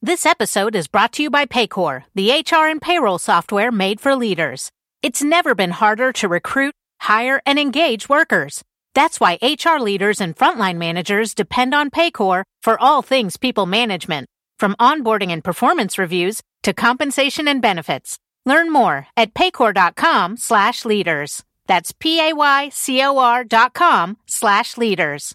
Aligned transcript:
This 0.00 0.26
episode 0.26 0.76
is 0.76 0.86
brought 0.86 1.14
to 1.14 1.24
you 1.24 1.30
by 1.30 1.44
Paycor, 1.44 2.04
the 2.14 2.30
HR 2.30 2.68
and 2.68 2.80
payroll 2.80 3.18
software 3.18 3.72
made 3.72 4.00
for 4.00 4.14
leaders. 4.14 4.70
It's 5.02 5.24
never 5.24 5.56
been 5.56 5.72
harder 5.72 6.12
to 6.12 6.28
recruit, 6.28 6.72
hire, 7.00 7.42
and 7.44 7.58
engage 7.58 8.08
workers. 8.08 8.62
That's 8.94 9.18
why 9.18 9.40
HR 9.42 9.80
leaders 9.80 10.20
and 10.20 10.36
frontline 10.36 10.76
managers 10.76 11.34
depend 11.34 11.74
on 11.74 11.90
Paycor 11.90 12.44
for 12.62 12.80
all 12.80 13.02
things 13.02 13.36
people 13.36 13.66
management, 13.66 14.28
from 14.56 14.76
onboarding 14.78 15.32
and 15.32 15.42
performance 15.42 15.98
reviews 15.98 16.42
to 16.62 16.72
compensation 16.72 17.48
and 17.48 17.60
benefits. 17.60 18.20
Learn 18.46 18.72
more 18.72 19.08
at 19.16 19.34
paycor.com 19.34 20.36
slash 20.36 20.84
leaders. 20.84 21.42
That's 21.66 21.90
p 21.90 22.20
a 22.20 22.34
y 22.34 22.68
c 22.68 23.02
o 23.02 23.18
r.com 23.18 24.16
slash 24.26 24.76
leaders. 24.76 25.34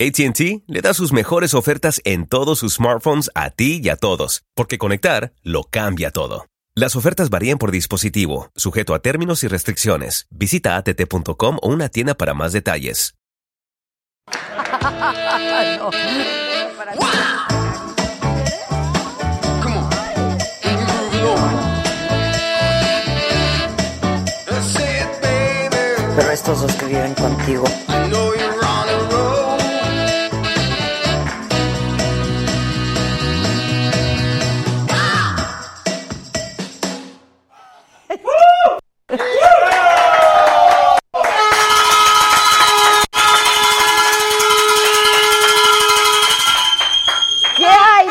ATT 0.00 0.62
le 0.68 0.80
da 0.80 0.94
sus 0.94 1.12
mejores 1.12 1.54
ofertas 1.54 2.00
en 2.04 2.28
todos 2.28 2.60
sus 2.60 2.74
smartphones 2.74 3.32
a 3.34 3.50
ti 3.50 3.80
y 3.82 3.88
a 3.88 3.96
todos, 3.96 4.44
porque 4.54 4.78
conectar 4.78 5.32
lo 5.42 5.64
cambia 5.64 6.12
todo. 6.12 6.46
Las 6.76 6.94
ofertas 6.94 7.30
varían 7.30 7.58
por 7.58 7.72
dispositivo, 7.72 8.52
sujeto 8.54 8.94
a 8.94 9.00
términos 9.00 9.42
y 9.42 9.48
restricciones. 9.48 10.28
Visita 10.30 10.76
att.com 10.76 11.58
o 11.60 11.68
una 11.68 11.88
tienda 11.88 12.14
para 12.14 12.32
más 12.32 12.52
detalles. 12.52 13.16
Pero 26.16 26.30
estos 26.30 26.60
dos 26.62 26.72
que 26.74 26.86
viven 26.86 27.14
contigo. 27.14 27.64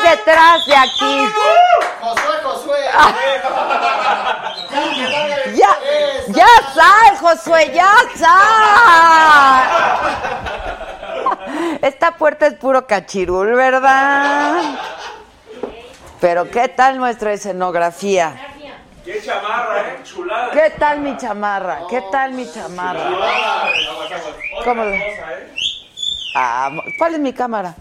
Detrás 0.09 0.66
de 0.66 0.75
aquí? 0.75 1.27
Josué, 2.02 2.36
Josué. 2.44 2.77
Ya, 5.55 5.69
ya 6.27 6.47
sal, 6.73 7.17
Josué, 7.19 7.72
ya 7.73 7.91
sal. 8.16 9.63
Esta 11.81 12.11
puerta 12.11 12.45
es 12.47 12.53
puro 12.55 12.85
cachirul, 12.85 13.55
¿verdad? 13.55 14.61
Pero 16.19 16.50
¿qué 16.52 16.67
tal 16.67 16.97
nuestra 16.97 17.31
escenografía? 17.33 18.35
¡Qué 19.03 19.22
chamarra, 19.23 19.81
eh! 19.81 20.00
¡Chulada! 20.03 20.52
¿Qué 20.52 20.69
tal 20.78 21.00
mi 21.00 21.16
chamarra? 21.17 21.80
¿Qué 21.89 22.03
tal 22.11 22.33
mi 22.33 22.52
chamarra? 22.52 23.09
¿Cómo 24.63 24.83
lo- 24.83 24.95
Ah, 26.35 26.69
¿Cuál 27.00 27.13
es 27.16 27.19
mi 27.19 27.33
cámara? 27.33 27.73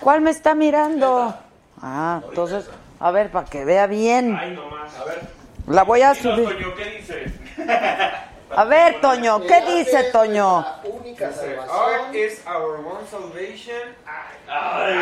¿Cuál 0.00 0.20
me 0.20 0.30
está 0.30 0.54
mirando? 0.54 1.34
Ah, 1.80 2.20
entonces, 2.28 2.68
a 3.00 3.10
ver, 3.10 3.30
para 3.30 3.46
que 3.48 3.64
vea 3.64 3.86
bien. 3.86 4.36
Ay, 4.38 4.52
nomás. 4.52 4.96
A 4.98 5.04
ver. 5.04 5.20
La 5.68 5.84
voy 5.84 6.02
a 6.02 6.14
subir. 6.14 6.48
Toño, 6.48 6.74
¿qué 6.74 6.84
dice? 6.84 7.32
A 8.54 8.64
ver, 8.64 9.00
Toño, 9.00 9.40
¿qué 9.46 9.62
dice 9.62 10.10
Toño? 10.12 10.66
Única 10.84 11.32
salvación. 11.32 11.68
Art 11.70 12.14
is 12.14 12.42
our 12.46 12.80
one 12.84 13.06
salvation. 13.10 13.96
Ay. 14.06 14.92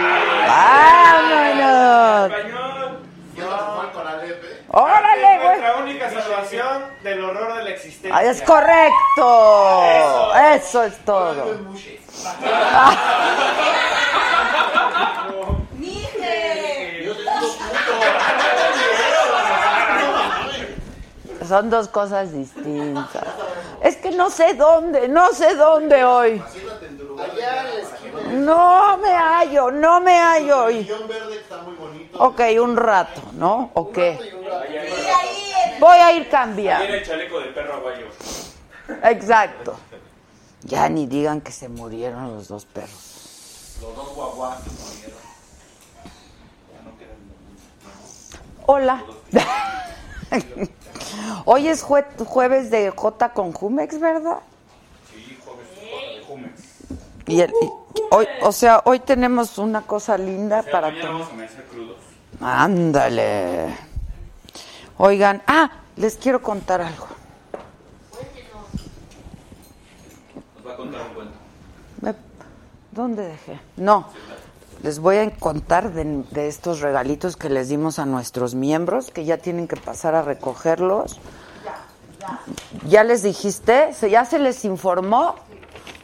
¡Órale, 4.73 5.39
güey! 5.43 5.59
Nuestra 5.61 5.77
única 5.83 6.11
salvación 6.11 6.85
del 7.03 7.25
horror 7.25 7.57
de 7.57 7.65
la 7.65 7.71
existencia. 7.71 8.17
Ah, 8.17 8.25
Es 8.25 8.41
correcto. 8.43 10.33
Eso 10.55 10.85
es 10.85 10.97
todo. 11.05 11.57
Son 21.49 21.69
dos 21.69 21.89
cosas 21.89 22.33
distintas. 22.33 23.25
Es 23.83 23.97
que 23.97 24.13
no 24.13 24.31
sé 24.31 24.55
dónde, 24.55 25.09
no 25.09 25.33
sé 25.33 25.57
dónde 25.57 26.05
hoy. 26.05 26.41
No 28.33 28.97
me 28.99 29.11
hallo, 29.11 29.71
no 29.73 30.01
me 30.01 30.17
hallo 30.17 30.65
hoy. 30.65 30.85
Guión 30.85 31.09
verde 31.09 31.33
que 31.33 31.41
está 31.41 31.57
muy 31.63 31.75
bonito. 31.75 32.19
Ok, 32.19 32.41
un 32.63 32.77
rato, 32.77 33.21
¿no? 33.33 33.71
¿O 33.75 33.91
qué? 33.91 34.17
Voy 35.81 35.97
a 35.99 36.13
ir 36.13 36.29
cambiando. 36.29 36.85
el 36.85 37.05
chaleco 37.05 37.41
del 37.41 37.55
perro 37.55 37.75
aguayo. 37.75 38.07
Exacto. 39.03 39.77
Ya 40.65 40.89
ni 40.89 41.07
digan 41.07 41.41
que 41.41 41.53
se 41.53 41.69
murieron 41.69 42.35
los 42.35 42.49
dos 42.49 42.65
perros. 42.67 43.79
Los 43.81 43.97
dos 43.97 44.15
guaguas 44.15 44.59
murieron. 44.67 45.21
Hola. 48.67 49.03
Hoy 51.45 51.69
es 51.69 51.85
jue- 51.85 52.07
jueves 52.25 52.71
de 52.71 52.91
J 52.91 53.33
con 53.33 53.53
Jumex, 53.53 53.99
¿verdad? 53.99 54.39
Sí, 55.13 55.37
jueves 55.45 55.67
de 55.75 56.25
Jumex. 56.27 56.61
Y, 57.27 57.41
el- 57.41 57.51
y- 57.51 57.71
hoy, 58.13 58.27
o 58.43 58.53
sea, 58.53 58.83
hoy 58.85 59.01
tenemos 59.01 59.59
una 59.59 59.83
cosa 59.83 60.17
linda 60.19 60.63
para 60.63 60.89
Mañana 60.89 61.01
tomar. 61.01 61.13
vamos 61.15 61.29
a 61.29 61.33
amanecer 61.35 61.65
crudos. 61.67 61.97
Ándale. 62.41 63.77
Oigan, 64.99 65.43
ah, 65.47 65.71
les 65.97 66.17
quiero 66.17 66.43
contar 66.43 66.81
algo. 66.81 67.07
Nos 70.57 70.67
va 70.67 70.70
a 70.70 70.70
¿Dónde 72.93 73.23
dejé? 73.29 73.61
No. 73.77 74.09
Les 74.83 74.99
voy 74.99 75.17
a 75.19 75.31
contar 75.31 75.93
de, 75.93 76.49
estos 76.49 76.81
regalitos 76.81 77.37
que 77.37 77.49
les 77.51 77.69
dimos 77.69 77.99
a 77.99 78.07
nuestros 78.07 78.55
miembros, 78.55 79.11
que 79.11 79.25
ya 79.25 79.37
tienen 79.37 79.69
que 79.69 79.77
pasar 79.77 80.15
a 80.15 80.23
recogerlos. 80.23 81.21
¿Ya 82.89 83.05
les 83.05 83.23
dijiste? 83.23 83.93
¿Se- 83.93 84.11
¿Ya 84.11 84.25
se 84.25 84.39
les 84.39 84.65
informó? 84.65 85.35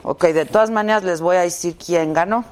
Ok, 0.02 0.24
de 0.26 0.44
todas 0.44 0.70
maneras 0.70 1.02
les 1.04 1.20
voy 1.20 1.36
a 1.36 1.40
decir 1.40 1.76
quién 1.76 2.12
ganó. 2.12 2.44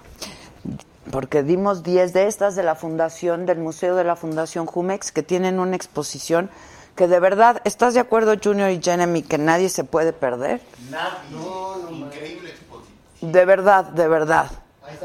Porque 1.12 1.42
dimos 1.42 1.82
10 1.82 2.12
de 2.12 2.26
estas 2.26 2.56
de 2.56 2.62
la 2.64 2.74
fundación, 2.74 3.46
del 3.46 3.58
Museo 3.58 3.94
de 3.94 4.04
la 4.04 4.16
Fundación 4.16 4.66
Jumex, 4.66 5.12
que 5.12 5.22
tienen 5.22 5.60
una 5.60 5.76
exposición 5.76 6.50
que 6.94 7.08
de 7.08 7.20
verdad, 7.20 7.60
¿estás 7.64 7.94
de 7.94 8.00
acuerdo, 8.00 8.34
Junior 8.42 8.70
y 8.70 8.80
Jeremy, 8.82 9.22
que 9.22 9.38
nadie 9.38 9.68
se 9.68 9.84
puede 9.84 10.12
perder? 10.12 10.60
No, 10.90 11.80
no, 11.90 11.90
increíble 11.90 12.50
exposición. 12.50 13.32
De 13.32 13.44
verdad, 13.44 13.84
de 13.84 14.08
verdad. 14.08 14.50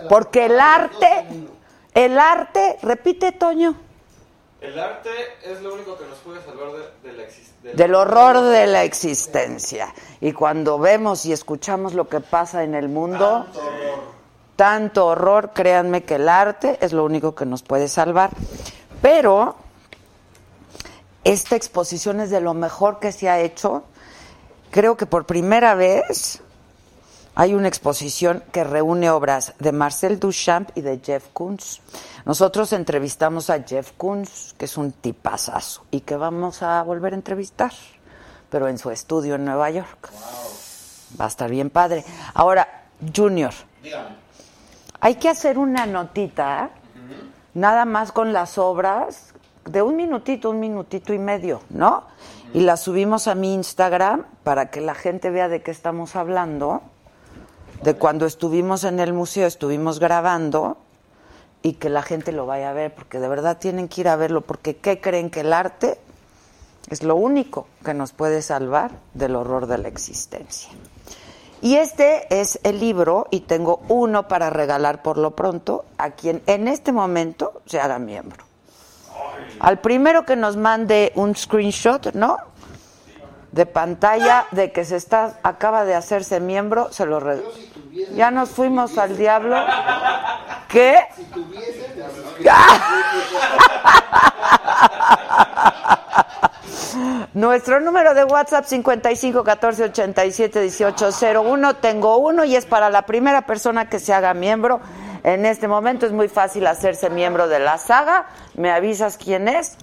Porque 0.09 0.45
el 0.45 0.59
arte, 0.59 1.25
el 1.93 2.19
arte, 2.19 2.77
repite, 2.83 3.31
Toño, 3.31 3.75
El 4.61 4.77
arte 4.77 5.09
es 5.43 5.61
lo 5.61 5.73
único 5.73 5.97
que 5.97 6.05
nos 6.05 6.17
puede 6.19 6.41
salvar 6.43 6.67
de, 6.73 7.09
de 7.09 7.17
la 7.17 7.23
existencia. 7.23 7.73
del 7.73 7.95
horror 7.95 8.41
de 8.41 8.67
la 8.67 8.83
existencia. 8.83 9.93
Y 10.19 10.33
cuando 10.33 10.77
vemos 10.79 11.25
y 11.25 11.31
escuchamos 11.31 11.93
lo 11.93 12.09
que 12.09 12.19
pasa 12.19 12.63
en 12.63 12.75
el 12.75 12.89
mundo, 12.89 13.47
tanto 14.57 15.07
horror, 15.07 15.51
créanme 15.53 16.03
que 16.03 16.15
el 16.15 16.27
arte 16.27 16.77
es 16.81 16.91
lo 16.91 17.05
único 17.05 17.33
que 17.35 17.45
nos 17.45 17.63
puede 17.63 17.87
salvar. 17.87 18.31
Pero 19.01 19.55
esta 21.23 21.55
exposición 21.55 22.19
es 22.19 22.29
de 22.29 22.41
lo 22.41 22.53
mejor 22.53 22.99
que 22.99 23.11
se 23.11 23.29
ha 23.29 23.39
hecho. 23.39 23.83
Creo 24.71 24.97
que 24.97 25.05
por 25.05 25.25
primera 25.25 25.75
vez 25.75 26.41
hay 27.35 27.53
una 27.53 27.67
exposición 27.67 28.43
que 28.51 28.63
reúne 28.63 29.09
obras 29.09 29.53
de 29.59 29.71
Marcel 29.71 30.19
Duchamp 30.19 30.69
y 30.75 30.81
de 30.81 30.99
Jeff 31.03 31.25
Koons. 31.33 31.81
Nosotros 32.25 32.73
entrevistamos 32.73 33.49
a 33.49 33.63
Jeff 33.63 33.91
Koons, 33.97 34.55
que 34.57 34.65
es 34.65 34.77
un 34.77 34.91
tipazazo, 34.91 35.83
y 35.91 36.01
que 36.01 36.15
vamos 36.15 36.61
a 36.63 36.81
volver 36.83 37.13
a 37.13 37.15
entrevistar, 37.15 37.71
pero 38.49 38.67
en 38.67 38.77
su 38.77 38.91
estudio 38.91 39.35
en 39.35 39.45
Nueva 39.45 39.69
York. 39.69 40.09
Va 41.19 41.25
a 41.25 41.29
estar 41.29 41.49
bien 41.49 41.69
padre. 41.69 42.03
Ahora, 42.33 42.85
Junior, 43.15 43.53
Dígame. 43.81 44.15
hay 44.99 45.15
que 45.15 45.29
hacer 45.29 45.57
una 45.57 45.85
notita, 45.85 46.69
nada 47.53 47.85
más 47.85 48.11
con 48.11 48.33
las 48.33 48.57
obras 48.57 49.33
de 49.71 49.81
un 49.81 49.95
minutito, 49.95 50.49
un 50.49 50.59
minutito 50.59 51.13
y 51.13 51.19
medio, 51.19 51.61
¿no? 51.69 52.03
Y 52.53 52.61
la 52.61 52.77
subimos 52.77 53.27
a 53.27 53.35
mi 53.35 53.53
Instagram 53.53 54.25
para 54.43 54.71
que 54.71 54.81
la 54.81 54.95
gente 54.95 55.29
vea 55.29 55.47
de 55.47 55.61
qué 55.61 55.69
estamos 55.69 56.15
hablando, 56.15 56.81
de 57.83 57.93
cuando 57.93 58.25
estuvimos 58.25 58.83
en 58.83 58.99
el 58.99 59.13
museo, 59.13 59.45
estuvimos 59.45 59.99
grabando 59.99 60.77
y 61.61 61.73
que 61.73 61.89
la 61.89 62.01
gente 62.01 62.31
lo 62.31 62.45
vaya 62.47 62.71
a 62.71 62.73
ver, 62.73 62.93
porque 62.93 63.19
de 63.19 63.27
verdad 63.27 63.57
tienen 63.59 63.87
que 63.87 64.01
ir 64.01 64.07
a 64.07 64.15
verlo, 64.15 64.41
porque 64.41 64.77
¿qué 64.77 64.99
creen 64.99 65.29
que 65.29 65.41
el 65.41 65.53
arte 65.53 65.99
es 66.89 67.03
lo 67.03 67.15
único 67.15 67.67
que 67.85 67.93
nos 67.93 68.11
puede 68.11 68.41
salvar 68.41 68.91
del 69.13 69.35
horror 69.35 69.67
de 69.67 69.77
la 69.77 69.87
existencia? 69.87 70.71
Y 71.61 71.75
este 71.75 72.39
es 72.39 72.59
el 72.63 72.79
libro, 72.79 73.27
y 73.29 73.41
tengo 73.41 73.81
uno 73.89 74.27
para 74.27 74.49
regalar 74.49 75.03
por 75.03 75.17
lo 75.17 75.35
pronto 75.35 75.85
a 75.97 76.11
quien 76.11 76.41
en 76.47 76.67
este 76.67 76.91
momento 76.91 77.61
se 77.65 77.79
haga 77.79 77.99
miembro. 77.99 78.48
Al 79.59 79.79
primero 79.79 80.25
que 80.25 80.35
nos 80.35 80.57
mande 80.57 81.11
un 81.15 81.35
screenshot, 81.35 82.13
¿no? 82.13 82.37
De 83.51 83.65
pantalla 83.65 84.45
de 84.51 84.71
que 84.71 84.85
se 84.85 84.95
está 84.95 85.39
acaba 85.43 85.85
de 85.85 85.95
hacerse 85.95 86.39
miembro, 86.39 86.91
se 86.91 87.05
lo 87.05 87.19
regalo. 87.19 87.49
Ya 88.15 88.31
nos 88.31 88.49
fuimos 88.49 88.97
al 88.97 89.17
diablo. 89.17 89.57
¿Qué? 90.67 90.97
Nuestro 97.33 97.79
número 97.79 98.13
de 98.13 98.23
WhatsApp 98.23 98.65
55 98.65 99.43
14 99.43 99.83
87 99.85 100.61
18 100.61 101.09
01. 101.43 101.75
Tengo 101.77 102.17
uno 102.17 102.43
y 102.43 102.55
es 102.55 102.65
para 102.65 102.89
la 102.89 103.03
primera 103.03 103.43
persona 103.43 103.89
que 103.89 103.99
se 103.99 104.13
haga 104.13 104.33
miembro. 104.33 104.81
En 105.23 105.45
este 105.45 105.67
momento 105.67 106.05
es 106.05 106.11
muy 106.11 106.27
fácil 106.27 106.67
hacerse 106.67 107.09
miembro 107.09 107.47
de 107.47 107.59
la 107.59 107.77
saga. 107.77 108.27
¿Me 108.55 108.71
avisas 108.71 109.17
quién 109.17 109.47
es? 109.47 109.75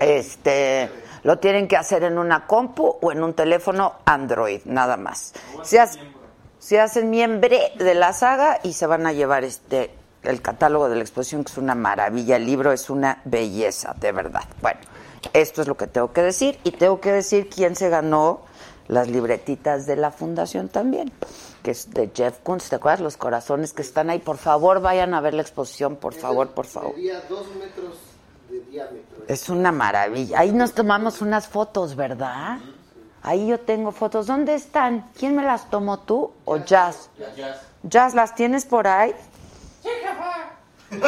Este, 0.00 0.90
lo 1.22 1.38
tienen 1.38 1.68
que 1.68 1.76
hacer 1.76 2.04
en 2.04 2.18
una 2.18 2.46
compu 2.46 2.96
o 3.00 3.12
en 3.12 3.22
un 3.22 3.34
teléfono 3.34 3.94
Android, 4.04 4.60
nada 4.64 4.96
más. 4.96 5.32
Se, 5.62 5.80
se 6.58 6.80
hacen 6.80 7.10
miembro 7.10 7.56
de 7.78 7.94
la 7.94 8.12
saga 8.12 8.60
y 8.62 8.74
se 8.74 8.86
van 8.86 9.06
a 9.06 9.12
llevar 9.12 9.44
este 9.44 9.90
el 10.22 10.42
catálogo 10.42 10.88
de 10.88 10.96
la 10.96 11.02
exposición 11.02 11.44
que 11.44 11.52
es 11.52 11.58
una 11.58 11.74
maravilla, 11.74 12.36
el 12.36 12.44
libro 12.44 12.72
es 12.72 12.90
una 12.90 13.20
belleza, 13.24 13.94
de 13.98 14.12
verdad. 14.12 14.44
Bueno, 14.60 14.80
esto 15.32 15.62
es 15.62 15.68
lo 15.68 15.76
que 15.76 15.86
tengo 15.86 16.12
que 16.12 16.22
decir 16.22 16.58
y 16.64 16.72
tengo 16.72 17.00
que 17.00 17.12
decir 17.12 17.48
quién 17.48 17.76
se 17.76 17.88
ganó 17.88 18.42
las 18.88 19.08
libretitas 19.08 19.86
de 19.86 19.96
la 19.96 20.10
fundación 20.10 20.68
también, 20.68 21.12
que 21.62 21.70
es 21.72 21.90
de 21.90 22.10
Jeff 22.14 22.38
Koons, 22.42 22.68
¿te 22.68 22.76
acuerdas? 22.76 23.00
Los 23.00 23.16
corazones 23.16 23.72
que 23.72 23.82
están 23.82 24.10
ahí, 24.10 24.18
por 24.18 24.38
favor, 24.38 24.80
vayan 24.80 25.14
a 25.14 25.20
ver 25.20 25.34
la 25.34 25.42
exposición, 25.42 25.96
por 25.96 26.14
favor, 26.14 26.48
por 26.50 26.66
favor. 26.66 26.94
Medía 26.96 27.20
dos 27.28 27.46
metros 27.56 27.96
de 28.48 28.60
diámetro. 28.70 29.24
Es 29.28 29.48
una 29.48 29.72
maravilla. 29.72 30.40
Ahí 30.40 30.52
nos 30.52 30.72
tomamos 30.72 31.20
unas 31.20 31.48
fotos, 31.48 31.96
¿verdad? 31.96 32.58
Ahí 33.22 33.46
yo 33.48 33.60
tengo 33.60 33.92
fotos. 33.92 34.26
¿Dónde 34.26 34.54
están? 34.54 35.10
¿Quién 35.18 35.36
me 35.36 35.42
las 35.42 35.68
tomó 35.68 35.98
tú 36.00 36.32
o 36.46 36.56
Jazz? 36.56 37.10
Jazz, 37.82 38.14
¿las 38.14 38.34
tienes 38.34 38.64
por 38.64 38.86
ahí? 38.86 39.14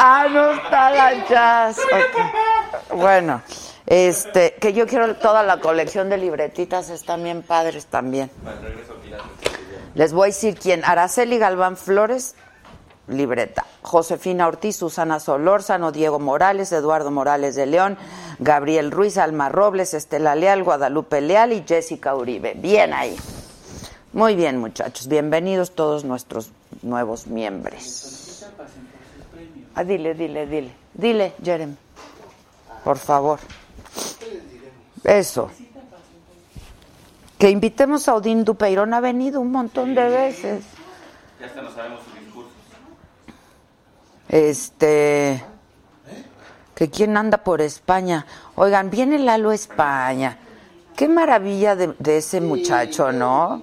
Ah, 0.00 0.28
no 0.30 0.52
está 0.52 0.90
la 0.90 1.26
Jazz. 1.28 1.78
Ok. 1.80 2.96
Bueno, 2.96 3.42
este, 3.88 4.52
que 4.60 4.74
yo 4.74 4.86
quiero 4.86 5.16
toda 5.16 5.42
la 5.42 5.60
colección 5.60 6.10
de 6.10 6.18
libretitas, 6.18 6.90
están 6.90 7.24
bien 7.24 7.42
padres 7.42 7.86
también. 7.86 8.30
Les 9.94 10.12
voy 10.12 10.24
a 10.24 10.26
decir 10.26 10.58
quién. 10.58 10.84
Araceli 10.84 11.38
Galván 11.38 11.78
Flores, 11.78 12.34
libreta. 13.06 13.64
Josefina 13.80 14.46
Ortiz, 14.46 14.76
Susana 14.76 15.20
Solórzano, 15.20 15.90
Diego 15.90 16.18
Morales, 16.18 16.70
Eduardo 16.70 17.10
Morales 17.10 17.54
de 17.54 17.64
León, 17.64 17.96
Gabriel 18.38 18.90
Ruiz, 18.90 19.16
Alma 19.16 19.48
Robles, 19.48 19.94
Estela 19.94 20.34
Leal, 20.34 20.64
Guadalupe 20.64 21.22
Leal 21.22 21.54
y 21.54 21.64
Jessica 21.66 22.14
Uribe. 22.14 22.52
Bien 22.54 22.92
ahí. 22.92 23.16
Muy 24.12 24.36
bien, 24.36 24.58
muchachos. 24.58 25.08
Bienvenidos 25.08 25.70
todos 25.70 26.04
nuestros 26.04 26.50
nuevos 26.82 27.26
miembros. 27.26 28.44
Ah, 29.74 29.82
dile, 29.82 30.12
dile, 30.12 30.46
dile. 30.46 30.74
Dile, 30.92 31.32
Jerem. 31.42 31.76
Por 32.84 32.98
favor. 32.98 33.38
Eso. 35.04 35.50
Que 37.38 37.50
invitemos 37.50 38.08
a 38.08 38.14
Odín 38.14 38.44
Dupeirón. 38.44 38.94
Ha 38.94 39.00
venido 39.00 39.40
un 39.40 39.52
montón 39.52 39.94
de 39.94 40.08
veces. 40.08 40.64
Ya 41.40 41.46
hasta 41.46 41.62
no 41.62 41.70
sabemos 41.72 42.00
sus 42.04 42.14
discursos. 42.20 42.52
Este. 44.28 45.42
Que 46.74 46.90
quién 46.90 47.16
anda 47.16 47.38
por 47.38 47.60
España. 47.60 48.26
Oigan, 48.54 48.90
viene 48.90 49.18
Lalo 49.18 49.50
a 49.50 49.54
España. 49.54 50.38
Qué 50.96 51.08
maravilla 51.08 51.76
de, 51.76 51.94
de 51.98 52.18
ese 52.18 52.40
muchacho, 52.40 53.12
¿no? 53.12 53.62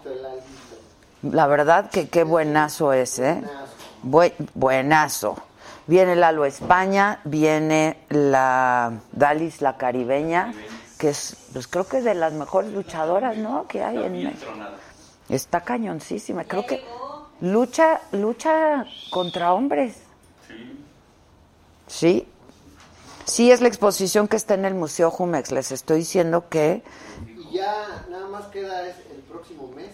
La 1.21 1.47
verdad 1.47 1.89
que 1.89 2.07
qué 2.09 2.23
buenazo 2.23 2.93
es, 2.93 3.19
¿eh? 3.19 3.41
Buen- 4.03 4.33
buenazo. 4.53 5.35
Viene 5.87 6.15
Lalo 6.15 6.43
a 6.43 6.47
España, 6.47 7.19
viene 7.25 7.97
la 8.09 8.91
Dalis, 9.11 9.61
la 9.61 9.77
caribeña, 9.77 10.53
que 11.05 11.11
es, 11.11 11.37
pues 11.53 11.67
creo 11.67 11.87
que 11.87 11.99
es 11.99 12.03
de 12.03 12.15
las 12.15 12.33
mejores 12.33 12.73
luchadoras, 12.73 13.37
¿no? 13.37 13.67
Que 13.67 13.83
hay 13.83 14.03
en 14.03 14.11
México. 14.11 14.51
Está 15.29 15.61
cañoncísima. 15.61 16.45
Creo 16.45 16.65
que 16.65 16.83
lucha, 17.41 18.01
lucha 18.11 18.87
contra 19.11 19.53
hombres. 19.53 19.97
Sí. 21.85 22.27
Sí, 23.25 23.51
es 23.51 23.61
la 23.61 23.67
exposición 23.67 24.27
que 24.27 24.35
está 24.35 24.55
en 24.55 24.65
el 24.65 24.73
Museo 24.73 25.11
Jumex. 25.11 25.51
Les 25.51 25.71
estoy 25.71 25.99
diciendo 25.99 26.49
que 26.49 26.81
Y 27.27 27.53
ya 27.57 28.03
nada 28.09 28.27
más 28.27 28.45
queda 28.47 28.87
es 28.87 28.95
el 29.11 29.21
próximo 29.29 29.67
mes. 29.75 29.91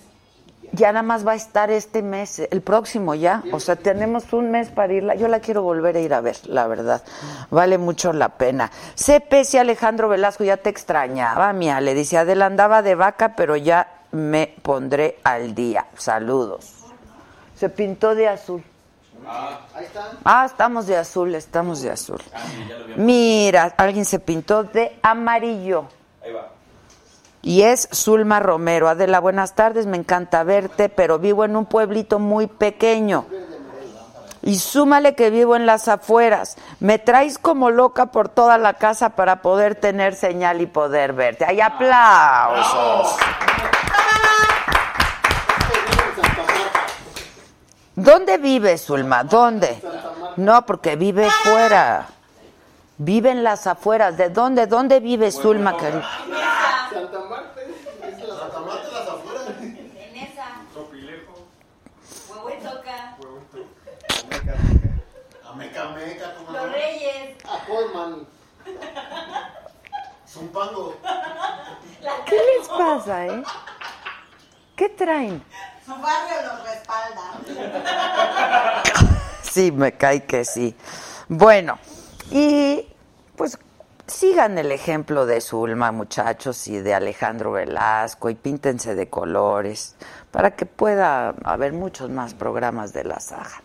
Ya 0.73 0.91
nada 0.91 1.03
más 1.03 1.25
va 1.25 1.33
a 1.33 1.35
estar 1.35 1.69
este 1.69 2.01
mes, 2.01 2.39
el 2.39 2.61
próximo 2.61 3.15
ya. 3.15 3.43
O 3.51 3.59
sea, 3.59 3.75
tenemos 3.75 4.31
un 4.33 4.51
mes 4.51 4.69
para 4.69 4.93
irla. 4.93 5.15
Yo 5.15 5.27
la 5.27 5.39
quiero 5.39 5.63
volver 5.63 5.97
a 5.97 5.99
ir 5.99 6.13
a 6.13 6.21
ver, 6.21 6.37
la 6.45 6.67
verdad. 6.67 7.03
Vale 7.49 7.77
mucho 7.77 8.13
la 8.13 8.29
pena. 8.29 8.71
CP, 8.95 9.43
si 9.43 9.57
Alejandro 9.57 10.09
Velasco 10.09 10.43
ya 10.43 10.57
te 10.57 10.69
extrañaba, 10.69 11.51
mía. 11.53 11.81
Le 11.81 11.93
dice, 11.93 12.17
Adela 12.17 12.45
andaba 12.45 12.81
de 12.81 12.95
vaca, 12.95 13.35
pero 13.35 13.55
ya 13.55 13.87
me 14.11 14.55
pondré 14.61 15.19
al 15.23 15.53
día. 15.55 15.87
Saludos. 15.97 16.77
Se 17.55 17.69
pintó 17.69 18.15
de 18.15 18.27
azul. 18.27 18.63
Ahí 19.75 19.85
está. 19.85 20.11
Ah, 20.23 20.45
estamos 20.45 20.87
de 20.87 20.97
azul, 20.97 21.35
estamos 21.35 21.81
de 21.81 21.91
azul. 21.91 22.21
Mira, 22.95 23.73
alguien 23.77 24.05
se 24.05 24.19
pintó 24.19 24.63
de 24.63 24.97
amarillo. 25.03 25.85
Ahí 26.23 26.31
va. 26.31 26.47
Y 27.41 27.63
es 27.63 27.89
Zulma 27.93 28.39
Romero. 28.39 28.87
Adela, 28.87 29.19
buenas 29.19 29.55
tardes, 29.55 29.85
me 29.87 29.97
encanta 29.97 30.43
verte, 30.43 30.89
pero 30.89 31.19
vivo 31.19 31.43
en 31.43 31.55
un 31.55 31.65
pueblito 31.65 32.19
muy 32.19 32.47
pequeño. 32.47 33.25
Y 34.43 34.57
súmale 34.57 35.13
que 35.15 35.29
vivo 35.29 35.55
en 35.55 35.65
las 35.65 35.87
afueras. 35.87 36.57
Me 36.79 36.97
traes 36.97 37.37
como 37.37 37.69
loca 37.69 38.07
por 38.07 38.29
toda 38.29 38.57
la 38.57 38.73
casa 38.73 39.09
para 39.09 39.41
poder 39.41 39.75
tener 39.75 40.15
señal 40.15 40.61
y 40.61 40.65
poder 40.65 41.13
verte. 41.13 41.45
¡Hay 41.45 41.61
aplausos! 41.61 43.15
¿Dónde 47.95 48.37
vive 48.39 48.77
Zulma? 48.79 49.23
¿Dónde? 49.23 49.79
No, 50.37 50.65
porque 50.65 50.95
vive 50.95 51.29
fuera. 51.43 52.07
Vive 52.97 53.31
en 53.31 53.43
las 53.43 53.67
afueras. 53.67 54.17
¿De 54.17 54.29
dónde? 54.29 54.65
¿Dónde 54.65 54.99
vive 54.99 55.31
Zulma? 55.31 55.71
Santa 55.71 57.19
Marta 57.29 57.61
es 57.61 58.27
la 58.27 58.35
Santa 58.37 58.59
Marta 58.59 58.87
las 58.91 59.07
afueras. 59.07 59.47
En 59.61 60.15
esa. 60.15 60.45
Huehuetoca. 62.29 63.17
Como 66.37 66.51
Los 66.57 66.71
Reyes. 66.71 67.37
A 67.45 67.65
Colman. 67.65 68.27
Zumpango. 70.27 70.97
¿Qué 72.25 72.35
les 72.35 72.67
pasa, 72.67 73.27
eh? 73.27 73.43
¿Qué 74.75 74.89
traen? 74.89 75.43
Su 75.85 75.91
barrio 75.91 76.37
los 76.47 76.63
respalda. 76.63 77.21
Sí, 79.43 79.71
me 79.71 79.91
cae 79.91 80.23
que 80.25 80.45
sí. 80.45 80.75
Bueno, 81.27 81.77
y 82.31 82.87
pues 83.35 83.59
sigan 84.07 84.57
el 84.57 84.71
ejemplo 84.71 85.25
de 85.25 85.41
Zulma, 85.41 85.91
muchachos, 85.91 86.67
y 86.67 86.79
de 86.79 86.93
Alejandro 86.93 87.51
Velasco, 87.51 88.29
y 88.29 88.35
píntense 88.35 88.95
de 88.95 89.09
colores, 89.09 89.95
para 90.31 90.55
que 90.55 90.65
pueda 90.65 91.35
haber 91.43 91.73
muchos 91.73 92.09
más 92.09 92.33
programas 92.33 92.93
de 92.93 93.03
la 93.03 93.19
saga. 93.19 93.61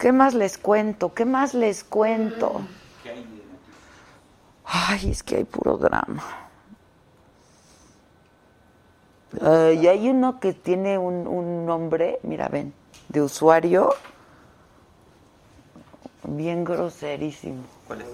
¿Qué 0.00 0.12
más 0.12 0.32
les 0.32 0.56
cuento? 0.56 1.12
¿Qué 1.12 1.26
más 1.26 1.52
les 1.52 1.84
cuento? 1.84 2.62
Ay, 4.64 5.10
es 5.10 5.22
que 5.22 5.36
hay 5.36 5.44
puro 5.44 5.76
drama. 5.76 6.24
Y 9.40 9.86
hay 9.86 10.08
uno 10.08 10.40
que 10.40 10.54
tiene 10.54 10.96
un, 10.96 11.26
un 11.26 11.66
nombre, 11.66 12.18
mira, 12.22 12.48
ven, 12.48 12.72
de 13.10 13.20
usuario. 13.20 13.90
bien 16.24 16.64
groserísimo. 16.64 17.62
¿Cuál 17.86 18.00
es? 18.00 18.06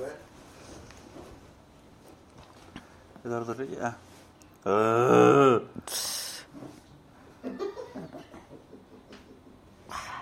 Eduardo 3.25 3.55
Reyes. 3.55 3.78
Ah. 3.81 3.97
Ah. 4.64 5.61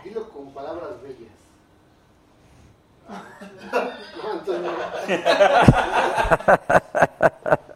Dilo 0.04 0.28
con 0.28 0.52
palabras 0.52 1.00
bellas. 1.02 1.32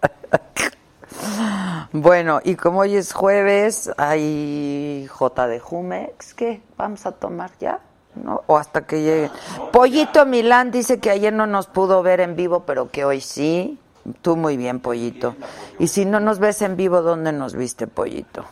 Bueno, 1.93 2.41
y 2.45 2.55
como 2.55 2.81
hoy 2.81 2.97
es 2.97 3.15
jueves, 3.15 3.91
hay 3.97 5.09
J 5.11 5.49
de 5.49 5.59
Jumex, 5.59 6.35
¿qué? 6.35 6.61
¿Vamos 6.77 7.07
a 7.07 7.13
tomar 7.13 7.51
ya? 7.59 7.81
¿No? 8.15 8.43
O 8.47 8.59
hasta 8.59 8.87
que 8.87 9.03
llegue. 9.03 9.31
Pollito 9.73 10.27
Milán 10.27 10.71
dice 10.71 11.01
que 11.01 11.11
ayer 11.11 11.33
no 11.33 11.47
nos 11.47 11.67
pudo 11.67 12.03
ver 12.03 12.21
en 12.21 12.37
vivo, 12.37 12.65
pero 12.67 12.91
que 12.91 13.05
hoy 13.05 13.21
sí. 13.21 13.79
Tú 14.23 14.37
muy 14.37 14.57
bien, 14.57 14.81
Pollito. 14.81 15.35
Y 15.79 15.89
si 15.89 16.05
no 16.05 16.21
nos 16.21 16.39
ves 16.39 16.63
en 16.63 16.77
vivo, 16.77 17.03
¿dónde 17.03 17.33
nos 17.33 17.55
viste, 17.55 17.87
Pollito? 17.87 18.45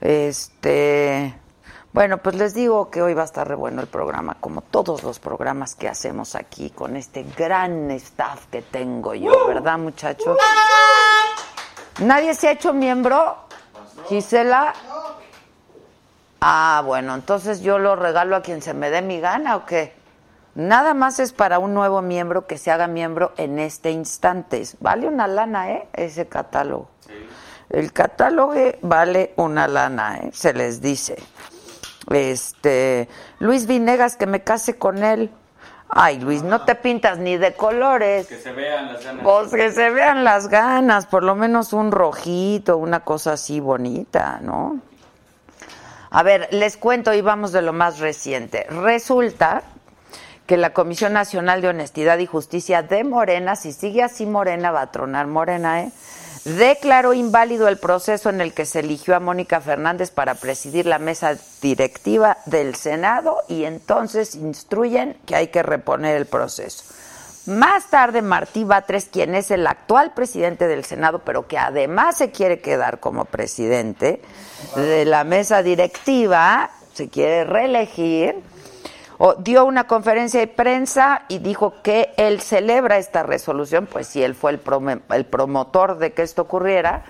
Este, 0.00 1.34
bueno, 1.96 2.18
pues 2.18 2.36
les 2.36 2.52
digo 2.52 2.90
que 2.90 3.00
hoy 3.00 3.14
va 3.14 3.22
a 3.22 3.24
estar 3.24 3.48
re 3.48 3.54
bueno 3.54 3.80
el 3.80 3.86
programa, 3.86 4.36
como 4.38 4.60
todos 4.60 5.02
los 5.02 5.18
programas 5.18 5.74
que 5.74 5.88
hacemos 5.88 6.34
aquí 6.34 6.68
con 6.68 6.94
este 6.94 7.24
gran 7.38 7.90
staff 7.92 8.48
que 8.50 8.60
tengo 8.60 9.14
yo, 9.14 9.46
¿verdad, 9.46 9.78
muchachos? 9.78 10.36
¿Nadie 12.00 12.34
se 12.34 12.48
ha 12.48 12.50
hecho 12.50 12.74
miembro? 12.74 13.38
Gisela. 14.10 14.74
Ah, 16.42 16.82
bueno, 16.84 17.14
entonces 17.14 17.62
yo 17.62 17.78
lo 17.78 17.96
regalo 17.96 18.36
a 18.36 18.42
quien 18.42 18.60
se 18.60 18.74
me 18.74 18.90
dé 18.90 19.00
mi 19.00 19.18
gana 19.18 19.56
o 19.56 19.64
qué? 19.64 19.94
Nada 20.54 20.92
más 20.92 21.18
es 21.18 21.32
para 21.32 21.58
un 21.58 21.72
nuevo 21.72 22.02
miembro 22.02 22.46
que 22.46 22.58
se 22.58 22.70
haga 22.70 22.88
miembro 22.88 23.32
en 23.38 23.58
este 23.58 23.90
instante. 23.90 24.62
Vale 24.80 25.08
una 25.08 25.26
lana, 25.26 25.70
¿eh? 25.70 25.88
Ese 25.94 26.28
catálogo. 26.28 26.90
El 27.70 27.94
catálogo 27.94 28.52
vale 28.82 29.32
una 29.36 29.66
lana, 29.66 30.18
¿eh? 30.18 30.30
Se 30.34 30.52
les 30.52 30.82
dice. 30.82 31.16
Este, 32.10 33.08
Luis 33.38 33.66
Vinegas, 33.66 34.16
que 34.16 34.26
me 34.26 34.42
case 34.42 34.76
con 34.76 35.02
él. 35.02 35.30
Ay, 35.88 36.18
Luis, 36.18 36.42
no 36.42 36.64
te 36.64 36.74
pintas 36.74 37.18
ni 37.18 37.36
de 37.36 37.54
colores. 37.54 38.26
Que 38.26 38.38
se 38.38 38.52
vean 38.52 38.92
las 38.92 39.04
ganas. 39.04 39.24
Pues 39.24 39.50
que 39.52 39.72
se 39.72 39.90
vean 39.90 40.24
las 40.24 40.48
ganas, 40.48 41.06
por 41.06 41.22
lo 41.22 41.34
menos 41.34 41.72
un 41.72 41.92
rojito, 41.92 42.76
una 42.76 43.00
cosa 43.00 43.34
así 43.34 43.60
bonita, 43.60 44.40
¿no? 44.42 44.80
A 46.10 46.22
ver, 46.22 46.48
les 46.50 46.76
cuento 46.76 47.12
y 47.14 47.20
vamos 47.20 47.52
de 47.52 47.62
lo 47.62 47.72
más 47.72 47.98
reciente. 47.98 48.66
Resulta 48.70 49.62
que 50.46 50.56
la 50.56 50.72
Comisión 50.72 51.12
Nacional 51.12 51.60
de 51.60 51.68
Honestidad 51.68 52.18
y 52.18 52.26
Justicia 52.26 52.82
de 52.82 53.04
Morena, 53.04 53.56
si 53.56 53.72
sigue 53.72 54.02
así 54.02 54.26
Morena, 54.26 54.70
va 54.70 54.82
a 54.82 54.92
tronar 54.92 55.26
Morena, 55.26 55.82
¿eh? 55.82 55.92
Declaró 56.46 57.12
inválido 57.12 57.66
el 57.66 57.76
proceso 57.76 58.30
en 58.30 58.40
el 58.40 58.54
que 58.54 58.66
se 58.66 58.78
eligió 58.78 59.16
a 59.16 59.20
Mónica 59.20 59.60
Fernández 59.60 60.12
para 60.12 60.36
presidir 60.36 60.86
la 60.86 61.00
mesa 61.00 61.36
directiva 61.60 62.38
del 62.46 62.76
Senado 62.76 63.38
y 63.48 63.64
entonces 63.64 64.36
instruyen 64.36 65.16
que 65.26 65.34
hay 65.34 65.48
que 65.48 65.64
reponer 65.64 66.16
el 66.16 66.26
proceso. 66.26 66.84
Más 67.46 67.90
tarde, 67.90 68.22
Martí 68.22 68.62
Batres, 68.62 69.06
quien 69.06 69.34
es 69.34 69.50
el 69.50 69.66
actual 69.66 70.14
presidente 70.14 70.68
del 70.68 70.84
Senado, 70.84 71.20
pero 71.24 71.48
que 71.48 71.58
además 71.58 72.18
se 72.18 72.30
quiere 72.30 72.60
quedar 72.60 73.00
como 73.00 73.24
presidente 73.24 74.22
de 74.76 75.04
la 75.04 75.24
mesa 75.24 75.64
directiva, 75.64 76.70
se 76.92 77.08
quiere 77.08 77.44
reelegir, 77.44 78.36
o 79.18 79.34
dio 79.34 79.64
una 79.64 79.86
conferencia 79.86 80.40
de 80.40 80.46
prensa 80.46 81.22
y 81.28 81.38
dijo 81.38 81.74
que 81.82 82.12
él 82.16 82.40
celebra 82.40 82.98
esta 82.98 83.22
resolución, 83.22 83.86
pues 83.86 84.06
si 84.06 84.22
él 84.22 84.34
fue 84.34 84.50
el, 84.50 84.62
prome- 84.62 85.00
el 85.10 85.24
promotor 85.24 85.98
de 85.98 86.12
que 86.12 86.22
esto 86.22 86.42
ocurriera, 86.42 87.04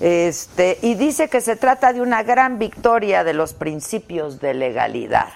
este, 0.00 0.78
y 0.82 0.94
dice 0.94 1.28
que 1.28 1.40
se 1.40 1.56
trata 1.56 1.92
de 1.92 2.00
una 2.00 2.22
gran 2.22 2.58
victoria 2.58 3.22
de 3.22 3.34
los 3.34 3.54
principios 3.54 4.40
de 4.40 4.54
legalidad. 4.54 5.28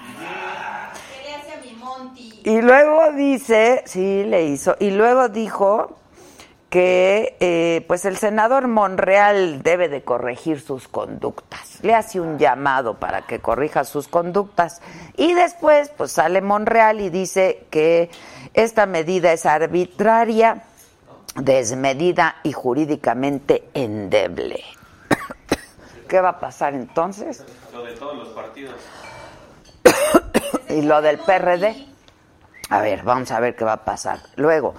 Y 2.45 2.61
luego 2.63 3.13
dice, 3.13 3.83
sí, 3.87 4.25
le 4.25 4.45
hizo, 4.45 4.77
y 4.79 4.91
luego 4.91 5.29
dijo 5.29 5.99
que 6.71 7.37
eh, 7.41 7.85
pues 7.87 8.05
el 8.05 8.17
senador 8.17 8.67
Monreal 8.67 9.63
debe 9.63 9.89
de 9.89 10.03
corregir 10.03 10.61
sus 10.61 10.89
conductas. 10.89 11.79
Le 11.83 11.95
hace 11.95 12.21
un 12.21 12.39
llamado 12.39 12.95
para 12.95 13.23
que 13.23 13.39
corrija 13.39 13.85
sus 13.85 14.09
conductas. 14.09 14.83
Y 15.17 15.35
después 15.35 15.91
pues 15.97 16.13
sale 16.13 16.41
Monreal 16.43 17.01
y 17.01 17.11
dice 17.11 17.67
que 17.71 18.11
esta 18.55 18.87
medida 18.87 19.33
es 19.33 19.47
arbitraria, 19.47 20.65
desmedida 21.37 22.37
y 22.43 22.53
jurídicamente 22.53 23.69
endeble. 23.75 24.65
¿Qué 26.09 26.21
va 26.21 26.31
a 26.31 26.41
pasar 26.41 26.75
entonces? 26.75 27.45
Lo 27.73 27.85
de 27.85 27.93
todos 27.93 28.17
los 28.17 28.29
partidos. 28.29 28.75
y 30.69 30.83
lo 30.83 31.01
del 31.01 31.19
PRD. 31.19 31.87
A 32.71 32.81
ver, 32.81 33.05
vamos 33.05 33.31
a 33.31 33.39
ver 33.39 33.55
qué 33.55 33.65
va 33.65 33.75
a 33.75 33.85
pasar. 33.85 34.19
Luego, 34.35 34.75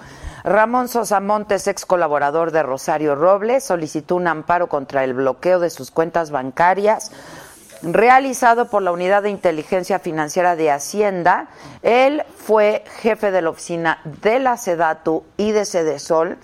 Ramón 0.48 0.88
Sosa 0.88 1.20
Montes, 1.20 1.66
ex 1.68 1.84
colaborador 1.84 2.52
de 2.52 2.62
Rosario 2.62 3.14
Robles, 3.14 3.64
solicitó 3.64 4.16
un 4.16 4.26
amparo 4.26 4.68
contra 4.68 5.04
el 5.04 5.12
bloqueo 5.12 5.60
de 5.60 5.68
sus 5.68 5.90
cuentas 5.90 6.30
bancarias 6.30 7.12
realizado 7.82 8.68
por 8.68 8.82
la 8.82 8.90
Unidad 8.90 9.22
de 9.22 9.30
Inteligencia 9.30 9.98
Financiera 9.98 10.56
de 10.56 10.70
Hacienda. 10.70 11.48
Él 11.82 12.24
fue 12.34 12.82
jefe 13.00 13.30
de 13.30 13.42
la 13.42 13.50
oficina 13.50 14.00
de 14.22 14.38
la 14.38 14.56
SEDATU 14.56 15.22
y 15.36 15.52
de 15.52 15.64
Sedesol 15.66 16.38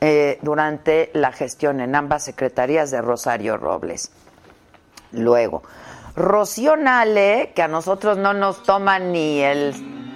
eh, 0.00 0.38
durante 0.40 1.10
la 1.12 1.30
gestión 1.30 1.80
en 1.80 1.94
ambas 1.94 2.24
secretarías 2.24 2.90
de 2.90 3.02
Rosario 3.02 3.58
Robles. 3.58 4.10
Luego, 5.12 5.62
Rocío 6.16 6.76
Nale, 6.76 7.52
que 7.54 7.62
a 7.62 7.68
nosotros 7.68 8.16
no 8.16 8.32
nos 8.32 8.62
toma 8.62 8.98
ni 8.98 9.40
el... 9.40 10.09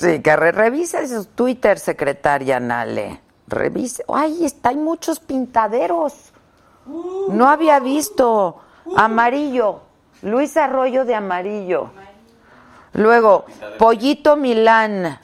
Sí, 0.00 0.20
que 0.22 0.36
re- 0.36 0.52
revise 0.52 1.06
su 1.08 1.24
Twitter, 1.26 1.78
secretaria 1.78 2.58
Nale. 2.60 3.20
Revise. 3.46 4.04
Ay, 4.12 4.44
está, 4.44 4.70
hay 4.70 4.76
muchos 4.76 5.20
pintaderos. 5.20 6.32
No 7.28 7.48
había 7.48 7.80
visto. 7.80 8.60
Amarillo. 8.96 9.80
Luis 10.22 10.56
Arroyo 10.56 11.04
de 11.04 11.14
amarillo. 11.14 11.90
Luego, 12.94 13.44
Pollito 13.78 14.36
Milán. 14.36 15.18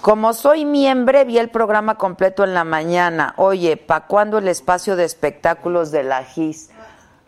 Como 0.00 0.32
soy 0.32 0.64
miembro, 0.64 1.24
vi 1.24 1.38
el 1.38 1.48
programa 1.50 1.94
completo 1.96 2.42
en 2.42 2.54
la 2.54 2.64
mañana. 2.64 3.34
Oye, 3.36 3.76
¿pa' 3.76 4.06
cuándo 4.06 4.38
el 4.38 4.48
espacio 4.48 4.96
de 4.96 5.04
espectáculos 5.04 5.92
de 5.92 6.02
la 6.02 6.24
GIS? 6.24 6.70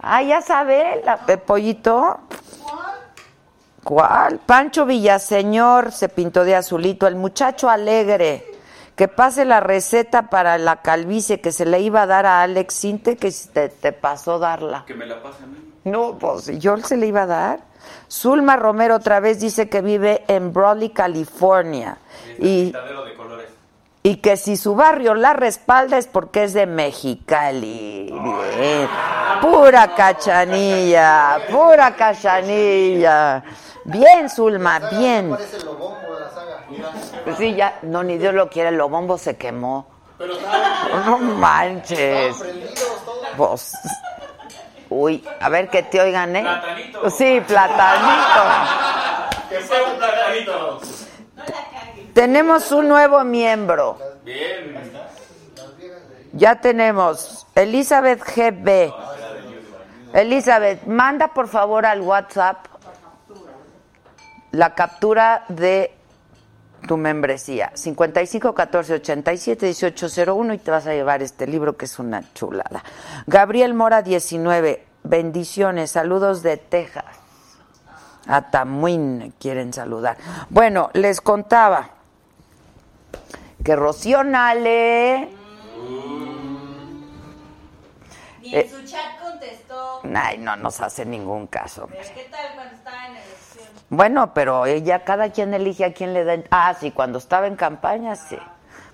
Ah, 0.00 0.22
ya 0.22 0.42
sabe, 0.42 1.00
la, 1.04 1.20
el 1.28 1.38
Pollito. 1.38 2.18
¿Cuál? 3.84 4.40
Pancho 4.44 4.86
Villaseñor 4.86 5.92
se 5.92 6.08
pintó 6.08 6.44
de 6.44 6.56
azulito. 6.56 7.06
El 7.06 7.16
muchacho 7.16 7.68
alegre. 7.68 8.44
Que 8.96 9.08
pase 9.08 9.44
la 9.44 9.60
receta 9.60 10.30
para 10.30 10.56
la 10.56 10.76
calvicie 10.76 11.40
que 11.40 11.50
se 11.52 11.66
le 11.66 11.80
iba 11.80 12.02
a 12.02 12.06
dar 12.06 12.26
a 12.26 12.42
Alex 12.42 12.74
Sinte, 12.74 13.16
que 13.16 13.32
te, 13.52 13.68
te 13.68 13.92
pasó 13.92 14.38
darla. 14.38 14.84
Que 14.86 14.94
me 14.94 15.04
la 15.04 15.20
pase 15.20 15.42
a 15.42 15.46
mí. 15.46 15.58
No, 15.84 16.16
pues 16.18 16.46
yo 16.60 16.76
se 16.78 16.96
le 16.96 17.06
iba 17.06 17.22
a 17.22 17.26
dar. 17.26 17.60
Zulma 18.08 18.56
Romero 18.56 18.96
otra 18.96 19.20
vez 19.20 19.40
dice 19.40 19.68
que 19.68 19.80
vive 19.82 20.24
en 20.28 20.52
Brawley, 20.52 20.90
California. 20.90 21.98
Y, 22.38 22.64
Pintadero 22.66 23.04
de 23.04 23.14
colores. 23.14 23.48
y 24.02 24.16
que 24.16 24.36
si 24.36 24.56
su 24.56 24.76
barrio 24.76 25.14
la 25.14 25.32
respalda 25.32 25.98
es 25.98 26.06
porque 26.06 26.44
es 26.44 26.54
de 26.54 26.66
Mexicali. 26.66 28.10
Bien. 28.12 28.88
Pura 29.42 29.94
cachanilla, 29.94 31.38
pura 31.50 31.94
cachanilla. 31.96 33.42
Bien, 33.84 34.30
Zulma, 34.30 34.78
bien. 34.90 35.30
Parece 35.30 35.56
el 35.58 35.64
lobombo 35.66 36.14
de 36.14 36.20
la 36.20 36.30
saga. 36.30 36.64
Pues 37.24 37.36
sí, 37.36 37.54
ya, 37.54 37.78
no, 37.82 38.02
ni 38.02 38.18
Dios 38.18 38.34
lo 38.34 38.48
quiere, 38.48 38.70
el 38.70 38.76
lobombo 38.76 39.18
se 39.18 39.36
quemó. 39.36 39.86
Pero 40.18 40.34
No 41.06 41.18
manches. 41.18 42.36
todos. 42.38 43.34
Pues, 43.36 43.72
uy, 44.88 45.24
a 45.40 45.48
ver 45.48 45.68
que 45.68 45.82
te 45.82 46.00
oigan, 46.00 46.34
¿eh? 46.36 46.42
Platanito. 46.42 47.10
Sí, 47.10 47.42
platanito. 47.46 48.42
Que 49.50 49.62
sea 49.62 49.82
un 49.82 49.98
platanito. 49.98 50.80
Tenemos 52.14 52.70
un 52.72 52.88
nuevo 52.88 53.24
miembro. 53.24 53.98
Bien. 54.24 54.92
Ya 56.32 56.60
tenemos 56.60 57.46
Elizabeth 57.54 58.22
GB. 58.24 58.92
Elizabeth, 60.12 60.84
manda 60.86 61.28
por 61.28 61.48
favor 61.48 61.84
al 61.86 62.00
WhatsApp 62.00 62.66
la 64.54 64.74
captura 64.74 65.44
de 65.48 65.92
tu 66.86 66.96
membresía 66.96 67.72
55 67.74 68.54
14 68.54 68.94
87 68.94 69.66
18 69.66 70.06
01 70.32 70.54
y 70.54 70.58
te 70.58 70.70
vas 70.70 70.86
a 70.86 70.92
llevar 70.92 71.22
este 71.22 71.46
libro 71.46 71.76
que 71.76 71.86
es 71.86 71.98
una 71.98 72.22
chulada. 72.34 72.84
Gabriel 73.26 73.74
Mora 73.74 74.02
19, 74.02 74.84
bendiciones, 75.02 75.90
saludos 75.90 76.42
de 76.42 76.56
Texas. 76.56 77.04
A 78.26 78.50
Tamuín 78.50 79.34
quieren 79.40 79.72
saludar. 79.72 80.16
Bueno, 80.50 80.88
les 80.92 81.20
contaba 81.20 81.90
que 83.62 83.74
Rocío 83.74 84.22
Nale. 84.22 85.28
Ni 88.40 88.54
en 88.54 88.70
su 88.70 88.82
chat 88.84 89.20
contestó. 89.20 90.00
Ay, 90.14 90.38
no 90.38 90.54
nos 90.56 90.80
hace 90.80 91.04
ningún 91.04 91.48
caso. 91.48 91.88
¿qué 91.88 92.28
tal 92.30 92.54
cuando? 92.54 92.83
Bueno, 93.90 94.34
pero 94.34 94.66
ella, 94.66 95.04
cada 95.04 95.30
quien 95.30 95.54
elige 95.54 95.84
a 95.84 95.92
quién 95.92 96.14
le 96.14 96.24
da. 96.24 96.36
Ah, 96.50 96.74
sí, 96.78 96.90
cuando 96.90 97.18
estaba 97.18 97.46
en 97.46 97.56
campaña, 97.56 98.16
sí. 98.16 98.38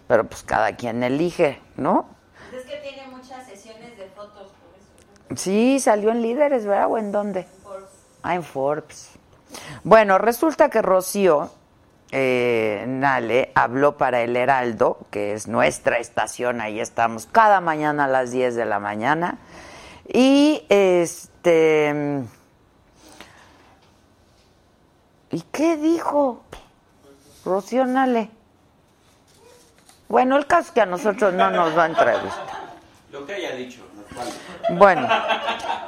Pero 0.09 0.25
pues 0.25 0.43
cada 0.43 0.75
quien 0.77 1.03
elige, 1.03 1.61
¿no? 1.77 2.07
Es 2.55 2.65
que 2.65 2.77
tiene 2.79 3.07
muchas 3.09 3.47
sesiones 3.47 3.97
de 3.97 4.07
fotos, 4.09 4.49
por 4.51 5.31
eso. 5.31 5.43
Sí, 5.43 5.79
salió 5.81 6.11
en 6.11 6.21
Líderes, 6.23 6.67
¿verdad? 6.67 6.89
¿O 6.91 6.99
en 6.99 7.13
dónde? 7.13 7.47
Por- 7.63 7.89
Ah, 8.23 8.35
en 8.35 8.43
Forbes. 8.43 9.11
Bueno, 9.85 10.19
resulta 10.19 10.69
que 10.69 10.83
Rocío 10.83 11.51
eh, 12.13 12.85
Nale 12.89 13.53
habló 13.55 13.97
para 13.97 14.21
El 14.21 14.37
Heraldo, 14.37 14.99
que 15.11 15.33
es 15.33 15.47
nuestra 15.47 15.99
estación, 15.99 16.61
ahí 16.61 16.81
estamos 16.81 17.27
cada 17.27 17.61
mañana 17.61 18.05
a 18.05 18.09
las 18.09 18.33
10 18.33 18.57
de 18.57 18.65
la 18.67 18.81
mañana. 18.81 19.39
Y 20.13 20.65
este. 20.69 22.25
¿Y 25.31 25.43
qué 25.53 25.77
dijo 25.77 26.43
Rocío 27.45 27.87
Nale? 27.87 28.31
Bueno, 30.09 30.37
el 30.37 30.47
caso 30.47 30.69
es 30.69 30.71
que 30.73 30.81
a 30.81 30.87
nosotros 30.87 31.33
no 31.35 31.51
nos 31.51 31.77
va 31.77 31.85
a 31.85 31.87
entrevistar. 31.87 32.47
Lo 33.13 33.25
que 33.25 33.35
haya 33.35 33.55
dicho. 33.55 33.83
Bueno, 34.71 35.09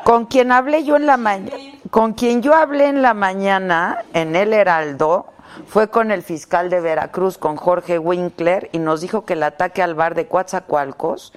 con 0.04 0.26
quien 0.26 0.52
hablé 0.52 0.84
yo 0.84 0.96
en 0.96 1.06
la 1.06 1.16
mañana, 1.16 1.56
con 1.90 2.12
quien 2.14 2.40
yo 2.40 2.54
hablé 2.54 2.86
en 2.88 3.02
la 3.02 3.14
mañana 3.14 4.04
en 4.12 4.36
El 4.36 4.52
Heraldo 4.52 5.26
fue 5.66 5.88
con 5.88 6.10
el 6.10 6.22
fiscal 6.22 6.70
de 6.70 6.80
Veracruz, 6.80 7.36
con 7.36 7.56
Jorge 7.56 7.98
Winkler, 7.98 8.70
y 8.72 8.78
nos 8.78 9.00
dijo 9.00 9.24
que 9.24 9.34
el 9.34 9.42
ataque 9.42 9.82
al 9.82 9.94
bar 9.94 10.14
de 10.14 10.26
Coatzacoalcos, 10.26 11.32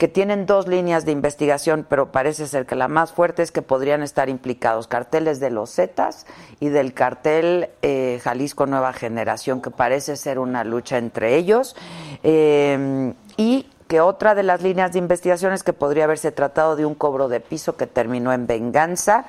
que 0.00 0.08
tienen 0.08 0.46
dos 0.46 0.66
líneas 0.66 1.04
de 1.04 1.12
investigación, 1.12 1.84
pero 1.86 2.10
parece 2.10 2.46
ser 2.46 2.64
que 2.64 2.74
la 2.74 2.88
más 2.88 3.12
fuerte 3.12 3.42
es 3.42 3.52
que 3.52 3.60
podrían 3.60 4.02
estar 4.02 4.30
implicados 4.30 4.86
carteles 4.86 5.40
de 5.40 5.50
los 5.50 5.74
Zetas 5.74 6.24
y 6.58 6.70
del 6.70 6.94
cartel 6.94 7.68
eh, 7.82 8.18
Jalisco 8.24 8.64
Nueva 8.64 8.94
Generación, 8.94 9.60
que 9.60 9.70
parece 9.70 10.16
ser 10.16 10.38
una 10.38 10.64
lucha 10.64 10.96
entre 10.96 11.36
ellos. 11.36 11.76
Eh, 12.22 13.12
y 13.36 13.66
que 13.88 14.00
otra 14.00 14.34
de 14.34 14.42
las 14.42 14.62
líneas 14.62 14.92
de 14.92 15.00
investigación 15.00 15.52
es 15.52 15.62
que 15.62 15.74
podría 15.74 16.04
haberse 16.04 16.32
tratado 16.32 16.76
de 16.76 16.86
un 16.86 16.94
cobro 16.94 17.28
de 17.28 17.40
piso 17.40 17.76
que 17.76 17.86
terminó 17.86 18.32
en 18.32 18.46
venganza. 18.46 19.26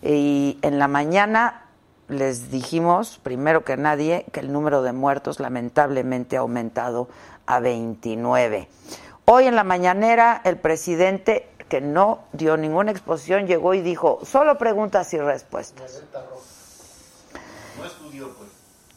Y 0.00 0.58
en 0.62 0.78
la 0.78 0.88
mañana 0.88 1.66
les 2.08 2.50
dijimos, 2.50 3.20
primero 3.22 3.62
que 3.62 3.76
nadie, 3.76 4.24
que 4.32 4.40
el 4.40 4.50
número 4.54 4.80
de 4.80 4.94
muertos 4.94 5.38
lamentablemente 5.38 6.38
ha 6.38 6.40
aumentado 6.40 7.08
a 7.44 7.60
29. 7.60 8.68
Hoy 9.26 9.46
en 9.46 9.56
la 9.56 9.64
mañanera 9.64 10.42
el 10.44 10.58
presidente, 10.58 11.48
que 11.70 11.80
no 11.80 12.24
dio 12.32 12.58
ninguna 12.58 12.90
exposición, 12.90 13.46
llegó 13.46 13.72
y 13.72 13.80
dijo, 13.80 14.20
solo 14.22 14.58
preguntas 14.58 15.14
y 15.14 15.18
respuestas. 15.18 16.02
No 17.78 17.86
estudió, 17.86 18.28
pues. 18.34 18.50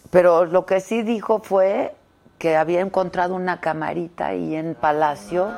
Pero 0.10 0.44
lo 0.44 0.66
que 0.66 0.82
sí 0.82 1.02
dijo 1.02 1.40
fue 1.40 1.96
que 2.40 2.58
había 2.58 2.82
encontrado 2.82 3.36
una 3.36 3.62
camarita 3.62 4.28
ahí 4.28 4.56
en 4.56 4.76
Palacio, 4.76 5.50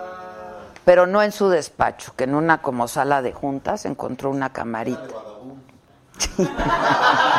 pero 0.86 1.08
no 1.08 1.24
en 1.24 1.32
su 1.32 1.50
despacho, 1.50 2.14
que 2.16 2.26
en 2.26 2.36
una 2.36 2.62
como 2.62 2.88
sala 2.88 3.24
de 3.24 3.34
juntas 3.34 3.86
encontró 3.86 4.30
una 4.30 4.54
camarita. 4.54 5.16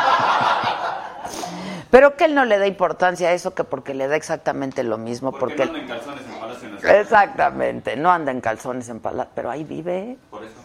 Pero 1.91 2.15
que 2.15 2.25
él 2.25 2.33
no 2.33 2.45
le 2.45 2.57
da 2.57 2.65
importancia 2.65 3.29
a 3.29 3.33
eso, 3.33 3.53
que 3.53 3.63
porque 3.63 3.93
le 3.93 4.07
da 4.07 4.15
exactamente 4.15 4.81
lo 4.83 4.97
mismo, 4.97 5.31
Porque 5.31 5.57
porque... 5.57 5.65
no 5.65 5.77
anda 5.77 5.81
en 5.81 5.87
calzones 5.87 6.25
en 6.25 6.39
Palacio 6.39 6.69
Nacional. 6.69 7.01
Exactamente, 7.01 7.95
no 7.97 8.11
anda 8.11 8.31
en 8.31 8.41
calzones 8.41 8.89
en 8.89 8.99
Palacio, 9.01 9.31
pero 9.35 9.51
ahí 9.51 9.63
vive. 9.65 10.17
Por 10.29 10.43
eso. 10.43 10.55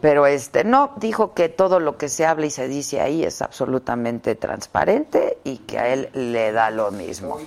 Pero 0.00 0.26
este 0.26 0.64
no 0.64 0.92
dijo 0.96 1.34
que 1.34 1.48
todo 1.48 1.80
lo 1.80 1.96
que 1.96 2.08
se 2.08 2.24
habla 2.24 2.46
y 2.46 2.50
se 2.50 2.68
dice 2.68 3.00
ahí 3.00 3.24
es 3.24 3.42
absolutamente 3.42 4.34
transparente 4.34 5.38
y 5.44 5.58
que 5.58 5.78
a 5.78 5.88
él 5.88 6.08
le 6.12 6.52
da 6.52 6.70
lo 6.70 6.90
mismo. 6.90 7.38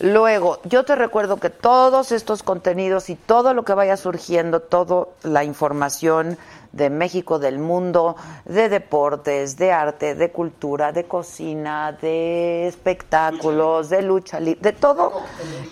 Luego, 0.00 0.60
yo 0.64 0.84
te 0.84 0.94
recuerdo 0.94 1.38
que 1.38 1.50
todos 1.50 2.12
estos 2.12 2.44
contenidos 2.44 3.10
y 3.10 3.16
todo 3.16 3.52
lo 3.52 3.64
que 3.64 3.74
vaya 3.74 3.96
surgiendo, 3.96 4.60
toda 4.60 5.08
la 5.24 5.42
información 5.42 6.38
de 6.72 6.90
México, 6.90 7.38
del 7.40 7.58
mundo, 7.58 8.14
de 8.44 8.68
deportes, 8.68 9.56
de 9.56 9.72
arte, 9.72 10.14
de 10.14 10.30
cultura, 10.30 10.92
de 10.92 11.04
cocina, 11.04 11.92
de 11.92 12.68
espectáculos, 12.68 13.88
de 13.88 14.02
lucha 14.02 14.38
de 14.38 14.72
todo, 14.72 15.22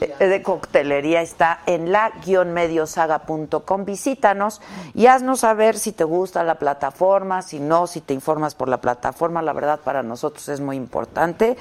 eh, 0.00 0.26
de 0.26 0.42
coctelería, 0.42 1.20
está 1.20 1.60
en 1.66 1.92
la-mediosaga.com. 1.92 3.84
Visítanos 3.84 4.60
y 4.94 5.06
haznos 5.06 5.40
saber 5.40 5.78
si 5.78 5.92
te 5.92 6.04
gusta 6.04 6.42
la 6.42 6.56
plataforma, 6.56 7.42
si 7.42 7.60
no, 7.60 7.86
si 7.86 8.00
te 8.00 8.14
informas 8.14 8.54
por 8.54 8.68
la 8.68 8.80
plataforma. 8.80 9.42
La 9.42 9.52
verdad, 9.52 9.78
para 9.84 10.02
nosotros 10.02 10.48
es 10.48 10.60
muy 10.60 10.76
importante 10.76 11.56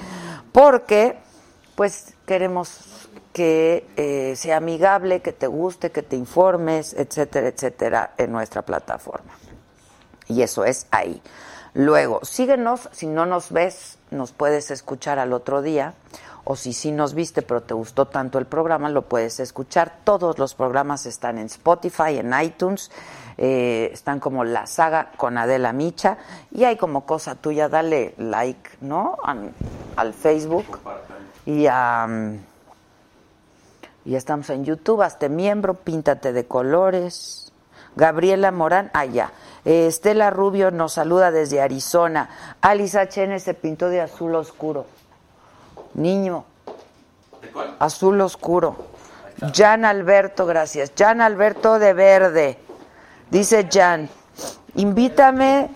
porque 0.50 1.18
pues 1.76 2.14
queremos 2.26 3.08
que 3.32 3.86
eh, 3.96 4.34
sea 4.34 4.56
amigable, 4.56 5.20
que 5.20 5.32
te 5.32 5.46
guste, 5.46 5.92
que 5.92 6.02
te 6.02 6.16
informes, 6.16 6.94
etcétera, 6.94 7.48
etcétera, 7.48 8.14
en 8.16 8.32
nuestra 8.32 8.62
plataforma. 8.62 9.34
Y 10.26 10.40
eso 10.40 10.64
es 10.64 10.86
ahí. 10.90 11.22
Luego, 11.74 12.24
síguenos, 12.24 12.88
si 12.92 13.06
no 13.06 13.26
nos 13.26 13.52
ves, 13.52 13.98
nos 14.10 14.32
puedes 14.32 14.70
escuchar 14.70 15.18
al 15.18 15.34
otro 15.34 15.60
día, 15.60 15.92
o 16.44 16.56
si 16.56 16.72
sí 16.72 16.92
nos 16.92 17.12
viste 17.12 17.42
pero 17.42 17.62
te 17.62 17.74
gustó 17.74 18.06
tanto 18.06 18.38
el 18.38 18.46
programa, 18.46 18.88
lo 18.88 19.02
puedes 19.02 19.38
escuchar. 19.40 19.98
Todos 20.04 20.38
los 20.38 20.54
programas 20.54 21.04
están 21.04 21.36
en 21.36 21.46
Spotify, 21.46 22.16
en 22.16 22.32
iTunes, 22.40 22.90
eh, 23.36 23.90
están 23.92 24.18
como 24.18 24.44
La 24.44 24.66
Saga 24.66 25.10
con 25.18 25.36
Adela 25.36 25.74
Micha, 25.74 26.16
y 26.50 26.64
hay 26.64 26.76
como 26.76 27.04
cosa 27.04 27.34
tuya, 27.34 27.68
dale 27.68 28.14
like, 28.16 28.70
¿no? 28.80 29.18
Al, 29.22 29.52
al 29.96 30.14
Facebook 30.14 30.78
y 31.46 31.66
mm, 31.68 32.38
y 34.06 34.14
estamos 34.14 34.48
en 34.50 34.64
YouTube, 34.64 35.02
hazte 35.02 35.28
miembro, 35.28 35.74
píntate 35.74 36.32
de 36.32 36.46
colores. 36.46 37.52
Gabriela 37.96 38.52
Morán, 38.52 38.90
allá. 38.94 39.32
Estela 39.64 40.30
Rubio 40.30 40.70
nos 40.70 40.92
saluda 40.92 41.32
desde 41.32 41.60
Arizona. 41.60 42.30
Alice 42.60 42.96
HN 42.96 43.40
se 43.40 43.54
pintó 43.54 43.88
de 43.88 44.00
azul 44.00 44.36
oscuro. 44.36 44.86
Niño, 45.94 46.44
¿De 47.42 47.48
cuál? 47.48 47.74
azul 47.80 48.20
oscuro. 48.20 48.76
Jan 49.52 49.84
Alberto, 49.84 50.46
gracias. 50.46 50.92
Jan 50.96 51.20
Alberto 51.20 51.80
de 51.80 51.92
verde. 51.92 52.58
Dice 53.30 53.68
Jan, 53.68 54.08
invítame. 54.76 55.68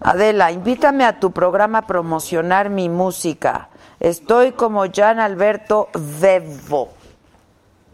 Adela, 0.00 0.52
invítame 0.52 1.04
a 1.04 1.18
tu 1.18 1.32
programa 1.32 1.78
a 1.78 1.86
promocionar 1.86 2.70
mi 2.70 2.88
música. 2.88 3.68
Estoy 3.98 4.52
como 4.52 4.84
Jan 4.92 5.18
Alberto 5.18 5.88
Vevo. 6.20 6.90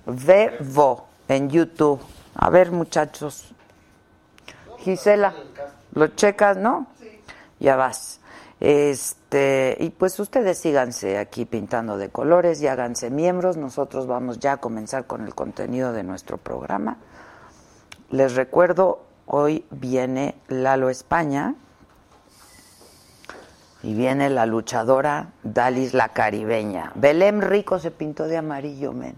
Vevo 0.05 1.07
en 1.29 1.49
YouTube. 1.49 2.01
A 2.35 2.51
ver, 2.51 2.73
muchachos. 2.73 3.55
Gisela, 4.81 5.35
¿lo 5.95 6.09
checas, 6.09 6.59
no? 6.59 6.89
Ya 7.59 7.77
vas. 7.77 8.21
Este, 8.61 9.77
y 9.81 9.89
pues 9.89 10.19
ustedes 10.21 10.59
síganse 10.59 11.17
aquí 11.17 11.47
pintando 11.47 11.97
de 11.97 12.11
colores 12.11 12.61
y 12.61 12.67
háganse 12.67 13.09
miembros. 13.09 13.57
Nosotros 13.57 14.07
vamos 14.07 14.39
ya 14.41 14.53
a 14.53 14.57
comenzar 14.59 15.07
con 15.07 15.25
el 15.25 15.35
contenido 15.35 15.95
de 15.95 16.03
nuestro 16.03 16.37
programa. 16.37 16.99
Les 18.11 18.35
recuerdo, 18.35 19.01
hoy 19.25 19.65
viene 19.71 20.35
Lalo 20.49 20.91
España 20.91 21.55
y 23.85 23.93
viene 23.93 24.31
la 24.31 24.47
luchadora 24.47 25.29
Dalis 25.43 25.93
la 25.93 26.09
caribeña. 26.09 26.91
Belém 26.95 27.41
Rico 27.41 27.79
se 27.79 27.91
pintó 27.91 28.27
de 28.27 28.39
amarillo, 28.39 28.93
men. 28.93 29.15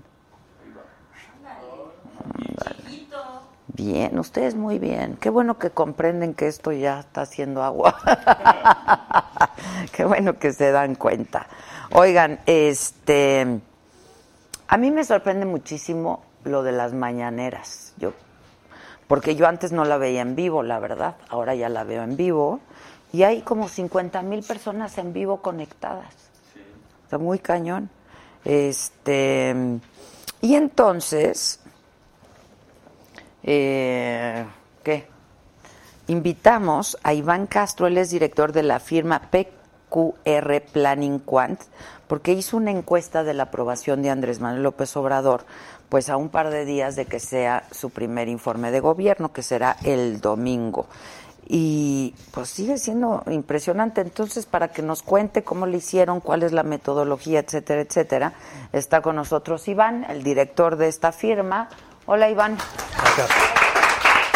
Bien, 3.68 4.18
ustedes 4.18 4.54
muy 4.54 4.78
bien. 4.78 5.16
Qué 5.20 5.30
bueno 5.30 5.58
que 5.58 5.70
comprenden 5.70 6.34
que 6.34 6.48
esto 6.48 6.72
ya 6.72 7.00
está 7.00 7.20
haciendo 7.20 7.62
agua. 7.62 7.96
Qué 9.92 10.04
bueno 10.04 10.38
que 10.38 10.52
se 10.52 10.72
dan 10.72 10.94
cuenta. 10.96 11.46
Oigan, 11.92 12.40
este, 12.46 13.60
a 14.66 14.76
mí 14.78 14.90
me 14.90 15.04
sorprende 15.04 15.46
muchísimo 15.46 16.24
lo 16.42 16.62
de 16.62 16.72
las 16.72 16.94
mañaneras. 16.94 17.92
Yo, 17.98 18.14
porque 19.06 19.36
yo 19.36 19.46
antes 19.46 19.72
no 19.72 19.84
la 19.84 19.98
veía 19.98 20.22
en 20.22 20.34
vivo, 20.34 20.62
la 20.62 20.80
verdad. 20.80 21.16
Ahora 21.28 21.54
ya 21.54 21.68
la 21.68 21.84
veo 21.84 22.02
en 22.02 22.16
vivo 22.16 22.60
y 23.12 23.22
hay 23.22 23.42
como 23.42 23.68
50 23.68 24.22
mil 24.22 24.42
personas 24.42 24.96
en 24.98 25.12
vivo 25.12 25.42
conectadas. 25.42 26.14
Está 27.04 27.18
muy 27.18 27.38
cañón. 27.38 27.88
Este, 28.44 29.54
y 30.40 30.54
entonces, 30.54 31.60
eh, 33.42 34.44
¿qué? 34.82 35.08
invitamos 36.08 36.96
a 37.02 37.14
Iván 37.14 37.46
Castro, 37.46 37.86
él 37.86 37.98
es 37.98 38.10
director 38.10 38.52
de 38.52 38.62
la 38.62 38.78
firma 38.80 39.22
PQR 39.30 40.62
Planning 40.72 41.18
Quant, 41.20 41.60
porque 42.06 42.32
hizo 42.32 42.56
una 42.56 42.70
encuesta 42.70 43.24
de 43.24 43.34
la 43.34 43.44
aprobación 43.44 44.02
de 44.02 44.10
Andrés 44.10 44.40
Manuel 44.40 44.62
López 44.62 44.96
Obrador, 44.96 45.44
pues 45.88 46.08
a 46.08 46.16
un 46.16 46.28
par 46.28 46.50
de 46.50 46.64
días 46.64 46.96
de 46.96 47.06
que 47.06 47.20
sea 47.20 47.64
su 47.70 47.90
primer 47.90 48.28
informe 48.28 48.70
de 48.70 48.80
gobierno, 48.80 49.32
que 49.32 49.42
será 49.42 49.76
el 49.82 50.20
domingo. 50.20 50.86
Y 51.48 52.14
pues 52.32 52.48
sigue 52.48 52.76
siendo 52.76 53.22
impresionante. 53.28 54.00
Entonces, 54.00 54.46
para 54.46 54.68
que 54.68 54.82
nos 54.82 55.02
cuente 55.02 55.44
cómo 55.44 55.66
le 55.66 55.76
hicieron, 55.76 56.20
cuál 56.20 56.42
es 56.42 56.52
la 56.52 56.64
metodología, 56.64 57.40
etcétera, 57.40 57.82
etcétera, 57.82 58.32
está 58.72 59.00
con 59.00 59.16
nosotros 59.16 59.68
Iván, 59.68 60.04
el 60.08 60.24
director 60.24 60.76
de 60.76 60.88
esta 60.88 61.12
firma. 61.12 61.68
Hola, 62.06 62.28
Iván. 62.28 62.56
Gracias. 62.98 63.28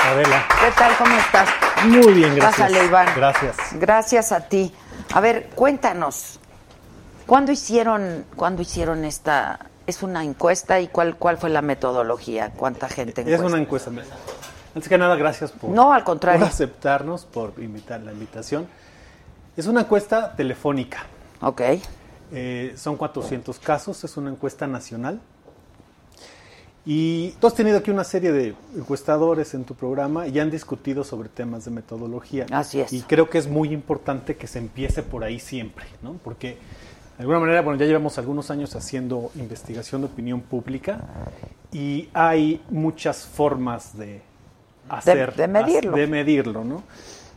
Adela. 0.05 0.45
¿Qué 0.61 0.71
tal? 0.79 0.97
¿Cómo 0.97 1.15
estás? 1.17 1.49
Muy 1.85 2.13
bien, 2.15 2.35
gracias. 2.37 2.69
Pásale, 2.69 2.85
Iván. 2.85 3.09
Gracias. 3.17 3.57
Gracias 3.73 4.33
a 4.33 4.41
ti. 4.49 4.73
A 5.13 5.21
ver, 5.21 5.51
cuéntanos. 5.55 6.39
¿Cuándo 7.27 7.53
hicieron, 7.53 8.25
¿cuándo 8.35 8.63
hicieron 8.63 9.05
esta? 9.05 9.67
¿Es 9.87 10.03
una 10.03 10.25
encuesta 10.25 10.81
y 10.81 10.89
cuál, 10.89 11.17
cuál 11.17 11.39
fue 11.39 11.51
la 11.51 11.63
metodología? 11.63 12.51
¿Cuánta 12.57 12.89
gente 12.89 13.23
Es 13.27 13.41
una 13.41 13.59
encuesta. 13.59 13.91
Antes 14.75 14.89
que 14.89 14.99
nada, 14.99 15.17
gracias 15.17 15.51
por, 15.53 15.71
No, 15.71 15.93
al 15.93 16.05
contrario. 16.05 16.41
por 16.41 16.49
aceptarnos, 16.49 17.25
por 17.25 17.55
invitar 17.59 18.01
la 18.03 18.13
invitación. 18.13 18.67
Es 19.57 19.67
una 19.67 19.81
encuesta 19.81 20.35
telefónica. 20.37 21.05
Ok. 21.41 21.61
Eh, 22.33 22.75
son 22.77 22.97
400 22.97 23.59
casos, 23.59 24.05
es 24.05 24.17
una 24.17 24.31
encuesta 24.31 24.67
nacional. 24.67 25.21
Y 26.87 27.33
tú 27.33 27.47
has 27.47 27.55
tenido 27.55 27.79
aquí 27.79 27.91
una 27.91 28.05
serie 28.05 28.33
de 28.33 28.55
encuestadores 28.75 29.53
en 29.55 29.65
tu 29.65 29.75
programa 29.75 30.27
y 30.27 30.39
han 30.39 30.51
discutido 30.51 31.05
sobre 31.05 31.29
temas 31.29 31.65
de 31.65 31.71
metodología. 31.73 32.47
Así 32.51 32.81
es. 32.81 32.93
Y 32.93 33.03
creo 33.03 33.29
que 33.29 33.39
es 33.39 33.49
muy 33.49 33.73
importante 33.73 34.37
que 34.37 34.47
se 34.47 34.59
empiece 34.61 35.03
por 35.03 35.23
ahí 35.23 35.41
siempre, 35.41 35.85
¿no? 36.03 36.15
Porque 36.25 36.57
de 37.19 37.23
alguna 37.25 37.41
manera, 37.41 37.61
bueno, 37.61 37.79
ya 37.79 37.85
llevamos 37.85 38.17
algunos 38.19 38.51
años 38.51 38.75
haciendo 38.77 39.31
investigación 39.35 40.01
de 40.01 40.07
opinión 40.07 40.41
pública 40.41 41.01
y 41.71 42.09
hay 42.15 42.65
muchas 42.71 43.27
formas 43.27 43.99
de 43.99 44.23
hacer, 44.91 45.35
de 45.35 45.49
medirlo. 45.49 45.97
de 45.97 46.07
medirlo, 46.07 46.65
¿no? 46.65 46.83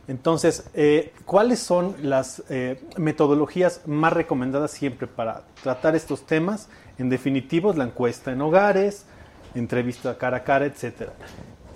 Entonces, 0.06 0.64
eh, 0.74 1.14
¿cuáles 1.24 1.60
son 1.60 1.94
las 2.02 2.42
eh, 2.50 2.82
metodologías 2.98 3.80
más 3.86 4.12
recomendadas 4.12 4.70
siempre 4.70 5.06
para 5.06 5.44
tratar 5.62 5.96
estos 5.96 6.26
temas? 6.26 6.68
En 6.98 7.08
definitivo, 7.08 7.72
la 7.72 7.84
encuesta 7.84 8.30
en 8.30 8.42
hogares, 8.42 9.06
entrevista 9.54 10.16
cara 10.18 10.38
a 10.38 10.44
cara, 10.44 10.66
etcétera. 10.66 11.12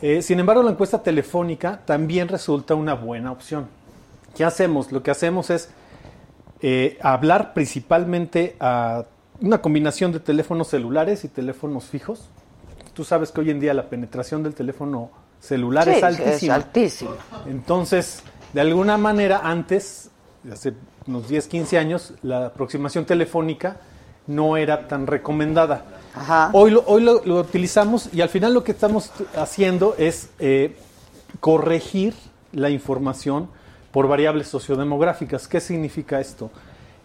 Eh, 0.02 0.20
sin 0.20 0.38
embargo, 0.38 0.62
la 0.62 0.70
encuesta 0.70 1.02
telefónica 1.02 1.80
también 1.86 2.28
resulta 2.28 2.74
una 2.74 2.94
buena 2.94 3.32
opción. 3.32 3.66
¿Qué 4.36 4.44
hacemos? 4.44 4.92
Lo 4.92 5.02
que 5.02 5.10
hacemos 5.10 5.50
es 5.50 5.70
hablar 7.00 7.54
principalmente 7.54 8.56
a 8.58 9.04
una 9.40 9.62
combinación 9.62 10.12
de 10.12 10.20
teléfonos 10.20 10.68
celulares 10.68 11.24
y 11.24 11.28
teléfonos 11.28 11.84
fijos. 11.86 12.28
Tú 12.94 13.04
sabes 13.04 13.30
que 13.30 13.40
hoy 13.40 13.50
en 13.50 13.60
día 13.60 13.72
la 13.74 13.88
penetración 13.88 14.42
del 14.42 14.54
teléfono 14.54 15.10
celular 15.40 15.84
Sí, 15.84 16.00
es 16.24 16.50
altísimo. 16.50 17.12
Entonces, 17.46 18.22
de 18.52 18.60
alguna 18.60 18.98
manera, 18.98 19.40
antes, 19.44 20.10
hace 20.50 20.74
unos 21.06 21.28
10, 21.28 21.46
15 21.48 21.78
años, 21.78 22.14
la 22.22 22.46
aproximación 22.46 23.04
telefónica 23.04 23.76
no 24.26 24.56
era 24.56 24.88
tan 24.88 25.06
recomendada. 25.06 25.84
Ajá. 26.14 26.50
Hoy, 26.52 26.70
lo, 26.70 26.84
hoy 26.86 27.02
lo, 27.02 27.24
lo 27.24 27.40
utilizamos 27.40 28.10
y 28.12 28.20
al 28.20 28.28
final 28.28 28.54
lo 28.54 28.64
que 28.64 28.72
estamos 28.72 29.10
haciendo 29.36 29.94
es 29.98 30.30
eh, 30.38 30.76
corregir 31.40 32.14
la 32.52 32.70
información 32.70 33.48
por 33.92 34.08
variables 34.08 34.48
sociodemográficas. 34.48 35.48
¿Qué 35.48 35.60
significa 35.60 36.20
esto? 36.20 36.50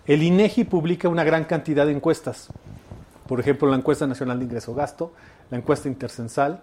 El 0.05 0.21
INEGI 0.21 0.65
publica 0.65 1.07
una 1.07 1.23
gran 1.23 1.45
cantidad 1.45 1.85
de 1.85 1.93
encuestas. 1.93 2.49
Por 3.27 3.39
ejemplo, 3.39 3.69
la 3.69 3.77
encuesta 3.77 4.05
nacional 4.05 4.39
de 4.39 4.45
ingreso-gasto, 4.45 5.13
la 5.49 5.57
encuesta 5.57 5.87
intercensal, 5.87 6.61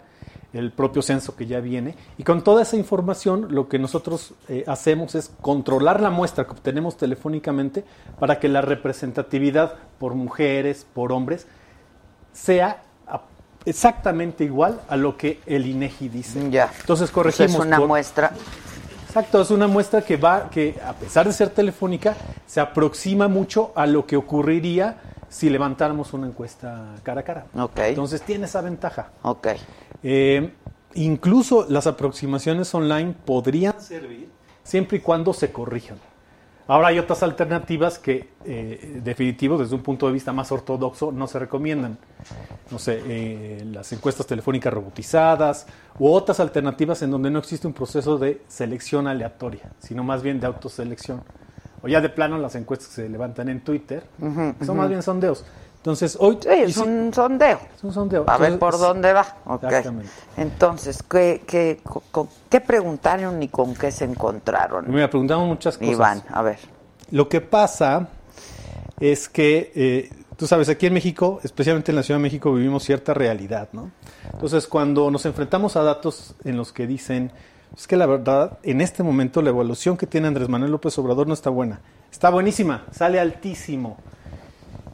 el 0.53 0.71
propio 0.71 1.01
censo 1.01 1.35
que 1.35 1.45
ya 1.45 1.59
viene. 1.61 1.95
Y 2.17 2.23
con 2.23 2.43
toda 2.43 2.61
esa 2.63 2.75
información, 2.75 3.47
lo 3.51 3.69
que 3.69 3.79
nosotros 3.79 4.33
eh, 4.49 4.63
hacemos 4.67 5.15
es 5.15 5.31
controlar 5.41 6.01
la 6.01 6.09
muestra 6.09 6.45
que 6.45 6.51
obtenemos 6.51 6.97
telefónicamente 6.97 7.85
para 8.19 8.39
que 8.39 8.49
la 8.49 8.61
representatividad 8.61 9.75
por 9.99 10.13
mujeres, 10.15 10.85
por 10.93 11.11
hombres, 11.13 11.47
sea 12.33 12.83
exactamente 13.65 14.43
igual 14.43 14.81
a 14.89 14.95
lo 14.97 15.17
que 15.17 15.39
el 15.45 15.65
INEGI 15.67 16.09
dice. 16.09 16.49
Ya. 16.49 16.71
Entonces 16.81 17.11
Pues 17.11 17.11
corregimos. 17.11 17.51
es 17.61 17.67
una 17.67 17.77
por- 17.77 17.87
muestra. 17.87 18.31
Exacto, 19.07 19.41
es 19.41 19.51
una 19.51 19.67
muestra 19.67 20.01
que 20.01 20.15
va, 20.17 20.49
que 20.49 20.79
a 20.85 20.93
pesar 20.93 21.27
de 21.27 21.33
ser 21.33 21.49
telefónica, 21.49 22.15
se 22.47 22.59
aproxima 22.61 23.27
mucho 23.27 23.71
a 23.75 23.85
lo 23.85 24.05
que 24.07 24.15
ocurriría 24.15 24.97
si 25.31 25.49
levantáramos 25.49 26.13
una 26.13 26.27
encuesta 26.27 26.93
cara 27.03 27.21
a 27.21 27.23
cara. 27.23 27.45
Entonces 27.77 28.21
tiene 28.21 28.45
esa 28.45 28.59
ventaja. 28.61 29.11
Eh, 30.03 30.51
incluso 30.93 31.65
las 31.69 31.87
aproximaciones 31.87 32.75
online 32.75 33.15
podrían 33.25 33.79
servir 33.79 34.29
siempre 34.61 34.97
y 34.97 34.99
cuando 34.99 35.33
se 35.33 35.51
corrijan. 35.51 35.97
Ahora 36.67 36.89
hay 36.89 36.99
otras 36.99 37.23
alternativas 37.23 37.97
que, 37.97 38.29
eh, 38.45 38.99
definitivo, 39.03 39.57
desde 39.57 39.73
un 39.73 39.81
punto 39.81 40.05
de 40.05 40.13
vista 40.13 40.31
más 40.33 40.51
ortodoxo, 40.51 41.11
no 41.11 41.27
se 41.27 41.39
recomiendan. 41.39 41.97
No 42.69 42.77
sé, 42.77 43.01
eh, 43.05 43.65
las 43.71 43.91
encuestas 43.93 44.27
telefónicas 44.27 44.73
robotizadas 44.73 45.65
u 45.97 46.09
otras 46.09 46.39
alternativas 46.41 47.01
en 47.01 47.11
donde 47.11 47.31
no 47.31 47.39
existe 47.39 47.67
un 47.67 47.73
proceso 47.73 48.17
de 48.17 48.41
selección 48.47 49.07
aleatoria, 49.07 49.71
sino 49.79 50.03
más 50.03 50.21
bien 50.21 50.39
de 50.39 50.47
autoselección. 50.47 51.23
O 51.83 51.87
ya 51.87 51.99
de 52.01 52.09
plano 52.09 52.37
las 52.37 52.55
encuestas 52.55 52.89
que 52.89 52.95
se 52.95 53.09
levantan 53.09 53.49
en 53.49 53.61
Twitter, 53.61 54.03
que 54.59 54.65
son 54.65 54.77
más 54.77 54.87
bien 54.89 55.01
sondeos. 55.01 55.43
Entonces, 55.77 56.15
hoy... 56.19 56.37
Sí, 56.41 56.47
es 56.51 56.77
un 56.77 57.11
sondeo. 57.11 57.59
es 57.75 57.83
un 57.83 57.91
sondeo. 57.91 58.23
A 58.27 58.37
ver 58.37 58.59
por 58.59 58.77
dónde 58.77 59.13
va. 59.13 59.25
Exactamente. 59.63 60.11
Entonces, 60.37 61.01
¿qué, 61.01 61.41
qué, 61.47 61.79
co- 61.83 62.03
co- 62.11 62.29
¿qué 62.49 62.61
preguntaron 62.61 63.41
y 63.41 63.47
con 63.47 63.73
qué 63.73 63.91
se 63.91 64.05
encontraron? 64.05 64.91
Me 64.91 65.07
preguntamos 65.07 65.47
muchas 65.47 65.79
cosas. 65.79 65.91
Iván, 65.93 66.23
a 66.31 66.43
ver. 66.43 66.59
Lo 67.09 67.27
que 67.27 67.41
pasa 67.41 68.09
es 68.99 69.27
que, 69.27 69.71
eh, 69.73 70.09
tú 70.37 70.45
sabes, 70.45 70.69
aquí 70.69 70.85
en 70.85 70.93
México, 70.93 71.39
especialmente 71.43 71.91
en 71.91 71.95
la 71.95 72.03
Ciudad 72.03 72.19
de 72.19 72.23
México, 72.23 72.53
vivimos 72.53 72.83
cierta 72.83 73.15
realidad, 73.15 73.69
¿no? 73.73 73.89
Entonces, 74.31 74.67
cuando 74.67 75.09
nos 75.09 75.25
enfrentamos 75.25 75.75
a 75.77 75.81
datos 75.83 76.35
en 76.43 76.57
los 76.57 76.71
que 76.71 76.85
dicen, 76.85 77.31
es 77.75 77.87
que 77.87 77.95
la 77.95 78.05
verdad, 78.05 78.59
en 78.63 78.81
este 78.81 79.03
momento 79.03 79.41
la 79.41 79.49
evaluación 79.49 79.97
que 79.97 80.07
tiene 80.07 80.27
Andrés 80.27 80.49
Manuel 80.49 80.71
López 80.71 80.97
Obrador 80.97 81.27
no 81.27 81.33
está 81.33 81.49
buena. 81.49 81.81
Está 82.11 82.29
buenísima, 82.29 82.85
sale 82.91 83.19
altísimo. 83.19 83.97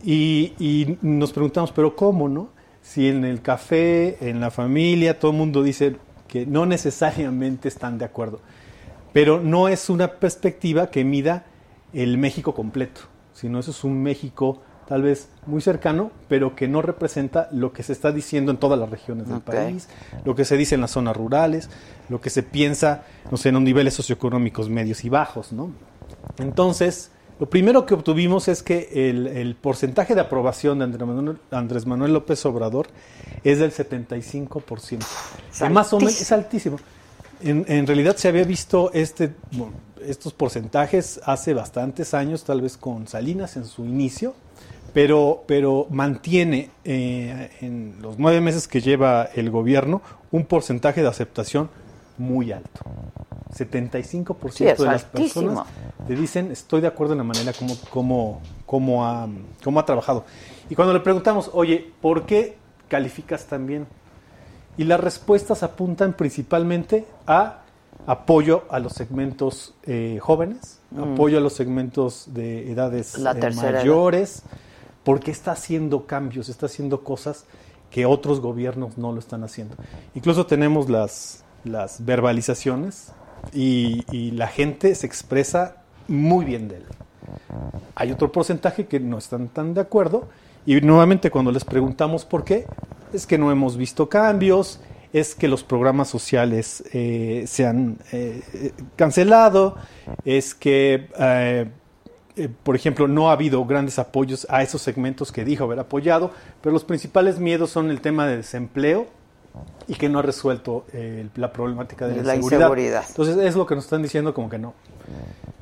Y, 0.03 0.53
y 0.59 0.97
nos 1.01 1.33
preguntamos, 1.33 1.71
¿pero 1.71 1.95
cómo, 1.95 2.29
no? 2.29 2.49
Si 2.81 3.09
en 3.09 3.25
el 3.25 3.41
café, 3.41 4.29
en 4.29 4.39
la 4.39 4.51
familia, 4.51 5.19
todo 5.19 5.31
el 5.31 5.37
mundo 5.37 5.63
dice 5.63 5.97
que 6.27 6.45
no 6.45 6.65
necesariamente 6.65 7.67
están 7.67 7.97
de 7.97 8.05
acuerdo. 8.05 8.39
Pero 9.11 9.39
no 9.39 9.67
es 9.67 9.89
una 9.89 10.19
perspectiva 10.19 10.91
que 10.91 11.03
mida 11.03 11.45
el 11.93 12.17
México 12.17 12.53
completo, 12.53 13.01
sino 13.33 13.59
eso 13.59 13.71
es 13.71 13.83
un 13.83 14.03
México 14.03 14.61
tal 14.87 15.01
vez 15.01 15.27
muy 15.45 15.61
cercano, 15.61 16.11
pero 16.27 16.55
que 16.55 16.67
no 16.67 16.81
representa 16.81 17.49
lo 17.51 17.73
que 17.73 17.83
se 17.83 17.93
está 17.93 18.11
diciendo 18.11 18.51
en 18.51 18.57
todas 18.57 18.79
las 18.79 18.89
regiones 18.89 19.27
del 19.27 19.41
país, 19.41 19.89
lo 20.23 20.35
que 20.35 20.45
se 20.45 20.55
dice 20.57 20.75
en 20.75 20.81
las 20.81 20.91
zonas 20.91 21.15
rurales, 21.15 21.69
lo 22.09 22.21
que 22.21 22.29
se 22.29 22.43
piensa, 22.43 23.03
no 23.29 23.37
sé, 23.37 23.49
en 23.49 23.55
los 23.55 23.63
niveles 23.63 23.93
socioeconómicos 23.93 24.69
medios 24.69 25.03
y 25.03 25.09
bajos, 25.09 25.51
¿no? 25.51 25.71
Entonces, 26.39 27.11
lo 27.39 27.49
primero 27.49 27.85
que 27.85 27.93
obtuvimos 27.93 28.47
es 28.47 28.63
que 28.63 29.09
el, 29.09 29.27
el 29.27 29.55
porcentaje 29.55 30.15
de 30.15 30.21
aprobación 30.21 30.79
de 30.79 30.85
Andrés 30.85 31.07
Manuel, 31.07 31.37
Andrés 31.51 31.85
Manuel 31.85 32.13
López 32.13 32.45
Obrador 32.45 32.87
es 33.43 33.59
del 33.59 33.71
75%. 33.71 35.05
Es 35.51 35.69
más 35.69 35.93
o 35.93 35.99
menos 35.99 36.19
es 36.19 36.31
altísimo. 36.31 36.77
altísimo. 36.77 36.97
En, 37.39 37.65
en 37.67 37.85
realidad 37.85 38.15
se 38.15 38.29
había 38.29 38.43
visto 38.43 38.89
este, 38.93 39.35
bueno, 39.51 39.73
estos 40.03 40.33
porcentajes 40.33 41.19
hace 41.25 41.53
bastantes 41.53 42.13
años, 42.13 42.43
tal 42.43 42.61
vez 42.61 42.77
con 42.77 43.07
Salinas 43.07 43.57
en 43.57 43.65
su 43.65 43.85
inicio, 43.85 44.33
pero, 44.97 45.43
pero 45.45 45.85
mantiene 45.91 46.71
eh, 46.83 47.51
en 47.61 47.97
los 48.01 48.17
nueve 48.17 48.41
meses 48.41 48.67
que 48.67 48.81
lleva 48.81 49.25
el 49.35 49.51
gobierno 49.51 50.01
un 50.31 50.45
porcentaje 50.45 51.03
de 51.03 51.07
aceptación 51.07 51.69
muy 52.17 52.51
alto. 52.51 52.81
75% 53.55 54.49
Sí, 54.49 54.63
de 54.63 54.75
las 54.79 55.03
personas 55.03 55.67
le 56.09 56.15
dicen 56.15 56.51
estoy 56.51 56.81
de 56.81 56.87
acuerdo 56.87 57.13
en 57.13 57.19
la 57.19 57.25
manera 57.25 57.53
como, 57.53 57.77
como, 57.91 58.41
como, 58.65 59.05
ha, 59.05 59.27
como 59.63 59.79
ha 59.79 59.85
trabajado. 59.85 60.25
Y 60.67 60.73
cuando 60.73 60.95
le 60.95 61.01
preguntamos, 61.01 61.51
oye, 61.53 61.91
¿por 62.01 62.25
qué 62.25 62.57
calificas 62.87 63.45
tan 63.45 63.67
bien? 63.67 63.85
Y 64.77 64.85
las 64.85 64.99
respuestas 64.99 65.61
apuntan 65.61 66.13
principalmente 66.13 67.05
a 67.27 67.59
apoyo 68.07 68.63
a 68.71 68.79
los 68.79 68.93
segmentos 68.93 69.75
eh, 69.83 70.17
jóvenes, 70.19 70.79
apoyo 70.97 71.37
a 71.37 71.41
los 71.41 71.53
segmentos 71.53 72.33
de 72.33 72.71
edades 72.71 73.15
Mm. 73.19 73.27
Eh, 73.27 73.69
edad. 73.69 73.83
Porque 75.07 75.31
está 75.31 75.53
haciendo 75.53 76.05
cambios, 76.05 76.49
está 76.49 76.65
haciendo 76.65 77.01
cosas 77.01 77.45
que 77.89 78.05
otros 78.05 78.41
gobiernos 78.41 78.97
no 78.97 79.13
lo 79.13 79.19
están 79.19 79.45
haciendo. 79.45 79.77
Incluso 80.15 80.45
tenemos 80.45 80.89
las, 80.89 81.45
verbalizaciones 81.99 83.13
y, 83.53 84.31
la 84.31 84.47
gente 84.47 84.93
se 84.95 85.07
expresa 85.07 85.77
muy 86.09 86.43
bien 86.43 86.67
de 86.67 86.75
él. 86.75 86.83
Hay 87.95 88.11
otro 88.11 88.33
porcentaje 88.33 88.87
que 88.87 88.99
no 88.99 89.17
están 89.17 89.47
tan 89.47 89.73
de 89.73 89.79
acuerdo 89.79 90.27
y 90.65 90.81
nuevamente 90.81 91.31
cuando 91.31 91.53
les 91.53 91.63
preguntamos 91.63 92.25
por 92.25 92.43
qué, 92.43 92.65
es 93.13 93.25
que 93.25 93.37
no 93.37 93.49
hemos 93.49 93.77
visto 93.77 94.09
cambios, 94.09 94.81
es 95.13 95.35
que 95.35 95.47
los 95.47 95.63
programas 95.63 96.09
sociales 96.09 96.83
eh, 96.91 97.45
se 97.47 97.65
han 97.65 97.97
eh, 98.11 98.41
eh, 98.53 98.73
cancelado, 98.97 99.77
es 100.25 100.53
que, 100.53 101.07
eh, 102.37 102.49
por 102.63 102.75
ejemplo, 102.75 103.07
no 103.07 103.29
ha 103.29 103.33
habido 103.33 103.65
grandes 103.65 103.99
apoyos 103.99 104.45
a 104.49 104.61
esos 104.61 104.81
segmentos 104.81 105.31
que 105.31 105.43
dijo 105.43 105.63
haber 105.63 105.79
apoyado, 105.79 106.31
pero 106.61 106.73
los 106.73 106.83
principales 106.83 107.39
miedos 107.39 107.71
son 107.71 107.89
el 107.89 108.01
tema 108.01 108.27
de 108.27 108.37
desempleo 108.37 109.07
y 109.87 109.95
que 109.95 110.07
no 110.07 110.19
ha 110.19 110.21
resuelto 110.21 110.85
eh, 110.93 111.27
la 111.35 111.51
problemática 111.51 112.07
de 112.07 112.17
la, 112.17 112.23
La 112.23 112.35
inseguridad. 112.35 112.67
inseguridad. 112.67 113.05
Entonces 113.07 113.37
es 113.37 113.55
lo 113.55 113.65
que 113.65 113.75
nos 113.75 113.85
están 113.85 114.03
diciendo 114.03 114.33
como 114.33 114.49
que 114.49 114.59
no. 114.59 114.73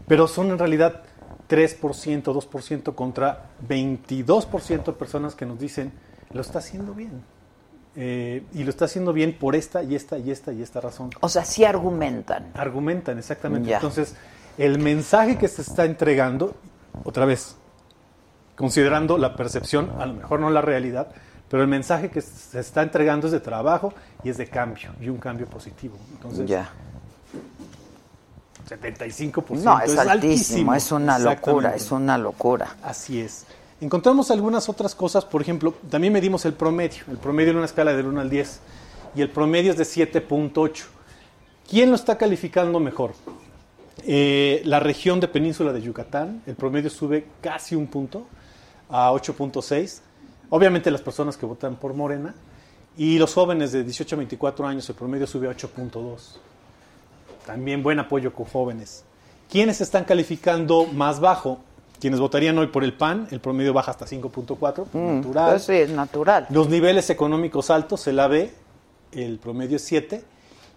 Pero 0.08 0.28
son 0.28 0.52
en 0.52 0.60
realidad 0.60 1.04
3%, 1.50 2.24
2% 2.24 2.96
contra 2.96 3.46
22% 3.68 4.86
de 4.86 4.94
personas 4.94 5.36
que 5.36 5.46
nos 5.46 5.60
dicen 5.60 5.92
lo 6.34 6.42
está 6.42 6.60
haciendo 6.60 6.94
bien. 6.94 7.24
Eh, 7.98 8.44
y 8.54 8.64
lo 8.66 8.70
está 8.70 8.86
haciendo 8.86 9.14
bien 9.14 9.38
por 9.38 9.56
esta 9.56 9.82
y 9.82 9.96
esta 9.96 10.18
y 10.18 10.30
esta 10.30 10.52
y 10.52 10.62
esta 10.62 10.82
razón. 10.82 11.12
O 11.22 11.30
sea, 11.30 11.46
sí 11.46 11.64
argumentan. 11.64 12.52
Argumentan, 12.54 13.18
exactamente. 13.18 13.70
Ya. 13.70 13.78
Entonces, 13.78 14.16
el 14.58 14.80
mensaje 14.80 15.38
que 15.38 15.48
se 15.48 15.62
está 15.62 15.86
entregando, 15.86 16.56
otra 17.04 17.26
vez, 17.26 17.56
considerando 18.56 19.18
la 19.18 19.36
percepción, 19.36 19.92
a 20.00 20.06
lo 20.06 20.14
mejor 20.14 20.40
no 20.40 20.50
la 20.50 20.62
realidad, 20.62 21.08
pero 21.50 21.62
el 21.62 21.70
mensaje 21.70 22.10
que 22.10 22.22
se 22.22 22.60
está 22.60 22.82
entregando 22.82 23.28
es 23.28 23.34
de 23.34 23.40
trabajo 23.40 23.94
y 24.24 24.30
es 24.30 24.38
de 24.38 24.48
cambio, 24.48 24.92
y 25.00 25.10
un 25.10 25.18
cambio 25.18 25.48
positivo. 25.48 25.98
Entonces, 26.14 26.48
Ya. 26.48 26.70
75%. 28.68 29.64
No, 29.64 29.80
es, 29.80 29.96
altísimo, 29.96 30.74
es 30.74 30.92
una 30.92 31.20
locura, 31.20 31.76
es 31.76 31.92
una 31.92 32.18
locura. 32.18 32.76
Así 32.82 33.22
es. 33.22 33.46
Encontramos 33.80 34.32
algunas 34.32 34.68
otras 34.70 34.96
cosas, 34.96 35.24
por 35.24 35.42
ejemplo, 35.42 35.74
también 35.90 36.12
medimos 36.12 36.46
el 36.46 36.54
promedio, 36.54 37.04
el 37.12 37.18
promedio 37.18 37.52
en 37.52 37.58
una 37.58 37.66
escala 37.68 37.94
del 37.94 38.08
1 38.08 38.22
al 38.22 38.30
10, 38.30 38.60
y 39.16 39.22
el 39.22 39.30
promedio 39.30 39.72
es 39.72 39.78
de 39.78 39.84
7.8. 39.84 40.86
¿Quién 41.70 41.90
lo 41.90 41.96
está 41.96 42.18
calificando 42.18 42.80
mejor? 42.80 43.14
Eh, 44.04 44.62
la 44.66 44.80
región 44.80 45.20
de 45.20 45.28
península 45.28 45.72
de 45.72 45.82
Yucatán, 45.82 46.42
el 46.46 46.56
promedio 46.56 46.90
sube 46.90 47.28
casi 47.42 47.76
un 47.76 47.88
punto, 47.88 48.28
a 48.90 49.12
8.6. 49.12 50.02
Obviamente 50.50 50.92
las 50.92 51.02
personas 51.02 51.38
que 51.38 51.46
votan 51.46 51.76
por 51.76 51.94
Morena, 51.94 52.36
y 52.98 53.18
los 53.18 53.34
jóvenes 53.34 53.72
de 53.72 53.84
18 53.84 54.16
a 54.16 54.18
24 54.18 54.68
años, 54.68 54.88
el 54.90 54.96
promedio 54.96 55.28
sube 55.28 55.48
a 55.48 55.52
8.2. 55.52 56.38
También 57.46 57.84
buen 57.84 58.00
apoyo 58.00 58.34
con 58.34 58.46
jóvenes. 58.46 59.04
¿Quiénes 59.50 59.82
están 59.82 60.06
calificando 60.06 60.86
más 60.86 61.20
bajo? 61.20 61.60
Quienes 62.00 62.20
votarían 62.20 62.58
hoy 62.58 62.68
por 62.68 62.84
el 62.84 62.94
PAN, 62.94 63.28
el 63.32 63.40
promedio 63.40 63.74
baja 63.74 63.92
hasta 63.92 64.06
5.4, 64.06 64.94
natural. 64.94 65.50
Pues 65.52 65.64
sí, 65.64 65.74
es 65.74 65.90
natural. 65.90 66.48
Los 66.50 66.70
niveles 66.70 67.10
económicos 67.10 67.70
altos, 67.70 68.08
el 68.08 68.20
AB, 68.20 68.50
el 69.12 69.40
promedio 69.40 69.78
es 69.78 69.84
7, 69.84 70.24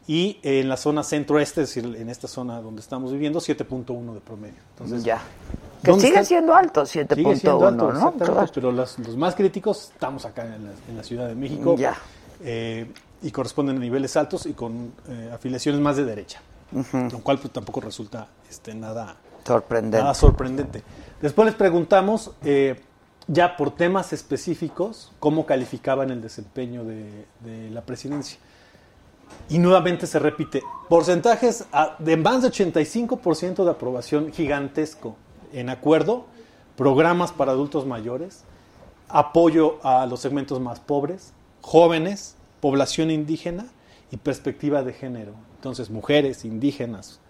y 0.09 0.41
en 0.43 0.69
la 0.69 0.77
zona 0.77 1.05
centro-este, 1.05 1.63
es 1.63 1.73
decir, 1.75 1.95
en 1.97 2.09
esta 2.09 2.27
zona 2.27 2.61
donde 2.61 2.81
estamos 2.81 3.13
viviendo, 3.13 3.39
7.1 3.41 4.15
de 4.15 4.21
promedio. 4.21 4.57
Entonces, 4.71 5.05
Ya. 5.05 5.21
Que 5.83 5.93
¿dónde 5.93 6.07
sigue 6.07 6.15
está? 6.17 6.25
siendo 6.29 6.55
alto, 6.55 6.85
Sigue 6.87 7.07
siendo 7.15 7.61
7.1, 7.61 7.67
alto, 7.69 7.93
¿no? 7.93 8.13
Claro. 8.15 8.47
pero 8.53 8.73
los 8.73 8.99
más 9.17 9.37
críticos 9.37 9.91
estamos 9.93 10.25
acá 10.25 10.45
en 10.45 10.65
la, 10.65 10.71
en 10.89 10.97
la 10.97 11.03
Ciudad 11.05 11.29
de 11.29 11.37
México 11.37 11.77
Ya. 11.79 11.97
eh, 12.43 12.91
y 13.23 13.31
corresponden 13.31 13.77
a 13.77 13.81
niveles 13.81 14.17
altos 14.17 14.47
y 14.47 14.55
con 14.55 14.93
eh, 15.09 15.31
afiliaciones 15.33 15.81
más 15.81 15.97
de 15.97 16.05
derecha, 16.05 16.41
lo 16.93 17.19
cual 17.21 17.39
pues, 17.39 17.53
tampoco 17.53 17.81
resulta 17.81 18.27
este, 18.51 18.75
nada, 18.75 19.17
Sorprendente. 19.45 19.99
nada 19.99 20.15
sorprendente. 20.15 20.83
Después 21.23 21.47
les 21.47 21.55
preguntamos, 21.55 22.33
eh, 22.43 22.81
ya 23.29 23.57
por 23.57 23.71
temas 23.73 24.13
específicos, 24.13 25.13
cómo 25.21 25.47
calificaban 25.47 26.11
el 26.11 26.23
desempeño 26.23 26.83
de, 26.85 27.27
de 27.45 27.71
la 27.71 27.83
presidencia. 27.83 28.39
Y 29.49 29.59
nuevamente 29.59 30.07
se 30.07 30.19
repite, 30.19 30.63
porcentajes 30.89 31.65
a- 31.73 31.97
de 31.99 32.17
más 32.17 32.43
de 32.43 32.49
85% 32.49 33.65
de 33.65 33.71
aprobación 33.71 34.33
gigantesco 34.33 35.17
en 35.53 35.71
acuerdo, 35.71 36.27
programas 36.77 37.33
para 37.33 37.53
adultos 37.53 37.87
mayores, 37.87 38.45
apoyo 39.09 39.79
a 39.83 40.07
los 40.07 40.21
segmentos 40.21 40.61
más 40.61 40.81
pobres, 40.81 41.33
jóvenes, 41.63 42.37
población 42.61 43.11
indígena 43.11 43.67
y 44.11 44.17
perspectiva 44.19 44.83
de 44.83 44.93
género. 44.93 45.33
Entonces, 45.57 45.91
mujeres, 45.91 46.45
indígenas, 46.45 47.21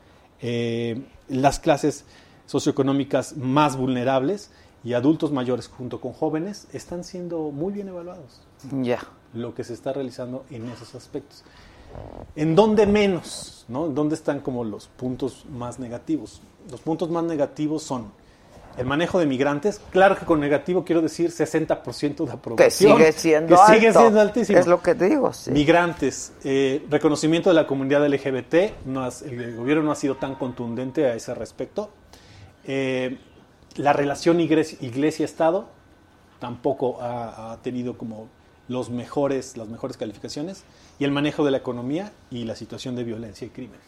eh, 0.40 1.02
las 1.28 1.60
clases 1.60 2.04
socioeconómicas 2.46 3.36
más 3.36 3.76
vulnerables 3.76 4.50
y 4.84 4.94
adultos 4.94 5.32
mayores 5.32 5.68
junto 5.68 6.00
con 6.00 6.12
jóvenes 6.12 6.66
están 6.72 7.04
siendo 7.04 7.50
muy 7.50 7.72
bien 7.72 7.88
evaluados 7.88 8.40
Ya. 8.82 9.00
lo 9.34 9.54
que 9.54 9.64
se 9.64 9.74
está 9.74 9.92
realizando 9.92 10.44
en 10.50 10.68
esos 10.68 10.94
aspectos. 10.94 11.44
¿En 12.36 12.54
dónde 12.54 12.86
menos? 12.86 13.64
¿no? 13.68 13.86
¿En 13.86 13.94
dónde 13.94 14.14
están 14.14 14.40
como 14.40 14.64
los 14.64 14.86
puntos 14.88 15.44
más 15.50 15.78
negativos? 15.78 16.40
Los 16.70 16.80
puntos 16.80 17.10
más 17.10 17.24
negativos 17.24 17.82
son 17.82 18.10
el 18.76 18.86
manejo 18.86 19.18
de 19.18 19.26
migrantes. 19.26 19.80
Claro 19.90 20.16
que 20.16 20.24
con 20.24 20.38
negativo 20.40 20.84
quiero 20.84 21.02
decir 21.02 21.30
60% 21.30 22.24
de 22.26 22.32
aprobación. 22.32 22.56
Que 22.56 22.70
sigue 22.70 23.12
siendo 23.12 23.56
que 23.56 23.60
alto. 23.60 23.74
sigue 23.74 23.92
siendo 23.92 24.20
altísimo. 24.20 24.58
Es 24.58 24.66
lo 24.66 24.80
que 24.80 24.94
digo, 24.94 25.32
sí. 25.32 25.50
Migrantes, 25.50 26.32
eh, 26.44 26.86
reconocimiento 26.88 27.50
de 27.50 27.54
la 27.56 27.66
comunidad 27.66 28.04
LGBT, 28.06 28.74
no 28.86 29.02
has- 29.02 29.22
el 29.22 29.56
gobierno 29.56 29.82
no 29.82 29.90
ha 29.92 29.96
sido 29.96 30.14
tan 30.16 30.36
contundente 30.36 31.06
a 31.06 31.14
ese 31.14 31.34
respecto. 31.34 31.90
Eh, 32.64 33.18
la 33.76 33.92
relación 33.92 34.40
iglesia- 34.40 34.78
iglesia-estado 34.80 35.66
tampoco 36.38 37.00
ha, 37.02 37.52
ha 37.52 37.56
tenido 37.62 37.98
como 37.98 38.28
los 38.68 38.90
mejores, 38.90 39.56
las 39.56 39.68
mejores 39.68 39.96
calificaciones. 39.96 40.62
Y 40.98 41.04
el 41.04 41.12
manejo 41.12 41.44
de 41.44 41.50
la 41.52 41.58
economía 41.58 42.10
y 42.30 42.44
la 42.44 42.56
situación 42.56 42.96
de 42.96 43.04
violencia 43.04 43.46
y 43.46 43.50
crimen. 43.50 43.78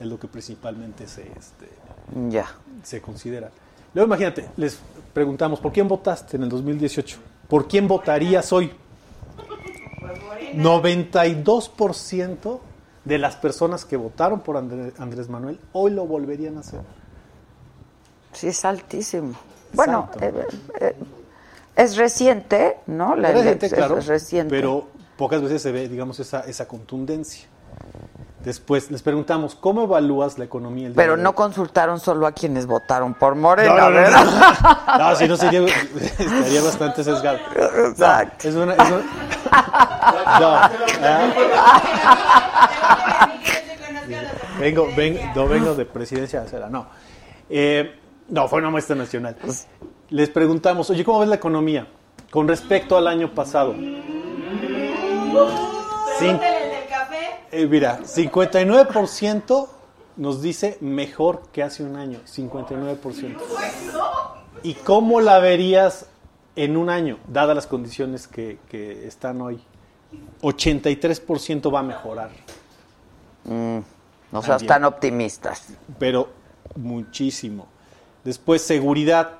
Es 0.00 0.06
lo 0.06 0.18
que 0.18 0.28
principalmente 0.28 1.06
se, 1.08 1.22
este, 1.22 1.68
Ya. 2.28 2.46
se 2.82 3.00
considera. 3.00 3.50
Luego 3.94 4.06
imagínate, 4.08 4.46
les 4.58 4.78
preguntamos, 5.14 5.60
¿por 5.60 5.72
quién 5.72 5.88
votaste 5.88 6.36
en 6.36 6.42
el 6.42 6.50
2018? 6.50 7.16
¿Por 7.48 7.66
quién 7.66 7.88
votarías 7.88 8.52
hoy? 8.52 8.70
92% 10.54 12.60
de 13.04 13.18
las 13.18 13.36
personas 13.36 13.84
que 13.84 13.96
votaron 13.96 14.40
por 14.40 14.56
André- 14.56 14.92
Andrés 14.98 15.28
Manuel 15.28 15.58
hoy 15.72 15.90
lo 15.92 16.06
volverían 16.06 16.56
a 16.56 16.60
hacer. 16.60 16.80
Sí, 18.32 18.48
es 18.48 18.64
altísimo. 18.64 19.34
Bueno, 19.72 20.10
eh, 20.20 20.32
eh, 20.80 20.96
es 21.76 21.96
reciente, 21.96 22.76
¿no? 22.86 23.14
La 23.16 23.30
Es 23.30 23.34
reciente, 23.36 23.70
claro, 23.70 23.98
es 23.98 24.06
reciente. 24.06 24.50
pero 24.54 24.88
pocas 25.16 25.42
veces 25.42 25.62
se 25.62 25.72
ve, 25.72 25.88
digamos, 25.88 26.18
esa, 26.20 26.40
esa 26.40 26.66
contundencia. 26.68 27.46
Después 28.44 28.90
les 28.92 29.02
preguntamos, 29.02 29.54
¿cómo 29.56 29.82
evalúas 29.82 30.38
la 30.38 30.44
economía? 30.44 30.86
el 30.86 30.92
día 30.92 31.02
Pero 31.02 31.16
de 31.16 31.22
no 31.22 31.30
hoy? 31.30 31.34
contaron 31.34 31.98
solo 31.98 32.26
a 32.28 32.32
quienes 32.32 32.66
votaron 32.66 33.12
por 33.14 33.34
Morena, 33.34 33.70
No, 33.74 33.76
no, 33.76 33.90
no, 33.90 33.96
¿verdad? 33.96 34.78
no. 34.98 35.16
Si 35.16 35.26
no 35.26 35.36
sería, 35.36 35.60
estaría 36.18 36.62
bastante 36.62 37.02
sesgado. 37.02 37.38
No, 37.56 37.86
Exacto. 37.88 38.48
es 38.48 38.54
una, 38.54 38.74
es 38.74 38.88
una- 38.88 39.04
no, 40.40 40.56
¿eh? 41.02 41.32
vengo, 44.60 44.88
vengo, 44.96 45.20
no 45.34 45.48
vengo 45.48 45.74
de 45.74 45.84
presidencia 45.86 46.40
de 46.40 46.46
acera, 46.46 46.68
no. 46.68 46.86
Eh, 47.50 47.98
no, 48.28 48.48
fue 48.48 48.60
una 48.60 48.70
muestra 48.70 48.94
nacional. 48.96 49.36
Les 50.10 50.28
preguntamos, 50.30 50.88
oye, 50.90 51.04
¿cómo 51.04 51.20
ves 51.20 51.28
la 51.28 51.36
economía 51.36 51.86
con 52.30 52.46
respecto 52.48 52.96
al 52.96 53.06
año 53.08 53.34
pasado? 53.34 53.74
Cin- 56.18 56.40
eh, 57.52 57.66
mira, 57.68 58.00
59% 58.04 59.68
nos 60.16 60.42
dice 60.42 60.78
mejor 60.80 61.42
que 61.52 61.62
hace 61.62 61.82
un 61.82 61.96
año, 61.96 62.20
59%. 62.26 63.36
¿Y 64.62 64.74
cómo 64.74 65.20
la 65.20 65.38
verías 65.38 66.06
en 66.56 66.76
un 66.76 66.88
año, 66.90 67.18
dadas 67.28 67.54
las 67.54 67.66
condiciones 67.66 68.26
que, 68.26 68.58
que 68.68 69.06
están 69.06 69.40
hoy? 69.42 69.60
83% 70.42 71.72
va 71.74 71.80
a 71.80 71.82
mejorar, 71.82 72.30
O 73.44 73.50
sea, 73.50 73.84
También. 74.32 74.60
están 74.62 74.84
optimistas. 74.84 75.66
pero 75.98 76.28
muchísimo. 76.76 77.66
Después, 78.24 78.62
seguridad. 78.62 79.32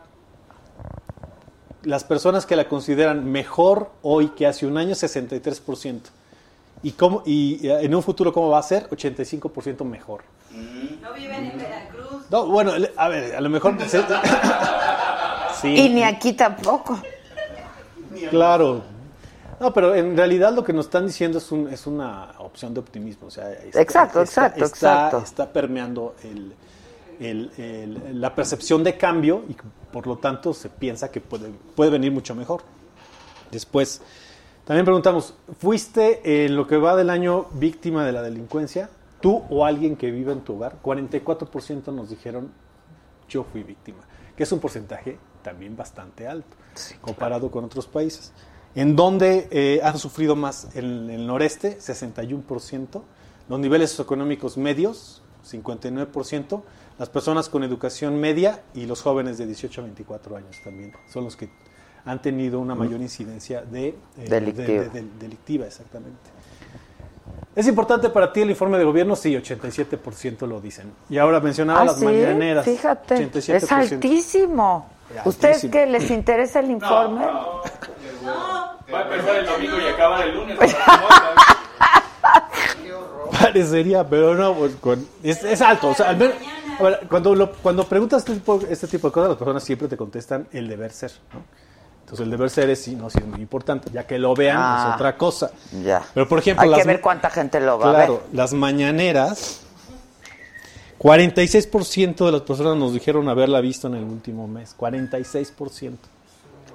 Las 1.86 2.02
personas 2.04 2.46
que 2.46 2.56
la 2.56 2.68
consideran 2.68 3.30
mejor 3.30 3.90
hoy 4.02 4.30
que 4.30 4.46
hace 4.46 4.66
un 4.66 4.76
año, 4.76 4.94
63%. 4.94 6.00
¿Y, 6.82 6.90
cómo, 6.92 7.22
y 7.24 7.66
eh, 7.66 7.78
en 7.82 7.94
un 7.94 8.02
futuro 8.02 8.32
cómo 8.32 8.50
va 8.50 8.58
a 8.58 8.62
ser? 8.62 8.88
85% 8.90 9.84
mejor. 9.84 10.22
No 11.00 11.12
viven 11.14 11.44
en 11.46 11.58
Veracruz. 11.58 12.24
No, 12.30 12.46
bueno, 12.46 12.72
a 12.96 13.08
ver, 13.08 13.36
a 13.36 13.40
lo 13.40 13.48
mejor... 13.50 13.76
sí. 15.60 15.68
Y 15.68 15.88
ni 15.90 16.02
aquí 16.02 16.32
tampoco. 16.32 17.00
Claro. 18.30 18.82
No, 19.60 19.72
pero 19.72 19.94
en 19.94 20.16
realidad 20.16 20.52
lo 20.52 20.62
que 20.64 20.72
nos 20.72 20.86
están 20.86 21.06
diciendo 21.06 21.38
es, 21.38 21.50
un, 21.52 21.68
es 21.72 21.86
una 21.86 22.32
opción 22.38 22.74
de 22.74 22.80
optimismo. 22.80 23.28
O 23.28 23.30
sea, 23.30 23.52
está- 23.52 23.80
Exacto, 23.80 24.22
está- 24.22 24.46
exacto, 24.48 24.64
está- 24.64 24.76
exacto. 25.08 25.18
Está 25.18 25.52
permeando 25.52 26.14
el, 26.24 26.52
el- 27.20 27.50
el- 27.56 28.20
la 28.20 28.34
percepción 28.34 28.82
de 28.84 28.96
cambio 28.96 29.44
y 29.48 29.56
por 29.92 30.06
lo 30.06 30.18
tanto 30.18 30.52
se 30.54 30.68
piensa 30.68 31.10
que 31.10 31.20
puede, 31.20 31.50
puede 31.74 31.90
venir 31.90 32.12
mucho 32.12 32.34
mejor. 32.34 32.62
Después, 33.50 34.02
también 34.64 34.84
preguntamos, 34.84 35.34
¿fuiste 35.58 36.44
en 36.44 36.56
lo 36.56 36.66
que 36.66 36.76
va 36.76 36.96
del 36.96 37.10
año 37.10 37.46
víctima 37.54 38.04
de 38.04 38.12
la 38.12 38.22
delincuencia? 38.22 38.90
¿Tú 39.20 39.42
o 39.48 39.64
alguien 39.64 39.96
que 39.96 40.10
vive 40.10 40.32
en 40.32 40.40
tu 40.40 40.54
hogar? 40.56 40.76
44% 40.82 41.92
nos 41.92 42.10
dijeron, 42.10 42.50
yo 43.28 43.44
fui 43.44 43.62
víctima, 43.62 43.98
que 44.36 44.42
es 44.42 44.52
un 44.52 44.58
porcentaje 44.60 45.18
también 45.42 45.76
bastante 45.76 46.26
alto 46.26 46.56
comparado 47.00 47.50
con 47.50 47.64
otros 47.64 47.86
países. 47.86 48.32
¿En 48.74 48.94
dónde 48.94 49.48
eh, 49.50 49.80
han 49.82 49.98
sufrido 49.98 50.36
más? 50.36 50.68
En 50.76 51.08
el 51.08 51.26
noreste, 51.26 51.78
61%, 51.80 53.02
los 53.48 53.58
niveles 53.60 53.90
socioeconómicos 53.90 54.58
medios, 54.58 55.22
59%, 55.50 56.62
las 56.98 57.08
personas 57.08 57.48
con 57.48 57.62
educación 57.64 58.18
media 58.20 58.62
y 58.74 58.86
los 58.86 59.02
jóvenes 59.02 59.38
de 59.38 59.46
18 59.46 59.80
a 59.80 59.84
24 59.84 60.36
años 60.36 60.56
también 60.64 60.92
son 61.12 61.24
los 61.24 61.36
que 61.36 61.48
han 62.04 62.22
tenido 62.22 62.60
una 62.60 62.74
mayor 62.74 63.00
incidencia 63.00 63.62
de, 63.62 63.88
eh, 63.88 63.96
Delictiva. 64.28 64.66
de- 64.66 64.78
de- 64.88 65.02
de- 65.02 65.08
delictiva, 65.18 65.66
exactamente. 65.66 66.30
¿Es 67.54 67.66
importante 67.66 68.10
para 68.10 68.32
ti 68.32 68.42
el 68.42 68.50
informe 68.50 68.78
de 68.78 68.84
gobierno? 68.84 69.16
Sí, 69.16 69.34
87% 69.34 70.46
lo 70.46 70.60
dicen. 70.60 70.92
Y 71.08 71.18
ahora 71.18 71.40
mencionaba 71.40 71.80
Ah, 71.80 71.84
las 71.86 71.98
sí, 71.98 72.04
mañaneras. 72.04 72.64
fíjate, 72.64 73.14
87%. 73.16 73.56
es 73.56 73.72
altísimo. 73.72 74.88
Altísimo. 75.08 75.28
¿Ustedes 75.28 75.66
qué 75.70 75.86
les 75.86 76.10
interesa 76.10 76.60
el 76.60 76.70
informe? 76.70 77.24
Va 77.24 79.00
a 79.00 79.02
empezar 79.02 79.36
el 79.36 79.46
domingo 79.46 79.76
y 79.80 79.88
acabar 79.92 80.28
el 80.28 80.34
lunes. 80.36 80.58
Parecería, 83.60 84.06
pero 84.08 84.34
no, 84.34 84.54
pues, 84.54 84.74
con- 84.76 85.06
es, 85.22 85.42
es 85.42 85.60
alto. 85.62 85.88
O 85.88 85.94
sea, 85.94 86.10
al 86.10 86.16
menos- 86.16 86.34
a 86.78 86.82
ver, 86.82 87.00
cuando, 87.08 87.34
lo- 87.34 87.52
cuando 87.52 87.84
preguntas 87.84 88.18
este 88.20 88.34
tipo, 88.34 88.60
este 88.68 88.86
tipo 88.86 89.08
de 89.08 89.12
cosas, 89.12 89.28
las 89.30 89.38
personas 89.38 89.64
siempre 89.64 89.88
te 89.88 89.96
contestan 89.96 90.46
el 90.52 90.68
deber 90.68 90.92
ser. 90.92 91.12
¿no? 91.32 91.40
Entonces, 92.00 92.24
el 92.24 92.30
deber 92.30 92.50
ser 92.50 92.70
es, 92.70 92.82
sí, 92.82 92.94
no, 92.94 93.08
sí, 93.10 93.18
es 93.18 93.26
muy 93.26 93.40
importante. 93.40 93.90
Ya 93.92 94.06
que 94.06 94.18
lo 94.18 94.34
vean, 94.34 94.58
Ah. 94.60 94.86
es 94.90 94.94
otra 94.94 95.16
cosa. 95.16 95.50
Ya. 95.82 96.02
Pero, 96.14 96.28
por 96.28 96.38
ejemplo, 96.38 96.72
Hay 96.74 96.80
que 96.82 96.86
ver 96.86 97.00
cuánta 97.00 97.30
gente 97.30 97.58
lo 97.60 97.78
va 97.78 97.90
a 97.90 97.94
Claro, 97.94 98.22
ver. 98.26 98.36
las 98.36 98.52
mañaneras, 98.52 99.62
46% 100.98 102.26
de 102.26 102.32
las 102.32 102.42
personas 102.42 102.76
nos 102.76 102.92
dijeron 102.92 103.28
haberla 103.28 103.60
visto 103.60 103.86
en 103.88 103.94
el 103.94 104.04
último 104.04 104.46
mes. 104.46 104.74
46%. 104.76 105.96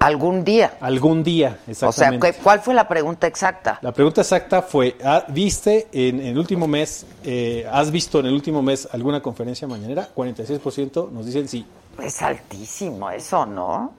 Algún 0.02 0.44
día. 0.44 0.78
Algún 0.82 1.24
día, 1.24 1.60
O 1.70 1.74
sea, 1.74 1.90
exactamente. 1.90 2.32
¿qué- 2.34 2.40
¿cuál 2.40 2.60
fue 2.62 2.74
la 2.74 2.88
pregunta 2.88 3.28
exacta? 3.28 3.78
La 3.82 3.92
pregunta 3.92 4.22
exacta 4.22 4.62
fue, 4.64 4.98
¿ah, 5.04 5.24
¿viste 5.28 5.88
en, 5.92 6.20
en 6.20 6.28
el 6.28 6.38
último 6.40 6.68
mes, 6.68 7.06
eh, 7.24 7.68
has 7.72 7.92
visto 7.92 8.20
en 8.20 8.26
el 8.26 8.34
último 8.34 8.62
mes 8.64 8.88
alguna 8.92 9.22
conferencia 9.22 9.68
mañanera? 9.68 10.10
46% 10.16 11.10
nos 11.12 11.26
dicen 11.26 11.48
sí, 11.48 11.66
Es 12.02 12.22
altísimo 12.22 13.10
eso, 13.12 13.46
¿no? 13.46 13.94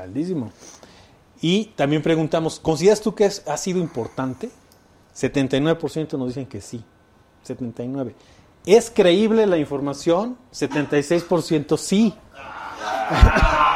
altísimo. 0.00 0.52
Y 1.40 1.66
también 1.76 2.02
preguntamos, 2.02 2.60
¿consideras 2.60 3.00
tú 3.00 3.14
que 3.14 3.24
es- 3.26 3.42
ha 3.48 3.56
sido 3.56 3.80
importante? 3.80 4.50
79% 5.14 6.16
nos 6.16 6.28
dicen 6.28 6.46
que 6.46 6.60
sí, 6.60 6.84
79. 7.42 8.14
¿Es 8.64 8.90
creíble 8.90 9.44
la 9.46 9.56
información? 9.56 10.36
76% 10.52 11.76
sí. 11.76 12.14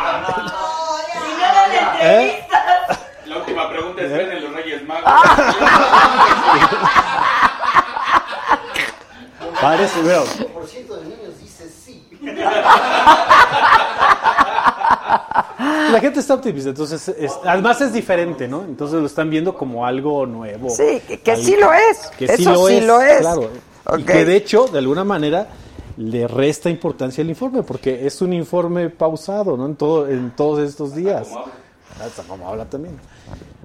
¿Eh? 2.02 2.44
La 3.26 3.36
última 3.38 3.68
pregunta 3.70 4.02
es: 4.02 4.12
¿creen 4.12 4.32
en 4.32 4.44
los 4.44 4.52
Reyes 4.54 4.86
Magos? 4.86 5.12
Parece, 9.60 10.02
veo. 10.02 10.24
por 10.52 10.66
ciento 10.66 10.96
de 10.96 11.04
niños 11.04 11.38
dice 11.40 11.68
sí. 11.68 12.06
La 15.92 16.00
gente 16.00 16.20
está 16.20 16.34
optimista, 16.34 16.70
entonces, 16.70 17.08
es- 17.08 17.38
además 17.44 17.80
es 17.80 17.92
diferente, 17.92 18.48
¿no? 18.48 18.62
Entonces 18.62 18.98
lo 19.00 19.06
están 19.06 19.30
viendo 19.30 19.54
como 19.54 19.86
algo 19.86 20.26
nuevo. 20.26 20.70
Sí, 20.70 21.00
que, 21.06 21.20
que 21.20 21.32
Algo- 21.32 21.44
sí 21.44 21.56
lo 21.56 21.72
es. 21.72 21.98
Que 22.18 22.24
eso 22.24 22.36
sí 22.36 22.44
lo 22.44 22.66
sí 22.66 22.74
es, 22.76 22.84
lo 22.84 23.00
es. 23.00 23.18
claro. 23.20 23.50
Y 23.98 24.02
que 24.04 24.24
de 24.24 24.36
hecho, 24.36 24.66
de 24.66 24.78
alguna 24.78 25.04
manera, 25.04 25.46
le 25.98 26.26
resta 26.26 26.70
importancia 26.70 27.22
al 27.22 27.28
informe, 27.30 27.62
porque 27.62 28.06
es 28.06 28.20
un 28.22 28.32
informe 28.32 28.88
pausado, 28.90 29.56
¿no? 29.56 29.66
En, 29.66 29.76
todo, 29.76 30.08
en 30.08 30.30
todos 30.34 30.60
estos 30.68 30.94
días. 30.94 31.28
Hasta 32.00 32.22
como 32.24 32.48
habla 32.48 32.64
también. 32.66 32.98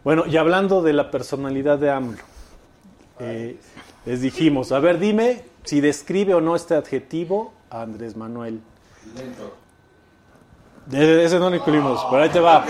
Bueno, 0.04 0.26
y 0.26 0.38
hablando 0.38 0.82
de 0.82 0.94
la 0.94 1.12
personalidad 1.12 1.78
de 1.80 1.90
AMLO, 1.92 2.18
eh, 3.20 3.60
les 4.06 4.22
dijimos, 4.22 4.72
a 4.72 4.80
ver, 4.80 5.00
dime 5.00 5.44
si 5.64 5.82
describe 5.82 6.34
o 6.34 6.42
no 6.42 6.56
este 6.56 6.76
adjetivo 6.76 7.54
a 7.70 7.82
Andrés 7.82 8.16
Manuel. 8.16 8.62
De- 10.86 11.26
ese 11.26 11.40
no 11.40 11.50
lo 11.50 11.56
incluimos, 11.56 12.06
pero 12.10 12.24
ahí 12.24 12.30
te 12.30 12.40
va. 12.40 12.64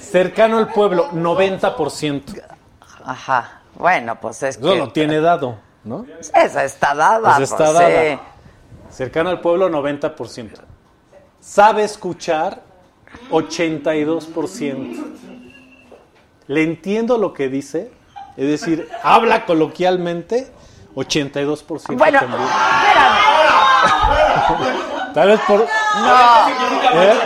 Cercano 0.00 0.58
al 0.58 0.68
pueblo, 0.72 1.10
90%. 1.10 2.42
Ajá. 3.04 3.60
Bueno, 3.74 4.18
pues 4.20 4.42
es 4.42 4.56
Eso 4.56 4.70
que... 4.72 4.78
lo 4.78 4.90
tiene 4.92 5.20
dado, 5.20 5.58
¿no? 5.84 6.06
Esa 6.34 6.64
está 6.64 6.94
dada. 6.94 7.36
Pues 7.36 7.50
está 7.50 7.56
pues, 7.66 7.72
dada. 7.74 8.14
sí. 8.14 8.18
Cercano 8.90 9.30
al 9.30 9.40
pueblo, 9.40 9.68
90%. 9.68 10.50
Sabe 11.40 11.84
escuchar, 11.84 12.62
82%. 13.30 15.04
Le 16.48 16.62
entiendo 16.62 17.18
lo 17.18 17.32
que 17.32 17.48
dice, 17.48 17.90
es 18.36 18.46
decir, 18.46 18.88
habla 19.02 19.44
coloquialmente, 19.46 20.50
82% 20.94 21.96
Bueno, 21.96 22.20
también. 22.20 22.42
espérame. 24.46 25.12
Tal 25.14 25.28
vez 25.28 25.40
por... 25.46 25.58
No. 25.60 25.66
¿Eh? 27.02 27.18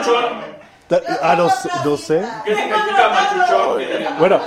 Ah, 1.22 1.34
no, 1.36 1.48
sé- 1.50 1.68
no 1.84 1.96
sé. 1.96 2.24
¿Qué 2.44 2.54
significa 2.56 3.08
machuchón? 3.10 3.82
Bueno, 4.18 4.40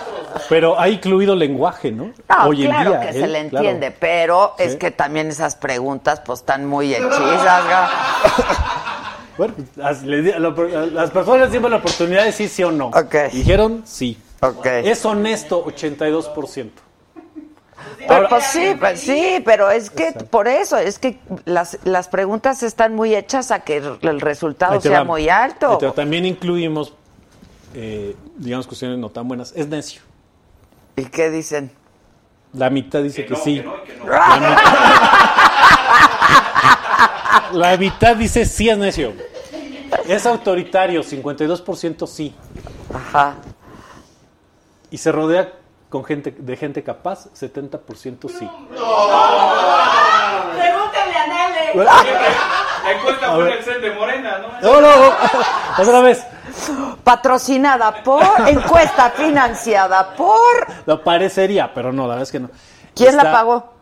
pero 0.49 0.77
ha 0.79 0.89
incluido 0.89 1.35
lenguaje, 1.35 1.91
¿no? 1.91 2.11
No, 2.27 2.47
Hoy 2.47 2.65
en 2.65 2.71
claro 2.71 2.89
día. 2.91 2.99
que 3.01 3.09
¿eh? 3.09 3.13
se 3.13 3.27
le 3.27 3.47
Claro. 3.49 3.65
entiende, 3.67 3.91
pero 3.91 4.55
es 4.57 4.73
Sí. 4.73 4.77
que 4.79 4.91
también 4.91 5.27
esas 5.29 5.55
preguntas 5.55 6.21
pues 6.25 6.39
están 6.39 6.65
muy 6.65 6.93
hechizas. 6.93 7.63
¿no? 9.37 9.37
Bueno, 9.37 9.53
las, 9.75 10.03
las 10.03 11.11
personas 11.11 11.49
tienen 11.49 11.71
la 11.71 11.77
oportunidad 11.77 12.21
de 12.21 12.25
decir 12.27 12.49
sí 12.49 12.63
o 12.63 12.71
no. 12.71 12.91
Dijeron 13.31 13.81
sí. 13.85 14.17
Es 14.83 15.05
honesto, 15.05 15.65
82%. 15.65 16.69
Pero, 17.97 18.13
Ahora- 18.13 18.29
pues 18.29 18.43
sí, 18.45 18.75
pues 18.79 18.99
sí, 18.99 19.41
pero 19.45 19.69
es 19.71 19.89
que 19.89 20.11
por 20.29 20.47
eso, 20.47 20.77
es 20.77 20.99
que 20.99 21.19
las, 21.45 21.77
las 21.85 22.07
preguntas 22.09 22.61
están 22.63 22.93
muy 22.95 23.15
hechas 23.15 23.51
a 23.51 23.59
que 23.61 23.77
el- 24.01 24.21
resultado 24.21 24.79
sea 24.81 24.99
va. 24.99 25.05
muy 25.05 25.29
alto. 25.29 25.77
Te. 25.77 25.89
También 25.91 26.25
incluimos, 26.25 26.93
eh, 27.73 28.15
digamos, 28.37 28.67
cuestiones 28.67 28.97
no 28.99 29.09
tan 29.09 29.27
buenas. 29.27 29.53
Es 29.55 29.67
necio. 29.67 30.01
¿Y 30.95 31.05
qué 31.05 31.29
dicen? 31.29 31.71
La 32.53 32.69
mitad 32.69 33.01
dice 33.01 33.25
que, 33.25 33.33
no, 33.33 33.39
sí. 33.39 33.55
que 33.59 33.63
no, 33.63 33.83
que 33.83 33.95
no. 33.95 34.05
La, 34.07 34.35
mitad, 34.37 35.32
la 37.53 37.77
mitad 37.77 38.15
dice 38.15 38.45
sí 38.45 38.69
es 38.69 38.77
necio. 38.77 39.13
Es 40.07 40.25
autoritario, 40.25 41.03
52% 41.03 42.07
sí. 42.07 42.33
Ajá. 42.93 43.35
Y 44.89 44.97
se 44.97 45.11
rodea 45.11 45.53
con 45.89 46.03
gente 46.03 46.35
de 46.35 46.57
gente 46.57 46.83
capaz, 46.83 47.27
70% 47.33 48.29
sí. 48.29 48.49
Pregúntale 50.57 51.15
a 51.15 51.27
Nale. 51.27 51.73
La 52.83 52.91
encuesta 52.91 53.31
fue 53.33 53.47
en 53.47 53.57
el 53.57 53.63
set 53.63 53.79
de 53.79 53.91
Morena, 53.91 54.39
¿no? 54.39 54.47
No, 54.61 54.81
no, 54.81 54.97
no. 54.97 55.13
Otra 55.79 56.01
vez. 56.01 56.25
Patrocinada 57.03 58.03
por, 58.03 58.23
encuesta 58.47 59.11
financiada 59.11 60.13
por. 60.15 60.67
Lo 60.85 61.01
parecería, 61.03 61.73
pero 61.73 61.93
no, 61.93 62.03
la 62.03 62.09
verdad 62.09 62.23
es 62.23 62.31
que 62.31 62.39
no. 62.39 62.49
¿Quién 62.93 63.15
la 63.15 63.31
pagó? 63.31 63.73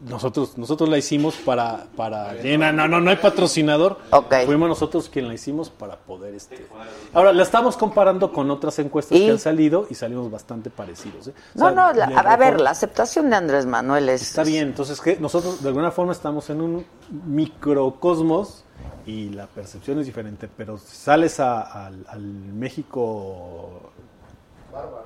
Nosotros, 0.00 0.56
nosotros 0.56 0.88
la 0.88 0.96
hicimos 0.96 1.34
para, 1.36 1.84
para, 1.94 2.32
no, 2.32 2.72
no, 2.72 2.88
no, 2.88 3.00
no 3.00 3.10
hay 3.10 3.16
patrocinador. 3.16 3.98
Ok. 4.10 4.34
Fuimos 4.46 4.66
nosotros 4.68 5.10
quien 5.10 5.28
la 5.28 5.34
hicimos 5.34 5.68
para 5.68 5.96
poder, 5.96 6.34
este. 6.34 6.66
Ahora 7.12 7.32
la 7.34 7.42
estamos 7.42 7.76
comparando 7.76 8.32
con 8.32 8.50
otras 8.50 8.78
encuestas 8.78 9.18
¿Y? 9.18 9.26
que 9.26 9.30
han 9.32 9.38
salido 9.38 9.86
y 9.90 9.94
salimos 9.94 10.30
bastante 10.30 10.70
parecidos. 10.70 11.28
¿eh? 11.28 11.34
O 11.54 11.58
No, 11.58 11.66
sea, 11.66 11.74
no, 11.74 11.92
la- 11.92 12.06
a, 12.18 12.36
ver, 12.38 12.60
la 12.60 12.70
aceptación 12.70 13.28
de 13.28 13.36
Andrés 13.36 13.66
Manuel 13.66 14.08
es. 14.08 14.22
Está 14.22 14.42
bien, 14.42 14.68
entonces 14.68 15.00
que 15.02 15.16
nosotros 15.18 15.62
de 15.62 15.68
alguna 15.68 15.90
forma 15.90 16.12
estamos 16.12 16.48
en 16.48 16.62
un 16.62 16.86
microcosmos 17.26 18.64
y 19.06 19.28
la 19.30 19.46
percepción 19.46 19.98
es 20.00 20.06
diferente, 20.06 20.48
pero 20.56 20.78
si 20.78 20.96
sales 20.96 21.40
a- 21.40 21.86
al, 21.86 22.06
al 22.08 22.20
México 22.22 23.89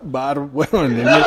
Bar, 0.02 0.38
bueno, 0.38 0.84
en, 0.84 0.98
el, 0.98 1.04
México. 1.04 1.24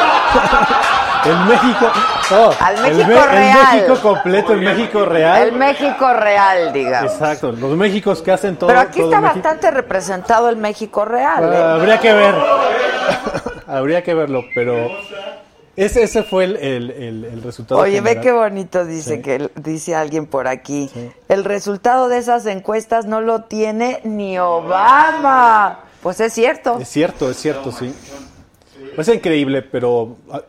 no, 2.31 2.49
Al 2.59 2.85
el 2.85 2.95
México 2.97 3.19
el 3.23 3.29
real. 3.29 3.75
México 3.75 4.01
completo, 4.01 4.53
el 4.53 4.61
México 4.61 5.05
real. 5.05 5.41
El 5.41 5.51
México 5.53 6.13
real, 6.13 6.73
digamos. 6.73 7.11
Exacto, 7.13 7.51
los 7.51 7.75
Méxicos 7.75 8.21
que 8.21 8.31
hacen 8.31 8.55
todo. 8.55 8.67
Pero 8.67 8.79
aquí 8.79 8.99
todo 8.99 9.09
está 9.09 9.21
México. 9.21 9.39
bastante 9.41 9.71
representado 9.71 10.49
el 10.49 10.57
México 10.57 11.05
real. 11.05 11.51
¿eh? 11.53 11.57
Ah, 11.59 11.73
habría 11.73 11.99
que 11.99 12.13
ver. 12.13 12.35
habría 13.67 14.03
que 14.03 14.13
verlo, 14.13 14.43
pero 14.53 14.89
ese, 15.75 16.03
ese 16.03 16.21
fue 16.23 16.43
el, 16.45 16.55
el- 16.57 16.91
el- 16.91 17.25
el 17.25 17.43
resultado. 17.43 17.81
Oye, 17.81 17.99
ve 18.01 18.19
qué 18.21 18.31
bonito 18.31 18.85
dice 18.85 19.15
Sí. 19.17 19.21
que 19.23 19.49
dice 19.55 19.95
alguien 19.95 20.27
por 20.27 20.47
aquí. 20.47 20.89
El 21.29 21.43
resultado 21.43 22.09
de 22.09 22.19
esas 22.19 22.45
encuestas 22.45 23.05
no 23.05 23.21
lo 23.21 23.41
tiene 23.43 24.01
ni 24.03 24.37
Obama. 24.37 25.79
Pues 26.07 26.21
es 26.21 26.31
cierto. 26.31 26.79
Es 26.79 26.87
cierto, 26.87 27.29
es 27.29 27.35
cierto, 27.35 27.69
sí. 27.69 27.93
Es 28.97 29.07
increíble, 29.09 29.61
pero 29.61 30.15
ah, 30.31 30.41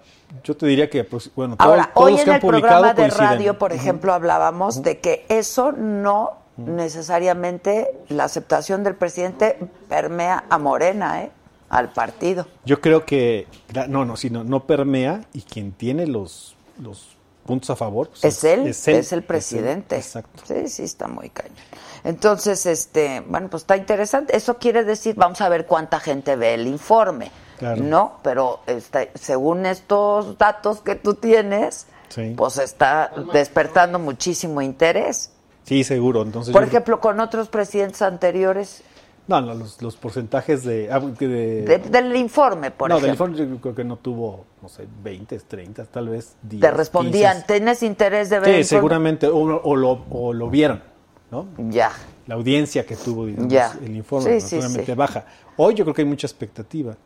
yo 0.45 0.57
te 0.57 0.67
diría 0.67 0.89
que, 0.89 1.03
pues, 1.03 1.33
bueno, 1.35 1.57
todos, 1.57 1.69
Ahora, 1.69 1.91
todos 1.93 2.07
hoy 2.07 2.13
los 2.13 2.21
en 2.21 2.25
que 2.27 2.31
han 2.31 2.37
el 2.37 2.41
programa 2.43 2.95
de 2.95 3.03
coinciden. 3.03 3.27
radio, 3.27 3.59
por 3.59 3.73
ejemplo, 3.73 4.13
hablábamos 4.13 4.85
de 4.85 5.01
que 5.01 5.27
eso 5.29 5.73
no 5.73 6.35
necesariamente 6.57 7.91
la 8.07 8.23
aceptación 8.23 8.85
del 8.85 8.95
presidente 8.95 9.59
permea 9.89 10.45
a 10.49 10.59
Morena, 10.59 11.25
¿eh? 11.25 11.33
Al 11.71 11.93
partido. 11.93 12.47
Yo 12.65 12.81
creo 12.81 13.05
que, 13.05 13.49
no, 13.89 14.05
no, 14.05 14.17
sí, 14.17 14.31
no, 14.31 14.45
no 14.45 14.65
permea 14.65 15.23
y 15.33 15.43
quien 15.43 15.73
tiene 15.73 16.07
los, 16.07 16.55
los 16.81 17.17
puntos 17.49 17.71
a 17.71 17.77
favor 17.77 18.09
pues, 18.11 18.23
Es 18.25 18.45
él, 18.45 18.67
es, 18.69 19.13
el 19.13 19.23
presidente. 19.25 19.97
exacto. 19.97 20.43
Sí, 20.47 20.69
sí, 20.69 20.85
está 20.85 21.09
muy 21.09 21.31
cañón. 21.31 21.57
Entonces, 22.05 22.65
este, 22.67 23.21
bueno, 23.27 23.49
pues 23.49 23.65
está 23.65 23.77
interesante. 23.77 24.37
Eso 24.37 24.59
quiere 24.59 24.85
decir, 24.85 25.17
vamos 25.17 25.41
a 25.41 25.49
ver 25.49 25.67
cuánta 25.67 25.99
gente 25.99 26.37
ve 26.37 26.55
el 26.55 26.67
informe, 26.67 27.31
Claro. 27.59 27.83
¿no? 27.83 28.19
Pero 28.23 28.61
este, 28.67 29.11
según 29.17 29.67
estos 29.67 30.39
datos 30.39 30.81
que 30.81 30.95
tú 30.95 31.15
tienes, 31.15 31.87
Sí. 32.11 32.35
pues 32.37 32.59
está 32.59 33.11
despertando 33.33 33.99
muchísimo 33.99 34.63
interés. 34.63 35.31
Sí, 35.65 35.85
seguro. 35.85 36.23
Entonces, 36.23 36.53
Por 36.53 36.63
yo- 36.63 36.69
ejemplo, 36.69 37.01
con 37.01 37.19
otros 37.21 37.49
presidentes 37.49 38.01
anteriores, 38.01 38.83
no, 39.29 39.41
no, 39.41 39.55
los, 39.55 39.81
los 39.83 39.97
porcentajes 39.97 40.65
de, 40.65 40.91
ah, 40.91 40.99
de- 40.99 41.29
de- 41.63 41.79
del 41.79 42.17
informe, 42.17 42.71
por 42.73 42.89
no, 42.89 42.97
del 42.97 43.05
ejemplo. 43.11 43.27
informe 43.29 43.55
yo 43.57 43.61
creo 43.61 43.75
que 43.75 43.85
no 43.85 43.97
tuvo, 43.97 44.47
no 44.63 44.69
sé, 44.69 44.87
20, 45.05 45.39
30, 45.39 45.85
tal 45.85 46.09
vez 46.09 46.35
10. 46.43 46.61
te 46.61 46.71
respondían, 46.71 47.37
15. 47.37 47.47
¿tienes 47.47 47.83
interés 47.83 48.31
de 48.31 48.41
ver 48.41 48.49
Sí, 48.49 48.55
el 48.57 48.65
seguramente, 48.65 49.27
o, 49.29 49.37
o 49.39 49.77
lo, 49.77 50.05
o 50.11 50.33
lo 50.33 50.51
vieron, 50.51 50.83
¿no? 51.31 51.47
Ya. 51.59 51.93
La 52.27 52.35
audiencia 52.35 52.85
que 52.85 52.97
tuvo, 52.97 53.27
digamos, 53.27 53.53
Ya. 53.53 53.73
el 53.85 53.95
informe, 53.97 54.41
Sí, 54.41 54.47
sí, 54.49 54.57
naturalmente 54.57 54.93
sí. 54.93 54.97
baja. 54.99 55.25
Hoy 55.57 55.75
yo 55.75 55.85
creo 55.85 55.95
que 55.95 56.03
hay 56.03 56.09
mucha 56.09 56.27
expectativa 56.27 56.97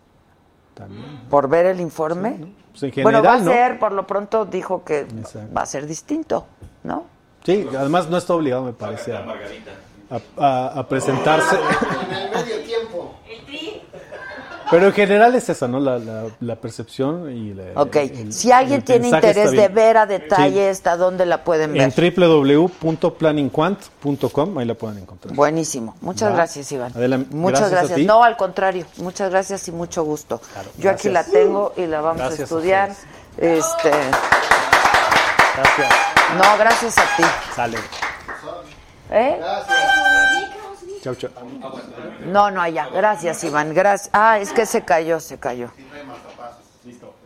también. 0.75 1.05
por 1.29 1.49
ver 1.49 1.67
el 1.67 1.81
informe. 1.81 2.37
Pues 2.71 2.83
en 2.97 3.03
bueno, 3.03 3.23
va 3.23 3.35
a 3.35 3.39
general, 3.39 3.45
¿no? 3.45 3.53
ser, 3.71 3.79
por 3.79 3.93
lo 3.93 4.07
pronto 4.07 4.45
dijo 4.47 4.85
que 4.85 5.01
Exacto. 5.01 5.53
va 5.55 5.63
a 5.63 5.67
ser 5.67 5.87
distinto, 5.87 6.47
¿no? 6.85 7.05
Sí, 7.45 7.67
además 7.77 8.09
no 8.09 8.17
está 8.17 8.35
obligado, 8.35 8.63
me 8.65 8.73
parece, 8.73 9.13
a, 9.15 9.25
a- 10.13 10.21
a- 10.39 10.79
a 10.81 10.89
presentarse. 10.89 11.57
En 11.57 12.13
el 12.17 12.31
medio 12.35 12.61
tiempo. 12.65 13.15
El 13.29 13.45
tri. 13.47 13.83
Pero 14.71 14.87
en 14.87 14.93
general 14.95 15.35
es 15.35 15.49
esa, 15.51 15.67
¿no? 15.69 15.79
La, 15.81 15.99
la, 15.99 16.25
la 16.41 16.57
percepción 16.57 17.31
y 17.31 17.53
la, 17.53 17.65
Ok, 17.75 17.97
el- 17.97 18.33
si 18.33 18.51
alguien 18.53 18.81
tiene 18.83 19.09
interés 19.09 19.51
de 19.51 19.69
ver 19.69 19.99
a 19.99 20.07
detalle 20.07 20.71
esta, 20.71 20.97
¿dónde 20.97 21.27
la 21.27 21.45
pueden 21.45 21.75
ver? 21.75 21.83
en 21.83 21.93
www.planningquant.com, 22.17 24.59
ahí 24.59 24.65
la 24.65 24.75
pueden 24.75 24.97
encontrar. 24.99 25.35
Buenísimo. 25.35 25.95
Muchas 26.01 26.31
Va. 26.31 26.37
gracias, 26.37 26.73
Iván. 26.73 26.91
Adela, 26.97 27.19
muchas 27.31 27.61
gracias 27.61 27.73
a 27.73 27.77
gracias. 27.81 27.97
ti. 27.99 28.05
No, 28.07 28.25
al 28.25 28.37
contrario. 28.39 28.87
Muchas 28.97 29.29
gracias 29.31 29.69
y 29.69 29.73
mucho 29.73 30.05
gusto. 30.05 30.41
Yo 30.79 30.89
aquí 30.91 31.11
la 31.11 31.25
tengo 31.25 31.75
y 31.77 31.85
la 31.87 32.01
vamos 32.01 32.17
Gracias 32.23 32.41
a 32.41 32.43
a 32.43 32.45
estudiar. 32.45 32.93
este, 33.37 33.91
Gracias. 35.55 35.93
no, 36.39 36.57
gracias 36.59 36.97
a 36.99 37.03
ti. 37.17 37.23
Sale. 37.55 37.77
¿Eh? 39.13 39.41
Chau, 41.03 41.15
chau. 41.15 41.31
No, 42.27 42.51
no, 42.51 42.63
allá. 42.63 42.89
Gracias, 42.89 43.45
Iván. 43.45 43.75
Gracias. 43.75 44.11
Ah, 44.13 44.39
es 44.39 44.53
que 44.53 44.65
se 44.65 44.83
cayó, 44.83 45.21
se 45.21 45.39
cayó. 45.39 45.71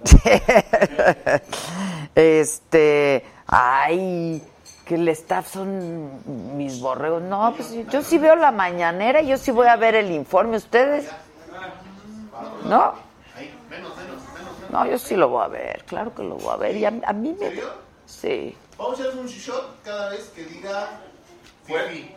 este, 2.14 3.24
ay, 3.46 4.42
que 4.84 4.96
el 4.96 5.08
staff 5.08 5.52
son 5.52 6.56
mis 6.56 6.80
borregos. 6.80 7.22
No, 7.22 7.54
pues 7.54 7.72
yo 7.88 8.02
sí 8.02 8.18
veo 8.18 8.34
la 8.34 8.50
mañanera, 8.50 9.22
yo 9.22 9.38
sí 9.38 9.52
voy 9.52 9.68
a 9.68 9.76
ver 9.76 9.94
el 9.94 10.10
informe. 10.10 10.56
¿Ustedes? 10.56 11.08
¿No? 12.64 12.94
No, 14.70 14.86
yo 14.86 14.98
sí 14.98 15.14
lo 15.14 15.28
voy 15.28 15.44
a 15.44 15.48
ver, 15.48 15.84
claro 15.84 16.12
que 16.12 16.24
lo 16.24 16.36
voy 16.36 16.52
a 16.52 16.56
ver. 16.56 16.76
Y 16.76 16.84
a, 16.84 16.92
a 17.04 17.12
mí 17.12 17.36
me... 17.38 17.52
Sí. 18.06 18.56
Vamos 18.76 19.00
a 19.00 19.04
hacer 19.04 19.18
un 19.18 19.26
shot 19.26 19.82
cada 19.82 20.10
vez 20.10 20.30
que 20.34 20.44
diga 20.44 21.00
Fifi. 21.66 22.12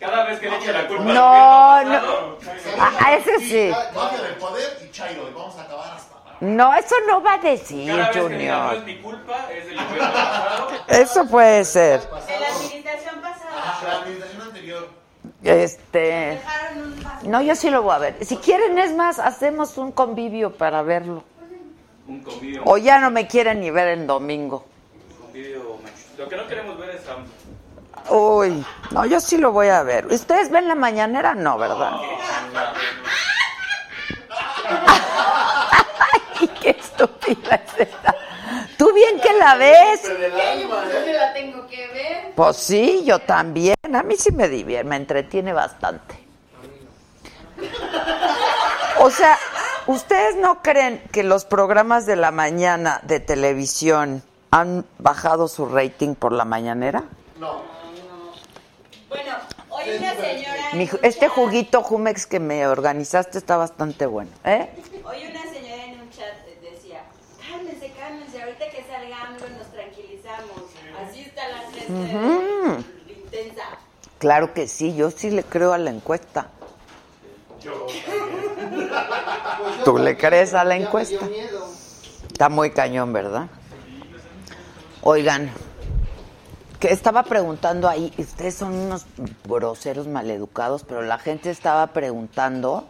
Cada 0.00 0.24
vez 0.24 0.38
que 0.40 0.50
le 0.50 0.56
eche 0.56 0.72
la 0.72 0.86
culpa 0.88 1.02
al 1.04 1.14
No, 1.14 1.82
no. 1.84 2.36
pasado, 2.36 2.38
A, 2.78 3.06
a 3.06 3.16
ese 3.16 3.38
sí. 3.40 3.72
Mafia 3.94 4.22
del 4.22 4.34
poder 4.34 4.78
y 4.86 4.90
Chairo. 4.90 5.28
Y 5.30 5.32
vamos 5.32 5.56
a 5.56 5.62
acabar 5.62 5.92
hasta. 5.96 6.16
No, 6.40 6.74
eso 6.74 6.94
no 7.08 7.22
va 7.22 7.34
a 7.34 7.38
decir, 7.38 7.86
Cada 7.90 8.08
vez 8.08 8.10
que 8.10 8.36
diga 8.36 8.56
no 8.58 8.72
es 8.72 8.78
Junior. 8.78 8.84
mi 8.84 8.98
culpa, 8.98 9.46
es 9.50 9.66
del 9.66 9.76
pasado. 9.76 10.68
Eso 10.88 11.26
puede 11.26 11.64
ser. 11.64 12.00
De 12.00 12.06
la 12.10 12.46
administración 12.48 13.20
pasada. 13.22 13.82
La 13.86 13.96
administración 14.00 14.42
anterior. 14.42 14.88
Este. 15.42 16.40
Un. 17.22 17.30
No, 17.30 17.40
yo 17.40 17.54
sí 17.56 17.70
lo 17.70 17.82
voy 17.82 17.94
a 17.94 17.98
ver. 17.98 18.16
Si 18.24 18.36
quieren, 18.36 18.78
es 18.78 18.94
más, 18.94 19.18
hacemos 19.18 19.78
un 19.78 19.92
convivio 19.92 20.52
para 20.52 20.82
verlo. 20.82 21.24
Un 22.06 22.20
convivio, 22.22 22.62
O 22.66 22.76
ya 22.76 22.98
no 22.98 23.10
me 23.10 23.26
quieren 23.26 23.60
ni 23.60 23.70
ver 23.70 23.88
el 23.88 24.06
domingo. 24.06 24.66
convivio 25.18 25.78
macho. 25.82 25.94
Lo 26.18 26.28
que 26.28 26.36
no 26.36 26.46
queremos 26.46 26.78
ver 26.78 26.90
es 26.90 27.08
a 27.08 27.16
Uy, 28.08 28.64
no, 28.90 29.04
yo 29.06 29.20
sí 29.20 29.36
lo 29.38 29.52
voy 29.52 29.68
a 29.68 29.82
ver. 29.82 30.06
¿Ustedes 30.06 30.50
ven 30.50 30.68
la 30.68 30.74
mañanera? 30.74 31.34
No, 31.34 31.58
¿verdad? 31.58 31.92
Ay, 36.38 36.48
qué 36.60 36.70
estúpida 36.70 37.56
es 37.56 37.88
esta. 37.88 38.14
¿Tú 38.76 38.92
bien 38.92 39.20
que 39.20 39.32
la 39.34 39.56
ves? 39.56 40.02
Yo 40.04 41.12
la 41.12 41.32
tengo 41.32 41.66
que 41.66 41.88
ver. 41.88 42.32
Pues 42.34 42.56
sí, 42.56 43.02
yo 43.04 43.18
también. 43.18 43.74
A 43.92 44.02
mí 44.02 44.16
sí 44.16 44.32
me 44.32 44.48
divierte, 44.48 44.88
me 44.88 44.96
entretiene 44.96 45.52
bastante. 45.52 46.26
O 48.98 49.10
sea, 49.10 49.38
¿ustedes 49.86 50.36
no 50.36 50.62
creen 50.62 51.02
que 51.12 51.22
los 51.22 51.44
programas 51.44 52.06
de 52.06 52.16
la 52.16 52.30
mañana 52.30 53.00
de 53.02 53.20
televisión 53.20 54.22
han 54.50 54.84
bajado 54.98 55.48
su 55.48 55.66
rating 55.66 56.14
por 56.14 56.32
la 56.32 56.44
mañanera? 56.44 57.04
Bueno, 59.16 59.36
hoy 59.70 59.96
una 59.98 60.14
señora. 60.14 60.70
Mi 60.74 60.84
este 61.02 61.26
chat- 61.26 61.30
juguito 61.30 61.82
Jumex 61.82 62.26
que 62.26 62.38
me 62.40 62.66
organizaste 62.66 63.38
está 63.38 63.56
bastante 63.56 64.04
bueno, 64.06 64.30
¿eh? 64.44 64.68
Hoy 65.04 65.26
una 65.30 65.42
señora 65.44 65.84
en 65.84 66.00
un 66.00 66.10
chat 66.10 66.44
decía: 66.60 67.02
Cálmense, 67.48 67.92
cálmense, 67.92 68.42
ahorita 68.42 68.68
que 68.70 68.84
salga 68.84 69.22
AMLO 69.22 69.48
nos 69.58 69.72
tranquilizamos. 69.72 70.62
Así 71.08 71.20
está 71.22 71.48
la 71.48 71.58
gente 71.70 72.84
intensa. 73.08 73.62
Claro 74.18 74.52
que 74.52 74.68
sí, 74.68 74.94
yo 74.94 75.10
sí 75.10 75.30
le 75.30 75.44
creo 75.44 75.72
a 75.72 75.78
la 75.78 75.90
encuesta. 75.90 76.48
¿Tú 79.84 79.98
le 79.98 80.16
crees 80.16 80.54
a 80.54 80.64
la 80.64 80.76
encuesta? 80.76 81.28
Está 82.32 82.48
muy 82.48 82.70
cañón, 82.70 83.12
¿verdad? 83.12 83.48
Oigan, 85.02 85.50
que 86.80 86.88
estaba 86.92 87.22
preguntando 87.22 87.88
ahí, 87.88 88.12
ustedes 88.18 88.54
son 88.56 88.72
unos 88.74 89.06
groseros 89.46 90.06
maleducados, 90.06 90.82
pero 90.84 91.02
la 91.02 91.18
gente 91.18 91.50
estaba 91.50 91.86
preguntando 91.88 92.84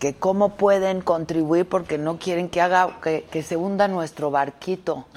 que 0.00 0.14
cómo 0.14 0.50
pueden 0.56 1.00
contribuir 1.00 1.68
porque 1.68 1.96
no 1.98 2.18
quieren 2.18 2.48
que 2.50 2.60
haga 2.60 3.00
que, 3.02 3.24
que 3.30 3.42
se 3.42 3.56
hunda 3.56 3.88
nuestro 3.88 4.30
barquito. 4.30 5.06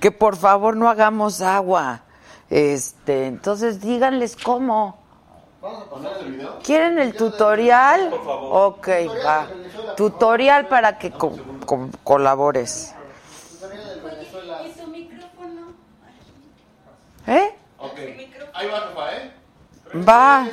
Que 0.00 0.10
por 0.12 0.36
favor 0.36 0.76
no 0.76 0.88
hagamos 0.88 1.40
agua. 1.40 2.00
Este, 2.50 3.26
entonces 3.26 3.80
díganles 3.80 4.36
cómo. 4.36 4.98
¿Quieren 6.62 6.98
el 6.98 7.14
tutorial? 7.14 8.12
Ok, 8.26 8.88
va. 9.24 9.46
Tutorial 9.96 10.68
para 10.68 10.98
que 10.98 11.10
co- 11.10 11.36
co- 11.64 11.88
colabores. 12.04 12.94
¿Y 14.66 14.78
su 14.78 14.86
micrófono? 14.88 15.72
¿Eh? 17.26 17.54
Ok. 17.78 17.98
Ahí 18.54 18.68
va, 18.68 18.80
Rafa, 18.80 19.16
¿eh? 19.16 19.32
Va. 20.08 20.48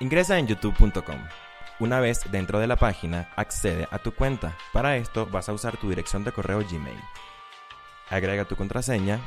Ingresa 0.00 0.38
en 0.38 0.46
youtube.com. 0.46 1.18
Una 1.80 2.00
vez 2.00 2.30
dentro 2.30 2.60
de 2.60 2.66
la 2.66 2.76
página, 2.76 3.28
accede 3.36 3.88
a 3.90 3.98
tu 3.98 4.14
cuenta. 4.14 4.56
Para 4.72 4.96
esto 4.96 5.26
vas 5.26 5.48
a 5.48 5.52
usar 5.52 5.76
tu 5.76 5.88
dirección 5.88 6.22
de 6.24 6.32
correo 6.32 6.60
Gmail. 6.60 7.00
Agrega 8.10 8.44
tu 8.44 8.54
contraseña 8.54 9.20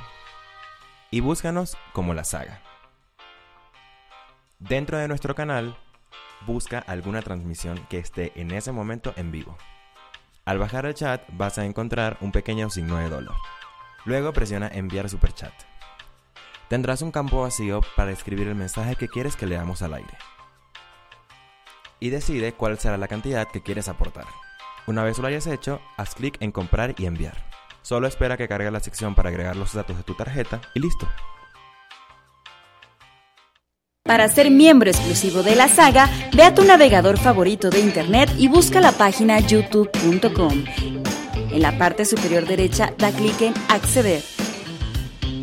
y 1.11 1.19
búscanos 1.19 1.77
como 1.93 2.13
La 2.13 2.23
Saga. 2.23 2.61
Dentro 4.59 4.97
de 4.97 5.07
nuestro 5.07 5.35
canal, 5.35 5.77
busca 6.45 6.79
alguna 6.79 7.21
transmisión 7.21 7.85
que 7.89 7.99
esté 7.99 8.31
en 8.35 8.51
ese 8.51 8.71
momento 8.71 9.13
en 9.17 9.31
vivo. 9.31 9.57
Al 10.45 10.59
bajar 10.59 10.85
el 10.85 10.93
chat 10.93 11.23
vas 11.33 11.57
a 11.57 11.65
encontrar 11.65 12.17
un 12.21 12.31
pequeño 12.31 12.69
signo 12.69 12.97
de 12.97 13.09
dólar. 13.09 13.35
Luego 14.07 14.31
presiona 14.31 14.69
enviar 14.69 15.09
superchat. 15.09 15.51
Tendrás 16.69 17.01
un 17.01 17.11
campo 17.11 17.41
vacío 17.41 17.81
para 17.97 18.11
escribir 18.11 18.47
el 18.47 18.55
mensaje 18.55 18.95
que 18.95 19.09
quieres 19.09 19.35
que 19.35 19.45
leamos 19.45 19.81
al 19.81 19.93
aire. 19.93 20.17
Y 21.99 22.09
decide 22.09 22.53
cuál 22.53 22.79
será 22.79 22.97
la 22.97 23.09
cantidad 23.09 23.49
que 23.51 23.61
quieres 23.61 23.89
aportar. 23.89 24.23
Una 24.87 25.03
vez 25.03 25.19
lo 25.19 25.27
hayas 25.27 25.45
hecho, 25.45 25.81
haz 25.97 26.15
clic 26.15 26.37
en 26.39 26.53
comprar 26.53 26.95
y 26.97 27.05
enviar. 27.05 27.35
Solo 27.81 28.07
espera 28.07 28.37
que 28.37 28.47
cargue 28.47 28.71
la 28.71 28.79
sección 28.79 29.13
para 29.13 29.27
agregar 29.27 29.57
los 29.57 29.73
datos 29.73 29.97
de 29.97 30.03
tu 30.03 30.13
tarjeta 30.13 30.61
y 30.73 30.79
listo. 30.79 31.05
Para 34.05 34.29
ser 34.29 34.51
miembro 34.51 34.89
exclusivo 34.89 35.43
de 35.43 35.57
la 35.57 35.67
saga, 35.67 36.09
ve 36.33 36.43
a 36.43 36.55
tu 36.55 36.63
navegador 36.63 37.19
favorito 37.19 37.69
de 37.69 37.81
internet 37.81 38.29
y 38.37 38.47
busca 38.47 38.79
la 38.79 38.93
página 38.93 39.41
youtube.com. 39.41 40.63
En 41.57 41.63
la 41.63 41.75
parte 41.75 42.05
superior 42.05 42.45
derecha 42.45 42.93
da 42.99 43.11
clic 43.11 43.41
en 43.41 43.53
Acceder. 43.67 44.21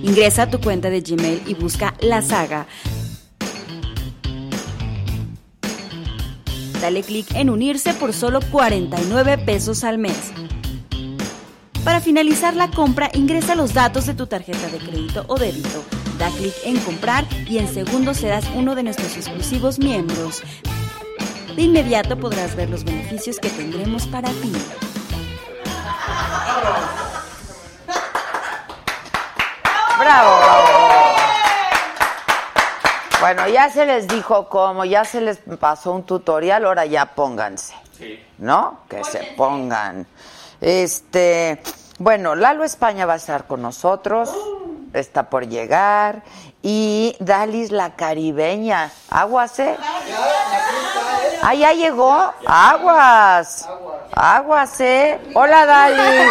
Ingresa 0.04 0.42
a 0.42 0.48
tu 0.48 0.60
cuenta 0.60 0.88
de 0.88 1.00
Gmail 1.00 1.42
y 1.44 1.54
busca 1.54 1.94
la 2.00 2.22
saga. 2.22 2.68
Dale 6.80 7.02
clic 7.02 7.34
en 7.34 7.50
unirse 7.50 7.94
por 7.94 8.12
solo 8.12 8.38
49 8.52 9.38
pesos 9.38 9.82
al 9.82 9.98
mes. 9.98 10.30
Para 11.82 12.00
finalizar 12.00 12.54
la 12.54 12.70
compra, 12.70 13.10
ingresa 13.12 13.56
los 13.56 13.74
datos 13.74 14.06
de 14.06 14.14
tu 14.14 14.28
tarjeta 14.28 14.68
de 14.68 14.78
crédito 14.78 15.24
o 15.26 15.36
débito. 15.36 15.82
Da 16.16 16.28
clic 16.28 16.54
en 16.64 16.76
comprar 16.76 17.26
y 17.48 17.58
en 17.58 17.66
segundos 17.66 18.18
serás 18.18 18.44
uno 18.54 18.76
de 18.76 18.84
nuestros 18.84 19.16
exclusivos 19.16 19.80
miembros. 19.80 20.44
De 21.56 21.62
inmediato 21.62 22.16
podrás 22.16 22.54
ver 22.54 22.70
los 22.70 22.84
beneficios 22.84 23.40
que 23.40 23.50
tendremos 23.50 24.06
para 24.06 24.30
ti. 24.30 24.52
¡Bravo! 29.98 30.64
Bueno, 33.20 33.48
ya 33.48 33.70
se 33.70 33.86
les 33.86 34.06
dijo 34.06 34.48
cómo, 34.48 34.84
ya 34.84 35.04
se 35.04 35.20
les 35.20 35.38
pasó 35.58 35.92
un 35.92 36.02
tutorial, 36.02 36.66
ahora 36.66 36.84
ya 36.84 37.06
pónganse. 37.06 37.74
¿No? 38.38 38.80
Que 38.88 39.02
se 39.04 39.32
pongan. 39.36 40.06
Este, 40.60 41.62
bueno, 41.98 42.34
Lalo 42.34 42.64
España 42.64 43.06
va 43.06 43.14
a 43.14 43.16
estar 43.16 43.46
con 43.46 43.62
nosotros, 43.62 44.30
está 44.92 45.30
por 45.30 45.48
llegar. 45.48 46.22
Y 46.60 47.16
Dalis 47.20 47.70
la 47.70 47.94
caribeña. 47.94 48.90
Aguas, 49.10 49.58
¿eh? 49.58 49.76
Ah, 51.46 51.52
ya 51.54 51.72
llegó. 51.72 52.32
Aguas. 52.46 53.68
Aguas, 54.14 54.80
¿eh? 54.80 55.20
Hola, 55.34 55.66
Dalis. 55.66 56.30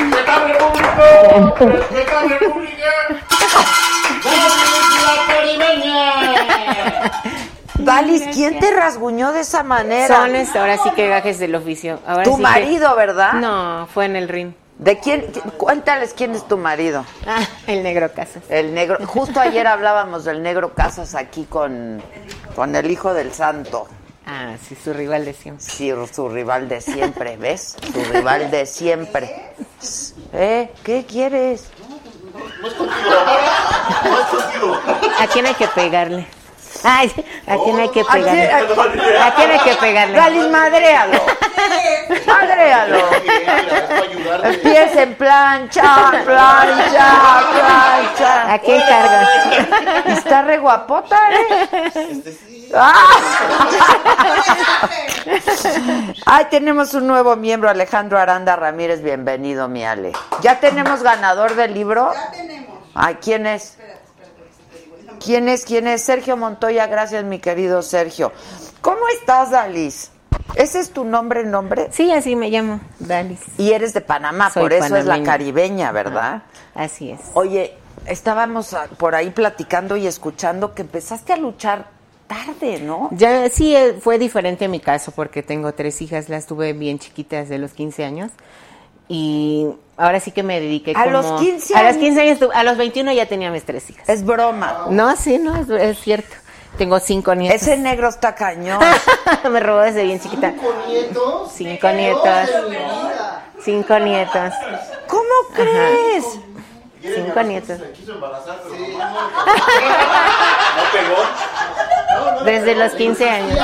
¡Respetable 0.00 0.54
público! 0.54 1.66
¡Respetable 1.66 2.36
público! 2.36 2.76
¡Vamos, 4.24 4.56
la 5.06 5.34
caribeña! 5.34 6.12
Dalis, 7.78 8.22
¿quién 8.34 8.58
te 8.60 8.70
rasguñó 8.70 9.32
de 9.32 9.40
esa 9.40 9.62
manera? 9.62 10.14
Son 10.16 10.34
este, 10.36 10.58
ahora 10.58 10.76
sí 10.78 10.90
que 10.90 11.08
gajes 11.08 11.38
del 11.38 11.54
oficio. 11.54 11.98
Ahora 12.06 12.22
tu 12.24 12.30
sí 12.32 12.36
que- 12.36 12.42
marido, 12.42 12.94
¿verdad? 12.96 13.32
No, 13.34 13.86
fue 13.92 14.04
en 14.06 14.16
el 14.16 14.28
ring. 14.28 14.52
¿De 14.80 14.98
quién? 14.98 15.26
Cuéntales 15.58 16.14
quién 16.16 16.34
es 16.34 16.48
tu 16.48 16.56
marido. 16.56 17.04
Ah, 17.26 17.46
el 17.66 17.82
negro 17.82 18.10
Casas. 18.12 18.42
El 18.48 18.72
negro. 18.72 18.96
Justo 19.06 19.38
ayer 19.38 19.66
hablábamos 19.66 20.24
del 20.24 20.42
negro 20.42 20.72
Casas 20.72 21.14
aquí 21.14 21.44
con, 21.44 22.02
con 22.56 22.74
el 22.74 22.90
hijo 22.90 23.12
del 23.12 23.30
santo. 23.34 23.86
Ah, 24.26 24.54
sí, 24.66 24.74
su 24.82 24.94
rival 24.94 25.26
de 25.26 25.34
siempre. 25.34 25.66
Sí, 25.66 25.92
su 26.10 26.30
rival 26.30 26.66
de 26.70 26.80
siempre, 26.80 27.36
¿ves? 27.36 27.76
Su 27.92 28.04
rival 28.10 28.50
de 28.50 28.64
siempre. 28.64 29.52
¿Eh? 30.32 30.72
¿Qué 30.82 31.04
quieres? 31.04 31.68
No 32.62 32.68
es 32.68 32.74
contigo, 32.74 33.10
no 34.04 34.18
es 34.18 34.26
contigo. 34.26 34.80
¿A 35.18 35.26
quién 35.26 35.44
hay 35.44 35.54
que 35.54 35.68
pegarle? 35.68 36.26
Ay, 36.84 37.12
¿a 37.46 37.56
quién 37.64 37.78
hay 37.80 37.88
que 37.90 38.00
¿A 38.00 38.04
quién- 38.04 38.24
pegarle? 38.24 38.50
a- 38.52 39.26
¿A 39.26 39.34
quién 39.34 39.50
hay 39.50 39.58
que 39.60 39.74
pegarle? 39.74 40.16
Dalis, 40.16 40.48
madréalo. 40.48 41.20
Madréalo. 42.26 42.98
Empieza 44.44 45.02
en 45.02 45.14
plancha, 45.14 45.82
plancha, 46.24 47.10
plancha. 47.52 48.52
¿A 48.54 48.58
quién 48.60 48.80
cargas? 48.80 49.28
Está 50.06 50.42
re 50.42 50.58
guapota, 50.58 51.18
¿eh? 51.32 52.36
¡Ah! 52.74 52.94
Ay, 56.26 56.46
tenemos 56.50 56.94
un 56.94 57.06
nuevo 57.06 57.36
miembro, 57.36 57.68
Alejandro 57.68 58.18
Aranda 58.18 58.56
Ramírez. 58.56 59.02
Bienvenido, 59.02 59.68
mi 59.68 59.84
Ale. 59.84 60.12
¿Ya 60.40 60.60
tenemos 60.60 61.02
ganador 61.02 61.54
del 61.56 61.74
libro? 61.74 62.12
Ya 62.14 62.30
tenemos. 62.30 62.78
Ay, 62.94 63.16
¿quién 63.20 63.46
es? 63.46 63.76
¿Quién 65.22 65.48
es? 65.48 65.64
¿Quién 65.64 65.86
es? 65.86 66.02
Sergio 66.02 66.36
Montoya. 66.36 66.86
Gracias, 66.86 67.24
mi 67.24 67.38
querido 67.38 67.82
Sergio. 67.82 68.32
¿Cómo 68.80 69.06
estás, 69.08 69.50
Dalis? 69.50 70.10
¿Ese 70.54 70.80
es 70.80 70.90
tu 70.90 71.04
nombre, 71.04 71.44
nombre? 71.44 71.88
Sí, 71.92 72.10
así 72.10 72.34
me 72.34 72.50
llamo, 72.50 72.80
Dalis. 72.98 73.40
Y 73.58 73.72
eres 73.72 73.92
de 73.92 74.00
Panamá, 74.00 74.50
Soy 74.50 74.62
por 74.62 74.72
eso 74.72 74.96
es 74.96 75.04
la 75.04 75.22
caribeña, 75.22 75.92
¿verdad? 75.92 76.42
Así 76.74 77.10
es. 77.10 77.20
Oye, 77.34 77.76
estábamos 78.06 78.72
ah, 78.74 78.88
por 78.98 79.14
ahí 79.14 79.30
platicando 79.30 79.96
y 79.96 80.06
escuchando 80.06 80.74
que 80.74 80.82
empezaste 80.82 81.34
a 81.34 81.36
luchar 81.36 81.88
tarde, 82.26 82.80
¿no? 82.80 83.10
Ya 83.12 83.48
sí 83.48 83.76
eh, 83.76 83.98
fue 84.00 84.18
diferente 84.18 84.68
mi 84.68 84.80
caso 84.80 85.12
porque 85.12 85.42
tengo 85.42 85.72
tres 85.74 86.00
hijas, 86.00 86.28
las 86.28 86.46
tuve 86.46 86.72
bien 86.72 86.98
chiquitas 86.98 87.48
de 87.48 87.58
los 87.58 87.72
15 87.72 88.04
años 88.04 88.30
y 89.08 89.68
ahora 90.00 90.20
sí 90.20 90.32
que 90.32 90.42
me 90.42 90.60
dediqué 90.60 90.92
¿A 90.96 91.04
como- 91.04 91.10
los 91.10 91.40
15 91.40 91.74
a 91.76 91.82
los 91.82 91.90
años? 91.92 92.00
15 92.02 92.20
años, 92.20 92.38
a 92.54 92.62
los 92.64 92.76
21 92.76 93.12
ya 93.12 93.26
tenía 93.26 93.50
mis 93.50 93.64
tres 93.64 93.88
hijas. 93.90 94.08
Es 94.08 94.24
broma. 94.24 94.86
No, 94.90 95.14
sí, 95.16 95.38
no, 95.38 95.56
es, 95.56 95.68
es 95.68 96.00
cierto. 96.00 96.34
Tengo 96.78 96.98
cinco 97.00 97.34
nietos. 97.34 97.62
Ese 97.62 97.76
negro 97.76 98.08
está 98.08 98.34
cañón. 98.34 98.78
me 99.50 99.60
robó 99.60 99.80
desde 99.80 100.04
bien 100.04 100.20
chiquita. 100.20 100.52
¿Cinco 100.52 100.72
nietos? 100.88 101.52
Cinco 101.52 101.88
nietos. 101.90 102.48
Cinco 103.64 103.98
nietos. 103.98 104.54
¿Cómo 105.06 105.24
crees? 105.54 106.24
Cinco 107.02 107.42
nietos. 107.42 107.78
Se 107.78 107.90
quiso 107.92 108.12
embarazar, 108.12 108.60
pero 108.62 108.74
¿No 110.76 110.82
pegó? 110.92 112.44
Desde 112.44 112.74
los 112.76 112.92
15 112.92 113.28
años. 113.30 113.58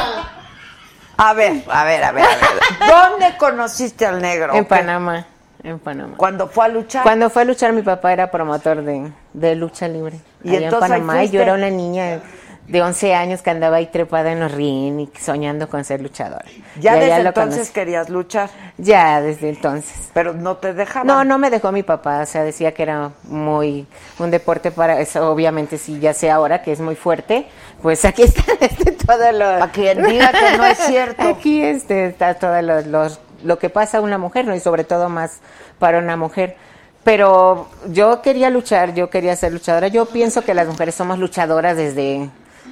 A 1.18 1.32
ver, 1.32 1.62
a 1.70 1.84
ver, 1.84 2.04
a 2.04 2.12
ver, 2.12 2.24
a 2.24 2.28
ver. 2.28 2.88
¿Dónde 3.10 3.36
conociste 3.38 4.04
al 4.04 4.20
negro? 4.20 4.52
En 4.54 4.64
¿Qué? 4.64 4.68
Panamá. 4.68 5.26
En 5.66 5.78
Panamá. 5.80 6.14
Cuando 6.16 6.46
fue 6.46 6.64
a 6.64 6.68
luchar. 6.68 7.02
Cuando 7.02 7.28
fue 7.28 7.42
a 7.42 7.44
luchar, 7.44 7.72
mi 7.72 7.82
papá 7.82 8.12
era 8.12 8.30
promotor 8.30 8.82
de, 8.82 9.10
de 9.32 9.54
lucha 9.56 9.88
libre. 9.88 10.20
Y 10.44 10.50
allá 10.56 10.66
entonces 10.66 10.90
en 10.90 11.00
Panamá. 11.06 11.24
Y 11.24 11.30
yo 11.30 11.42
era 11.42 11.54
una 11.54 11.70
niña 11.70 12.20
de 12.68 12.82
11 12.82 13.14
años 13.14 13.42
que 13.42 13.50
andaba 13.50 13.76
ahí 13.76 13.86
trepada 13.86 14.30
en 14.32 14.40
los 14.40 14.50
ring 14.52 14.98
y 15.00 15.10
soñando 15.20 15.68
con 15.68 15.84
ser 15.84 16.00
luchadora. 16.02 16.44
Ya 16.80 16.96
Y 16.96 17.00
desde 17.00 17.16
entonces 17.18 17.54
conocí. 17.58 17.72
querías 17.72 18.08
luchar, 18.10 18.50
Ya, 18.78 19.20
desde 19.20 19.48
entonces. 19.50 20.08
pero 20.14 20.32
no 20.34 20.56
te 20.56 20.72
dejaban. 20.72 21.06
No, 21.06 21.24
no 21.24 21.38
me 21.38 21.50
dejó 21.50 21.70
mi 21.72 21.82
papá, 21.84 22.20
o 22.22 22.26
sea, 22.26 22.42
decía 22.44 22.72
que 22.74 22.82
era 22.84 23.10
muy 23.24 23.86
un 24.18 24.30
deporte 24.32 24.70
para 24.72 25.00
eso, 25.00 25.30
obviamente 25.30 25.78
sí, 25.78 25.98
ya 26.00 26.12
sé 26.12 26.28
ahora 26.30 26.62
que 26.62 26.72
es 26.72 26.80
muy 26.80 26.96
fuerte, 26.96 27.46
pues 27.82 28.04
aquí 28.04 28.22
está 28.24 28.42
este, 28.60 28.92
todo 28.92 29.30
lo 29.32 29.46
A 29.62 29.68
quien 29.70 30.02
diga 30.04 30.32
que 30.32 30.56
no 30.58 30.64
es 30.66 30.78
cierto. 30.78 31.22
Aquí 31.28 31.62
este 31.62 32.06
está 32.06 32.34
todo 32.34 32.60
lo, 32.62 32.80
los- 32.82 33.20
lo 33.44 33.58
que 33.58 33.70
pasa 33.70 33.98
a 33.98 34.00
una 34.00 34.18
mujer, 34.18 34.46
¿no? 34.46 34.54
Y 34.54 34.60
sobre 34.60 34.84
todo 34.84 35.08
más 35.08 35.40
para 35.78 35.98
una 35.98 36.16
mujer. 36.16 36.56
Pero 37.04 37.68
yo 37.88 38.20
quería 38.22 38.50
luchar, 38.50 38.94
yo 38.94 39.10
quería 39.10 39.36
ser 39.36 39.52
luchadora. 39.52 39.88
Yo 39.88 40.06
pienso 40.06 40.42
que 40.42 40.54
las 40.54 40.66
mujeres 40.66 40.94
somos 40.94 41.18
luchadoras 41.18 41.76
desde 41.76 42.28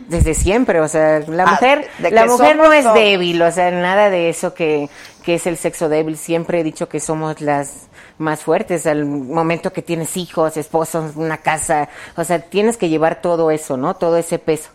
desde 0.08 0.34
siempre, 0.34 0.80
o 0.80 0.88
sea, 0.88 1.20
la 1.20 1.44
Ah, 1.44 1.50
mujer 1.52 1.88
la 2.00 2.26
mujer 2.26 2.56
no 2.56 2.72
es 2.72 2.84
débil, 2.94 3.40
o 3.42 3.50
sea, 3.50 3.70
nada 3.70 4.10
de 4.10 4.28
eso 4.28 4.52
que, 4.52 4.88
que 5.22 5.36
es 5.36 5.46
el 5.46 5.56
sexo 5.56 5.88
débil. 5.88 6.16
Siempre 6.16 6.60
he 6.60 6.64
dicho 6.64 6.88
que 6.88 7.00
somos 7.00 7.40
las 7.40 7.86
más 8.18 8.40
fuertes 8.40 8.86
al 8.86 9.04
momento 9.04 9.72
que 9.72 9.82
tienes 9.82 10.16
hijos, 10.16 10.56
esposos, 10.56 11.16
una 11.16 11.38
casa, 11.38 11.88
o 12.16 12.24
sea, 12.24 12.40
tienes 12.40 12.76
que 12.76 12.88
llevar 12.88 13.20
todo 13.20 13.50
eso, 13.50 13.76
¿no? 13.76 13.94
Todo 13.94 14.16
ese 14.16 14.38
peso. 14.38 14.70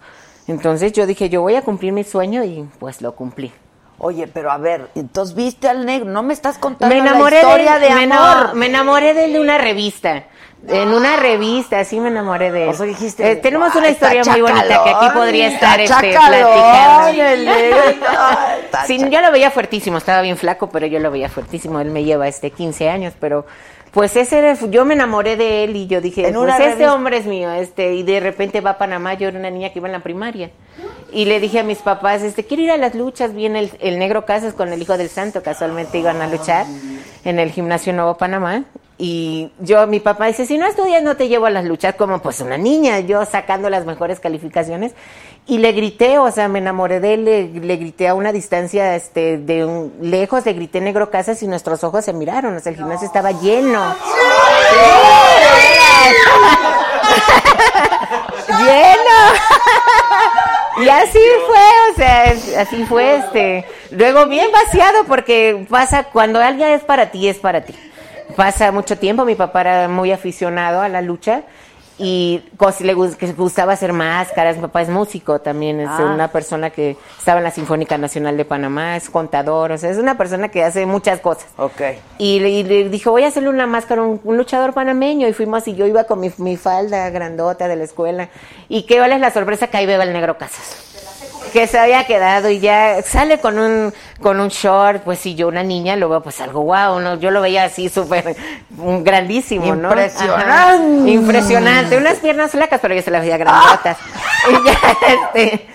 Entonces 0.48 0.94
yo 0.94 1.06
dije, 1.06 1.30
yo 1.30 1.42
voy 1.42 1.56
a 1.56 1.62
cumplir 1.62 1.94
mi 1.94 2.04
sueño 2.04 2.44
y 2.44 2.68
pues 2.80 3.02
lo 3.02 3.14
cumplí. 3.14 3.52
Oye, 4.00 4.28
pero 4.28 4.50
a 4.52 4.58
ver, 4.58 4.88
entonces 4.96 5.36
viste 5.36 5.68
al 5.68 5.86
negro, 5.86 6.10
no 6.10 6.24
me 6.24 6.34
estás 6.34 6.58
contando 6.58 6.94
Me 6.96 7.02
enamoré 7.02 7.36
la 7.36 7.42
historia 7.42 7.80
de, 7.80 7.90
me 7.94 8.04
amor. 8.16 8.56
me 8.56 8.66
enamoré 8.68 9.14
de 9.14 9.26
él 9.26 9.34
de 9.34 9.40
una 9.40 9.58
revista. 9.58 10.24
En 10.68 10.90
una 10.90 11.16
revista, 11.16 11.84
sí 11.86 12.02
me 12.02 12.10
enamoré 12.10 12.52
de 12.52 12.64
él. 12.66 12.70
O 12.70 12.74
sea, 12.74 12.86
dijiste, 12.86 13.32
Eh, 13.32 13.36
tenemos 13.38 13.70
una 13.76 13.88
"Guau, 13.88 13.94
está 13.94 14.14
historia 14.14 14.34
muy 14.34 14.42
bonita 14.42 14.84
que 14.84 14.90
aquí 14.90 15.06
podría 15.14 15.48
estar 15.48 15.80
este, 15.80 15.94
platicando. 16.12 16.38
está 18.64 18.86
Sí, 18.88 18.98
yo 19.10 19.22
lo 19.22 19.32
veía 19.32 19.52
fuertísimo, 19.52 19.98
estaba 19.98 20.22
bien 20.22 20.38
flaco, 20.38 20.70
pero 20.70 20.86
yo 20.86 21.00
lo 21.00 21.12
veía 21.12 21.30
fuertísimo. 21.30 21.80
Él 21.80 21.92
me 21.92 22.04
lleva 22.04 22.28
este 22.28 22.52
15 22.52 22.90
años, 22.90 23.14
pero 23.20 23.46
Pues 23.92 24.16
ese 24.18 24.38
era, 24.38 24.54
yo 24.54 24.86
me 24.86 24.94
enamoré 24.94 25.36
de 25.36 25.64
él 25.64 25.76
y 25.76 25.88
yo 25.88 26.00
dije, 26.00 26.32
pues 26.32 26.60
este 26.60 26.88
hombre 26.88 27.18
es 27.18 27.26
mío, 27.26 27.52
este, 27.52 27.94
y 27.96 28.04
de 28.04 28.20
repente 28.20 28.62
va 28.62 28.72
a 28.72 28.78
Panamá, 28.78 29.16
yo 29.16 29.28
era 29.30 29.40
una 29.40 29.50
niña 29.50 29.72
que 29.72 29.80
iba 29.80 29.88
en 29.88 29.94
la 29.94 30.00
primaria. 30.02 30.52
Y 31.12 31.26
le 31.26 31.40
dije 31.40 31.60
a 31.60 31.64
mis 31.64 31.80
papás, 31.80 32.22
este, 32.22 32.46
quiero 32.46 32.64
ir 32.64 32.72
a 32.72 32.78
las 32.78 32.94
luchas, 32.94 33.34
viene 33.34 33.60
el, 33.60 33.72
el 33.80 34.00
negro 34.00 34.26
Casas 34.26 34.54
con 34.54 34.72
el 34.72 34.82
hijo 34.82 34.98
del 34.98 35.10
santo, 35.10 35.42
casualmente 35.42 35.98
iban 35.98 36.22
a 36.22 36.28
luchar 36.28 36.66
en 37.24 37.40
el 37.40 37.52
gimnasio 37.52 37.94
Nuevo 37.94 38.16
Panamá. 38.18 38.66
Y 39.02 39.54
yo, 39.60 39.88
mi 39.88 40.02
papá 40.02 40.26
dice, 40.26 40.46
si 40.46 40.58
no 40.58 40.68
estudias 40.68 41.02
no 41.02 41.16
te 41.16 41.30
llevo 41.30 41.46
a 41.46 41.50
las 41.50 41.64
luchas 41.64 41.96
como 41.96 42.22
pues 42.22 42.42
una 42.42 42.58
niña, 42.58 43.00
yo 43.00 43.24
sacando 43.24 43.70
las 43.70 43.86
mejores 43.86 44.20
calificaciones. 44.20 44.92
Y 45.48 45.60
le 45.60 45.72
grité, 45.72 46.20
o 46.20 46.30
sea, 46.32 46.50
me 46.50 46.60
enamoré 46.60 47.00
de 47.00 47.14
él, 47.14 47.24
le, 47.24 47.48
le 47.48 47.78
grité 47.78 48.10
a 48.10 48.14
una 48.14 48.34
distancia, 48.34 48.98
este, 48.98 49.38
de 49.38 49.64
un, 49.66 49.94
lejos, 50.02 50.46
le 50.46 50.52
grité 50.52 50.82
negro 50.82 51.10
casas 51.10 51.42
y 51.42 51.48
nuestros 51.48 51.84
ojos 51.86 52.04
se 52.04 52.12
miraron, 52.12 52.58
o 52.58 52.60
sea, 52.60 52.74
el 52.74 52.78
gimnasio 52.78 53.08
estaba 53.08 53.32
lleno. 53.32 53.96
lleno. 58.60 59.20
Y 60.80 60.90
así 60.90 61.20
fue, 61.48 61.92
o 61.92 61.96
sea, 61.96 62.62
así 62.62 62.86
fue 62.86 63.18
este. 63.18 63.66
Luego 63.92 64.28
bien 64.28 64.48
vaciado 64.52 65.04
porque 65.06 65.66
pasa 65.70 66.04
cuando 66.06 66.40
alguien 66.40 66.70
es 66.70 66.84
para 66.84 67.12
ti, 67.12 67.28
es 67.28 67.38
para 67.38 67.62
ti. 67.62 67.76
Pasa 68.36 68.72
mucho 68.72 68.98
tiempo, 68.98 69.26
mi 69.26 69.36
papá 69.36 69.62
era 69.62 69.88
muy 69.88 70.12
aficionado 70.12 70.82
a 70.82 70.88
la 70.88 71.02
lucha 71.02 71.44
y 72.00 72.42
cos- 72.58 72.80
le 72.82 72.94
gustaba 72.94 73.74
hacer 73.74 73.94
máscaras, 73.94 74.56
mi 74.56 74.64
papá 74.64 74.82
es 74.82 74.90
músico 74.90 75.40
también, 75.40 75.80
es 75.82 75.90
Ah. 75.90 76.12
una 76.14 76.30
persona 76.30 76.70
que 76.70 76.98
estaba 77.18 77.38
en 77.40 77.44
la 77.44 77.52
Sinfónica 77.52 77.98
Nacional 77.98 78.38
de 78.38 78.46
Panamá, 78.46 78.96
es 78.96 79.10
contador, 79.10 79.74
o 79.74 79.78
sea, 79.78 79.90
es 79.90 79.98
una 79.98 80.18
persona 80.18 80.48
que 80.50 80.64
hace 80.64 80.86
muchas 80.86 81.20
cosas. 81.20 81.48
Ok. 81.58 81.82
Y 82.18 82.40
le, 82.40 82.50
y 82.50 82.64
le 82.64 82.90
dijo, 82.90 83.12
voy 83.12 83.24
a 83.26 83.28
hacerle 83.28 83.50
una 83.50 83.68
máscara 83.68 84.02
a 84.02 84.06
un, 84.06 84.20
un 84.24 84.38
luchador 84.38 84.74
panameño. 84.74 85.28
Y 85.28 85.34
fuimos 85.34 85.68
y 85.68 85.76
yo 85.76 85.86
iba 85.86 86.06
con 86.06 86.20
mi, 86.20 86.32
mi 86.38 86.58
falda 86.58 87.10
grandota 87.10 87.68
de 87.68 87.76
la 87.76 87.84
escuela. 87.84 88.30
Y 88.70 88.84
qué 88.84 89.00
vale 89.00 89.20
la 89.20 89.32
sorpresa 89.32 89.68
que 89.68 89.78
ahí 89.78 89.86
veo 89.86 90.02
al 90.02 90.14
negro 90.14 90.38
Casas. 90.38 90.89
Que 91.52 91.68
se 91.68 91.80
había 91.80 92.06
quedado 92.06 92.50
y 92.50 92.60
ya 92.60 93.02
sale 93.02 93.40
con 93.40 93.60
un, 93.60 93.94
con 94.22 94.40
un 94.40 94.50
short, 94.50 95.04
pues 95.04 95.20
si 95.20 95.36
yo 95.36 95.48
una 95.48 95.64
niña 95.64 95.96
lo 95.96 96.10
veo 96.10 96.22
pues 96.22 96.40
algo 96.42 96.62
guau, 96.62 97.00
¿no? 97.00 97.20
Yo 97.20 97.32
lo 97.32 97.42
veía 97.42 97.66
así 97.66 97.90
súper 97.90 98.36
un 98.78 99.04
grandísimo, 99.04 99.76
¿no? 99.76 99.90
Impresionante. 99.90 101.12
Impresionante. 101.12 101.98
Unas 101.98 102.18
piernas 102.18 102.52
flacas, 102.52 102.80
pero 102.82 102.96
yo 102.96 103.02
se 103.02 103.12
las 103.12 103.22
veía 103.22 103.38
grandotas. 103.38 103.98
Y 104.50 104.66
ya, 104.66 104.80
este, 105.36 105.68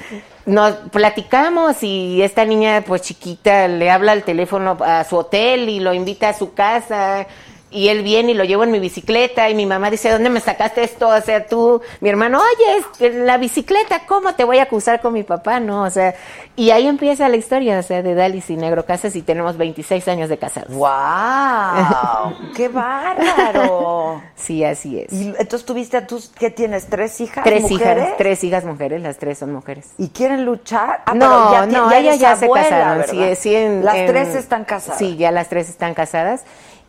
nos 0.47 0.73
platicamos 0.91 1.83
y 1.83 2.23
esta 2.23 2.45
niña 2.45 2.83
pues 2.87 3.03
chiquita 3.03 3.69
le 3.69 3.91
habla 3.91 4.13
al 4.13 4.23
teléfono 4.23 4.79
a 4.81 5.05
su 5.05 5.17
hotel 5.17 5.69
y 5.69 5.81
lo 5.81 5.93
invita 5.93 6.31
a 6.31 6.35
su 6.35 6.55
casa 6.55 7.27
y 7.75 7.89
él 7.89 8.03
viene 8.03 8.31
y 8.31 8.35
lo 8.35 8.45
llevo 8.45 8.65
en 8.65 8.71
mi 8.71 8.79
bicicleta 8.79 9.51
y 9.51 9.55
mi 9.55 9.67
mamá 9.67 9.91
dice, 9.91 10.09
¿dónde 10.11 10.31
me 10.31 10.41
sacaste 10.41 10.83
esto? 10.85 11.09
O 11.09 11.21
sea, 11.21 11.47
tú, 11.47 11.83
mi 12.01 12.09
hermano, 12.09 12.39
oye, 12.41 12.83
es- 13.01 13.15
la 13.17 13.37
bicicleta, 13.37 14.07
¿cómo 14.07 14.35
te 14.35 14.45
voy 14.45 14.59
a 14.59 14.63
acusar 14.63 15.01
con 15.01 15.13
mi 15.13 15.25
papá? 15.25 15.59
No, 15.61 15.83
o 15.83 15.91
sea, 15.91 16.15
y 16.57 16.71
ahí 16.71 16.87
empieza 16.87 17.29
la 17.29 17.37
historia, 17.37 17.79
o 17.79 17.83
sea, 17.83 18.03
de 18.03 18.15
Dalis 18.15 18.49
y 18.51 18.57
Negro 18.57 18.87
Casas 18.87 19.17
y 19.17 19.23
tenemos 19.23 19.57
26 19.57 20.07
años 20.09 20.29
de 20.29 20.39
casados. 20.39 20.73
¡Wow! 20.73 22.35
¡Qué 22.57 22.69
bárbaro! 22.69 24.23
Sí, 24.37 24.65
así 24.65 25.01
es. 25.01 25.13
Y 25.13 25.29
entonces 25.39 25.65
tuviste 25.65 25.97
a 25.97 26.07
tus, 26.07 26.29
¿qué 26.29 26.51
tienes? 26.51 26.87
¿Tres 26.87 27.21
hijas? 27.21 27.45
Tres 27.45 27.63
mujeres? 27.63 28.05
hijas, 28.05 28.17
tres 28.19 28.45
hijas 28.45 28.65
mujeres, 28.65 29.01
las 29.03 29.17
tres 29.19 29.39
son 29.39 29.53
mujeres. 29.53 29.91
¿Y 29.99 30.09
quieren 30.09 30.45
luchar? 30.45 31.03
Ah, 31.07 31.15
no, 31.15 31.53
ya 31.53 31.67
no, 31.67 31.91
ellas 31.93 32.19
ya 32.19 32.37
se 32.37 32.45
abuela, 32.47 32.69
casaron. 32.69 33.05
Sí, 33.11 33.37
sí, 33.37 33.55
en- 33.55 33.85
Las 33.85 33.97
en- 33.97 34.07
tres 34.07 34.35
están 34.35 34.65
casadas. 34.65 34.99
Sí, 34.99 35.17
ya 35.17 35.31
las 35.31 35.49
tres 35.49 35.69
están 35.69 35.95
casadas. 35.95 36.45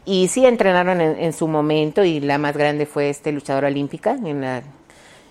Y 0.06 0.28
sí 0.28 0.46
entrenaron 0.46 1.02
en, 1.02 1.20
en 1.20 1.34
su 1.34 1.48
momento 1.48 2.04
y 2.04 2.20
la 2.20 2.38
más 2.38 2.56
grande 2.56 2.86
fue 2.86 3.10
este 3.10 3.32
luchadora 3.32 3.68
olímpica 3.70 4.12
en 4.12 4.42
la, 4.42 4.62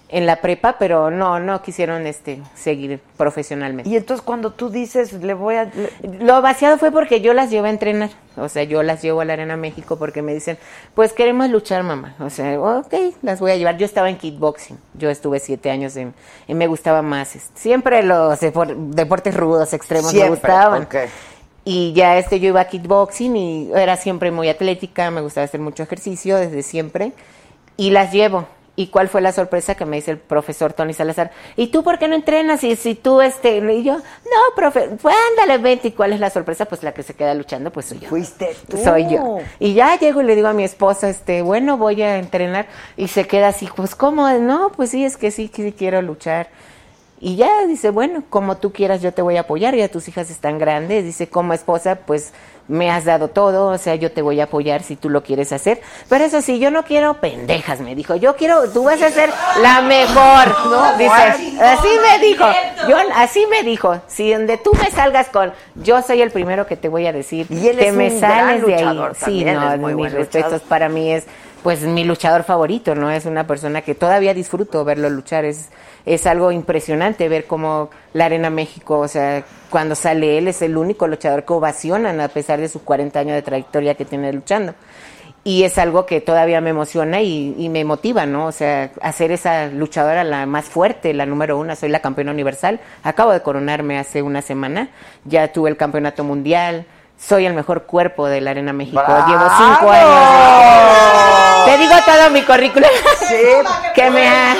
en 0.08 0.26
la 0.26 0.40
prepa, 0.40 0.76
pero 0.78 1.10
no, 1.12 1.38
no 1.38 1.62
quisieron 1.62 2.06
este 2.08 2.40
seguir 2.56 3.00
profesionalmente. 3.16 3.88
Y 3.88 3.96
entonces 3.96 4.24
cuando 4.24 4.50
tú 4.50 4.70
dices, 4.70 5.12
le 5.12 5.32
voy 5.34 5.54
a... 5.56 5.64
le- 5.66 5.90
Lo 6.24 6.42
vaciado 6.42 6.76
fue 6.78 6.90
porque 6.90 7.20
yo 7.20 7.34
las 7.34 7.50
llevo 7.50 7.66
a 7.66 7.70
entrenar. 7.70 8.10
O 8.36 8.48
sea, 8.48 8.64
yo 8.64 8.82
las 8.82 9.00
llevo 9.00 9.20
a 9.20 9.24
la 9.24 9.34
Arena 9.34 9.56
México 9.56 9.96
porque 9.96 10.20
me 10.22 10.34
dicen, 10.34 10.58
pues 10.94 11.12
queremos 11.12 11.48
luchar, 11.50 11.84
mamá. 11.84 12.16
O 12.18 12.28
sea, 12.28 12.60
ok, 12.60 12.92
las 13.22 13.38
voy 13.38 13.52
a 13.52 13.56
llevar. 13.56 13.76
Yo 13.78 13.86
estaba 13.86 14.10
en 14.10 14.18
kickboxing. 14.18 14.76
Yo 14.94 15.08
estuve 15.08 15.38
siete 15.38 15.70
años 15.70 15.94
en, 15.96 16.14
y 16.48 16.54
me 16.54 16.66
gustaba 16.66 17.00
más. 17.00 17.36
este, 17.36 17.56
Siempre 17.60 18.02
los 18.02 18.40
depor- 18.42 18.74
deportes 18.76 19.36
rudos, 19.36 19.72
extremos 19.72 20.12
me 20.12 20.28
gustaban. 20.30 20.82
ok. 20.82 20.94
Y 21.64 21.92
ya 21.94 22.18
este 22.18 22.40
yo 22.40 22.48
iba 22.48 22.60
a 22.60 22.68
kickboxing 22.68 23.36
y 23.36 23.70
era 23.74 23.96
siempre 23.96 24.30
muy 24.30 24.48
atlética, 24.48 25.10
me 25.10 25.22
gustaba 25.22 25.44
hacer 25.44 25.60
mucho 25.60 25.82
ejercicio 25.82 26.36
desde 26.36 26.62
siempre. 26.62 27.12
Y 27.76 27.90
las 27.90 28.12
llevo. 28.12 28.46
¿Y 28.76 28.88
cuál 28.88 29.08
fue 29.08 29.20
la 29.20 29.30
sorpresa 29.30 29.76
que 29.76 29.84
me 29.84 29.96
dice 29.96 30.10
el 30.10 30.18
profesor 30.18 30.72
Tony 30.72 30.94
Salazar? 30.94 31.30
¿Y 31.56 31.68
tú 31.68 31.84
por 31.84 31.98
qué 31.98 32.08
no 32.08 32.16
entrenas? 32.16 32.64
Y 32.64 32.74
si 32.74 32.96
tú, 32.96 33.20
este, 33.20 33.58
y 33.58 33.84
yo, 33.84 33.94
no, 33.94 34.54
profe, 34.56 34.90
pues 35.00 35.14
ándale, 35.30 35.58
vente. 35.58 35.88
¿Y 35.88 35.92
cuál 35.92 36.12
es 36.12 36.18
la 36.18 36.28
sorpresa? 36.28 36.64
Pues 36.64 36.82
la 36.82 36.92
que 36.92 37.04
se 37.04 37.14
queda 37.14 37.34
luchando, 37.34 37.70
pues 37.70 37.86
soy 37.86 38.00
yo. 38.00 38.08
Fuiste 38.08 38.56
tú. 38.68 38.76
Soy 38.76 39.08
yo. 39.08 39.38
Y 39.60 39.74
ya 39.74 39.96
llego 39.96 40.22
y 40.22 40.24
le 40.24 40.34
digo 40.34 40.48
a 40.48 40.52
mi 40.52 40.64
esposa, 40.64 41.08
este, 41.08 41.42
bueno, 41.42 41.76
voy 41.78 42.02
a 42.02 42.18
entrenar. 42.18 42.66
Y 42.96 43.06
se 43.06 43.28
queda 43.28 43.48
así, 43.48 43.68
pues, 43.76 43.94
¿cómo? 43.94 44.28
No, 44.28 44.72
pues 44.74 44.90
sí, 44.90 45.04
es 45.04 45.16
que 45.16 45.30
sí, 45.30 45.48
que 45.48 45.62
sí 45.62 45.72
quiero 45.72 46.02
luchar. 46.02 46.48
Y 47.24 47.36
ya 47.36 47.64
dice, 47.66 47.88
bueno, 47.88 48.22
como 48.28 48.58
tú 48.58 48.70
quieras, 48.70 49.00
yo 49.00 49.14
te 49.14 49.22
voy 49.22 49.38
a 49.38 49.40
apoyar, 49.40 49.74
ya 49.74 49.88
tus 49.88 50.08
hijas 50.08 50.28
están 50.28 50.58
grandes. 50.58 51.04
Dice, 51.04 51.26
como 51.26 51.54
esposa, 51.54 51.94
pues 52.06 52.34
me 52.68 52.90
has 52.90 53.06
dado 53.06 53.28
todo, 53.28 53.68
o 53.68 53.78
sea, 53.78 53.94
yo 53.94 54.12
te 54.12 54.20
voy 54.20 54.40
a 54.40 54.44
apoyar 54.44 54.82
si 54.82 54.94
tú 54.94 55.08
lo 55.08 55.22
quieres 55.22 55.50
hacer. 55.50 55.80
Pero 56.10 56.22
eso 56.26 56.42
sí, 56.42 56.58
yo 56.58 56.70
no 56.70 56.82
quiero 56.82 57.14
pendejas, 57.22 57.80
me 57.80 57.94
dijo. 57.94 58.14
Yo 58.14 58.36
quiero, 58.36 58.70
tú 58.70 58.84
vas 58.84 59.00
a 59.00 59.08
ser 59.08 59.30
la 59.62 59.80
mejor, 59.80 60.48
¿no? 60.66 60.98
Dice, 60.98 61.62
así 61.62 61.88
me 62.02 62.26
dijo. 62.26 62.44
Yo, 62.90 62.98
así 63.14 63.46
me 63.46 63.62
dijo. 63.62 64.02
Si 64.06 64.30
donde 64.30 64.58
tú 64.58 64.72
me 64.78 64.90
salgas 64.90 65.28
con, 65.28 65.50
yo 65.76 66.02
soy 66.02 66.20
el 66.20 66.30
primero 66.30 66.66
que 66.66 66.76
te 66.76 66.90
voy 66.90 67.06
a 67.06 67.12
decir, 67.14 67.46
Y 67.48 67.68
él 67.68 67.78
que 67.78 67.88
es 67.88 67.94
me 67.94 68.10
un 68.10 68.20
gran 68.20 68.32
sales 68.32 68.66
de 68.66 68.74
ahí. 68.74 68.80
luchador 68.82 69.14
Sí, 69.14 69.44
también, 69.46 69.80
no, 69.80 69.88
mis 69.88 70.12
respetos 70.12 70.60
para 70.60 70.90
mí 70.90 71.10
es 71.10 71.24
pues 71.64 71.80
mi 71.80 72.04
luchador 72.04 72.42
favorito, 72.42 72.94
¿no? 72.94 73.10
Es 73.10 73.24
una 73.24 73.46
persona 73.46 73.80
que 73.80 73.94
todavía 73.94 74.34
disfruto 74.34 74.84
verlo 74.84 75.08
luchar, 75.08 75.46
es, 75.46 75.70
es 76.04 76.26
algo 76.26 76.52
impresionante 76.52 77.26
ver 77.30 77.46
cómo 77.46 77.88
la 78.12 78.26
Arena 78.26 78.50
México, 78.50 78.98
o 78.98 79.08
sea, 79.08 79.42
cuando 79.70 79.94
sale 79.94 80.36
él 80.36 80.46
es 80.46 80.60
el 80.60 80.76
único 80.76 81.08
luchador 81.08 81.46
que 81.46 81.54
ovacionan 81.54 82.20
a 82.20 82.28
pesar 82.28 82.60
de 82.60 82.68
sus 82.68 82.82
40 82.82 83.18
años 83.18 83.34
de 83.34 83.40
trayectoria 83.40 83.94
que 83.94 84.04
tiene 84.04 84.30
luchando. 84.30 84.74
Y 85.42 85.62
es 85.62 85.78
algo 85.78 86.04
que 86.04 86.20
todavía 86.20 86.60
me 86.60 86.68
emociona 86.68 87.22
y, 87.22 87.54
y 87.56 87.70
me 87.70 87.82
motiva, 87.82 88.26
¿no? 88.26 88.44
O 88.44 88.52
sea, 88.52 88.90
hacer 89.00 89.32
esa 89.32 89.68
luchadora 89.68 90.22
la 90.22 90.44
más 90.44 90.66
fuerte, 90.66 91.14
la 91.14 91.24
número 91.24 91.56
uno, 91.56 91.74
soy 91.76 91.88
la 91.88 92.00
campeona 92.00 92.32
universal. 92.32 92.78
Acabo 93.02 93.32
de 93.32 93.40
coronarme 93.40 93.98
hace 93.98 94.20
una 94.20 94.42
semana, 94.42 94.90
ya 95.24 95.50
tuve 95.50 95.70
el 95.70 95.78
campeonato 95.78 96.24
mundial, 96.24 96.84
soy 97.16 97.46
el 97.46 97.54
mejor 97.54 97.84
cuerpo 97.84 98.26
de 98.26 98.42
la 98.42 98.50
Arena 98.50 98.74
México, 98.74 99.02
llevo 99.06 99.48
cinco 99.56 99.90
años. 99.90 101.43
Te 101.64 101.78
digo 101.78 101.94
todo 102.04 102.30
mi 102.30 102.42
currículum. 102.42 102.88
que 103.94 104.10
me 104.10 104.28
ha... 104.28 104.56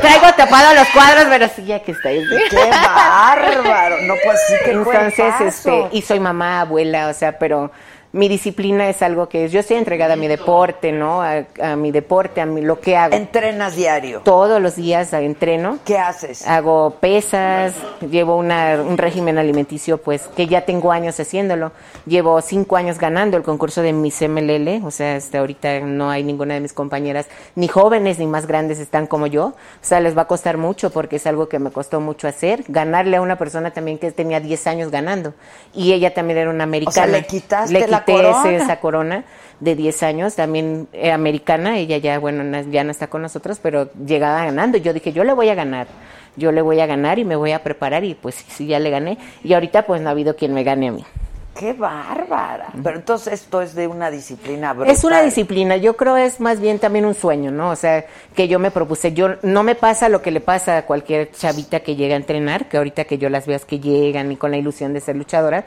Traigo 0.00 0.32
tapado 0.36 0.74
los 0.74 0.88
cuadros, 0.88 1.26
pero 1.28 1.48
sí, 1.48 1.64
ya 1.64 1.80
que 1.80 1.92
estoy. 1.92 2.24
¡Qué 2.50 2.70
bárbaro! 2.70 3.96
No, 4.02 4.14
pues 4.24 4.40
sí, 4.46 4.54
qué 4.64 4.72
Entonces, 4.72 5.34
este, 5.40 5.88
y 5.92 6.02
soy 6.02 6.20
mamá, 6.20 6.60
abuela, 6.60 7.08
o 7.08 7.14
sea, 7.14 7.38
pero 7.38 7.70
mi 8.12 8.28
disciplina 8.28 8.88
es 8.90 9.00
algo 9.00 9.28
que 9.28 9.48
yo 9.48 9.60
estoy 9.60 9.78
entregada 9.78 10.14
a 10.14 10.16
mi 10.16 10.28
deporte, 10.28 10.92
¿no? 10.92 11.22
A, 11.22 11.44
a 11.62 11.76
mi 11.76 11.90
deporte, 11.90 12.42
a 12.42 12.46
mi, 12.46 12.60
lo 12.60 12.78
que 12.78 12.96
hago. 12.96 13.14
¿Entrenas 13.14 13.74
diario? 13.74 14.20
Todos 14.20 14.60
los 14.60 14.76
días 14.76 15.12
entreno. 15.14 15.78
¿Qué 15.84 15.98
haces? 15.98 16.46
Hago 16.46 16.96
pesas, 17.00 17.74
llevo 18.10 18.36
una, 18.36 18.82
un 18.82 18.98
régimen 18.98 19.38
alimenticio, 19.38 19.98
pues, 19.98 20.28
que 20.36 20.46
ya 20.46 20.66
tengo 20.66 20.92
años 20.92 21.18
haciéndolo. 21.18 21.72
Llevo 22.04 22.40
cinco 22.42 22.76
años 22.76 22.98
ganando 22.98 23.36
el 23.36 23.42
concurso 23.42 23.80
de 23.80 23.92
Miss 23.92 24.20
MLL, 24.20 24.84
o 24.84 24.90
sea, 24.90 25.16
hasta 25.16 25.38
ahorita 25.38 25.80
no 25.80 26.10
hay 26.10 26.22
ninguna 26.22 26.54
de 26.54 26.60
mis 26.60 26.72
compañeras, 26.72 27.28
ni 27.54 27.68
jóvenes 27.68 28.18
ni 28.18 28.26
más 28.26 28.46
grandes 28.46 28.78
están 28.78 29.06
como 29.06 29.26
yo. 29.26 29.46
O 29.46 29.54
sea, 29.80 30.00
les 30.00 30.16
va 30.16 30.22
a 30.22 30.26
costar 30.26 30.58
mucho 30.58 30.90
porque 30.90 31.16
es 31.16 31.26
algo 31.26 31.48
que 31.48 31.58
me 31.58 31.70
costó 31.70 32.00
mucho 32.00 32.28
hacer. 32.28 32.64
Ganarle 32.68 33.16
a 33.16 33.22
una 33.22 33.36
persona 33.36 33.70
también 33.70 33.98
que 33.98 34.10
tenía 34.12 34.40
10 34.40 34.66
años 34.66 34.90
ganando. 34.90 35.32
Y 35.72 35.92
ella 35.92 36.12
también 36.12 36.38
era 36.38 36.50
una 36.50 36.64
americana. 36.64 37.06
le 37.06 37.24
quitaste 37.24 37.72
Le 37.72 37.86
la 37.86 38.01
ese- 38.06 38.12
corona. 38.12 38.50
esa 38.50 38.80
corona 38.80 39.24
de 39.60 39.74
10 39.76 40.02
años, 40.02 40.34
también 40.34 40.88
eh, 40.92 41.12
americana, 41.12 41.78
ella 41.78 41.96
ya, 41.98 42.18
bueno, 42.18 42.42
na- 42.42 42.62
ya 42.62 42.82
no 42.84 42.90
está 42.90 43.06
con 43.06 43.22
nosotros, 43.22 43.58
pero 43.62 43.90
llegaba 44.04 44.44
ganando. 44.44 44.78
Yo 44.78 44.92
dije, 44.92 45.12
yo 45.12 45.22
le 45.24 45.32
voy 45.32 45.48
a 45.50 45.54
ganar, 45.54 45.86
yo 46.36 46.50
le 46.52 46.62
voy 46.62 46.80
a 46.80 46.86
ganar 46.86 47.18
y 47.18 47.24
me 47.24 47.36
voy 47.36 47.52
a 47.52 47.62
preparar 47.62 48.02
y 48.04 48.14
pues 48.14 48.34
sí, 48.48 48.66
ya 48.66 48.78
le 48.78 48.90
gané. 48.90 49.18
Y 49.44 49.52
ahorita 49.54 49.86
pues 49.86 50.00
no 50.02 50.08
ha 50.08 50.12
habido 50.12 50.34
quien 50.36 50.52
me 50.54 50.64
gane 50.64 50.88
a 50.88 50.92
mí. 50.92 51.04
¡Qué 51.54 51.74
bárbara! 51.74 52.68
Pero 52.82 52.96
entonces 52.96 53.34
esto 53.34 53.60
es 53.60 53.74
de 53.74 53.86
una 53.86 54.10
disciplina 54.10 54.72
brutal. 54.72 54.90
Es 54.90 55.04
una 55.04 55.20
disciplina, 55.22 55.76
yo 55.76 55.96
creo 55.98 56.16
es 56.16 56.40
más 56.40 56.58
bien 56.60 56.78
también 56.78 57.04
un 57.04 57.14
sueño, 57.14 57.50
¿no? 57.50 57.68
O 57.68 57.76
sea, 57.76 58.06
que 58.34 58.48
yo 58.48 58.58
me 58.58 58.70
propuse, 58.70 59.12
yo 59.12 59.34
no 59.42 59.62
me 59.62 59.74
pasa 59.74 60.08
lo 60.08 60.22
que 60.22 60.30
le 60.30 60.40
pasa 60.40 60.78
a 60.78 60.86
cualquier 60.86 61.30
chavita 61.30 61.80
que 61.80 61.94
llega 61.94 62.14
a 62.14 62.16
entrenar, 62.16 62.70
que 62.70 62.78
ahorita 62.78 63.04
que 63.04 63.18
yo 63.18 63.28
las 63.28 63.46
veo 63.46 63.54
es 63.56 63.66
que 63.66 63.80
llegan 63.80 64.32
y 64.32 64.36
con 64.36 64.50
la 64.50 64.56
ilusión 64.56 64.94
de 64.94 65.00
ser 65.00 65.14
luchadora, 65.14 65.66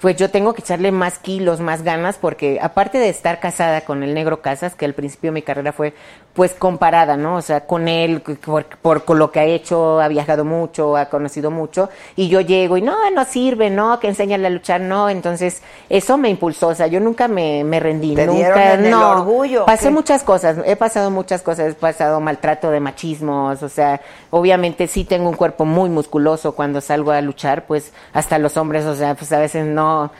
pues 0.00 0.16
yo 0.16 0.30
tengo 0.30 0.54
que 0.54 0.62
echarle 0.62 0.92
más 0.92 1.18
kilos, 1.18 1.60
más 1.60 1.82
ganas, 1.82 2.18
porque 2.18 2.58
aparte 2.60 2.98
de 2.98 3.08
estar 3.08 3.40
casada 3.40 3.80
con 3.82 4.02
el 4.02 4.14
negro 4.14 4.42
Casas, 4.42 4.74
que 4.74 4.84
al 4.84 4.94
principio 4.94 5.32
mi 5.32 5.42
carrera 5.42 5.72
fue 5.72 5.94
pues 6.36 6.52
comparada, 6.52 7.16
¿no? 7.16 7.36
O 7.36 7.42
sea, 7.42 7.66
con 7.66 7.88
él, 7.88 8.20
por, 8.20 8.66
por, 8.66 9.04
con 9.04 9.18
lo 9.18 9.32
que 9.32 9.40
ha 9.40 9.44
hecho, 9.44 10.00
ha 10.00 10.06
viajado 10.06 10.44
mucho, 10.44 10.94
ha 10.94 11.06
conocido 11.06 11.50
mucho, 11.50 11.88
y 12.14 12.28
yo 12.28 12.42
llego 12.42 12.76
y 12.76 12.82
no, 12.82 13.10
no 13.10 13.24
sirve, 13.24 13.70
no, 13.70 13.98
que 13.98 14.08
enséñale 14.08 14.46
a 14.46 14.50
luchar, 14.50 14.82
no, 14.82 15.08
entonces 15.08 15.62
eso 15.88 16.18
me 16.18 16.28
impulsó, 16.28 16.68
o 16.68 16.74
sea, 16.74 16.88
yo 16.88 17.00
nunca 17.00 17.26
me, 17.26 17.64
me 17.64 17.80
rendí, 17.80 18.14
¿Te 18.14 18.26
nunca, 18.26 18.74
en 18.74 18.84
el 18.84 18.90
no, 18.90 19.12
orgullo, 19.12 19.62
o 19.62 19.66
pasé 19.66 19.84
qué? 19.84 19.90
muchas 19.90 20.22
cosas, 20.22 20.58
he 20.66 20.76
pasado 20.76 21.10
muchas 21.10 21.40
cosas, 21.40 21.72
he 21.72 21.74
pasado 21.74 22.20
maltrato 22.20 22.70
de 22.70 22.80
machismos, 22.80 23.62
o 23.62 23.68
sea, 23.70 24.02
obviamente 24.28 24.88
sí 24.88 25.04
tengo 25.04 25.30
un 25.30 25.36
cuerpo 25.36 25.64
muy 25.64 25.88
musculoso 25.88 26.54
cuando 26.54 26.82
salgo 26.82 27.12
a 27.12 27.22
luchar, 27.22 27.64
pues 27.64 27.94
hasta 28.12 28.38
los 28.38 28.58
hombres, 28.58 28.84
o 28.84 28.94
sea, 28.94 29.14
pues 29.14 29.32
a 29.32 29.38
veces 29.38 29.64
no, 29.64 30.10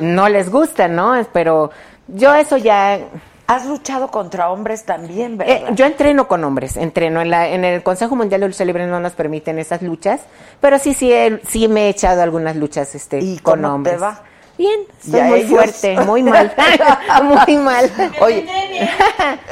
no 0.00 0.28
les 0.30 0.50
gusta, 0.50 0.88
¿no? 0.88 1.14
Pero 1.34 1.70
yo 2.08 2.34
eso 2.34 2.56
ya... 2.56 2.98
Has 3.48 3.64
luchado 3.66 4.10
contra 4.10 4.50
hombres 4.50 4.84
también, 4.84 5.34
Eh, 5.34 5.36
¿verdad? 5.36 5.74
yo 5.74 5.86
entreno 5.86 6.26
con 6.26 6.42
hombres, 6.42 6.76
entreno 6.76 7.20
en, 7.20 7.30
la, 7.30 7.48
en 7.48 7.64
el 7.64 7.82
Consejo 7.84 8.16
Mundial 8.16 8.40
de 8.40 8.48
Lucha 8.48 8.64
Libre 8.64 8.86
no 8.88 8.98
nos 8.98 9.12
permiten 9.12 9.58
esas 9.60 9.82
luchas, 9.82 10.22
pero 10.60 10.78
sí 10.80 10.94
sí 10.94 11.12
sí 11.48 11.68
me 11.68 11.86
he 11.86 11.88
echado 11.90 12.22
algunas 12.22 12.56
luchas 12.56 12.94
este 12.96 13.20
¿Y 13.20 13.38
con 13.38 13.60
cómo 13.62 13.68
te 13.68 13.74
hombres. 13.74 14.02
va? 14.02 14.20
Bien, 14.58 14.80
¿Y 15.04 15.10
soy 15.10 15.20
a 15.20 15.24
muy 15.24 15.40
ellos? 15.40 15.50
fuerte, 15.50 16.00
muy 16.04 16.22
mal, 16.22 16.54
muy 17.24 17.56
mal. 17.58 17.90
Oye, 18.20 18.46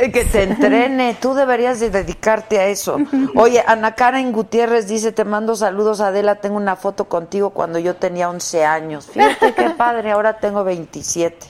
que 0.12 0.24
te 0.24 0.42
entrene, 0.44 1.16
tú 1.20 1.34
deberías 1.34 1.80
de 1.80 1.90
dedicarte 1.90 2.58
a 2.58 2.66
eso. 2.66 2.98
Oye, 3.34 3.62
Ana 3.66 3.94
Karen 3.94 4.32
Gutiérrez 4.32 4.88
dice, 4.88 5.12
te 5.12 5.24
mando 5.24 5.56
saludos 5.56 6.00
Adela, 6.00 6.36
tengo 6.36 6.56
una 6.56 6.76
foto 6.76 7.04
contigo 7.06 7.50
cuando 7.50 7.78
yo 7.78 7.96
tenía 7.96 8.30
11 8.30 8.64
años. 8.64 9.06
Fíjate 9.06 9.52
qué 9.54 9.70
padre, 9.70 10.10
ahora 10.12 10.38
tengo 10.38 10.64
27. 10.64 11.46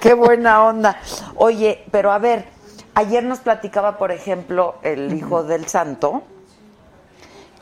Qué 0.00 0.14
buena 0.14 0.64
onda. 0.64 0.98
Oye, 1.36 1.84
pero 1.90 2.12
a 2.12 2.18
ver, 2.18 2.44
ayer 2.94 3.24
nos 3.24 3.38
platicaba, 3.40 3.96
por 3.96 4.12
ejemplo, 4.12 4.76
el 4.82 5.12
hijo 5.14 5.44
del 5.44 5.66
santo, 5.66 6.22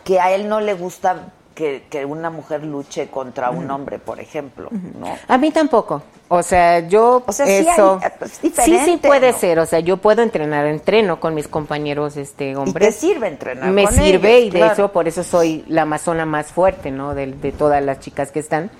que 0.05 0.19
a 0.19 0.33
él 0.33 0.49
no 0.49 0.61
le 0.61 0.75
gusta 0.75 1.33
que, 1.55 1.85
que 1.91 2.05
una 2.05 2.31
mujer 2.31 2.65
luche 2.65 3.09
contra 3.09 3.51
un 3.51 3.71
hombre, 3.71 3.99
por 3.99 4.21
ejemplo, 4.21 4.69
¿no? 4.71 5.09
A 5.29 5.37
mí 5.39 5.51
tampoco. 5.51 6.03
O 6.29 6.43
sea, 6.43 6.81
yo 6.89 7.23
O 7.27 7.33
sea, 7.33 7.45
sí 7.47 7.53
hay- 7.53 7.67
eso 7.69 8.01
es 8.23 8.31
sí 8.33 8.39
diferente, 8.49 8.85
sí 8.85 8.97
puede 8.99 9.33
¿no? 9.33 9.39
ser, 9.39 9.59
o 9.59 9.67
sea, 9.67 9.81
yo 9.81 9.97
puedo 9.97 10.23
entrenar, 10.23 10.65
entreno 10.67 11.19
con 11.19 11.35
mis 11.35 11.49
compañeros 11.49 12.17
este 12.17 12.53
Y 12.53 12.55
hombres. 12.55 12.89
te 12.89 12.93
sirve 12.93 13.27
entrenar 13.29 13.71
Me 13.73 13.85
con 13.85 13.95
sirve 13.95 14.37
ellos, 14.37 14.55
y 14.55 14.59
de 14.59 14.67
eso 14.67 14.93
por 14.93 15.09
eso 15.09 15.25
soy 15.25 15.65
la 15.69 15.83
amazona 15.83 16.25
más 16.27 16.53
fuerte, 16.53 16.91
¿no? 16.93 17.15
De, 17.15 17.27
de 17.27 17.53
todas 17.53 17.83
las 17.85 17.99
chicas 18.01 18.31
que 18.31 18.39
están 18.39 18.71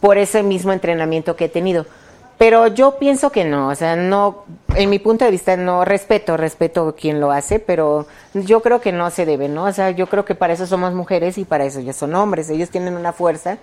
por 0.00 0.16
ese 0.16 0.42
mismo 0.42 0.72
entrenamiento 0.72 1.36
que 1.36 1.46
he 1.46 1.48
tenido. 1.48 1.86
Pero 2.38 2.66
yo 2.66 2.98
pienso 2.98 3.30
que 3.30 3.44
no, 3.44 3.68
o 3.68 3.74
sea, 3.74 3.94
no, 3.94 4.44
en 4.74 4.90
mi 4.90 4.98
punto 4.98 5.24
de 5.24 5.30
vista 5.30 5.56
no 5.56 5.84
respeto, 5.84 6.36
respeto 6.36 6.94
quien 6.98 7.20
lo 7.20 7.30
hace, 7.30 7.60
pero 7.60 8.06
yo 8.34 8.60
creo 8.62 8.80
que 8.80 8.90
no 8.90 9.10
se 9.10 9.26
debe, 9.26 9.48
¿no? 9.48 9.64
O 9.64 9.72
sea, 9.72 9.90
yo 9.90 10.08
creo 10.08 10.24
que 10.24 10.34
para 10.34 10.52
eso 10.52 10.66
somos 10.66 10.92
mujeres 10.92 11.38
y 11.38 11.44
para 11.44 11.64
eso 11.64 11.78
ya 11.80 11.92
son 11.92 12.14
hombres, 12.16 12.50
ellos 12.50 12.70
tienen 12.70 12.96
una 12.96 13.12
fuerza 13.12 13.58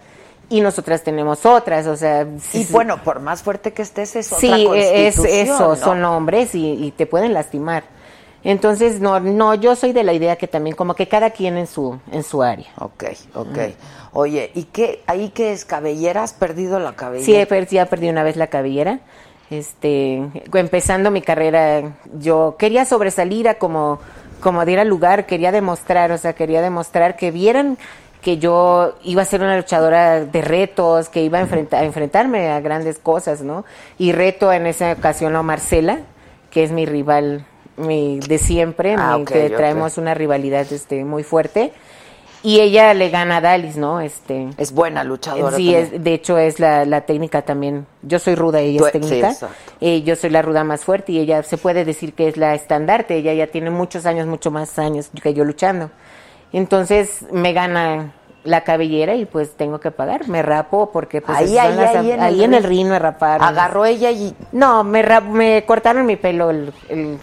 y 0.47 0.61
nosotras 0.61 1.03
tenemos 1.03 1.45
otras, 1.45 1.87
o 1.87 1.95
sea, 1.97 2.25
Y 2.53 2.63
sí- 2.63 2.67
bueno, 2.71 3.03
por 3.03 3.19
más 3.19 3.43
fuerte 3.43 3.73
que 3.73 3.81
estés, 3.81 4.15
es 4.15 4.27
otra 4.31 4.39
Sí, 4.39 4.65
es 4.73 5.15
constitución, 5.15 5.37
eso, 5.55 5.69
¿no? 5.69 5.75
son 5.75 6.03
hombres 6.05 6.55
y, 6.55 6.71
y 6.85 6.91
te 6.91 7.05
pueden 7.05 7.33
lastimar. 7.33 7.83
Entonces, 8.43 9.01
no, 9.01 9.19
no, 9.19 9.53
yo 9.55 9.75
soy 9.75 9.91
de 9.91 10.03
la 10.05 10.13
idea 10.13 10.37
que 10.37 10.47
también 10.47 10.73
como 10.75 10.93
que 10.95 11.09
cada 11.09 11.31
quien 11.31 11.57
en 11.57 11.67
su, 11.67 11.99
en 12.11 12.23
su 12.23 12.41
área. 12.41 12.67
Ok, 12.77 13.03
ok. 13.35 13.57
Oye, 14.11 14.51
¿y 14.55 14.63
qué? 14.63 15.01
¿Ahí 15.07 15.29
qué 15.29 15.51
es? 15.53 15.65
¿Cabellera? 15.65 16.23
¿Has 16.23 16.33
perdido 16.33 16.79
la 16.79 16.95
cabellera? 16.95 17.25
Sí, 17.25 17.35
he 17.35 17.45
per- 17.45 17.67
ya 17.67 17.85
perdí 17.85 18.09
una 18.09 18.23
vez 18.23 18.35
la 18.35 18.47
cabellera. 18.47 18.99
Este, 19.49 20.21
empezando 20.53 21.09
mi 21.11 21.21
carrera, 21.21 21.93
yo 22.19 22.55
quería 22.59 22.85
sobresalir 22.85 23.47
a 23.49 23.55
como, 23.55 23.99
como 24.41 24.63
diera 24.65 24.83
lugar, 24.83 25.25
quería 25.25 25.51
demostrar, 25.51 26.11
o 26.11 26.17
sea, 26.17 26.33
quería 26.33 26.61
demostrar 26.61 27.15
que 27.15 27.31
vieran 27.31 27.77
que 28.21 28.37
yo 28.37 28.95
iba 29.03 29.21
a 29.21 29.25
ser 29.25 29.41
una 29.41 29.55
luchadora 29.57 30.23
de 30.25 30.41
retos, 30.41 31.07
que 31.09 31.23
iba 31.23 31.39
a, 31.39 31.41
enfrenta- 31.41 31.77
a 31.79 31.83
enfrentarme 31.85 32.49
a 32.51 32.59
grandes 32.59 32.99
cosas, 32.99 33.41
¿no? 33.41 33.63
Y 33.97 34.11
reto 34.11 34.51
en 34.51 34.67
esa 34.67 34.91
ocasión 34.91 35.35
a 35.35 35.41
Marcela, 35.41 35.99
que 36.51 36.63
es 36.63 36.71
mi 36.71 36.85
rival 36.85 37.45
mi, 37.77 38.19
de 38.19 38.37
siempre, 38.37 38.95
Ah, 38.99 39.17
mi- 39.19 39.23
que 39.25 39.49
traemos 39.55 39.97
una 39.97 40.13
rivalidad 40.13 40.67
este, 40.71 41.05
muy 41.05 41.23
fuerte. 41.23 41.71
Y 42.41 42.61
ella 42.61 42.93
le 42.93 43.09
gana 43.09 43.37
a 43.37 43.41
Dalis, 43.41 43.75
¿no? 43.75 43.99
Este, 43.99 44.47
Es 44.57 44.71
buena 44.71 45.03
luchadora. 45.03 45.57
Sí, 45.57 45.73
también. 45.73 45.93
es, 45.95 46.03
de 46.03 46.13
hecho 46.13 46.37
es 46.37 46.59
la, 46.59 46.85
la 46.85 47.01
técnica 47.01 47.41
también. 47.41 47.85
Yo 48.01 48.17
soy 48.19 48.35
ruda, 48.35 48.61
ella 48.61 48.79
Tú- 48.79 48.85
es 48.85 48.91
sí, 48.93 48.99
técnica. 48.99 49.31
exacto. 49.31 49.55
Eh, 49.81 50.03
yo 50.03 50.15
soy 50.15 50.29
la 50.29 50.41
ruda 50.41 50.63
más 50.63 50.85
fuerte 50.85 51.11
y 51.11 51.19
ella 51.19 51.43
se 51.43 51.57
puede 51.57 51.83
decir 51.83 52.13
que 52.13 52.29
es 52.29 52.37
la 52.37 52.55
estandarte. 52.55 53.15
Ella 53.17 53.33
ya 53.33 53.47
tiene 53.47 53.69
muchos 53.71 54.05
años, 54.05 54.25
mucho 54.25 54.51
más 54.51 54.79
años 54.79 55.09
que 55.21 55.33
yo 55.33 55.43
luchando. 55.43 55.91
Entonces 56.53 57.25
me 57.31 57.53
gana 57.53 58.13
la 58.43 58.63
cabellera 58.63 59.15
y 59.15 59.25
pues 59.25 59.51
tengo 59.57 59.79
que 59.79 59.91
pagar. 59.91 60.27
Me 60.29 60.41
rapo 60.41 60.91
porque 60.91 61.21
pues 61.21 61.37
Ahí, 61.37 61.57
ahí, 61.57 61.75
las- 61.75 61.95
ahí 61.95 62.11
en 62.11 62.19
el 62.19 62.25
ahí 62.25 62.43
en 62.43 62.53
el 62.53 62.63
ring 62.63 62.87
me 62.87 62.99
raparon. 62.99 63.45
Agarró 63.45 63.85
ella 63.85 64.11
y... 64.11 64.33
No, 64.53 64.83
me, 64.83 65.01
rap- 65.01 65.25
me 65.27 65.65
cortaron 65.65 66.05
mi 66.05 66.15
pelo, 66.15 66.49
el, 66.49 66.73
el 66.87 67.17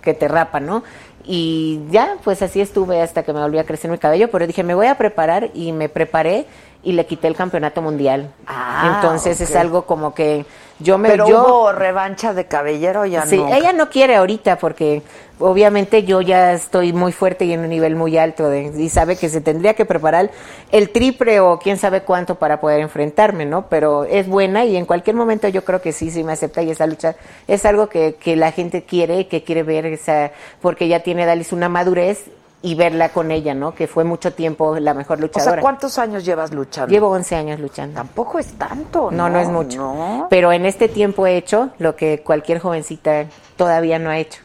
que 0.00 0.14
te 0.14 0.28
rapa, 0.28 0.60
¿no? 0.60 0.82
Y 1.24 1.80
ya, 1.90 2.16
pues 2.24 2.42
así 2.42 2.60
estuve 2.60 3.02
hasta 3.02 3.22
que 3.22 3.32
me 3.32 3.40
volví 3.40 3.58
a 3.58 3.64
crecer 3.64 3.90
mi 3.90 3.98
cabello, 3.98 4.30
pero 4.30 4.46
dije, 4.46 4.62
me 4.62 4.74
voy 4.74 4.86
a 4.86 4.96
preparar 4.96 5.50
y 5.54 5.72
me 5.72 5.88
preparé 5.88 6.46
y 6.82 6.92
le 6.92 7.06
quité 7.06 7.28
el 7.28 7.36
campeonato 7.36 7.82
mundial. 7.82 8.30
Ah, 8.46 8.94
Entonces 8.96 9.40
es 9.40 9.54
algo 9.54 9.82
como 9.82 10.14
que 10.14 10.46
yo 10.80 10.98
me... 10.98 11.08
Pero 11.08 11.28
yo, 11.28 11.44
hubo 11.44 11.72
revancha 11.72 12.34
de 12.34 12.46
cabellero 12.46 13.06
ya 13.06 13.26
Sí, 13.26 13.36
no. 13.36 13.54
ella 13.54 13.72
no 13.72 13.90
quiere 13.90 14.16
ahorita 14.16 14.58
porque 14.58 15.02
obviamente 15.38 16.04
yo 16.04 16.20
ya 16.20 16.52
estoy 16.52 16.92
muy 16.92 17.12
fuerte 17.12 17.44
y 17.44 17.52
en 17.52 17.60
un 17.60 17.68
nivel 17.68 17.96
muy 17.96 18.18
alto 18.18 18.48
de, 18.48 18.72
y 18.76 18.88
sabe 18.88 19.16
que 19.16 19.28
se 19.28 19.40
tendría 19.40 19.74
que 19.74 19.84
preparar 19.84 20.30
el 20.70 20.90
triple 20.90 21.40
o 21.40 21.58
quién 21.58 21.78
sabe 21.78 22.02
cuánto 22.02 22.34
para 22.34 22.60
poder 22.60 22.80
enfrentarme, 22.80 23.46
¿no? 23.46 23.66
Pero 23.68 24.04
es 24.04 24.28
buena 24.28 24.64
y 24.64 24.76
en 24.76 24.84
cualquier 24.86 25.16
momento 25.16 25.48
yo 25.48 25.64
creo 25.64 25.80
que 25.80 25.92
sí, 25.92 26.10
sí 26.10 26.24
me 26.24 26.32
acepta 26.32 26.62
y 26.62 26.70
esa 26.70 26.86
lucha 26.86 27.16
es 27.48 27.64
algo 27.64 27.88
que, 27.88 28.16
que 28.20 28.36
la 28.36 28.52
gente 28.52 28.82
quiere, 28.82 29.28
que 29.28 29.42
quiere 29.42 29.62
ver 29.62 29.86
esa, 29.86 30.32
porque 30.60 30.88
ya 30.88 31.00
tiene 31.00 31.26
Dalis 31.26 31.52
una 31.52 31.68
madurez 31.68 32.24
y 32.62 32.74
verla 32.74 33.08
con 33.08 33.30
ella, 33.30 33.54
¿no? 33.54 33.74
Que 33.74 33.86
fue 33.86 34.04
mucho 34.04 34.32
tiempo 34.34 34.78
la 34.78 34.92
mejor 34.92 35.18
O 35.18 35.22
luchadora. 35.22 35.52
sea, 35.52 35.60
¿cuántos 35.62 35.98
años 35.98 36.24
llevas 36.24 36.52
luchando? 36.52 36.92
Llevo 36.92 37.08
11 37.08 37.34
años 37.36 37.60
luchando. 37.60 37.94
Tampoco 37.94 38.38
es 38.38 38.52
tanto, 38.58 39.10
¿no? 39.10 39.28
No, 39.28 39.30
no 39.30 39.40
es 39.40 39.48
mucho. 39.48 39.78
No. 39.78 40.26
Pero 40.28 40.52
en 40.52 40.66
este 40.66 40.88
tiempo 40.88 41.26
he 41.26 41.36
hecho 41.36 41.70
lo 41.78 41.96
que 41.96 42.22
cualquier 42.22 42.58
jovencita 42.58 43.26
todavía 43.56 43.98
no 43.98 44.10
ha 44.10 44.18
hecho. 44.18 44.40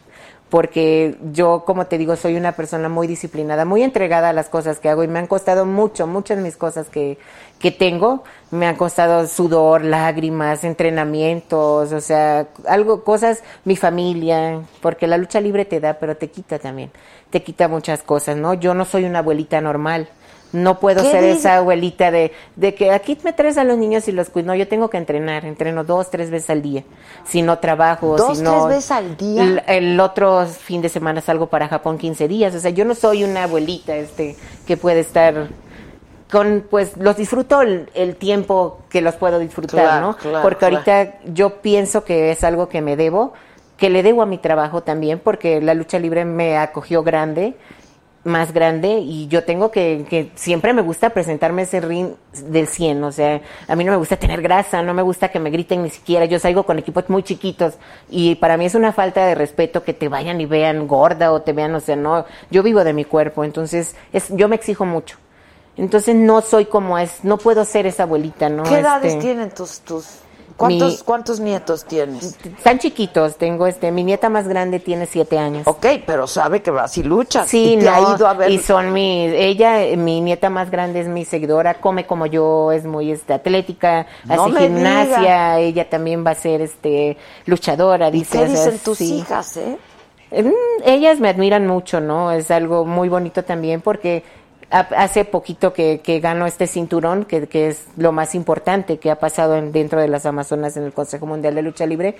Porque 0.48 1.18
yo, 1.32 1.64
como 1.66 1.86
te 1.86 1.98
digo, 1.98 2.14
soy 2.14 2.36
una 2.36 2.52
persona 2.52 2.88
muy 2.88 3.08
disciplinada, 3.08 3.64
muy 3.64 3.82
entregada 3.82 4.28
a 4.28 4.32
las 4.32 4.48
cosas 4.48 4.78
que 4.78 4.88
hago 4.88 5.02
y 5.02 5.08
me 5.08 5.18
han 5.18 5.26
costado 5.26 5.66
mucho, 5.66 6.06
muchas 6.06 6.36
de 6.36 6.42
mis 6.44 6.56
cosas 6.56 6.88
que, 6.88 7.18
que 7.58 7.72
tengo. 7.72 8.22
Me 8.52 8.66
han 8.66 8.76
costado 8.76 9.26
sudor, 9.26 9.84
lágrimas, 9.84 10.62
entrenamientos, 10.62 11.92
o 11.92 12.00
sea, 12.00 12.46
algo, 12.68 13.02
cosas, 13.02 13.42
mi 13.64 13.74
familia, 13.76 14.60
porque 14.80 15.08
la 15.08 15.18
lucha 15.18 15.40
libre 15.40 15.64
te 15.64 15.80
da, 15.80 15.94
pero 15.94 16.16
te 16.16 16.30
quita 16.30 16.60
también. 16.60 16.92
Te 17.36 17.42
quita 17.42 17.68
muchas 17.68 18.02
cosas, 18.02 18.34
¿no? 18.38 18.54
Yo 18.54 18.72
no 18.72 18.86
soy 18.86 19.04
una 19.04 19.18
abuelita 19.18 19.60
normal. 19.60 20.08
No 20.52 20.80
puedo 20.80 21.02
¿Qué 21.02 21.10
ser 21.10 21.24
esa 21.24 21.56
abuelita 21.58 22.10
de, 22.10 22.32
de 22.54 22.74
que 22.74 22.92
aquí 22.92 23.18
me 23.24 23.34
traes 23.34 23.58
a 23.58 23.64
los 23.64 23.76
niños 23.76 24.08
y 24.08 24.12
los 24.12 24.30
cuido. 24.30 24.46
No, 24.46 24.54
yo 24.54 24.66
tengo 24.66 24.88
que 24.88 24.96
entrenar, 24.96 25.44
entreno 25.44 25.84
dos, 25.84 26.08
tres 26.08 26.30
veces 26.30 26.48
al 26.48 26.62
día. 26.62 26.82
Si 27.26 27.42
no 27.42 27.58
trabajo, 27.58 28.16
¿Dos, 28.16 28.38
si 28.38 28.42
no... 28.42 28.52
tres 28.52 28.76
veces 28.78 28.90
al 28.90 29.16
día? 29.18 29.42
El, 29.42 29.62
el 29.66 30.00
otro 30.00 30.46
fin 30.46 30.80
de 30.80 30.88
semana 30.88 31.20
salgo 31.20 31.48
para 31.48 31.68
Japón 31.68 31.98
15 31.98 32.26
días. 32.26 32.54
O 32.54 32.58
sea, 32.58 32.70
yo 32.70 32.86
no 32.86 32.94
soy 32.94 33.22
una 33.22 33.42
abuelita 33.42 33.94
este 33.96 34.34
que 34.66 34.78
puede 34.78 35.00
estar 35.00 35.48
con, 36.32 36.64
pues, 36.70 36.96
los 36.96 37.18
disfruto 37.18 37.60
el, 37.60 37.90
el 37.92 38.16
tiempo 38.16 38.78
que 38.88 39.02
los 39.02 39.14
puedo 39.16 39.38
disfrutar, 39.38 39.82
Claro, 39.84 40.06
¿no? 40.06 40.16
claro, 40.16 40.40
porque 40.40 40.60
claro. 40.60 40.76
ahorita 40.76 41.18
yo 41.34 41.60
pienso 41.60 42.02
que 42.02 42.30
es 42.30 42.42
algo 42.44 42.70
que 42.70 42.80
me 42.80 42.96
debo, 42.96 43.34
que 43.76 43.90
le 43.90 44.02
debo 44.02 44.22
a 44.22 44.26
mi 44.26 44.38
trabajo 44.38 44.82
también, 44.82 45.18
porque 45.18 45.60
la 45.60 45.74
lucha 45.74 45.98
libre 45.98 46.24
me 46.24 46.56
acogió 46.58 47.02
grande 47.02 47.54
más 48.26 48.52
grande 48.52 48.98
y 48.98 49.28
yo 49.28 49.44
tengo 49.44 49.70
que, 49.70 50.04
que 50.10 50.32
siempre 50.34 50.72
me 50.72 50.82
gusta 50.82 51.10
presentarme 51.10 51.62
ese 51.62 51.80
ring 51.80 52.10
del 52.48 52.66
100, 52.66 53.04
o 53.04 53.12
sea, 53.12 53.40
a 53.68 53.76
mí 53.76 53.84
no 53.84 53.92
me 53.92 53.98
gusta 53.98 54.16
tener 54.16 54.42
grasa, 54.42 54.82
no 54.82 54.92
me 54.94 55.02
gusta 55.02 55.28
que 55.28 55.38
me 55.38 55.50
griten 55.50 55.84
ni 55.84 55.90
siquiera, 55.90 56.24
yo 56.24 56.38
salgo 56.38 56.64
con 56.64 56.78
equipos 56.78 57.08
muy 57.08 57.22
chiquitos 57.22 57.74
y 58.10 58.34
para 58.34 58.56
mí 58.56 58.66
es 58.66 58.74
una 58.74 58.92
falta 58.92 59.24
de 59.24 59.36
respeto 59.36 59.84
que 59.84 59.94
te 59.94 60.08
vayan 60.08 60.40
y 60.40 60.46
vean 60.46 60.88
gorda 60.88 61.32
o 61.32 61.42
te 61.42 61.52
vean, 61.52 61.74
o 61.76 61.80
sea, 61.80 61.94
no, 61.94 62.26
yo 62.50 62.62
vivo 62.64 62.82
de 62.82 62.92
mi 62.92 63.04
cuerpo, 63.04 63.44
entonces 63.44 63.94
es, 64.12 64.28
yo 64.30 64.48
me 64.48 64.56
exijo 64.56 64.84
mucho. 64.84 65.16
Entonces 65.76 66.16
no 66.16 66.40
soy 66.40 66.64
como 66.64 66.98
es, 66.98 67.22
no 67.22 67.36
puedo 67.36 67.64
ser 67.66 67.86
esa 67.86 68.04
abuelita, 68.04 68.48
¿no? 68.48 68.62
¿Qué 68.62 68.78
edades 68.78 69.12
Este, 69.12 69.20
tienen 69.20 69.50
tus, 69.50 69.80
tus 69.80 70.06
¿Cuántos, 70.56 70.92
Mi- 70.92 71.04
¿Cuántos 71.04 71.40
nietos 71.40 71.84
tienes? 71.84 72.38
Están 72.44 72.78
chiquitos, 72.78 73.36
tengo 73.36 73.66
este, 73.66 73.92
mi 73.92 74.04
nieta 74.04 74.30
más 74.30 74.48
grande 74.48 74.80
tiene 74.80 75.04
siete 75.06 75.38
años. 75.38 75.66
Ok, 75.66 75.84
pero 76.06 76.26
sabe 76.26 76.62
que 76.62 76.70
vas 76.70 76.96
y 76.96 77.02
luchas. 77.02 77.46
Sí, 77.48 77.74
y 77.74 77.76
te 77.78 77.84
no, 77.84 77.90
ha 77.92 78.14
ido 78.16 78.26
a 78.26 78.32
ver. 78.32 78.50
y 78.50 78.58
son 78.58 78.92
mi, 78.92 79.26
ella, 79.26 79.80
mi 79.96 80.20
nieta 80.22 80.48
más 80.48 80.70
grande 80.70 81.00
es 81.00 81.08
mi 81.08 81.24
seguidora, 81.26 81.74
come 81.74 82.06
como 82.06 82.24
yo, 82.26 82.72
es 82.72 82.86
muy 82.86 83.10
este, 83.12 83.34
atlética, 83.34 84.06
No 84.24 84.44
hace 84.46 84.58
gimnasia, 84.60 85.18
diga. 85.18 85.58
ella 85.58 85.90
también 85.90 86.24
va 86.26 86.30
a 86.30 86.34
ser 86.34 86.62
este 86.62 87.18
luchadora, 87.44 88.08
¿Y 88.08 88.12
dice. 88.12 88.38
qué 88.38 88.44
o 88.44 88.46
sea, 88.48 88.64
dicen 88.64 88.78
tus 88.78 88.98
sí. 88.98 89.14
hijas, 89.18 89.56
eh? 89.58 89.76
Mm, 90.32 90.82
Ellas 90.84 91.20
me 91.20 91.28
admiran 91.28 91.66
mucho, 91.66 92.00
¿no? 92.00 92.32
Es 92.32 92.50
algo 92.50 92.84
muy 92.84 93.08
bonito 93.08 93.44
también 93.44 93.80
porque 93.82 94.24
hace 94.70 95.24
poquito 95.24 95.72
que, 95.72 96.00
que 96.02 96.20
gano 96.20 96.46
este 96.46 96.66
cinturón, 96.66 97.24
que, 97.24 97.46
que 97.46 97.68
es 97.68 97.84
lo 97.96 98.12
más 98.12 98.34
importante 98.34 98.98
que 98.98 99.10
ha 99.10 99.18
pasado 99.18 99.56
en- 99.56 99.72
dentro 99.72 100.00
de 100.00 100.08
las 100.08 100.26
Amazonas 100.26 100.76
en 100.76 100.84
el 100.84 100.92
Consejo 100.92 101.26
Mundial 101.26 101.54
de 101.54 101.62
Lucha 101.62 101.86
Libre. 101.86 102.16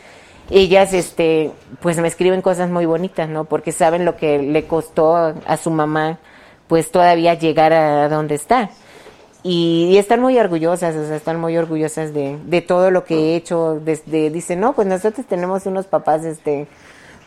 Ellas, 0.51 0.93
este, 0.93 1.51
pues 1.81 1.99
me 1.99 2.07
escriben 2.07 2.41
cosas 2.43 2.71
muy 2.71 2.87
bonitas, 2.87 3.29
¿no? 3.29 3.45
Porque 3.45 3.73
saben 3.73 4.05
lo 4.05 4.17
que 4.17 4.39
le 4.39 4.65
costó 4.67 5.17
a 5.17 5.57
su 5.57 5.71
mamá, 5.71 6.19
pues 6.69 6.91
todavía 6.93 7.35
llegar 7.35 7.73
a 7.73 8.09
donde 8.09 8.37
está. 8.37 8.71
Y, 9.43 9.89
y 9.91 9.99
están 9.99 10.21
muy 10.21 10.39
orgullosas, 10.39 10.95
o 10.97 11.07
sea, 11.07 11.17
están 11.17 11.41
muy 11.41 11.57
orgullosas 11.57 12.13
de, 12.15 12.39
de 12.47 12.61
todo 12.63 12.91
lo 12.91 13.05
que 13.05 13.15
he 13.17 13.37
hecho. 13.37 13.81
Desde, 13.85 14.31
dicen, 14.31 14.61
no, 14.61 14.73
pues 14.73 14.87
nosotros 14.89 15.27
tenemos 15.27 15.67
unos 15.67 15.87
papás, 15.87 16.25
este, 16.25 16.67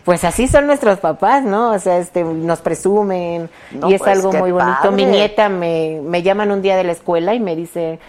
pues 0.09 0.23
así 0.23 0.47
son 0.47 0.65
nuestros 0.65 0.97
papás, 0.97 1.43
¿no? 1.43 1.71
O 1.71 1.77
sea, 1.77 1.99
este, 1.99 2.23
nos 2.23 2.61
presumen 2.61 3.47
No, 3.69 3.91
y 3.91 3.93
es 3.93 4.01
pues, 4.01 4.17
algo 4.17 4.33
muy 4.33 4.51
bonito. 4.51 4.91
Mi 4.91 5.05
nieta 5.05 5.49
me, 5.49 6.01
me 6.03 6.23
llaman 6.23 6.49
un 6.49 6.63
día 6.63 6.75
de 6.75 6.83
la 6.83 6.93
escuela 6.93 7.35
y 7.35 7.39
me 7.39 7.55
dice, 7.55 7.99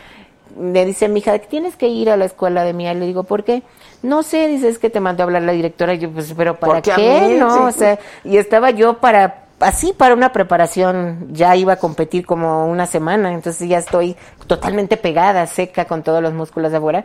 me 0.57 0.87
dice, 0.87 1.11
mija, 1.11 1.39
tienes 1.41 1.77
que 1.77 1.89
ir 1.89 2.09
a 2.09 2.17
la 2.17 2.25
escuela 2.25 2.65
de 2.65 2.73
mía. 2.73 2.95
Le 2.95 3.05
digo, 3.05 3.25
¿por 3.25 3.45
qué? 3.45 3.63
No 4.03 4.23
sé, 4.23 4.49
dice, 4.49 4.71
es 4.71 4.79
que 4.79 4.89
te 4.89 4.99
mandó 4.99 5.23
a 5.23 5.27
hablar 5.27 5.43
la 5.43 5.53
directora. 5.53 5.93
Y 5.93 5.99
yo, 5.99 6.11
pues, 6.11 6.33
¿pero 6.35 6.57
para 6.57 6.81
qué? 6.81 6.97
mí, 6.97 7.35
no, 7.35 7.53
sí. 7.53 7.61
o 7.65 7.73
sea, 7.73 7.99
y 8.25 8.39
estaba 8.39 8.71
yo 8.71 8.97
para, 8.97 9.45
así 9.59 9.93
para 9.93 10.15
una 10.15 10.33
preparación, 10.33 11.29
ya 11.33 11.55
iba 11.55 11.75
a 11.75 11.77
competir 11.77 12.25
como 12.25 12.67
una 12.67 12.87
semana, 12.87 13.31
entonces 13.31 13.69
ya 13.69 13.77
estoy 13.77 14.17
totalmente 14.47 14.97
pegada, 14.97 15.47
seca, 15.47 15.85
con 15.85 16.03
todos 16.03 16.23
los 16.23 16.33
músculos 16.33 16.71
de 16.71 16.79
afuera. 16.79 17.05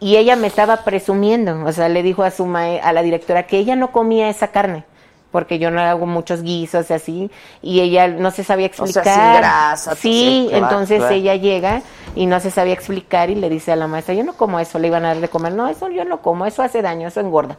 Y 0.00 0.16
ella 0.16 0.34
me 0.36 0.46
estaba 0.46 0.78
presumiendo, 0.78 1.62
o 1.64 1.72
sea, 1.72 1.88
le 1.90 2.02
dijo 2.02 2.22
a 2.22 2.30
su 2.30 2.46
mae- 2.46 2.80
a 2.80 2.92
la 2.92 3.02
directora 3.02 3.46
que 3.46 3.58
ella 3.58 3.76
no 3.76 3.92
comía 3.92 4.30
esa 4.30 4.48
carne, 4.48 4.84
porque 5.30 5.58
yo 5.58 5.70
no 5.70 5.80
hago 5.80 6.06
muchos 6.06 6.42
guisos 6.42 6.88
y 6.90 6.92
así, 6.94 7.30
y 7.62 7.80
ella 7.80 8.08
no 8.08 8.30
se 8.30 8.42
sabía 8.42 8.68
O 8.68 8.72
sea, 8.72 8.84
explicar. 8.86 9.32
sin 9.34 9.40
grasa, 9.42 9.94
Sí, 9.94 9.98
sí, 10.00 10.46
claro, 10.48 10.64
entonces 10.64 10.98
claro. 10.98 11.14
ella 11.14 11.34
llega 11.36 11.82
y 12.16 12.26
no 12.26 12.40
se 12.40 12.50
sabía 12.50 12.72
explicar 12.72 13.28
y 13.30 13.34
le 13.34 13.50
dice 13.50 13.72
a 13.72 13.76
la 13.76 13.86
maestra, 13.86 14.14
yo 14.14 14.24
no 14.24 14.32
como 14.32 14.58
eso, 14.58 14.78
le 14.78 14.88
iban 14.88 15.04
a 15.04 15.08
dar 15.08 15.20
de 15.20 15.28
comer, 15.28 15.52
no, 15.52 15.68
eso 15.68 15.88
yo 15.90 16.04
no 16.06 16.22
como, 16.22 16.46
eso 16.46 16.62
hace 16.62 16.80
daño, 16.82 17.08
eso 17.08 17.20
engorda. 17.20 17.58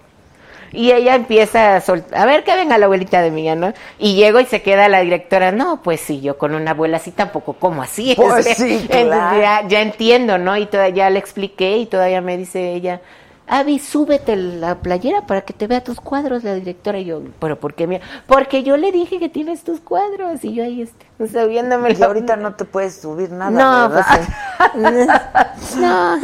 Y 0.71 0.91
ella 0.91 1.15
empieza 1.15 1.75
a 1.75 1.81
soltar, 1.81 2.17
a 2.19 2.25
ver 2.25 2.43
que 2.43 2.55
venga 2.55 2.77
la 2.77 2.85
abuelita 2.85 3.21
de 3.21 3.31
mía, 3.31 3.55
¿no? 3.55 3.73
Y 3.99 4.15
llego 4.15 4.39
y 4.39 4.45
se 4.45 4.61
queda 4.61 4.87
la 4.87 5.01
directora, 5.01 5.51
no, 5.51 5.81
pues 5.81 5.99
sí, 6.01 6.21
yo 6.21 6.37
con 6.37 6.55
una 6.55 6.71
abuela 6.71 6.97
así 6.97 7.11
tampoco 7.11 7.53
como 7.53 7.81
así. 7.81 8.15
Pues 8.21 8.45
sí, 8.45 8.73
entonces 8.73 9.07
claro. 9.07 9.41
ya, 9.41 9.67
ya 9.67 9.81
entiendo, 9.81 10.37
¿no? 10.37 10.55
Y 10.55 10.67
todavía 10.67 10.95
ya 10.95 11.09
le 11.09 11.19
expliqué 11.19 11.77
y 11.77 11.85
todavía 11.85 12.21
me 12.21 12.37
dice 12.37 12.73
ella, 12.73 13.01
Avi, 13.47 13.79
súbete 13.79 14.37
la 14.37 14.79
playera 14.79 15.27
para 15.27 15.41
que 15.41 15.51
te 15.51 15.67
vea 15.67 15.83
tus 15.83 15.99
cuadros, 15.99 16.45
la 16.45 16.55
directora. 16.55 16.99
Y 16.99 17.05
yo, 17.05 17.21
¿pero 17.37 17.59
por 17.59 17.73
qué? 17.73 17.85
mira? 17.85 18.01
Porque 18.25 18.63
yo 18.63 18.77
le 18.77 18.93
dije 18.93 19.19
que 19.19 19.27
tienes 19.27 19.65
tus 19.65 19.81
cuadros. 19.81 20.45
Y 20.45 20.53
yo 20.53 20.63
ahí, 20.63 20.81
este, 20.81 21.05
viéndome. 21.47 21.93
Y 21.93 22.01
ahorita 22.03 22.35
no 22.35 22.53
te 22.55 22.65
puedes 22.65 22.95
subir 23.01 23.31
nada, 23.31 23.51
No, 23.51 23.89
¿verdad? 23.89 24.05
pues, 24.73 25.75
no. 25.77 26.17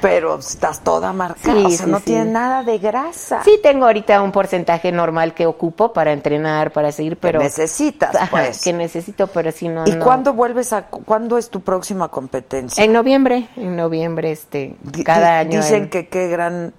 Pero 0.00 0.38
estás 0.38 0.80
toda 0.82 1.12
marcada, 1.12 1.54
Sí, 1.58 1.64
o 1.64 1.68
sea, 1.70 1.84
sí, 1.86 1.90
no 1.90 1.98
sí. 1.98 2.04
tiene 2.04 2.24
nada 2.26 2.62
de 2.62 2.78
grasa. 2.78 3.42
Sí, 3.44 3.58
tengo 3.62 3.86
ahorita 3.86 4.22
un 4.22 4.32
porcentaje 4.32 4.92
normal 4.92 5.34
que 5.34 5.46
ocupo 5.46 5.92
para 5.92 6.12
entrenar, 6.12 6.72
para 6.72 6.92
seguir, 6.92 7.16
pero... 7.18 7.40
necesitas, 7.40 8.14
Ajá, 8.14 8.28
pues. 8.30 8.62
Que 8.62 8.72
necesito, 8.72 9.26
pero 9.28 9.52
si 9.52 9.68
no, 9.68 9.84
¿Y 9.86 9.92
no. 9.92 10.04
cuándo 10.04 10.32
vuelves 10.32 10.72
a, 10.72 10.82
cuándo 10.82 11.38
es 11.38 11.50
tu 11.50 11.60
próxima 11.60 12.08
competencia? 12.08 12.82
En 12.84 12.92
noviembre, 12.92 13.48
en 13.56 13.76
noviembre, 13.76 14.32
este, 14.32 14.76
cada 15.04 15.38
año. 15.38 15.58
Dicen 15.60 15.84
en- 15.84 15.90
que 15.90 16.08
qué 16.08 16.28
gran 16.28 16.72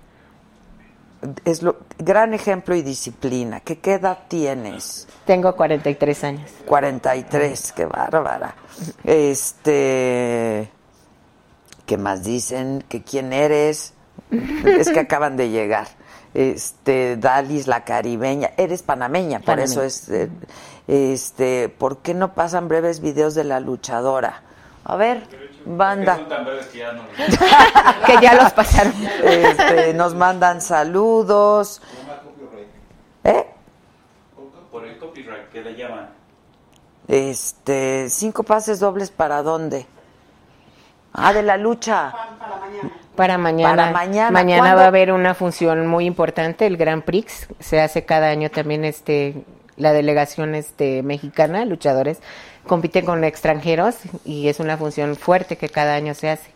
es 1.46 1.62
lo 1.62 1.78
gran 1.98 2.34
ejemplo 2.34 2.76
y 2.76 2.82
disciplina. 2.82 3.60
¿Que 3.60 3.80
qué 3.80 3.94
edad 3.94 4.20
tienes? 4.28 5.08
Tengo 5.26 5.56
43 5.56 6.24
años. 6.24 6.52
43, 6.66 7.72
qué 7.74 7.86
bárbara. 7.86 8.56
Este 9.04 10.72
¿qué 11.86 11.98
más 11.98 12.24
dicen? 12.24 12.84
que 12.88 13.02
quién 13.04 13.34
eres? 13.34 13.94
es 14.32 14.90
que 14.90 15.00
acaban 15.00 15.38
de 15.38 15.50
llegar. 15.50 15.88
Este, 16.36 17.18
Dalis 17.18 17.66
la 17.66 17.84
caribeña, 17.84 18.52
eres 18.56 18.84
panameña, 18.84 19.40
por 19.40 19.48
Panameña. 19.48 19.66
eso 19.66 19.84
es 19.84 20.10
eh, 20.10 20.30
este, 20.88 21.70
¿por 21.70 22.00
qué 22.00 22.14
no 22.14 22.36
pasan 22.36 22.68
breves 22.68 23.00
videos 23.00 23.34
de 23.34 23.44
la 23.44 23.60
luchadora? 23.60 24.44
A 24.84 24.96
ver, 24.96 25.24
banda. 25.66 26.16
Son 26.16 26.30
tan 26.30 26.46
breves 26.46 26.68
que 26.68 26.78
ya 26.80 26.92
no. 26.94 27.04
que 28.06 28.22
ya 28.22 28.34
los 28.36 28.52
pasaron. 28.54 28.94
Este, 29.24 29.94
nos 29.94 30.16
mandan 30.16 30.62
saludos. 30.62 31.82
¿Eh? 33.24 33.46
Por 34.72 34.86
el 34.86 34.98
copyright 34.98 35.50
que 35.50 35.62
le 35.62 35.76
llaman. 35.76 36.10
Este, 37.08 38.10
cinco 38.10 38.44
pases 38.44 38.80
dobles 38.80 39.12
para 39.12 39.42
dónde? 39.42 39.88
Ah, 41.14 41.34
de 41.34 41.42
la 41.42 41.58
lucha. 41.58 42.14
Para 43.16 43.38
mañana. 43.38 43.76
Para 43.76 43.92
mañana. 43.92 44.32
Mañana 44.32 44.62
¿Cuándo? 44.62 44.78
va 44.78 44.84
a 44.84 44.88
haber 44.88 45.12
una 45.12 45.34
función 45.34 45.88
muy 45.88 46.06
importante, 46.06 46.68
el 46.68 46.78
Grand 46.78 47.04
Prix. 47.04 47.48
Se 47.60 47.82
hace 47.82 48.06
cada 48.06 48.30
año 48.30 48.50
también 48.50 48.86
este 48.86 49.44
la 49.80 49.94
delegación 49.94 50.56
este 50.56 51.02
mexicana, 51.04 51.66
luchadores, 51.66 52.20
compite 52.70 53.04
con 53.04 53.26
extranjeros 53.26 53.96
y 54.24 54.48
es 54.48 54.62
una 54.62 54.78
función 54.78 55.18
fuerte 55.18 55.58
que 55.58 55.68
cada 55.68 55.96
año 55.96 56.14
se 56.14 56.30
hace. 56.30 56.50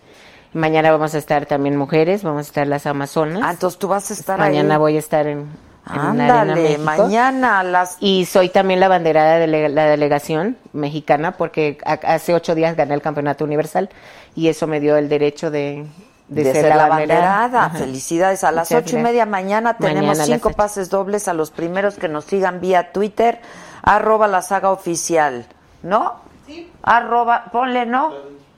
Mañana 0.53 0.91
vamos 0.91 1.15
a 1.15 1.17
estar 1.17 1.47
también 1.47 1.75
mujeres, 1.75 2.23
vamos 2.23 2.45
a 2.45 2.47
estar 2.47 2.67
las 2.67 2.85
Amazonas. 2.85 3.41
Ah, 3.43 3.51
entonces 3.51 3.79
tú 3.79 3.87
vas 3.87 4.11
a 4.11 4.13
estar 4.13 4.39
Mañana 4.39 4.75
ahí. 4.75 4.79
voy 4.79 4.95
a 4.95 4.99
estar 4.99 5.25
en, 5.25 5.47
Ándale, 5.85 6.77
mañana 6.77 7.59
a 7.59 7.63
las 7.63 7.97
Y 7.99 8.25
soy 8.25 8.49
también 8.49 8.79
la 8.79 8.87
banderada 8.87 9.37
de 9.37 9.47
la 9.47 9.85
delegación 9.85 10.57
mexicana 10.71 11.33
porque 11.33 11.77
hace 11.83 12.33
ocho 12.33 12.55
días 12.55 12.77
gané 12.77 12.93
el 12.93 13.01
campeonato 13.01 13.43
universal 13.43 13.89
y 14.33 14.47
eso 14.47 14.65
me 14.65 14.79
dio 14.79 14.95
el 14.95 15.09
derecho 15.09 15.51
de, 15.51 15.85
de, 16.29 16.43
de, 16.43 16.53
ser, 16.53 16.75
la 16.75 16.87
banderada. 16.87 17.69
Felicidades. 17.71 18.43
A 18.43 18.51
las 18.51 18.71
Muchas 18.71 18.87
ocho 18.87 18.97
y 18.97 19.03
media 19.03 19.25
mañana 19.25 19.75
tenemos 19.77 20.17
Mañana 20.17 20.25
cinco 20.25 20.51
pases 20.51 20.89
dobles 20.89 21.27
a 21.27 21.33
los 21.33 21.51
primeros 21.51 21.95
que 21.95 22.07
nos 22.07 22.25
sigan 22.25 22.61
vía 22.61 22.93
Twitter, 22.93 23.41
arroba 23.81 24.27
la 24.27 24.41
saga 24.41 24.71
oficial, 24.71 25.47
¿no? 25.83 26.21
Sí. 26.47 26.71
Arroba, 26.81 27.45
ponle, 27.51 27.85
¿no? 27.85 28.13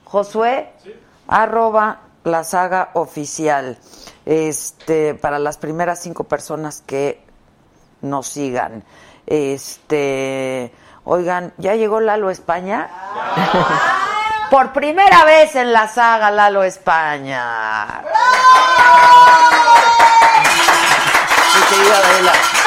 Josué, 0.05 0.71
arroba 1.27 1.99
la 2.23 2.43
saga 2.43 2.91
oficial. 2.93 3.77
Este, 4.25 5.13
para 5.13 5.37
las 5.37 5.57
primeras 5.57 6.01
cinco 6.01 6.23
personas 6.23 6.81
que 6.85 7.23
nos 8.01 8.27
sigan. 8.27 8.83
Este, 9.27 10.73
oigan, 11.03 11.53
¿ya 11.57 11.75
llegó 11.75 11.99
Lalo 11.99 12.29
España? 12.29 12.89
Por 14.49 14.73
primera 14.73 15.25
vez 15.25 15.55
en 15.55 15.73
la 15.73 15.87
saga 15.87 16.31
Lalo 16.31 16.63
España. 16.63 18.01
Mi 21.55 21.75
querida 21.75 21.97
Adela. 21.97 22.64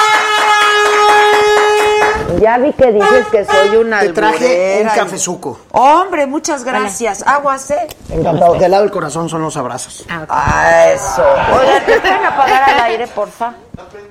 Ya 2.40 2.58
vi 2.58 2.72
que 2.72 2.92
dices 2.92 3.26
que 3.30 3.44
soy 3.44 3.76
una 3.76 4.00
Te 4.00 4.10
traje 4.10 4.80
un 4.82 4.88
cafezuco. 4.88 5.60
Hombre, 5.72 6.26
muchas 6.26 6.64
gracias. 6.64 7.26
Aguas, 7.26 7.70
¿eh? 7.70 7.86
Encantado. 8.10 8.54
Del 8.54 8.70
lado 8.70 8.84
del 8.84 8.92
corazón 8.92 9.28
son 9.28 9.42
los 9.42 9.56
abrazos. 9.56 10.04
Ah, 10.08 10.86
eso. 10.92 11.22
Oigan, 11.22 11.82
¿me 11.86 12.00
pueden 12.00 12.24
apagar 12.24 12.70
al 12.70 12.80
aire, 12.82 13.06
porfa? 13.08 13.52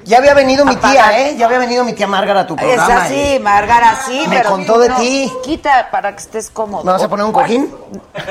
Ya 0.06 0.18
había 0.20 0.34
venido 0.34 0.64
mi 0.66 0.76
tía, 0.78 1.20
¿eh? 1.20 1.36
Ya 1.38 1.46
había 1.48 1.58
venido 1.60 1.84
mi 1.84 1.92
tía 1.94 2.08
Márgara 2.08 2.42
a 2.42 2.48
tu 2.48 2.56
Es 2.56 2.62
programa. 2.62 3.04
así, 3.04 3.34
y- 3.36 3.40
Márgara, 3.40 3.98
sí, 4.06 4.26
Me 4.28 4.38
pero... 4.38 4.50
contó 4.52 4.80
de 4.80 4.90
no, 4.90 4.96
ti. 4.96 5.32
Quita 5.44 5.90
para 5.92 6.14
que 6.16 6.22
estés 6.22 6.50
cómodo. 6.50 6.84
¿Me 6.86 6.92
vas 6.94 7.04
a 7.04 7.10
poner 7.10 7.26
un 7.26 7.34
cojín? 7.34 7.74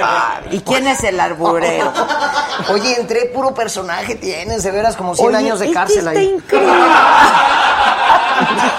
Ah, 0.02 0.40
¿Y 0.50 0.60
quién 0.60 0.86
es 0.86 1.04
el 1.04 1.20
arburero? 1.20 1.92
Oye, 2.70 2.98
entré 2.98 3.26
puro 3.26 3.52
personaje 3.54 4.14
tienes, 4.14 4.62
de 4.62 4.70
veras, 4.70 4.96
como 4.96 5.14
100 5.14 5.28
Oye, 5.28 5.36
años 5.36 5.60
de 5.60 5.66
es 5.68 5.74
cárcel 5.74 6.08
ahí. 6.08 6.34
increíble. 6.36 6.72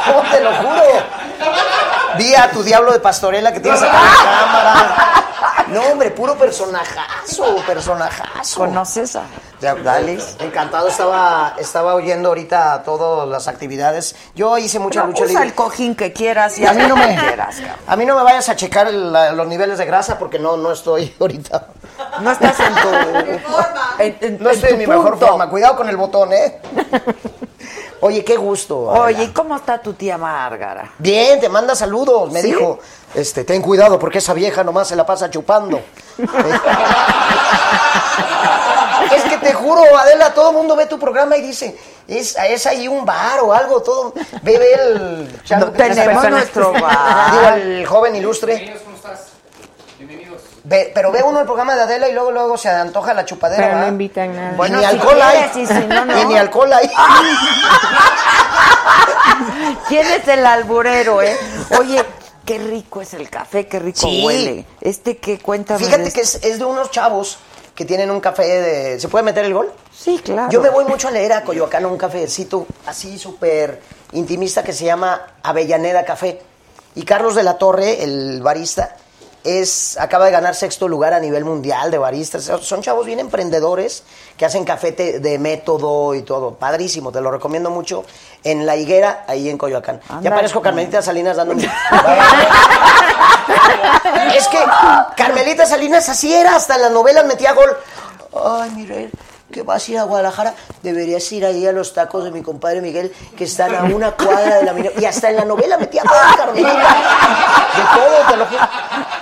No, 0.08 0.22
te 0.32 0.40
lo 0.42 0.54
juro. 0.56 0.84
Vi 2.18 2.36
a 2.36 2.50
tu 2.52 2.64
diablo 2.64 2.92
de 2.94 3.00
pastorela 3.00 3.52
que 3.52 3.60
tienes 3.60 3.82
acá 3.82 3.98
en 3.98 4.06
la 4.06 4.40
cámara. 4.40 5.24
No, 5.70 5.82
hombre, 5.92 6.12
puro 6.12 6.36
personajazo, 6.38 7.58
personajazo. 7.68 8.60
¿Conoces 8.60 9.16
a 9.16 9.24
Dalis? 9.60 10.36
Encantado, 10.40 10.88
estaba, 10.88 11.56
estaba 11.58 11.96
oyendo 11.96 12.30
ahorita 12.30 12.84
todas 12.84 13.28
las 13.28 13.48
actividades. 13.48 14.16
Yo 14.36 14.58
hice 14.58 14.80
mucha 14.80 15.02
Pero 15.02 15.08
lucha 15.12 15.24
usa 15.24 15.32
libre. 15.34 15.48
el 15.48 15.54
cojín 15.56 15.96
que 15.96 16.14
quieras 16.14 16.58
y 16.58 16.66
a 16.66 16.74
mí 16.74 16.84
no 16.88 16.96
me, 16.96 17.16
quieras, 17.18 17.56
cabrón. 17.58 17.76
a 17.88 17.96
mí 17.96 18.06
no 18.06 18.16
me 18.16 18.24
vayas 18.24 18.48
a 18.50 18.56
checar 18.56 18.88
el- 18.88 19.12
la- 19.12 19.32
los 19.32 19.48
niveles 19.48 19.78
de 19.78 19.86
grasa 19.86 20.18
porque 20.18 20.40
no, 20.40 20.58
no 20.58 20.72
estoy 20.72 21.14
ahorita 21.20 21.68
No 22.22 22.32
estás 22.32 22.60
en 22.60 22.74
tu... 22.76 22.90
en- 24.00 24.18
en- 24.22 24.38
No 24.44 24.50
en 24.50 24.56
estoy 24.56 24.70
tu 24.70 24.76
en 24.76 24.80
mi 24.80 24.88
mejor 24.88 25.18
forma. 25.20 25.50
Cuidado 25.50 25.76
con 25.76 25.90
el 25.90 25.98
botón, 25.98 26.32
¿eh? 26.34 26.62
Oye, 28.02 28.24
qué 28.24 28.38
gusto. 28.38 28.80
Oye, 28.80 29.16
Adela. 29.16 29.24
¿y 29.24 29.28
cómo 29.30 29.56
está 29.56 29.82
tu 29.82 29.94
tía 29.94 30.18
Márgara? 30.18 30.92
Bien, 30.98 31.40
te 31.40 31.50
manda 31.50 31.76
saludos. 31.76 32.32
Me 32.32 32.42
¿Sí? 32.42 32.48
dijo, 32.48 32.80
este, 33.16 33.44
ten 33.44 33.62
cuidado 33.62 33.98
porque 33.98 34.20
esa 34.20 34.34
vieja 34.34 34.64
nomás 34.64 34.88
se 34.88 34.96
la 34.96 35.06
pasa 35.06 35.30
chupando. 35.30 35.80
es 39.16 39.24
que 39.24 39.38
te 39.38 39.54
juro, 39.54 39.82
Adela, 39.98 40.34
todo 40.34 40.50
el 40.52 40.56
mundo 40.58 40.76
ve 40.76 40.86
tu 40.86 41.00
programa 41.00 41.38
y 41.38 41.42
dice, 41.42 41.78
es, 42.08 42.36
es 42.38 42.66
ahí 42.68 42.88
un 42.88 43.06
bar 43.06 43.40
o 43.42 43.54
algo, 43.54 43.82
todo. 43.82 44.14
Ve 44.44 44.74
el 44.74 45.42
No, 45.60 45.72
tenemos 45.72 46.30
nuestro 46.30 46.74
bar. 46.74 47.32
Digo, 47.60 47.78
el 47.78 47.86
joven 47.86 48.16
ilustre. 48.16 48.78
Pero 50.70 51.12
ve 51.12 51.24
uno 51.24 51.40
el 51.40 51.46
programa 51.46 51.76
de 51.76 51.82
Adela 51.84 52.10
y 52.10 52.14
luego 52.14 52.32
luego 52.32 52.58
se 52.58 52.70
antoja 52.70 53.14
la 53.14 53.26
chupadera. 53.26 53.58
Pero 53.64 53.74
no 53.74 53.80
¿verdad? 53.80 53.92
invitan 53.92 54.36
nada. 54.36 54.54
Bueno, 54.58 54.78
ni 54.78 54.84
si 54.84 54.90
alcohol 54.90 55.22
hay. 55.22 55.50
y 55.56 55.66
si 55.66 55.74
no, 55.74 56.06
no. 56.06 56.22
Y 56.22 56.26
ni 56.26 56.38
alcohol 56.38 56.74
hay. 56.74 56.90
¿Quién 59.88 60.06
es 60.08 60.28
el 60.28 60.46
alburero, 60.46 61.22
eh? 61.22 61.36
Oye, 61.80 62.04
qué 62.46 62.58
rico 62.60 63.02
es 63.02 63.14
el 63.14 63.30
café, 63.30 63.68
qué 63.68 63.80
rico 63.80 64.00
Sí. 64.02 64.24
huele. 64.26 64.66
Este 64.82 65.18
que 65.18 65.40
cuéntame. 65.40 65.80
Fíjate 65.80 66.04
de 66.04 66.12
que 66.12 66.22
es, 66.22 66.36
es 66.44 66.60
de 66.60 66.66
unos 66.66 66.92
chavos 66.92 67.38
que 67.76 67.86
tienen 67.86 68.10
un 68.10 68.20
café 68.20 68.44
de... 68.44 69.00
¿Se 69.00 69.08
puede 69.08 69.24
meter 69.24 69.46
el 69.46 69.54
gol? 69.54 69.72
Sí, 69.96 70.20
claro. 70.24 70.50
Yo 70.50 70.62
me 70.62 70.70
voy 70.70 70.86
mucho 70.86 71.10
a 71.10 71.12
leer 71.12 71.34
a 71.34 71.44
Coyoacán 71.44 71.86
un 71.86 71.98
cafecito 71.98 72.66
así 72.88 73.20
súper 73.20 73.82
intimista 74.14 74.64
que 74.64 74.74
se 74.74 74.86
llama 74.86 75.22
Avellaneda 75.44 76.04
Café. 76.04 76.42
Y 76.96 77.04
Carlos 77.04 77.36
de 77.36 77.44
la 77.44 77.60
Torre, 77.60 78.04
el 78.04 78.42
barista, 78.42 78.96
es, 79.44 79.98
acaba 80.00 80.26
de 80.26 80.32
ganar 80.32 80.56
sexto 80.56 80.88
lugar 80.88 81.14
a 81.14 81.20
nivel 81.20 81.46
mundial 81.46 81.92
de 81.92 81.98
baristas. 81.98 82.52
Son 82.62 82.82
chavos 82.82 83.06
bien 83.06 83.20
emprendedores 83.20 84.04
que 84.38 84.46
hacen 84.46 84.66
café 84.66 84.92
te- 84.92 85.20
de 85.20 85.40
método 85.40 86.14
y 86.16 86.22
todo. 86.24 86.56
Padrísimo, 86.56 87.12
te 87.12 87.22
lo 87.22 87.32
recomiendo 87.32 87.70
mucho. 87.70 88.04
En 88.44 88.66
La 88.66 88.76
Higuera, 88.76 89.24
ahí 89.28 89.50
en 89.50 89.58
Coyoacán. 89.58 90.02
Ya 90.22 90.34
parezco 90.36 90.62
Carmelita 90.62 91.02
Salinas 91.02 91.38
dando... 91.38 91.54
es 94.36 94.48
que 94.48 94.60
Carmelita 95.16 95.66
Salinas 95.66 96.08
así 96.10 96.34
era, 96.34 96.56
hasta 96.56 96.76
en 96.76 96.82
las 96.84 96.92
novelas 96.92 97.26
metía 97.26 97.54
gol. 97.54 97.76
Ay, 98.46 98.72
mire, 98.76 99.10
que 99.52 99.64
vas 99.64 99.88
a 99.88 99.92
ir 99.92 99.98
a 99.98 100.04
Guadalajara, 100.04 100.54
deberías 100.84 101.32
ir 101.32 101.46
ahí 101.46 101.66
a 101.66 101.72
los 101.72 101.94
tacos 101.94 102.24
de 102.26 102.32
mi 102.32 102.42
compadre 102.44 102.82
Miguel, 102.82 103.14
que 103.38 103.46
están 103.46 103.74
a 103.76 103.84
una 103.84 104.12
cuadra 104.12 104.58
de 104.58 104.64
la 104.66 104.74
mina. 104.74 104.90
Y 105.00 105.06
hasta 105.06 105.30
en 105.30 105.38
la 105.38 105.46
novela 105.46 105.78
metía 105.78 106.04
gol, 106.04 106.18
Carmelita. 106.38 106.70
De 107.78 107.84
todo, 108.00 108.30
te 108.30 108.38
lo 108.38 108.46
juro. 108.46 108.62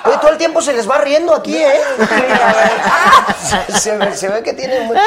Oye, 0.05 0.17
todo 0.17 0.30
el 0.32 0.38
tiempo 0.38 0.61
se 0.61 0.73
les 0.73 0.89
va 0.89 0.97
riendo 0.99 1.34
aquí, 1.34 1.55
¿eh? 1.57 1.80
Se, 3.80 3.95
ve- 3.95 4.15
se 4.17 4.28
ve 4.28 4.41
que 4.41 4.53
tienen... 4.53 4.88
muy- 4.88 4.97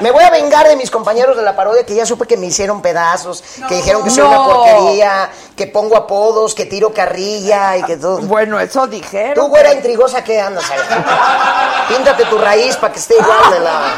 Me 0.00 0.10
voy 0.10 0.24
a 0.24 0.30
vengar 0.30 0.66
de 0.66 0.74
mis 0.76 0.90
compañeros 0.90 1.36
de 1.36 1.42
la 1.42 1.54
parodia 1.54 1.84
que 1.84 1.94
ya 1.94 2.06
supe 2.06 2.26
que 2.26 2.36
me 2.38 2.46
hicieron 2.46 2.80
pedazos, 2.80 3.44
que 3.68 3.74
dijeron 3.76 4.02
que 4.02 4.08
soy 4.10 4.22
una 4.24 4.36
No. 4.36 4.44
porquería, 4.46 5.28
que 5.54 5.66
pongo 5.66 5.94
apodos, 5.96 6.54
que 6.54 6.64
tiro 6.64 6.94
carrilla 6.94 7.76
y 7.76 7.82
que 7.84 7.96
todo. 7.98 8.18
Bueno, 8.22 8.58
eso 8.58 8.86
dijeron. 8.86 9.34
Tú, 9.34 9.48
güera 9.48 9.74
intrigosa, 9.74 10.24
¿qué 10.24 10.40
andas 10.40 10.64
ahí? 10.70 11.94
Píntate 11.94 12.24
tu 12.26 12.38
raíz 12.38 12.76
para 12.76 12.92
que 12.92 12.98
esté 13.00 13.14
igual 13.18 13.50
de 13.52 13.60
la... 13.60 13.94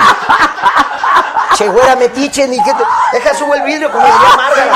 Che, 1.57 1.69
güera 1.69 1.97
metiche, 1.97 2.47
ni 2.47 2.63
que 2.63 2.73
te... 2.75 2.83
Deja, 3.13 3.35
subo 3.35 3.55
el 3.55 3.63
vidrio 3.63 3.91
como 3.91 4.05
diría 4.05 4.37
Márgara. 4.37 4.73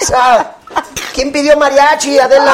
o 0.00 0.04
sea, 0.04 0.52
¿quién 1.14 1.32
pidió 1.32 1.56
mariachi, 1.56 2.18
Adela? 2.18 2.52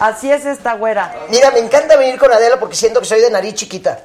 Así 0.00 0.32
es 0.32 0.46
esta 0.46 0.72
güera. 0.74 1.14
Mira, 1.28 1.50
me 1.52 1.60
encanta 1.60 1.96
venir 1.96 2.18
con 2.18 2.32
Adela 2.32 2.58
porque 2.58 2.74
siento 2.74 3.00
que 3.00 3.06
soy 3.06 3.20
de 3.20 3.30
nariz 3.30 3.54
chiquita. 3.54 3.98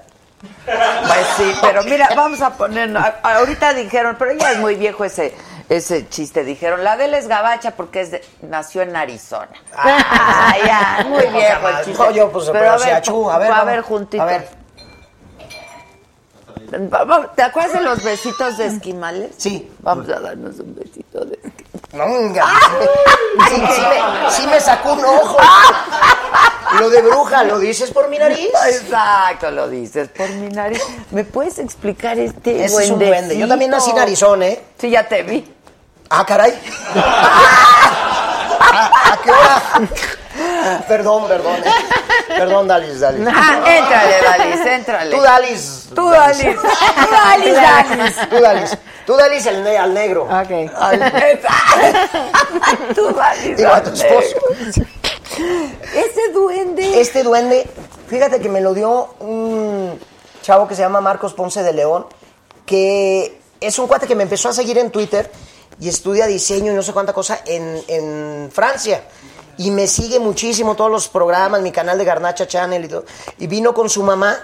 Pues 0.65 1.27
sí, 1.37 1.55
pero 1.61 1.83
mira, 1.83 2.09
vamos 2.15 2.41
a 2.41 2.51
poner. 2.51 2.95
Ahorita 3.23 3.73
dijeron, 3.73 4.15
pero 4.19 4.33
ya 4.33 4.51
es 4.51 4.59
muy 4.59 4.75
viejo 4.75 5.05
ese 5.05 5.33
ese 5.69 6.07
chiste. 6.09 6.43
Dijeron, 6.43 6.83
la 6.83 6.93
Adela 6.93 7.17
es 7.17 7.27
gabacha 7.27 7.71
porque 7.71 8.01
es 8.01 8.11
de- 8.11 8.23
nació 8.41 8.81
en 8.81 8.95
Arizona. 8.95 9.49
Ah, 9.77 10.55
ya, 10.65 11.05
muy 11.07 11.25
viejo 11.27 11.67
el 11.67 11.75
chiste. 11.85 12.03
No, 12.03 12.11
yo, 12.11 12.31
pues, 12.31 12.49
pero 12.51 12.79
si 12.79 12.89
achú, 12.89 13.29
a 13.29 13.37
ver, 13.37 13.51
a 13.51 13.63
ver, 13.63 13.81
juntito. 13.81 14.21
A 14.23 14.25
ver. 14.25 14.47
¿Te 17.35 17.43
acuerdas 17.43 17.73
de 17.73 17.81
los 17.81 18.03
besitos 18.03 18.57
de 18.57 18.67
esquimales? 18.67 19.31
Sí. 19.37 19.71
Vamos 19.79 20.09
a 20.09 20.19
darnos 20.19 20.59
un 20.59 20.75
besito 20.75 21.23
de 21.25 21.35
esquimales. 21.43 22.33
No. 22.33 22.43
Sí, 23.49 23.55
sí 23.55 23.81
me, 23.81 24.31
sí 24.31 24.47
me 24.47 24.59
sacó 24.59 24.93
un 24.93 25.05
ojo. 25.05 25.37
Lo 26.79 26.89
de 26.89 27.01
bruja, 27.03 27.43
¿lo 27.43 27.59
dices 27.59 27.91
por 27.91 28.09
mi 28.09 28.17
nariz? 28.17 28.49
Exacto, 28.67 29.49
lo 29.51 29.69
dices 29.69 30.09
por 30.09 30.27
mi 30.31 30.49
nariz. 30.49 30.81
¿Me 31.11 31.23
puedes 31.23 31.57
explicar 31.59 32.17
este 32.19 32.65
Ese 32.65 32.83
es 32.83 32.89
un 32.91 32.99
duende. 32.99 33.37
Yo 33.37 33.47
también 33.47 33.71
nací 33.71 33.93
narizón, 33.93 34.43
¿eh? 34.43 34.61
Sí, 34.77 34.89
ya 34.89 35.07
te 35.07 35.23
vi. 35.23 35.54
Ah, 36.09 36.25
caray. 36.25 36.53
¿A, 38.59 39.13
a 39.13 39.17
qué 39.23 39.31
hora? 39.31 39.61
Perdón, 40.87 41.27
perdón. 41.27 41.55
Perdón, 42.27 42.67
Dalis, 42.67 42.99
Dalis. 42.99 43.27
Ah, 43.33 43.61
éntrale, 43.65 44.15
Dalis, 44.21 44.65
éntrale. 44.65 45.15
Tú, 45.15 45.21
Dalis. 45.21 45.89
Tú, 45.95 46.09
Dalis. 46.09 46.55
Tú, 46.55 47.09
Dalis, 47.11 47.55
Dalis. 47.55 48.29
Tú, 48.29 48.39
Dalis. 48.41 48.77
Tú, 49.05 49.15
Dalis, 49.15 49.45
el 49.45 49.63
ne- 49.63 49.77
al 49.77 49.93
negro. 49.93 50.23
Ok. 50.23 50.71
Tú, 52.95 53.13
Dalis. 53.13 53.57
Digo, 53.57 53.71
a 53.71 53.83
tu 53.83 53.91
esposo. 53.91 54.35
Ese 55.93 56.31
duende. 56.33 57.01
Este 57.01 57.23
duende, 57.23 57.67
fíjate 58.07 58.39
que 58.39 58.49
me 58.49 58.61
lo 58.61 58.73
dio 58.73 59.15
un 59.19 59.99
chavo 60.41 60.67
que 60.67 60.75
se 60.75 60.81
llama 60.81 61.01
Marcos 61.01 61.33
Ponce 61.33 61.63
de 61.63 61.73
León, 61.73 62.05
que 62.65 63.39
es 63.59 63.79
un 63.79 63.87
cuate 63.87 64.07
que 64.07 64.15
me 64.15 64.23
empezó 64.23 64.49
a 64.49 64.53
seguir 64.53 64.77
en 64.77 64.91
Twitter 64.91 65.29
y 65.79 65.89
estudia 65.89 66.27
diseño 66.27 66.71
y 66.71 66.75
no 66.75 66.81
sé 66.81 66.93
cuánta 66.93 67.13
cosa 67.13 67.41
en, 67.45 67.81
en 67.87 68.49
Francia. 68.51 69.03
Y 69.57 69.71
me 69.71 69.87
sigue 69.87 70.19
muchísimo 70.19 70.75
todos 70.75 70.91
los 70.91 71.07
programas, 71.07 71.61
mi 71.61 71.71
canal 71.71 71.97
de 71.97 72.05
Garnacha 72.05 72.47
Channel 72.47 72.83
y 72.83 72.87
todo. 72.87 73.05
Y 73.37 73.47
vino 73.47 73.73
con 73.73 73.89
su 73.89 74.03
mamá 74.03 74.37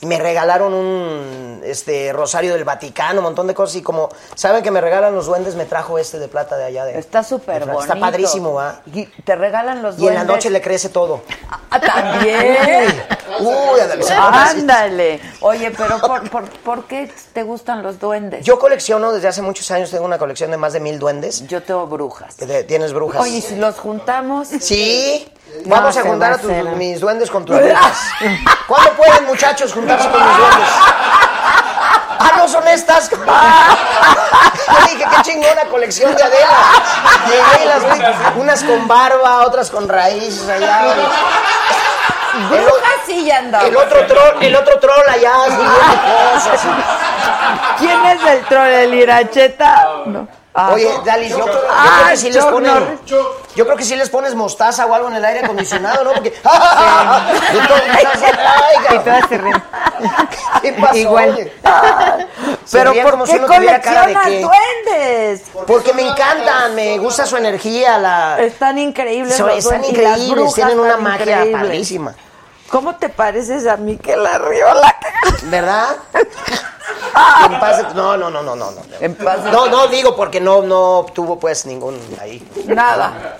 y 0.00 0.06
me 0.06 0.18
regalaron 0.18 0.72
un 0.72 1.60
este 1.64 2.12
rosario 2.12 2.54
del 2.54 2.64
Vaticano, 2.64 3.20
un 3.20 3.24
montón 3.24 3.46
de 3.46 3.54
cosas. 3.54 3.76
Y 3.76 3.82
como 3.82 4.08
saben 4.34 4.62
que 4.62 4.70
me 4.70 4.80
regalan 4.80 5.14
los 5.14 5.26
duendes, 5.26 5.54
me 5.54 5.64
trajo 5.64 5.98
este 5.98 6.18
de 6.18 6.28
plata 6.28 6.56
de 6.56 6.64
allá 6.64 6.84
de. 6.84 6.98
Está 6.98 7.22
súper 7.22 7.64
bonito. 7.64 7.82
Está 7.82 7.98
padrísimo, 7.98 8.54
¿va? 8.54 8.80
Y 8.92 9.06
te 9.06 9.34
regalan 9.36 9.82
los 9.82 9.98
Y 9.98 10.06
en 10.08 10.14
la 10.14 10.20
duendes. 10.20 10.36
noche 10.36 10.50
le 10.50 10.60
crece 10.60 10.88
todo. 10.88 11.22
Ah, 11.70 11.80
también. 11.80 13.04
Uy, 13.40 13.80
ándale. 13.80 14.04
Ándale. 14.14 15.20
Oye, 15.40 15.70
pero 15.76 15.98
por, 15.98 16.30
por, 16.30 16.48
¿por 16.48 16.84
qué 16.86 17.12
te 17.32 17.42
gustan 17.42 17.82
los 17.82 17.98
duendes? 17.98 18.44
Yo 18.44 18.58
colecciono 18.58 19.12
desde 19.12 19.28
hace 19.28 19.42
muchos 19.42 19.70
años, 19.70 19.90
tengo 19.90 20.04
una 20.04 20.18
colección 20.18 20.50
de 20.50 20.56
más 20.56 20.72
de 20.72 20.80
mil 20.80 20.98
duendes. 20.98 21.46
Yo 21.48 21.62
tengo 21.62 21.86
brujas. 21.86 22.36
Tienes 22.66 22.92
brujas. 22.92 23.20
Oye, 23.22 23.38
¿y 23.38 23.40
si 23.42 23.56
los 23.56 23.76
juntamos? 23.78 24.48
Sí, 24.60 25.26
No, 25.64 25.76
vamos 25.76 25.96
a 25.96 26.02
juntar 26.02 26.32
a 26.32 26.38
tus- 26.38 26.50
mis 26.76 27.00
duendes 27.00 27.30
con 27.30 27.44
tus 27.44 27.56
brujas. 27.56 27.98
¿Cuándo 28.66 28.90
pueden, 28.92 29.24
muchachos, 29.26 29.72
juntarse 29.72 30.08
con 30.08 30.20
mis 30.26 30.36
duendes? 30.36 30.68
Ah, 32.18 32.32
no 32.36 32.48
son 32.48 32.66
estas. 32.68 33.10
Yo 33.10 33.16
dije, 34.88 35.04
qué 35.10 35.22
chingona 35.22 35.64
colección 35.70 36.14
de 36.14 36.22
Adela. 36.22 36.48
Llegué 37.26 37.64
y 37.64 37.68
las 37.68 37.84
vi, 37.98 38.40
unas 38.40 38.62
con 38.64 38.88
barba, 38.88 39.44
otras 39.46 39.70
con 39.70 39.88
raíces 39.88 40.48
allá. 40.48 40.94
El, 42.34 42.48
Brujas 42.48 43.00
sí 43.06 43.24
ya 43.26 43.38
andamos. 43.38 43.68
el 43.68 43.76
otro 43.76 44.06
troll, 44.06 44.42
el 44.42 44.56
otro 44.56 44.78
troll 44.80 45.08
allá, 45.08 45.32
cosas. 46.34 46.60
¿Quién 47.78 48.04
es 48.06 48.24
el 48.26 48.44
troll? 48.46 48.66
¿El 48.66 48.94
Iracheta? 48.94 49.86
No. 50.06 50.26
Ah. 50.56 50.70
Oye, 50.72 50.88
Dalis, 51.04 51.30
yo, 51.30 51.40
creo- 51.44 51.62
yo 51.62 51.68
Ah, 51.68 51.96
creo 51.98 52.10
que 52.10 52.16
sí 52.16 52.30
les 52.30 52.44
pones, 52.44 52.72
Norris. 52.72 53.00
yo 53.56 53.64
creo 53.64 53.76
que 53.76 53.84
sí 53.84 53.96
les 53.96 54.08
pones 54.08 54.34
mostaza 54.36 54.86
o 54.86 54.94
algo 54.94 55.08
en 55.08 55.14
el 55.16 55.24
aire 55.24 55.40
acondicionado, 55.40 56.04
¿no? 56.04 56.12
Porque 56.12 56.30
todo, 56.42 56.52
ay, 56.54 58.06
Y 58.94 58.98
todas 59.00 59.28
se 59.28 59.38
ríen. 59.38 59.62
¿Qué 60.62 60.72
pasó? 60.74 60.96
Igual. 60.96 61.50
Se 62.64 62.78
Pero 62.78 62.94
¿por 63.02 63.10
como 63.10 63.26
si 63.26 63.32
qué 63.32 63.38
uno 63.38 63.46
tuviera 63.48 63.80
cara 63.80 64.06
de 64.06 64.14
que- 64.14 64.40
duendes? 64.42 65.42
Porque 65.66 65.92
me 65.92 66.02
encantan, 66.08 66.74
me 66.74 66.98
gusta 66.98 67.26
su 67.26 67.36
energía, 67.36 67.98
la 67.98 68.38
Están 68.40 68.78
increíbles 68.78 69.36
Son- 69.36 69.48
los 69.48 69.58
están 69.58 69.84
increíbles, 69.84 70.54
tienen 70.54 70.78
una 70.78 70.96
magia 70.96 71.24
increíbles. 71.38 71.62
padrísima. 71.62 72.14
¿Cómo 72.74 72.96
te 72.96 73.08
pareces 73.08 73.68
a 73.68 73.76
Miquel 73.76 74.26
Arriola? 74.26 74.96
¿Verdad? 75.44 75.94
En 77.48 77.60
paz 77.60 77.94
no, 77.94 78.16
no, 78.16 78.28
no, 78.28 78.42
no, 78.42 78.56
no, 78.56 78.72
no. 78.72 78.80
En 78.98 79.14
paz 79.14 79.44
No, 79.44 79.68
no 79.68 79.86
digo 79.86 80.16
porque 80.16 80.40
no, 80.40 80.62
no 80.62 81.06
tuvo 81.14 81.38
pues 81.38 81.64
ningún 81.66 81.96
ahí. 82.20 82.44
Nada. 82.66 83.36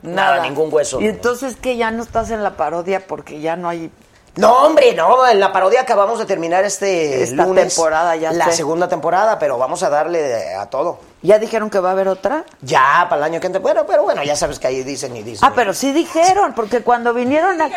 Nada, 0.00 0.40
ningún 0.40 0.72
hueso. 0.72 0.98
Y 0.98 1.08
entonces 1.08 1.56
que 1.56 1.76
ya 1.76 1.90
no 1.90 2.02
estás 2.02 2.30
en 2.30 2.42
la 2.42 2.56
parodia 2.56 3.06
porque 3.06 3.38
ya 3.40 3.54
no 3.56 3.68
hay 3.68 3.90
No, 4.36 4.64
hombre, 4.64 4.94
no, 4.94 5.26
en 5.28 5.38
la 5.38 5.52
parodia 5.52 5.82
acabamos 5.82 6.18
de 6.18 6.24
terminar 6.24 6.64
este 6.64 7.22
Esta 7.22 7.44
lunes 7.44 7.74
temporada, 7.74 8.16
ya 8.16 8.32
la 8.32 8.46
sé. 8.46 8.52
segunda 8.52 8.88
temporada, 8.88 9.38
pero 9.38 9.58
vamos 9.58 9.82
a 9.82 9.90
darle 9.90 10.54
a 10.54 10.70
todo. 10.70 11.00
¿Ya 11.22 11.38
dijeron 11.38 11.68
que 11.68 11.78
va 11.80 11.90
a 11.90 11.92
haber 11.92 12.08
otra? 12.08 12.44
Ya, 12.62 13.06
para 13.10 13.16
el 13.18 13.32
año 13.32 13.40
que 13.40 13.46
entra. 13.46 13.60
Bueno, 13.60 13.84
pero 13.86 14.02
bueno, 14.04 14.22
ya 14.22 14.34
sabes 14.34 14.58
que 14.58 14.68
ahí 14.68 14.82
dicen 14.82 15.14
y 15.16 15.22
dicen. 15.22 15.46
Ah, 15.46 15.52
pero 15.54 15.74
sí 15.74 15.92
dijeron, 15.92 16.54
porque 16.54 16.82
cuando 16.82 17.12
vinieron 17.12 17.60
a... 17.60 17.68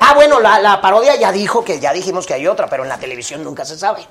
Ah, 0.00 0.14
bueno, 0.14 0.38
la, 0.38 0.60
la 0.60 0.80
parodia 0.80 1.16
ya 1.16 1.32
dijo 1.32 1.64
que 1.64 1.80
ya 1.80 1.92
dijimos 1.92 2.26
que 2.26 2.34
hay 2.34 2.46
otra, 2.46 2.68
pero 2.68 2.84
en 2.84 2.88
la 2.88 2.98
televisión 2.98 3.42
nunca 3.42 3.64
se 3.64 3.76
sabe. 3.76 4.06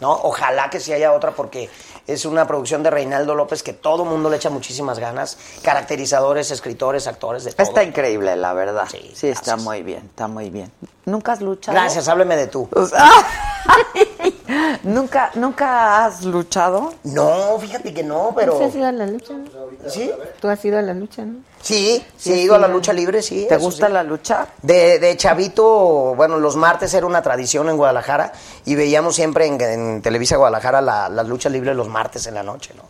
¿No? 0.00 0.12
Ojalá 0.12 0.70
que 0.70 0.78
sí 0.78 0.92
haya 0.92 1.12
otra 1.12 1.32
porque 1.32 1.68
es 2.06 2.24
una 2.24 2.46
producción 2.46 2.82
de 2.84 2.90
Reinaldo 2.90 3.34
López 3.34 3.62
que 3.64 3.72
todo 3.72 4.04
mundo 4.04 4.30
le 4.30 4.36
echa 4.36 4.48
muchísimas 4.48 4.98
ganas. 4.98 5.36
Caracterizadores, 5.62 6.50
escritores, 6.52 7.06
actores, 7.06 7.44
de 7.44 7.52
todo. 7.52 7.66
Está 7.66 7.82
increíble, 7.82 8.34
la 8.36 8.54
verdad. 8.54 8.88
Sí, 8.88 9.28
está 9.28 9.56
muy 9.56 9.82
bien, 9.82 10.06
está 10.08 10.28
muy 10.28 10.50
bien. 10.50 10.72
¿Nunca 11.04 11.32
has 11.32 11.40
luchado? 11.42 11.76
Gracias, 11.76 12.08
hábleme 12.08 12.36
de 12.36 12.46
tú. 12.46 12.68
¿Nunca, 14.82 15.30
¿Nunca 15.34 16.06
has 16.06 16.24
luchado? 16.24 16.94
No, 17.04 17.58
fíjate 17.60 17.92
que 17.92 18.02
no, 18.02 18.32
pero... 18.34 18.54
¿Tú 18.54 18.64
has 18.64 18.74
ido 18.74 18.86
a 18.86 18.92
la 18.92 19.06
lucha, 19.06 19.34
no? 19.34 19.44
¿Sí? 19.90 20.10
¿Tú 20.40 20.48
has 20.48 20.64
ido 20.64 20.78
a 20.78 20.82
la 20.82 20.94
lucha, 20.94 21.22
no? 21.24 21.40
Sí, 21.60 22.02
sí, 22.16 22.30
Sí, 22.30 22.32
he 22.32 22.42
ido 22.42 22.54
a 22.54 22.58
la 22.58 22.68
lucha 22.68 22.92
libre, 22.92 23.20
sí. 23.20 23.46
¿Te 23.48 23.56
gusta 23.58 23.88
sí. 23.88 23.92
la 23.92 24.02
lucha? 24.02 24.46
De, 24.62 24.98
de 24.98 25.16
chavito, 25.16 26.14
bueno, 26.16 26.38
los 26.38 26.56
martes 26.56 26.94
era 26.94 27.04
una 27.06 27.20
tradición 27.20 27.68
en 27.68 27.76
Guadalajara 27.76 28.32
y 28.64 28.74
veíamos 28.74 29.14
siempre 29.16 29.46
en, 29.46 29.60
en 29.60 30.00
Televisa 30.02 30.36
Guadalajara 30.36 30.80
la, 30.80 31.08
las 31.08 31.26
luchas 31.26 31.52
libres 31.52 31.76
los 31.76 31.88
martes 31.88 32.26
en 32.26 32.34
la 32.34 32.42
noche, 32.42 32.72
¿no? 32.76 32.84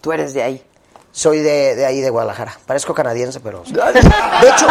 Tú 0.00 0.12
eres 0.12 0.34
de 0.34 0.42
ahí. 0.42 0.64
Soy 1.12 1.38
de, 1.38 1.76
de 1.76 1.86
ahí, 1.86 2.00
de 2.02 2.10
Guadalajara. 2.10 2.58
Parezco 2.66 2.92
canadiense, 2.92 3.40
pero... 3.40 3.62
De 3.62 3.70
hecho, 3.70 4.66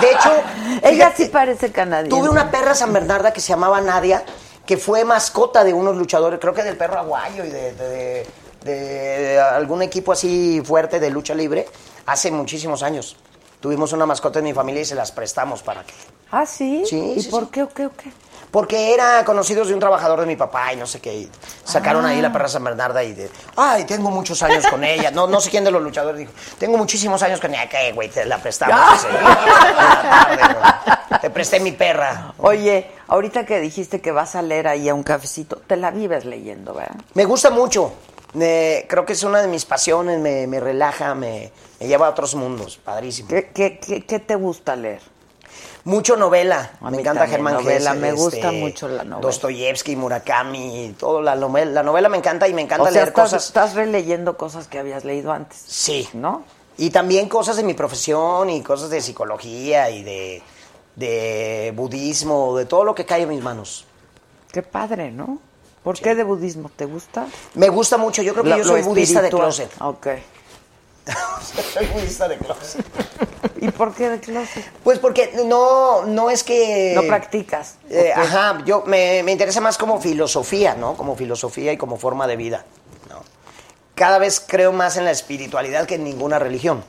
de 0.00 0.10
hecho... 0.10 0.32
Ella 0.82 1.10
fíjate, 1.10 1.16
sí 1.24 1.28
parece 1.28 1.70
canadiense. 1.70 2.18
Tuve 2.18 2.28
una 2.28 2.50
perra 2.50 2.74
San 2.74 2.92
Bernarda 2.92 3.32
que 3.32 3.40
se 3.40 3.48
llamaba 3.48 3.80
Nadia, 3.80 4.24
que 4.68 4.76
fue 4.76 5.02
mascota 5.02 5.64
de 5.64 5.72
unos 5.72 5.96
luchadores, 5.96 6.38
creo 6.38 6.52
que 6.52 6.62
del 6.62 6.76
perro 6.76 6.98
aguayo 6.98 7.42
y 7.42 7.48
de, 7.48 7.72
de- 7.72 8.26
de- 8.62 8.74
de 8.74 9.40
algún 9.40 9.80
equipo 9.80 10.12
así 10.12 10.60
fuerte 10.62 11.00
de 11.00 11.08
lucha 11.08 11.34
libre, 11.34 11.66
hace 12.04 12.30
muchísimos 12.30 12.82
años. 12.82 13.16
Tuvimos 13.60 13.94
una 13.94 14.04
mascota 14.04 14.40
en 14.40 14.44
mi 14.44 14.52
familia 14.52 14.82
y 14.82 14.84
se 14.84 14.94
las 14.94 15.10
prestamos 15.10 15.62
para 15.62 15.84
que... 15.84 15.94
¿Ah, 16.30 16.44
sí? 16.44 16.82
Sí, 16.86 17.14
¿Y 17.16 17.22
sí, 17.22 17.30
por 17.30 17.44
sí. 17.44 17.48
qué 17.50 17.62
o 17.62 17.68
qué 17.70 17.86
o 17.86 17.92
qué? 17.96 18.12
Porque 18.50 18.92
era 18.92 19.24
conocidos 19.24 19.68
de 19.68 19.74
un 19.74 19.80
trabajador 19.80 20.20
de 20.20 20.26
mi 20.26 20.36
papá 20.36 20.70
y 20.74 20.76
no 20.76 20.86
sé 20.86 21.00
qué. 21.00 21.14
y 21.14 21.30
sacaron 21.64 22.04
ahí 22.04 22.18
Ah. 22.18 22.22
la 22.22 22.32
perra 22.32 22.48
San 22.48 22.62
Bernarda 22.62 23.02
y 23.02 23.14
de, 23.14 23.30
ay, 23.56 23.84
tengo 23.84 24.10
muchos 24.10 24.42
años 24.42 24.66
con 24.66 24.84
ella. 24.84 25.10
No, 25.10 25.26
no 25.26 25.40
sé 25.40 25.48
quién 25.48 25.64
de 25.64 25.70
los 25.70 25.82
luchadores 25.82 26.18
dijo, 26.18 26.32
tengo 26.58 26.76
muchísimos 26.76 27.22
años 27.22 27.40
con 27.40 27.52
ella. 27.54 27.68
¿Qué, 27.70 27.92
güey? 27.92 28.10
Te 28.10 28.26
la 28.26 28.36
prestamos. 28.36 28.78
ese. 28.98 29.08
En 29.08 29.24
la 29.24 30.48
tarde. 30.84 30.97
Te 31.20 31.30
presté 31.30 31.60
mi 31.60 31.72
perra. 31.72 32.34
Oye, 32.38 32.90
ahorita 33.08 33.46
que 33.46 33.60
dijiste 33.60 34.00
que 34.00 34.12
vas 34.12 34.34
a 34.34 34.42
leer 34.42 34.68
ahí 34.68 34.88
a 34.88 34.94
un 34.94 35.02
cafecito, 35.02 35.56
te 35.66 35.76
la 35.76 35.90
vives 35.90 36.24
leyendo, 36.24 36.74
¿verdad? 36.74 36.96
Me 37.14 37.24
gusta 37.24 37.50
mucho. 37.50 37.92
Creo 38.32 39.06
que 39.06 39.14
es 39.14 39.22
una 39.22 39.40
de 39.40 39.48
mis 39.48 39.64
pasiones. 39.64 40.20
Me, 40.20 40.46
me 40.46 40.60
relaja, 40.60 41.14
me, 41.14 41.50
me 41.80 41.86
lleva 41.88 42.06
a 42.06 42.10
otros 42.10 42.34
mundos. 42.34 42.78
Padrísimo. 42.78 43.28
¿Qué, 43.28 43.50
qué, 43.54 43.78
qué, 43.78 44.04
qué 44.04 44.18
te 44.18 44.34
gusta 44.34 44.76
leer? 44.76 45.00
Mucho 45.84 46.16
novela. 46.16 46.72
A 46.80 46.90
me 46.90 46.98
mí 46.98 47.00
encanta 47.00 47.26
Germán 47.26 47.54
novela, 47.54 47.94
me 47.94 48.12
gusta 48.12 48.48
este, 48.48 48.60
mucho 48.60 48.88
la 48.88 49.04
novela. 49.04 49.26
Dostoyevsky, 49.26 49.96
Murakami, 49.96 50.94
todo 50.98 51.22
la 51.22 51.34
novela. 51.34 51.70
La 51.70 51.82
novela 51.82 52.10
me 52.10 52.18
encanta 52.18 52.46
y 52.46 52.52
me 52.52 52.60
encanta 52.60 52.82
o 52.82 52.86
sea, 52.86 52.92
leer 52.92 53.08
estás, 53.08 53.24
cosas. 53.24 53.46
estás 53.46 53.74
releyendo 53.74 54.36
cosas 54.36 54.68
que 54.68 54.78
habías 54.78 55.04
leído 55.06 55.32
antes. 55.32 55.58
Sí. 55.66 56.06
¿No? 56.12 56.44
Y 56.76 56.90
también 56.90 57.28
cosas 57.28 57.56
de 57.56 57.62
mi 57.62 57.72
profesión 57.72 58.50
y 58.50 58.62
cosas 58.62 58.90
de 58.90 59.00
psicología 59.00 59.88
y 59.90 60.02
de, 60.02 60.42
de 60.98 61.72
budismo, 61.76 62.56
de 62.56 62.66
todo 62.66 62.84
lo 62.84 62.94
que 62.94 63.06
cae 63.06 63.22
en 63.22 63.28
mis 63.28 63.42
manos. 63.42 63.86
Qué 64.52 64.62
padre, 64.62 65.10
¿no? 65.12 65.38
¿Por 65.84 65.98
qué 66.00 66.14
de 66.14 66.24
budismo? 66.24 66.70
¿Te 66.74 66.84
gusta? 66.86 67.26
Me 67.54 67.68
gusta 67.68 67.96
mucho, 67.96 68.20
yo 68.22 68.32
creo 68.32 68.44
que 68.44 68.50
Lo- 68.50 68.58
yo 68.58 68.64
soy 68.64 68.82
budista 68.82 69.22
de 69.22 69.30
closet. 69.30 69.70
Ok. 69.80 70.06
soy 71.74 71.86
budista 71.86 72.28
de 72.28 72.36
closet. 72.38 72.84
¿Y 73.60 73.70
por 73.70 73.94
qué 73.94 74.08
de 74.10 74.20
closet? 74.20 74.64
Pues 74.82 74.98
porque 74.98 75.32
no, 75.46 76.04
no 76.04 76.30
es 76.30 76.42
que... 76.42 76.92
No 76.94 77.02
practicas. 77.04 77.76
Eh. 77.88 78.12
Ajá, 78.14 78.62
yo 78.66 78.82
me, 78.86 79.22
me 79.22 79.32
interesa 79.32 79.60
más 79.60 79.78
como 79.78 80.00
filosofía, 80.00 80.74
¿no? 80.74 80.94
Como 80.96 81.14
filosofía 81.16 81.72
y 81.72 81.76
como 81.76 81.96
forma 81.96 82.26
de 82.26 82.36
vida, 82.36 82.64
¿no? 83.08 83.20
Cada 83.94 84.18
vez 84.18 84.40
creo 84.46 84.72
más 84.72 84.96
en 84.96 85.04
la 85.04 85.10
espiritualidad 85.12 85.86
que 85.86 85.94
en 85.94 86.04
ninguna 86.04 86.38
religión. 86.38 86.84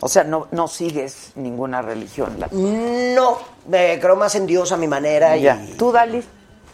O 0.00 0.08
sea, 0.08 0.24
no, 0.24 0.46
no 0.50 0.68
sigues 0.68 1.32
ninguna 1.36 1.80
religión. 1.82 2.36
la- 2.38 2.48
No, 2.52 3.38
eh, 3.72 3.98
creo 4.00 4.16
más 4.16 4.34
en 4.34 4.46
Dios 4.46 4.70
a 4.72 4.76
mi 4.76 4.86
manera 4.86 5.36
Ya. 5.36 5.56
y... 5.62 5.72
¿Tú, 5.74 5.90
Dali? 5.92 6.22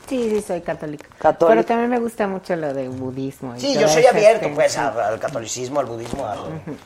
Sí, 0.08 0.28
sí, 0.28 0.42
soy 0.42 0.60
católica. 0.60 1.08
Católica. 1.18 1.54
Pero 1.54 1.64
también 1.64 1.88
me 1.88 1.98
gusta 2.00 2.26
mucho 2.26 2.56
lo 2.56 2.74
de 2.74 2.88
budismo. 2.88 3.54
y 3.56 3.60
Sí, 3.60 3.74
yo 3.78 3.88
soy 3.88 4.04
abierto, 4.04 4.48
pues, 4.54 4.76
al 4.76 5.18
catolicismo, 5.20 5.78
al 5.80 5.86
budismo. 5.86 6.26
a- 6.26 6.36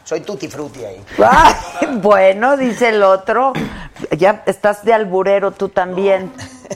Soy 0.05 0.21
tutti 0.21 0.47
frutti 0.49 0.85
ahí. 0.85 1.03
Ay, 1.19 1.55
bueno, 2.03 2.57
dice 2.59 2.91
el 2.91 3.03
otro. 3.03 3.55
Ya 4.17 4.43
estás 4.47 4.85
de 4.85 4.93
alburero 4.93 5.51
tú 5.53 5.71
también. 5.71 6.31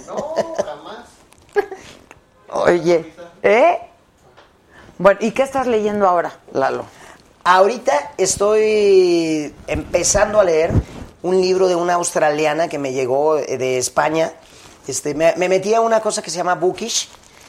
No, 0.06 0.34
jamás. 0.56 1.06
Oye, 2.48 3.12
¿eh? 3.42 3.78
Bueno, 4.98 5.20
¿y 5.22 5.30
qué 5.32 5.42
estás 5.42 5.66
leyendo 5.66 6.08
ahora, 6.08 6.32
Lalo? 6.52 6.84
Ahorita 7.44 8.12
estoy 8.18 9.54
empezando 9.66 10.40
a 10.40 10.44
leer 10.44 10.70
un 11.22 11.40
libro 11.40 11.68
de 11.68 11.74
una 11.74 11.94
australiana 11.94 12.68
que 12.68 12.78
me 12.78 12.92
llegó 12.92 13.38
eh, 13.38 13.56
de 13.56 13.78
España. 13.78 14.32
Este, 14.86 15.14
me, 15.14 15.34
me 15.36 15.48
metí 15.48 15.72
a 15.74 15.80
una 15.80 16.00
cosa 16.00 16.20
que 16.22 16.30
se 16.30 16.36
llama 16.36 16.54
Bookish, 16.54 17.08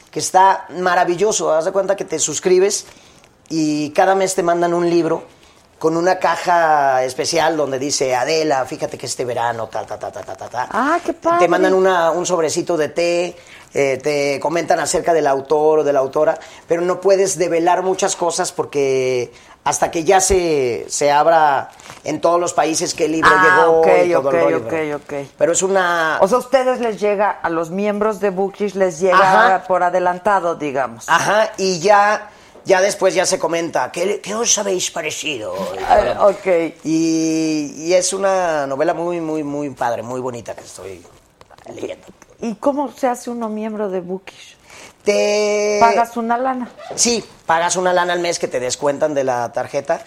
que 0.10 0.20
está 0.20 0.66
maravilloso. 0.78 1.52
Haz 1.54 1.66
de 1.66 1.72
cuenta 1.72 1.96
que 1.96 2.06
te 2.06 2.20
suscribes 2.20 2.86
y 3.50 3.90
cada 3.92 4.16
mes 4.16 4.34
te 4.34 4.44
mandan 4.44 4.74
un 4.74 4.90
libro 4.90 5.24
con 5.78 5.98
una 5.98 6.20
caja 6.20 7.04
especial 7.04 7.58
donde 7.58 7.80
dice 7.80 8.16
Adela, 8.16 8.64
fíjate 8.66 8.98
que 9.00 9.08
este 9.08 9.26
verano, 9.26 9.68
ta, 9.68 9.84
ta, 9.86 9.98
ta, 9.98 10.12
ta, 10.12 10.22
ta, 10.22 10.36
ta, 10.36 10.48
ta. 10.48 10.68
Ah, 10.72 11.00
qué 11.04 11.12
padre. 11.14 11.40
Te 11.40 11.48
mandan 11.48 11.74
una- 11.74 12.12
un 12.12 12.24
sobrecito 12.26 12.78
de 12.78 12.90
té, 12.90 13.36
eh, 13.74 13.98
te 13.98 14.40
comentan 14.40 14.80
acerca 14.80 15.12
del 15.12 15.26
autor 15.26 15.80
o 15.80 15.84
de 15.84 15.92
la 15.92 16.00
autora, 16.00 16.38
pero 16.68 16.84
no 16.84 17.02
puedes 17.02 17.36
develar 17.38 17.82
muchas 17.82 18.16
cosas 18.16 18.52
porque 18.52 19.32
hasta 19.64 19.92
que 19.92 20.04
ya 20.04 20.20
se, 20.20 20.86
se 20.90 21.12
abra 21.12 21.70
en 22.04 22.20
todos 22.20 22.40
los 22.40 22.54
países 22.54 22.94
que 22.96 23.06
el 23.06 23.12
libro 23.12 23.30
Ah, 23.32 23.44
llegó 23.44 23.80
ok, 23.82 23.88
y 24.06 24.12
todo 24.12 24.28
ok, 24.30 24.34
el 24.34 24.42
rollo. 24.42 24.58
ok, 24.58 24.64
pero, 24.70 24.98
ok. 24.98 25.14
pero 25.38 25.52
es 25.52 25.62
una... 25.62 26.18
O 26.22 26.28
sea, 26.28 26.38
a 26.38 26.40
ustedes 26.40 26.80
les 26.80 27.00
llega, 27.00 27.30
a 27.30 27.50
los 27.50 27.70
miembros 27.70 28.20
de 28.20 28.32
Bookish 28.32 28.74
les 28.74 29.00
llega 29.00 29.18
Ajá. 29.56 29.64
por 29.68 29.84
adelantado, 29.84 30.56
digamos. 30.56 31.08
Ajá, 31.08 31.52
y 31.58 31.80
ya, 31.80 32.30
ya 32.66 32.82
después 32.82 33.14
ya 33.14 33.28
se 33.28 33.38
comenta, 33.38 33.92
¿qué, 33.92 34.20
qué 34.20 34.34
os 34.34 34.58
habéis 34.58 34.90
parecido? 34.90 35.54
Ah, 35.88 36.26
ok. 36.28 36.48
Y, 36.84 37.74
y 37.78 37.94
es 37.94 38.14
una 38.14 38.66
novela 38.66 38.96
muy, 38.96 39.22
muy, 39.22 39.44
muy 39.44 39.70
padre, 39.70 40.02
muy 40.02 40.22
bonita 40.22 40.56
que 40.56 40.62
estoy 40.62 41.04
leyendo. 41.76 42.08
¿Y 42.40 42.56
cómo 42.56 42.92
se 42.92 43.06
hace 43.08 43.30
uno 43.30 43.48
miembro 43.48 43.90
de 43.90 44.02
Bookish? 44.02 44.58
Te... 45.04 45.78
¿Pagas 45.80 46.16
una 46.18 46.38
lana? 46.38 46.70
Sí, 46.96 47.24
pagas 47.46 47.76
una 47.76 47.94
lana 47.94 48.14
al 48.14 48.20
mes 48.20 48.38
que 48.40 48.48
te 48.48 48.60
descuentan 48.60 49.14
de 49.14 49.24
la 49.24 49.52
tarjeta, 49.52 50.02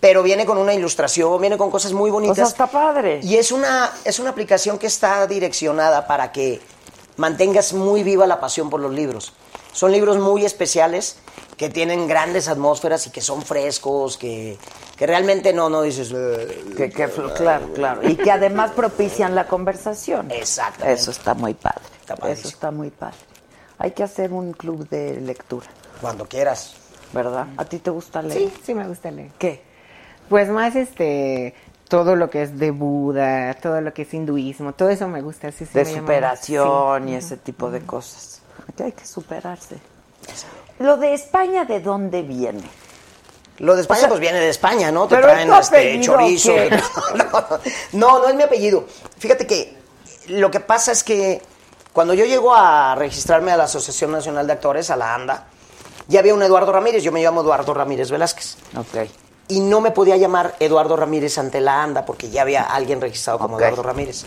pero 0.00 0.22
viene 0.22 0.44
con 0.46 0.58
una 0.58 0.74
ilustración, 0.74 1.40
viene 1.40 1.56
con 1.56 1.70
cosas 1.70 1.92
muy 1.92 2.10
O 2.10 2.14
bonitas. 2.14 2.36
sea, 2.36 2.46
está 2.46 2.66
padre. 2.66 3.20
Y 3.22 3.36
es 3.36 3.52
una, 3.52 3.90
es 4.04 4.18
una 4.18 4.30
aplicación 4.30 4.78
que 4.78 4.86
está 4.88 5.26
direccionada 5.26 6.06
para 6.06 6.32
que 6.32 6.60
mantengas 7.16 7.72
muy 7.74 8.02
viva 8.02 8.26
la 8.26 8.40
pasión 8.40 8.70
por 8.70 8.80
los 8.80 8.92
libros. 8.92 9.32
Son 9.72 9.92
libros 9.92 10.18
muy 10.18 10.44
especiales 10.44 11.16
que 11.56 11.68
tienen 11.68 12.08
grandes 12.08 12.48
atmósferas 12.48 13.06
y 13.06 13.10
que 13.10 13.20
son 13.20 13.42
frescos, 13.42 14.16
que, 14.16 14.58
que 14.96 15.06
realmente 15.06 15.52
no, 15.52 15.68
no 15.70 15.82
dices... 15.82 16.10
"Eh, 16.12 16.64
Que, 16.76 16.90
que 16.90 17.08
flu- 17.08 17.32
claro, 17.34 17.72
claro. 17.74 18.08
Y 18.08 18.16
que 18.16 18.32
además 18.32 18.72
propician 18.72 19.34
la 19.34 19.46
conversación. 19.46 20.30
Exactamente. 20.30 21.00
Eso 21.00 21.10
está 21.12 21.34
muy 21.34 21.54
padre. 21.54 21.82
Está. 22.00 22.28
Eso 22.28 22.48
está 22.48 22.70
muy 22.72 22.90
padre. 22.90 23.16
Hay 23.80 23.92
que 23.92 24.02
hacer 24.02 24.30
un 24.32 24.52
club 24.52 24.86
de 24.90 25.20
lectura, 25.22 25.66
Cuando 26.02 26.26
quieras. 26.26 26.74
¿verdad? 27.12 27.46
¿A 27.56 27.64
ti 27.64 27.78
te 27.78 27.90
gusta 27.90 28.22
leer? 28.22 28.38
Sí, 28.38 28.52
sí 28.62 28.74
me 28.74 28.86
gusta 28.86 29.10
leer. 29.10 29.30
¿Qué? 29.38 29.62
Pues 30.28 30.48
más 30.48 30.76
este 30.76 31.54
todo 31.88 32.14
lo 32.14 32.30
que 32.30 32.42
es 32.42 32.58
de 32.58 32.70
Buda, 32.70 33.54
todo 33.54 33.80
lo 33.80 33.92
que 33.92 34.02
es 34.02 34.14
hinduismo, 34.14 34.74
todo 34.74 34.90
eso 34.90 35.08
me 35.08 35.22
gusta. 35.22 35.50
Sí, 35.50 35.64
sí 35.64 35.72
de 35.72 35.84
me 35.84 35.94
superación 35.98 37.04
sí. 37.04 37.10
y 37.10 37.14
ese 37.14 37.36
tipo 37.38 37.70
de 37.70 37.80
cosas. 37.80 38.42
Que 38.76 38.84
hay 38.84 38.92
que 38.92 39.06
superarse. 39.06 39.78
Lo 40.78 40.98
de 40.98 41.14
España, 41.14 41.64
¿de 41.64 41.80
dónde 41.80 42.22
viene? 42.22 42.62
Lo 43.58 43.74
de 43.74 43.80
España, 43.80 43.98
O 43.98 44.00
sea, 44.00 44.08
pues 44.10 44.20
viene 44.20 44.40
de 44.40 44.50
España, 44.50 44.92
¿no? 44.92 45.08
Te 45.08 45.16
¿pero 45.16 45.28
es 45.28 45.32
traen 45.32 45.48
tu 45.48 45.54
este 45.54 45.76
apellido 45.76 46.14
chorizo. 46.14 46.52
no, 47.94 48.18
no 48.20 48.28
es 48.28 48.34
mi 48.34 48.42
apellido. 48.42 48.84
Fíjate 49.18 49.46
que 49.46 49.76
lo 50.28 50.50
que 50.50 50.60
pasa 50.60 50.92
es 50.92 51.02
que 51.02 51.42
cuando 51.92 52.14
yo 52.14 52.24
llego 52.24 52.54
a 52.54 52.94
registrarme 52.94 53.52
a 53.52 53.56
la 53.56 53.64
Asociación 53.64 54.12
Nacional 54.12 54.46
de 54.46 54.52
Actores, 54.52 54.90
a 54.90 54.96
la 54.96 55.14
ANDA, 55.14 55.46
ya 56.08 56.20
había 56.20 56.34
un 56.34 56.42
Eduardo 56.42 56.72
Ramírez, 56.72 57.02
yo 57.02 57.12
me 57.12 57.22
llamo 57.22 57.40
Eduardo 57.42 57.74
Ramírez 57.74 58.10
Velázquez. 58.10 58.56
Ok. 58.76 59.08
Y 59.48 59.60
no 59.60 59.80
me 59.80 59.90
podía 59.90 60.16
llamar 60.16 60.54
Eduardo 60.60 60.96
Ramírez 60.96 61.38
ante 61.38 61.60
la 61.60 61.82
ANDA 61.82 62.04
porque 62.04 62.30
ya 62.30 62.42
había 62.42 62.62
alguien 62.62 63.00
registrado 63.00 63.38
como. 63.38 63.58
Eduardo 63.58 63.82
Ramírez. 63.82 64.24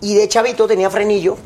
Y 0.00 0.14
de 0.14 0.28
chavito 0.28 0.66
tenía 0.66 0.90
frenillo 0.90 1.36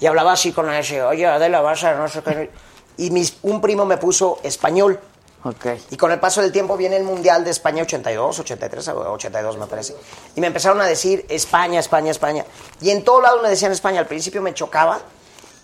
y 0.00 0.06
hablaba 0.06 0.32
así 0.32 0.52
con 0.52 0.72
ese, 0.72 1.02
oye 1.02 1.26
Adela, 1.26 1.60
vas 1.60 1.84
a 1.84 1.94
no 1.94 2.08
sé 2.08 2.22
qué. 2.22 2.50
y 2.96 3.10
mis, 3.10 3.36
un 3.42 3.60
primo 3.60 3.84
me 3.84 3.98
puso 3.98 4.38
español. 4.42 4.98
Ok. 5.42 5.66
Y 5.90 5.96
con 5.96 6.12
el 6.12 6.20
paso 6.20 6.42
del 6.42 6.52
tiempo 6.52 6.76
viene 6.76 6.96
el 6.96 7.04
Mundial 7.04 7.44
de 7.44 7.50
España 7.50 7.82
82, 7.82 8.40
83, 8.40 8.88
o 8.88 9.12
82 9.12 9.56
me 9.56 9.66
parece. 9.66 9.96
Y 10.34 10.40
me 10.40 10.48
empezaron 10.48 10.80
a 10.80 10.86
decir 10.86 11.24
España, 11.28 11.80
España, 11.80 12.10
España. 12.10 12.44
Y 12.80 12.90
en 12.90 13.04
todos 13.04 13.22
lados 13.22 13.42
me 13.42 13.48
decían 13.48 13.72
España. 13.72 14.00
Al 14.00 14.06
principio 14.06 14.42
me 14.42 14.52
chocaba 14.52 15.00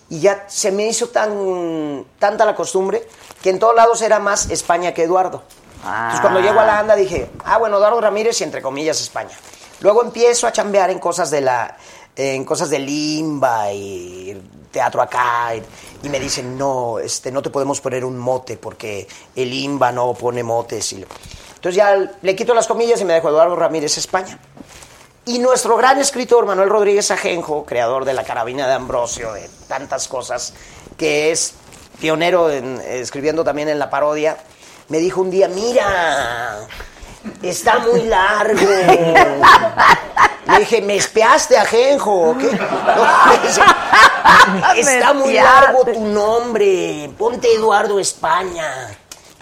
y 0.09 0.19
ya 0.19 0.45
se 0.47 0.71
me 0.71 0.87
hizo 0.87 1.09
tan 1.09 2.05
tanta 2.17 2.45
la 2.45 2.55
costumbre 2.55 3.07
que 3.41 3.49
en 3.49 3.59
todos 3.59 3.75
lados 3.75 4.01
era 4.01 4.19
más 4.19 4.49
España 4.49 4.93
que 4.93 5.03
Eduardo. 5.03 5.43
Entonces 5.83 6.21
cuando 6.21 6.39
llego 6.39 6.59
a 6.59 6.65
la 6.65 6.79
ANDA 6.79 6.95
dije, 6.95 7.29
ah, 7.45 7.57
bueno, 7.57 7.77
Eduardo 7.77 8.01
Ramírez 8.01 8.41
y 8.41 8.43
entre 8.43 8.61
comillas 8.61 8.99
España. 8.99 9.37
Luego 9.81 10.01
empiezo 10.01 10.47
a 10.47 10.51
chambear 10.51 10.89
en 10.89 10.97
cosas 10.99 11.29
de 11.29 11.41
la 11.41 11.77
en 12.17 12.43
cosas 12.43 12.69
de 12.71 12.79
limba 12.79 13.71
y 13.71 14.41
teatro 14.71 15.01
acá 15.01 15.53
y, 15.55 16.09
me 16.09 16.19
dicen, 16.19 16.57
"No, 16.57 16.99
este 16.99 17.31
no 17.31 17.41
te 17.41 17.49
podemos 17.49 17.79
poner 17.79 18.03
un 18.03 18.17
mote 18.17 18.57
porque 18.57 19.07
el 19.35 19.49
limba 19.49 19.91
no 19.91 20.13
pone 20.13 20.41
motes." 20.43 20.93
Y, 20.93 21.05
entonces 21.55 21.75
ya 21.75 21.95
le 22.21 22.35
quito 22.35 22.53
las 22.53 22.67
comillas 22.67 22.99
y 23.01 23.05
me 23.05 23.13
dejo 23.13 23.29
Eduardo 23.29 23.55
Ramírez 23.55 23.97
España. 23.97 24.39
Y 25.25 25.39
nuestro 25.39 25.75
gran 25.75 25.99
escritor 25.99 26.45
Manuel 26.45 26.69
Rodríguez 26.69 27.11
Ajenjo, 27.11 27.65
creador 27.65 28.05
de 28.05 28.13
La 28.13 28.23
Carabina 28.23 28.65
de 28.65 28.73
Ambrosio, 28.73 29.33
de 29.33 29.49
tantas 29.67 30.07
cosas, 30.07 30.53
que 30.97 31.31
es 31.31 31.53
pionero 31.99 32.49
en, 32.49 32.81
escribiendo 32.85 33.43
también 33.43 33.67
en 33.69 33.79
la 33.79 33.89
parodia, 33.89 34.37
me 34.87 34.99
dijo 34.99 35.21
un 35.21 35.29
día, 35.29 35.49
mira, 35.49 36.59
está 37.41 37.79
muy 37.79 38.03
largo. 38.03 38.61
Le 40.51 40.59
dije, 40.59 40.81
¿me 40.81 40.95
espiaste, 40.95 41.57
Ajenjo? 41.57 42.29
o 42.31 42.37
qué?" 42.37 42.51
No, 42.51 42.51
me 43.33 43.47
dice, 43.47 43.61
está 44.97 45.13
muy 45.13 45.33
largo 45.33 45.83
tu 45.85 45.99
nombre, 46.05 47.09
ponte 47.17 47.53
Eduardo 47.53 47.99
España. 47.99 48.89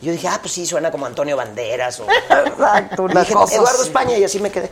Y 0.02 0.08
yo 0.08 0.12
dije, 0.12 0.28
ah, 0.28 0.38
pues 0.42 0.54
sí, 0.54 0.66
suena 0.66 0.92
como 0.92 1.06
Antonio 1.06 1.38
Banderas. 1.38 2.00
O... 2.00 2.08
Exacto, 2.46 3.08
dije, 3.08 3.34
cosa 3.34 3.56
Eduardo 3.56 3.80
así. 3.80 3.88
España, 3.88 4.18
y 4.18 4.24
así 4.24 4.40
me 4.40 4.52
quedé. 4.52 4.70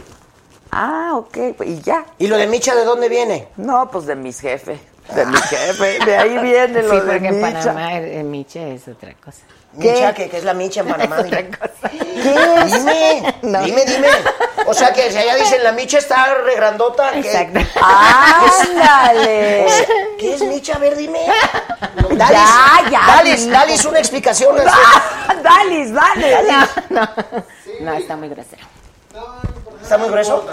Ah, 0.72 1.11
ok, 1.15 1.38
y 1.65 1.81
ya. 1.81 2.03
¿Y 2.18 2.27
lo 2.27 2.35
de 2.38 2.47
Micha 2.47 2.73
de 2.76 2.84
dónde 2.84 3.07
viene? 3.07 3.47
No, 3.57 3.89
pues 3.91 4.05
de 4.07 4.15
mis 4.15 4.39
jefes. 4.39 4.80
De 5.14 5.26
mi 5.26 5.38
jefe. 5.38 5.99
De 6.05 6.18
ahí 6.18 6.38
viene 6.39 6.81
Sí, 6.81 6.88
lo 6.88 6.93
de 6.95 7.01
porque 7.01 7.27
en 7.27 7.38
Micha. 7.41 7.51
Panamá 7.60 7.93
el, 7.97 8.05
el 8.05 8.23
miche 8.23 8.73
es 8.73 8.88
otra 8.88 9.14
cosa. 9.23 9.41
Micha, 9.75 10.13
que, 10.13 10.29
que 10.29 10.37
es 10.37 10.43
la 10.43 10.53
Micha 10.53 10.81
en 10.81 10.87
Panamá. 10.89 11.17
Es 11.19 11.23
dime. 11.25 11.49
cosa. 11.49 11.89
Dime, 11.91 13.23
dime, 13.41 13.85
dime. 13.85 14.07
O 14.67 14.73
sea, 14.73 14.93
que 14.93 15.11
si 15.11 15.17
allá 15.17 15.35
dicen 15.35 15.63
la 15.63 15.71
Micha 15.71 15.97
está 15.97 16.35
regrandota. 16.45 17.11
¿qué? 17.11 17.19
Exacto. 17.19 17.59
¡Ándale! 17.81 19.65
O 19.65 19.69
sea, 19.69 19.85
¿Qué 20.19 20.33
es 20.35 20.41
Micha? 20.43 20.75
A 20.75 20.79
ver, 20.79 20.95
dime. 20.95 21.19
Ya, 22.17 22.29
ya. 22.91 23.01
Dalis, 23.07 23.49
Dalis, 23.49 23.85
una 23.85 23.99
explicación. 23.99 24.55
así. 24.59 24.69
Dalis, 25.43 25.93
dale. 25.93 26.37
No, 26.89 27.09
no, 27.81 27.93
está 27.93 28.15
muy 28.15 28.29
grosero. 28.29 28.65
¿Está 29.81 29.97
muy 29.97 30.09
grueso? 30.09 30.45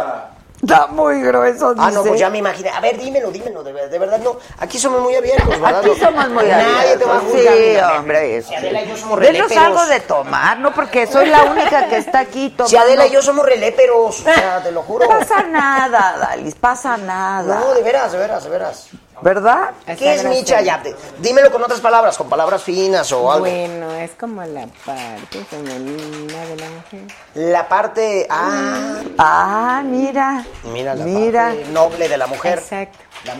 Está 0.62 0.88
muy 0.88 1.22
grueso, 1.22 1.74
Ah, 1.78 1.90
no, 1.90 2.02
pues 2.04 2.20
ya 2.20 2.28
me 2.28 2.36
imaginé. 2.38 2.68
A 2.68 2.80
ver, 2.80 2.98
dímelo, 2.98 3.30
dímelo, 3.30 3.62
de, 3.62 3.72
ver- 3.72 3.88
de 3.88 3.98
verdad 3.98 4.18
no. 4.18 4.36
Aquí 4.58 4.78
somos 4.78 5.00
muy 5.00 5.14
abiertos, 5.16 5.48
¿verdad? 5.48 5.78
Aquí 5.80 5.98
somos 5.98 6.28
muy 6.28 6.44
Nadie 6.46 6.96
te 6.98 7.04
va 7.06 7.14
a 7.14 7.16
abiertos. 7.18 7.22
juzgar. 7.32 7.54
Sí, 7.54 7.60
mira. 7.70 7.98
hombre. 7.98 8.42
Si 8.42 8.54
Adela 8.54 8.82
y 8.82 8.88
yo 8.88 8.96
somos 8.96 9.20
Denos 9.20 9.32
reléperos. 9.48 9.64
algo 9.64 9.86
de 9.86 10.00
tomar, 10.00 10.58
¿no? 10.58 10.74
Porque 10.74 11.06
soy 11.06 11.26
la 11.28 11.44
única 11.44 11.88
que 11.88 11.96
está 11.96 12.18
aquí 12.20 12.50
tomando. 12.50 12.68
Si 12.68 12.76
Adela 12.76 13.06
y 13.06 13.10
yo 13.10 13.22
somos 13.22 13.46
reléperos, 13.46 14.20
o 14.20 14.22
sea, 14.22 14.62
te 14.62 14.70
lo 14.70 14.82
juro. 14.82 15.06
No 15.08 15.18
pasa 15.18 15.42
nada, 15.44 16.16
Dalis, 16.18 16.54
pasa 16.56 16.96
nada. 16.98 17.58
No, 17.60 17.72
de 17.74 17.82
veras, 17.82 18.12
de 18.12 18.18
veras, 18.18 18.44
de 18.44 18.50
veras. 18.50 18.86
¿Verdad? 19.22 19.70
¿Qué 19.98 20.14
es 20.14 20.24
Micha? 20.24 20.60
Ya, 20.62 20.82
te- 20.82 20.94
dímelo 21.18 21.50
con 21.50 21.62
otras 21.62 21.80
palabras, 21.80 22.16
con 22.16 22.28
palabras 22.28 22.62
finas 22.62 23.10
o 23.12 23.30
algo. 23.30 23.46
Bueno, 23.46 23.92
es 23.96 24.12
como 24.18 24.42
la 24.44 24.66
parte 24.86 25.44
femenina 25.44 26.44
de 26.46 26.56
la 26.56 26.66
mujer. 26.70 27.00
La 27.34 27.68
parte. 27.68 28.26
Ah, 28.30 28.96
Ah, 29.18 29.82
mira. 29.84 30.44
mira 30.64 30.94
la 30.94 31.04
Mira. 31.04 31.48
parte 31.48 31.64
noble 31.70 32.08
de 32.08 32.16
la 32.16 32.26
mujer. 32.26 32.58
Exacto. 32.58 32.98
La. 33.24 33.34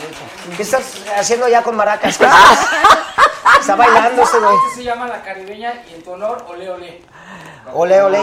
¿Qué 0.57 0.63
estás 0.63 0.83
haciendo 1.17 1.49
ya 1.49 1.63
con 1.63 1.77
maracas? 1.77 2.19
¿Qué 3.55 3.61
Está 3.61 3.77
bailando 3.77 4.23
este 4.23 4.39
güey. 4.39 4.55
Este 4.69 4.77
se 4.77 4.85
llama 4.85 5.07
La 5.09 5.23
Caribeña 5.23 5.83
y 5.91 5.95
en 5.95 6.03
tu 6.03 6.13
honor, 6.13 6.45
ole, 6.49 6.71
ole. 6.71 7.01
Ole, 7.73 8.03
ole. 8.03 8.19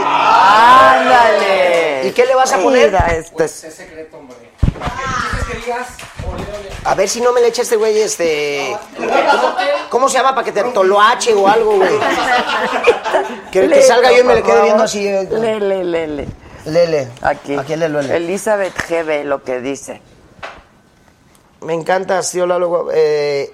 Ándale. 0.76 2.08
¿Y 2.08 2.12
qué 2.12 2.26
le 2.26 2.36
vas 2.36 2.52
a 2.54 2.58
poner? 2.58 2.88
Mira, 2.92 3.08
este 3.08 3.32
Pues 3.36 3.64
es- 3.64 3.74
secreto, 3.76 4.18
hombre. 4.18 4.36
Para 4.80 5.46
que 5.52 5.58
digas, 5.58 5.88
ole, 6.28 6.44
ole. 6.44 6.70
A 6.84 6.96
ver 6.96 7.08
si 7.10 7.22
no 7.22 7.32
me 7.34 7.42
le 7.42 7.48
echa 7.48 7.62
este 7.62 7.76
güey 7.76 7.98
este. 8.00 8.76
¿Cómo, 8.98 9.56
cómo 9.90 10.10
se 10.10 10.18
llama 10.18 10.32
para 10.36 10.44
que 10.46 10.52
te 10.52 10.64
toloache 10.66 11.34
o 11.34 11.48
algo, 11.48 11.76
güey? 11.78 12.00
Que, 13.52 13.68
que 13.70 13.82
salga 13.82 14.12
yo 14.12 14.20
y 14.20 14.24
me 14.24 14.36
le 14.36 14.44
quede 14.44 14.62
viendo 14.64 14.84
así. 14.84 15.08
eh. 15.08 15.28
Lee, 15.32 15.60
lee, 15.60 15.84
lee, 15.84 16.08
lee. 16.08 16.28
Lele. 16.66 17.08
Aquí. 17.22 17.56
Aquí 17.58 17.76
le 17.78 17.88
lele. 17.90 18.18
Elizabeth 18.18 18.74
GB, 18.90 19.24
lo 19.26 19.42
que 19.44 19.62
dice. 19.62 20.02
Me 21.62 21.74
encanta, 21.74 22.20
tío 22.22 22.46
Lalo. 22.46 22.90
Eh, 22.94 23.54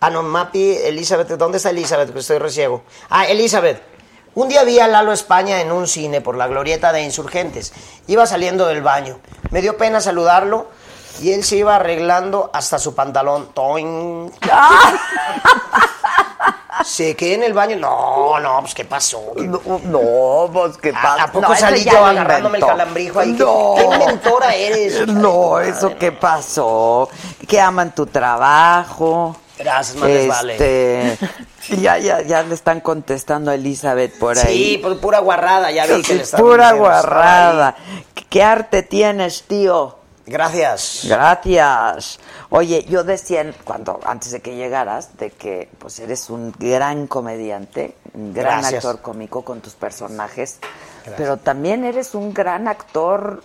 ah, 0.00 0.10
no, 0.10 0.22
Mapi, 0.22 0.76
Elizabeth. 0.84 1.28
¿Dónde 1.28 1.58
está 1.58 1.70
Elizabeth? 1.70 2.12
Que 2.12 2.18
estoy 2.20 2.38
reciego. 2.38 2.82
Ah, 3.10 3.26
Elizabeth. 3.26 3.82
Un 4.34 4.48
día 4.48 4.62
vi 4.62 4.78
a 4.78 4.86
Lalo 4.86 5.12
España 5.12 5.60
en 5.60 5.72
un 5.72 5.88
cine 5.88 6.20
por 6.20 6.36
la 6.36 6.46
glorieta 6.46 6.92
de 6.92 7.02
Insurgentes. 7.02 7.72
Iba 8.06 8.26
saliendo 8.26 8.66
del 8.66 8.82
baño. 8.82 9.18
Me 9.50 9.60
dio 9.62 9.76
pena 9.76 10.00
saludarlo 10.00 10.68
y 11.20 11.32
él 11.32 11.42
se 11.42 11.56
iba 11.56 11.74
arreglando 11.74 12.48
hasta 12.52 12.78
su 12.78 12.94
pantalón. 12.94 13.52
Toing. 13.52 14.30
Se 16.84 17.16
quedé 17.16 17.34
en 17.34 17.42
el 17.42 17.52
baño. 17.52 17.76
No, 17.76 18.38
no, 18.38 18.60
pues 18.60 18.72
¿qué 18.74 18.84
pasó? 18.84 19.20
¿Qué- 19.36 19.42
No, 19.48 19.60
no, 19.84 20.48
pues 20.52 20.76
qué 20.78 20.90
¿A, 20.90 21.02
pasa. 21.02 21.22
a 21.24 21.32
poco 21.32 21.48
No, 21.48 21.56
salí 21.56 21.84
yo 21.84 22.04
agarrándome 22.04 22.58
inventó. 22.58 22.66
el 22.66 22.78
calambrijo 22.78 23.18
ahí? 23.20 23.32
¿Qué- 23.36 23.44
No. 23.44 23.74
¿Qué, 23.76 23.84
inventora 23.84 24.54
eres? 24.54 25.06
No, 25.08 25.58
eso 25.58 25.86
madre? 25.86 25.98
qué 25.98 26.12
pasó. 26.12 27.08
Que 27.48 27.60
aman 27.60 27.92
tu 27.94 28.06
trabajo. 28.06 29.36
Gracias, 29.58 29.96
más 29.96 30.26
vale. 30.26 30.52
Este, 30.54 31.18
ya, 31.80 31.98
ya, 31.98 32.22
ya 32.22 32.42
le 32.42 32.54
están 32.54 32.80
contestando 32.80 33.50
a 33.50 33.54
Elizabeth 33.54 34.18
por 34.18 34.38
ahí. 34.38 34.74
Sí, 34.74 34.78
pues 34.82 34.98
pura 34.98 35.18
guarrada, 35.18 35.70
ya 35.70 35.86
vi 35.86 36.02
que 36.02 36.14
le 36.14 36.22
estaban 36.22 36.46
pura 36.46 36.72
guarrada. 36.72 37.76
¿Qué 38.28 38.42
arte 38.42 38.82
tienes, 38.82 39.42
tío? 39.42 39.96
Gracias. 40.28 41.06
Gracias. 41.08 42.18
Oye, 42.50 42.84
yo 42.88 43.02
decía 43.02 43.52
cuando 43.64 43.98
antes 44.04 44.32
de 44.32 44.40
que 44.40 44.56
llegaras 44.56 45.16
de 45.16 45.30
que 45.30 45.70
pues 45.78 45.98
eres 46.00 46.28
un 46.30 46.52
gran 46.58 47.06
comediante, 47.06 47.94
un 48.14 48.34
gran 48.34 48.60
Gracias. 48.60 48.84
actor 48.84 49.00
cómico 49.00 49.42
con 49.42 49.60
tus 49.60 49.74
personajes, 49.74 50.58
pero 51.16 51.38
también 51.38 51.84
eres 51.84 52.14
un 52.14 52.34
gran 52.34 52.68
actor 52.68 53.42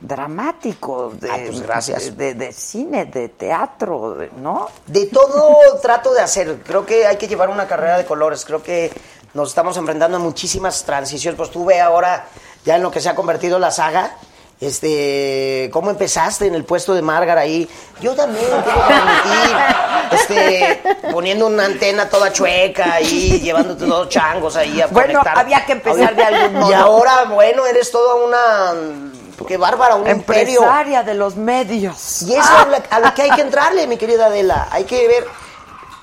dramático 0.00 1.12
de, 1.18 1.30
Ah, 1.30 1.38
pues 1.46 1.60
gracias. 1.62 2.16
de, 2.16 2.34
de 2.34 2.52
cine, 2.52 3.06
de 3.06 3.28
teatro, 3.28 4.16
¿no? 4.38 4.68
De 4.86 5.06
todo 5.06 5.56
trato 5.82 6.12
de 6.12 6.20
hacer. 6.20 6.58
Creo 6.66 6.84
que 6.86 7.06
hay 7.06 7.16
que 7.16 7.28
llevar 7.28 7.48
una 7.48 7.66
carrera 7.66 7.96
de 7.98 8.04
colores. 8.04 8.44
Creo 8.44 8.62
que 8.62 8.92
nos 9.34 9.48
estamos 9.50 9.76
enfrentando 9.76 10.16
a 10.16 10.20
muchísimas 10.20 10.84
transiciones. 10.84 11.36
Pues 11.36 11.50
tú 11.50 11.64
ve 11.64 11.80
ahora 11.80 12.26
ya 12.64 12.76
en 12.76 12.82
lo 12.82 12.90
que 12.90 13.00
se 13.00 13.08
ha 13.08 13.14
convertido 13.14 13.58
la 13.58 13.70
saga. 13.70 14.16
Este, 14.58 15.68
¿cómo 15.72 15.90
empezaste 15.90 16.46
en 16.46 16.54
el 16.54 16.64
puesto 16.64 16.94
de 16.94 17.02
Margar 17.02 17.36
ahí? 17.36 17.68
Yo 18.00 18.14
también 18.14 18.46
tengo 18.46 18.86
que 18.86 18.92
admitir, 18.94 19.56
este, 20.12 20.82
poniendo 21.12 21.46
una 21.46 21.66
antena 21.66 22.08
toda 22.08 22.32
chueca 22.32 22.94
ahí, 22.94 23.38
llevándote 23.40 23.84
dos 23.84 24.08
changos 24.08 24.56
ahí 24.56 24.80
a 24.80 24.86
Bueno, 24.86 25.08
conectar. 25.20 25.38
había 25.38 25.66
que 25.66 25.72
empezar 25.72 26.16
de 26.16 26.22
algún 26.24 26.60
modo. 26.60 26.70
Y 26.70 26.74
ahora, 26.74 27.24
bueno, 27.24 27.66
eres 27.66 27.90
toda 27.90 28.14
una, 28.14 28.72
qué 29.46 29.56
bárbara, 29.56 29.96
un 29.96 30.08
imperio. 30.08 30.60
Empresaria 30.60 31.02
de 31.02 31.14
los 31.14 31.36
medios. 31.36 32.22
Y 32.22 32.32
eso 32.34 32.40
es 32.42 32.48
a 32.48 32.64
lo- 32.66 32.76
a 32.90 33.00
lo 33.00 33.14
que 33.14 33.22
hay 33.22 33.30
que 33.30 33.40
entrarle, 33.42 33.86
mi 33.86 33.96
querida 33.96 34.26
Adela. 34.26 34.68
Hay 34.70 34.84
que 34.84 35.06
ver, 35.08 35.26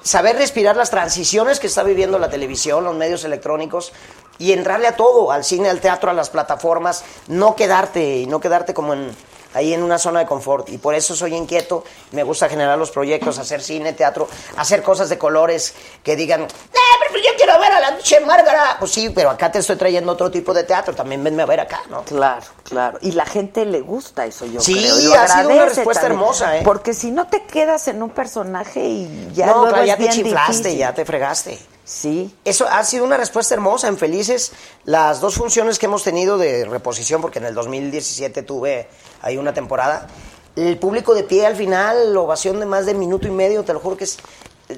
saber 0.04 0.36
respirar 0.36 0.76
las 0.76 0.90
transiciones 0.90 1.60
que 1.60 1.68
está 1.68 1.84
viviendo 1.84 2.20
la 2.20 2.30
televisión, 2.30 2.84
los 2.84 2.96
medios 2.96 3.24
electrónicos 3.24 3.94
y 4.38 4.52
entrarle 4.52 4.88
a 4.88 4.96
todo, 4.96 5.32
al 5.32 5.44
cine, 5.44 5.70
al 5.70 5.80
teatro, 5.80 6.10
a 6.10 6.14
las 6.14 6.30
plataformas, 6.30 7.04
no 7.28 7.56
quedarte 7.56 8.18
y 8.18 8.26
no 8.26 8.40
quedarte 8.40 8.74
como 8.74 8.94
en 8.94 9.16
ahí 9.54 9.74
en 9.74 9.84
una 9.84 9.98
zona 9.98 10.20
de 10.20 10.26
confort 10.26 10.70
y 10.70 10.78
por 10.78 10.96
eso 10.96 11.16
soy 11.16 11.36
inquieto, 11.36 11.84
me 12.12 12.24
gusta 12.24 12.50
generar 12.50 12.78
los 12.78 12.92
proyectos, 12.92 13.38
hacer 13.40 13.62
cine, 13.62 13.94
teatro, 13.94 14.28
hacer 14.58 14.82
cosas 14.84 15.10
de 15.10 15.18
colores 15.18 15.74
que 16.04 16.16
digan, 16.16 16.42
"Eh, 16.44 16.48
pero 17.08 17.24
yo 17.24 17.30
quiero 17.38 17.60
ver 17.60 17.72
a 17.72 17.80
la 17.80 17.98
Che 18.00 18.20
Márgara. 18.22 18.78
Pues 18.80 18.92
sí, 18.92 19.10
pero 19.10 19.30
acá 19.30 19.52
te 19.52 19.60
estoy 19.60 19.76
trayendo 19.76 20.12
otro 20.12 20.30
tipo 20.32 20.54
de 20.54 20.64
teatro, 20.64 20.94
también 20.96 21.24
venme 21.24 21.44
a 21.44 21.46
ver 21.46 21.60
acá, 21.60 21.82
¿no? 21.90 22.04
Claro, 22.04 22.46
claro. 22.64 22.98
Y 23.02 23.12
la 23.12 23.26
gente 23.26 23.66
le 23.66 23.82
gusta 23.82 24.26
eso, 24.26 24.46
yo 24.46 24.60
Sí, 24.62 24.74
creo. 24.74 24.96
lo 25.10 25.16
ha 25.16 25.28
sido 25.28 25.50
una 25.50 25.66
respuesta 25.66 26.04
también. 26.04 26.20
hermosa, 26.22 26.58
¿eh? 26.58 26.62
Porque 26.64 26.94
si 26.94 27.12
no 27.12 27.28
te 27.28 27.44
quedas 27.44 27.88
en 27.88 28.02
un 28.04 28.10
personaje 28.10 28.80
y 28.84 29.32
ya 29.34 29.46
no, 29.48 29.54
luego 29.54 29.68
claro, 29.70 29.86
ya 29.86 29.94
es 29.94 30.00
te 30.00 30.10
chiflaste, 30.10 30.54
difícil. 30.58 30.78
ya 30.80 30.94
te 30.94 31.06
fregaste. 31.06 31.60
Sí. 31.94 32.36
Eso 32.44 32.66
ha 32.68 32.84
sido 32.84 33.06
una 33.06 33.18
respuesta 33.18 33.54
hermosa 33.54 33.88
en 33.88 33.98
Felices. 34.00 34.52
Las 34.86 35.22
dos 35.22 35.36
funciones 35.36 35.78
que 35.78 35.86
hemos 35.86 36.04
tenido 36.04 36.40
de 36.40 36.66
reposición, 36.66 37.22
porque 37.22 37.38
en 37.38 37.46
el 37.46 37.54
2017 37.54 38.42
tuve 38.42 38.90
ahí 39.22 39.38
una 39.38 39.54
temporada. 39.54 40.08
El 40.56 40.78
público 40.80 41.14
de 41.14 41.24
pie 41.24 41.46
al 41.46 41.56
final, 41.56 42.18
ovación 42.18 42.60
de 42.60 42.66
más 42.66 42.88
de 42.88 42.96
minuto 42.96 43.28
y 43.28 43.32
medio, 43.32 43.64
te 43.64 43.74
lo 43.74 43.80
juro 43.80 43.96
que 43.96 44.06
es 44.06 44.18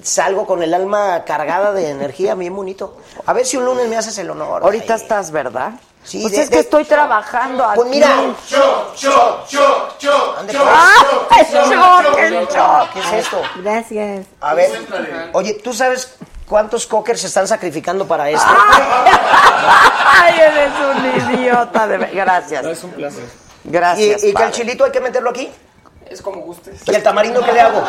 salgo 0.03 0.45
con 0.45 0.61
el 0.61 0.73
alma 0.73 1.23
cargada 1.25 1.71
de 1.71 1.89
energía, 1.89 2.35
bien 2.35 2.53
bonito. 2.55 2.97
A 3.25 3.31
ver 3.33 3.45
si 3.45 3.55
un 3.55 3.63
lunes 3.65 3.87
me 3.87 3.95
haces 3.95 4.17
el 4.17 4.29
honor. 4.29 4.63
Ahorita 4.63 4.95
estás, 4.95 5.31
¿verdad? 5.31 5.71
Sí, 6.03 6.21
Pues 6.21 6.33
de- 6.35 6.41
es 6.43 6.49
que 6.49 6.55
de- 6.55 6.61
estoy 6.61 6.83
trabajando 6.83 7.63
aquí. 7.63 7.75
Pues 7.77 7.89
mira. 7.89 8.07
Show, 8.47 8.61
show, 8.95 9.11
show, 9.47 9.63
show, 9.99 10.11
show, 10.47 10.47
pues. 10.47 10.57
¡Ah! 10.59 10.93
show, 11.09 11.39
¡El 11.39 11.45
show, 11.45 11.61
shock, 11.61 12.03
show, 12.03 12.17
el 12.19 12.33
show, 12.33 12.47
shock! 12.55 12.93
¿Qué 12.93 12.99
es 12.99 13.25
esto? 13.25 13.41
Gracias. 13.63 14.25
A 14.41 14.53
ver, 14.53 14.71
oye, 15.33 15.53
¿tú 15.63 15.73
sabes 15.73 16.15
cuántos 16.47 16.85
cockers 16.87 17.21
se 17.21 17.27
están 17.27 17.47
sacrificando 17.47 18.07
para 18.07 18.29
esto? 18.29 18.47
¡Ay, 20.21 20.39
eres 20.39 20.71
un 20.79 21.33
idiota! 21.39 21.87
De... 21.87 21.97
Gracias. 22.07 22.63
No, 22.63 22.69
es 22.71 22.83
un 22.83 22.91
placer. 22.91 23.23
¿Y, 23.63 23.69
Gracias, 23.71 24.23
y 24.23 24.27
que 24.27 24.33
padre. 24.33 24.47
el 24.47 24.53
chilito 24.53 24.83
hay 24.85 24.91
que 24.91 25.01
meterlo 25.01 25.29
aquí? 25.31 25.51
Es 26.09 26.21
como 26.21 26.41
gustes. 26.41 26.81
¿Y 26.85 26.93
el 26.93 27.01
tamarindo 27.01 27.43
qué 27.43 27.51
le 27.51 27.61
hago? 27.61 27.83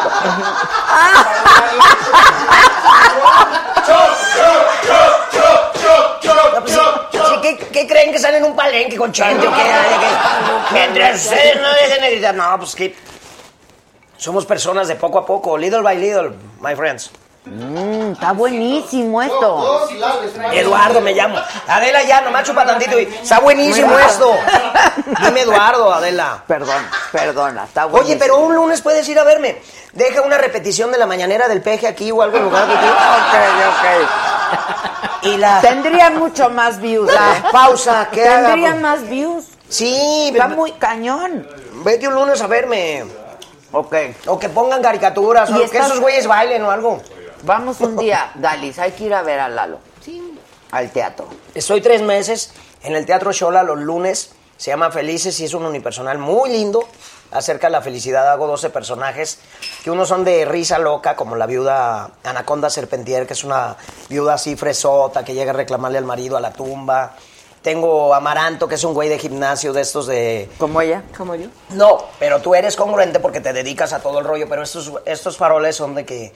No, 6.22 6.62
pues 6.62 6.76
¿qué, 7.42 7.56
qué 7.72 7.86
creen 7.86 8.12
que 8.12 8.18
salen 8.18 8.44
en 8.44 8.50
un 8.50 8.56
palenque 8.56 8.96
con 8.96 9.12
chente 9.12 9.46
o 9.46 9.50
qué? 9.50 9.56
¿Qué- 9.62 10.72
Mientras 10.74 11.24
ustedes 11.24 11.60
no 11.60 11.68
dejen 11.72 12.00
de 12.02 12.10
gritar. 12.12 12.34
No, 12.34 12.58
pues 12.58 12.74
que 12.74 12.94
somos 14.16 14.44
personas 14.46 14.88
de 14.88 14.96
poco 14.96 15.18
a 15.18 15.26
poco, 15.26 15.56
little 15.56 15.80
by 15.82 15.96
little, 15.96 16.32
my 16.60 16.74
friends. 16.74 17.10
Mm, 17.46 18.12
está 18.12 18.32
buenísimo 18.32 19.22
esto. 19.22 19.86
Eduardo 20.52 21.00
me 21.00 21.14
llamo. 21.14 21.38
Adela 21.68 22.02
ya, 22.02 22.20
nomás 22.20 22.44
chupa 22.44 22.66
tantito 22.66 22.98
y 22.98 23.04
está 23.04 23.38
buenísimo 23.38 23.96
esto. 23.98 24.34
Dime 25.24 25.42
Eduardo, 25.42 25.92
Adela. 25.94 26.42
Perdón, 26.46 26.82
perdona, 27.12 27.64
está 27.64 27.84
buenísimo. 27.84 28.16
Oye, 28.16 28.18
pero 28.18 28.38
un 28.38 28.54
lunes 28.54 28.80
puedes 28.82 29.08
ir 29.08 29.18
a 29.18 29.24
verme. 29.24 29.62
Deja 29.92 30.22
una 30.22 30.38
repetición 30.38 30.90
de 30.90 30.98
la 30.98 31.06
mañanera 31.06 31.46
del 31.46 31.62
peje 31.62 31.86
aquí 31.86 32.10
o 32.10 32.20
algo 32.20 32.36
en 32.36 32.44
lugar 32.44 32.66
de 32.66 32.74
ti. 32.74 32.86
Ok, 32.86 33.84
Y 35.22 35.36
la, 35.36 35.56
ok. 35.58 35.62
Tendría 35.62 36.10
mucho 36.10 36.50
más 36.50 36.80
views. 36.80 37.12
la 37.12 37.36
¿eh? 37.38 37.42
pausa 37.52 38.08
que 38.10 38.26
haga. 38.26 38.48
Tendría 38.48 38.70
pues. 38.70 38.82
más 38.82 39.08
views. 39.08 39.44
Sí, 39.68 40.30
Está 40.32 40.48
muy 40.48 40.72
cañón. 40.72 41.48
vete 41.84 42.08
un 42.08 42.14
lunes 42.14 42.42
a 42.42 42.46
verme. 42.48 43.04
Ok. 43.72 43.94
O 44.26 44.38
que 44.38 44.48
pongan 44.48 44.82
caricaturas, 44.82 45.50
o 45.50 45.70
que 45.70 45.78
esos 45.78 46.00
güeyes 46.00 46.26
bailen 46.26 46.64
o 46.64 46.70
algo. 46.70 47.00
Vamos 47.46 47.80
un 47.80 47.96
día, 47.96 48.32
Dalis, 48.34 48.76
hay 48.80 48.90
que 48.90 49.04
ir 49.04 49.14
a 49.14 49.22
ver 49.22 49.38
a 49.38 49.48
Lalo. 49.48 49.78
Sí. 50.04 50.36
Al 50.72 50.90
teatro. 50.90 51.28
Estoy 51.54 51.80
tres 51.80 52.02
meses 52.02 52.50
en 52.82 52.96
el 52.96 53.06
Teatro 53.06 53.30
Shola 53.30 53.62
los 53.62 53.78
lunes. 53.78 54.32
Se 54.56 54.72
llama 54.72 54.90
Felices 54.90 55.38
y 55.38 55.44
es 55.44 55.54
un 55.54 55.64
unipersonal 55.64 56.18
muy 56.18 56.50
lindo. 56.50 56.88
Acerca 57.30 57.68
de 57.68 57.70
la 57.70 57.82
felicidad 57.82 58.32
hago 58.32 58.48
12 58.48 58.70
personajes 58.70 59.38
que 59.84 59.92
unos 59.92 60.08
son 60.08 60.24
de 60.24 60.44
risa 60.44 60.80
loca, 60.80 61.14
como 61.14 61.36
la 61.36 61.46
viuda 61.46 62.10
Anaconda 62.24 62.68
Serpentier, 62.68 63.28
que 63.28 63.34
es 63.34 63.44
una 63.44 63.76
viuda 64.08 64.34
así 64.34 64.56
fresota 64.56 65.24
que 65.24 65.32
llega 65.32 65.52
a 65.52 65.54
reclamarle 65.54 65.98
al 65.98 66.04
marido 66.04 66.36
a 66.36 66.40
la 66.40 66.52
tumba. 66.52 67.14
Tengo 67.62 68.12
Amaranto, 68.12 68.66
que 68.66 68.74
es 68.74 68.82
un 68.82 68.92
güey 68.92 69.08
de 69.08 69.20
gimnasio 69.20 69.72
de 69.72 69.82
estos 69.82 70.08
de... 70.08 70.48
¿Como 70.58 70.80
ella? 70.80 71.04
Como 71.16 71.36
yo. 71.36 71.46
No, 71.70 71.98
pero 72.18 72.40
tú 72.40 72.56
eres 72.56 72.74
congruente 72.74 73.20
porque 73.20 73.40
te 73.40 73.52
dedicas 73.52 73.92
a 73.92 74.00
todo 74.00 74.18
el 74.18 74.24
rollo, 74.24 74.48
pero 74.48 74.62
estos, 74.62 74.92
estos 75.04 75.36
faroles 75.36 75.74
son 75.74 75.96
de 75.96 76.04
que, 76.04 76.32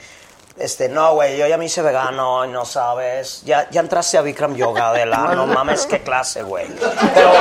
este, 0.60 0.88
no, 0.88 1.14
güey, 1.14 1.36
yo 1.38 1.46
ya 1.46 1.56
me 1.56 1.64
hice 1.64 1.82
vegano 1.82 2.44
y 2.44 2.48
no 2.48 2.64
sabes, 2.64 3.42
ya, 3.44 3.68
ya 3.70 3.80
entraste 3.80 4.18
a 4.18 4.22
Bikram 4.22 4.54
Yoga, 4.54 4.92
de 4.92 5.06
la, 5.06 5.34
no 5.34 5.46
mames, 5.48 5.86
qué 5.86 6.00
clase, 6.02 6.42
güey. 6.42 6.66
Pero, 7.14 7.32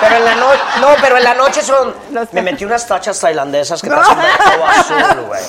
pero 0.00 0.16
en 0.16 0.24
la 0.24 0.34
noche, 0.34 0.60
no, 0.80 0.88
pero 1.00 1.16
en 1.16 1.24
la 1.24 1.34
noche 1.34 1.62
son, 1.62 1.94
me 2.32 2.42
metí 2.42 2.64
unas 2.64 2.86
tachas 2.86 3.18
tailandesas 3.18 3.80
que 3.82 3.90
hacen 3.90 4.18
ver 4.18 4.30
todo 4.38 4.66
azul, 4.68 5.22
güey. 5.26 5.42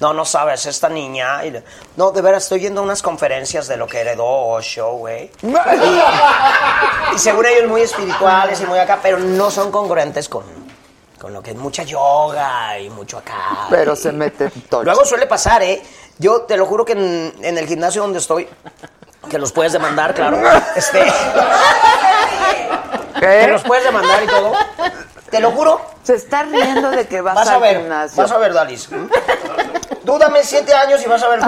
No, 0.00 0.14
no 0.14 0.24
sabes, 0.24 0.64
esta 0.64 0.88
niña. 0.88 1.44
y- 1.44 1.62
no, 1.96 2.10
de 2.10 2.22
veras, 2.22 2.44
estoy 2.44 2.60
yendo 2.60 2.80
a 2.80 2.84
unas 2.84 3.02
conferencias 3.02 3.68
de 3.68 3.76
lo 3.76 3.86
que 3.86 4.00
heredó 4.00 4.24
Osho, 4.26 4.92
güey. 4.92 5.30
Y, 5.42 7.14
y 7.14 7.18
según 7.18 7.44
ellos 7.46 7.68
muy 7.68 7.82
espirituales 7.82 8.60
y 8.60 8.66
muy 8.66 8.78
acá, 8.78 8.98
pero 9.02 9.18
no 9.18 9.50
son 9.50 9.70
congruentes 9.70 10.28
con, 10.30 10.44
con 11.20 11.34
lo 11.34 11.42
que 11.42 11.50
es 11.50 11.56
mucha 11.56 11.82
yoga 11.82 12.78
y 12.78 12.88
mucho 12.88 13.18
acá. 13.18 13.66
Pero 13.68 13.94
se 13.94 14.10
mete 14.12 14.48
todo. 14.70 14.84
Luego 14.84 15.04
suele 15.04 15.26
pasar, 15.26 15.62
¿eh? 15.62 15.82
Yo 16.20 16.42
te 16.42 16.56
lo 16.56 16.66
juro 16.66 16.84
que 16.84 16.92
en, 16.92 17.34
en 17.42 17.58
el 17.58 17.66
gimnasio 17.66 18.02
donde 18.02 18.18
estoy, 18.18 18.46
que 19.28 19.38
los 19.38 19.52
puedes 19.52 19.72
demandar, 19.72 20.14
claro. 20.14 20.38
Este, 20.76 21.10
que 23.20 23.46
los 23.48 23.62
puedes 23.62 23.84
demandar 23.84 24.22
y 24.22 24.26
todo. 24.26 24.52
Te 25.30 25.40
lo 25.40 25.50
juro. 25.52 25.80
Se 26.02 26.14
está 26.16 26.42
riendo 26.42 26.90
de 26.90 27.06
que 27.06 27.20
vas, 27.22 27.34
Vas 27.36 27.48
a 27.48 27.54
al 27.54 27.60
ver, 27.62 27.76
gimnasio. 27.78 28.22
vas 28.22 28.32
a 28.32 28.38
ver, 28.38 28.52
Dalis. 28.52 28.88
Dúdame 30.02 30.42
siete 30.44 30.74
años 30.74 31.00
y 31.04 31.08
vas 31.08 31.22
a 31.22 31.28
ver. 31.28 31.40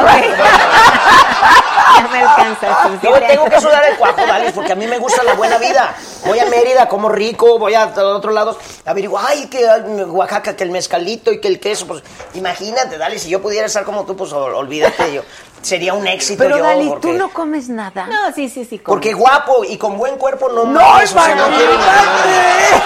Ya 1.96 2.08
me 2.08 2.18
alcanzas. 2.22 2.82
tus 2.82 3.00
Yo 3.02 3.12
tengo 3.20 3.44
que 3.46 3.60
sudar 3.60 3.84
el 3.84 3.96
cuajo, 3.96 4.26
Dalis, 4.26 4.52
porque 4.52 4.72
a 4.72 4.76
mí 4.76 4.86
me 4.86 4.98
gusta 4.98 5.22
la 5.22 5.34
buena 5.34 5.58
vida. 5.58 5.94
Voy 6.26 6.38
a 6.38 6.46
Mérida, 6.46 6.88
como 6.88 7.08
rico, 7.08 7.58
voy 7.58 7.74
a 7.74 7.86
otros 7.86 8.32
lados, 8.34 8.56
averiguo, 8.84 9.18
ay, 9.18 9.46
que 9.46 9.66
Oaxaca, 10.06 10.54
que 10.56 10.64
el 10.64 10.70
mezcalito 10.70 11.32
y 11.32 11.40
que 11.40 11.48
el 11.48 11.58
queso, 11.60 11.86
pues 11.86 12.02
imagínate, 12.34 12.98
Dalis, 12.98 13.22
si 13.22 13.28
yo 13.30 13.42
pudiera 13.42 13.66
estar 13.66 13.84
como 13.84 14.04
tú, 14.06 14.16
pues 14.16 14.32
ol- 14.32 14.54
olvídate, 14.54 15.12
yo 15.14 15.22
sería 15.62 15.94
un 15.94 16.06
éxito 16.06 16.42
Pero 16.42 16.58
yo, 16.58 16.64
Dali, 16.64 16.88
porque, 16.88 17.08
tú 17.08 17.12
no 17.14 17.30
comes 17.30 17.68
nada. 17.68 18.06
No, 18.06 18.32
sí, 18.34 18.48
sí, 18.48 18.64
sí. 18.64 18.78
como. 18.78 18.94
porque 18.96 19.12
guapo 19.12 19.64
y 19.64 19.76
con 19.78 19.96
buen 19.98 20.16
cuerpo 20.16 20.48
no 20.48 20.64
No, 20.64 20.80
mames, 20.80 21.10
o 21.14 21.14
sea, 21.14 21.34
no 21.34 21.46
quiero 21.56 21.74
imaginar. 21.74 22.82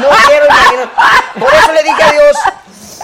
No 0.00 0.08
quiero 0.26 0.46
imaginar. 0.46 0.90
Por 1.38 1.54
eso 1.54 1.72
le 1.72 1.82
dije 1.82 2.02
a 2.02 2.10
Dios, 2.12 2.36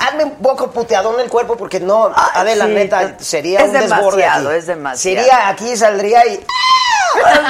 hazme 0.03 0.25
un 0.25 0.37
poco 0.37 0.71
puteadón 0.71 1.21
el 1.21 1.29
cuerpo, 1.29 1.57
porque 1.57 1.81
no, 1.81 2.11
Adela, 2.35 2.67
sí, 2.67 2.73
neta, 2.73 3.17
sería 3.19 3.61
es 3.61 3.67
un 3.67 3.73
desborde 3.73 4.23
demasiado, 4.23 4.49
aquí. 4.51 4.59
es 4.59 4.67
demasiado. 4.67 5.17
Sería, 5.19 5.49
aquí 5.49 5.77
saldría 5.77 6.27
y... 6.27 6.45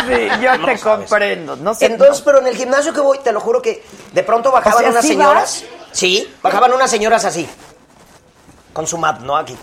Sí, 0.09 0.29
yo 0.41 0.57
No 0.59 0.67
te 0.67 0.79
comprendo. 0.81 1.55
No 1.57 1.73
sé. 1.73 1.87
Entonces, 1.87 2.21
pero 2.23 2.41
en 2.41 2.49
el 2.49 2.57
gimnasio 2.57 2.93
que 2.93 3.01
voy, 3.01 3.19
te 3.21 3.31
lo 3.33 3.39
juro 3.41 3.63
que 3.63 3.85
de 4.13 4.23
pronto 4.25 4.51
bajaban 4.51 4.77
O 4.77 4.81
sea, 4.81 4.91
unas 4.91 5.03
¿sí 5.03 5.09
señoras. 5.09 5.65
Sí, 5.93 6.35
bajaban 6.43 6.73
unas 6.73 6.91
señoras 6.91 7.25
así. 7.25 7.49
Con 8.73 8.87
su 8.89 8.99
mat, 8.99 9.21
¿no? 9.21 9.37
Aquí. 9.37 9.57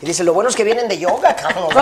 Y 0.00 0.06
dice, 0.06 0.24
lo 0.24 0.32
bueno 0.32 0.50
es 0.50 0.56
que 0.56 0.64
vienen 0.64 0.88
de 0.88 0.98
yoga, 0.98 1.34
cabrón. 1.36 1.68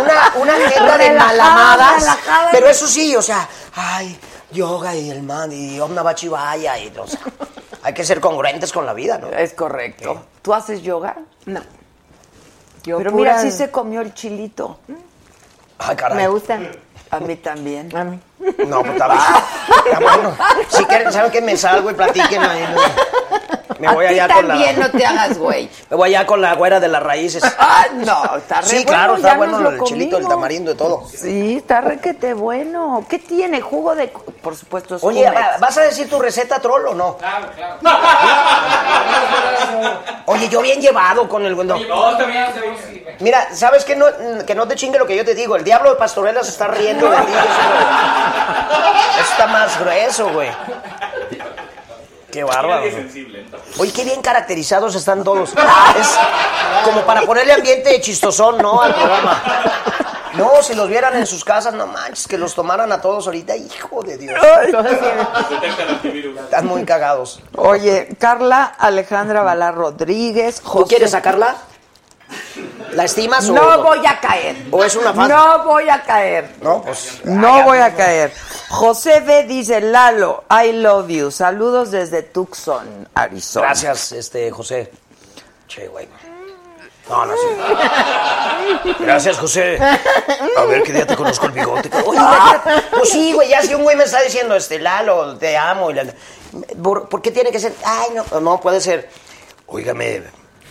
una, 0.00 0.32
una 0.36 0.54
agenda 0.54 0.98
de 0.98 1.08
Relajada, 1.08 1.32
malamadas. 1.32 2.00
relajada. 2.00 2.48
Pero 2.52 2.68
eso 2.68 2.86
sí, 2.86 3.16
o 3.16 3.22
sea, 3.22 3.48
ay, 3.74 4.18
yoga 4.54 4.94
y 4.94 5.10
el 5.10 5.22
man, 5.22 5.52
y 5.52 5.78
Om 5.80 5.92
Namah 5.94 6.14
Shivaya, 6.14 6.78
y, 6.78 6.92
o 6.96 7.06
sea, 7.06 7.20
hay 7.82 7.92
que 7.92 8.04
ser 8.04 8.20
congruentes 8.20 8.72
con 8.72 8.86
la 8.86 8.94
vida, 8.94 9.18
¿no? 9.18 9.28
Es 9.28 9.52
correcto. 9.52 10.24
¿Tú 10.40 10.54
haces 10.54 10.80
yoga? 10.82 11.16
No. 11.44 11.60
Yo 12.84 12.98
Pero 12.98 13.10
pura- 13.12 13.32
mira, 13.32 13.42
sí 13.42 13.50
se 13.50 13.70
comió 13.70 14.00
el 14.00 14.14
chilito. 14.14 14.78
Ay, 15.78 15.96
caray. 15.96 16.16
Me 16.16 16.28
gusta. 16.28 16.58
A 17.10 17.20
mí 17.20 17.36
también. 17.36 17.94
A 17.96 18.04
mí. 18.04 18.18
No, 18.66 18.80
pues 18.80 18.92
está 18.92 19.08
bien. 19.08 19.20
Está 19.86 20.00
bueno. 20.00 20.36
Si 20.68 20.84
quieren, 20.84 21.12
¿saben 21.12 21.30
qué? 21.30 21.40
Me 21.40 21.56
salgo 21.56 21.90
y 21.90 21.94
platiquen 21.94 22.42
ahí. 22.42 22.62
¿no? 22.74 22.80
Me 23.78 23.92
voy 23.92 24.06
a 24.06 24.08
ti 24.08 24.14
allá 24.20 24.34
con 24.34 24.48
la... 24.48 24.54
también 24.54 24.80
no 24.80 24.90
te 24.90 25.06
hagas 25.06 25.38
güey. 25.38 25.70
Me 25.90 25.96
voy 25.96 26.14
allá 26.14 26.26
con 26.26 26.40
la 26.40 26.54
güera 26.54 26.80
de 26.80 26.88
las 26.88 27.02
raíces. 27.02 27.42
Ah, 27.58 27.86
no, 27.94 28.36
está 28.36 28.60
re 28.60 28.66
Sí, 28.66 28.74
bueno, 28.76 28.88
claro, 28.88 29.16
está 29.16 29.28
ya 29.28 29.36
bueno 29.36 29.52
nos 29.52 29.62
lo 29.62 29.70
el 29.70 29.82
chilito, 29.84 30.16
el 30.16 30.22
comimos. 30.22 30.30
tamarindo 30.30 30.72
y 30.72 30.76
todo. 30.76 31.04
Sí, 31.08 31.56
está 31.58 31.80
requete 31.80 32.34
bueno. 32.34 33.04
¿Qué 33.08 33.18
tiene? 33.18 33.60
Jugo 33.60 33.94
de... 33.94 34.08
Por 34.08 34.56
supuesto, 34.56 34.96
es 34.96 35.04
Oye, 35.04 35.24
Jumex. 35.26 35.40
¿va- 35.40 35.56
¿vas 35.58 35.78
a 35.78 35.82
decir 35.82 36.08
tu 36.08 36.18
receta 36.20 36.58
troll 36.60 36.86
o 36.88 36.94
no? 36.94 37.16
Claro, 37.16 37.46
claro. 37.56 37.76
Oye, 40.26 40.48
yo 40.48 40.62
bien 40.62 40.80
llevado 40.80 41.28
con 41.28 41.44
el... 41.44 41.54
No. 41.66 41.76
Mira, 43.20 43.48
¿sabes 43.54 43.84
qué? 43.84 43.94
No, 43.96 44.06
que 44.46 44.54
no 44.54 44.66
te 44.66 44.74
chingue 44.74 44.98
lo 44.98 45.06
que 45.06 45.16
yo 45.16 45.24
te 45.24 45.34
digo. 45.34 45.56
El 45.56 45.64
diablo 45.64 45.90
de 45.90 45.96
Pastorela 45.96 46.42
se 46.42 46.50
está 46.50 46.68
riendo 46.68 47.08
de 47.10 47.16
ti. 47.16 47.32
Eso 49.20 49.30
está 49.32 49.46
más 49.46 49.78
grueso, 49.80 50.32
güey. 50.32 50.48
Qué 52.34 52.42
bárbaro. 52.42 52.82
Oye, 53.78 53.92
qué 53.92 54.02
bien 54.04 54.20
caracterizados 54.20 54.92
están 54.96 55.22
todos. 55.22 55.50
Es 55.50 56.18
como 56.84 57.02
para 57.02 57.22
ponerle 57.22 57.52
ambiente 57.52 58.00
chistosón, 58.00 58.58
¿no? 58.58 58.82
Al 58.82 58.92
programa. 58.92 59.40
No, 60.34 60.50
si 60.64 60.74
los 60.74 60.88
vieran 60.88 61.14
en 61.16 61.26
sus 61.26 61.44
casas, 61.44 61.74
no 61.74 61.86
manches, 61.86 62.26
que 62.26 62.36
los 62.36 62.56
tomaran 62.56 62.90
a 62.90 63.00
todos 63.00 63.26
ahorita, 63.26 63.54
hijo 63.56 64.02
de 64.02 64.18
Dios. 64.18 64.36
Antivirus. 65.88 66.40
Están 66.40 66.66
muy 66.66 66.84
cagados. 66.84 67.40
Oye, 67.56 68.08
Carla 68.18 68.64
Alejandra 68.64 69.42
Valar 69.44 69.76
Rodríguez. 69.76 70.60
¿Tú 70.60 70.68
José- 70.70 70.88
quieres 70.88 71.12
sacarla? 71.12 71.54
¿La 72.92 73.04
estimas 73.04 73.48
o 73.48 73.52
No 73.52 73.82
voy 73.82 74.06
a 74.06 74.20
caer. 74.20 74.56
¿O 74.70 74.84
es 74.84 74.94
una 74.94 75.12
fan? 75.12 75.28
No 75.28 75.64
voy 75.64 75.88
a 75.88 76.02
caer. 76.02 76.54
No, 76.62 76.82
pues. 76.82 77.24
No 77.24 77.64
voy 77.64 77.78
a 77.78 77.94
caer. 77.94 78.32
José 78.68 79.20
B 79.20 79.44
dice, 79.44 79.80
Lalo, 79.80 80.44
I 80.50 80.72
love 80.72 81.08
you. 81.08 81.30
Saludos 81.30 81.90
desde 81.90 82.22
Tucson, 82.22 83.08
Arizona. 83.14 83.66
Gracias, 83.66 84.12
este, 84.12 84.50
José. 84.50 84.90
Che, 85.66 85.88
güey. 85.88 86.08
No, 87.08 87.26
no, 87.26 87.34
sí. 87.34 88.94
Gracias, 89.00 89.38
José. 89.38 89.78
A 90.56 90.64
ver 90.64 90.82
qué 90.84 90.92
día 90.92 91.06
te 91.06 91.16
conozco 91.16 91.46
el 91.46 91.52
bigote. 91.52 91.90
Oye, 92.06 92.18
imagínate. 92.18 92.70
pues 92.96 93.10
sí, 93.10 93.32
güey, 93.32 93.48
ya 93.50 93.60
si 93.62 93.74
un 93.74 93.82
güey 93.82 93.96
me 93.96 94.04
está 94.04 94.22
diciendo, 94.22 94.54
este, 94.54 94.78
Lalo, 94.78 95.36
te 95.36 95.56
amo. 95.56 95.90
Y 95.90 95.94
la- 95.94 96.06
¿Por, 96.82 97.08
por 97.08 97.20
qué 97.20 97.30
tiene 97.30 97.50
que 97.50 97.58
ser? 97.60 97.74
Ay, 97.84 98.08
no, 98.14 98.40
no 98.40 98.60
puede 98.60 98.80
ser. 98.80 99.10
Óigame, 99.66 100.22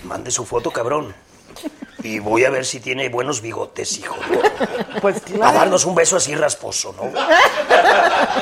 Mande 0.05 0.31
su 0.31 0.45
foto, 0.45 0.71
cabrón. 0.71 1.13
Y 2.03 2.19
voy 2.19 2.43
a 2.43 2.49
ver 2.49 2.65
si 2.65 2.79
tiene 2.79 3.07
buenos 3.09 3.41
bigotes, 3.41 3.97
hijo. 3.97 4.15
Pues 5.01 5.21
A 5.41 5.51
darnos 5.53 5.85
un 5.85 5.95
beso 5.95 6.17
así 6.17 6.35
rasposo, 6.35 6.93
¿no? 6.97 7.11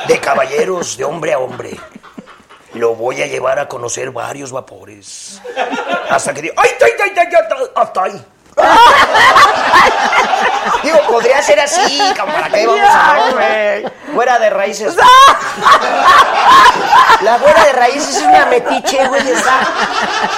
De 0.07 0.19
caballeros, 0.19 0.97
de 0.97 1.05
hombre 1.05 1.33
a 1.33 1.39
hombre. 1.39 1.77
Lo 2.73 2.95
voy 2.95 3.21
a 3.21 3.27
llevar 3.27 3.59
a 3.59 3.67
conocer 3.67 4.11
varios 4.11 4.51
vapores. 4.51 5.41
Hasta 6.09 6.33
que 6.33 6.41
diga, 6.41 6.53
¡ay, 6.57 6.69
ay, 6.81 6.91
ay, 7.03 7.11
ay, 7.17 7.27
ay, 7.31 7.67
hasta 7.75 8.03
ahí! 8.03 8.25
Digo, 10.83 10.99
podría 11.07 11.41
ser 11.41 11.59
así, 11.59 11.99
cabrón, 12.15 12.35
¿para 12.41 12.49
qué 12.49 12.65
vamos 12.67 12.89
a 12.89 13.15
Fuera 14.13 14.39
de 14.39 14.49
raíces. 14.49 14.95
La 17.21 17.38
güera 17.38 17.63
de 17.65 17.73
raíces 17.73 18.17
es 18.17 18.23
una 18.23 18.45
metiche, 18.47 19.07
güey. 19.07 19.29
Está, 19.29 19.59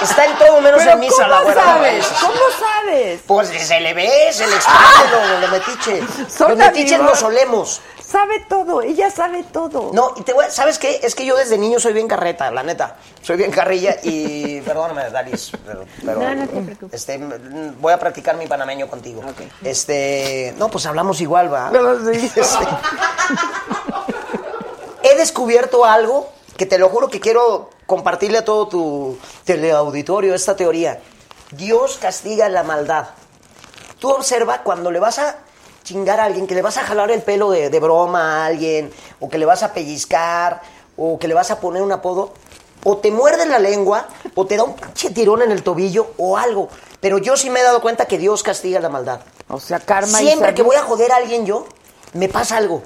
está 0.02 0.24
en 0.26 0.34
todo 0.36 0.60
menos 0.60 0.82
en 0.82 1.00
misa 1.00 1.26
la 1.26 1.36
¿cómo 1.38 1.44
güera 1.46 1.62
de 1.62 1.66
sabes? 1.68 1.92
raíces. 1.92 2.12
¿Cómo 2.20 2.34
sabes? 2.58 3.20
Pues 3.26 3.48
se 3.48 3.80
le 3.80 3.94
ve, 3.94 4.28
se 4.32 4.46
le 4.46 4.54
expande 4.54 5.08
lo, 5.10 5.40
lo 5.40 5.48
metiche. 5.48 6.00
Los 6.38 6.56
metiches 6.56 7.00
nos 7.00 7.18
solemos. 7.18 7.80
Sabe 8.14 8.38
todo, 8.48 8.80
ella 8.80 9.10
sabe 9.10 9.42
todo. 9.42 9.90
No, 9.92 10.12
y 10.16 10.22
te 10.22 10.32
voy 10.32 10.44
a- 10.44 10.50
¿sabes 10.50 10.78
qué? 10.78 11.00
Es 11.02 11.16
que 11.16 11.26
yo 11.26 11.34
desde 11.34 11.58
niño 11.58 11.80
soy 11.80 11.92
bien 11.92 12.06
carreta, 12.06 12.48
la 12.52 12.62
neta. 12.62 12.94
Soy 13.22 13.36
bien 13.36 13.50
carrilla 13.50 13.96
y. 14.04 14.60
Perdóname, 14.64 15.10
Dalis. 15.10 15.50
Pero, 15.66 15.84
pero, 16.06 16.20
No, 16.20 16.32
no 16.36 16.46
te 16.46 16.60
preocupes. 16.60 17.00
Este, 17.00 17.18
mm, 17.18 17.80
voy 17.80 17.92
a 17.92 17.98
practicar 17.98 18.36
mi 18.36 18.46
panameño 18.46 18.86
contigo. 18.88 19.20
Este. 19.64 20.54
No, 20.58 20.68
pues 20.68 20.86
hablamos 20.86 21.20
igual, 21.20 21.52
va. 21.52 21.72
Este, 22.12 22.68
he 25.02 25.16
descubierto 25.16 25.84
algo 25.84 26.28
que 26.56 26.66
te 26.66 26.78
lo 26.78 26.88
juro 26.90 27.08
que 27.08 27.18
quiero 27.18 27.70
compartirle 27.86 28.38
a 28.38 28.44
todo 28.44 28.68
tu 28.68 29.18
teleauditorio, 29.44 30.36
esta 30.36 30.54
teoría. 30.54 31.00
Dios 31.50 31.98
castiga 32.00 32.48
la 32.48 32.62
maldad. 32.62 33.06
Tú 33.98 34.10
observa 34.10 34.62
cuando 34.62 34.92
le 34.92 35.00
vas 35.00 35.18
a 35.18 35.36
chingar 35.84 36.18
a 36.18 36.24
alguien, 36.24 36.46
que 36.48 36.54
le 36.54 36.62
vas 36.62 36.76
a 36.78 36.82
jalar 36.82 37.10
el 37.10 37.22
pelo 37.22 37.50
de, 37.50 37.70
de 37.70 37.80
broma 37.80 38.42
a 38.42 38.46
alguien, 38.46 38.90
o 39.20 39.28
que 39.28 39.38
le 39.38 39.46
vas 39.46 39.62
a 39.62 39.72
pellizcar, 39.72 40.62
o 40.96 41.18
que 41.18 41.28
le 41.28 41.34
vas 41.34 41.50
a 41.50 41.60
poner 41.60 41.82
un 41.82 41.92
apodo, 41.92 42.32
o 42.82 42.96
te 42.96 43.10
muerde 43.10 43.46
la 43.46 43.58
lengua, 43.58 44.08
o 44.34 44.46
te 44.46 44.56
da 44.56 44.64
un 44.64 44.74
pinche 44.74 45.10
tirón 45.10 45.42
en 45.42 45.52
el 45.52 45.62
tobillo, 45.62 46.08
o 46.16 46.36
algo. 46.36 46.68
Pero 47.00 47.18
yo 47.18 47.36
sí 47.36 47.50
me 47.50 47.60
he 47.60 47.62
dado 47.62 47.80
cuenta 47.80 48.06
que 48.06 48.18
Dios 48.18 48.42
castiga 48.42 48.80
la 48.80 48.88
maldad. 48.88 49.20
O 49.48 49.60
sea, 49.60 49.78
karma 49.78 50.22
y 50.22 50.26
Siempre 50.26 50.54
que 50.54 50.62
voy 50.62 50.76
a 50.76 50.82
joder 50.82 51.12
a 51.12 51.16
alguien 51.16 51.46
yo, 51.46 51.66
me 52.14 52.28
pasa 52.28 52.56
algo. 52.56 52.82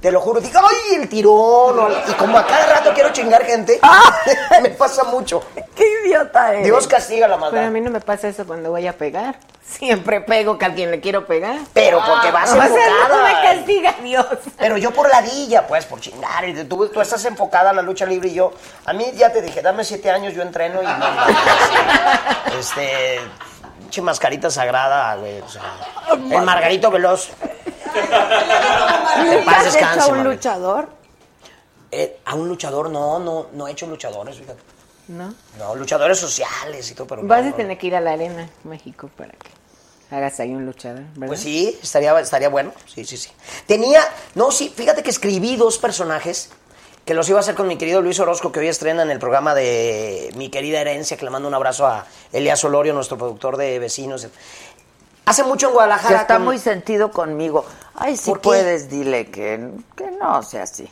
Te 0.00 0.10
lo 0.10 0.18
juro, 0.20 0.40
digo, 0.40 0.58
¡ay, 0.58 0.96
el 0.96 1.08
tirón! 1.10 1.92
Y 2.08 2.12
como 2.12 2.38
a 2.38 2.46
cada 2.46 2.66
rato 2.76 2.92
quiero 2.94 3.12
chingar 3.12 3.44
gente, 3.44 3.78
me 4.62 4.70
pasa 4.70 5.04
mucho. 5.04 5.42
¡Qué 5.74 5.84
idiota 6.04 6.52
eres! 6.54 6.64
Dios 6.64 6.88
castiga 6.88 7.28
la 7.28 7.34
Pero 7.36 7.46
a 7.48 7.50
maldad. 7.50 7.70
mí 7.70 7.80
no 7.82 7.90
me 7.90 8.00
pasa 8.00 8.28
eso 8.28 8.46
cuando 8.46 8.70
voy 8.70 8.86
a 8.86 8.94
pegar. 8.96 9.36
Siempre 9.62 10.22
pego 10.22 10.56
que 10.58 10.64
a 10.64 10.74
quien 10.74 10.90
le 10.90 11.00
quiero 11.00 11.26
pegar. 11.26 11.56
Pero 11.74 12.02
porque 12.04 12.30
vas 12.30 12.50
O 12.50 12.54
sea, 12.54 12.64
no 12.66 12.74
me 13.22 13.30
enfocada. 13.30 13.42
castiga 13.42 13.94
Dios. 14.02 14.26
Pero 14.58 14.78
yo 14.78 14.90
por 14.90 15.08
ladilla, 15.08 15.66
pues, 15.66 15.84
por 15.84 16.00
chingar. 16.00 16.44
Tú, 16.68 16.88
tú 16.88 17.00
estás 17.00 17.22
enfocada 17.26 17.70
en 17.70 17.76
la 17.76 17.82
lucha 17.82 18.06
libre 18.06 18.28
y 18.30 18.34
yo. 18.34 18.52
A 18.86 18.92
mí 18.94 19.04
ya 19.14 19.30
te 19.32 19.42
dije, 19.42 19.60
dame 19.60 19.84
siete 19.84 20.10
años, 20.10 20.32
yo 20.34 20.40
entreno 20.42 20.80
y 20.82 20.86
este. 22.58 23.20
Pinche 23.80 24.02
mascarita 24.02 24.50
sagrada, 24.50 25.14
güey. 25.16 25.40
O 25.40 25.48
sea, 25.48 25.62
el 26.12 26.42
Margarito 26.42 26.90
Veloz. 26.90 27.30
Paz 29.44 29.66
¿Has 29.66 29.76
hecho 29.76 29.84
a 29.84 30.06
un 30.08 30.24
luchador? 30.24 30.88
Eh, 31.92 32.20
a 32.24 32.34
un 32.34 32.48
luchador, 32.48 32.90
no, 32.90 33.18
no, 33.18 33.46
no 33.52 33.68
he 33.68 33.72
hecho 33.72 33.86
luchadores, 33.86 34.36
fíjate. 34.36 34.60
¿No? 35.08 35.34
No, 35.58 35.74
luchadores 35.74 36.18
sociales 36.18 36.88
y 36.90 36.94
todo, 36.94 37.06
pero. 37.06 37.22
Vas 37.24 37.42
no, 37.42 37.48
a 37.48 37.50
no. 37.50 37.56
tener 37.56 37.76
que 37.78 37.88
ir 37.88 37.96
a 37.96 38.00
la 38.00 38.12
arena, 38.12 38.48
México, 38.62 39.10
para 39.16 39.32
que 39.32 39.50
hagas 40.10 40.38
ahí 40.38 40.54
un 40.54 40.64
luchador, 40.66 41.02
¿verdad? 41.14 41.26
Pues 41.26 41.40
sí, 41.40 41.76
estaría, 41.82 42.18
estaría 42.20 42.48
bueno. 42.48 42.72
Sí, 42.86 43.04
sí, 43.04 43.16
sí. 43.16 43.30
Tenía, 43.66 44.00
no, 44.36 44.52
sí, 44.52 44.72
fíjate 44.74 45.02
que 45.02 45.10
escribí 45.10 45.56
dos 45.56 45.78
personajes 45.78 46.50
que 47.04 47.14
los 47.14 47.28
iba 47.28 47.38
a 47.38 47.40
hacer 47.40 47.54
con 47.54 47.66
mi 47.66 47.76
querido 47.76 48.02
Luis 48.02 48.20
Orozco, 48.20 48.52
que 48.52 48.60
hoy 48.60 48.68
estrena 48.68 49.02
en 49.02 49.10
el 49.10 49.18
programa 49.18 49.54
de 49.54 50.32
Mi 50.36 50.48
querida 50.48 50.80
herencia, 50.80 51.16
que 51.16 51.24
le 51.24 51.30
mando 51.30 51.48
un 51.48 51.54
abrazo 51.54 51.86
a 51.86 52.06
Elias 52.32 52.62
Olorio, 52.62 52.92
nuestro 52.92 53.18
productor 53.18 53.56
de 53.56 53.78
vecinos. 53.78 54.28
Hace 55.30 55.44
mucho 55.44 55.68
en 55.68 55.74
Guadalajara. 55.74 56.20
está 56.22 56.34
con- 56.34 56.44
muy 56.44 56.58
sentido 56.58 57.10
conmigo. 57.10 57.64
Ay, 57.94 58.16
si 58.16 58.30
¿Por 58.30 58.40
qué? 58.40 58.48
puedes, 58.48 58.90
dile 58.90 59.30
que, 59.30 59.68
que 59.96 60.10
no 60.10 60.42
sea 60.42 60.64
así. 60.64 60.88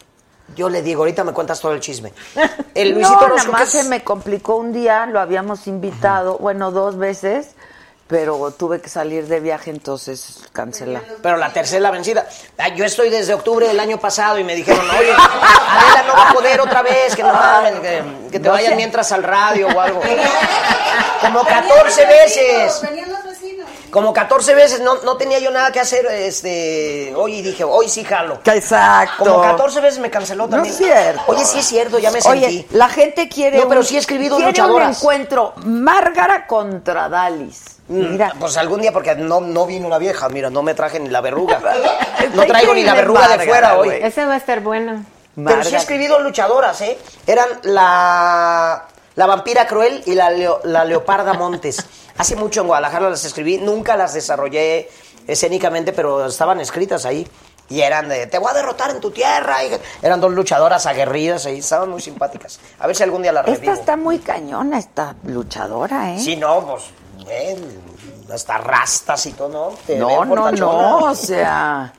Yo 0.56 0.68
le 0.68 0.80
digo, 0.82 1.02
ahorita 1.02 1.24
me 1.24 1.32
cuentas 1.32 1.60
todo 1.60 1.72
el 1.72 1.80
chisme. 1.80 2.12
El 2.74 2.90
Luisito 2.92 3.28
no, 3.28 3.36
nada 3.36 3.50
más 3.50 3.62
es- 3.74 3.82
se 3.82 3.88
me 3.88 4.02
complicó 4.04 4.56
un 4.56 4.72
día, 4.72 5.06
lo 5.06 5.20
habíamos 5.20 5.66
invitado, 5.66 6.38
bueno, 6.38 6.70
dos 6.70 6.96
veces, 6.96 7.48
pero 8.06 8.50
tuve 8.52 8.80
que 8.80 8.88
salir 8.88 9.26
de 9.26 9.40
viaje, 9.40 9.70
entonces 9.70 10.44
cancelar. 10.54 11.02
Pero 11.22 11.36
la 11.36 11.52
tercera 11.52 11.90
vencida. 11.90 12.26
Ay, 12.56 12.74
yo 12.76 12.84
estoy 12.86 13.10
desde 13.10 13.34
octubre 13.34 13.66
del 13.68 13.78
año 13.80 13.98
pasado 13.98 14.38
y 14.38 14.44
me 14.44 14.54
dijeron, 14.54 14.88
oye, 14.88 15.12
Adela 15.12 16.04
no 16.06 16.14
va 16.14 16.30
a 16.30 16.32
poder 16.32 16.58
otra 16.62 16.80
vez, 16.82 17.14
que 17.14 17.22
no 17.22 17.32
mames, 17.34 17.80
que, 17.80 18.02
que 18.30 18.40
te 18.40 18.46
No 18.46 18.52
vayan 18.52 18.70
sé. 18.70 18.76
mientras 18.76 19.12
al 19.12 19.22
radio 19.24 19.66
o 19.68 19.78
algo. 19.80 20.00
Como 21.20 21.44
14 21.44 22.06
veces. 22.06 22.80
Venían. 22.82 23.17
Como 23.90 24.12
14 24.12 24.54
veces, 24.54 24.80
no, 24.80 24.96
no 25.02 25.16
tenía 25.16 25.38
yo 25.38 25.50
nada 25.50 25.72
que 25.72 25.80
hacer, 25.80 26.06
este, 26.06 27.12
hoy 27.16 27.36
y 27.36 27.42
dije, 27.42 27.64
hoy 27.64 27.88
sí 27.88 28.04
jalo. 28.04 28.40
Exacto. 28.44 29.24
Como 29.24 29.40
14 29.40 29.80
veces 29.80 29.98
me 29.98 30.10
canceló 30.10 30.44
No 30.44 30.50
también. 30.50 30.72
es 30.74 30.78
cierto. 30.78 31.22
Oye, 31.26 31.44
sí 31.44 31.58
es 31.60 31.66
cierto, 31.66 31.98
ya 31.98 32.10
me 32.10 32.18
Oye, 32.24 32.40
sentí. 32.50 32.66
la 32.76 32.88
gente 32.88 33.28
quiere. 33.28 33.58
No, 33.58 33.68
pero 33.68 33.80
un- 33.80 33.86
sí 33.86 33.96
he 33.96 33.98
escribido 33.98 34.36
quiere 34.36 34.50
luchadoras. 34.52 34.88
un 34.88 34.94
encuentro. 34.94 35.52
Márgara 35.64 36.46
contra 36.46 37.08
Dalis. 37.08 37.62
Mira. 37.88 38.34
Pues 38.38 38.56
algún 38.58 38.82
día, 38.82 38.92
porque 38.92 39.14
no, 39.14 39.40
no 39.40 39.64
vino 39.64 39.88
la 39.88 39.96
vieja, 39.98 40.28
mira, 40.28 40.50
no 40.50 40.62
me 40.62 40.74
traje 40.74 41.00
ni 41.00 41.08
la 41.08 41.20
verruga. 41.22 41.58
No 42.34 42.44
traigo 42.44 42.74
ni 42.74 42.84
la 42.84 42.94
verruga 42.94 43.28
de 43.38 43.46
fuera 43.46 43.78
hoy. 43.78 43.88
Ese 44.02 44.26
va 44.26 44.34
a 44.34 44.36
estar 44.36 44.60
bueno. 44.60 45.02
Pero 45.34 45.64
sí 45.64 45.74
he 45.74 45.78
escribido 45.78 46.18
luchadoras, 46.18 46.80
¿eh? 46.82 46.98
Eran 47.26 47.48
la, 47.62 48.84
la 49.14 49.26
vampira 49.26 49.66
cruel 49.66 50.02
y 50.04 50.14
la, 50.14 50.30
leo- 50.30 50.60
la 50.64 50.84
leoparda 50.84 51.32
Montes. 51.34 51.78
Hace 52.18 52.36
mucho 52.36 52.60
en 52.62 52.66
Guadalajara 52.66 53.10
las 53.10 53.24
escribí, 53.24 53.58
nunca 53.58 53.96
las 53.96 54.12
desarrollé 54.14 54.90
escénicamente, 55.26 55.92
pero 55.92 56.26
estaban 56.26 56.60
escritas 56.60 57.04
ahí. 57.04 57.26
Y 57.70 57.82
eran 57.82 58.08
de, 58.08 58.26
te 58.26 58.38
voy 58.38 58.50
a 58.50 58.54
derrotar 58.54 58.90
en 58.90 58.98
tu 59.00 59.10
tierra. 59.10 59.62
y 59.62 59.70
eran 60.02 60.20
dos 60.20 60.32
luchadoras 60.32 60.86
aguerridas 60.86 61.44
ahí, 61.46 61.58
estaban 61.58 61.90
muy 61.90 62.00
simpáticas. 62.00 62.58
A 62.78 62.86
ver 62.86 62.96
si 62.96 63.02
algún 63.02 63.22
día 63.22 63.30
las 63.32 63.46
Esta 63.46 63.54
revivo. 63.60 63.72
está 63.74 63.96
muy 63.96 64.18
cañona, 64.20 64.78
esta 64.78 65.14
luchadora, 65.24 66.12
¿eh? 66.14 66.18
Sí, 66.18 66.34
no, 66.36 66.64
pues, 66.66 66.84
ven, 67.26 67.82
hasta 68.32 68.56
rastas 68.58 69.26
y 69.26 69.32
todo, 69.32 69.48
¿no? 69.50 69.68
Te 69.86 69.96
no, 69.96 70.24
no, 70.24 70.50
no, 70.50 70.96
o 70.98 71.14
sea. 71.14 71.92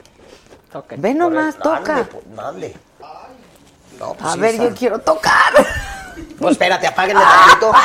Ve 0.98 1.14
nomás, 1.14 1.56
toca. 1.58 1.98
Ande, 1.98 2.06
pues, 2.06 2.24
ande. 2.40 2.76
No, 4.00 4.14
pues 4.16 4.30
A 4.30 4.34
sí 4.34 4.40
ver, 4.40 4.56
está. 4.56 4.64
yo 4.70 4.76
quiero 4.76 5.00
tocar. 5.00 5.54
Pues 6.40 6.52
espérate, 6.54 6.88
apáguenle 6.88 7.24
tantito. 7.24 7.72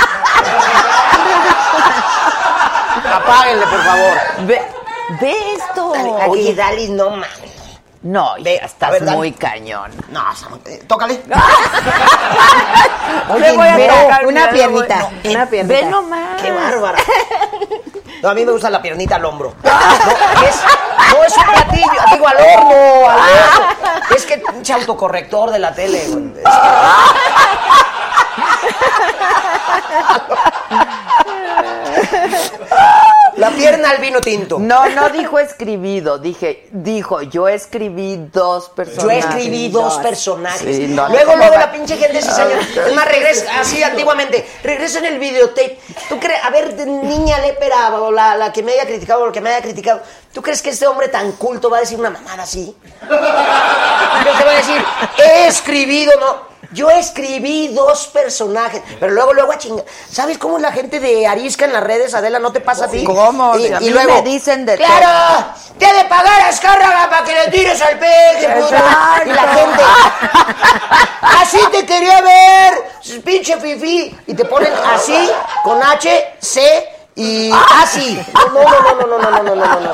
Apáguenle, 3.05 3.67
por 3.67 3.83
favor. 3.85 4.17
Ve, 4.47 4.63
ve 5.21 5.37
esto. 5.55 5.93
Oye, 6.29 6.55
Dali, 6.55 6.89
no 6.89 7.11
mames. 7.11 7.29
No, 8.03 8.35
Ve, 8.41 8.55
hija, 8.55 8.65
a 8.65 8.67
estás 8.67 8.91
ver, 8.91 9.05
dale. 9.05 9.17
muy 9.17 9.33
cañón. 9.33 9.91
No, 10.11 10.21
Sam, 10.37 10.61
eh, 10.67 10.83
tócale. 10.87 11.23
Le 13.39 13.53
voy 13.57 13.67
a 13.69 13.79
no, 13.79 13.95
sacar 13.95 14.27
una 14.27 14.51
piernita, 14.51 15.03
güey. 15.05 15.15
No, 15.25 15.31
una 15.31 15.47
piernita. 15.47 15.75
Ve 15.81 15.87
nomás. 15.87 16.43
Qué 16.43 16.51
bárbara. 16.53 16.99
No, 18.23 18.31
a 18.31 18.35
mí 18.35 18.43
me 18.47 18.53
gusta 18.53 18.71
la 18.71 18.81
piernita 18.81 19.17
al 19.17 19.25
hombro. 19.27 19.53
No, 19.63 19.71
es, 20.49 20.57
no 21.13 21.25
es 21.25 21.37
un 21.37 21.45
platillo, 21.45 21.91
digo 22.11 22.27
al 22.27 22.37
horno, 22.39 23.11
al 23.11 23.19
horno. 23.21 23.67
Es 24.17 24.25
que 24.25 24.39
pinche 24.39 24.73
autocorrector 24.73 25.51
de 25.51 25.59
la 25.59 25.75
tele, 25.75 26.07
güey. 26.09 26.25
Es 26.39 26.43
que- 26.43 26.51
La 33.37 33.51
pierna 33.51 33.91
al 33.91 33.99
vino 33.99 34.21
tinto. 34.21 34.59
No, 34.61 34.89
no 34.91 35.09
dijo 35.11 35.39
escribido, 35.41 36.19
dije, 36.19 36.69
dijo, 36.71 37.21
yo 37.23 37.49
escribí 37.49 38.29
dos 38.33 38.69
Yo 38.69 38.75
personajes. 38.75 39.25
escribí 39.25 39.69
dos 39.71 39.99
personajes. 39.99 40.77
Sí, 40.77 40.87
no, 40.89 41.09
luego, 41.09 41.33
no, 41.33 41.39
luego 41.39 41.57
la 41.57 41.73
pinche 41.73 41.97
gente 41.97 42.23
se 42.23 42.31
salió. 42.31 42.57
Es 42.57 42.95
más, 42.95 43.07
regresa, 43.07 43.61
así 43.61 43.83
antiguamente, 43.83 44.49
regresa 44.63 45.01
en 45.01 45.07
el 45.07 45.19
videotape. 45.19 45.79
¿Tú 46.09 46.21
crees, 46.21 46.45
a 46.45 46.51
ver, 46.51 46.75
niña 46.87 47.39
lépera, 47.39 48.01
o 48.01 48.13
la, 48.13 48.37
la 48.37 48.53
que 48.53 48.63
me 48.63 48.73
haya 48.73 48.87
criticado, 48.87 49.23
o 49.23 49.27
la 49.27 49.33
que 49.33 49.41
me 49.41 49.51
haya 49.51 49.63
criticado, 49.63 50.01
¿tú 50.33 50.41
crees 50.41 50.63
que 50.63 50.71
este 50.71 50.87
hombre 50.87 51.09
tan 51.09 51.33
culto 51.33 51.69
va 51.69 51.79
a 51.79 51.81
decir 51.81 51.99
una 51.99 52.11
mamada 52.11 52.45
así? 52.45 52.75
¿Qué 53.01 53.07
te 53.09 54.45
va 54.45 54.51
a 54.51 54.57
decir? 54.57 54.85
He 55.19 55.47
escribido, 55.49 56.13
no. 56.21 56.54
Yo 56.73 56.91
escribí 56.91 57.69
dos 57.69 58.09
personajes, 58.09 58.83
pero 58.99 59.13
luego, 59.13 59.33
luego 59.33 59.53
a 59.53 59.59
chingar. 59.59 59.85
¿Sabes 60.11 60.39
cómo 60.39 60.57
es 60.57 60.63
la 60.63 60.73
gente 60.73 61.01
de 61.01 61.27
Arisca 61.27 61.65
en 61.65 61.73
las 61.73 61.83
redes, 61.83 62.15
Adela? 62.15 62.39
¿No 62.39 62.53
te 62.53 62.61
pasa 62.61 62.87
a 62.87 62.89
ti? 62.89 63.05
¿Cómo? 63.05 63.57
Y, 63.59 63.67
A 63.73 63.81
y 63.81 63.85
mí 63.85 63.91
luego, 63.91 64.15
me 64.15 64.23
dicen 64.23 64.65
de 64.67 64.77
¡Claro! 64.77 65.47
te 65.79 65.87
ha 65.87 65.95
de 65.95 66.05
pagar 66.05 66.41
a 66.41 66.49
Azcárraga 66.49 67.11
para 67.11 67.25
que 67.25 67.33
le 67.33 67.51
tires 67.51 67.81
al 67.83 67.99
peje, 67.99 68.49
puta. 68.61 69.23
Y 69.27 69.29
la 69.31 69.43
gente, 69.55 69.83
así 71.21 71.59
te 71.73 71.85
quería 71.87 72.21
ver, 72.21 73.23
pinche 73.25 73.57
fifi. 73.61 74.17
Y 74.27 74.35
te 74.35 74.45
ponen 74.45 74.73
así, 74.95 75.31
con 75.63 75.83
H, 75.83 76.35
C 76.41 76.94
y 77.17 77.51
así. 77.83 78.21
No, 78.35 78.63
no, 78.63 78.63
no, 78.63 78.95
no, 78.95 79.07
no, 79.07 79.19
no, 79.19 79.31
no, 79.31 79.43
no, 79.43 79.55
no, 79.55 79.81
no. 79.81 79.93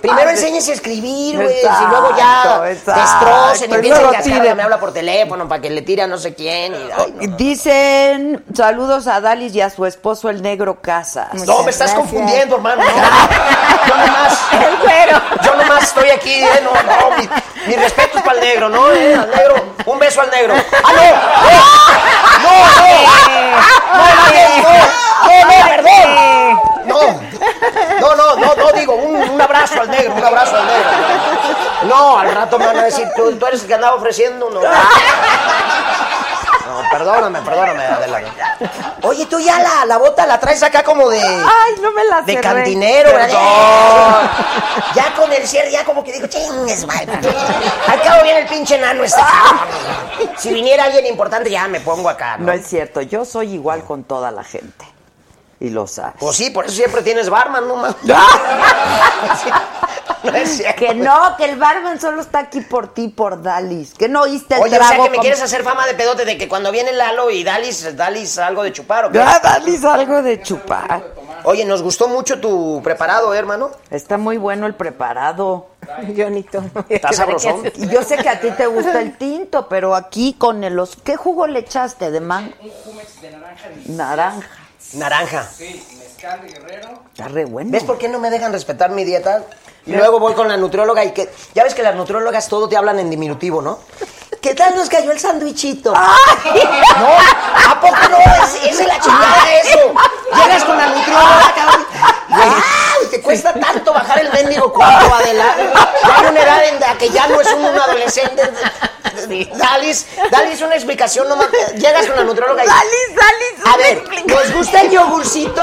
Primero 0.00 0.30
enséñese 0.30 0.72
a 0.72 0.74
escribir, 0.74 1.36
güey, 1.36 1.56
y 1.60 1.86
luego 1.90 2.16
ya 2.16 2.62
exacto. 2.70 3.00
destrocen 3.00 3.70
y 3.70 3.74
Pues 3.74 3.80
que 3.82 3.92
Azcárraga 3.92 4.22
tiren. 4.22 4.56
me 4.56 4.62
habla 4.62 4.78
por 4.80 4.92
teléfono 4.92 5.48
para 5.48 5.60
que 5.60 5.70
le 5.70 5.82
tire 5.82 6.02
a 6.02 6.06
no 6.06 6.16
sé 6.18 6.34
quién. 6.34 6.74
Y, 6.74 6.88
ay, 6.96 7.14
no. 7.28 7.36
Dicen 7.36 8.44
saludos 8.54 9.06
a 9.06 9.20
Dalis 9.20 9.54
y 9.54 9.60
a 9.60 9.70
su 9.70 9.84
esposo 9.86 10.28
el 10.30 10.42
negro 10.42 10.80
Casas. 10.80 11.32
No, 11.46 11.62
me 11.62 11.70
estás 11.70 11.92
confundiendo, 11.94 12.56
hermano. 12.56 12.82
no. 12.82 12.90
Yo 13.88 13.96
nomás. 13.96 14.38
El. 14.52 14.74
Yo 15.44 15.54
nomás 15.56 15.82
estoy 15.84 16.10
aquí, 16.10 16.42
eh, 16.42 16.62
no, 16.62 16.70
no. 16.72 17.16
Mi, 17.16 17.28
mi 17.66 17.74
respeto 17.76 18.18
es 18.18 18.24
para 18.24 18.38
el 18.38 18.44
negro, 18.44 18.68
¿no? 18.68 18.90
Eh, 18.92 19.14
al 19.14 19.30
negro. 19.30 19.54
Un 19.86 19.98
beso 19.98 20.20
al 20.20 20.30
negro. 20.30 20.54
¡Ah, 20.82 20.92
no! 20.94 21.02
¡Eh! 21.02 21.14
¡No, 22.42 22.50
no! 22.50 22.84
¡No, 23.94 24.14
no, 24.14 24.24
no! 24.24 24.78
¡No, 24.78 25.03
no, 25.24 25.68
perdón! 25.68 26.60
No. 26.86 27.00
No, 28.00 28.14
no, 28.16 28.36
no, 28.36 28.54
no, 28.54 28.72
digo, 28.72 28.94
un, 28.94 29.16
un 29.16 29.40
abrazo 29.40 29.80
al 29.80 29.90
negro, 29.90 30.14
un 30.14 30.24
abrazo 30.24 30.56
al 30.56 30.66
negro. 30.66 30.90
No, 31.84 32.18
al 32.18 32.34
rato 32.34 32.58
me 32.58 32.66
van 32.66 32.78
a 32.78 32.84
decir, 32.84 33.08
tú, 33.16 33.32
tú 33.36 33.46
eres 33.46 33.62
el 33.62 33.68
que 33.68 33.74
andaba 33.74 33.96
ofreciendo, 33.96 34.50
no. 34.50 34.60
No, 36.66 36.82
perdóname, 36.90 37.40
perdóname, 37.42 37.84
Adela. 37.84 38.20
Oye, 39.02 39.26
tú 39.26 39.38
ya 39.38 39.58
la, 39.60 39.84
la 39.86 39.98
bota 39.98 40.26
la 40.26 40.40
traes 40.40 40.62
acá 40.62 40.82
como 40.82 41.08
de. 41.10 41.20
Ay, 41.20 41.74
no 41.80 41.90
me 41.92 42.04
la 42.04 42.22
De 42.22 42.32
cerré. 42.34 42.40
cantinero. 42.40 43.10
Ya 44.94 45.14
con 45.16 45.32
el 45.32 45.46
cierre, 45.46 45.70
ya 45.70 45.84
como 45.84 46.02
que 46.02 46.12
digo, 46.12 46.26
chingues, 46.26 46.86
madre. 46.86 47.18
Al 47.88 48.02
cabo 48.02 48.22
viene 48.22 48.40
el 48.40 48.46
pinche 48.48 48.76
enano 48.76 49.04
este. 49.04 49.20
Si 50.38 50.52
viniera 50.52 50.84
alguien 50.84 51.06
importante, 51.06 51.50
ya 51.50 51.68
me 51.68 51.80
pongo 51.80 52.08
acá, 52.08 52.36
¿no? 52.38 52.46
No 52.46 52.52
es 52.52 52.66
cierto, 52.66 53.02
yo 53.02 53.24
soy 53.24 53.52
igual 53.54 53.84
con 53.84 54.04
toda 54.04 54.30
la 54.30 54.42
gente. 54.42 54.86
Y 55.64 55.70
lo 55.70 55.86
sabes. 55.86 56.16
Pues 56.20 56.36
sí, 56.36 56.50
por 56.50 56.66
eso 56.66 56.74
siempre 56.74 57.00
tienes 57.02 57.30
barman, 57.30 57.66
no 57.66 57.76
más. 57.76 57.96
No 60.22 60.32
es 60.34 60.56
cierto. 60.56 60.78
Que 60.78 60.94
no, 60.94 61.36
que 61.36 61.44
el 61.44 61.58
barman 61.58 62.00
solo 62.00 62.22
está 62.22 62.38
aquí 62.38 62.62
por 62.62 62.94
ti, 62.94 63.08
por 63.08 63.42
Dalis. 63.42 63.92
Que 63.92 64.08
no 64.08 64.22
oíste 64.22 64.54
el 64.54 64.62
Oye, 64.62 64.76
o 64.76 64.78
trago. 64.78 64.88
sea 64.88 64.96
que 64.96 65.02
me 65.02 65.08
como- 65.16 65.20
quieres 65.22 65.42
hacer 65.42 65.62
fama 65.62 65.86
de 65.86 65.92
pedote 65.94 66.24
de 66.24 66.38
que 66.38 66.48
cuando 66.48 66.72
viene 66.72 66.92
Lalo 66.92 67.30
y 67.30 67.44
Dalis, 67.44 67.94
Dalis 67.94 68.38
algo 68.38 68.62
de 68.62 68.72
chupar, 68.72 69.04
¿o 69.04 69.10
qué? 69.12 69.20
Ah, 69.20 69.38
Dalis 69.42 69.84
algo 69.84 70.22
de 70.22 70.40
chupar. 70.40 71.04
Oye, 71.44 71.66
nos 71.66 71.82
gustó 71.82 72.08
mucho 72.08 72.40
tu 72.40 72.80
preparado, 72.82 73.34
¿eh, 73.34 73.38
hermano. 73.38 73.70
Está 73.90 74.16
muy 74.16 74.38
bueno 74.38 74.66
el 74.66 74.74
preparado. 74.74 75.66
Yo 76.14 76.30
ni 76.30 76.42
tomo. 76.42 76.70
Está 76.88 77.12
sabrosón. 77.12 77.70
Y 77.76 77.88
yo 77.88 78.02
sé 78.02 78.16
que 78.16 78.30
a 78.30 78.40
ti 78.40 78.50
te 78.52 78.66
gusta 78.66 79.02
el 79.02 79.18
tinto, 79.18 79.68
pero 79.68 79.94
aquí 79.94 80.32
con 80.38 80.64
el, 80.64 80.74
los... 80.74 80.96
¿Qué 80.96 81.16
jugo 81.16 81.46
le 81.46 81.58
echaste 81.58 82.10
de 82.10 82.20
mango? 82.20 82.50
Un 82.62 82.70
jumex 82.70 83.20
de 83.20 83.30
naranja. 83.30 83.68
Naranja. 83.88 84.48
Naranja. 84.92 85.48
Sí, 85.56 85.84
mezcal 85.98 86.40
de 86.42 86.48
guerrero. 86.48 87.02
Está 87.12 87.28
re 87.28 87.44
bueno. 87.44 87.70
¿Ves 87.72 87.82
por 87.84 87.98
qué 87.98 88.08
no 88.08 88.18
me 88.18 88.30
dejan 88.30 88.52
respetar 88.52 88.90
mi 88.90 89.04
dieta? 89.04 89.42
Y 89.86 89.92
luego 89.92 90.20
voy 90.20 90.34
con 90.34 90.48
la 90.48 90.56
nutrióloga 90.56 91.04
y 91.04 91.10
que... 91.12 91.30
Ya 91.54 91.64
ves 91.64 91.74
que 91.74 91.82
las 91.82 91.94
nutriólogas 91.94 92.48
todo 92.48 92.68
te 92.68 92.76
hablan 92.76 92.98
en 92.98 93.10
diminutivo, 93.10 93.60
¿no? 93.60 93.80
¿Qué 94.40 94.54
tal 94.54 94.74
nos 94.76 94.88
cayó 94.88 95.10
el 95.10 95.18
sándwichito? 95.18 95.92
No, 95.92 96.00
¿a 96.00 97.80
poco 97.80 97.96
no? 98.10 98.18
Es, 98.44 98.70
es 98.70 98.78
de 98.78 98.86
la 98.86 99.00
chingada 99.00 99.52
eso. 99.62 99.94
Llegas 100.36 100.64
con 100.64 100.76
la 100.76 100.86
nutrióloga, 100.88 101.54
cabrón. 101.54 101.86
¡Ay! 102.34 103.06
Te 103.10 103.20
cuesta 103.20 103.52
tanto 103.54 103.92
bajar 103.92 104.20
el 104.20 104.32
mendigo 104.32 104.72
cuerpo, 104.72 105.14
Adela. 105.14 105.56
Ya 106.02 106.16
hay 106.18 106.26
una 106.26 106.40
edad 106.42 106.64
en 106.68 106.80
la 106.80 106.98
que 106.98 107.08
ya 107.10 107.26
no 107.28 107.40
es 107.40 107.52
un, 107.52 107.64
un 107.64 107.78
adolescente. 107.78 108.42
Dalis, 109.54 110.06
Dalis, 110.30 110.60
una 110.62 110.74
explicación 110.74 111.28
nomás. 111.28 111.48
Llegas 111.76 112.06
con 112.06 112.16
la 112.16 112.24
nutrióloga 112.24 112.64
y... 112.64 112.66
Dalis, 112.66 113.14
Dalis, 113.14 113.72
A 113.72 113.76
ver. 113.76 114.26
¿nos 114.26 114.52
gusta 114.52 114.80
el 114.82 114.90
yogurcito? 114.90 115.62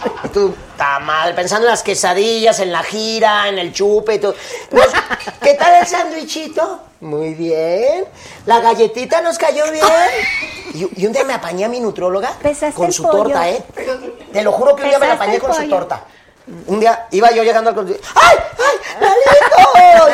Tú, 0.32 0.54
está 0.72 0.98
mal, 1.00 1.34
pensando 1.34 1.66
en 1.66 1.72
las 1.72 1.82
quesadillas, 1.82 2.58
en 2.60 2.72
la 2.72 2.82
gira, 2.82 3.48
en 3.48 3.58
el 3.58 3.72
chupe 3.72 4.14
y 4.14 4.18
todo. 4.18 4.34
Nos- 4.70 4.86
¿Qué 5.42 5.54
tal 5.54 5.74
el 5.76 5.86
sándwichito? 5.86 6.80
Muy 7.00 7.34
bien. 7.34 8.04
¿La 8.46 8.60
galletita 8.60 9.20
nos 9.22 9.38
cayó 9.38 9.70
bien? 9.70 9.84
Y, 10.74 11.02
y 11.02 11.06
un 11.06 11.12
día 11.12 11.24
me 11.24 11.32
apañé 11.34 11.64
a 11.64 11.68
mi 11.68 11.80
nutrióloga 11.80 12.32
Pesaste 12.42 12.74
con 12.76 12.92
su 12.92 13.02
pollo. 13.02 13.24
torta, 13.24 13.48
¿eh? 13.48 13.62
Te 14.32 14.42
lo 14.42 14.52
juro 14.52 14.76
que 14.76 14.82
un 14.84 14.88
día 14.90 14.98
me 14.98 15.06
la 15.08 15.14
apañé 15.14 15.38
con 15.38 15.52
su 15.54 15.68
torta. 15.68 16.04
Un 16.66 16.80
día 16.80 17.06
iba 17.12 17.30
yo 17.30 17.42
llegando 17.42 17.70
al. 17.70 17.78
¡Ay, 18.14 18.36
ay, 18.58 18.78
Lalito! 19.00 20.08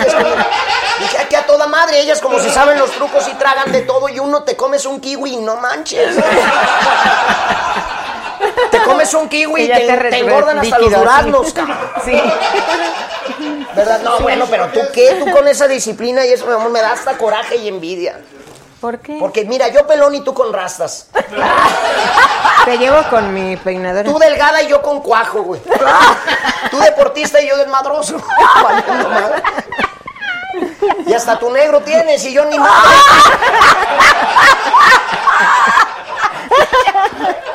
Y 0.98 1.02
Dije, 1.02 1.18
aquí 1.18 1.34
a 1.34 1.46
toda 1.46 1.66
madre, 1.66 2.00
ellas 2.00 2.20
como 2.20 2.38
si 2.38 2.50
saben 2.50 2.78
los 2.78 2.90
trucos 2.92 3.26
y 3.28 3.32
tragan 3.34 3.70
de 3.72 3.82
todo 3.82 4.08
y 4.08 4.18
uno 4.18 4.42
te 4.44 4.56
comes 4.56 4.84
un 4.86 5.00
kiwi 5.00 5.34
y 5.34 5.36
no 5.38 5.56
manches. 5.56 6.16
Te 8.70 8.82
comes 8.82 9.12
un 9.14 9.28
kiwi 9.28 9.62
y 9.62 9.68
te, 9.68 9.80
te 9.80 9.96
te 10.10 10.18
engordan 10.18 10.58
hasta 10.58 10.78
los 10.78 10.92
duraznos, 10.92 11.46
sí. 11.48 11.52
cabrón. 11.52 11.76
Sí. 12.04 12.22
¿Verdad? 13.74 14.00
No, 14.02 14.20
bueno, 14.20 14.46
pero 14.48 14.68
tú 14.68 14.80
qué, 14.92 15.16
tú 15.18 15.30
con 15.30 15.46
esa 15.48 15.66
disciplina 15.66 16.24
y 16.24 16.32
eso, 16.32 16.46
mi 16.46 16.52
amor, 16.52 16.70
me 16.70 16.80
da 16.80 16.92
hasta 16.92 17.18
coraje 17.18 17.56
y 17.56 17.68
envidia. 17.68 18.20
¿Por 18.80 19.00
qué? 19.00 19.16
Porque 19.18 19.44
mira, 19.44 19.68
yo 19.68 19.86
pelón 19.86 20.14
y 20.14 20.22
tú 20.22 20.32
con 20.32 20.52
rastas. 20.52 21.08
Te 22.64 22.78
llevo 22.78 23.02
con 23.10 23.34
mi 23.34 23.56
peinadora. 23.56 24.04
Tú 24.04 24.18
delgada 24.18 24.62
y 24.62 24.68
yo 24.68 24.80
con 24.82 25.00
cuajo, 25.00 25.42
güey. 25.42 25.60
Tú 26.70 26.78
deportista 26.78 27.40
y 27.40 27.48
yo 27.48 27.56
desmadroso. 27.56 28.16
Y 31.06 31.12
hasta 31.12 31.38
tu 31.38 31.50
negro 31.50 31.80
tienes 31.82 32.24
y 32.24 32.32
yo 32.32 32.44
ni 32.46 32.58
madre. 32.58 32.96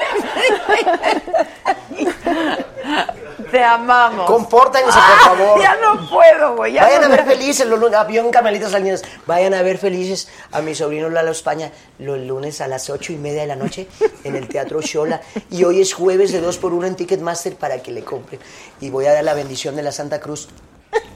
Te 3.51 3.63
amamos. 3.63 4.25
Compórtense, 4.27 4.97
por 4.97 5.37
favor. 5.37 5.61
Ya 5.61 5.75
no 5.75 6.09
puedo, 6.09 6.55
güey. 6.55 6.73
ya 6.73 6.83
Vayan 6.83 7.01
no 7.01 7.07
a 7.07 7.09
ver 7.09 7.25
felices 7.25 7.67
los 7.67 7.79
lunes. 7.79 7.97
Avión 7.97 8.31
Carmelitas 8.31 8.71
Salinas. 8.71 9.01
Vayan 9.25 9.53
a 9.53 9.61
ver 9.61 9.77
felices 9.77 10.29
a 10.51 10.61
mi 10.61 10.73
sobrino 10.73 11.09
Lalo 11.09 11.31
España 11.31 11.71
los 11.99 12.17
lunes 12.19 12.61
a 12.61 12.67
las 12.67 12.89
ocho 12.89 13.11
y 13.11 13.17
media 13.17 13.41
de 13.41 13.47
la 13.47 13.57
noche 13.57 13.87
en 14.23 14.35
el 14.37 14.47
Teatro 14.47 14.81
Xola. 14.81 15.21
Y 15.49 15.65
hoy 15.65 15.81
es 15.81 15.93
jueves 15.93 16.31
de 16.31 16.39
dos 16.39 16.57
por 16.57 16.73
uno 16.73 16.87
en 16.87 16.95
Ticketmaster 16.95 17.55
para 17.55 17.79
que 17.79 17.91
le 17.91 18.03
compren. 18.03 18.39
Y 18.79 18.89
voy 18.89 19.05
a 19.07 19.13
dar 19.13 19.23
la 19.23 19.33
bendición 19.33 19.75
de 19.75 19.83
la 19.83 19.91
Santa 19.91 20.21
Cruz. 20.21 20.47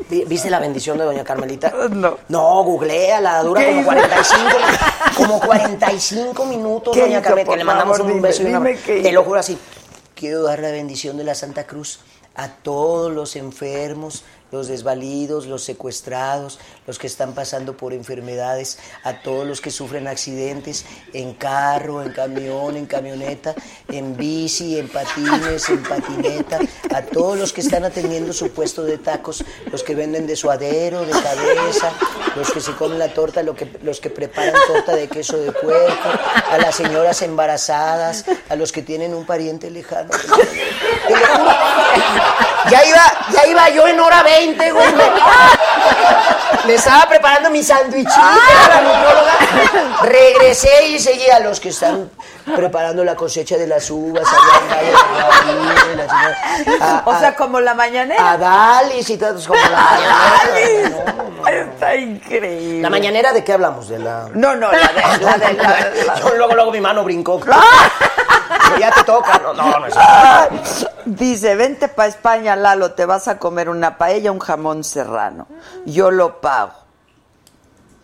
Vi- 0.10 0.24
¿Viste 0.26 0.50
la 0.50 0.60
bendición 0.60 0.98
de 0.98 1.04
doña 1.06 1.24
Carmelita? 1.24 1.74
No. 1.90 2.18
No, 2.30 2.64
googleala, 2.64 3.42
dura 3.44 3.62
¿Qué 3.62 3.68
como 3.70 3.82
hizo? 3.82 3.86
45, 3.90 4.44
como 5.18 5.40
45 5.40 6.46
minutos, 6.46 6.94
¿Qué 6.94 7.02
doña 7.02 7.22
Carmelita, 7.22 7.52
que 7.52 7.58
le 7.58 7.64
mandamos 7.64 7.98
favor? 7.98 8.12
un 8.12 8.18
Dime, 8.18 8.28
beso 8.30 8.42
y 8.42 8.46
un 8.46 8.52
dime 8.54 8.58
abrazo. 8.70 8.84
qué 8.86 9.02
Te 9.02 9.12
lo 9.12 9.24
juro 9.24 9.40
así. 9.40 9.58
Quiero 10.16 10.44
dar 10.44 10.60
la 10.60 10.72
bendición 10.72 11.18
de 11.18 11.24
la 11.24 11.36
Santa 11.36 11.66
Cruz 11.66 12.00
a 12.36 12.50
todos 12.50 13.12
los 13.12 13.36
enfermos, 13.36 14.24
los 14.52 14.68
desvalidos, 14.68 15.46
los 15.48 15.64
secuestrados, 15.64 16.60
los 16.88 16.98
que 17.00 17.08
están 17.08 17.34
pasando 17.34 17.76
por 17.76 17.94
enfermedades, 17.94 18.78
a 19.04 19.22
todos 19.22 19.46
los 19.48 19.60
que 19.62 19.72
sufren 19.72 20.08
accidentes 20.08 20.86
en 21.14 21.34
carro, 21.34 22.02
en 22.04 22.12
camión, 22.12 22.78
en 22.78 22.86
camioneta, 22.86 23.54
en 23.90 24.16
bici, 24.16 24.78
en 24.80 24.88
patines, 24.90 25.70
en 25.70 25.84
patineta, 25.84 26.60
a 26.94 27.02
todos 27.02 27.38
los 27.38 27.52
que 27.54 27.62
están 27.62 27.84
atendiendo 27.86 28.32
su 28.34 28.52
puesto 28.52 28.84
de 28.84 28.98
tacos, 28.98 29.44
los 29.72 29.84
que 29.84 29.96
venden 29.96 30.28
de 30.28 30.36
suadero, 30.36 31.02
de 31.06 31.12
cabeza, 31.12 31.92
los 32.36 32.52
que 32.52 32.62
se 32.62 32.72
comen 32.74 33.00
la 33.00 33.14
torta, 33.14 33.44
lo 33.44 33.56
que- 33.56 33.78
los 33.84 34.00
que 34.00 34.10
preparan 34.10 34.54
torta 34.68 34.96
de 34.96 35.08
queso 35.08 35.38
de 35.38 35.52
puerco, 35.52 36.10
a 36.52 36.58
las 36.58 36.76
señoras 36.76 37.22
embarazadas, 37.22 38.26
a 38.50 38.56
los 38.56 38.72
que 38.72 38.82
tienen 38.82 39.14
un 39.14 39.26
pariente 39.26 39.70
lejano. 39.70 40.10
Ya 42.70 42.84
iba, 42.84 43.04
ya 43.32 43.46
iba 43.48 43.70
yo 43.70 43.88
en 43.88 44.00
hora 44.00 44.24
20, 44.24 44.45
güey. 44.54 44.94
Me, 44.94 45.04
me 46.68 46.74
estaba 46.76 47.08
preparando 47.08 47.50
mi 47.50 47.64
sándwichito, 47.64 48.16
la 48.70 48.82
nutrióloga. 48.82 49.34
Regresé 50.04 50.88
y 50.88 51.00
seguí 51.00 51.30
a 51.30 51.40
los 51.40 51.60
que 51.60 51.70
están 51.70 52.10
preparando 52.56 53.04
la 53.04 53.16
cosecha 53.16 53.58
de 53.58 53.68
las 53.68 53.90
uvas. 53.90 54.24
allá 54.28 54.92
en 55.50 55.68
Valle 55.68 55.90
de 55.90 56.78
la 56.80 57.04
O 57.06 57.20
sea, 57.20 57.36
como 57.36 57.60
la 57.60 57.74
mañanera. 57.74 58.32
a 58.32 58.38
Dalis 58.38 59.10
y 59.10 59.18
todos 59.18 59.48
como 59.48 59.60
la 59.60 59.70
mañanera. 59.70 61.16
Está 61.74 61.96
increíble. 61.96 62.82
¿La 62.82 62.90
mañanera 62.90 63.32
de 63.34 63.44
qué 63.44 63.54
hablamos? 63.54 63.88
De 63.88 64.00
la... 64.00 64.28
No, 64.34 64.56
no, 64.56 64.72
la 64.72 64.78
de 64.78 64.94
la. 65.22 65.38
De, 65.38 65.54
la, 65.54 65.68
la- 66.08 66.16
Yo 66.20 66.36
luego, 66.36 66.56
luego 66.56 66.72
mi 66.72 66.82
mano 66.82 67.04
brincó. 67.04 67.40
ya 68.80 68.92
te 68.92 69.04
toca. 69.04 69.40
No, 69.40 69.54
no, 69.54 69.80
no 69.80 69.86
es 69.88 69.96
Dice, 71.06 71.56
vente 71.56 71.88
para 71.88 72.08
España, 72.10 72.56
Lalo, 72.56 72.92
te 72.94 73.06
vas 73.06 73.28
a 73.28 73.38
comer 73.38 73.70
una 73.70 73.98
paella, 73.98 74.32
un 74.32 74.40
jamón 74.40 74.84
serrano. 74.84 75.48
Yo 75.86 76.12
lo 76.12 76.42
pago. 76.42 76.74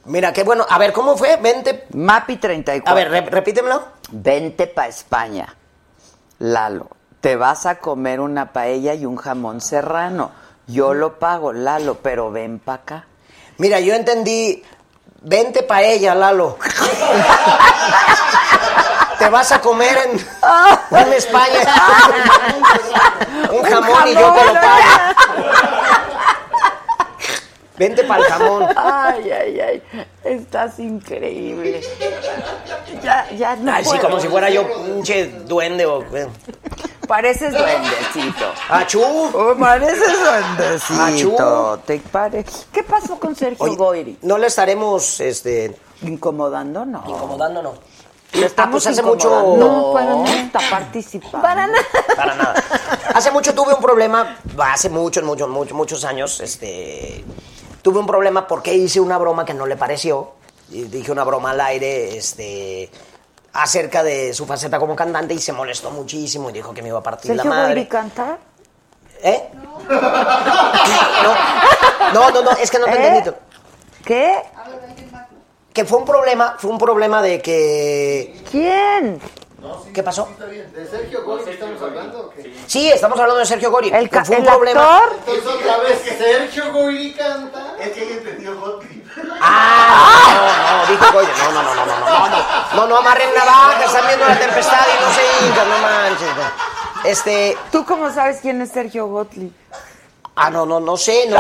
Mira, 0.06 0.34
qué 0.34 0.44
bueno. 0.44 0.66
A 0.70 0.78
ver, 0.78 0.94
¿cómo 0.94 1.16
fue? 1.18 1.38
Vente. 1.38 1.88
Mapi 1.94 2.38
34. 2.38 2.92
A 2.92 2.96
ver, 2.96 3.10
re- 3.10 3.22
repítemelo. 3.30 3.84
Vente 4.12 4.68
para 4.68 4.88
España, 4.88 5.56
Lalo. 6.40 6.88
Te 7.22 7.36
vas 7.36 7.66
a 7.68 7.76
comer 7.76 8.20
una 8.20 8.52
paella 8.52 8.94
y 8.96 9.06
un 9.06 9.16
jamón 9.16 9.62
serrano. 9.62 10.32
Yo 10.68 10.94
lo 10.94 11.20
pago, 11.20 11.54
Lalo, 11.54 11.96
pero 12.02 12.32
ven 12.32 12.60
para 12.60 12.82
acá. 12.82 13.06
Mira, 13.58 13.80
yo 13.80 13.94
entendí, 13.94 14.64
vente 15.22 15.62
pa' 15.64 15.84
ella, 15.84 16.16
Lalo. 16.16 16.58
Te 19.22 19.30
vas 19.30 19.52
a 19.52 19.62
comer 19.62 19.96
en, 20.00 20.98
en 20.98 21.14
España 21.14 21.60
un 23.52 23.62
jamón 23.62 24.08
y 24.08 24.14
yo 24.16 24.34
te 24.34 24.46
lo 24.46 24.54
pago. 24.54 24.82
Vente 27.78 28.04
para 28.04 28.24
el 28.24 28.32
jamón. 28.32 28.68
Ay, 28.76 29.32
ay, 29.32 29.60
ay. 29.60 29.84
Estás 30.24 30.80
increíble. 30.80 31.82
Ya, 33.04 33.30
ya 33.38 33.56
no 33.58 33.72
Ay, 33.72 33.84
sí, 33.84 33.92
puedo. 33.92 34.02
como 34.02 34.20
si 34.20 34.28
fuera 34.28 34.50
yo 34.50 34.68
pinche 34.86 35.28
duende 35.46 35.86
o... 35.86 36.04
Pareces 37.08 37.54
duendecito. 37.54 38.54
¡Achú! 38.70 39.04
Oh, 39.04 39.56
pareces 39.60 40.20
duendecito. 40.20 41.02
Achú. 41.04 41.82
¿Te 41.86 42.00
pare... 42.00 42.44
¿Qué 42.74 42.82
pasó 42.82 43.20
con 43.20 43.36
Sergio 43.36 43.66
Oye, 43.66 43.76
Goyri? 43.76 44.18
No 44.24 44.40
le 44.40 44.48
estaremos, 44.48 45.20
este... 45.20 45.78
¿Incomodando? 46.02 46.86
No. 46.86 47.04
Incomodando, 47.06 47.62
no. 47.62 47.91
Ah, 48.34 48.46
estamos 48.46 48.84
pues 48.84 48.88
hace 48.88 49.04
mucho... 49.04 49.30
No, 49.58 49.92
para 49.94 50.16
nada. 50.16 50.42
Está 50.42 50.60
participando. 50.70 51.42
Para 51.42 51.68
nada. 51.68 51.84
Para 52.16 52.36
nada. 52.36 52.64
Hace 53.14 53.32
mucho 53.32 53.54
tuve 53.54 53.74
un 53.74 53.82
problema, 53.82 54.38
hace 54.58 54.90
muchos, 54.90 55.24
muchos, 55.24 55.50
muchos, 55.50 55.74
muchos 55.76 56.06
años, 56.06 56.40
este, 56.40 57.24
tuve 57.82 58.00
un 58.00 58.08
problema 58.08 58.48
porque 58.48 58.74
hice 58.74 59.00
una 59.02 59.18
broma 59.18 59.44
que 59.44 59.54
no 59.54 59.66
le 59.66 59.76
pareció. 59.76 60.32
Y 60.70 60.84
dije 60.84 61.12
una 61.12 61.26
broma 61.26 61.52
al 61.52 61.60
aire, 61.60 62.18
este, 62.18 62.90
acerca 63.54 64.04
de 64.04 64.34
su 64.34 64.46
faceta 64.46 64.80
como 64.80 64.96
cantante 64.96 65.34
y 65.34 65.40
se 65.40 65.52
molestó 65.52 65.92
muchísimo 65.92 66.50
y 66.50 66.54
dijo 66.54 66.74
que 66.74 66.82
me 66.82 66.88
iba 66.88 67.00
a 67.00 67.04
partir 67.04 67.32
¿Sergio 67.32 67.50
la 67.50 67.56
madre. 67.58 67.74
Goyri 67.74 67.88
canta? 67.88 68.38
¿Eh? 69.24 69.50
No, 69.90 69.90
no, 72.14 72.32
no, 72.32 72.42
no, 72.42 72.52
es 72.52 72.72
que 72.72 72.80
no 72.80 72.86
te 72.86 72.92
¿Eh? 72.92 73.18
entendí. 73.18 73.38
¿Qué? 74.06 74.42
que 75.74 75.86
fue 75.86 76.00
un 76.00 76.06
problema, 76.06 76.56
fue 76.58 76.70
un 76.72 76.78
problema 76.78 77.22
de 77.22 77.42
que... 77.42 78.36
¿Quién? 78.50 79.22
No, 79.62 79.84
sí, 79.84 79.92
¿Qué 79.94 80.02
pasó? 80.02 80.28
¿De 80.40 80.88
Sergio 80.88 81.24
Gori 81.24 81.44
estamos 81.48 81.82
hablando? 81.82 82.20
¿o 82.22 82.30
qué? 82.32 82.52
Sí, 82.66 82.90
estamos 82.90 83.20
hablando 83.20 83.40
de 83.40 83.46
Sergio 83.46 83.70
Gori. 83.70 83.90
¿El, 83.94 84.10
fue 84.10 84.38
un 84.38 84.42
el 84.42 84.50
problema. 84.52 84.98
actor? 84.98 85.18
Entonces 85.20 85.46
otra 85.46 85.78
vez 85.78 86.00
que 86.00 86.18
Sergio 86.18 86.74
Gori 86.74 87.14
canta. 87.14 87.76
Es 87.80 87.92
que 87.92 88.04
ella 88.04 88.16
entendió 88.16 88.60
Gotri. 88.60 89.04
Ah, 89.40 90.34
no, 90.34 90.78
no, 90.78 90.92
dijo 90.92 91.14
Goyo. 91.14 91.30
No, 91.38 91.52
no, 91.52 91.64
no, 91.64 91.76
no, 91.76 91.86
no, 91.86 92.00
no, 92.00 92.30
no. 92.30 92.76
No, 92.76 92.88
no 92.88 92.98
amarren 92.98 93.30
navajas, 93.36 93.86
están 93.86 94.08
viendo 94.08 94.26
la 94.26 94.40
tempestad 94.40 94.80
y 94.88 95.04
no 95.04 95.12
se 95.14 95.46
hincan, 95.46 95.70
no 95.70 95.78
manches. 95.78 96.28
no. 96.38 97.10
Este, 97.10 97.58
¿Tú 97.72 97.86
cómo 97.86 98.12
sabes 98.12 98.40
quién 98.42 98.62
es 98.62 98.72
Sergio 98.72 99.08
Gottlieb? 99.08 99.52
ah, 100.36 100.50
no, 100.50 100.66
no, 100.66 100.80
no 100.80 100.98
sé, 100.98 101.28
no. 101.30 101.38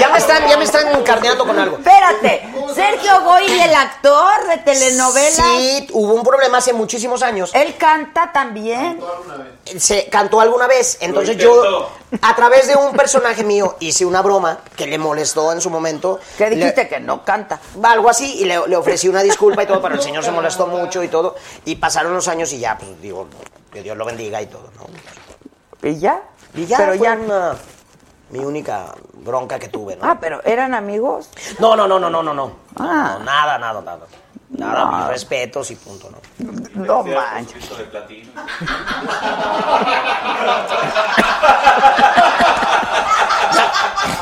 Ya 0.00 0.08
me 0.08 0.18
están, 0.18 0.48
ya 0.48 0.56
me 0.58 0.64
están 0.64 1.02
carneando 1.04 1.46
con 1.46 1.58
algo. 1.58 1.78
Espérate, 1.78 2.42
Sergio 2.74 3.20
Goyri, 3.22 3.60
el 3.60 3.74
actor 3.74 4.46
de 4.48 4.58
telenovelas. 4.58 5.32
Sí, 5.34 5.86
hubo 5.92 6.14
un 6.14 6.22
problema 6.22 6.58
hace 6.58 6.72
muchísimos 6.72 7.22
años. 7.22 7.50
Él 7.54 7.76
canta 7.76 8.30
también. 8.32 9.00
Se 9.78 10.08
cantó 10.08 10.40
alguna 10.40 10.66
vez, 10.66 10.98
entonces 11.00 11.36
yo, 11.36 11.88
a 12.20 12.36
través 12.36 12.66
de 12.66 12.76
un 12.76 12.92
personaje 12.96 13.44
mío, 13.44 13.76
hice 13.80 14.04
una 14.04 14.20
broma 14.20 14.58
que 14.76 14.86
le 14.86 14.98
molestó 14.98 15.52
en 15.52 15.60
su 15.60 15.70
momento. 15.70 16.18
Que 16.36 16.50
Le- 16.50 16.56
dijiste 16.56 16.88
que 16.88 17.00
no 17.00 17.24
canta. 17.24 17.60
algo 17.82 18.10
así 18.10 18.40
y 18.40 18.44
le, 18.44 18.66
le 18.66 18.76
ofrecí 18.76 19.08
una 19.08 19.22
disculpa 19.22 19.62
y 19.62 19.66
todo, 19.66 19.80
pero 19.80 19.94
el 19.94 20.02
señor 20.02 20.24
se 20.24 20.30
molestó 20.32 20.66
mucho 20.66 21.02
y 21.02 21.08
todo. 21.08 21.36
Y 21.64 21.76
pasaron 21.76 22.12
los 22.12 22.26
años 22.28 22.52
y 22.52 22.58
ya, 22.58 22.76
pues 22.76 23.00
digo, 23.00 23.28
que 23.72 23.82
Dios 23.82 23.96
lo 23.96 24.04
bendiga 24.04 24.42
y 24.42 24.46
todo, 24.46 24.70
¿no? 24.76 25.88
¿Y 25.88 25.98
ya? 25.98 26.20
Y 26.54 26.66
ya 26.66 26.76
Pero 26.78 26.94
fue 26.96 27.06
ya. 27.06 27.12
una- 27.14 27.56
mi 28.34 28.44
única 28.44 28.86
bronca 29.12 29.60
que 29.60 29.68
tuve, 29.68 29.94
¿no? 29.94 30.02
Ah, 30.10 30.18
pero 30.20 30.42
¿eran 30.44 30.74
amigos? 30.74 31.30
No, 31.60 31.76
no, 31.76 31.86
no, 31.86 32.00
no, 32.00 32.10
no, 32.10 32.20
no, 32.20 32.34
no. 32.34 32.50
Ah. 32.76 33.16
No, 33.20 33.24
nada, 33.24 33.58
nada, 33.58 33.80
nada. 33.80 34.06
Nada, 34.50 34.84
No. 34.84 34.98
mis 34.98 35.06
respetos 35.06 35.70
y 35.70 35.76
punto, 35.76 36.10
¿no? 36.10 36.18
No 36.84 37.04
manches. 37.04 37.64
Platino. 37.90 38.30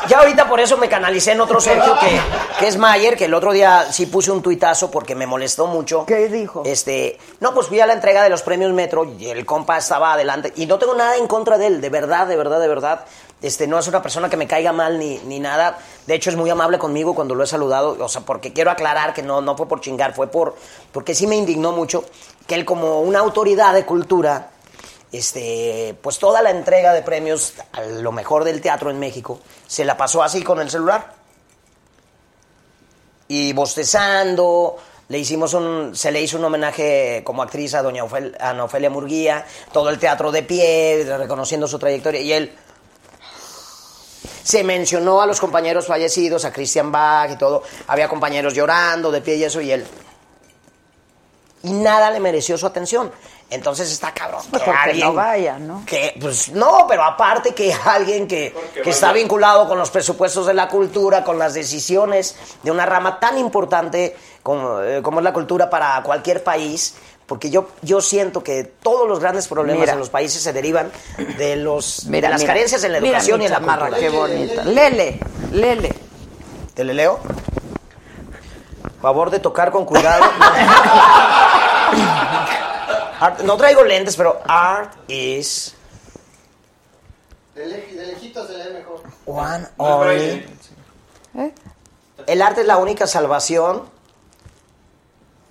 Ya 0.09 0.19
ahorita 0.19 0.47
por 0.49 0.61
eso 0.61 0.77
me 0.77 0.89
canalicé 0.89 1.33
en 1.33 1.41
otro 1.41 1.61
Sergio 1.61 1.97
que, 1.99 2.21
que 2.59 2.69
es 2.69 2.77
Mayer, 2.77 3.17
que 3.17 3.25
el 3.27 3.35
otro 3.35 3.53
día 3.53 3.91
sí 3.91 4.07
puse 4.07 4.31
un 4.31 4.43
tuitazo 4.43 4.91
porque 4.91 5.15
me 5.15 5.27
molestó 5.27 5.67
mucho. 5.67 6.05
¿Qué 6.07 6.29
dijo? 6.29 6.63
Este, 6.67 7.19
no, 7.41 7.55
pues 7.55 7.69
fui 7.69 7.81
a 7.81 7.87
la 7.87 7.95
entrega 7.95 8.23
de 8.23 8.29
los 8.29 8.43
premios 8.43 8.73
Metro 8.73 9.05
y 9.05 9.29
el 9.29 9.47
compa 9.47 9.79
estaba 9.79 10.13
adelante. 10.13 10.53
Y 10.57 10.67
no 10.67 10.79
tengo 10.79 10.95
nada 10.95 11.17
en 11.17 11.27
contra 11.27 11.57
de 11.57 11.67
él, 11.69 11.81
de 11.81 11.89
verdad, 11.89 12.27
de 12.27 12.37
verdad, 12.37 12.61
de 12.61 12.69
verdad. 12.69 13.05
Este, 13.43 13.67
no 13.67 13.79
es 13.79 13.89
una 13.89 14.01
persona 14.01 14.31
que 14.31 14.37
me 14.37 14.47
caiga 14.47 14.73
mal 14.73 14.99
ni, 14.99 15.19
ni 15.19 15.41
nada. 15.41 15.79
De 16.07 16.15
hecho, 16.15 16.31
es 16.31 16.37
muy 16.37 16.49
amable 16.49 16.79
conmigo 16.79 17.15
cuando 17.15 17.35
lo 17.35 17.43
he 17.43 17.47
saludado. 17.47 17.97
O 17.99 18.09
sea, 18.09 18.23
porque 18.23 18.53
quiero 18.53 18.71
aclarar 18.71 19.13
que 19.13 19.23
no, 19.23 19.41
no 19.41 19.57
fue 19.57 19.67
por 19.69 19.81
chingar, 19.81 20.15
fue 20.15 20.29
por. 20.29 20.55
Porque 20.93 21.15
sí 21.15 21.27
me 21.27 21.37
indignó 21.37 21.73
mucho 21.73 22.05
que 22.47 22.55
él, 22.55 22.65
como 22.65 23.01
una 23.01 23.19
autoridad 23.19 23.75
de 23.75 23.85
cultura, 23.85 24.51
este, 25.11 25.97
pues 26.01 26.19
toda 26.19 26.41
la 26.41 26.51
entrega 26.51 26.93
de 26.95 27.03
premios 27.03 27.55
a 27.73 27.83
lo 27.83 28.13
mejor 28.13 28.45
del 28.45 28.61
teatro 28.61 28.91
en 28.91 28.99
México 28.99 29.41
se 29.67 29.85
la 29.85 29.97
pasó 29.97 30.23
así 30.23 30.43
con 30.43 30.61
el 30.61 30.71
celular. 30.71 31.13
Y 33.29 33.53
bostezando, 33.55 34.77
le 35.09 35.19
hicimos 35.19 35.55
un, 35.55 35.97
se 35.97 36.13
le 36.13 36.21
hizo 36.21 36.39
un 36.39 36.45
homenaje 36.45 37.23
como 37.25 37.43
actriz 37.43 37.75
a 37.75 37.83
doña 37.83 38.05
Ofel- 38.05 38.37
a 38.39 38.51
Ana 38.51 38.65
Ofelia 38.65 38.91
Murguía, 38.91 39.47
todo 39.73 39.91
el 39.91 39.99
teatro 39.99 40.31
de 40.31 40.43
pie, 40.43 41.05
reconociendo 41.19 41.67
su 41.67 41.79
trayectoria, 41.79 42.21
y 42.21 42.33
él 42.33 42.53
se 44.43 44.65
mencionó 44.65 45.21
a 45.23 45.27
los 45.27 45.41
compañeros 45.41 45.87
fallecidos, 45.87 46.45
a 46.45 46.53
Christian 46.53 46.91
Bach 46.93 47.31
y 47.31 47.37
todo, 47.37 47.63
había 47.87 48.09
compañeros 48.09 48.55
llorando 48.55 49.11
de 49.11 49.21
pie 49.21 49.37
y 49.37 49.45
eso, 49.45 49.61
y 49.61 49.71
él. 49.73 49.87
Y 51.65 51.73
nada 51.73 52.11
le 52.11 52.19
mereció 52.19 52.59
su 52.59 52.67
atención. 52.67 53.13
Entonces 53.49 53.93
está 53.93 54.13
cabrón. 54.15 54.41
que 54.51 54.71
alguien- 54.71 55.07
no 55.09 55.13
vaya, 55.15 55.59
¿no? 55.59 55.85
que, 55.87 56.17
pues 56.21 56.49
no, 56.49 56.87
pero 56.89 57.05
aparte 57.05 57.55
que 57.55 57.73
alguien 57.85 58.27
que, 58.27 58.55
que 58.83 58.89
está 58.91 59.13
vinculado 59.13 59.69
con 59.69 59.79
los 59.79 59.91
presupuestos 59.91 60.47
de 60.47 60.55
la 60.55 60.69
cultura, 60.69 61.23
con 61.23 61.39
las 61.39 61.53
decisiones 61.53 62.35
de 62.63 62.71
una 62.71 62.87
rama 62.87 63.21
tan 63.21 63.37
importante 63.37 64.17
como, 64.43 64.81
eh, 64.81 65.03
como 65.03 65.21
es 65.21 65.25
la 65.25 65.35
cultura 65.35 65.69
para 65.69 66.03
cualquier 66.03 66.43
país, 66.43 66.95
porque 67.33 67.49
yo, 67.49 67.67
yo 67.81 68.03
siento 68.03 68.45
que 68.45 68.63
todos 68.63 69.09
los 69.09 69.19
grandes 69.19 69.49
problemas 69.49 69.81
Mira. 69.81 69.93
en 69.95 69.99
los 70.01 70.11
países 70.11 70.43
se 70.43 70.53
derivan 70.53 70.93
de, 71.39 71.57
los, 71.57 72.05
Mira, 72.05 72.29
de 72.29 72.33
las 72.33 72.43
mira. 72.43 72.53
carencias 72.53 72.85
en 72.85 72.93
la 72.93 72.99
educación 72.99 73.41
y 73.41 73.47
en 73.47 73.53
la 73.53 73.61
cultura. 73.61 73.89
Qué 73.99 74.11
bonita. 74.11 74.65
Lele, 74.65 75.19
lele. 75.51 75.95
¿Te 76.75 76.85
le 76.85 76.93
leo? 76.93 77.21
Favor 79.01 79.31
de 79.31 79.39
tocar 79.39 79.71
con 79.73 79.87
cuidado. 79.87 80.23
Art- 83.19 83.41
no 83.45 83.57
traigo 83.57 83.83
lentes, 83.83 84.15
pero 84.15 84.43
art 84.47 84.93
is 85.09 85.75
De, 87.55 87.67
lej- 87.67 87.93
de 87.97 88.07
lejito 88.09 88.47
se 88.47 88.59
lee 88.59 88.75
mejor. 88.75 89.01
one 89.25 89.67
only. 89.79 90.47
¿Eh? 91.39 91.55
El 92.27 92.43
arte 92.43 92.61
es 92.61 92.67
la 92.67 92.77
única 92.77 93.07
salvación. 93.07 93.85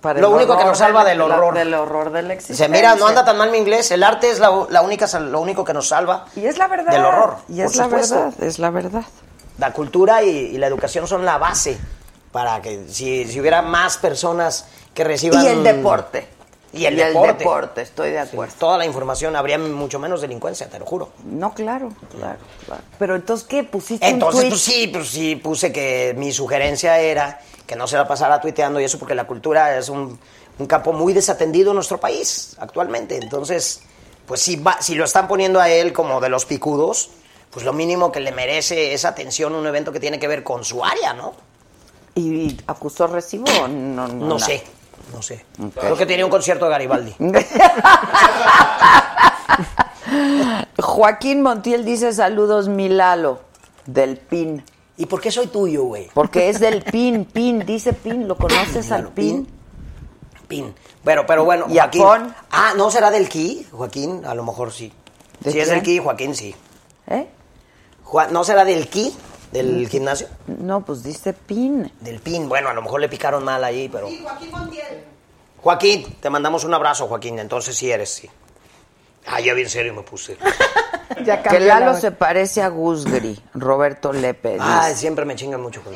Para 0.02 0.20
Lo 0.20 0.30
único 0.30 0.58
que 0.58 0.64
nos 0.64 0.76
salva 0.76 1.04
de- 1.04 1.10
del 1.10 1.20
horror. 1.22 1.54
Del 1.54 1.72
horror 1.72 2.10
de 2.12 2.22
la 2.22 2.34
existencia. 2.34 2.66
Dice, 2.66 2.76
mira, 2.76 2.94
no 2.96 3.06
anda 3.06 3.24
tan 3.24 3.38
mal 3.38 3.50
mi 3.50 3.56
inglés. 3.58 3.90
El 3.92 4.02
arte 4.02 4.28
es 4.30 4.38
la, 4.40 4.66
la 4.68 4.82
única, 4.82 5.06
lo 5.20 5.40
único 5.40 5.64
que 5.64 5.72
nos 5.72 5.88
salva 5.88 6.26
Y 6.36 6.44
es 6.44 6.58
la 6.58 6.66
verdad. 6.66 6.92
del 6.92 7.04
horror. 7.04 7.36
Y 7.48 7.60
es 7.62 7.76
la 7.76 7.84
supuesto. 7.84 8.14
verdad, 8.16 8.34
es 8.44 8.58
la 8.58 8.70
verdad. 8.70 9.04
La 9.58 9.72
cultura 9.72 10.22
y, 10.22 10.28
y 10.28 10.58
la 10.58 10.66
educación 10.66 11.06
son 11.06 11.24
la 11.24 11.38
base 11.38 11.78
para 12.32 12.60
que 12.60 12.86
si, 12.88 13.24
si 13.26 13.40
hubiera 13.40 13.62
más 13.62 13.96
personas 13.98 14.66
que 14.92 15.04
reciban... 15.04 15.44
Y 15.44 15.48
el 15.48 15.62
deporte. 15.62 16.26
Y 16.72 16.86
el 16.86 16.96
deporte. 16.96 17.82
estoy 17.82 18.10
de 18.12 18.20
acuerdo. 18.20 18.54
Toda 18.58 18.78
la 18.78 18.86
información, 18.86 19.36
habría 19.36 19.58
mucho 19.58 19.98
menos 19.98 20.20
delincuencia, 20.22 20.68
te 20.70 20.78
lo 20.78 20.86
juro. 20.86 21.10
No, 21.24 21.52
claro, 21.52 21.90
claro, 22.16 22.38
claro. 22.66 22.82
Pero 22.98 23.14
entonces, 23.16 23.46
¿qué? 23.46 23.62
¿Pusiste 23.62 24.08
Entonces, 24.08 24.44
un 24.44 24.48
tweet? 24.48 24.50
pues 24.50 24.62
sí, 24.62 24.86
pues 24.88 25.08
sí, 25.10 25.36
puse 25.36 25.70
que 25.72 26.14
mi 26.16 26.32
sugerencia 26.32 26.98
era 26.98 27.40
que 27.66 27.76
no 27.76 27.86
se 27.86 27.96
la 27.96 28.08
pasara 28.08 28.40
tuiteando 28.40 28.80
y 28.80 28.84
eso 28.84 28.98
porque 28.98 29.14
la 29.14 29.26
cultura 29.26 29.76
es 29.76 29.88
un, 29.90 30.18
un 30.58 30.66
campo 30.66 30.92
muy 30.94 31.12
desatendido 31.12 31.72
en 31.72 31.74
nuestro 31.76 32.00
país 32.00 32.56
actualmente. 32.58 33.16
Entonces, 33.16 33.82
pues 34.26 34.40
si, 34.40 34.56
va, 34.56 34.78
si 34.80 34.94
lo 34.94 35.04
están 35.04 35.28
poniendo 35.28 35.60
a 35.60 35.68
él 35.68 35.92
como 35.92 36.20
de 36.22 36.30
los 36.30 36.46
picudos, 36.46 37.10
pues 37.50 37.66
lo 37.66 37.74
mínimo 37.74 38.10
que 38.10 38.20
le 38.20 38.32
merece 38.32 38.94
es 38.94 39.04
atención 39.04 39.54
un 39.54 39.66
evento 39.66 39.92
que 39.92 40.00
tiene 40.00 40.18
que 40.18 40.26
ver 40.26 40.42
con 40.42 40.64
su 40.64 40.82
área, 40.82 41.12
¿no? 41.12 41.34
¿Y 42.14 42.56
acusó 42.66 43.06
recibo 43.06 43.44
o 43.62 43.68
no? 43.68 44.08
No, 44.08 44.08
No 44.08 44.34
nada? 44.34 44.46
sé, 44.46 44.64
no 45.12 45.22
sé. 45.22 45.44
Creo 45.78 45.96
que 45.96 46.06
tenía 46.06 46.24
un 46.24 46.30
concierto 46.30 46.66
de 46.66 46.70
Garibaldi. 46.70 47.14
Joaquín 50.78 51.42
Montiel 51.42 51.84
dice 51.84 52.12
saludos 52.12 52.68
Milalo 52.68 53.40
del 53.86 54.18
PIN. 54.18 54.64
¿Y 54.96 55.06
por 55.06 55.20
qué 55.20 55.30
soy 55.30 55.46
tuyo, 55.48 55.84
güey? 55.84 56.08
Porque 56.12 56.48
es 56.48 56.60
del 56.60 56.82
PIN, 56.82 57.24
PIN, 57.24 57.64
dice 57.66 57.92
PIN, 57.92 58.28
¿lo 58.28 58.36
conoces 58.36 58.92
al 58.92 59.08
PIN? 59.08 59.48
Pin. 60.46 60.74
Pero, 61.02 61.26
pero 61.26 61.44
bueno, 61.44 61.66
¿Y 61.68 61.78
Joaquín. 61.78 62.02
Ah, 62.50 62.74
¿no 62.76 62.90
será 62.90 63.10
del 63.10 63.28
Ki, 63.28 63.66
Joaquín? 63.72 64.24
A 64.26 64.34
lo 64.34 64.44
mejor 64.44 64.70
sí. 64.70 64.92
¿De 65.40 65.50
Si 65.50 65.58
es 65.58 65.68
del 65.68 65.82
Ki, 65.82 65.98
Joaquín 65.98 66.34
sí. 66.34 66.54
¿Eh? 67.06 67.26
¿No 68.30 68.44
será 68.44 68.64
del 68.64 68.88
Ki, 68.88 69.14
del 69.52 69.88
gimnasio? 69.88 70.28
No, 70.46 70.84
pues 70.84 71.02
dice 71.02 71.32
PIN. 71.32 71.92
Del 72.00 72.20
PIN, 72.20 72.48
bueno, 72.48 72.68
a 72.68 72.74
lo 72.74 72.82
mejor 72.82 73.00
le 73.00 73.08
picaron 73.08 73.44
mal 73.44 73.62
ahí, 73.62 73.88
pero... 73.88 74.08
Joaquín 74.22 74.50
Montiel. 74.50 75.04
Joaquín, 75.58 76.16
te 76.20 76.30
mandamos 76.30 76.64
un 76.64 76.74
abrazo, 76.74 77.06
Joaquín, 77.06 77.38
entonces 77.38 77.76
sí 77.76 77.90
eres, 77.90 78.10
sí. 78.10 78.28
Ah, 79.26 79.40
ya 79.40 79.54
bien 79.54 79.68
serio 79.68 79.94
me 79.94 80.02
puse. 80.02 80.36
que 81.50 81.60
Lalo 81.60 81.94
se 81.94 82.10
parece 82.10 82.62
a 82.62 82.68
Gusgri, 82.68 83.38
Roberto 83.54 84.12
Lepe. 84.12 84.56
Ah, 84.58 84.90
siempre 84.94 85.24
me 85.24 85.36
chingan 85.36 85.60
mucho 85.60 85.82
con 85.82 85.94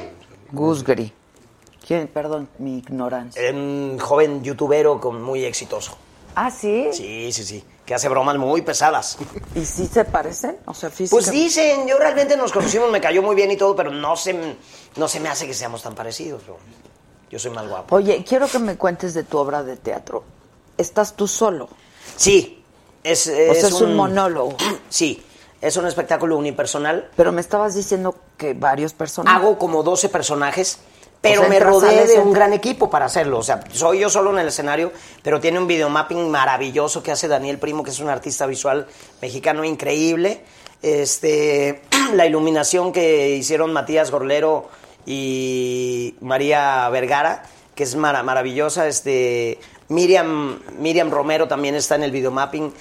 Gusgri. 0.53 1.13
¿Quién? 1.85 2.09
Perdón, 2.09 2.49
mi 2.59 2.79
ignorancia. 2.79 3.51
un 3.53 3.99
joven 3.99 4.43
youtubero 4.43 5.01
con 5.01 5.23
muy 5.23 5.45
exitoso. 5.45 5.97
Ah, 6.35 6.51
¿sí? 6.51 6.89
Sí, 6.93 7.33
sí, 7.33 7.45
sí. 7.45 7.65
Que 7.87 7.95
hace 7.95 8.09
bromas 8.09 8.37
muy 8.37 8.63
pesadas. 8.63 9.17
¿Y 9.55 9.65
sí 9.65 9.87
se 9.87 10.05
parecen? 10.05 10.59
O 10.67 10.75
sea. 10.75 10.91
Pues 11.09 11.31
dicen, 11.31 11.87
yo 11.87 11.97
realmente 11.99 12.37
nos 12.37 12.53
conocimos, 12.53 12.91
me 12.91 13.01
cayó 13.01 13.23
muy 13.23 13.37
bien 13.37 13.51
y 13.53 13.57
todo, 13.57 13.77
pero 13.77 13.93
no 13.93 14.17
se, 14.17 14.57
no 14.97 15.09
se 15.09 15.21
me 15.21 15.29
hace 15.29 15.47
que 15.47 15.55
seamos 15.55 15.83
tan 15.83 15.95
parecidos. 15.95 16.43
Yo 17.31 17.39
soy 17.39 17.53
más 17.53 17.69
guapo. 17.69 17.97
Oye, 17.97 18.25
quiero 18.29 18.49
que 18.49 18.59
me 18.59 18.77
cuentes 18.77 19.15
de 19.15 19.23
tu 19.23 19.39
obra 19.39 19.63
de 19.63 19.77
teatro. 19.77 20.25
¿Estás 20.77 21.15
tú 21.15 21.29
solo? 21.29 21.69
Sí, 22.17 22.63
es, 23.03 23.29
o 23.29 23.31
sea, 23.31 23.53
es 23.53 23.65
es 23.65 23.81
un, 23.81 23.95
monólogo. 23.95 24.57
Sí, 24.89 25.23
es 25.61 25.77
un 25.77 25.87
espectáculo 25.87 26.37
unipersonal. 26.37 27.11
Pero 27.17 27.33
me 27.33 27.41
estabas 27.41 27.75
diciendo 27.75 28.17
que 28.37 28.55
varios 28.55 28.95
personajes. 28.95 29.41
Hago 29.41 29.59
como 29.59 29.83
12 29.83 30.09
personajes, 30.09 30.79
pero 31.21 31.41
O 31.41 31.45
sea, 31.45 31.49
me 31.51 31.59
rodeé 31.59 32.07
de 32.07 32.19
un 32.19 32.33
gran 32.33 32.53
equipo 32.53 32.89
para 32.89 33.07
hacerlo. 33.07 33.39
O 33.39 33.43
sea, 33.43 33.61
soy 33.73 34.01
yo 34.01 34.11
solo 34.11 34.31
en 34.33 34.39
el 34.39 34.49
escenario, 34.49 34.93
pero 35.23 35.41
tiene 35.41 35.59
un 35.59 35.67
videomapping 35.67 36.31
maravilloso 36.31 37.03
que 37.03 37.11
hace 37.13 37.27
Daniel 37.29 37.59
Primo, 37.59 37.83
que 37.83 37.91
es 37.91 37.99
un 38.01 38.09
artista 38.09 38.47
visual 38.47 38.87
mexicano 39.21 39.65
increíble. 39.65 40.41
Este, 40.83 41.83
la 42.15 42.27
iluminación 42.27 42.93
que 42.93 43.31
hicieron 43.31 43.73
Matías 43.73 44.11
Gorlero 44.11 44.69
y 45.07 46.15
María 46.21 46.89
Vergara, 46.91 47.43
que 47.75 47.83
es 47.85 47.97
mara- 47.97 48.23
maravillosa. 48.23 48.87
Este, 48.87 49.59
Miriam, 49.89 50.61
Miriam 50.79 51.11
Romero 51.11 51.49
también 51.49 51.75
está 51.75 51.95
en 51.95 52.03
el 52.05 52.11
videomapping. 52.11 52.73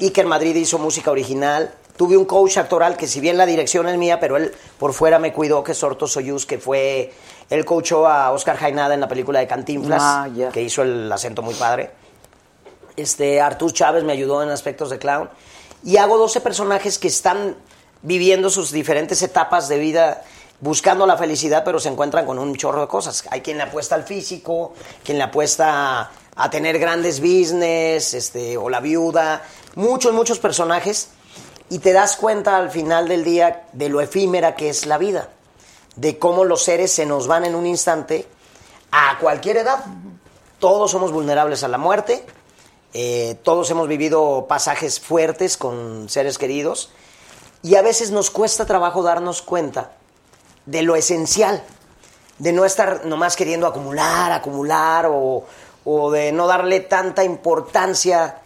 Iker 0.00 0.26
Madrid 0.26 0.54
hizo 0.56 0.78
música 0.78 1.10
original. 1.10 1.74
Tuve 1.96 2.16
un 2.16 2.26
coach 2.26 2.58
actoral 2.58 2.96
que 2.96 3.08
si 3.08 3.18
bien 3.18 3.36
la 3.36 3.46
dirección 3.46 3.88
es 3.88 3.96
mía, 3.98 4.20
pero 4.20 4.36
él 4.36 4.52
por 4.78 4.92
fuera 4.92 5.18
me 5.18 5.32
cuidó, 5.32 5.64
que 5.64 5.72
es 5.72 5.78
Sorto 5.78 6.06
Soyuz, 6.06 6.46
que 6.46 6.58
fue... 6.58 7.12
Él 7.50 7.64
coachó 7.64 8.06
a 8.06 8.30
Oscar 8.32 8.56
Jainada 8.56 8.94
en 8.94 9.00
la 9.00 9.08
película 9.08 9.38
de 9.40 9.46
Cantinflas, 9.46 10.02
Ah, 10.02 10.28
que 10.52 10.62
hizo 10.62 10.82
el 10.82 11.10
acento 11.10 11.42
muy 11.42 11.54
padre. 11.54 11.90
Este, 12.96 13.40
Artur 13.40 13.72
Chávez 13.72 14.04
me 14.04 14.12
ayudó 14.12 14.42
en 14.42 14.50
aspectos 14.50 14.90
de 14.90 14.98
clown. 14.98 15.30
Y 15.84 15.96
hago 15.96 16.18
12 16.18 16.40
personajes 16.40 16.98
que 16.98 17.08
están 17.08 17.56
viviendo 18.02 18.50
sus 18.50 18.70
diferentes 18.72 19.22
etapas 19.22 19.68
de 19.68 19.78
vida, 19.78 20.22
buscando 20.60 21.06
la 21.06 21.16
felicidad, 21.16 21.62
pero 21.64 21.78
se 21.80 21.88
encuentran 21.88 22.26
con 22.26 22.38
un 22.38 22.54
chorro 22.56 22.82
de 22.82 22.88
cosas. 22.88 23.24
Hay 23.30 23.40
quien 23.40 23.56
le 23.56 23.62
apuesta 23.62 23.94
al 23.94 24.02
físico, 24.02 24.74
quien 25.04 25.18
le 25.18 25.24
apuesta 25.24 26.00
a, 26.00 26.10
a 26.36 26.50
tener 26.50 26.78
grandes 26.78 27.20
business, 27.20 28.12
este, 28.14 28.56
o 28.56 28.68
la 28.68 28.80
viuda. 28.80 29.42
Muchos, 29.76 30.12
muchos 30.12 30.38
personajes. 30.38 31.10
Y 31.70 31.78
te 31.78 31.92
das 31.92 32.16
cuenta 32.16 32.56
al 32.56 32.70
final 32.70 33.08
del 33.08 33.24
día 33.24 33.66
de 33.72 33.88
lo 33.88 34.00
efímera 34.00 34.54
que 34.54 34.68
es 34.70 34.86
la 34.86 34.98
vida. 34.98 35.28
De 35.98 36.18
cómo 36.18 36.44
los 36.44 36.62
seres 36.62 36.92
se 36.92 37.06
nos 37.06 37.26
van 37.26 37.44
en 37.44 37.56
un 37.56 37.66
instante 37.66 38.26
a 38.92 39.18
cualquier 39.18 39.56
edad. 39.58 39.84
Todos 40.60 40.92
somos 40.92 41.10
vulnerables 41.10 41.64
a 41.64 41.68
la 41.68 41.78
muerte. 41.78 42.24
Eh, 42.94 43.36
todos 43.42 43.68
hemos 43.70 43.88
vivido 43.88 44.46
pasajes 44.48 45.00
fuertes 45.00 45.56
con 45.56 46.08
seres 46.08 46.38
queridos 46.38 46.90
y 47.62 47.74
a 47.74 47.82
veces 47.82 48.12
nos 48.12 48.30
cuesta 48.30 48.64
trabajo 48.64 49.02
darnos 49.02 49.42
cuenta 49.42 49.92
de 50.64 50.82
lo 50.82 50.96
esencial, 50.96 51.62
de 52.38 52.52
no 52.52 52.64
estar 52.64 53.04
nomás 53.04 53.36
queriendo 53.36 53.66
acumular, 53.66 54.32
acumular 54.32 55.06
o, 55.10 55.44
o 55.84 56.10
de 56.10 56.32
no 56.32 56.46
darle 56.46 56.80
tanta 56.80 57.24
importancia 57.24 58.38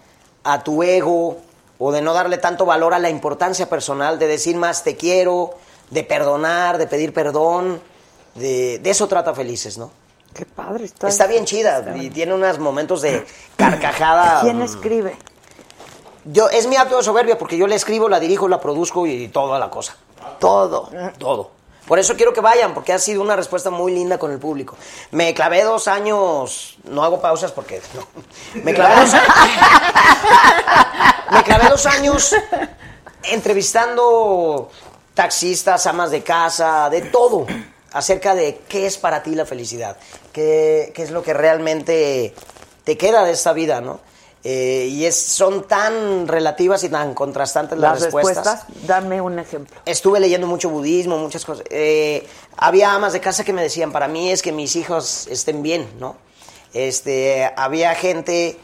a 0.43 0.65
tu 0.65 0.83
ego 0.83 1.37
o 1.79 1.93
de 1.93 2.01
no 2.01 2.13
darle 2.13 2.39
tanto 2.39 2.65
valor 2.65 2.95
a 2.95 2.99
la 2.99 3.11
importancia 3.11 3.69
personal, 3.69 4.19
de 4.19 4.29
decir 4.29 4.57
más 4.57 4.85
te 4.85 4.97
quiero, 4.97 5.55
de 5.93 6.05
perdonar, 6.05 6.79
de 6.79 6.87
pedir 6.87 7.13
perdón, 7.13 7.81
de, 8.35 8.79
de 8.79 8.91
eso 8.91 9.07
trata 9.09 9.35
Felices, 9.35 9.77
¿no? 9.77 9.91
Qué 10.35 10.47
padre 10.47 10.87
está. 10.87 11.09
Está 11.09 11.27
bien 11.27 11.45
chida 11.45 11.95
y 11.97 12.09
tiene 12.09 12.33
unos 12.33 12.59
momentos 12.59 13.03
de 13.03 13.27
carcajada. 13.57 14.41
¿Quién 14.41 14.59
mm, 14.59 14.63
escribe? 14.63 15.17
Yo, 16.25 16.49
es 16.49 16.67
mi 16.67 16.77
acto 16.77 16.97
de 16.97 17.03
soberbia 17.03 17.37
porque 17.37 17.59
yo 17.59 17.67
la 17.67 17.75
escribo, 17.75 18.09
la 18.09 18.19
dirijo, 18.21 18.49
la 18.49 18.59
produzco 18.59 19.07
y 19.07 19.29
toda 19.29 19.59
la 19.59 19.69
cosa. 19.69 19.97
Todo. 20.39 20.91
Todo. 21.19 21.51
Por 21.87 21.99
eso 21.99 22.17
quiero 22.17 22.33
que 22.33 22.41
vayan, 22.41 22.73
porque 22.73 22.95
ha 22.95 22.99
sido 22.99 23.21
una 23.21 23.37
respuesta 23.37 23.69
muy 23.69 23.93
linda 23.93 24.17
con 24.17 24.31
el 24.33 24.39
público. 24.39 24.77
Me 25.11 25.35
clavé 25.35 25.65
dos 25.65 25.89
años, 25.89 26.79
no 26.85 27.03
hago 27.05 27.21
pausas 27.21 27.53
porque 27.53 27.83
no. 27.95 28.07
Me 28.63 28.73
clavé 28.73 29.03
dos, 29.03 29.13
me 31.33 31.43
clavé 31.43 31.69
dos 31.69 31.85
años 31.85 32.35
entrevistando 33.25 34.71
taxistas, 35.15 35.87
amas 35.87 36.11
de 36.11 36.23
casa, 36.23 36.89
de 36.91 37.03
todo, 37.03 37.47
acerca 37.93 38.35
de 38.35 38.61
qué 38.69 38.87
es 38.87 38.99
para 38.99 39.23
ti 39.23 39.35
la 39.35 39.47
felicidad, 39.47 39.97
qué, 40.33 40.93
qué 40.95 41.03
es 41.03 41.11
lo 41.11 41.23
que 41.23 41.35
realmente 41.35 42.35
te 42.85 42.97
queda 42.97 43.25
de 43.25 43.33
esta 43.33 43.53
vida, 43.53 43.81
¿no? 43.81 44.01
Eh, 44.45 44.89
y 44.91 45.05
es, 45.05 45.15
son 45.17 45.69
tan 45.69 46.27
relativas 46.27 46.83
y 46.83 46.89
tan 46.89 47.15
contrastantes 47.15 47.79
las, 47.79 47.93
Las 47.93 48.13
respuestas, 48.13 48.65
dame 48.87 49.21
un 49.21 49.39
ejemplo. 49.39 49.77
Estuve 49.87 50.19
leyendo 50.19 50.49
mucho 50.49 50.69
budismo, 50.69 51.17
muchas 51.17 51.45
cosas. 51.45 51.65
Eh, 51.71 52.27
había 52.57 52.93
amas 52.93 53.13
de 53.13 53.21
casa 53.21 53.45
que 53.45 53.53
me 53.53 53.63
decían, 53.63 53.93
para 53.93 54.09
mí 54.09 54.33
es 54.33 54.43
que 54.43 54.51
mis 54.51 54.75
hijos 54.75 55.29
estén 55.29 55.63
bien, 55.63 55.89
¿no? 56.01 56.17
Este, 56.75 57.53
había 57.57 57.95
gente 57.95 58.59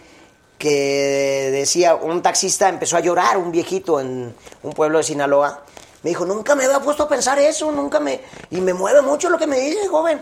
que 0.58 1.50
decía, 1.52 1.94
un 1.94 2.22
taxista 2.22 2.68
empezó 2.68 2.96
a 2.96 3.00
llorar, 3.00 3.38
un 3.38 3.52
viejito 3.52 4.00
en 4.00 4.34
un 4.64 4.72
pueblo 4.72 4.98
de 4.98 5.04
Sinaloa. 5.04 5.62
Me 6.09 6.12
dijo, 6.12 6.24
nunca 6.24 6.55
me 6.55 6.64
había 6.64 6.80
puesto 6.80 7.02
a 7.02 7.09
pensar 7.09 7.39
eso, 7.39 7.70
nunca 7.70 8.01
me... 8.01 8.22
Y 8.51 8.62
me 8.62 8.72
mueve 8.72 9.02
mucho 9.02 9.28
lo 9.28 9.36
que 9.36 9.47
me 9.47 9.60
dice, 9.60 9.86
joven. 9.89 10.18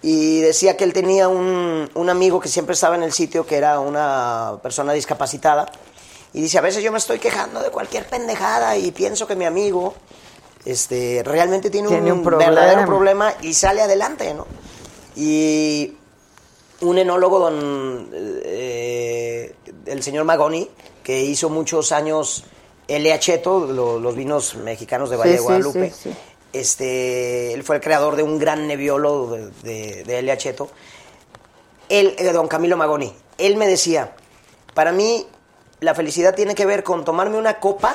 Y 0.00 0.40
decía 0.40 0.78
que 0.78 0.84
él 0.84 0.94
tenía 0.94 1.28
un, 1.28 1.90
un 1.92 2.08
amigo 2.08 2.40
que 2.40 2.48
siempre 2.48 2.72
estaba 2.72 2.96
en 2.96 3.02
el 3.02 3.12
sitio, 3.12 3.44
que 3.44 3.58
era 3.58 3.80
una 3.80 4.58
persona 4.62 4.94
discapacitada. 4.94 5.70
Y 6.32 6.40
dice, 6.40 6.56
a 6.56 6.62
veces 6.62 6.82
yo 6.82 6.90
me 6.90 6.96
estoy 6.96 7.18
quejando 7.18 7.60
de 7.60 7.68
cualquier 7.68 8.06
pendejada 8.08 8.78
y 8.78 8.92
pienso 8.92 9.26
que 9.26 9.36
mi 9.36 9.44
amigo 9.44 9.92
este, 10.64 11.22
realmente 11.22 11.68
tiene, 11.68 11.88
Tiene 11.88 12.12
un, 12.12 12.20
un 12.20 12.24
problema. 12.24 12.52
verdadero 12.52 12.86
problema 12.86 13.34
y 13.42 13.52
sale 13.52 13.82
adelante, 13.82 14.32
¿no? 14.32 14.46
Y 15.16 15.98
un 16.80 16.96
enólogo, 16.96 17.40
don, 17.40 18.08
eh, 18.14 19.54
el 19.84 20.02
señor 20.02 20.24
Magoni, 20.24 20.66
que 21.02 21.20
hizo 21.20 21.50
muchos 21.50 21.92
años 21.92 22.44
L.A. 22.96 23.18
Cheto, 23.18 23.66
lo- 23.66 23.98
los 24.00 24.14
vinos 24.16 24.54
mexicanos 24.56 25.10
de 25.10 25.16
Valle 25.16 25.32
de 25.32 25.38
sí, 25.38 25.42
Guadalupe. 25.44 25.90
sí, 25.90 26.10
sí. 26.10 26.16
Este, 26.52 27.52
él 27.54 27.62
fue 27.62 27.76
el 27.76 27.82
creador 27.82 28.16
de 28.16 28.22
un 28.24 28.38
gran 28.38 28.66
nebiolo 28.66 29.28
de, 29.28 29.50
de, 29.62 30.04
de 30.04 30.18
L.A. 30.18 30.36
Cheto. 30.36 30.68
Él, 31.88 32.14
eh, 32.18 32.32
don 32.32 32.48
Camilo 32.48 32.76
Magoni, 32.76 33.12
él 33.38 33.56
me 33.56 33.66
decía, 33.66 34.12
para 34.74 34.92
mí 34.92 35.26
la 35.80 35.94
felicidad 35.94 36.34
tiene 36.34 36.54
que 36.54 36.66
ver 36.66 36.82
con 36.84 37.04
tomarme 37.04 37.36
una 37.38 37.58
copa 37.60 37.94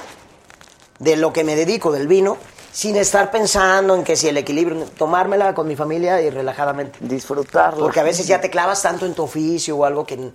de 1.00 1.16
lo 1.18 1.32
que 1.34 1.44
me 1.44 1.56
dedico, 1.56 1.92
del 1.92 2.08
vino, 2.08 2.38
sin 2.72 2.96
estar 2.98 3.32
pensando 3.32 3.96
en 3.96 4.04
que 4.04 4.16
si 4.16 4.28
el 4.28 4.38
equilibrio, 4.38 4.86
tomármela 4.98 5.54
con 5.54 5.68
mi 5.68 5.76
familia 5.76 6.22
y 6.22 6.30
relajadamente. 6.30 6.98
Disfrutarla. 7.02 7.80
Porque 7.80 8.00
a 8.00 8.04
veces 8.04 8.28
ya 8.28 8.42
te 8.42 8.50
clavas 8.50 8.82
tanto 8.82 9.06
en 9.06 9.14
tu 9.14 9.24
oficio 9.24 9.78
o 9.78 9.86
algo 9.86 10.06
que, 10.06 10.32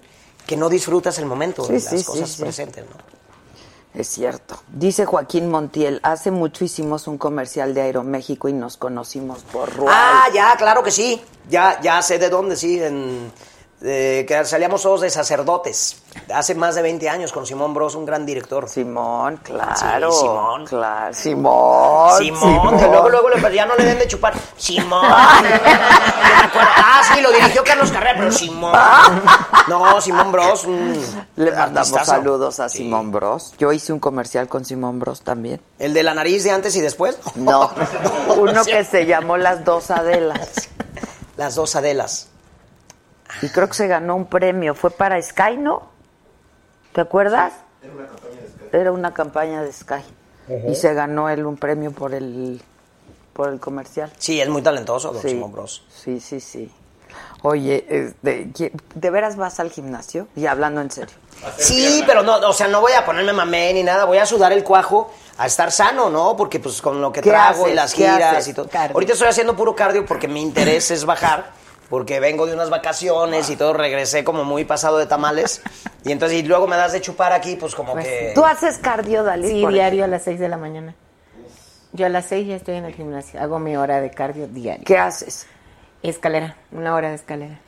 que 0.46 0.56
no 0.56 0.68
disfrutas 0.68 1.18
el 1.18 1.26
momento, 1.26 1.64
Sí, 1.64 1.72
las 1.72 1.84
sí, 1.84 2.04
cosas 2.04 2.30
sí. 2.30 2.42
presentes, 2.42 2.84
¿no? 2.84 3.09
Es 3.94 4.08
cierto. 4.08 4.56
Dice 4.68 5.04
Joaquín 5.04 5.50
Montiel, 5.50 6.00
hace 6.02 6.30
mucho 6.30 6.64
hicimos 6.64 7.08
un 7.08 7.18
comercial 7.18 7.74
de 7.74 7.82
Aeroméxico 7.82 8.48
y 8.48 8.52
nos 8.52 8.76
conocimos 8.76 9.42
por 9.42 9.74
Rual. 9.74 9.94
Ah, 9.96 10.24
ya, 10.32 10.54
claro 10.56 10.82
que 10.82 10.92
sí. 10.92 11.20
Ya, 11.48 11.80
ya 11.80 12.00
sé 12.00 12.18
de 12.18 12.30
dónde, 12.30 12.54
sí. 12.54 12.80
En, 12.80 13.32
eh, 13.82 14.24
que 14.28 14.44
salíamos 14.44 14.82
todos 14.82 15.00
de 15.00 15.10
sacerdotes. 15.10 15.96
Hace 16.34 16.54
más 16.54 16.74
de 16.74 16.82
20 16.82 17.08
años 17.08 17.32
con 17.32 17.46
Simón 17.46 17.72
Bros, 17.72 17.94
un 17.94 18.04
gran 18.04 18.26
director. 18.26 18.68
Simón, 18.68 19.38
claro. 19.42 20.10
Sí, 20.12 20.18
Simón. 20.20 20.66
Claro. 20.66 21.14
Simón. 21.14 22.18
Simón, 22.18 22.78
que 22.78 22.86
luego, 22.86 23.08
luego 23.08 23.28
le- 23.30 23.54
ya 23.54 23.66
no 23.66 23.74
le 23.76 23.84
den 23.84 23.98
de 23.98 24.06
chupar. 24.08 24.34
Simón. 24.56 25.04
Acuerdo. 25.04 25.60
Ah, 26.82 27.02
sí, 27.14 27.20
lo 27.20 27.30
dirigió 27.30 27.62
Carlos 27.64 27.90
Carrera, 27.92 28.14
pero 28.18 28.32
Simón. 28.32 28.72
No, 29.68 30.00
Simón 30.00 30.32
Bros. 30.32 30.64
un 30.64 30.92
Le 31.36 31.50
mandamos 31.52 31.78
artistazo. 31.92 32.10
saludos 32.10 32.60
a 32.60 32.68
Simón 32.68 33.12
Bros. 33.12 33.54
Yo 33.58 33.72
hice 33.72 33.92
un 33.92 34.00
comercial 34.00 34.48
con 34.48 34.64
Simón 34.64 34.98
Bros 34.98 35.20
también. 35.22 35.60
¿El 35.78 35.94
de 35.94 36.02
la 36.02 36.12
nariz 36.14 36.42
de 36.44 36.50
antes 36.50 36.74
y 36.76 36.80
después? 36.80 37.16
No, 37.36 37.70
uno 38.36 38.64
que 38.64 38.84
se 38.84 39.06
llamó 39.06 39.36
Las 39.36 39.64
Dos 39.64 39.90
Adelas. 39.90 40.68
Las 41.36 41.54
dos 41.54 41.76
Adelas. 41.76 42.28
Y 43.42 43.48
creo 43.48 43.68
que 43.68 43.74
se 43.74 43.86
ganó 43.86 44.16
un 44.16 44.26
premio. 44.26 44.74
Fue 44.74 44.90
para 44.90 45.20
Sky, 45.20 45.56
¿no? 45.58 45.82
¿Te 46.92 47.00
acuerdas? 47.00 47.52
Era 47.82 47.92
una 47.92 48.02
campaña 48.04 48.42
de 48.42 48.48
Sky. 48.48 48.74
era 48.76 48.92
una 48.92 49.14
campaña 49.14 49.62
de 49.62 49.72
Sky 49.72 50.70
y 50.70 50.74
se 50.74 50.92
ganó 50.94 51.28
él 51.28 51.46
un 51.46 51.56
premio 51.56 51.92
por 51.92 52.12
el 52.14 52.60
por 53.32 53.48
el 53.52 53.60
comercial. 53.60 54.12
Sí, 54.18 54.40
es 54.40 54.48
muy 54.48 54.60
talentoso, 54.62 55.12
Don 55.12 55.22
Sí. 55.22 55.30
Simón 55.30 55.52
Bros. 55.52 55.84
Sí, 55.88 56.20
sí, 56.20 56.40
sí. 56.40 56.70
Oye, 57.42 57.86
este, 57.88 58.48
¿qui- 58.48 58.72
¿de 58.94 59.10
veras 59.10 59.36
vas 59.36 59.60
al 59.60 59.70
gimnasio? 59.70 60.28
Y 60.36 60.46
hablando 60.46 60.80
en 60.82 60.90
serio. 60.90 61.14
Sí, 61.56 62.02
pero 62.06 62.22
no, 62.22 62.36
o 62.36 62.52
sea, 62.52 62.68
no 62.68 62.80
voy 62.82 62.92
a 62.92 63.04
ponerme 63.06 63.32
mamé 63.32 63.72
ni 63.72 63.82
nada, 63.82 64.04
voy 64.04 64.18
a 64.18 64.26
sudar 64.26 64.52
el 64.52 64.62
cuajo 64.62 65.10
a 65.38 65.46
estar 65.46 65.72
sano, 65.72 66.10
¿no? 66.10 66.36
Porque 66.36 66.60
pues 66.60 66.82
con 66.82 67.00
lo 67.00 67.10
que 67.12 67.22
¿Qué 67.22 67.30
trago 67.30 67.66
y 67.68 67.72
las 67.72 67.94
¿Qué 67.94 68.10
giras 68.10 68.46
y 68.46 68.52
todo. 68.52 68.68
Cardio. 68.68 68.94
Ahorita 68.94 69.14
estoy 69.14 69.28
haciendo 69.28 69.56
puro 69.56 69.74
cardio 69.74 70.04
porque 70.04 70.28
mi 70.28 70.42
interés 70.42 70.90
es 70.90 71.04
bajar, 71.06 71.50
porque 71.90 72.20
vengo 72.20 72.46
de 72.46 72.54
unas 72.54 72.70
vacaciones 72.70 73.50
y 73.50 73.56
todo, 73.56 73.74
regresé 73.74 74.24
como 74.24 74.44
muy 74.44 74.64
pasado 74.64 74.96
de 74.98 75.06
tamales. 75.06 75.60
Y 76.02 76.12
entonces, 76.12 76.38
y 76.38 76.42
luego 76.44 76.66
me 76.66 76.76
das 76.76 76.92
de 76.92 77.02
chupar 77.02 77.34
aquí, 77.34 77.56
pues 77.56 77.74
como 77.74 77.94
que... 77.94 78.32
¿Tú 78.34 78.42
haces 78.46 78.78
cardio, 78.78 79.22
Dalí? 79.22 79.48
Sí, 79.48 79.66
diario 79.66 80.04
a 80.04 80.06
las 80.06 80.22
6 80.22 80.40
de 80.40 80.48
la 80.48 80.56
mañana. 80.56 80.94
Yo 81.92 82.06
a 82.06 82.08
las 82.08 82.24
6 82.24 82.48
ya 82.48 82.56
estoy 82.56 82.76
en 82.76 82.86
el 82.86 82.94
gimnasio. 82.94 83.38
Hago 83.38 83.58
mi 83.58 83.76
hora 83.76 84.00
de 84.00 84.10
cardio 84.10 84.46
diario. 84.48 84.82
¿Qué 84.86 84.96
haces? 84.96 85.46
Escalera, 86.02 86.56
una 86.72 86.94
hora 86.94 87.10
de 87.10 87.16
escalera. 87.16 87.58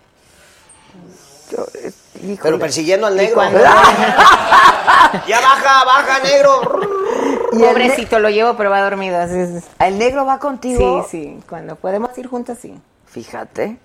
Pero 2.43 2.59
persiguiendo 2.59 3.07
al 3.07 3.15
Y 3.15 3.17
negro. 3.19 3.35
cuando- 3.35 3.59
ya 5.27 5.41
baja, 5.41 5.85
baja, 5.85 6.19
negro. 6.21 6.61
Pobrecito, 7.51 8.19
lo 8.19 8.31
llevo, 8.31 8.57
pero 8.57 8.71
va 8.71 8.81
dormido. 8.81 9.19
así 9.21 9.39
es. 9.39 9.65
¿El 9.79 9.99
negro 9.99 10.25
va 10.25 10.39
contigo? 10.39 11.05
Sí, 11.11 11.11
sí. 11.11 11.41
Cuando 11.49 11.77
podemos 11.77 12.17
ir 12.17 12.29
juntos, 12.29 12.57
sí. 12.63 12.81
Fíjate. 13.13 13.79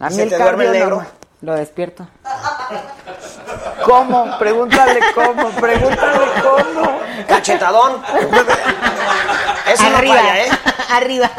A 0.00 0.08
mí 0.10 0.16
¿Se 0.16 0.22
el 0.24 0.28
te 0.30 0.38
duerme 0.38 0.64
el 0.64 0.70
cardio 0.72 0.84
negro? 0.84 0.96
no. 1.02 1.24
Lo 1.42 1.54
despierto. 1.54 2.08
¿Cómo? 3.84 4.38
Pregúntale 4.38 5.00
cómo, 5.14 5.50
pregúntale 5.50 6.24
cómo. 6.42 6.98
Cachetadón. 7.28 8.02
Eso 9.70 9.90
no 9.90 9.96
Arriba. 9.98 10.14
falla, 10.16 10.44
¿eh? 10.44 10.48
Arriba. 10.90 11.30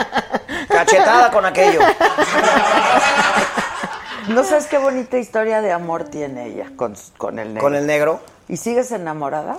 Cachetada 0.70 1.32
con 1.32 1.46
aquello. 1.46 1.80
No 4.28 4.44
sabes 4.44 4.66
qué 4.68 4.78
bonita 4.78 5.18
historia 5.18 5.62
de 5.62 5.72
amor 5.72 6.04
tiene 6.06 6.48
ella 6.48 6.68
con, 6.76 6.96
con 7.18 7.40
el 7.40 7.48
negro. 7.50 7.62
Con 7.62 7.76
el 7.76 7.88
negro. 7.88 8.22
¿Y 8.48 8.58
sigues 8.58 8.92
enamorada? 8.92 9.58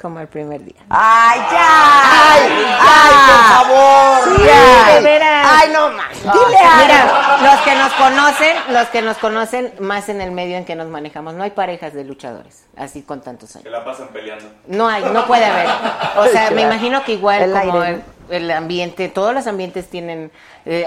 Como 0.00 0.20
el 0.20 0.28
primer 0.28 0.64
día. 0.64 0.76
¡Ay, 0.90 1.40
ya! 1.50 2.32
¡Ay, 2.32 2.66
ay, 2.80 3.14
por 3.26 3.66
favor! 3.66 4.36
Sí, 4.38 4.44
ya. 4.46 4.94
de 4.94 5.00
veras. 5.02 5.46
¡Ay, 5.50 5.70
no 5.72 5.88
más! 5.90 6.12
Dile 6.22 6.58
Mira, 6.84 7.38
los 7.42 7.60
que 7.62 7.74
nos 7.74 7.92
conocen, 7.94 8.56
los 8.68 8.88
que 8.88 9.02
nos 9.02 9.16
conocen 9.18 9.74
más 9.80 10.08
en 10.08 10.20
el 10.20 10.30
medio 10.30 10.56
en 10.56 10.64
que 10.64 10.76
nos 10.76 10.86
manejamos, 10.86 11.34
no 11.34 11.42
hay 11.42 11.50
parejas 11.50 11.94
de 11.94 12.04
luchadores, 12.04 12.64
así 12.76 13.02
con 13.02 13.22
tantos 13.22 13.56
años. 13.56 13.64
Se 13.64 13.70
la 13.70 13.84
pasan 13.84 14.08
peleando. 14.08 14.44
No 14.68 14.86
hay, 14.88 15.02
no 15.04 15.26
puede 15.26 15.44
haber. 15.46 15.66
O 16.18 16.26
sea, 16.26 16.52
me 16.52 16.62
imagino 16.62 17.02
que 17.02 17.14
igual 17.14 17.42
El 17.42 17.52
como 17.52 17.80
aire, 17.80 18.02
el, 18.30 18.44
el 18.44 18.50
ambiente, 18.52 19.08
todos 19.08 19.34
los 19.34 19.48
ambientes 19.48 19.90
tienen 19.90 20.30
eh, 20.64 20.86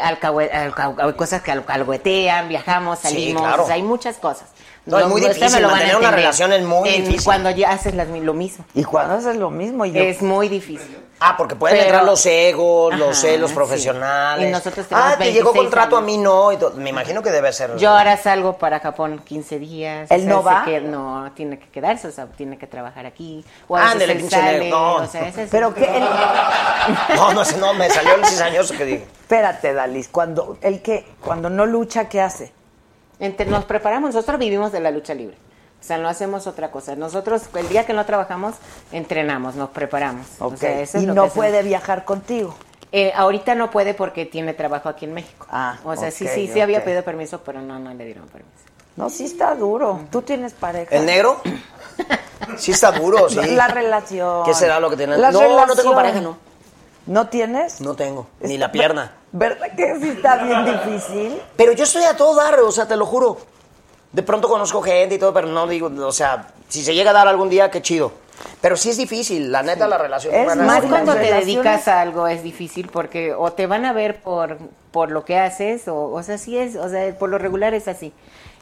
cosas 1.18 1.42
que 1.42 1.52
al- 1.52 1.66
alcahuetean, 1.68 2.48
viajamos, 2.48 3.00
Sí, 3.00 3.08
salimos, 3.10 3.42
claro. 3.42 3.64
o 3.64 3.66
sea, 3.66 3.76
hay 3.76 3.84
muchas 3.84 4.18
cosas. 4.18 4.50
No, 4.86 4.98
es 5.00 5.06
muy 5.08 5.22
difícil, 5.22 5.62
lo 5.62 5.68
a 5.68 5.72
mantener 5.72 5.96
una 5.98 6.10
relación 6.12 6.52
es 6.54 6.64
muy 6.64 6.90
En- 6.90 7.02
difícil. 7.04 7.24
Cuando 7.24 7.52
ya 7.52 7.72
haces 7.72 7.94
las- 7.94 8.08
lo 8.08 8.34
mismo. 8.34 8.66
Y 8.74 8.84
cuando 8.84 9.14
haces 9.16 9.36
lo 9.36 9.52
mismo, 9.52 9.86
yo... 9.86 10.02
Es 10.02 10.22
muy 10.24 10.50
difícil. 10.50 10.98
Ah, 11.20 11.36
porque 11.38 11.56
pueden 11.56 11.78
Pero- 11.78 11.88
entrar 11.90 12.04
los 12.04 12.26
egos, 12.26 12.98
los 12.98 13.10
Ajá, 13.12 13.22
celos 13.28 13.52
sí. 13.52 13.56
profesionales. 13.56 14.48
Y 14.50 14.52
nosotros 14.52 14.88
tenemos 14.88 15.12
ah, 15.14 15.18
te 15.20 15.26
llegó 15.32 15.54
26 15.54 15.62
contrato 15.66 15.96
a 15.96 16.00
años. 16.00 16.06
mí 16.08 16.18
no. 16.18 16.52
y. 16.52 16.58
Me 16.78 16.90
imagino 16.90 17.22
que 17.22 17.30
debe 17.30 17.54
ser. 17.54 17.78
Yo 17.78 17.92
ahora 17.92 18.18
salgo 18.18 18.58
para 18.58 18.80
Japón 18.80 19.22
15 19.24 19.60
días. 19.60 20.10
¿Él 20.10 20.22
o 20.22 20.24
sea, 20.24 20.34
no 20.34 20.42
va? 20.44 20.66
que- 20.66 20.82
no, 20.82 21.32
tiene 21.36 21.60
que 21.60 21.70
quedarse, 21.70 22.08
o 22.08 22.12
sea, 22.12 22.26
tiene 22.26 22.58
que 22.58 22.66
trabajar 22.66 23.06
aquí. 23.06 23.46
O 23.68 23.78
a 23.78 23.82
veces 23.82 23.94
Ándele, 23.94 24.14
él 24.14 24.18
pinche 24.20 24.36
sale, 24.36 24.70
no. 24.72 24.96
o 24.96 25.06
sea, 25.06 25.28
ese 25.28 25.44
es- 25.44 25.50
Pero 25.52 25.76
que 25.76 25.84
él... 25.84 26.04
No, 27.16 27.34
no 27.34 27.44
no, 27.60 27.74
me 27.76 27.88
salió 27.92 28.16
el 28.16 28.26
cizañoso 28.26 28.74
que 28.76 28.86
dije. 28.86 29.04
Espérate, 29.22 29.74
Dalis, 29.74 30.08
cuando 30.08 30.58
él 30.62 30.82
que 30.82 31.06
cuando 31.24 31.52
no 31.52 31.68
lucha, 31.68 32.10
¿qué 32.10 32.20
hace? 32.20 32.52
Entre- 33.22 33.46
nos 33.46 33.64
preparamos, 33.64 34.14
nosotros 34.14 34.38
vivimos 34.40 34.74
de 34.74 34.82
la 34.82 34.92
lucha 34.92 35.14
libre. 35.14 35.38
O 35.80 35.84
sea, 35.84 35.98
no 35.98 36.10
hacemos 36.10 36.46
otra 36.46 36.70
cosa. 36.72 36.96
Nosotros, 36.96 37.44
el 37.56 37.70
día 37.70 37.86
que 37.86 37.94
no 37.94 38.06
trabajamos, 38.06 38.56
entrenamos, 38.92 39.56
nos 39.56 39.70
preparamos. 39.70 40.28
O 40.40 40.56
sea, 40.58 40.80
eso 40.82 40.98
es 40.98 41.04
y 41.04 41.08
lo 41.08 41.14
no 41.14 41.22
que 41.24 41.28
hacemos. 41.30 41.46
puede 41.48 41.64
viajar 41.64 42.04
contigo. 42.04 42.54
Eh, 42.92 43.14
ahorita 43.16 43.56
no 43.56 43.72
puede 43.72 43.94
porque 43.94 44.26
tiene 44.26 44.54
trabajo 44.54 44.90
aquí 44.90 45.06
en 45.06 45.14
México. 45.14 45.48
Ah, 45.50 45.78
o 45.86 45.96
sea, 45.96 46.12
sí, 46.12 46.28
sí, 46.28 46.50
sí 46.52 46.60
había 46.60 46.84
pedido 46.84 47.04
permiso, 47.04 47.40
pero 47.44 47.62
no, 47.62 47.80
no 47.80 47.94
le 47.94 48.06
dieron 48.06 48.28
permiso. 48.28 48.52
No, 48.98 49.10
sí 49.10 49.24
está 49.26 49.56
duro. 49.56 50.02
Tú 50.12 50.22
tienes 50.22 50.54
pareja. 50.54 50.94
¿El 50.96 51.06
negro? 51.06 51.40
Sí 52.58 52.72
está 52.72 52.92
duro, 52.92 53.30
sí. 53.30 53.40
La 53.56 53.68
relación. 53.68 54.44
¿Qué 54.44 54.54
será 54.54 54.80
lo 54.80 54.90
que 54.90 54.98
tiene? 54.98 55.18
La 55.18 55.32
No, 55.32 55.66
no 55.66 55.76
tengo 55.76 55.94
pareja, 55.94 56.20
no. 56.20 56.38
¿No 57.06 57.28
tienes? 57.28 57.82
No 57.82 57.96
tengo. 57.96 58.28
Ni 58.42 58.58
la 58.58 58.72
pierna. 58.72 59.14
¿Verdad 59.32 59.68
que 59.76 60.00
sí 60.00 60.10
está 60.10 60.44
bien 60.44 60.66
difícil? 60.86 61.42
Pero 61.56 61.72
yo 61.72 61.84
estoy 61.84 62.04
a 62.04 62.16
todo 62.16 62.36
dar, 62.36 62.60
o 62.60 62.72
sea, 62.72 62.88
te 62.88 62.96
lo 62.96 63.06
juro. 63.06 63.38
De 64.12 64.24
pronto 64.24 64.50
conozco 64.50 64.82
gente 64.82 65.16
y 65.16 65.20
todo, 65.20 65.34
pero 65.34 65.48
no 65.48 65.68
digo, 65.68 65.90
o 66.06 66.12
sea, 66.12 66.48
si 66.68 66.84
se 66.84 66.94
llega 66.94 67.12
a 67.12 67.14
dar 67.14 67.28
algún 67.28 67.50
día, 67.50 67.72
qué 67.72 67.82
chido. 67.82 68.12
Pero 68.60 68.76
sí 68.76 68.90
es 68.90 68.98
difícil, 68.98 69.52
la 69.52 69.64
neta, 69.64 69.88
la 69.88 69.98
relación 69.98 70.34
Es 70.34 70.44
humana 70.44 70.64
Más 70.64 70.84
cuando 70.86 71.14
te 71.14 71.32
dedicas 71.34 71.88
a 71.88 72.02
algo 72.02 72.28
es 72.28 72.44
difícil 72.44 72.90
porque 72.90 73.34
o 73.34 73.52
te 73.54 73.68
van 73.68 73.86
a 73.86 73.94
ver 73.94 74.22
por, 74.22 74.58
por 74.92 75.12
lo 75.12 75.26
que 75.26 75.38
haces 75.38 75.88
o, 75.88 76.10
o 76.10 76.24
sea, 76.24 76.38
sí 76.38 76.58
es, 76.58 76.76
o 76.76 76.90
sea, 76.90 77.18
por 77.18 77.30
lo 77.30 77.38
regular 77.38 77.74
es 77.74 77.88
así. 77.88 78.14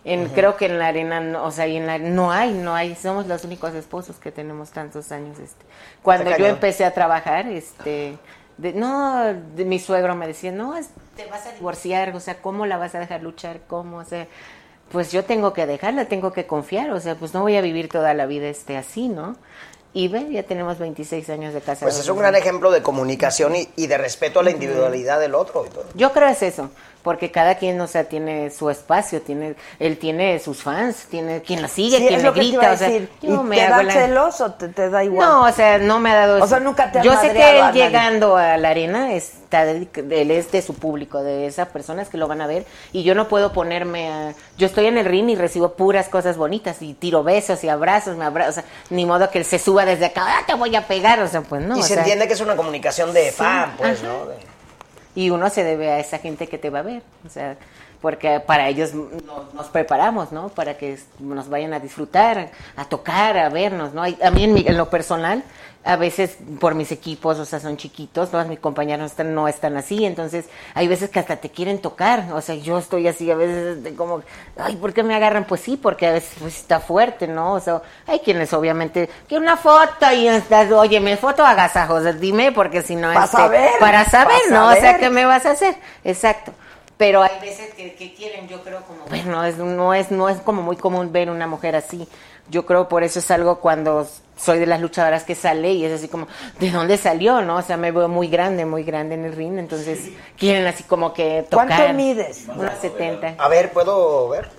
En, 0.05 0.29
Creo 0.29 0.55
que 0.55 0.65
en 0.67 0.79
la 0.79 0.87
arena, 0.87 1.19
no, 1.19 1.43
o 1.43 1.51
sea, 1.51 1.67
y 1.67 1.75
en 1.77 1.85
la, 1.85 1.97
no 1.97 2.31
hay, 2.31 2.53
no 2.53 2.73
hay, 2.73 2.95
somos 2.95 3.27
los 3.27 3.43
únicos 3.43 3.73
esposos 3.73 4.15
que 4.17 4.31
tenemos 4.31 4.69
tantos 4.71 5.11
años. 5.11 5.37
Este. 5.39 5.65
Cuando 6.01 6.35
yo 6.37 6.45
empecé 6.47 6.85
a 6.85 6.93
trabajar, 6.93 7.47
este, 7.47 8.17
de- 8.57 8.73
no, 8.73 9.25
de- 9.55 9.65
mi 9.65 9.77
suegro 9.79 10.15
me 10.15 10.25
decía, 10.27 10.51
no, 10.51 10.77
es- 10.77 10.89
te 11.17 11.25
vas 11.25 11.45
a 11.47 11.51
divorciar, 11.51 12.15
o 12.15 12.19
sea, 12.21 12.41
¿cómo 12.41 12.65
la 12.65 12.77
vas 12.77 12.95
a 12.95 12.99
dejar 12.99 13.21
luchar? 13.23 13.59
¿Cómo? 13.67 13.97
O 13.97 14.05
sea, 14.05 14.25
pues 14.91 15.11
yo 15.11 15.25
tengo 15.25 15.51
que 15.53 15.65
dejarla, 15.65 16.05
tengo 16.05 16.31
que 16.31 16.47
confiar, 16.47 16.91
o 16.91 16.99
sea, 17.01 17.15
pues 17.15 17.33
no 17.33 17.41
voy 17.41 17.57
a 17.57 17.61
vivir 17.61 17.89
toda 17.89 18.13
la 18.13 18.25
vida 18.25 18.47
este 18.47 18.77
así, 18.77 19.09
¿no? 19.09 19.35
Y 19.91 20.07
ve, 20.07 20.27
ya 20.31 20.43
tenemos 20.43 20.77
26 20.77 21.29
años 21.31 21.53
de 21.53 21.59
casados. 21.61 21.93
Pues 21.93 21.99
es 21.99 22.07
un 22.09 22.19
gran 22.19 22.35
ejemplo 22.35 22.71
de 22.71 22.81
comunicación 22.83 23.55
y, 23.55 23.67
y 23.75 23.87
de 23.87 23.97
respeto 23.97 24.39
a 24.39 24.43
la 24.43 24.51
individualidad 24.51 25.19
del 25.19 25.33
otro. 25.35 25.65
y 25.65 25.69
todo. 25.69 25.85
Yo 25.95 26.13
creo 26.13 26.27
es 26.29 26.41
eso, 26.43 26.69
porque 27.09 27.31
cada 27.31 27.55
quien, 27.55 27.81
o 27.81 27.87
sea, 27.87 28.03
tiene 28.03 28.51
su 28.51 28.69
espacio, 28.69 29.19
tiene, 29.23 29.55
él 29.79 29.97
tiene 29.97 30.37
sus 30.37 30.61
fans, 30.61 31.07
tiene 31.09 31.41
quien 31.41 31.59
la 31.59 31.67
sigue, 31.67 31.97
Sí, 31.97 32.05
quien 32.07 32.21
le 32.21 32.29
grita, 32.29 32.69
a 32.69 32.73
o 32.73 32.77
sea, 32.77 32.87
yo 32.89 33.07
¿Y 33.23 33.27
me 33.29 33.55
te 33.55 33.67
da 33.67 33.81
la- 33.81 33.91
celos 33.93 34.41
o 34.41 34.51
te, 34.51 34.67
te 34.67 34.91
da 34.91 35.03
igual? 35.03 35.27
No, 35.27 35.45
o 35.45 35.51
sea, 35.51 35.79
no 35.79 35.99
me 35.99 36.11
ha 36.11 36.15
dado 36.27 36.43
O 36.43 36.45
sea, 36.47 36.59
nunca 36.59 36.91
te 36.91 37.01
Yo 37.01 37.19
sé 37.19 37.33
que 37.33 37.41
a 37.41 37.49
él 37.51 37.59
nadie. 37.61 37.83
llegando 37.83 38.37
a 38.37 38.57
la 38.57 38.69
arena 38.69 39.11
está 39.15 39.63
él 39.63 40.29
es 40.29 40.51
de 40.51 40.61
su 40.61 40.75
público, 40.75 41.23
de 41.23 41.47
esas 41.47 41.69
personas 41.69 42.09
que 42.09 42.17
lo 42.17 42.27
van 42.27 42.41
a 42.41 42.45
ver 42.45 42.63
y 42.93 43.01
yo 43.01 43.15
no 43.15 43.27
puedo 43.27 43.51
ponerme 43.53 44.07
a 44.11 44.33
yo 44.59 44.67
estoy 44.67 44.85
en 44.85 44.99
el 44.99 45.05
ring 45.05 45.27
y 45.31 45.35
recibo 45.35 45.73
puras 45.73 46.09
cosas 46.09 46.37
bonitas 46.37 46.83
y 46.83 46.93
tiro 46.93 47.23
besos 47.23 47.63
y 47.63 47.69
abrazos, 47.69 48.17
me 48.17 48.25
abrazo, 48.25 48.49
o 48.51 48.53
sea, 48.53 48.63
ni 48.91 49.07
modo 49.07 49.31
que 49.31 49.39
él 49.39 49.45
se 49.45 49.57
suba 49.57 49.83
desde 49.85 50.05
acá, 50.05 50.21
"Ah, 50.27 50.43
te 50.45 50.53
voy 50.53 50.75
a 50.75 50.85
pegar, 50.85 51.19
o 51.21 51.27
sea, 51.27 51.41
pues 51.41 51.63
no, 51.63 51.75
y 51.75 51.79
o 51.79 51.81
se 51.81 51.95
sea, 51.95 51.97
entiende 52.03 52.27
que 52.27 52.33
es 52.33 52.41
una 52.41 52.55
comunicación 52.55 53.11
de 53.13 53.31
Sí, 53.31 53.37
fan, 53.37 53.73
pues, 53.79 53.97
ajá. 54.03 54.07
¿no? 54.07 54.25
De- 54.27 54.48
y 55.15 55.29
uno 55.29 55.49
se 55.49 55.63
debe 55.63 55.89
a 55.89 55.99
esa 55.99 56.19
gente 56.19 56.47
que 56.47 56.57
te 56.57 56.69
va 56.69 56.79
a 56.79 56.83
ver, 56.83 57.01
o 57.25 57.29
sea, 57.29 57.57
porque 58.01 58.39
para 58.39 58.67
ellos 58.69 58.93
nos, 58.93 59.53
nos 59.53 59.67
preparamos, 59.67 60.31
¿no? 60.31 60.49
Para 60.49 60.77
que 60.77 60.97
nos 61.19 61.49
vayan 61.49 61.73
a 61.73 61.79
disfrutar, 61.79 62.49
a 62.75 62.85
tocar, 62.85 63.37
a 63.37 63.49
vernos, 63.49 63.93
¿no? 63.93 64.03
A 64.03 64.31
mí 64.31 64.43
en, 64.43 64.53
mi- 64.53 64.65
en 64.67 64.77
lo 64.77 64.89
personal, 64.89 65.43
a 65.83 65.95
veces 65.95 66.37
por 66.59 66.75
mis 66.75 66.91
equipos, 66.91 67.39
o 67.39 67.45
sea, 67.45 67.59
son 67.61 67.77
chiquitos, 67.77 68.31
todos 68.31 68.47
mis 68.47 68.59
compañeros 68.59 68.99
no 68.99 69.05
están, 69.05 69.33
no 69.35 69.47
están 69.47 69.77
así, 69.77 70.05
entonces 70.05 70.45
hay 70.75 70.87
veces 70.89 71.09
que 71.09 71.19
hasta 71.19 71.37
te 71.37 71.49
quieren 71.49 71.79
tocar, 71.79 72.25
o 72.33 72.41
sea, 72.41 72.55
yo 72.55 72.77
estoy 72.77 73.07
así 73.07 73.31
a 73.31 73.35
veces 73.35 73.81
de 73.81 73.95
como, 73.95 74.21
ay, 74.57 74.75
¿por 74.75 74.93
qué 74.93 75.03
me 75.03 75.15
agarran? 75.15 75.45
Pues 75.45 75.61
sí, 75.61 75.77
porque 75.77 76.07
a 76.07 76.11
veces 76.11 76.31
pues, 76.39 76.57
está 76.57 76.79
fuerte, 76.81 77.27
¿no? 77.27 77.53
O 77.53 77.59
sea, 77.61 77.81
hay 78.07 78.19
quienes 78.19 78.51
obviamente, 78.53 79.09
que 79.27 79.37
una 79.37 79.55
foto 79.57 80.11
y 80.13 80.27
estás, 80.27 80.69
oye, 80.71 80.99
me 80.99 81.15
foto 81.17 81.45
agasajos, 81.45 82.03
dime, 82.19 82.51
porque 82.51 82.81
si 82.81 82.95
no, 82.95 83.11
Pa' 83.13 83.23
este, 83.23 83.37
saber, 83.37 83.69
para 83.79 84.05
saber, 84.05 84.37
¿no? 84.51 84.67
O 84.67 84.73
sea. 84.75 84.97
¿qué 84.97 85.09
me 85.09 85.25
vas 85.25 85.45
a 85.45 85.51
hacer? 85.51 85.75
Exacto. 86.03 86.51
Pero 86.99 87.23
hay 87.23 87.39
veces 87.39 87.73
que, 87.75 87.95
que 87.95 88.13
quieren, 88.13 88.49
yo 88.49 88.61
creo, 88.61 88.81
como 88.81 89.05
ver, 89.05 89.25
no 89.25 89.45
es, 89.45 89.55
no, 89.55 89.93
es, 89.93 90.11
no 90.11 90.27
es 90.27 90.39
como 90.41 90.61
muy 90.61 90.75
común 90.75 91.13
ver 91.13 91.29
una 91.29 91.47
mujer 91.47 91.77
así. 91.77 92.05
Yo 92.49 92.65
creo 92.65 92.89
por 92.89 93.05
eso 93.05 93.19
es 93.19 93.31
algo 93.31 93.61
cuando 93.61 94.05
soy 94.35 94.59
de 94.59 94.65
las 94.65 94.81
luchadoras 94.81 95.23
que 95.23 95.33
sale 95.33 95.71
y 95.71 95.85
es 95.85 95.93
así 95.93 96.09
como, 96.09 96.27
¿de 96.59 96.71
dónde 96.71 96.97
salió? 96.97 97.41
no 97.41 97.55
O 97.55 97.61
sea, 97.61 97.77
me 97.77 97.93
veo 97.93 98.09
muy 98.09 98.27
grande, 98.27 98.65
muy 98.65 98.83
grande 98.83 99.15
en 99.15 99.23
el 99.23 99.31
ring, 99.31 99.57
entonces 99.59 100.09
quieren 100.37 100.67
así 100.67 100.83
como 100.83 101.13
que 101.13 101.45
tocar. 101.49 101.67
¿Cuánto 101.69 101.93
mides? 101.93 102.47
Unos 102.53 102.77
70. 102.81 103.35
A 103.37 103.47
ver, 103.47 103.71
¿puedo 103.71 104.27
ver? 104.27 104.49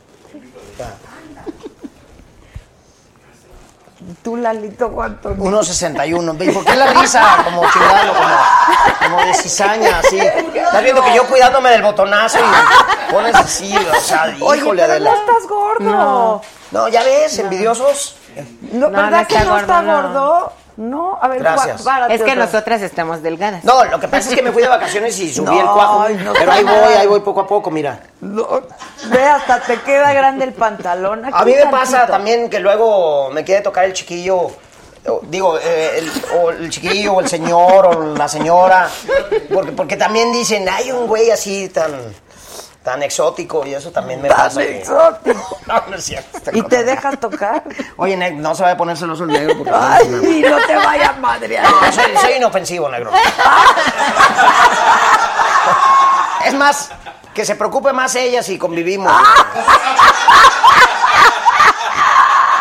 ¿Tú, 4.22 4.36
Lalito, 4.36 4.90
cuánto 4.90 5.30
mides? 5.30 5.82
1.61. 5.84 6.36
¿Ves? 6.38 6.54
¿Por 6.54 6.64
qué 6.64 6.76
la 6.76 6.86
risa? 6.94 7.36
Como 7.44 7.62
chingado, 7.70 8.14
como, 8.14 9.14
como 9.14 9.26
de 9.26 9.34
cizaña, 9.34 9.98
así. 9.98 10.18
Estás 10.18 10.82
viendo 10.82 11.02
que 11.04 11.14
yo 11.14 11.26
cuidándome 11.26 11.70
del 11.70 11.82
botonazo 11.82 12.38
y 12.38 13.12
pones 13.12 13.34
así, 13.34 13.74
o 13.76 14.00
sea, 14.00 14.34
Oye, 14.40 14.60
híjole, 14.60 14.82
pero 14.82 14.92
Adela. 14.94 15.10
no 15.10 15.16
estás 15.16 15.48
gordo. 15.48 15.84
No. 15.84 16.42
No, 16.70 16.88
ya 16.88 17.02
ves, 17.02 17.38
envidiosos. 17.38 18.16
No, 18.72 18.88
No, 18.88 18.96
¿verdad 19.02 19.22
no 19.22 19.26
que 19.26 19.34
está 19.36 19.44
no 19.50 19.58
está 19.58 19.80
gordo, 19.82 20.02
no. 20.02 20.02
gordo? 20.02 20.52
No, 20.80 21.18
a 21.20 21.28
ver, 21.28 21.40
Gracias. 21.40 21.82
Párate 21.82 22.14
Es 22.14 22.22
que 22.22 22.30
otra- 22.30 22.44
nosotras 22.46 22.80
estamos 22.80 23.22
delgadas. 23.22 23.62
No, 23.64 23.84
lo 23.84 24.00
que 24.00 24.08
pasa 24.08 24.30
es 24.30 24.34
que 24.34 24.40
me 24.40 24.50
fui 24.50 24.62
de 24.62 24.68
vacaciones 24.68 25.18
y 25.18 25.30
subí 25.30 25.44
No, 25.44 25.60
el 25.60 25.66
cuajo. 25.66 26.00
ay, 26.00 26.14
no 26.24 26.32
pero 26.32 26.52
ahí 26.52 26.64
voy, 26.64 26.94
ahí 26.98 27.06
voy 27.06 27.20
poco 27.20 27.42
a 27.42 27.46
poco, 27.46 27.70
mira. 27.70 28.00
No, 28.22 28.46
ve, 29.10 29.22
hasta 29.24 29.60
te 29.60 29.78
queda 29.82 30.10
grande 30.14 30.44
el 30.46 30.54
pantalón. 30.54 31.22
A 31.30 31.44
mí 31.44 31.52
me 31.54 31.66
pasa 31.66 32.06
también 32.06 32.48
que 32.48 32.60
luego 32.60 33.28
me 33.30 33.44
quiere 33.44 33.60
tocar 33.60 33.84
el 33.84 33.92
chiquillo, 33.92 34.38
o, 35.06 35.20
digo, 35.24 35.58
eh, 35.58 35.98
el, 35.98 36.10
o 36.40 36.50
el 36.50 36.70
chiquillo, 36.70 37.12
o 37.12 37.20
el 37.20 37.28
señor, 37.28 37.84
o 37.86 38.16
la 38.16 38.26
señora, 38.28 38.88
porque, 39.52 39.72
porque 39.72 39.96
también 39.98 40.32
dicen, 40.32 40.66
hay 40.66 40.90
un 40.92 41.06
güey 41.06 41.30
así 41.30 41.68
tan, 41.68 41.92
tan 42.82 43.02
exótico 43.02 43.66
y 43.66 43.74
eso 43.74 43.90
también 43.90 44.22
me 44.22 44.28
Tan 44.28 44.38
pasa. 44.38 44.60
que- 44.60 44.78
exótico. 44.78 45.58
No, 45.66 45.82
no 45.88 45.96
es 45.96 46.04
cierto. 46.04 46.50
¿Y 46.52 46.62
te 46.62 46.82
dejas 46.82 47.20
tocar? 47.20 47.62
Oye, 47.96 48.16
ne- 48.16 48.32
no 48.32 48.54
se 48.56 48.62
vaya 48.62 48.74
a 48.74 48.76
poner 48.76 48.96
celoso 48.96 49.22
el 49.24 49.30
negro. 49.30 49.56
Porque 49.58 49.72
Ay, 49.72 50.42
no 50.48 50.56
te 50.66 50.74
vayas 50.76 51.16
madre. 51.20 51.60
No, 51.62 51.92
soy, 51.92 52.16
soy 52.20 52.32
inofensivo, 52.34 52.88
negro. 52.88 53.10
Es 56.44 56.54
más, 56.54 56.90
que 57.34 57.44
se 57.44 57.54
preocupe 57.54 57.92
más 57.92 58.14
ella 58.16 58.42
si 58.42 58.58
convivimos. 58.58 59.12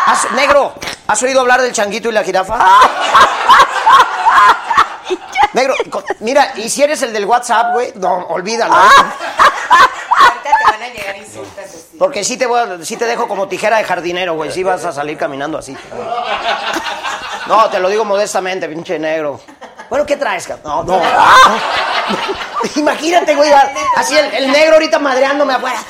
¿Has- 0.06 0.30
negro, 0.32 0.74
¿has 1.06 1.22
oído 1.22 1.40
hablar 1.40 1.62
del 1.62 1.72
changuito 1.72 2.08
y 2.10 2.12
la 2.12 2.22
jirafa? 2.22 2.58
Negro, 5.52 5.74
mira, 6.20 6.52
y 6.56 6.68
si 6.70 6.82
eres 6.82 7.02
el 7.02 7.12
del 7.12 7.24
WhatsApp, 7.24 7.72
güey, 7.72 7.92
no, 7.96 8.26
olvídalo. 8.28 8.74
Ahorita 10.20 10.42
te 10.42 10.70
van 10.72 10.82
a 10.82 10.88
llegar 10.88 11.16
insultos 11.16 11.58
así. 11.64 11.96
Porque 11.98 12.24
sí 12.24 12.36
te, 12.36 12.46
voy 12.46 12.60
a- 12.60 12.84
sí 12.84 12.96
te 12.96 13.04
dejo 13.06 13.26
como 13.28 13.48
tijera 13.48 13.78
de 13.78 13.84
jardinero, 13.84 14.34
güey. 14.34 14.50
Sí 14.52 14.62
vas 14.62 14.84
a 14.84 14.92
salir 14.92 15.16
caminando 15.18 15.58
así. 15.58 15.76
No, 17.46 17.68
te 17.70 17.78
lo 17.80 17.88
digo 17.88 18.04
modestamente, 18.04 18.68
pinche 18.68 18.98
negro. 18.98 19.40
Bueno, 19.88 20.06
¿qué 20.06 20.16
traes, 20.16 20.46
cabrón? 20.46 20.86
No, 20.86 20.98
no. 20.98 21.02
Imagínate, 22.76 23.34
güey, 23.34 23.50
así 23.96 24.16
el, 24.16 24.26
el 24.34 24.52
negro 24.52 24.74
ahorita 24.74 24.98
madreándome 24.98 25.54
afuera. 25.54 25.82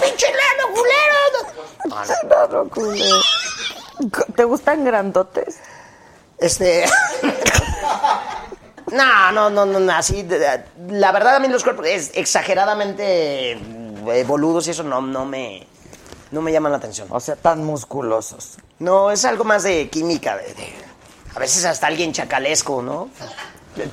¡Pinche 0.00 0.26
negro, 0.26 0.68
culero! 0.74 2.04
Claro, 2.28 2.68
culero. 2.70 3.16
¿Te 4.34 4.44
gustan 4.44 4.84
grandotes? 4.84 5.56
Este. 6.38 6.84
No, 8.94 9.32
no, 9.32 9.50
no, 9.50 9.66
no, 9.66 9.80
no, 9.80 9.92
así. 9.92 10.22
de- 10.22 10.38
de- 10.38 10.64
La 10.90 11.10
verdad, 11.12 11.36
a 11.36 11.40
mí 11.40 11.48
los 11.48 11.62
cuerpos 11.64 11.86
es 11.86 12.10
exageradamente 12.14 13.52
eh, 13.52 14.24
boludos 14.26 14.66
y 14.68 14.70
eso 14.70 14.82
no, 14.82 15.00
no 15.00 15.24
me. 15.24 15.66
No 16.30 16.40
me 16.42 16.50
llaman 16.52 16.72
la 16.72 16.78
atención. 16.78 17.06
O 17.10 17.20
sea, 17.20 17.36
tan 17.36 17.64
musculosos. 17.64 18.56
No, 18.78 19.10
es 19.10 19.24
algo 19.24 19.44
más 19.44 19.62
de 19.62 19.88
química. 19.88 20.36
de- 20.36 20.52
de- 20.54 20.74
a 21.34 21.38
veces 21.38 21.64
hasta 21.64 21.86
alguien 21.88 22.12
chacalesco, 22.12 22.80
¿no? 22.82 23.08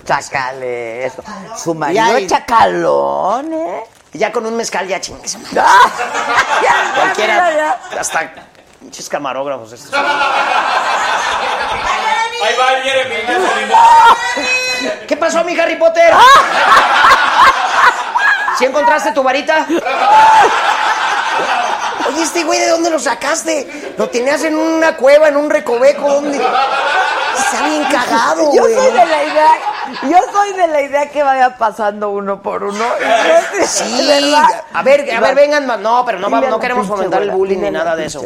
Chacale, 0.06 1.06
eso. 1.08 1.24
Su 1.58 1.74
Ya, 1.74 1.80
marido 1.80 2.20
y- 2.20 2.24
es 2.26 2.30
chacalón, 2.32 3.54
¿eh? 3.54 3.84
Ya 4.14 4.32
con 4.32 4.46
un 4.46 4.56
mezcal 4.56 4.88
ya 4.88 5.00
chingues. 5.02 5.38
Ya, 5.54 5.66
Cualquiera. 6.96 7.50
mira, 7.50 7.80
Hasta 8.00 8.32
pinches 8.80 9.10
camarógrafos 9.10 9.72
estos. 9.74 9.94
Ahí 9.94 10.04
va 12.60 12.68
Jeremy. 12.84 14.48
¿Qué 15.08 15.18
pasó, 15.18 15.44
mi 15.44 15.58
Harry 15.60 15.76
Potter? 15.76 16.14
¿Sí 18.58 18.66
encontraste 18.66 19.12
tu 19.12 19.24
varita? 19.24 19.66
Oye, 22.08 22.24
este 22.24 22.44
güey, 22.44 22.60
¿de 22.60 22.70
dónde 22.70 22.90
lo 22.90 23.00
sacaste? 23.00 23.94
Lo 23.98 24.10
tenías 24.10 24.44
en 24.44 24.56
una 24.56 24.96
cueva, 24.98 25.30
en 25.30 25.38
un 25.38 25.50
recoveco, 25.50 26.12
¿dónde? 26.14 26.38
Está 26.38 27.66
bien 27.68 27.84
cagado, 27.86 28.54
Yo 28.54 28.62
güey. 28.62 28.76
soy 28.76 28.92
de 28.92 29.06
la 29.06 29.24
idea, 29.24 29.52
yo 30.04 30.18
soy 30.32 30.54
de 30.54 30.68
la 30.68 30.82
idea 30.82 31.10
que 31.10 31.24
vaya 31.24 31.58
pasando 31.58 32.10
uno 32.10 32.42
por 32.42 32.64
uno. 32.64 32.84
Sí, 33.66 34.06
¿verdad? 34.08 34.64
a 34.74 34.84
ver, 34.84 35.10
a 35.16 35.20
ver, 35.22 35.36
vengan 35.36 35.66
más. 35.66 35.80
No, 35.80 36.04
pero 36.06 36.20
no, 36.20 36.30
no 36.30 36.60
queremos 36.60 36.88
fomentar 36.88 37.22
el 37.22 37.32
bullying 37.32 37.60
ni 37.60 37.72
nada 37.72 37.96
de 37.96 38.06
eso. 38.06 38.22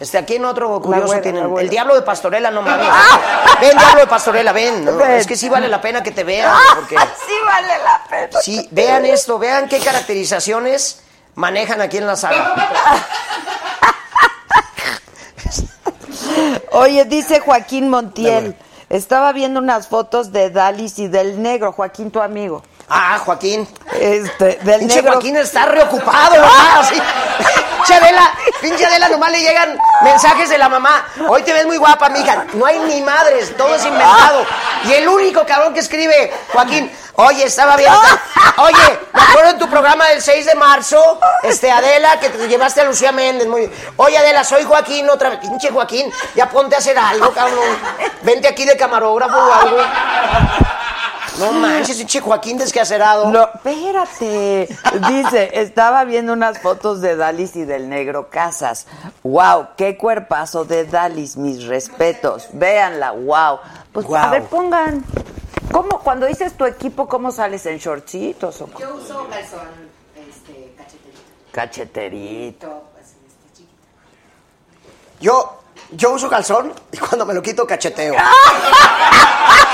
Este, 0.00 0.16
aquí 0.18 0.36
en 0.36 0.44
otro 0.44 0.80
curioso 0.80 1.06
güera, 1.06 1.22
tienen. 1.22 1.58
El 1.58 1.68
diablo 1.68 1.94
de 1.94 2.02
Pastorela, 2.02 2.50
no 2.50 2.62
mames. 2.62 2.86
Ven, 3.60 3.76
diablo 3.76 4.00
de 4.00 4.06
Pastorela, 4.06 4.52
ven. 4.52 4.84
¿no? 4.84 4.96
Ven. 4.96 5.10
Es 5.12 5.26
que 5.26 5.36
sí 5.36 5.48
vale 5.48 5.68
la 5.68 5.80
pena 5.80 6.02
que 6.02 6.12
te 6.12 6.22
vean. 6.22 6.54
Porque 6.76 6.96
Sí 7.26 7.34
vale 7.44 7.78
la 7.82 8.04
pena. 8.08 8.40
sí, 8.40 8.68
vean 8.70 9.04
esto, 9.04 9.38
vean 9.38 9.68
qué 9.68 9.80
caracterizaciones 9.80 11.02
manejan 11.34 11.80
aquí 11.80 11.96
en 11.96 12.06
la 12.06 12.14
saga. 12.16 12.54
Oye, 16.72 17.04
dice 17.04 17.40
Joaquín 17.40 17.88
Montiel. 17.88 18.56
Estaba 18.88 19.32
viendo 19.32 19.60
unas 19.60 19.88
fotos 19.88 20.32
de 20.32 20.50
Dalis 20.50 20.98
y 20.98 21.08
del 21.08 21.42
negro, 21.42 21.72
Joaquín, 21.72 22.10
tu 22.10 22.22
amigo. 22.22 22.62
Ah, 22.88 23.18
Joaquín. 23.22 23.68
Este, 23.92 24.58
del 24.62 24.80
Pinche 24.80 24.96
negro. 24.96 25.12
Joaquín 25.12 25.36
está 25.36 25.66
reocupado, 25.66 26.32
¿verdad? 26.32 26.80
Así. 26.80 26.94
Pinche 27.88 28.04
Adela, 28.04 28.34
pinche 28.60 28.84
Adela, 28.84 29.08
nomás 29.08 29.30
le 29.30 29.40
llegan 29.40 29.78
mensajes 30.02 30.50
de 30.50 30.58
la 30.58 30.68
mamá. 30.68 31.06
Hoy 31.26 31.42
te 31.42 31.54
ves 31.54 31.64
muy 31.64 31.78
guapa, 31.78 32.10
mija. 32.10 32.44
No 32.52 32.66
hay 32.66 32.78
ni 32.80 33.00
madres, 33.00 33.56
todo 33.56 33.74
es 33.74 33.82
inventado. 33.82 34.44
Y 34.84 34.92
el 34.92 35.08
único 35.08 35.46
cabrón 35.46 35.72
que 35.72 35.80
escribe, 35.80 36.30
Joaquín, 36.52 36.92
oye, 37.14 37.44
estaba 37.44 37.76
viendo. 37.78 37.98
Oye, 38.58 38.98
me 39.14 39.22
acuerdo 39.22 39.50
en 39.52 39.58
tu 39.58 39.70
programa 39.70 40.06
del 40.08 40.20
6 40.20 40.44
de 40.44 40.54
marzo, 40.54 41.18
este, 41.44 41.70
Adela, 41.70 42.20
que 42.20 42.28
te 42.28 42.46
llevaste 42.46 42.82
a 42.82 42.84
Lucía 42.84 43.10
Méndez. 43.10 43.48
Muy. 43.48 43.72
Oye, 43.96 44.18
Adela, 44.18 44.44
soy 44.44 44.64
Joaquín 44.64 45.08
otra 45.08 45.30
vez. 45.30 45.38
Pinche 45.38 45.70
Joaquín, 45.70 46.12
ya 46.34 46.46
ponte 46.50 46.74
a 46.74 46.80
hacer 46.80 46.98
algo, 46.98 47.32
cabrón. 47.32 47.64
Vente 48.20 48.48
aquí 48.48 48.66
de 48.66 48.76
camarógrafo 48.76 49.34
o 49.34 49.50
algo. 49.54 49.78
No 51.38 51.52
manches, 51.52 51.96
pinche 51.96 52.20
Joaquín 52.20 52.58
descacerado. 52.58 53.30
No, 53.30 53.48
espérate. 53.54 54.68
Dice, 55.08 55.50
estaba 55.60 56.04
viendo 56.04 56.32
unas 56.32 56.58
fotos 56.58 57.00
de 57.00 57.16
Dalis 57.16 57.56
y 57.56 57.64
del 57.64 57.88
negro 57.88 58.28
Casas. 58.30 58.86
Wow, 59.22 59.68
qué 59.76 59.96
cuerpazo 59.96 60.64
de 60.64 60.84
Dalis, 60.84 61.36
mis 61.36 61.64
respetos. 61.64 62.48
Véanla, 62.52 63.12
wow. 63.12 63.60
Pues 63.92 64.06
a 64.12 64.30
ver, 64.30 64.44
pongan. 64.44 65.04
¿Cómo, 65.70 66.00
cuando 66.00 66.26
dices 66.26 66.54
tu 66.56 66.64
equipo, 66.64 67.06
cómo 67.06 67.30
sales 67.30 67.66
en 67.66 67.78
shortcitos 67.78 68.60
o 68.62 68.68
Yo 68.78 68.94
uso 68.94 69.26
calzón 69.28 69.68
este, 70.16 70.74
cacheterito. 70.76 71.20
cacheterito? 71.52 72.82
Pues, 72.94 73.06
este, 73.06 73.52
chiquito. 73.54 73.72
Yo, 75.20 75.60
yo 75.92 76.12
uso 76.12 76.28
calzón 76.28 76.72
y 76.90 76.96
cuando 76.96 77.26
me 77.26 77.34
lo 77.34 77.42
quito 77.42 77.66
cacheteo. 77.66 78.14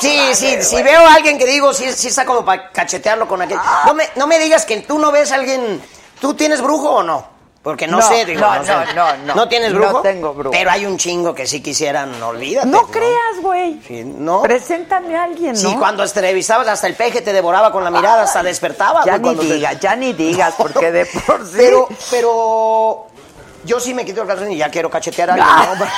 Sí, 0.00 0.18
sí, 0.34 0.62
si 0.62 0.82
veo 0.82 1.00
a 1.06 1.14
alguien 1.14 1.38
que 1.38 1.46
digo, 1.46 1.72
sí, 1.74 1.90
sí 1.92 2.08
está 2.08 2.24
como 2.24 2.44
para 2.44 2.70
cachetearlo 2.70 3.26
con 3.28 3.42
aquel. 3.42 3.58
No 3.86 3.94
me, 3.94 4.08
no 4.16 4.26
me 4.26 4.38
digas 4.38 4.64
que 4.66 4.78
tú 4.80 4.98
no 4.98 5.10
ves 5.12 5.32
a 5.32 5.36
alguien. 5.36 5.80
¿Tú 6.20 6.34
tienes 6.34 6.60
brujo 6.60 6.90
o 6.90 7.02
no? 7.02 7.40
Porque 7.62 7.86
no, 7.86 7.98
No, 7.98 8.08
sé, 8.08 8.24
digo, 8.24 8.40
no, 8.40 8.56
no, 8.56 8.64
sé. 8.64 8.72
no, 8.72 8.84
no, 8.94 9.16
no. 9.26 9.34
¿No 9.34 9.48
tienes 9.48 9.70
No 9.72 9.80
brujo? 9.80 10.00
tengo 10.00 10.32
brujo. 10.32 10.50
Pero 10.50 10.70
hay 10.70 10.86
un 10.86 10.96
chingo 10.96 11.34
que 11.34 11.46
sí 11.46 11.60
quisieran, 11.62 12.22
olvídate. 12.22 12.66
No 12.66 12.86
creas, 12.86 13.40
güey. 13.42 13.78
Sí, 13.86 14.02
¿no? 14.02 14.40
Preséntame 14.40 15.14
a 15.14 15.24
alguien, 15.24 15.52
¿no? 15.52 15.58
Sí, 15.58 15.76
cuando 15.78 16.02
entrevistabas 16.02 16.66
hasta 16.68 16.86
el 16.86 16.94
peje 16.94 17.20
te 17.20 17.34
devoraba 17.34 17.70
con 17.70 17.84
la 17.84 17.90
mirada, 17.90 18.22
hasta 18.22 18.42
despertaba. 18.42 19.04
Ya 19.04 19.18
güey, 19.18 19.34
ni 19.36 19.46
te- 19.46 19.54
digas, 19.56 19.78
ya 19.78 19.94
ni 19.94 20.14
digas, 20.14 20.54
porque 20.56 20.90
de 20.90 21.04
por 21.04 21.44
sí. 21.46 21.52
Pero, 21.58 21.88
pero 22.10 23.06
yo 23.64 23.80
sí 23.80 23.94
me 23.94 24.04
quito 24.04 24.22
el 24.22 24.28
calzón 24.28 24.50
y 24.52 24.56
ya 24.56 24.70
quiero 24.70 24.90
cachetear 24.90 25.30
a 25.30 25.34
alguien. 25.34 25.78
¿no? 25.78 25.86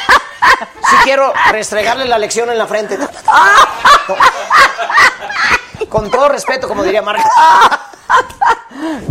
Sí 0.91 0.97
quiero 1.05 1.33
restregarle 1.53 2.05
la 2.05 2.19
lección 2.19 2.51
en 2.51 2.59
la 2.59 2.67
frente. 2.67 2.99
No. 2.99 3.09
Con 5.89 6.11
todo 6.11 6.29
respeto, 6.29 6.69
como 6.69 6.83
diría 6.83 7.03
Marca. 7.03 7.29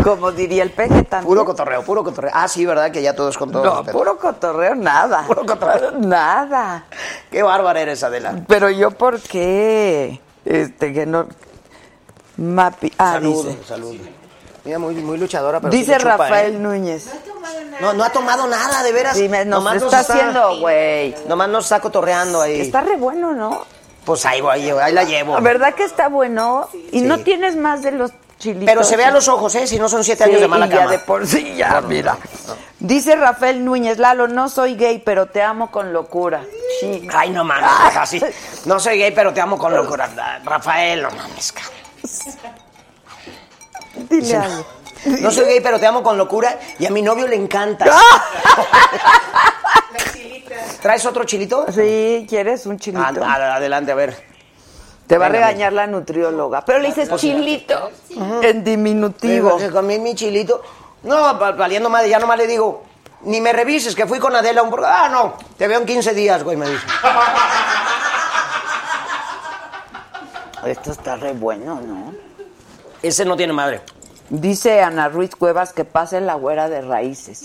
Como 0.03 0.31
diría 0.31 0.63
el 0.63 0.71
peje 0.71 1.03
también. 1.03 1.25
Puro 1.27 1.45
cotorreo, 1.45 1.83
puro 1.83 2.03
cotorreo. 2.03 2.31
Ah, 2.33 2.47
sí, 2.47 2.65
¿verdad? 2.65 2.91
Que 2.91 3.01
ya 3.01 3.15
todo 3.15 3.29
es 3.29 3.37
con 3.37 3.51
todo 3.51 3.63
No, 3.63 3.75
respeto. 3.77 3.97
puro 3.97 4.17
cotorreo, 4.17 4.75
nada. 4.75 5.23
Puro 5.25 5.45
cotorreo. 5.45 5.91
Nada. 5.91 6.85
Qué 7.31 7.41
bárbara 7.41 7.79
eres, 7.81 8.03
Adela. 8.03 8.35
Pero 8.47 8.69
yo, 8.69 8.91
¿por 8.91 9.21
qué? 9.21 10.19
Este, 10.43 10.91
que 10.93 11.05
no. 11.05 11.27
Mapi. 12.37 12.91
Ah, 12.97 13.13
Salud, 13.13 13.47
dice. 13.47 13.63
salud. 13.63 13.95
Mira, 14.63 14.77
muy, 14.79 14.93
muy 14.95 15.17
luchadora, 15.17 15.59
pero 15.59 15.71
Dice 15.71 15.97
chupa, 15.97 16.17
Rafael 16.17 16.55
¿eh? 16.55 16.59
Núñez. 16.59 17.09
No, 17.79 17.93
no 17.93 18.03
ha 18.03 18.11
tomado 18.11 18.45
nada, 18.47 18.83
de 18.83 18.91
veras. 18.91 19.17
Sí, 19.17 19.27
me- 19.27 19.43
nos 19.43 19.63
Nomás 19.63 19.81
está 19.81 19.99
haciendo, 19.99 20.59
güey. 20.59 21.15
Nomás 21.27 21.49
nos 21.49 21.65
está 21.65 21.79
cotorreando 21.79 22.41
ahí. 22.41 22.61
Está 22.61 22.81
re 22.81 22.95
bueno, 22.95 23.33
¿no? 23.33 23.65
Pues 24.05 24.25
ahí 24.25 24.39
voy, 24.41 24.69
ahí 24.69 24.93
la 24.93 25.03
llevo. 25.03 25.39
¿Verdad 25.41 25.73
que 25.73 25.83
está 25.83 26.09
bueno? 26.09 26.69
Y 26.91 27.01
no 27.01 27.19
tienes 27.19 27.55
más 27.55 27.81
de 27.81 27.91
los 27.91 28.11
chilitos. 28.37 28.65
Pero 28.67 28.83
se 28.83 28.97
ve 28.97 29.03
a 29.05 29.11
los 29.11 29.27
ojos, 29.27 29.53
¿eh? 29.55 29.65
Si 29.65 29.79
no 29.79 29.89
son 29.89 30.03
siete 30.03 30.23
Sí, 30.25 30.29
años 30.29 30.41
de 30.41 30.47
mala 30.47 30.67
y 30.67 30.69
ya 30.69 30.77
cama. 30.79 30.91
de 30.91 30.99
por 30.99 31.25
sí, 31.27 31.55
ya, 31.55 31.81
mira. 31.81 32.17
Dice 32.79 33.15
Rafael 33.15 33.63
Núñez, 33.65 33.97
Lalo, 33.99 34.27
no 34.27 34.49
soy 34.49 34.75
gay, 34.75 34.99
pero 35.03 35.27
te 35.27 35.41
amo 35.41 35.69
con 35.71 35.93
locura. 35.93 36.43
Sí. 36.79 37.07
Ay, 37.13 37.29
no 37.31 37.43
mames, 37.43 37.95
así. 37.97 38.21
No 38.65 38.79
soy 38.79 38.97
gay, 38.99 39.11
pero 39.11 39.33
te 39.33 39.41
amo 39.41 39.57
con 39.57 39.73
locura. 39.75 40.09
Rafael, 40.43 41.01
no 41.03 41.09
mames, 41.11 41.51
cabrón. 41.51 41.73
Dile 43.95 44.35
algo. 44.35 44.65
No 45.05 45.31
soy 45.31 45.45
gay, 45.45 45.61
pero 45.61 45.79
te 45.79 45.87
amo 45.87 46.03
con 46.03 46.17
locura 46.17 46.59
y 46.77 46.85
a 46.85 46.91
mi 46.91 47.01
novio 47.01 47.27
le 47.27 47.35
encanta. 47.35 47.85
¿Traes 50.81 51.05
otro 51.05 51.23
chilito? 51.23 51.65
Sí, 51.71 52.25
¿quieres 52.29 52.65
un 52.65 52.77
chilito? 52.79 53.03
Ah, 53.23 53.35
ah, 53.37 53.55
adelante, 53.55 53.91
a 53.91 53.95
ver. 53.95 54.31
Te 55.07 55.17
va 55.17 55.25
a 55.25 55.29
regañar 55.29 55.73
la 55.73 55.87
nutrióloga. 55.87 56.63
Pero 56.65 56.79
le 56.79 56.87
dices 56.87 57.09
chilito 57.15 57.91
en 58.41 58.63
diminutivo. 58.63 59.57
Digo, 59.57 59.71
comí 59.73 59.99
mi 59.99 60.15
chilito. 60.15 60.61
No, 61.03 61.37
va- 61.37 61.51
valiendo 61.51 61.89
madre, 61.89 62.09
ya 62.09 62.19
nomás 62.19 62.37
le 62.37 62.47
digo, 62.47 62.83
ni 63.23 63.41
me 63.41 63.51
revises, 63.53 63.95
que 63.95 64.05
fui 64.07 64.19
con 64.19 64.35
Adela 64.35 64.61
a 64.61 64.63
un 64.63 64.69
programa. 64.69 65.05
Ah, 65.05 65.09
no, 65.09 65.35
te 65.57 65.67
veo 65.67 65.79
en 65.79 65.85
15 65.85 66.13
días, 66.13 66.43
güey, 66.43 66.55
me 66.57 66.67
dice. 66.69 66.85
Esto 70.65 70.91
está 70.91 71.15
re 71.15 71.33
bueno, 71.33 71.81
¿no? 71.81 72.13
Ese 73.03 73.25
no 73.25 73.35
tiene 73.35 73.53
madre. 73.53 73.81
Dice 74.29 74.81
Ana 74.81 75.09
Ruiz 75.09 75.35
Cuevas 75.35 75.73
que 75.73 75.83
pase 75.85 76.21
la 76.21 76.35
güera 76.35 76.69
de 76.69 76.81
raíces. 76.81 77.43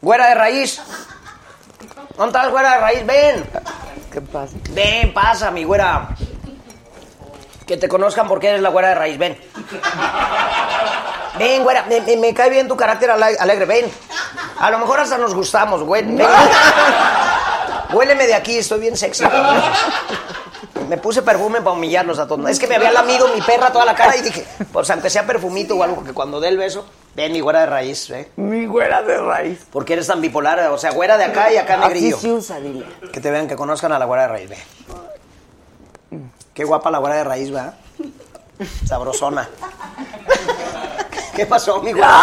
Güera 0.00 0.26
de 0.28 0.34
raíz. 0.34 0.80
¿Dónde 2.16 2.36
estás, 2.38 2.50
güera 2.52 2.72
de 2.74 2.80
raíz? 2.80 3.06
Ven. 3.06 3.44
¿Qué 4.12 4.20
pasa? 4.20 4.54
Ven, 4.70 5.14
pasa, 5.14 5.50
mi 5.50 5.64
güera. 5.64 6.08
Que 7.66 7.76
te 7.76 7.88
conozcan 7.88 8.28
porque 8.28 8.48
eres 8.48 8.60
la 8.60 8.68
güera 8.68 8.88
de 8.88 8.94
raíz, 8.96 9.16
ven. 9.18 9.38
Ven, 11.38 11.62
güera, 11.62 11.84
me, 11.88 12.00
me- 12.02 12.16
me 12.16 12.34
cae 12.34 12.50
bien 12.50 12.68
tu 12.68 12.76
carácter 12.76 13.10
ale- 13.10 13.38
alegre, 13.38 13.64
ven. 13.64 13.90
A 14.58 14.70
lo 14.70 14.78
mejor 14.78 15.00
hasta 15.00 15.16
nos 15.16 15.34
gustamos, 15.34 15.82
güey. 15.82 16.02
Ven. 16.02 16.26
Huéleme 17.92 18.26
de 18.26 18.34
aquí, 18.34 18.58
estoy 18.58 18.80
bien 18.80 18.96
sexy. 18.96 19.24
Me 20.92 20.98
puse 20.98 21.22
perfume 21.22 21.62
para 21.62 21.70
humillarlos 21.70 22.18
a 22.18 22.28
todos. 22.28 22.50
Es 22.50 22.58
que 22.58 22.66
me 22.66 22.76
había 22.76 22.92
lamido 22.92 23.26
mi 23.28 23.40
perra 23.40 23.72
toda 23.72 23.86
la 23.86 23.94
cara 23.94 24.14
y 24.14 24.20
dije, 24.20 24.46
pues 24.70 24.90
aunque 24.90 25.08
sea 25.08 25.26
perfumito 25.26 25.74
o 25.74 25.82
algo, 25.82 26.04
que 26.04 26.12
cuando 26.12 26.38
dé 26.38 26.48
el 26.48 26.58
beso, 26.58 26.84
ven 27.14 27.32
mi 27.32 27.40
güera 27.40 27.60
de 27.60 27.66
raíz, 27.66 28.10
¿eh? 28.10 28.30
Mi 28.36 28.66
güera 28.66 29.02
de 29.02 29.16
raíz. 29.16 29.64
Porque 29.72 29.94
eres 29.94 30.06
tan 30.06 30.20
bipolar, 30.20 30.60
o 30.68 30.76
sea, 30.76 30.90
güera 30.90 31.16
de 31.16 31.24
acá 31.24 31.50
y 31.50 31.56
acá 31.56 31.76
Así 31.76 31.94
negrillo. 31.94 32.18
se 32.18 32.30
usa, 32.30 32.60
dile. 32.60 32.84
Que 33.10 33.22
te 33.22 33.30
vean, 33.30 33.48
que 33.48 33.56
conozcan 33.56 33.90
a 33.92 33.98
la 33.98 34.04
güera 34.04 34.24
de 34.24 34.28
raíz, 34.28 34.50
ve. 34.50 34.58
Qué 36.52 36.64
guapa 36.64 36.90
la 36.90 36.98
güera 36.98 37.16
de 37.16 37.24
raíz, 37.24 37.50
¿verdad? 37.50 37.72
Sabrosona. 38.86 39.48
¿Qué 41.34 41.46
pasó, 41.46 41.80
mi 41.80 41.92
güera? 41.92 42.12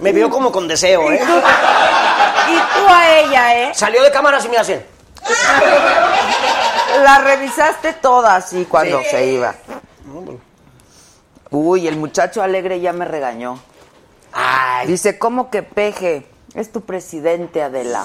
Me 0.00 0.10
vio 0.10 0.28
como 0.28 0.50
con 0.50 0.66
deseo, 0.66 1.12
¿eh? 1.12 1.20
Y 1.22 2.56
tú 2.56 2.88
a 2.88 3.16
ella, 3.16 3.62
¿eh? 3.62 3.70
Salió 3.76 4.02
de 4.02 4.10
cámaras 4.10 4.44
y 4.44 4.48
me 4.48 4.56
hace. 4.56 4.98
La 7.02 7.18
revisaste 7.18 7.94
toda 7.94 8.36
así 8.36 8.64
cuando 8.66 8.98
Sí. 9.00 9.06
se 9.10 9.26
iba. 9.26 9.54
Uy, 11.50 11.88
el 11.88 11.96
muchacho 11.96 12.42
alegre 12.42 12.80
ya 12.80 12.92
me 12.92 13.04
regañó. 13.04 13.58
Dice, 14.86 15.18
¿cómo 15.18 15.50
que 15.50 15.62
peje? 15.62 16.26
Es 16.54 16.70
tu 16.72 16.82
presidente, 16.82 17.62
Adela. 17.62 18.04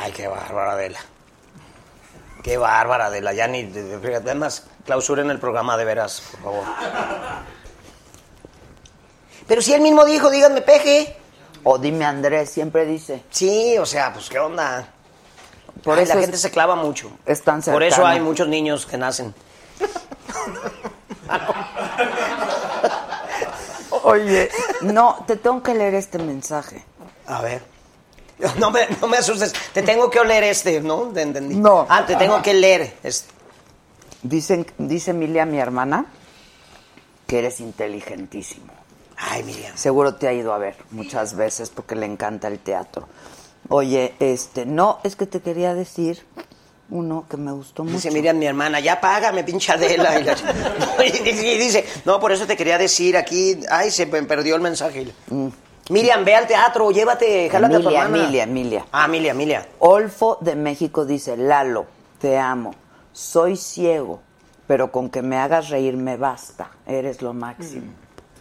Ay, 0.00 0.12
qué 0.12 0.26
bárbara, 0.28 0.72
Adela. 0.72 0.98
Qué 2.42 2.56
bárbara, 2.56 3.06
Adela. 3.06 3.32
Ya 3.32 3.46
ni. 3.48 3.64
Fíjate, 3.64 4.30
además, 4.30 4.64
clausuren 4.84 5.30
el 5.30 5.38
programa 5.38 5.76
de 5.76 5.84
veras, 5.84 6.22
por 6.32 6.40
favor. 6.42 6.64
Pero 9.46 9.62
si 9.62 9.74
él 9.74 9.80
mismo 9.80 10.04
dijo, 10.04 10.30
díganme 10.30 10.62
peje. 10.62 11.16
O 11.64 11.78
dime 11.78 12.04
Andrés, 12.04 12.50
siempre 12.50 12.84
dice. 12.84 13.24
Sí, 13.30 13.76
o 13.78 13.86
sea, 13.86 14.12
pues 14.12 14.28
qué 14.28 14.38
onda. 14.38 14.88
Por 15.86 15.98
Ay, 15.98 16.04
eso 16.04 16.14
la 16.16 16.20
gente 16.20 16.36
se 16.36 16.50
clava 16.50 16.74
mucho. 16.74 17.10
Es 17.24 17.42
tan 17.42 17.62
Por 17.62 17.82
eso 17.84 17.96
cercano. 17.96 18.14
hay 18.14 18.20
muchos 18.20 18.48
niños 18.48 18.84
que 18.86 18.98
nacen. 18.98 19.32
Oye, 24.02 24.50
no, 24.82 25.24
te 25.26 25.36
tengo 25.36 25.62
que 25.62 25.74
leer 25.74 25.94
este 25.94 26.18
mensaje. 26.18 26.84
A 27.26 27.40
ver. 27.40 27.62
No 28.58 28.70
me, 28.70 28.86
no 29.00 29.06
me 29.06 29.16
asustes. 29.16 29.52
Te 29.72 29.82
tengo 29.82 30.10
que 30.10 30.20
oler 30.20 30.42
este, 30.42 30.80
¿no? 30.80 31.04
Te 31.14 31.22
entendí. 31.22 31.54
No. 31.54 31.86
Ah, 31.88 32.04
te 32.04 32.16
tengo 32.16 32.42
que 32.42 32.52
leer. 32.52 32.94
este. 33.02 33.32
Dicen, 34.22 34.66
dice 34.78 35.12
Emilia, 35.12 35.46
mi 35.46 35.58
hermana, 35.58 36.06
que 37.28 37.38
eres 37.38 37.60
inteligentísimo. 37.60 38.72
Ay, 39.16 39.44
Miriam. 39.44 39.74
Seguro 39.76 40.16
te 40.16 40.26
ha 40.28 40.32
ido 40.32 40.52
a 40.52 40.58
ver 40.58 40.76
muchas 40.90 41.36
veces 41.36 41.70
porque 41.70 41.94
le 41.94 42.06
encanta 42.06 42.48
el 42.48 42.58
teatro. 42.58 43.08
Oye, 43.68 44.14
este, 44.20 44.66
no, 44.66 44.98
es 45.02 45.16
que 45.16 45.26
te 45.26 45.40
quería 45.40 45.74
decir 45.74 46.24
uno 46.88 47.24
que 47.28 47.36
me 47.36 47.50
gustó 47.52 47.82
mucho. 47.82 47.96
Dice 47.96 48.10
Miriam, 48.12 48.38
mi 48.38 48.46
hermana, 48.46 48.78
ya 48.80 49.00
págame, 49.00 49.42
pinche 49.44 49.72
Adela. 49.72 50.20
Y, 50.20 50.24
la- 50.24 50.36
y 51.30 51.58
dice, 51.58 51.84
no, 52.04 52.20
por 52.20 52.32
eso 52.32 52.46
te 52.46 52.56
quería 52.56 52.78
decir 52.78 53.16
aquí. 53.16 53.58
Ay, 53.70 53.90
se 53.90 54.06
me 54.06 54.22
perdió 54.22 54.54
el 54.54 54.62
mensaje. 54.62 55.06
Miriam, 55.90 56.24
ve 56.24 56.34
al 56.34 56.46
teatro, 56.46 56.90
llévate, 56.90 57.48
jálate 57.50 57.76
a 57.76 57.80
tu 57.80 57.88
Mm. 57.90 57.94
Hermana. 57.94 58.18
Emilia, 58.24 58.42
Emilia. 58.44 58.86
Ah, 58.92 59.04
Emilia, 59.06 59.30
Emilia. 59.32 59.68
Olfo 59.80 60.38
de 60.40 60.54
México 60.56 61.04
dice, 61.04 61.36
Lalo, 61.36 61.86
te 62.20 62.38
amo, 62.38 62.74
soy 63.12 63.56
ciego, 63.56 64.20
pero 64.66 64.90
con 64.92 65.10
que 65.10 65.22
me 65.22 65.36
hagas 65.38 65.68
reír 65.68 65.96
me 65.96 66.16
basta, 66.16 66.70
eres 66.86 67.20
lo 67.22 67.32
máximo. 67.34 67.92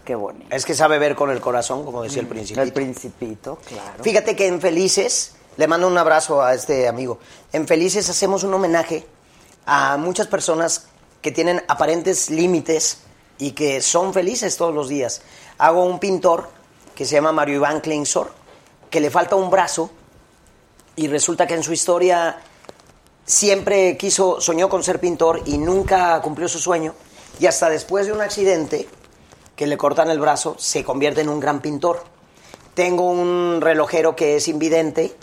Qué 0.05 0.15
bonito. 0.15 0.55
Es 0.55 0.65
que 0.65 0.75
sabe 0.75 0.99
ver 0.99 1.15
con 1.15 1.31
el 1.31 1.41
corazón, 1.41 1.83
como 1.83 2.03
decía 2.03 2.21
el 2.21 2.27
principito. 2.27 2.61
El 2.61 2.71
principito, 2.71 3.57
claro. 3.67 4.03
Fíjate 4.03 4.35
que 4.35 4.47
en 4.47 4.61
Felices, 4.61 5.33
le 5.57 5.67
mando 5.67 5.87
un 5.87 5.97
abrazo 5.97 6.43
a 6.43 6.53
este 6.53 6.87
amigo, 6.87 7.17
en 7.51 7.67
Felices 7.67 8.07
hacemos 8.09 8.43
un 8.43 8.53
homenaje 8.53 9.07
a 9.65 9.97
muchas 9.97 10.27
personas 10.27 10.87
que 11.21 11.31
tienen 11.31 11.63
aparentes 11.67 12.29
límites 12.29 12.99
y 13.39 13.51
que 13.51 13.81
son 13.81 14.13
felices 14.13 14.55
todos 14.57 14.73
los 14.73 14.89
días. 14.89 15.21
Hago 15.57 15.83
un 15.83 15.99
pintor 15.99 16.49
que 16.93 17.03
se 17.03 17.15
llama 17.15 17.31
Mario 17.31 17.55
Iván 17.55 17.81
Kleinsor, 17.81 18.31
que 18.89 19.01
le 19.01 19.09
falta 19.09 19.35
un 19.35 19.49
brazo 19.49 19.89
y 20.95 21.07
resulta 21.07 21.47
que 21.47 21.55
en 21.55 21.63
su 21.63 21.73
historia 21.73 22.37
siempre 23.25 23.97
quiso, 23.97 24.39
soñó 24.39 24.69
con 24.69 24.83
ser 24.83 24.99
pintor 24.99 25.41
y 25.45 25.57
nunca 25.57 26.21
cumplió 26.21 26.47
su 26.47 26.59
sueño 26.59 26.93
y 27.39 27.47
hasta 27.47 27.69
después 27.69 28.05
de 28.05 28.13
un 28.13 28.21
accidente 28.21 28.87
que 29.55 29.67
le 29.67 29.77
cortan 29.77 30.09
el 30.09 30.19
brazo 30.19 30.55
se 30.57 30.83
convierte 30.83 31.21
en 31.21 31.29
un 31.29 31.39
gran 31.39 31.61
pintor. 31.61 32.03
Tengo 32.73 33.09
un 33.09 33.59
relojero 33.61 34.15
que 34.15 34.35
es 34.35 34.47
invidente, 34.47 35.15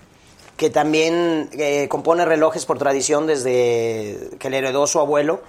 que 0.56 0.70
también 0.70 1.50
eh, 1.52 1.86
compone 1.88 2.24
relojes 2.24 2.64
por 2.64 2.78
tradición 2.78 3.26
desde 3.26 4.30
que 4.38 4.48
le 4.50 4.58
heredó 4.58 4.86
su 4.86 5.00
abuelo 5.00 5.42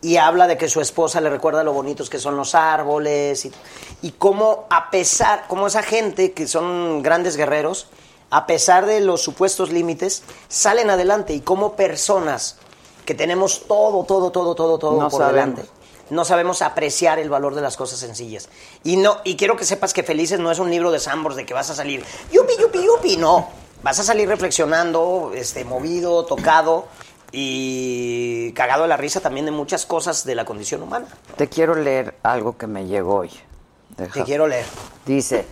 y 0.00 0.16
habla 0.16 0.48
de 0.48 0.56
que 0.56 0.68
su 0.68 0.80
esposa 0.80 1.20
le 1.20 1.30
recuerda 1.30 1.62
lo 1.62 1.72
bonitos 1.72 2.10
que 2.10 2.18
son 2.18 2.36
los 2.36 2.54
árboles 2.54 3.44
y, 3.44 3.52
y 4.00 4.12
cómo 4.12 4.66
a 4.70 4.90
pesar, 4.90 5.44
como 5.46 5.66
esa 5.66 5.82
gente 5.82 6.32
que 6.32 6.48
son 6.48 7.02
grandes 7.02 7.36
guerreros, 7.36 7.88
a 8.30 8.46
pesar 8.46 8.86
de 8.86 9.00
los 9.00 9.20
supuestos 9.22 9.70
límites, 9.70 10.22
salen 10.48 10.90
adelante 10.90 11.34
y 11.34 11.40
como 11.40 11.76
personas 11.76 12.56
que 13.04 13.14
tenemos 13.14 13.66
todo, 13.66 14.04
todo, 14.04 14.32
todo, 14.32 14.54
todo, 14.54 14.78
todo 14.78 15.00
No 15.00 15.08
por 15.08 15.20
sabemos. 15.20 15.56
delante 15.56 15.81
no 16.12 16.24
sabemos 16.24 16.62
apreciar 16.62 17.18
el 17.18 17.28
valor 17.30 17.54
de 17.54 17.60
las 17.62 17.76
cosas 17.76 17.98
sencillas. 17.98 18.48
Y 18.84 18.96
no 18.96 19.18
y 19.24 19.36
quiero 19.36 19.56
que 19.56 19.64
sepas 19.64 19.92
que 19.92 20.02
Felices 20.02 20.38
no 20.38 20.50
es 20.50 20.58
un 20.58 20.70
libro 20.70 20.90
de 20.92 20.98
Sambors 21.00 21.36
de 21.36 21.44
que 21.46 21.54
vas 21.54 21.70
a 21.70 21.74
salir 21.74 22.04
yupi 22.32 22.52
yupi 22.60 22.84
yupi, 22.84 23.16
no. 23.16 23.48
Vas 23.82 23.98
a 23.98 24.04
salir 24.04 24.28
reflexionando, 24.28 25.32
este 25.34 25.64
movido, 25.64 26.24
tocado 26.24 26.86
y 27.32 28.52
cagado 28.52 28.82
de 28.82 28.88
la 28.88 28.96
risa 28.96 29.20
también 29.20 29.46
de 29.46 29.52
muchas 29.52 29.86
cosas 29.86 30.24
de 30.24 30.34
la 30.34 30.44
condición 30.44 30.82
humana. 30.82 31.06
Te 31.36 31.48
quiero 31.48 31.74
leer 31.74 32.14
algo 32.22 32.56
que 32.56 32.66
me 32.66 32.86
llegó 32.86 33.16
hoy. 33.16 33.30
Deja- 33.96 34.12
Te 34.14 34.22
quiero 34.24 34.46
leer. 34.46 34.64
Dice, 35.06 35.46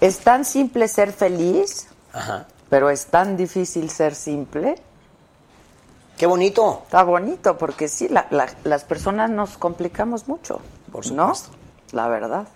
es 0.00 0.18
tan 0.18 0.44
simple 0.44 0.88
ser 0.88 1.12
feliz, 1.12 1.86
Ajá. 2.12 2.46
pero 2.68 2.90
es 2.90 3.06
tan 3.06 3.36
difícil 3.36 3.88
ser 3.90 4.14
simple. 4.14 4.74
Qué 6.18 6.26
bonito. 6.26 6.82
Está 6.84 7.02
bonito, 7.02 7.58
porque 7.58 7.88
sí, 7.88 8.08
la- 8.08 8.26
la- 8.30 8.48
las 8.64 8.84
personas 8.84 9.30
nos 9.30 9.56
complicamos 9.58 10.28
mucho, 10.28 10.60
Por 10.92 11.04
¿no? 11.12 11.34
supuesto. 11.34 11.58
La 11.92 12.08
verdad. 12.08 12.46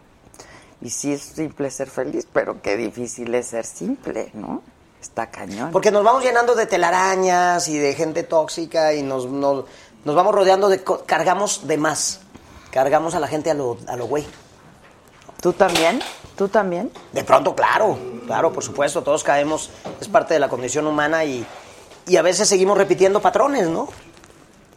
Y 0.80 0.90
sí 0.90 1.12
es 1.12 1.22
simple 1.22 1.70
ser 1.70 1.90
feliz, 1.90 2.26
pero 2.32 2.62
qué 2.62 2.76
difícil 2.76 3.35
es 3.35 3.48
ser 3.48 3.64
simple, 3.66 4.30
¿no? 4.35 4.62
Está 5.01 5.28
cañón. 5.30 5.70
Porque 5.72 5.90
nos 5.90 6.05
vamos 6.05 6.22
llenando 6.24 6.55
de 6.55 6.66
telarañas 6.66 7.68
y 7.68 7.78
de 7.78 7.94
gente 7.94 8.22
tóxica 8.22 8.94
y 8.94 9.02
nos, 9.02 9.26
nos, 9.26 9.64
nos 10.05 10.14
vamos 10.14 10.35
rodeando 10.35 10.68
de... 10.68 10.82
Cargamos 11.06 11.66
de 11.66 11.76
más. 11.78 12.20
Cargamos 12.70 13.14
a 13.14 13.20
la 13.20 13.26
gente 13.28 13.51
a 13.51 13.55
lo, 13.55 13.76
a 13.89 13.97
lo 13.97 14.06
güey. 14.06 14.26
¿Tú 15.40 15.52
también? 15.52 16.01
¿Tú 16.36 16.48
también? 16.48 16.90
De 17.12 17.24
pronto, 17.24 17.55
claro, 17.55 17.98
claro, 18.26 18.52
por 18.52 18.62
supuesto, 18.62 19.02
todos 19.02 19.22
caemos, 19.24 19.70
es 20.01 20.09
parte 20.09 20.35
de 20.35 20.40
la 20.40 20.48
condición 20.48 20.86
humana 20.86 21.24
y, 21.24 21.44
y 22.09 22.16
a 22.16 22.22
veces 22.22 22.48
seguimos 22.48 22.76
repitiendo 22.78 23.20
patrones, 23.20 23.68
¿no? 23.68 23.89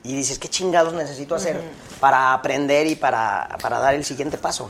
Y 0.03 0.15
dices, 0.15 0.37
¿qué 0.37 0.47
chingados 0.47 0.93
necesito 0.93 1.35
hacer 1.35 1.61
para 1.99 2.33
aprender 2.33 2.87
y 2.87 2.95
para, 2.95 3.47
para 3.61 3.79
dar 3.79 3.93
el 3.93 4.03
siguiente 4.03 4.37
paso? 4.37 4.69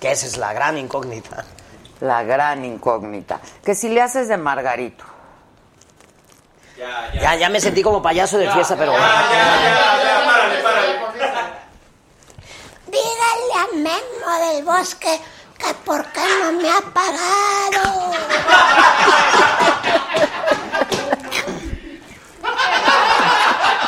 Que 0.00 0.10
esa 0.10 0.26
es 0.26 0.36
la 0.36 0.52
gran 0.52 0.78
incógnita. 0.78 1.44
La 2.00 2.22
gran 2.22 2.64
incógnita. 2.64 3.40
Que 3.64 3.74
si 3.74 3.88
le 3.88 4.00
haces 4.00 4.28
de 4.28 4.36
Margarito. 4.36 5.04
Ya, 7.20 7.34
ya 7.34 7.48
me 7.48 7.60
sentí 7.60 7.82
como 7.82 8.00
payaso 8.00 8.38
de 8.38 8.50
fiesta, 8.50 8.76
pero... 8.76 8.92
Ya, 8.92 8.98
ya, 9.00 10.22
párale, 10.24 10.62
párale. 10.62 10.92
Dígale 12.86 13.18
Dile 13.36 13.54
a 13.58 13.66
Memo 13.74 14.46
del 14.46 14.64
Bosque 14.64 15.20
que 15.58 15.74
por 15.84 16.04
qué 16.12 16.20
no 16.42 16.52
me 16.52 16.70
ha 16.70 16.80
pagado. 16.80 18.12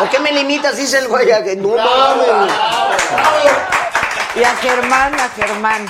¿Por 0.00 0.10
qué 0.10 0.18
me 0.18 0.32
limitas? 0.32 0.76
Dice 0.76 0.98
el 0.98 1.08
güey. 1.08 1.30
a 1.30 1.42
que 1.44 1.56
No 1.56 1.68
mames. 1.76 2.52
Y 4.36 4.42
a 4.44 4.54
Germán, 4.56 5.14
a 5.18 5.28
Germán. 5.30 5.86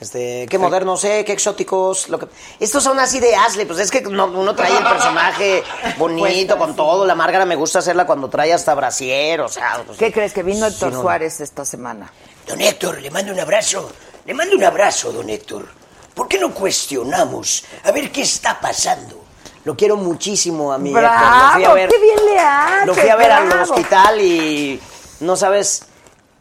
Este, 0.00 0.46
qué 0.50 0.58
modernos, 0.58 1.02
eh, 1.04 1.24
qué 1.24 1.32
exóticos. 1.32 2.08
Lo 2.08 2.18
que... 2.18 2.26
Estos 2.60 2.82
son 2.82 2.98
así 2.98 3.20
de 3.20 3.34
Ashley, 3.34 3.64
pues 3.64 3.78
es 3.78 3.90
que 3.90 4.02
no- 4.02 4.26
uno 4.26 4.54
trae 4.54 4.76
el 4.76 4.84
personaje 4.84 5.62
bonito, 5.98 6.58
con 6.58 6.76
todo. 6.76 7.06
La 7.06 7.14
Márgara 7.14 7.46
me 7.46 7.54
gusta 7.56 7.78
hacerla 7.78 8.04
cuando 8.06 8.28
trae 8.28 8.52
hasta 8.52 8.74
brasier, 8.74 9.40
o 9.40 9.48
sea. 9.48 9.82
pues, 9.86 9.96
¿Qué 9.98 10.12
crees 10.12 10.32
que 10.34 10.42
vino 10.42 10.66
Héctor 10.66 10.92
no, 10.92 11.00
Suárez 11.00 11.40
esta 11.40 11.64
semana? 11.64 12.12
Don 12.46 12.60
Héctor, 12.60 13.00
le 13.00 13.10
mando 13.10 13.32
un 13.32 13.40
abrazo. 13.40 13.90
Le 14.26 14.34
mando 14.34 14.56
un 14.56 14.64
abrazo, 14.64 15.10
don 15.12 15.30
Héctor. 15.30 15.66
¿Por 16.14 16.28
qué 16.28 16.38
no 16.38 16.52
cuestionamos? 16.52 17.64
A 17.84 17.90
ver 17.92 18.12
qué 18.12 18.22
está 18.22 18.60
pasando. 18.60 19.23
Lo 19.64 19.76
quiero 19.76 19.96
muchísimo 19.96 20.72
a 20.72 20.78
mi. 20.78 20.90
Héctor. 20.90 21.02
Lo 21.04 21.52
fui 21.54 21.64
a 21.64 21.72
ver, 21.74 21.88
¡Qué 21.88 21.98
bien 21.98 22.18
le 22.26 22.38
hace! 22.38 22.86
lo 22.86 22.94
fui 22.94 23.08
a 23.08 23.16
ver 23.16 23.32
al 23.32 23.52
hospital 23.62 24.20
y 24.20 24.80
no 25.20 25.36
sabes. 25.36 25.86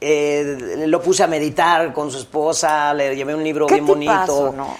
eh, 0.01 0.83
lo 0.87 1.01
puse 1.01 1.23
a 1.23 1.27
meditar 1.27 1.93
con 1.93 2.11
su 2.11 2.17
esposa, 2.17 2.93
le 2.93 3.15
llevé 3.15 3.33
un 3.33 3.43
libro 3.43 3.67
¿Qué 3.67 3.75
bien 3.75 3.85
bonito. 3.87 4.53
no? 4.55 4.75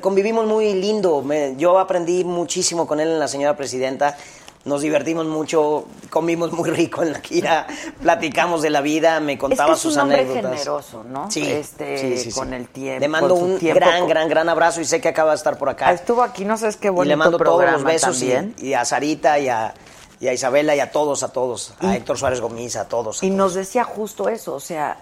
Convivimos 0.00 0.46
muy 0.46 0.74
lindo. 0.74 1.22
me- 1.22 1.54
yo 1.56 1.78
aprendí 1.80 2.22
muchísimo 2.24 2.86
con 2.86 3.00
él 3.00 3.08
en 3.08 3.18
la 3.18 3.26
señora 3.26 3.56
presidenta. 3.56 4.16
Nos 4.64 4.80
divertimos 4.82 5.26
mucho, 5.26 5.86
comimos 6.08 6.52
muy 6.52 6.70
rico 6.70 7.02
en 7.02 7.12
la 7.12 7.20
gira, 7.20 7.66
platicamos 8.00 8.62
de 8.62 8.70
la 8.70 8.80
vida, 8.80 9.18
me 9.18 9.36
contaba 9.36 9.72
es 9.72 9.80
que 9.80 9.88
es 9.88 9.94
sus 9.94 9.94
un 9.94 10.12
anécdotas. 10.12 10.42
generoso, 10.52 11.02
¿no? 11.04 11.28
Sí, 11.30 11.42
Este, 11.50 11.98
sí, 11.98 12.16
sí, 12.18 12.30
sí. 12.30 12.38
con 12.38 12.54
el 12.54 12.68
tiempo. 12.68 13.00
Le 13.00 13.08
mando 13.08 13.34
un 13.34 13.58
tiempo, 13.58 13.80
gran, 13.80 14.06
gran, 14.06 14.28
gran 14.28 14.48
abrazo 14.48 14.80
y 14.80 14.84
sé 14.84 15.00
que 15.00 15.08
acaba 15.08 15.30
de 15.32 15.36
estar 15.36 15.58
por 15.58 15.68
acá. 15.68 15.90
Estuvo 15.92 16.22
aquí, 16.22 16.44
no 16.44 16.56
sabes 16.56 16.76
qué 16.76 16.88
y 16.88 16.90
bonito 16.90 17.08
le 17.08 17.16
mando 17.16 17.38
todos 17.38 17.64
los 17.70 17.82
besos 17.82 18.22
y, 18.22 18.32
y 18.58 18.74
a 18.74 18.84
Sarita 18.84 19.38
y 19.40 19.48
a, 19.48 19.74
y 20.20 20.28
a 20.28 20.32
Isabela 20.32 20.76
y 20.76 20.80
a 20.80 20.92
todos, 20.92 21.24
a 21.24 21.32
todos. 21.32 21.74
A 21.80 21.96
Héctor 21.96 22.16
Suárez 22.16 22.40
Gómez, 22.40 22.76
a 22.76 22.86
todos. 22.86 23.20
Y 23.24 23.30
nos 23.30 23.54
decía 23.54 23.82
justo 23.82 24.28
eso, 24.28 24.54
o 24.54 24.60
sea, 24.60 24.98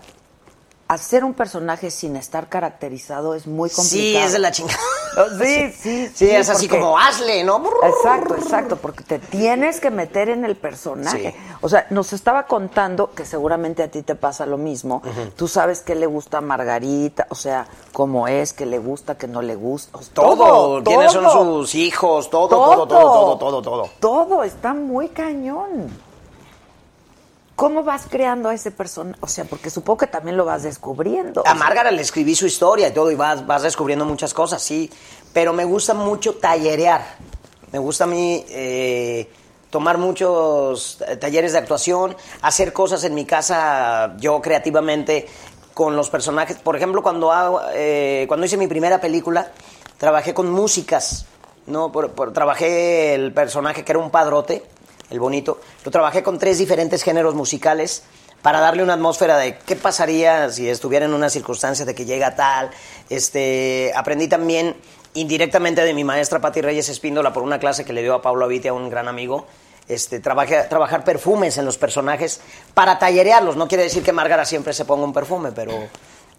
hacer 0.89 1.23
un 1.23 1.35
personaje 1.35 1.91
sin 1.91 2.16
estar 2.16 2.49
caracterizado 2.49 3.35
es 3.35 3.47
muy 3.47 3.69
complicado. 3.69 4.01
Sí, 4.01 4.16
es 4.16 4.32
de 4.32 4.39
la 4.39 4.51
chingada. 4.53 4.78
Sí, 5.41 5.73
sí, 5.73 6.11
Sí, 6.15 6.31
es 6.31 6.49
así 6.49 6.69
como 6.69 6.99
hazle, 6.99 7.45
¿no? 7.45 7.62
Exacto, 7.82 8.35
exacto, 8.37 8.77
porque 8.77 9.05
te 9.05 9.19
tienes 9.19 9.81
que 9.81 9.91
meter 9.91 10.28
en 10.28 10.45
el 10.45 10.57
personaje. 10.57 11.32
Sí. 11.37 11.55
O 11.62 11.69
sea, 11.69 11.87
nos 11.91 12.12
estaba 12.12 12.47
contando 12.47 13.11
que 13.12 13.24
seguramente 13.24 13.82
a 13.82 13.91
ti 13.91 14.03
te 14.03 14.15
pasa 14.15 14.47
lo 14.47 14.57
mismo. 14.57 14.97
Ujú. 15.05 15.31
Tú 15.37 15.49
sabes 15.49 15.81
qué 15.82 15.95
le 15.95 16.07
gusta 16.07 16.39
a 16.39 16.41
Margarita, 16.41 17.27
o 17.31 17.35
sea, 17.35 17.66
cómo 17.93 18.28
es, 18.28 18.53
qué 18.53 18.66
le 18.66 18.78
gusta, 18.78 19.16
qué 19.19 19.27
no 19.28 19.43
le 19.43 19.55
gusta. 19.57 19.99
O 19.99 20.03
sea, 20.03 20.15
Todo, 20.15 20.82
quiénes 20.82 21.12
son 21.12 21.24
todo. 21.24 21.61
sus 21.62 21.74
hijos, 21.74 22.31
todo, 22.31 22.49
todo, 22.49 22.87
todo, 22.87 23.37
todo, 23.37 23.39
todo, 23.39 23.62
todo. 23.62 23.91
Todo 24.01 24.45
está 24.45 24.74
muy 24.74 25.09
cañón. 25.09 26.10
¿Cómo 27.61 27.82
vas 27.85 28.07
creando 28.09 28.49
a 28.49 28.55
ese 28.55 28.70
personaje? 28.70 29.19
O 29.20 29.27
sea, 29.27 29.45
porque 29.45 29.69
supongo 29.69 29.99
que 29.99 30.07
también 30.07 30.39
lo 30.39 30.47
vas 30.47 30.62
descubriendo. 30.62 31.43
A 31.47 31.53
Márgara 31.53 31.91
le 31.91 32.01
escribí 32.01 32.35
su 32.35 32.47
historia 32.47 32.89
y 32.89 32.93
todo, 32.93 33.11
y 33.11 33.16
vas, 33.16 33.47
vas 33.47 33.61
descubriendo 33.61 34.07
muchas 34.07 34.32
cosas, 34.32 34.62
sí. 34.62 34.91
Pero 35.35 35.53
me 35.53 35.66
gusta 35.66 35.93
mucho 35.93 36.37
tallerear. 36.37 37.05
Me 37.70 37.78
gusta 37.78 38.05
a 38.05 38.07
mí 38.07 38.47
eh, 38.49 39.31
tomar 39.69 39.99
muchos 39.99 41.03
eh, 41.07 41.16
talleres 41.16 41.53
de 41.53 41.59
actuación, 41.59 42.16
hacer 42.41 42.73
cosas 42.73 43.05
en 43.05 43.15
mi 43.15 43.27
casa 43.27 44.16
yo 44.16 44.41
creativamente 44.41 45.28
con 45.74 45.97
los 45.97 46.09
personajes. 46.09 46.57
Por 46.57 46.77
ejemplo, 46.77 47.03
cuando, 47.03 47.31
hago, 47.31 47.61
eh, 47.74 48.24
cuando 48.27 48.47
hice 48.47 48.57
mi 48.57 48.69
primera 48.69 49.03
película, 49.03 49.53
trabajé 49.99 50.32
con 50.32 50.51
músicas. 50.51 51.27
¿no? 51.66 51.93
Por- 51.93 52.32
trabajé 52.32 53.15
el 53.15 53.32
personaje 53.35 53.85
que 53.85 53.93
era 53.93 53.99
un 53.99 54.11
padrote, 54.11 54.65
el 55.11 55.20
bonito. 55.20 55.61
Lo 55.85 55.91
trabajé 55.91 56.23
con 56.23 56.39
tres 56.39 56.59
diferentes 56.59 57.03
géneros 57.03 57.35
musicales 57.35 58.03
para 58.43 58.61
darle 58.61 58.82
una 58.82 58.95
atmósfera 58.95 59.37
de 59.37 59.59
qué 59.59 59.77
pasaría 59.77 60.51
si 60.51 60.69
estuviera 60.69 61.05
en 61.05 61.12
una 61.12 61.28
circunstancia 61.28 61.85
de 61.85 61.95
que 61.95 62.05
llega 62.07 62.35
tal. 62.37 62.70
Este, 63.11 63.93
aprendí 63.95 64.28
también 64.28 64.77
indirectamente 65.15 65.82
de 65.85 65.93
mi 65.93 66.05
maestra 66.05 66.41
Patti 66.41 66.61
Reyes 66.62 66.89
Espíndola 66.89 67.32
por 67.32 67.43
una 67.43 67.59
clase 67.59 67.85
que 67.85 67.93
le 67.93 68.03
dio 68.03 68.15
a 68.15 68.23
Pablo 68.23 68.45
Avitia, 68.45 68.73
un 68.73 68.89
gran 68.89 69.09
amigo. 69.09 69.47
Este, 69.89 70.20
trabajar 70.20 71.03
perfumes 71.05 71.59
en 71.59 71.65
los 71.65 71.77
personajes 71.77 72.41
para 72.74 72.99
tallerearlos. 72.99 73.57
No 73.57 73.66
quiere 73.66 73.82
decir 73.85 74.05
que 74.05 74.12
Márgara 74.12 74.45
siempre 74.45 74.73
se 74.73 74.85
ponga 74.85 75.05
un 75.05 75.12
perfume, 75.12 75.51
pero 75.51 75.73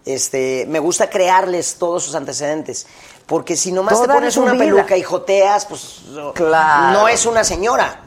este, 0.06 0.64
me 0.68 0.78
gusta 0.78 1.10
crearles 1.10 1.76
todos 1.76 2.02
sus 2.02 2.14
antecedentes. 2.14 2.86
Porque 3.26 3.56
si 3.56 3.70
nomás 3.70 3.92
Toda 3.94 4.06
te 4.06 4.12
pones 4.14 4.36
una 4.38 4.52
vida. 4.52 4.64
peluca 4.64 4.96
y 4.96 5.02
joteas, 5.02 5.66
pues 5.66 6.00
Claro. 6.34 6.92
no 6.98 7.08
es 7.08 7.26
una 7.26 7.44
señora. 7.44 8.00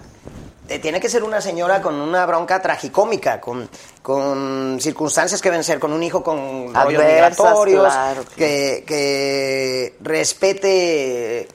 Eh, 0.68 0.80
Tiene 0.80 1.00
que 1.00 1.10
ser 1.10 1.24
una 1.24 1.42
señora 1.42 1.82
con 1.82 1.96
una 1.96 2.26
bronca 2.26 2.62
tragicómica, 2.62 3.40
con, 3.40 3.70
con 4.02 4.78
circunstancias 4.82 5.42
que 5.42 5.50
deben 5.52 5.64
ser, 5.64 5.80
con 5.80 5.94
un 5.94 6.02
hijo 6.02 6.24
con 6.24 6.74
rollos 6.86 7.04
migratorios, 7.14 7.84
claro, 7.94 8.24
que, 8.36 8.84
que 8.88 9.96
respete 10.02 11.48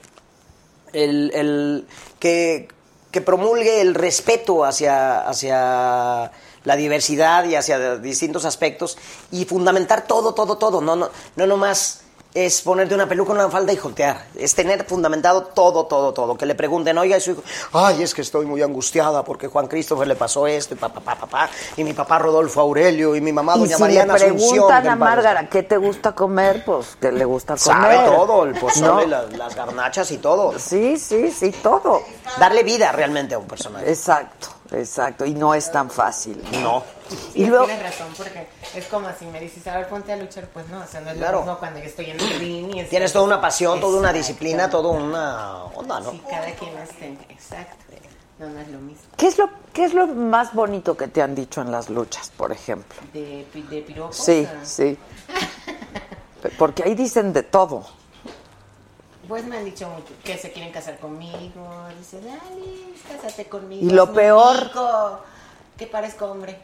el, 0.93 1.31
el- 1.33 1.87
que, 2.19 2.67
que 3.11 3.21
promulgue 3.21 3.81
el 3.81 3.95
respeto 3.95 4.63
hacia, 4.63 5.21
hacia 5.27 6.31
la 6.63 6.75
diversidad 6.75 7.43
y 7.45 7.55
hacia 7.55 7.97
distintos 7.97 8.45
aspectos 8.45 8.97
y 9.31 9.45
fundamentar 9.45 10.05
todo, 10.07 10.33
todo, 10.33 10.57
todo. 10.57 10.79
No, 10.81 10.95
no, 10.95 11.09
no 11.35 11.47
nomás 11.47 12.01
es 12.33 12.61
ponerte 12.61 12.95
una 12.95 13.07
peluca, 13.07 13.33
una 13.33 13.49
falda 13.49 13.73
y 13.73 13.77
jotear. 13.77 14.25
Es 14.37 14.55
tener 14.55 14.85
fundamentado 14.85 15.43
todo, 15.43 15.85
todo, 15.85 16.13
todo. 16.13 16.37
Que 16.37 16.45
le 16.45 16.55
pregunten, 16.55 16.97
oiga, 16.97 17.17
y 17.17 17.21
su 17.21 17.31
hijo, 17.31 17.43
ay, 17.73 18.03
es 18.03 18.13
que 18.13 18.21
estoy 18.21 18.45
muy 18.45 18.61
angustiada 18.61 19.23
porque 19.23 19.47
Juan 19.47 19.67
Christopher 19.67 20.07
le 20.07 20.15
pasó 20.15 20.47
esto 20.47 20.73
y 20.73 20.77
papá, 20.77 21.01
papá, 21.01 21.15
papá, 21.21 21.49
y 21.75 21.83
mi 21.83 21.93
papá 21.93 22.19
Rodolfo 22.19 22.61
Aurelio 22.61 23.15
y 23.15 23.21
mi 23.21 23.33
mamá 23.33 23.57
doña 23.57 23.75
si 23.75 23.81
Mariana 23.81 24.17
le 24.17 24.25
Asunción. 24.25 24.49
preguntan 24.49 24.81
que 24.83 24.89
a 24.89 24.93
en 24.93 24.99
paz 24.99 25.09
Márgara 25.09 25.49
qué 25.49 25.63
te 25.63 25.77
gusta 25.77 26.13
comer, 26.13 26.63
pues 26.65 26.95
que 26.99 27.11
le 27.11 27.25
gusta 27.25 27.55
comer. 27.57 27.81
Sabe 27.97 28.15
todo, 28.15 28.43
el 28.45 28.53
pozole, 28.55 28.87
¿No? 28.87 29.05
las, 29.07 29.33
las 29.37 29.55
garnachas 29.55 30.11
y 30.11 30.17
todo. 30.17 30.57
Sí, 30.57 30.97
sí, 30.97 31.31
sí, 31.31 31.51
todo. 31.63 32.01
Darle 32.39 32.63
vida 32.63 32.91
realmente 32.91 33.35
a 33.35 33.39
un 33.39 33.45
personaje. 33.47 33.89
Exacto, 33.89 34.47
exacto. 34.71 35.25
Y 35.25 35.33
no 35.33 35.53
es 35.53 35.71
tan 35.71 35.89
fácil. 35.89 36.41
No. 36.61 36.83
Y 37.33 37.45
luego- 37.45 37.65
tienes 37.65 37.83
razón, 37.83 38.07
porque 38.17 38.47
es 38.75 38.85
como 38.87 39.07
si 39.17 39.25
me 39.25 39.39
dices, 39.39 39.65
a 39.67 39.77
ver, 39.77 39.87
ponte 39.89 40.13
a 40.13 40.17
luchar, 40.17 40.47
pues 40.47 40.67
no, 40.69 40.79
o 40.81 40.87
sea, 40.87 41.01
no 41.01 41.11
es 41.11 41.17
Claro. 41.17 41.39
lo 41.39 41.43
mismo 41.43 41.59
cuando 41.59 41.79
yo 41.79 41.85
estoy 41.85 42.09
en 42.11 42.19
el 42.19 42.39
ring 42.39 42.75
y 42.75 42.83
Tienes 42.85 43.11
toda 43.13 43.25
una 43.25 43.41
pasión, 43.41 43.79
toda 43.79 43.99
una 43.99 44.13
disciplina, 44.13 44.69
toda 44.69 44.89
una 44.89 45.63
onda, 45.65 45.99
¿no? 45.99 46.11
Sí, 46.11 46.21
cada 46.29 46.51
quien 46.51 46.77
esté, 46.77 47.17
exacto. 47.29 47.75
No, 48.39 48.49
no 48.49 48.59
es 48.59 48.67
lo 48.69 48.79
mismo. 48.79 49.03
¿Qué 49.17 49.27
es 49.27 49.37
lo 49.37 49.49
qué 49.71 49.85
es 49.85 49.93
lo 49.93 50.07
más 50.07 50.53
bonito 50.55 50.97
que 50.97 51.07
te 51.07 51.21
han 51.21 51.35
dicho 51.35 51.61
en 51.61 51.71
las 51.71 51.89
luchas, 51.91 52.31
por 52.35 52.51
ejemplo? 52.51 52.99
De, 53.13 53.45
de 53.53 53.81
piropos. 53.83 54.15
Sí, 54.17 54.47
ah. 54.49 54.59
sí. 54.63 54.97
Porque 56.57 56.81
ahí 56.83 56.95
dicen 56.95 57.33
de 57.33 57.43
todo. 57.43 57.85
Pues 59.31 59.45
me 59.45 59.57
han 59.59 59.63
dicho 59.63 59.87
que 60.25 60.37
se 60.37 60.51
quieren 60.51 60.73
casar 60.73 60.97
conmigo. 60.99 61.65
Dicen, 61.97 62.19
dale, 62.25 62.93
cásate 63.09 63.45
conmigo. 63.45 63.81
Y 63.81 63.89
lo 63.89 64.11
peor- 64.11 64.65
rico, 64.65 65.19
que 65.77 65.87
parezco 65.87 66.25
hombre. 66.25 66.57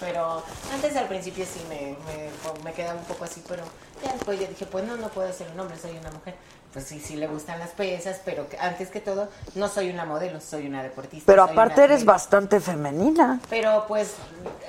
Pero 0.00 0.42
antes 0.72 0.96
al 0.96 1.08
principio 1.08 1.44
sí 1.44 1.60
me, 1.68 1.94
me, 2.06 2.62
me 2.64 2.72
quedaba 2.72 2.98
un 2.98 3.04
poco 3.04 3.24
así, 3.26 3.44
pero 3.46 3.64
ya 4.02 4.14
después 4.14 4.40
yo 4.40 4.46
dije, 4.46 4.64
pues 4.64 4.82
no, 4.86 4.96
no 4.96 5.08
puedo 5.10 5.30
ser 5.30 5.50
un 5.50 5.60
hombre, 5.60 5.76
soy 5.76 5.90
una 5.98 6.10
mujer. 6.10 6.34
Pues 6.72 6.86
sí, 6.86 7.00
sí 7.00 7.16
le 7.16 7.26
gustan 7.26 7.58
las 7.58 7.72
pesas, 7.72 8.18
pero 8.24 8.46
antes 8.60 8.88
que 8.88 9.00
todo, 9.00 9.28
no 9.54 9.68
soy 9.68 9.90
una 9.90 10.06
modelo, 10.06 10.40
soy 10.40 10.66
una 10.66 10.82
deportista. 10.82 11.26
Pero 11.30 11.42
aparte 11.42 11.82
eres 11.84 11.96
atleta. 11.96 12.12
bastante 12.12 12.60
femenina. 12.60 13.40
Pero 13.50 13.84
pues 13.86 14.14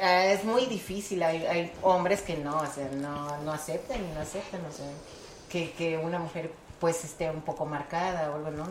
eh, 0.01 0.33
es 0.37 0.43
muy 0.43 0.65
difícil, 0.65 1.23
hay, 1.23 1.45
hay 1.45 1.73
hombres 1.81 2.21
que 2.23 2.35
no, 2.35 2.57
o 2.57 2.65
sea, 2.67 2.89
no, 2.91 3.37
no 3.37 3.53
aceptan 3.53 4.03
y 4.03 4.13
no 4.13 4.19
aceptan, 4.19 4.59
o 4.65 4.71
sea, 4.73 4.85
que, 5.49 5.71
que 5.71 5.97
una 5.97 6.19
mujer 6.19 6.51
pues 6.79 7.03
esté 7.03 7.29
un 7.29 7.41
poco 7.41 7.65
marcada 7.65 8.31
o 8.31 8.35
algo, 8.35 8.51
¿no? 8.51 8.67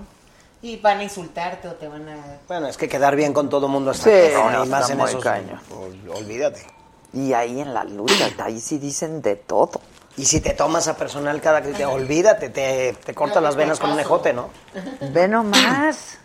Y 0.62 0.78
van 0.78 0.98
a 1.00 1.02
insultarte 1.02 1.68
o 1.68 1.72
te 1.74 1.88
van 1.88 2.08
a... 2.08 2.38
Bueno, 2.48 2.66
es 2.68 2.76
que 2.78 2.88
quedar 2.88 3.16
bien 3.16 3.32
con 3.34 3.48
todo 3.50 3.68
mundo 3.68 3.90
está 3.90 4.04
Sí, 4.04 4.32
y 4.64 4.68
más 4.68 4.88
en 4.90 5.00
esos- 5.00 5.22
cañón. 5.22 5.60
ol- 5.70 6.10
Olvídate. 6.16 6.66
Y 7.12 7.32
ahí 7.32 7.60
en 7.60 7.74
la 7.74 7.84
lucha, 7.84 8.28
ahí 8.42 8.58
sí 8.60 8.78
dicen 8.78 9.20
de 9.22 9.36
todo. 9.36 9.80
Y 10.16 10.24
si 10.24 10.40
te 10.40 10.50
tomas 10.54 10.88
a 10.88 10.96
personal 10.96 11.40
cada 11.40 11.60
crítica, 11.60 11.88
olvídate, 11.88 12.48
te, 12.48 12.92
te 13.04 13.14
cortas 13.14 13.42
las 13.42 13.56
venas 13.56 13.78
con 13.78 13.90
un 13.90 14.00
ejote, 14.00 14.32
¿no? 14.32 14.48
Ve 15.12 15.28
nomás. 15.28 16.18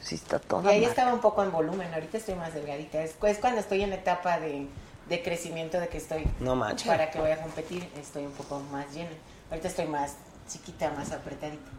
Sí 0.00 0.14
está 0.16 0.36
Y 0.36 0.40
toda 0.40 0.70
ahí 0.70 0.84
estaba 0.84 1.12
un 1.12 1.20
poco 1.20 1.42
en 1.42 1.52
volumen, 1.52 1.92
ahorita 1.94 2.18
estoy 2.18 2.34
más 2.34 2.54
delgadita. 2.54 3.02
Es, 3.02 3.14
es 3.22 3.38
cuando 3.38 3.60
estoy 3.60 3.82
en 3.82 3.92
etapa 3.92 4.38
de, 4.40 4.66
de 5.08 5.22
crecimiento, 5.22 5.78
de 5.80 5.88
que 5.88 5.98
estoy... 5.98 6.26
No 6.40 6.54
manches. 6.56 6.86
Para 6.88 7.10
que 7.10 7.18
voy 7.20 7.30
a 7.30 7.40
competir, 7.40 7.88
estoy 8.00 8.24
un 8.26 8.32
poco 8.32 8.60
más 8.72 8.92
llena. 8.92 9.10
Ahorita 9.50 9.68
estoy 9.68 9.86
más 9.86 10.12
chiquita, 10.48 10.90
más 10.96 11.10
apretadita. 11.12 11.70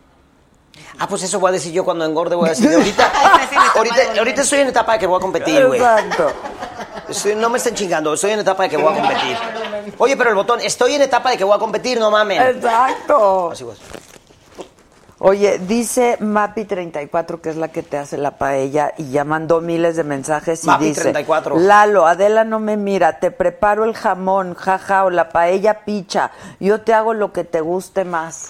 Ah, 1.00 1.08
pues 1.08 1.24
eso 1.24 1.40
voy 1.40 1.50
a 1.50 1.52
decir 1.54 1.72
yo 1.74 1.84
cuando 1.84 2.06
engorde, 2.06 2.36
voy 2.36 2.48
a 2.48 2.50
decir, 2.52 2.70
ahorita, 2.72 3.12
ahorita, 3.76 3.96
ahorita 4.20 4.42
estoy 4.42 4.60
en 4.60 4.68
etapa 4.68 4.94
de 4.94 5.00
que 5.00 5.08
voy 5.08 5.18
a 5.18 5.22
competir, 5.22 5.66
güey. 5.66 5.80
Exacto. 5.80 6.32
Estoy- 7.10 7.36
no 7.36 7.50
me 7.50 7.58
estén 7.58 7.74
chingando, 7.74 8.14
estoy 8.14 8.32
en 8.32 8.40
etapa 8.40 8.64
de 8.64 8.70
que 8.70 8.78
voy 8.78 8.94
a 8.94 8.96
competir. 9.00 9.38
Oye, 9.98 10.16
pero 10.18 10.30
el 10.30 10.36
botón, 10.36 10.60
estoy 10.62 10.94
en 10.96 11.02
etapa 11.02 11.32
de 11.32 11.38
que 11.38 11.44
voy 11.44 11.56
a 11.56 11.60
competir, 11.60 12.00
no 12.00 12.12
mames. 12.12 12.56
Exacto. 12.56 13.50
Así 13.52 13.64
pues. 13.64 13.80
Oye, 15.20 15.58
dice 15.58 16.20
Mapi34, 16.20 17.42
que 17.42 17.50
es 17.50 17.56
la 17.56 17.70
que 17.70 17.82
te 17.82 17.98
hace 17.98 18.18
la 18.18 18.38
paella, 18.38 18.94
y 18.98 19.10
ya 19.10 19.24
mandó 19.24 19.62
miles 19.62 19.96
de 19.96 20.04
mensajes 20.04 20.64
y 20.64 20.84
dice... 20.84 21.12
Mapi34. 21.12 21.58
Lalo, 21.58 22.06
Adela 22.06 22.44
no 22.44 22.60
me 22.60 22.78
mira, 22.78 23.20
te 23.20 23.32
preparo 23.32 23.84
el 23.84 23.96
jamón, 23.96 24.54
jaja, 24.54 25.06
o 25.06 25.10
la 25.10 25.30
paella 25.30 25.86
picha. 25.86 26.32
Yo 26.60 26.82
te 26.82 26.94
hago 26.94 27.16
lo 27.16 27.34
que 27.34 27.44
te 27.44 27.62
guste 27.62 28.06
más. 28.06 28.50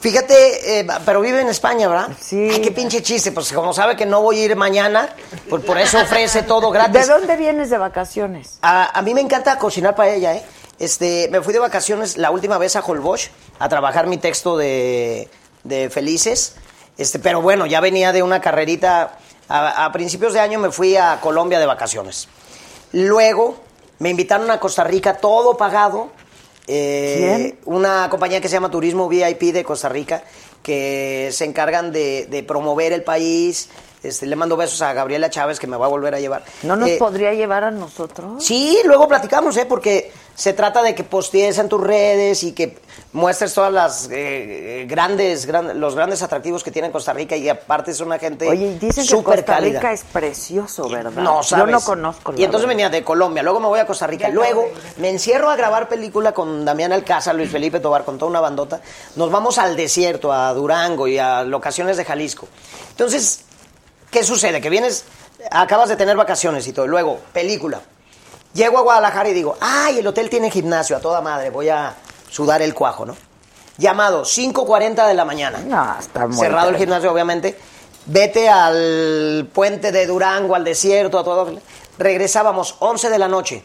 Fíjate, 0.00 0.80
eh, 0.80 0.86
pero 1.04 1.20
vive 1.20 1.42
en 1.42 1.48
España, 1.48 1.86
¿verdad? 1.86 2.08
Sí. 2.18 2.48
Ay, 2.50 2.62
qué 2.62 2.70
pinche 2.70 3.02
chiste. 3.02 3.32
Pues 3.32 3.52
como 3.52 3.74
sabe 3.74 3.96
que 3.96 4.06
no 4.06 4.22
voy 4.22 4.38
a 4.40 4.44
ir 4.46 4.56
mañana, 4.56 5.10
pues 5.50 5.62
por 5.62 5.76
eso 5.76 6.00
ofrece 6.00 6.42
todo 6.42 6.70
gratis. 6.70 7.06
¿De 7.06 7.12
dónde 7.12 7.36
vienes 7.36 7.68
de 7.68 7.76
vacaciones? 7.76 8.58
A, 8.62 8.98
a 8.98 9.02
mí 9.02 9.12
me 9.12 9.20
encanta 9.20 9.58
cocinar 9.58 9.94
paella, 9.94 10.34
¿eh? 10.34 10.42
Este, 10.78 11.28
me 11.30 11.42
fui 11.42 11.52
de 11.52 11.58
vacaciones 11.58 12.16
la 12.16 12.30
última 12.30 12.56
vez 12.56 12.74
a 12.74 12.80
Holbox 12.80 13.30
a 13.58 13.68
trabajar 13.68 14.06
mi 14.06 14.16
texto 14.16 14.56
de, 14.56 15.28
de 15.64 15.90
Felices. 15.90 16.54
Este, 16.98 17.18
pero 17.18 17.40
bueno, 17.40 17.66
ya 17.66 17.80
venía 17.80 18.12
de 18.12 18.22
una 18.22 18.40
carrerita. 18.40 19.18
A, 19.48 19.84
a 19.86 19.92
principios 19.92 20.32
de 20.32 20.40
año 20.40 20.58
me 20.60 20.70
fui 20.70 20.96
a 20.96 21.18
Colombia 21.20 21.58
de 21.58 21.66
vacaciones. 21.66 22.28
Luego 22.92 23.56
me 23.98 24.10
invitaron 24.10 24.50
a 24.50 24.58
Costa 24.60 24.84
Rica, 24.84 25.16
todo 25.16 25.56
pagado. 25.56 26.08
Eh, 26.66 27.56
Una 27.64 28.08
compañía 28.10 28.40
que 28.40 28.48
se 28.48 28.54
llama 28.54 28.70
Turismo 28.70 29.08
VIP 29.08 29.52
de 29.52 29.64
Costa 29.64 29.88
Rica, 29.88 30.22
que 30.62 31.30
se 31.32 31.44
encargan 31.44 31.90
de, 31.92 32.26
de 32.26 32.42
promover 32.42 32.92
el 32.92 33.02
país. 33.02 33.68
Este, 34.02 34.24
le 34.26 34.36
mando 34.36 34.56
besos 34.56 34.80
a 34.82 34.92
Gabriela 34.94 35.28
Chávez, 35.30 35.58
que 35.58 35.66
me 35.66 35.76
va 35.76 35.86
a 35.86 35.88
volver 35.88 36.14
a 36.14 36.20
llevar. 36.20 36.44
¿No 36.62 36.76
nos 36.76 36.88
Eh, 36.88 36.96
podría 36.98 37.34
llevar 37.34 37.64
a 37.64 37.70
nosotros? 37.70 38.42
Sí, 38.44 38.78
luego 38.84 39.06
platicamos, 39.08 39.56
¿eh? 39.56 39.66
Porque 39.66 40.12
se 40.34 40.52
trata 40.54 40.82
de 40.82 40.94
que 40.94 41.04
postees 41.04 41.58
en 41.58 41.68
tus 41.68 41.82
redes 41.82 42.42
y 42.44 42.52
que 42.52 42.78
muestres 43.12 43.52
todas 43.54 43.72
las 43.72 44.08
eh, 44.12 44.86
grandes, 44.88 45.44
gran- 45.44 45.80
los 45.80 45.96
grandes 45.96 46.22
atractivos 46.22 46.62
que 46.62 46.70
tiene 46.70 46.92
Costa 46.92 47.12
Rica 47.12 47.34
y 47.36 47.48
aparte 47.48 47.90
es 47.90 48.00
una 48.00 48.18
gente 48.20 48.48
Oye, 48.48 48.66
y 48.66 48.78
dicen 48.78 49.04
que 49.06 49.22
Costa 49.24 49.44
cálida. 49.44 49.80
Rica 49.80 49.92
es 49.92 50.04
precioso, 50.04 50.88
¿verdad? 50.88 51.10
No, 51.22 51.42
sabes. 51.42 51.66
Yo 51.66 51.70
no 51.72 51.80
conozco. 51.80 52.32
Y 52.36 52.44
entonces 52.44 52.68
verdad. 52.68 52.68
venía 52.68 52.90
de 52.90 53.02
Colombia, 53.02 53.42
luego 53.42 53.58
me 53.58 53.66
voy 53.66 53.80
a 53.80 53.86
Costa 53.86 54.06
Rica, 54.06 54.28
luego 54.28 54.68
me 54.98 55.10
encierro 55.10 55.50
a 55.50 55.56
grabar 55.56 55.88
película 55.88 56.32
con 56.32 56.64
Damián 56.64 56.92
Alcázar, 56.92 57.34
Luis 57.34 57.50
Felipe 57.50 57.80
Tobar, 57.80 58.04
con 58.04 58.16
toda 58.16 58.30
una 58.30 58.40
bandota. 58.40 58.80
Nos 59.16 59.30
vamos 59.30 59.58
al 59.58 59.74
desierto, 59.74 60.32
a 60.32 60.52
Durango 60.54 61.08
y 61.08 61.18
a 61.18 61.42
locaciones 61.42 61.96
de 61.96 62.04
Jalisco. 62.04 62.46
Entonces, 62.90 63.40
¿qué 64.12 64.22
sucede? 64.22 64.60
Que 64.60 64.70
vienes, 64.70 65.04
acabas 65.50 65.88
de 65.88 65.96
tener 65.96 66.16
vacaciones 66.16 66.64
y 66.68 66.72
todo, 66.72 66.86
luego 66.86 67.18
película. 67.32 67.80
Llego 68.54 68.78
a 68.78 68.82
Guadalajara 68.82 69.28
y 69.28 69.32
digo, 69.32 69.56
ay, 69.60 69.98
el 69.98 70.06
hotel 70.06 70.30
tiene 70.30 70.50
gimnasio, 70.50 70.96
a 70.96 71.00
toda 71.00 71.20
madre, 71.20 71.50
voy 71.50 71.68
a 71.68 71.94
sudar 72.30 72.62
el 72.62 72.74
cuajo, 72.74 73.04
¿no? 73.06 73.16
Llamado, 73.76 74.22
5.40 74.24 75.06
de 75.08 75.14
la 75.14 75.24
mañana. 75.24 75.58
No, 75.58 75.96
está 75.98 76.26
muy 76.26 76.36
Cerrado 76.36 76.70
el 76.70 76.76
gimnasio, 76.76 77.10
obviamente. 77.12 77.58
Vete 78.06 78.48
al 78.48 79.48
puente 79.52 79.90
de 79.92 80.06
Durango, 80.06 80.54
al 80.54 80.64
desierto, 80.64 81.18
a 81.18 81.24
todo. 81.24 81.58
Regresábamos 81.98 82.76
11 82.80 83.10
de 83.10 83.18
la 83.18 83.28
noche. 83.28 83.62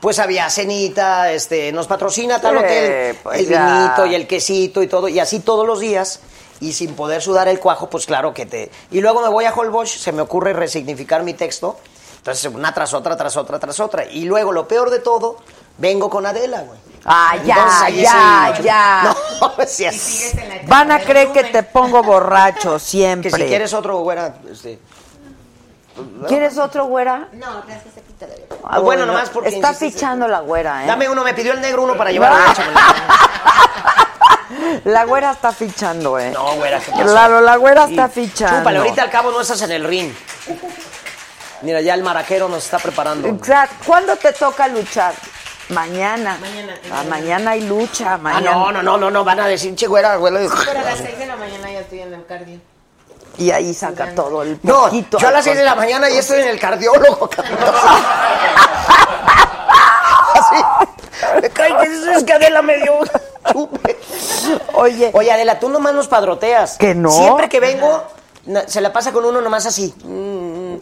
Pues 0.00 0.18
había 0.18 0.48
cenita, 0.48 1.30
este, 1.30 1.72
nos 1.72 1.86
patrocina 1.86 2.40
tal 2.40 2.56
Sí, 2.58 2.64
hotel, 2.64 3.16
pues 3.22 3.40
el 3.40 3.48
ya. 3.48 3.66
vinito 3.66 4.06
y 4.06 4.14
el 4.14 4.26
quesito 4.26 4.82
y 4.82 4.86
todo, 4.86 5.08
y 5.08 5.18
así 5.18 5.40
todos 5.40 5.66
los 5.66 5.78
días, 5.78 6.20
y 6.60 6.72
sin 6.72 6.94
poder 6.94 7.20
sudar 7.20 7.48
el 7.48 7.60
cuajo, 7.60 7.90
pues 7.90 8.06
claro 8.06 8.32
que 8.32 8.46
te... 8.46 8.70
Y 8.90 9.00
luego 9.02 9.20
me 9.20 9.28
voy 9.28 9.44
a 9.44 9.52
Holbox, 9.52 9.90
se 9.90 10.12
me 10.12 10.22
ocurre 10.22 10.54
resignificar 10.54 11.22
mi 11.22 11.34
texto, 11.34 11.76
entonces 12.16 12.50
una 12.50 12.72
tras 12.72 12.94
otra, 12.94 13.14
tras 13.16 13.36
otra, 13.36 13.58
tras 13.58 13.78
otra, 13.78 14.06
y 14.06 14.24
luego 14.24 14.52
lo 14.52 14.66
peor 14.66 14.88
de 14.88 15.00
todo, 15.00 15.36
vengo 15.76 16.08
con 16.08 16.24
Adela, 16.24 16.62
güey. 16.62 16.78
Ah, 17.04 17.36
ya, 17.44 17.54
Entonces, 17.56 18.02
ya, 18.02 18.52
sí. 18.56 18.62
ya. 18.62 19.16
No, 19.40 19.66
sí, 19.66 19.86
así. 19.86 20.38
Van 20.66 20.92
a 20.92 21.00
creer 21.00 21.32
que 21.32 21.44
te 21.44 21.62
pongo 21.62 22.02
borracho 22.02 22.78
siempre. 22.78 23.30
Que 23.30 23.36
si 23.36 23.44
quieres 23.44 23.72
otro, 23.72 23.98
güera, 24.00 24.34
este... 24.50 24.78
¿Quieres 26.28 26.56
otro, 26.58 26.84
güera? 26.86 27.28
No, 27.32 27.62
gracias, 27.66 27.96
aquí 27.96 28.12
te 28.18 28.26
doy. 28.26 28.36
Ah, 28.64 28.78
bueno, 28.78 29.04
nomás 29.06 29.28
porque 29.30 29.48
Está 29.50 29.68
insististe. 29.70 29.98
fichando 29.98 30.28
la 30.28 30.40
güera, 30.40 30.84
¿eh? 30.84 30.86
Dame 30.86 31.08
uno, 31.08 31.22
me 31.24 31.34
pidió 31.34 31.52
el 31.52 31.60
negro 31.60 31.82
uno 31.82 31.96
para 31.96 32.10
llevar 32.10 32.32
a 32.32 32.54
La 34.84 35.04
güera 35.04 35.32
está 35.32 35.52
fichando, 35.52 36.18
¿eh? 36.18 36.30
No, 36.32 36.54
güera, 36.56 36.80
¿qué 36.80 36.90
pasó? 36.92 37.04
Claro, 37.04 37.40
la 37.40 37.56
güera 37.56 37.86
Sí. 37.86 37.92
está 37.92 38.08
fichando. 38.08 38.58
Chúpale, 38.58 38.78
ahorita 38.78 39.02
al 39.02 39.10
cabo 39.10 39.30
no 39.30 39.40
estás 39.40 39.60
en 39.62 39.72
el 39.72 39.84
ring. 39.84 40.12
Mira, 41.62 41.80
ya 41.82 41.94
el 41.94 42.02
maraquero 42.02 42.48
nos 42.48 42.64
está 42.64 42.78
preparando. 42.78 43.28
Exacto. 43.28 43.76
¿Cuándo 43.86 44.16
te 44.16 44.32
toca 44.32 44.68
luchar? 44.68 45.12
Mañana. 45.70 46.38
Mañana. 46.40 46.74
Ah, 46.92 47.04
mañana 47.08 47.50
hay 47.52 47.62
lucha, 47.62 48.14
Ah, 48.14 48.18
mañana. 48.18 48.50
no, 48.52 48.72
no, 48.72 48.82
no, 48.82 48.98
no, 48.98 49.10
no, 49.10 49.24
van 49.24 49.40
a 49.40 49.46
decir, 49.46 49.74
che, 49.74 49.86
güera, 49.86 50.16
güera. 50.16 50.40
Pero 50.66 50.80
a 50.80 50.82
las 50.82 50.98
6 50.98 51.18
de 51.18 51.26
la 51.26 51.36
mañana 51.36 51.70
ya 51.70 51.80
estoy 51.80 52.00
en 52.00 52.12
el 52.14 52.26
cardio. 52.26 52.58
Y 53.38 53.50
ahí 53.52 53.72
saca 53.72 54.14
todo 54.14 54.42
el 54.42 54.58
No, 54.62 54.82
poquito 54.84 55.18
yo 55.18 55.28
a 55.28 55.30
las 55.30 55.44
6 55.44 55.56
de 55.56 55.64
la 55.64 55.74
mañana 55.74 56.08
ya 56.10 56.18
estoy 56.20 56.40
en 56.42 56.48
el 56.48 56.60
cardiólogo, 56.60 57.28
cabrón. 57.30 57.58
Así. 60.34 60.56
Me 61.42 61.50
cae 61.50 61.76
que 61.78 61.84
eso 61.86 62.10
es 62.12 62.24
que 62.24 62.32
Adela 62.32 62.62
me 62.62 62.76
dio 62.78 62.92
chupe. 63.52 63.98
Oye. 64.74 65.10
Oye, 65.14 65.32
Adela, 65.32 65.58
tú 65.58 65.68
nomás 65.68 65.94
nos 65.94 66.08
padroteas. 66.08 66.76
¿Que 66.78 66.94
no? 66.94 67.10
Siempre 67.10 67.48
que 67.48 67.60
vengo, 67.60 68.02
se 68.66 68.80
la 68.80 68.92
pasa 68.92 69.12
con 69.12 69.24
uno 69.24 69.40
nomás 69.40 69.66
así. 69.66 69.94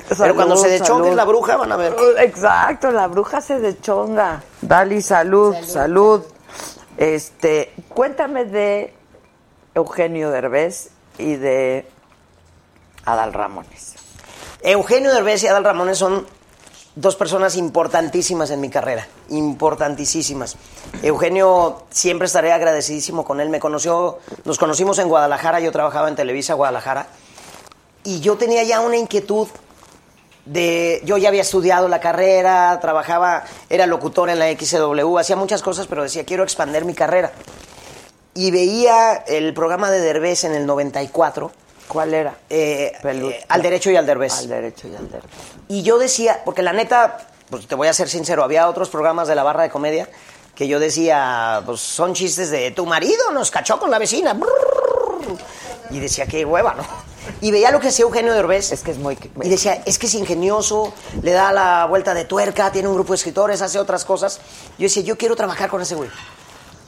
Pero 0.08 0.16
Salud, 0.16 0.34
cuando 0.36 0.56
se 0.56 0.68
deschongue 0.68 1.04
salud. 1.04 1.16
la 1.16 1.24
bruja, 1.24 1.56
van 1.56 1.72
a 1.72 1.76
ver. 1.76 1.94
Exacto, 2.18 2.90
la 2.90 3.06
bruja 3.08 3.40
se 3.40 3.58
deschonga. 3.60 4.42
Dali, 4.62 5.02
salud, 5.02 5.54
salud. 5.66 6.22
Este, 6.96 7.74
cuéntame 7.88 8.44
de 8.46 8.94
Eugenio 9.74 10.30
Derbez 10.30 10.90
y 11.18 11.36
de 11.36 11.86
Adal 13.04 13.32
Ramones. 13.32 13.94
Eugenio 14.62 15.12
Derbez 15.12 15.42
y 15.44 15.46
Adal 15.46 15.64
Ramones 15.64 15.98
son 15.98 16.26
dos 16.96 17.14
personas 17.14 17.54
importantísimas 17.56 18.50
en 18.50 18.60
mi 18.60 18.70
carrera, 18.70 19.06
importantísimas. 19.28 20.56
Eugenio, 21.02 21.84
siempre 21.90 22.26
estaré 22.26 22.50
agradecidísimo 22.52 23.24
con 23.24 23.40
él. 23.40 23.50
Me 23.50 23.60
conoció, 23.60 24.18
nos 24.44 24.58
conocimos 24.58 24.98
en 24.98 25.08
Guadalajara, 25.08 25.60
yo 25.60 25.70
trabajaba 25.70 26.08
en 26.08 26.16
Televisa 26.16 26.54
Guadalajara, 26.54 27.06
y 28.02 28.20
yo 28.20 28.36
tenía 28.36 28.64
ya 28.64 28.80
una 28.80 28.96
inquietud 28.96 29.46
de, 30.48 31.02
yo 31.04 31.16
ya 31.16 31.28
había 31.28 31.42
estudiado 31.42 31.88
la 31.88 32.00
carrera, 32.00 32.78
trabajaba, 32.80 33.44
era 33.68 33.86
locutor 33.86 34.30
en 34.30 34.38
la 34.38 34.50
XW, 34.50 35.18
hacía 35.18 35.36
muchas 35.36 35.62
cosas, 35.62 35.86
pero 35.86 36.02
decía, 36.02 36.24
quiero 36.24 36.42
expandir 36.42 36.84
mi 36.84 36.94
carrera. 36.94 37.32
Y 38.34 38.50
veía 38.50 39.24
el 39.26 39.52
programa 39.52 39.90
de 39.90 40.00
Derbez 40.00 40.44
en 40.44 40.54
el 40.54 40.64
94. 40.64 41.50
¿Cuál 41.88 42.14
era? 42.14 42.36
Eh, 42.48 42.92
eh, 43.02 43.44
al 43.48 43.62
derecho 43.62 43.90
y 43.90 43.96
al 43.96 44.06
Derbez. 44.06 44.38
Al 44.38 44.48
derecho 44.48 44.88
y 44.88 44.94
al 44.94 45.10
Derbez. 45.10 45.30
Y 45.68 45.82
yo 45.82 45.98
decía, 45.98 46.40
porque 46.44 46.62
la 46.62 46.72
neta, 46.72 47.18
pues 47.50 47.66
te 47.66 47.74
voy 47.74 47.88
a 47.88 47.92
ser 47.92 48.08
sincero, 48.08 48.44
había 48.44 48.68
otros 48.68 48.88
programas 48.90 49.28
de 49.28 49.34
la 49.34 49.42
barra 49.42 49.64
de 49.64 49.70
comedia 49.70 50.08
que 50.54 50.66
yo 50.66 50.80
decía, 50.80 51.62
pues 51.64 51.80
son 51.80 52.14
chistes 52.14 52.50
de 52.50 52.72
tu 52.72 52.84
marido 52.84 53.30
nos 53.32 53.48
cachó 53.48 53.78
con 53.78 53.92
la 53.92 53.98
vecina. 53.98 54.36
Y 55.90 56.00
decía, 56.00 56.26
qué 56.26 56.44
hueva, 56.44 56.74
¿no? 56.74 56.82
Y 57.40 57.50
veía 57.50 57.70
lo 57.70 57.80
que 57.80 57.88
hacía 57.88 58.04
Eugenio 58.04 58.32
Derbez. 58.32 58.72
Es 58.72 58.82
que 58.82 58.90
es 58.90 58.98
muy... 58.98 59.18
Y 59.42 59.48
decía, 59.48 59.82
es 59.86 59.98
que 59.98 60.06
es 60.06 60.14
ingenioso, 60.14 60.92
le 61.22 61.32
da 61.32 61.52
la 61.52 61.86
vuelta 61.86 62.14
de 62.14 62.24
tuerca, 62.24 62.72
tiene 62.72 62.88
un 62.88 62.94
grupo 62.94 63.12
de 63.12 63.16
escritores, 63.16 63.62
hace 63.62 63.78
otras 63.78 64.04
cosas. 64.04 64.40
Yo 64.78 64.84
decía, 64.84 65.02
yo 65.02 65.16
quiero 65.16 65.36
trabajar 65.36 65.70
con 65.70 65.82
ese 65.82 65.94
güey. 65.94 66.10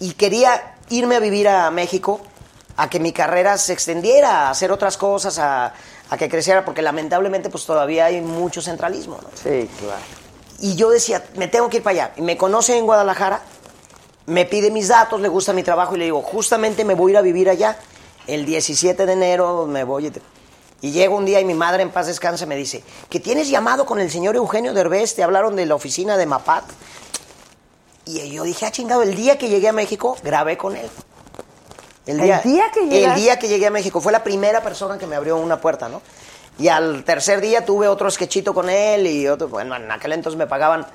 Y 0.00 0.12
quería 0.12 0.76
irme 0.88 1.16
a 1.16 1.20
vivir 1.20 1.48
a 1.48 1.70
México, 1.70 2.20
a 2.76 2.88
que 2.88 3.00
mi 3.00 3.12
carrera 3.12 3.58
se 3.58 3.72
extendiera, 3.72 4.48
a 4.48 4.50
hacer 4.50 4.72
otras 4.72 4.96
cosas, 4.96 5.38
a, 5.38 5.74
a 6.08 6.16
que 6.16 6.28
creciera, 6.28 6.64
porque 6.64 6.82
lamentablemente 6.82 7.50
pues 7.50 7.64
todavía 7.66 8.06
hay 8.06 8.20
mucho 8.20 8.62
centralismo, 8.62 9.18
¿no? 9.22 9.28
Sí, 9.34 9.68
claro. 9.78 10.00
Y 10.60 10.74
yo 10.76 10.90
decía, 10.90 11.24
me 11.36 11.48
tengo 11.48 11.68
que 11.68 11.78
ir 11.78 11.82
para 11.82 12.04
allá. 12.04 12.12
Y 12.16 12.22
me 12.22 12.36
conoce 12.36 12.76
en 12.76 12.84
Guadalajara, 12.84 13.40
me 14.26 14.44
pide 14.44 14.70
mis 14.70 14.88
datos, 14.88 15.20
le 15.20 15.28
gusta 15.28 15.52
mi 15.52 15.62
trabajo 15.62 15.96
y 15.96 15.98
le 15.98 16.04
digo, 16.06 16.22
justamente 16.22 16.84
me 16.84 16.94
voy 16.94 17.10
a 17.10 17.14
ir 17.14 17.18
a 17.18 17.22
vivir 17.22 17.48
allá. 17.48 17.78
El 18.26 18.44
17 18.44 19.06
de 19.06 19.12
enero 19.12 19.66
me 19.66 19.84
voy. 19.84 20.12
Y 20.82 20.92
llego 20.92 21.16
un 21.16 21.24
día 21.24 21.40
y 21.40 21.44
mi 21.44 21.54
madre 21.54 21.82
en 21.82 21.90
paz 21.90 22.06
descanse 22.06 22.46
me 22.46 22.56
dice, 22.56 22.82
que 23.08 23.20
tienes 23.20 23.50
llamado 23.50 23.84
con 23.84 24.00
el 24.00 24.10
señor 24.10 24.36
Eugenio 24.36 24.72
Derbez, 24.72 25.14
te 25.14 25.22
hablaron 25.22 25.56
de 25.56 25.66
la 25.66 25.74
oficina 25.74 26.16
de 26.16 26.26
Mapat. 26.26 26.64
Y 28.06 28.30
yo 28.30 28.44
dije, 28.44 28.66
ah, 28.66 28.72
chingado, 28.72 29.02
el 29.02 29.14
día 29.14 29.36
que 29.36 29.48
llegué 29.48 29.68
a 29.68 29.72
México, 29.72 30.16
grabé 30.22 30.56
con 30.56 30.76
él. 30.76 30.88
¿El 32.06 32.20
día 32.20 32.40
que 32.72 32.80
El 32.80 32.90
llegaste? 32.90 33.20
día 33.20 33.38
que 33.38 33.48
llegué 33.48 33.66
a 33.66 33.70
México. 33.70 34.00
Fue 34.00 34.10
la 34.10 34.24
primera 34.24 34.62
persona 34.62 34.96
que 34.96 35.06
me 35.06 35.16
abrió 35.16 35.36
una 35.36 35.60
puerta, 35.60 35.88
¿no? 35.88 36.00
Y 36.58 36.68
al 36.68 37.04
tercer 37.04 37.40
día 37.40 37.64
tuve 37.64 37.88
otro 37.88 38.10
sketchito 38.10 38.54
con 38.54 38.70
él 38.70 39.06
y 39.06 39.28
otro, 39.28 39.48
bueno, 39.48 39.76
en 39.76 39.90
aquel 39.90 40.12
entonces 40.12 40.38
me 40.38 40.46
pagaban 40.46 40.86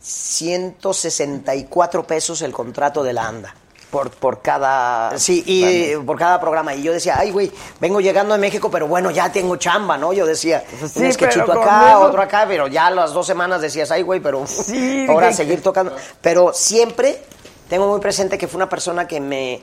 164 0.00 2.06
pesos 2.06 2.42
el 2.42 2.52
contrato 2.52 3.02
de 3.02 3.12
la 3.12 3.26
ANDA. 3.26 3.54
Por, 3.90 4.10
por 4.10 4.42
cada... 4.42 5.18
Sí, 5.18 5.42
y 5.46 5.64
eh, 5.64 5.98
por 6.04 6.18
cada 6.18 6.40
programa. 6.40 6.74
Y 6.74 6.82
yo 6.82 6.92
decía, 6.92 7.16
ay, 7.18 7.30
güey, 7.30 7.50
vengo 7.80 8.00
llegando 8.00 8.34
de 8.34 8.40
México, 8.40 8.70
pero 8.70 8.86
bueno, 8.86 9.10
ya 9.10 9.30
tengo 9.32 9.56
chamba, 9.56 9.96
¿no? 9.96 10.12
Yo 10.12 10.26
decía, 10.26 10.62
Sí, 10.92 11.02
un 11.04 11.12
sketchito 11.12 11.52
acá, 11.52 11.80
conmigo- 11.80 12.00
otro 12.00 12.22
acá, 12.22 12.44
pero 12.48 12.66
ya 12.68 12.90
las 12.90 13.12
dos 13.12 13.26
semanas 13.26 13.60
decías, 13.60 13.90
ay, 13.90 14.02
güey, 14.02 14.20
pero 14.20 14.46
Sí, 14.46 15.06
ahora 15.10 15.32
seguir 15.32 15.62
tocando. 15.62 15.94
Pero 16.20 16.52
siempre 16.52 17.22
tengo 17.68 17.88
muy 17.88 18.00
presente 18.00 18.38
que 18.38 18.48
fue 18.48 18.58
una 18.58 18.68
persona 18.68 19.06
que 19.08 19.20
me... 19.20 19.62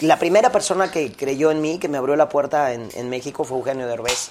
La 0.00 0.18
primera 0.18 0.52
persona 0.52 0.90
que 0.90 1.12
creyó 1.12 1.50
en 1.50 1.60
mí, 1.62 1.78
que 1.78 1.88
me 1.88 1.96
abrió 1.98 2.16
la 2.16 2.28
puerta 2.28 2.72
en, 2.72 2.88
en 2.94 3.08
México, 3.08 3.44
fue 3.44 3.56
Eugenio 3.58 3.86
Derbez. 3.86 4.28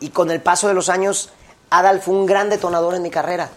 Y 0.00 0.08
con 0.10 0.30
el 0.30 0.40
paso 0.42 0.66
de 0.68 0.74
los 0.74 0.88
años, 0.88 1.30
Adal 1.70 2.00
fue 2.02 2.14
un 2.14 2.26
gran 2.26 2.50
detonador 2.50 2.94
en 2.94 3.02
mi 3.02 3.10
carrera. 3.10 3.48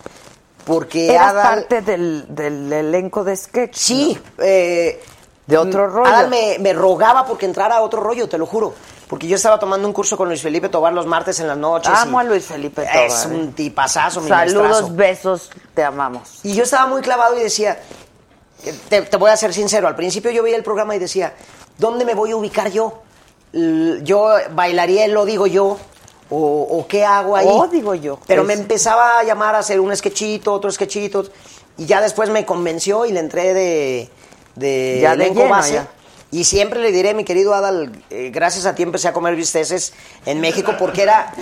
Porque 0.66 1.14
Eras 1.14 1.30
Adal... 1.34 1.44
parte 1.56 1.82
del, 1.82 2.26
del 2.30 2.72
elenco 2.72 3.24
de 3.24 3.36
sketch. 3.36 3.76
Sí, 3.76 4.20
eh, 4.38 5.02
de 5.48 5.58
otro 5.58 5.88
rollo. 5.88 6.10
Adal 6.10 6.30
me, 6.30 6.58
me 6.60 6.74
rogaba 6.74 7.26
porque 7.26 7.46
entrara 7.46 7.78
a 7.78 7.82
otro 7.82 8.02
rollo, 8.02 8.30
te 8.30 8.38
lo 8.38 8.46
juro. 8.46 8.74
Porque 9.08 9.28
yo 9.28 9.38
estaba 9.38 9.58
tomando 9.58 9.88
un 9.88 9.94
curso 9.94 10.16
con 10.16 10.28
Luis 10.28 10.42
Felipe 10.44 10.70
Tobar 10.70 10.94
los 10.94 11.08
martes 11.08 11.40
en 11.40 11.48
las 11.48 11.58
noches. 11.58 11.92
Amo 11.96 12.20
a 12.20 12.24
Luis 12.24 12.46
Felipe 12.46 12.84
Tobar. 12.84 12.98
Es 13.08 13.26
un 13.26 13.54
tipazazo, 13.54 14.22
mi 14.22 14.30
Saludos, 14.30 14.62
maestrazo. 14.62 14.94
besos, 14.96 15.50
te 15.74 15.84
amamos. 15.84 16.40
Y 16.44 16.54
yo 16.54 16.62
estaba 16.64 16.86
muy 16.86 17.02
clavado 17.02 17.36
y 17.36 17.42
decía, 17.42 17.80
te, 18.88 19.02
te 19.02 19.18
voy 19.18 19.32
a 19.32 19.38
ser 19.38 19.52
sincero, 19.52 19.88
al 19.88 19.96
principio 19.96 20.30
yo 20.30 20.44
veía 20.44 20.58
el 20.58 20.64
programa 20.64 20.96
y 20.96 21.00
decía, 21.00 21.34
¿dónde 21.80 22.06
me 22.06 22.14
voy 22.14 22.30
a 22.32 22.36
ubicar 22.36 22.70
yo? 22.70 23.02
Yo 23.52 24.30
bailaría, 24.52 25.08
lo 25.08 25.26
digo 25.26 25.48
yo, 25.48 25.80
o, 26.30 26.38
o 26.80 26.88
qué 26.88 27.04
hago 27.06 27.36
ahí. 27.36 27.48
Oh, 27.50 27.68
digo 27.68 27.96
yo. 27.96 28.20
Pero 28.28 28.44
me 28.44 28.54
empezaba 28.54 29.20
a 29.20 29.24
llamar 29.24 29.56
a 29.56 29.60
hacer 29.60 29.80
un 29.80 29.96
sketchito, 29.96 30.54
otro 30.54 30.72
sketchito, 30.72 31.26
y 31.78 31.86
ya 31.86 32.02
después 32.02 32.30
me 32.30 32.46
convenció 32.46 33.06
y 33.06 33.12
le 33.12 33.20
entré 33.20 33.54
de, 33.54 34.10
de 34.56 35.00
Ya 35.02 35.16
de 35.16 35.24
elenco 35.24 35.42
lleno, 35.42 35.50
base. 35.56 35.74
ya. 35.74 35.88
Y 36.32 36.44
siempre 36.44 36.80
le 36.80 36.92
diré, 36.92 37.16
mi 37.16 37.24
querido 37.24 37.56
Adal, 37.56 37.92
eh, 38.12 38.30
gracias 38.32 38.68
a 38.68 38.76
ti 38.76 38.84
empecé 38.84 39.08
a 39.08 39.14
comer 39.14 39.36
bisteces 39.36 39.94
en 40.28 40.40
México 40.40 40.76
porque 40.78 41.02
era, 41.02 41.34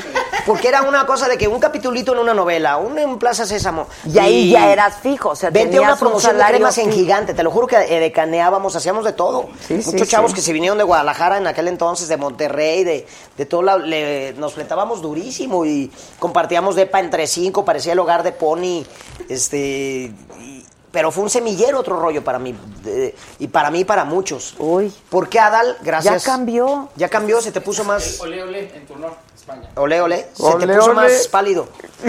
porque 0.45 0.69
era 0.69 0.84
una 0.84 1.05
cosa 1.05 1.27
de 1.27 1.38
que 1.38 1.49
un 1.49 1.59
capitulito 1.59 2.14
en 2.14 2.19
una 2.19 2.34
novela, 2.34 2.77
un 2.77 2.97
en 2.97 3.18
Plaza 3.19 3.45
Sésamo. 3.45 3.88
Y 4.05 4.18
ahí 4.18 4.51
ya 4.51 4.72
eras 4.72 4.95
fijo, 5.03 5.31
o 5.31 5.35
sea, 5.35 5.49
Vente 5.49 5.76
a 5.76 5.81
una 5.81 5.93
un 5.95 5.99
promoción 5.99 6.38
de 6.38 6.43
cremas 6.45 6.77
en 6.77 6.89
gigante, 6.93 7.34
te 7.34 7.43
lo 7.43 7.51
juro 7.51 7.68
que 7.68 7.76
eh, 7.76 7.99
decaneábamos, 7.99 8.77
hacíamos 8.77 9.03
de 9.03 9.11
todo. 9.11 9.49
Sí, 9.68 9.81
sí, 9.81 9.91
Muchos 9.91 10.07
chavos 10.07 10.31
sí. 10.31 10.35
que 10.35 10.41
se 10.41 10.53
vinieron 10.53 10.77
de 10.77 10.85
Guadalajara 10.85 11.38
en 11.38 11.47
aquel 11.47 11.68
entonces, 11.68 12.07
de 12.07 12.15
Monterrey, 12.15 12.85
de, 12.85 13.05
de 13.38 13.45
todo 13.45 13.64
lado, 13.64 13.80
le- 13.80 14.31
nos 14.38 14.53
fletábamos 14.53 15.01
durísimo 15.01 15.65
y 15.65 15.91
compartíamos 16.18 16.77
depa 16.77 17.01
entre 17.01 17.27
cinco, 17.27 17.65
parecía 17.65 17.91
el 17.91 17.99
hogar 17.99 18.23
de 18.23 18.31
Pony, 18.31 18.85
este, 19.27 20.14
y- 20.39 20.57
pero 20.91 21.11
fue 21.11 21.23
un 21.23 21.30
semillero 21.30 21.80
otro 21.80 21.99
rollo 21.99 22.23
para 22.23 22.39
mí, 22.39 22.55
de- 22.84 23.15
y 23.39 23.47
para 23.47 23.69
mí 23.72 23.84
para 23.85 24.05
muchos. 24.05 24.55
Uy. 24.57 24.93
¿Por 25.09 25.30
qué 25.30 25.39
Adal? 25.39 25.77
Gracias. 25.81 26.23
Ya 26.23 26.31
cambió. 26.31 26.89
Ya 26.95 27.09
cambió, 27.09 27.41
se 27.41 27.51
te 27.51 27.61
puso 27.61 27.84
más... 27.84 28.19
Ole, 28.22 28.41
ole, 28.43 28.72
en 28.76 28.85
tu 28.88 28.93
honor, 28.93 29.14
España. 29.35 29.69
Ole, 29.76 30.01
ole. 30.01 30.27
Se 30.34 30.43
Ole, 30.43 30.65
te 30.68 30.73
puso 30.76 30.91
ole. 30.91 30.95
más 30.95 31.27
pálido. 31.27 31.68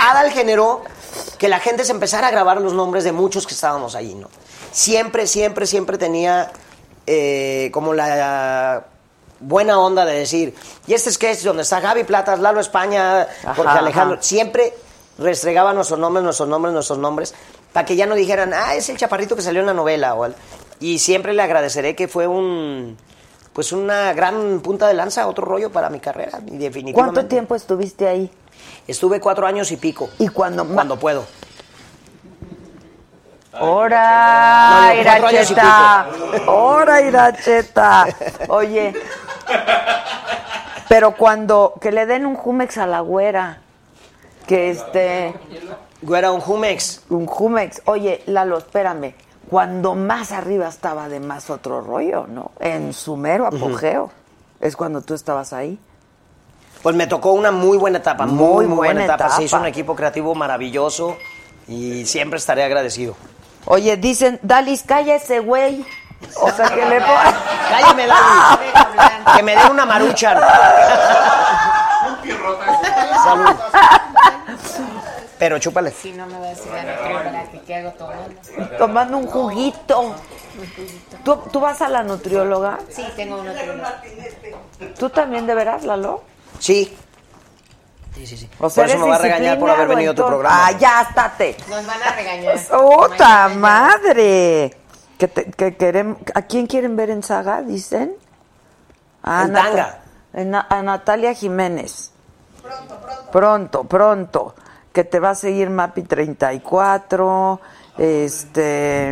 Adal 0.00 0.30
generó 0.30 0.82
que 1.38 1.48
la 1.48 1.60
gente 1.60 1.84
se 1.84 1.92
empezara 1.92 2.28
a 2.28 2.30
grabar 2.30 2.60
los 2.60 2.72
nombres 2.72 3.04
de 3.04 3.12
muchos 3.12 3.46
que 3.46 3.54
estábamos 3.54 3.94
ahí, 3.94 4.14
¿no? 4.14 4.28
Siempre, 4.72 5.26
siempre, 5.26 5.66
siempre 5.66 5.98
tenía 5.98 6.50
eh, 7.06 7.70
como 7.72 7.94
la 7.94 8.84
buena 9.40 9.78
onda 9.78 10.04
de 10.04 10.14
decir, 10.18 10.54
y 10.86 10.94
este 10.94 11.12
sketch 11.12 11.40
donde 11.42 11.62
está 11.62 11.80
Gaby 11.80 12.04
Platas, 12.04 12.40
Lalo 12.40 12.60
España, 12.60 13.26
Jorge 13.44 13.62
Ajá, 13.70 13.78
Alejandro, 13.78 14.14
ajá. 14.14 14.22
siempre 14.22 14.74
restregaba 15.18 15.72
nuestros 15.72 15.98
nombres, 15.98 16.24
nuestros 16.24 16.48
nombres, 16.48 16.72
nuestros 16.72 16.98
nombres, 16.98 17.34
para 17.72 17.84
que 17.84 17.96
ya 17.96 18.06
no 18.06 18.14
dijeran, 18.14 18.54
ah, 18.54 18.74
es 18.74 18.88
el 18.88 18.96
chaparrito 18.96 19.36
que 19.36 19.42
salió 19.42 19.60
en 19.60 19.66
la 19.66 19.74
novela, 19.74 20.14
o 20.14 20.28
y 20.80 20.98
siempre 21.00 21.32
le 21.32 21.42
agradeceré 21.42 21.96
que 21.96 22.08
fue 22.08 22.26
un, 22.26 22.96
pues 23.52 23.72
una 23.72 24.12
gran 24.12 24.60
punta 24.60 24.86
de 24.86 24.94
lanza, 24.94 25.26
otro 25.26 25.44
rollo 25.44 25.70
para 25.70 25.90
mi 25.90 26.00
carrera, 26.00 26.38
y 26.46 26.56
definitivamente. 26.58 26.92
¿Cuánto 26.94 27.26
tiempo 27.26 27.54
estuviste 27.54 28.06
ahí? 28.06 28.30
Estuve 28.86 29.20
cuatro 29.20 29.46
años 29.46 29.70
y 29.72 29.76
pico. 29.76 30.08
¿Y 30.18 30.28
cuando 30.28 30.64
Cuando 30.66 30.98
puedo. 30.98 31.26
¡Hora, 33.60 34.92
No, 34.94 35.00
Iracheta! 35.00 36.06
¡Hora, 36.46 37.00
Iracheta! 37.00 38.06
Oye, 38.48 38.94
pero 40.88 41.16
cuando, 41.16 41.74
que 41.80 41.90
le 41.90 42.06
den 42.06 42.24
un 42.24 42.36
Jumex 42.36 42.78
a 42.78 42.86
la 42.86 43.00
güera, 43.00 43.62
que 44.48 44.70
este... 44.70 45.34
Güera, 46.02 46.32
un 46.32 46.40
Jumex. 46.40 47.02
Un 47.10 47.26
Jumex. 47.26 47.82
Oye, 47.84 48.22
Lalo, 48.26 48.58
espérame. 48.58 49.14
Cuando 49.48 49.94
más 49.94 50.32
arriba 50.32 50.68
estaba 50.68 51.08
de 51.08 51.20
más 51.20 51.50
otro 51.50 51.80
rollo, 51.80 52.26
¿no? 52.26 52.50
En 52.58 52.92
su 52.92 53.16
mero 53.16 53.46
apogeo. 53.46 54.10
Es 54.60 54.74
cuando 54.74 55.02
tú 55.02 55.14
estabas 55.14 55.52
ahí. 55.52 55.78
Pues 56.82 56.96
me 56.96 57.06
tocó 57.06 57.32
una 57.32 57.50
muy 57.50 57.76
buena 57.76 57.98
etapa, 57.98 58.26
muy, 58.26 58.66
Muy 58.66 58.76
buena, 58.76 58.76
buena 58.76 59.04
etapa. 59.04 59.30
Se 59.30 59.44
hizo 59.44 59.56
etapa. 59.56 59.62
un 59.62 59.66
equipo 59.68 59.94
creativo 59.94 60.34
maravilloso 60.34 61.16
y 61.66 62.06
siempre 62.06 62.38
estaré 62.38 62.62
agradecido. 62.62 63.16
Oye, 63.66 63.96
dicen, 63.96 64.38
Dalis, 64.42 64.82
calla 64.82 65.16
ese 65.16 65.40
güey. 65.40 65.84
O 66.40 66.50
sea, 66.50 66.68
que 66.68 66.84
le 66.84 67.00
pongan... 67.00 67.34
Cállame, 67.70 68.06
Dali. 68.06 69.36
que 69.36 69.42
me 69.42 69.56
den 69.56 69.70
una 69.70 69.84
marucha. 69.86 70.38
Salud. 73.24 73.56
Pero 75.38 75.58
chúpale. 75.58 75.90
Si 75.92 76.12
no 76.12 76.26
me 76.26 76.38
va 76.38 76.46
a 76.46 76.48
decir 76.50 76.70
la 76.72 76.82
nutrióloga 76.84 77.50
que 77.52 77.60
qué 77.60 77.74
hago 77.76 77.90
tomando. 77.92 78.76
Tomando 78.78 79.18
un 79.18 79.26
juguito. 79.26 80.14
¿Tú, 81.24 81.36
tú 81.52 81.60
vas 81.60 81.80
a 81.80 81.88
la 81.88 82.02
nutrióloga? 82.02 82.78
Sí, 82.88 83.04
tengo 83.14 83.38
una 83.40 83.52
nutrióloga. 83.52 84.02
¿Tú 84.98 85.10
también 85.10 85.46
de 85.46 85.54
veras, 85.54 85.84
Lalo? 85.84 86.22
Sí. 86.58 86.96
Sí, 88.14 88.26
sí, 88.26 88.36
sí. 88.36 88.50
O 88.58 88.68
sea, 88.68 88.82
por 88.84 88.90
eso 88.90 88.98
me 89.04 89.10
va 89.10 89.14
a 89.14 89.18
regañar 89.18 89.58
por 89.60 89.70
haber 89.70 89.86
venido 89.86 90.10
a 90.10 90.14
tu 90.14 90.26
programa. 90.26 90.66
Ah, 90.66 90.72
ya, 90.72 91.02
estate. 91.02 91.56
Nos 91.68 91.86
van 91.86 92.02
a 92.02 92.10
regañar. 92.16 92.58
¡Puta 92.58 93.48
madre! 93.50 94.76
Que 95.16 95.28
te- 95.28 95.50
que 95.52 96.16
¿A 96.34 96.42
quién 96.42 96.66
quieren 96.66 96.96
ver 96.96 97.10
en 97.10 97.22
Saga, 97.22 97.62
dicen? 97.62 98.16
A, 99.22 99.42
En 99.42 99.52
tanga. 99.52 100.00
en 100.32 100.54
a 100.54 100.82
Natalia 100.82 101.34
Jiménez. 101.34 102.12
Pronto, 102.62 102.96
pronto. 102.96 103.30
Pronto, 103.30 103.84
pronto. 103.84 104.54
Que 104.92 105.04
te 105.04 105.20
va 105.20 105.30
a 105.30 105.34
seguir 105.34 105.70
Mapi 105.70 106.02
34. 106.02 107.60
Este. 107.98 109.10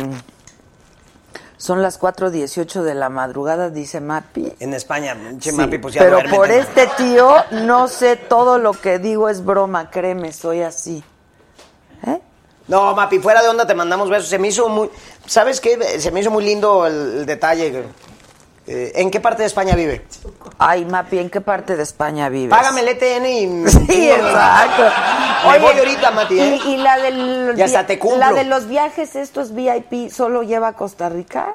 Son 1.57 1.81
las 1.81 1.99
4.18 1.99 2.83
de 2.83 2.93
la 2.93 3.09
madrugada, 3.09 3.69
dice 3.71 3.99
Mapi. 3.99 4.53
En 4.59 4.73
España, 4.75 5.17
che, 5.39 5.49
Sí, 5.49 5.57
Mapi, 5.57 5.79
pues 5.79 5.95
ya 5.95 6.01
pero 6.01 6.17
duérmete. 6.17 6.37
por 6.37 6.51
este 6.51 6.87
tío, 6.97 7.33
no 7.51 7.87
sé, 7.87 8.15
todo 8.15 8.59
lo 8.59 8.73
que 8.73 8.99
digo 8.99 9.27
es 9.27 9.43
broma, 9.43 9.89
créeme, 9.89 10.31
soy 10.33 10.61
así. 10.61 11.03
No, 12.67 12.93
Mapi, 12.93 13.19
fuera 13.19 13.41
de 13.41 13.47
onda 13.47 13.65
te 13.65 13.73
mandamos 13.73 14.09
besos. 14.09 14.27
Se 14.27 14.37
me 14.37 14.49
hizo 14.49 14.67
muy... 14.67 14.89
¿Sabes 15.25 15.61
qué? 15.61 15.99
Se 16.01 16.11
me 16.11 16.19
hizo 16.19 16.29
muy 16.29 16.43
lindo 16.43 16.85
el, 16.85 17.19
el 17.19 17.25
detalle. 17.25 17.85
Eh, 18.67 18.91
¿En 18.95 19.09
qué 19.11 19.21
parte 19.21 19.43
de 19.43 19.47
España 19.47 19.75
vive? 19.75 20.05
Ay, 20.57 20.83
Mapi, 20.83 21.19
¿en 21.19 21.29
qué 21.29 21.39
parte 21.39 21.77
de 21.77 21.83
España 21.83 22.27
vives? 22.27 22.49
Págame 22.49 22.81
el 22.81 22.89
ETN 22.89 23.25
y... 23.25 23.69
Sí, 23.87 24.09
exacto. 24.11 24.83
Me 25.45 25.49
Oye, 25.51 25.59
voy 25.59 25.77
ahorita, 25.79 26.11
Mati, 26.11 26.39
¿eh? 26.39 26.59
Y, 26.65 26.69
y 26.73 26.77
la 26.77 26.97
del 26.97 27.53
Y 27.57 27.61
hasta 27.61 27.85
te 27.87 27.97
cumplo. 27.97 28.19
la 28.19 28.33
de 28.33 28.43
los 28.43 28.67
viajes 28.67 29.15
estos 29.15 29.53
VIP 29.53 30.11
solo 30.11 30.43
lleva 30.43 30.67
a 30.69 30.73
Costa 30.73 31.07
Rica. 31.07 31.53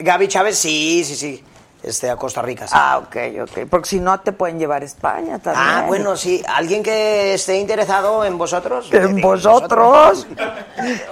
Gaby 0.00 0.26
Chávez, 0.28 0.58
sí, 0.58 1.04
sí, 1.04 1.14
sí. 1.14 1.44
Este, 1.82 2.10
a 2.10 2.16
Costa 2.16 2.42
Rica, 2.42 2.66
sí. 2.66 2.74
Ah, 2.76 2.98
ok, 2.98 3.16
ok. 3.42 3.68
Porque 3.70 3.88
si 3.88 4.00
no 4.00 4.18
te 4.20 4.32
pueden 4.32 4.58
llevar 4.58 4.82
a 4.82 4.84
España 4.84 5.38
también. 5.38 5.64
Ah, 5.68 5.84
bueno, 5.86 6.16
sí. 6.16 6.42
¿Alguien 6.48 6.82
que 6.82 7.34
esté 7.34 7.56
interesado 7.58 8.24
en 8.24 8.36
vosotros? 8.36 8.88
En 8.92 9.20
vosotros. 9.20 10.26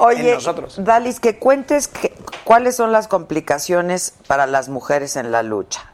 Oye, 0.01 0.31
En 0.31 0.35
nosotros. 0.35 0.75
Dalis, 0.85 1.21
que 1.21 1.39
cuentes 1.39 1.87
que- 1.89 2.13
cuáles 2.45 2.75
son 2.77 2.91
las 2.91 3.07
complicaciones 3.09 4.15
para 4.27 4.47
las 4.47 4.69
mujeres 4.69 5.15
en 5.17 5.31
la 5.31 5.43
lucha. 5.45 5.93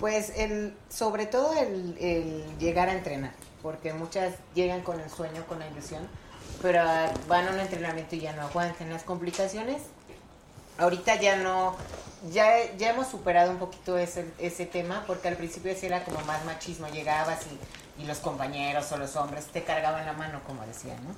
Pues 0.00 0.32
el, 0.36 0.74
sobre 0.88 1.26
todo 1.26 1.52
el, 1.58 1.96
el 2.00 2.58
llegar 2.58 2.88
a 2.88 2.92
entrenar, 2.94 3.32
porque 3.62 3.92
muchas 3.92 4.32
llegan 4.54 4.80
con 4.80 4.98
el 4.98 5.08
sueño, 5.10 5.44
con 5.46 5.58
la 5.58 5.68
ilusión, 5.68 6.06
pero 6.62 6.80
ah, 6.82 7.10
van 7.28 7.48
a 7.48 7.50
un 7.52 7.60
entrenamiento 7.60 8.16
y 8.16 8.20
ya 8.20 8.32
no 8.32 8.42
aguantan 8.42 8.90
las 8.90 9.02
complicaciones. 9.02 9.82
Ahorita 10.78 11.20
ya 11.20 11.36
no, 11.36 11.76
ya, 12.32 12.48
ya 12.76 12.90
hemos 12.90 13.06
superado 13.08 13.50
un 13.50 13.58
poquito 13.58 13.96
ese, 13.98 14.26
ese 14.38 14.66
tema, 14.66 15.04
porque 15.06 15.28
al 15.28 15.36
principio 15.36 15.72
sí 15.78 15.86
era 15.86 16.04
como 16.04 16.20
más 16.22 16.44
machismo, 16.44 16.88
llegabas 16.88 17.40
y, 17.98 18.02
y 18.02 18.06
los 18.06 18.18
compañeros 18.18 18.90
o 18.90 18.96
los 18.96 19.14
hombres 19.14 19.44
te 19.46 19.62
cargaban 19.62 20.04
la 20.04 20.14
mano, 20.14 20.40
como 20.46 20.66
decían, 20.66 20.96
¿no? 21.04 21.14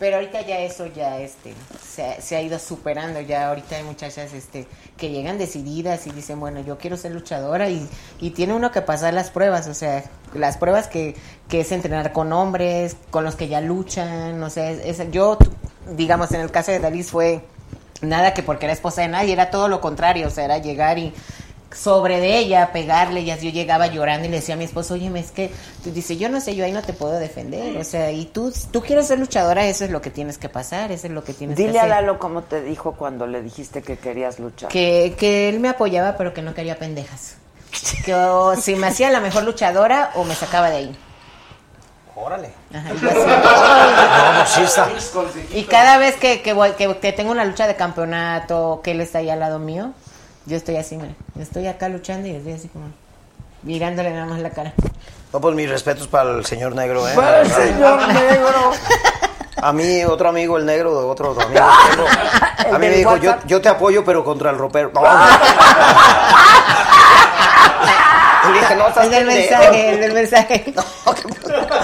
Pero 0.00 0.16
ahorita 0.16 0.40
ya 0.42 0.58
eso 0.58 0.86
ya 0.86 1.18
este 1.20 1.54
se, 1.80 2.04
ha- 2.04 2.20
se 2.20 2.34
ha 2.36 2.42
ido 2.42 2.58
superando, 2.58 3.20
ya 3.20 3.48
ahorita 3.48 3.76
hay 3.76 3.84
muchachas 3.84 4.32
este 4.34 4.66
que 4.96 5.10
llegan 5.10 5.38
decididas 5.38 6.06
y 6.08 6.10
dicen, 6.10 6.40
bueno, 6.40 6.60
yo 6.60 6.76
quiero 6.76 6.96
ser 6.96 7.12
luchadora 7.12 7.68
y, 7.70 7.88
y 8.20 8.30
tiene 8.30 8.54
uno 8.54 8.72
que 8.72 8.82
pasar 8.82 9.14
las 9.14 9.30
pruebas, 9.30 9.68
o 9.68 9.74
sea, 9.74 10.02
las 10.34 10.56
pruebas 10.58 10.88
que, 10.88 11.14
que 11.48 11.60
es 11.60 11.70
entrenar 11.70 12.12
con 12.12 12.32
hombres, 12.32 12.96
con 13.10 13.22
los 13.22 13.36
que 13.36 13.46
ya 13.46 13.60
luchan, 13.60 14.42
o 14.42 14.50
sea, 14.50 14.68
es- 14.70 15.10
yo 15.12 15.38
digamos, 15.92 16.32
en 16.32 16.40
el 16.40 16.50
caso 16.50 16.72
de 16.72 16.80
Dalis 16.80 17.10
fue 17.12 17.42
nada 18.02 18.34
que 18.34 18.42
porque 18.42 18.66
era 18.66 18.72
esposa 18.72 19.02
de 19.02 19.08
nadie, 19.08 19.32
era 19.32 19.50
todo 19.50 19.68
lo 19.68 19.80
contrario, 19.80 20.28
o 20.28 20.30
sea, 20.30 20.44
era 20.44 20.58
llegar 20.58 20.98
y 20.98 21.12
sobre 21.74 22.20
de 22.20 22.38
ella, 22.38 22.72
pegarle, 22.72 23.20
y 23.20 23.30
así 23.30 23.46
yo 23.46 23.52
llegaba 23.52 23.86
llorando 23.88 24.26
y 24.26 24.30
le 24.30 24.36
decía 24.36 24.54
a 24.54 24.58
mi 24.58 24.64
esposo, 24.64 24.94
oye, 24.94 25.10
es 25.18 25.30
que, 25.30 25.50
tú 25.84 25.90
dice, 25.90 26.16
yo 26.16 26.28
no 26.28 26.40
sé, 26.40 26.54
yo 26.54 26.64
ahí 26.64 26.72
no 26.72 26.82
te 26.82 26.92
puedo 26.92 27.18
defender, 27.18 27.76
o 27.76 27.84
sea, 27.84 28.10
y 28.12 28.24
tú, 28.26 28.52
tú 28.70 28.80
quieres 28.82 29.08
ser 29.08 29.18
luchadora, 29.18 29.66
eso 29.66 29.84
es 29.84 29.90
lo 29.90 30.00
que 30.00 30.10
tienes 30.10 30.38
que 30.38 30.48
pasar, 30.48 30.90
eso 30.92 31.06
es 31.06 31.12
lo 31.12 31.22
que 31.22 31.34
tienes 31.34 31.56
Dile 31.56 31.72
que 31.72 31.78
a 31.78 31.82
hacer. 31.82 31.90
Lalo 31.90 32.18
cómo 32.18 32.42
te 32.42 32.62
dijo 32.62 32.92
cuando 32.92 33.26
le 33.26 33.42
dijiste 33.42 33.82
que 33.82 33.98
querías 33.98 34.38
luchar. 34.38 34.70
Que, 34.70 35.14
que 35.18 35.48
él 35.48 35.60
me 35.60 35.68
apoyaba, 35.68 36.16
pero 36.16 36.32
que 36.32 36.42
no 36.42 36.54
quería 36.54 36.78
pendejas. 36.78 37.36
Que 38.04 38.14
o 38.14 38.56
si 38.56 38.74
me 38.76 38.86
hacía 38.86 39.10
la 39.10 39.20
mejor 39.20 39.44
luchadora 39.44 40.12
o 40.14 40.24
me 40.24 40.34
sacaba 40.34 40.70
de 40.70 40.76
ahí. 40.76 40.96
Órale. 42.18 42.50
Ajá, 42.74 42.88
y 45.52 45.64
cada 45.64 45.98
vez 45.98 46.16
que, 46.16 46.40
que, 46.40 46.54
voy- 46.54 46.72
que, 46.72 46.96
que 46.96 47.12
tengo 47.12 47.30
una 47.30 47.44
lucha 47.44 47.66
de 47.66 47.76
campeonato, 47.76 48.80
que 48.82 48.92
él 48.92 49.02
está 49.02 49.18
ahí 49.18 49.28
al 49.28 49.38
lado 49.40 49.58
mío, 49.58 49.90
yo 50.46 50.56
estoy 50.56 50.76
así, 50.76 50.96
mira, 50.96 51.12
estoy 51.38 51.66
acá 51.66 51.88
luchando 51.90 52.26
y 52.26 52.30
estoy 52.32 52.52
así 52.54 52.68
como 52.68 52.86
mirándole 53.62 54.10
nada 54.12 54.24
más 54.26 54.38
la 54.40 54.48
cara. 54.50 54.72
No, 55.32 55.40
pues 55.40 55.54
mis 55.54 55.68
respetos 55.68 56.08
para 56.08 56.30
el 56.30 56.46
señor 56.46 56.74
negro, 56.74 57.06
¿eh? 57.06 57.12
Para 57.14 57.42
el 57.42 57.50
señor 57.50 58.08
negro. 58.08 58.72
A 59.60 59.72
mí, 59.72 60.04
otro 60.04 60.28
amigo, 60.30 60.56
el 60.56 60.64
negro, 60.64 60.98
de 60.98 61.06
otro, 61.06 61.32
otro 61.32 61.44
amigo. 61.46 61.64
el 61.64 61.90
negro, 61.98 62.06
El 62.68 62.74
a 62.74 62.78
mí 62.78 62.86
me 62.88 62.96
dijo, 62.96 63.16
yo, 63.16 63.34
yo 63.46 63.60
te 63.60 63.68
apoyo, 63.68 64.02
pero 64.04 64.24
contra 64.24 64.50
el 64.50 64.56
ropero. 64.58 64.90
No. 64.94 65.02
No, 68.74 68.88
estás 68.88 69.04
El 69.04 69.10
del 69.12 69.26
mensaje, 69.26 69.88
el 69.90 70.00
del 70.00 70.12
mensaje. 70.20 70.74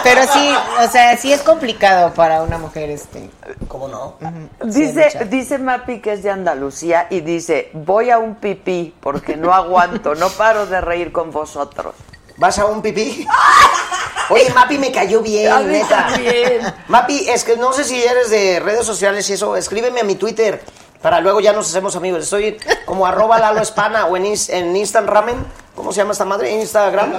Pero 0.03 0.23
sí, 0.33 0.55
o 0.81 0.91
sea, 0.91 1.17
sí 1.17 1.33
es 1.33 1.43
complicado 1.43 2.13
para 2.15 2.43
una 2.43 2.59
mujer, 2.59 2.91
este. 2.91 3.31
¿Cómo 3.69 3.89
no? 3.89 4.17
Dice, 4.65 5.27
dice 5.31 5.59
Mapi 5.59 6.01
que 6.01 6.13
es 6.15 6.23
de 6.23 6.31
Andalucía 6.31 7.07
y 7.11 7.21
dice, 7.21 7.71
voy 7.73 8.11
a 8.11 8.19
un 8.19 8.35
pipí 8.37 8.95
porque 9.01 9.37
no 9.37 9.53
aguanto, 9.55 10.15
no 10.15 10.29
paro 10.31 10.67
de 10.67 10.81
reír 10.81 11.13
con 11.13 11.31
vosotros. 11.31 11.95
¿Vas 12.37 12.59
a 12.59 12.65
un 12.65 12.83
pipí? 12.83 13.27
Oye, 14.31 14.51
Mapi 14.55 14.79
me 14.79 14.91
cayó 14.91 15.21
bien, 15.21 15.53
A 15.53 15.61
mí 15.61 15.73
neta. 15.73 16.07
también. 16.09 16.63
Mapi, 16.89 17.29
es 17.29 17.45
que 17.45 17.57
no 17.57 17.73
sé 17.73 17.85
si 17.85 18.03
eres 18.03 18.31
de 18.31 18.61
redes 18.61 18.87
sociales 18.87 19.29
y 19.29 19.35
eso, 19.35 19.57
escríbeme 19.57 20.01
a 20.01 20.05
mi 20.05 20.15
Twitter 20.15 20.63
para 21.03 21.21
luego 21.21 21.41
ya 21.41 21.53
nos 21.53 21.69
hacemos 21.69 21.97
amigos. 21.97 22.23
Estoy 22.23 22.59
como 22.85 23.07
arroba 23.07 23.39
Lalo 23.39 23.61
Espana 23.61 24.07
o 24.07 24.17
en, 24.17 24.27
en 24.49 24.77
Instant 24.77 25.09
Ramen. 25.09 25.45
¿Cómo 25.75 25.93
se 25.93 25.99
llama 25.99 26.13
esta 26.13 26.25
madre? 26.25 26.51
Instagram. 26.53 27.15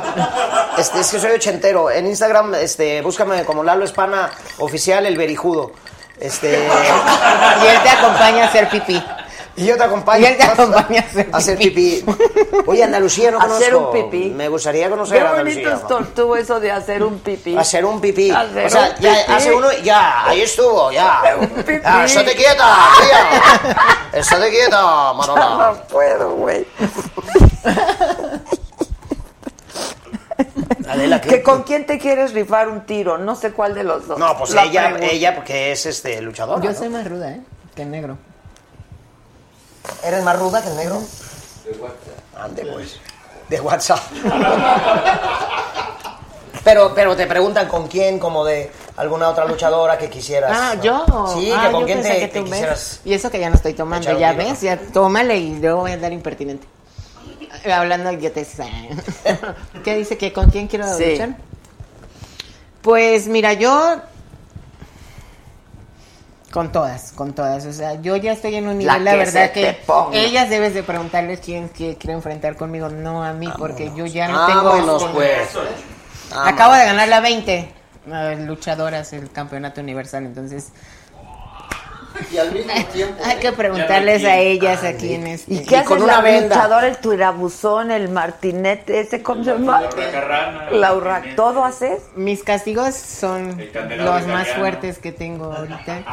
Este, 0.78 1.00
es 1.02 1.12
que 1.12 1.20
soy 1.20 1.32
ochentero. 1.32 1.92
En 1.92 2.08
Instagram, 2.08 2.56
este, 2.56 3.02
búscame 3.02 3.44
como 3.46 3.64
Lalo 3.64 3.84
Espana 3.84 4.32
Oficial, 4.60 5.06
el 5.06 5.18
verijudo. 5.18 5.72
Este. 6.20 6.68
Y 7.64 7.68
él 7.68 7.84
te 7.84 7.90
acompaña 7.90 8.46
a 8.46 8.48
hacer 8.48 8.70
pipí. 8.70 9.02
Y 9.56 9.66
yo 9.66 9.78
te 9.78 9.84
acompaño. 9.84 10.22
Y 10.24 10.26
él 10.26 10.38
te 10.38 10.44
acompaña 10.44 11.02
a 11.02 11.04
hacer 11.04 11.30
a 11.32 11.38
hacer 11.38 11.58
pipí. 11.60 12.04
Oye, 12.66 12.84
Andalucía 12.84 13.30
no 13.30 13.38
conozco. 13.40 13.58
Hacer 13.62 13.76
un 13.76 13.92
pipí. 13.92 14.30
Me 14.32 14.48
gustaría 14.50 14.90
conocer 14.90 15.22
Qué 15.22 15.28
Andalucía. 15.28 15.70
bonito 15.76 16.00
estuvo 16.00 16.36
eso 16.36 16.60
de 16.60 16.72
hacer 16.72 17.04
un 17.04 17.20
pipí. 17.20 17.56
Hacer 17.56 17.86
un 17.86 18.02
pipí. 18.02 18.32
Hacer 18.32 18.66
o 18.66 18.70
sea, 18.70 18.96
un 18.98 19.02
ya 19.04 19.12
pipí. 19.16 19.32
hace 19.34 19.54
uno 19.54 19.68
y 19.72 19.84
ya, 19.84 20.26
ahí 20.28 20.42
estuvo, 20.42 20.92
ya. 20.92 21.22
pipí. 21.66 21.74
Ah, 21.86 22.04
estate 22.06 22.36
quieta, 22.36 22.78
tía. 23.00 24.20
Estate 24.20 24.50
quieta, 24.50 25.14
Marola. 25.14 25.74
No 25.78 25.88
puedo, 25.88 26.32
güey. 26.36 26.66
Adela, 30.90 31.22
¿qué? 31.22 31.30
¿Que 31.30 31.44
con 31.44 31.64
quién 31.64 31.86
te 31.86 31.98
quieres 31.98 32.34
rifar 32.34 32.68
un 32.70 32.86
tiro? 32.86 33.18
No 33.18 33.36
sé 33.36 33.52
cuál 33.52 33.74
de 33.74 33.84
los 33.84 34.08
dos. 34.08 34.18
No, 34.20 34.38
pues 34.38 34.52
La 34.52 34.64
ella, 34.66 34.84
pregunta. 34.90 35.06
ella 35.08 35.36
porque 35.36 35.72
es 35.72 35.86
este 35.86 36.22
luchadora. 36.22 36.62
Yo 36.62 36.72
¿no? 36.72 36.78
soy 36.78 36.90
más 36.90 37.08
ruda, 37.08 37.32
¿eh? 37.32 37.42
Que 37.76 37.86
negro. 37.86 38.18
¿Eres 40.04 40.24
más 40.24 40.38
ruda 40.40 40.62
que 40.62 40.70
el 40.70 40.76
negro? 40.78 41.02
Ande, 42.38 42.66
pues. 42.66 43.00
De 43.50 43.60
WhatsApp. 43.62 44.00
Pero, 46.64 46.94
pero 46.96 47.16
te 47.16 47.28
preguntan 47.28 47.68
con 47.68 47.88
quién, 47.88 48.20
como 48.20 48.46
de 48.46 48.72
alguna 48.96 49.28
otra 49.30 49.44
luchadora 49.46 49.98
que 49.98 50.10
quisieras. 50.10 50.52
Ah, 50.54 50.74
¿no? 50.78 50.82
yo. 50.84 51.06
Sí, 51.38 51.52
Ah, 51.54 51.66
que 51.66 51.72
con 51.72 51.82
yo 51.82 51.86
quién 51.88 52.02
te, 52.02 52.20
que 52.20 52.28
te 52.30 52.40
tú 52.40 52.44
ves. 52.46 52.52
quisieras. 52.54 53.00
Y 53.04 53.14
eso 53.14 53.30
que 53.30 53.40
ya 53.40 53.50
no 53.50 53.56
estoy 53.56 53.74
tomando, 53.74 54.18
ya 54.18 54.32
ves, 54.34 54.62
ya 54.62 54.78
tómale 54.78 55.36
y 55.38 55.56
luego 55.60 55.82
voy 55.82 55.92
a 55.92 55.96
andar 55.96 56.14
impertinente. 56.14 56.66
Hablando 57.74 58.12
yo 58.14 58.32
te 58.32 58.46
¿Qué 59.84 59.96
dice 59.98 60.18
que 60.18 60.32
con 60.32 60.50
quién 60.50 60.68
quiero 60.68 60.86
Sí. 60.98 61.12
luchar? 61.12 61.36
Pues 62.82 63.28
mira, 63.28 63.54
yo 63.54 63.98
con 66.54 66.72
todas, 66.72 67.14
con 67.14 67.34
todas, 67.34 67.66
o 67.66 67.74
sea, 67.74 68.00
yo 68.00 68.16
ya 68.16 68.34
estoy 68.34 68.54
en 68.54 68.68
un 68.68 68.78
nivel, 68.78 69.04
la, 69.04 69.16
verdad 69.16 69.52
que 69.52 69.76
ellas 70.12 70.52
debes 70.52 70.76
de 70.76 70.84
preguntarles 70.84 71.40
quién 71.40 71.68
que 71.68 71.96
quiere 71.98 72.14
enfrentar 72.14 72.56
conmigo, 72.56 72.90
no 72.90 73.24
a 73.24 73.34
mí, 73.34 73.50
porque 73.58 73.92
yo 73.96 74.06
ya 74.06 74.28
no 74.28 74.46
tengo 74.46 74.64
Vámonos, 74.66 75.02
este- 75.02 75.14
pues. 75.16 75.50
Acabo 76.32 76.76
de 76.76 76.86
ganar 76.86 77.08
la 77.08 77.22
20 77.22 77.74
eh, 78.06 78.46
luchadoras 78.46 79.14
el 79.14 79.32
campeonato 79.32 79.82
universal, 79.82 80.26
entonces 80.26 80.72
Y 82.32 82.38
al 82.38 82.52
mismo 82.52 82.74
tiempo. 82.94 83.24
hay 83.24 83.38
que 83.38 83.52
preguntarles 83.52 84.24
a 84.26 84.38
ellas 84.38 84.84
a 84.84 84.94
quién 84.94 85.28
es. 85.28 85.44
¿Y 85.48 85.64
qué 85.64 85.78
haces 85.78 85.88
con 85.88 86.00
la 86.00 86.06
una 86.06 86.22
venda. 86.22 86.56
luchadora, 86.56 86.88
el 86.88 86.98
tuirabuzón, 86.98 87.92
el 87.92 88.10
martinete, 88.10 89.00
ese 89.00 89.22
cómo 89.22 89.44
se 89.44 89.52
llama? 89.52 89.84
La 90.72 90.94
urra, 90.94 91.22
¿todo 91.36 91.64
haces? 91.64 92.02
Mis 92.16 92.44
castigos 92.44 92.96
son 92.96 93.58
los 93.98 94.28
más 94.28 94.50
fuertes 94.50 95.00
que 95.00 95.12
tengo 95.12 95.54
ahorita. 95.54 96.04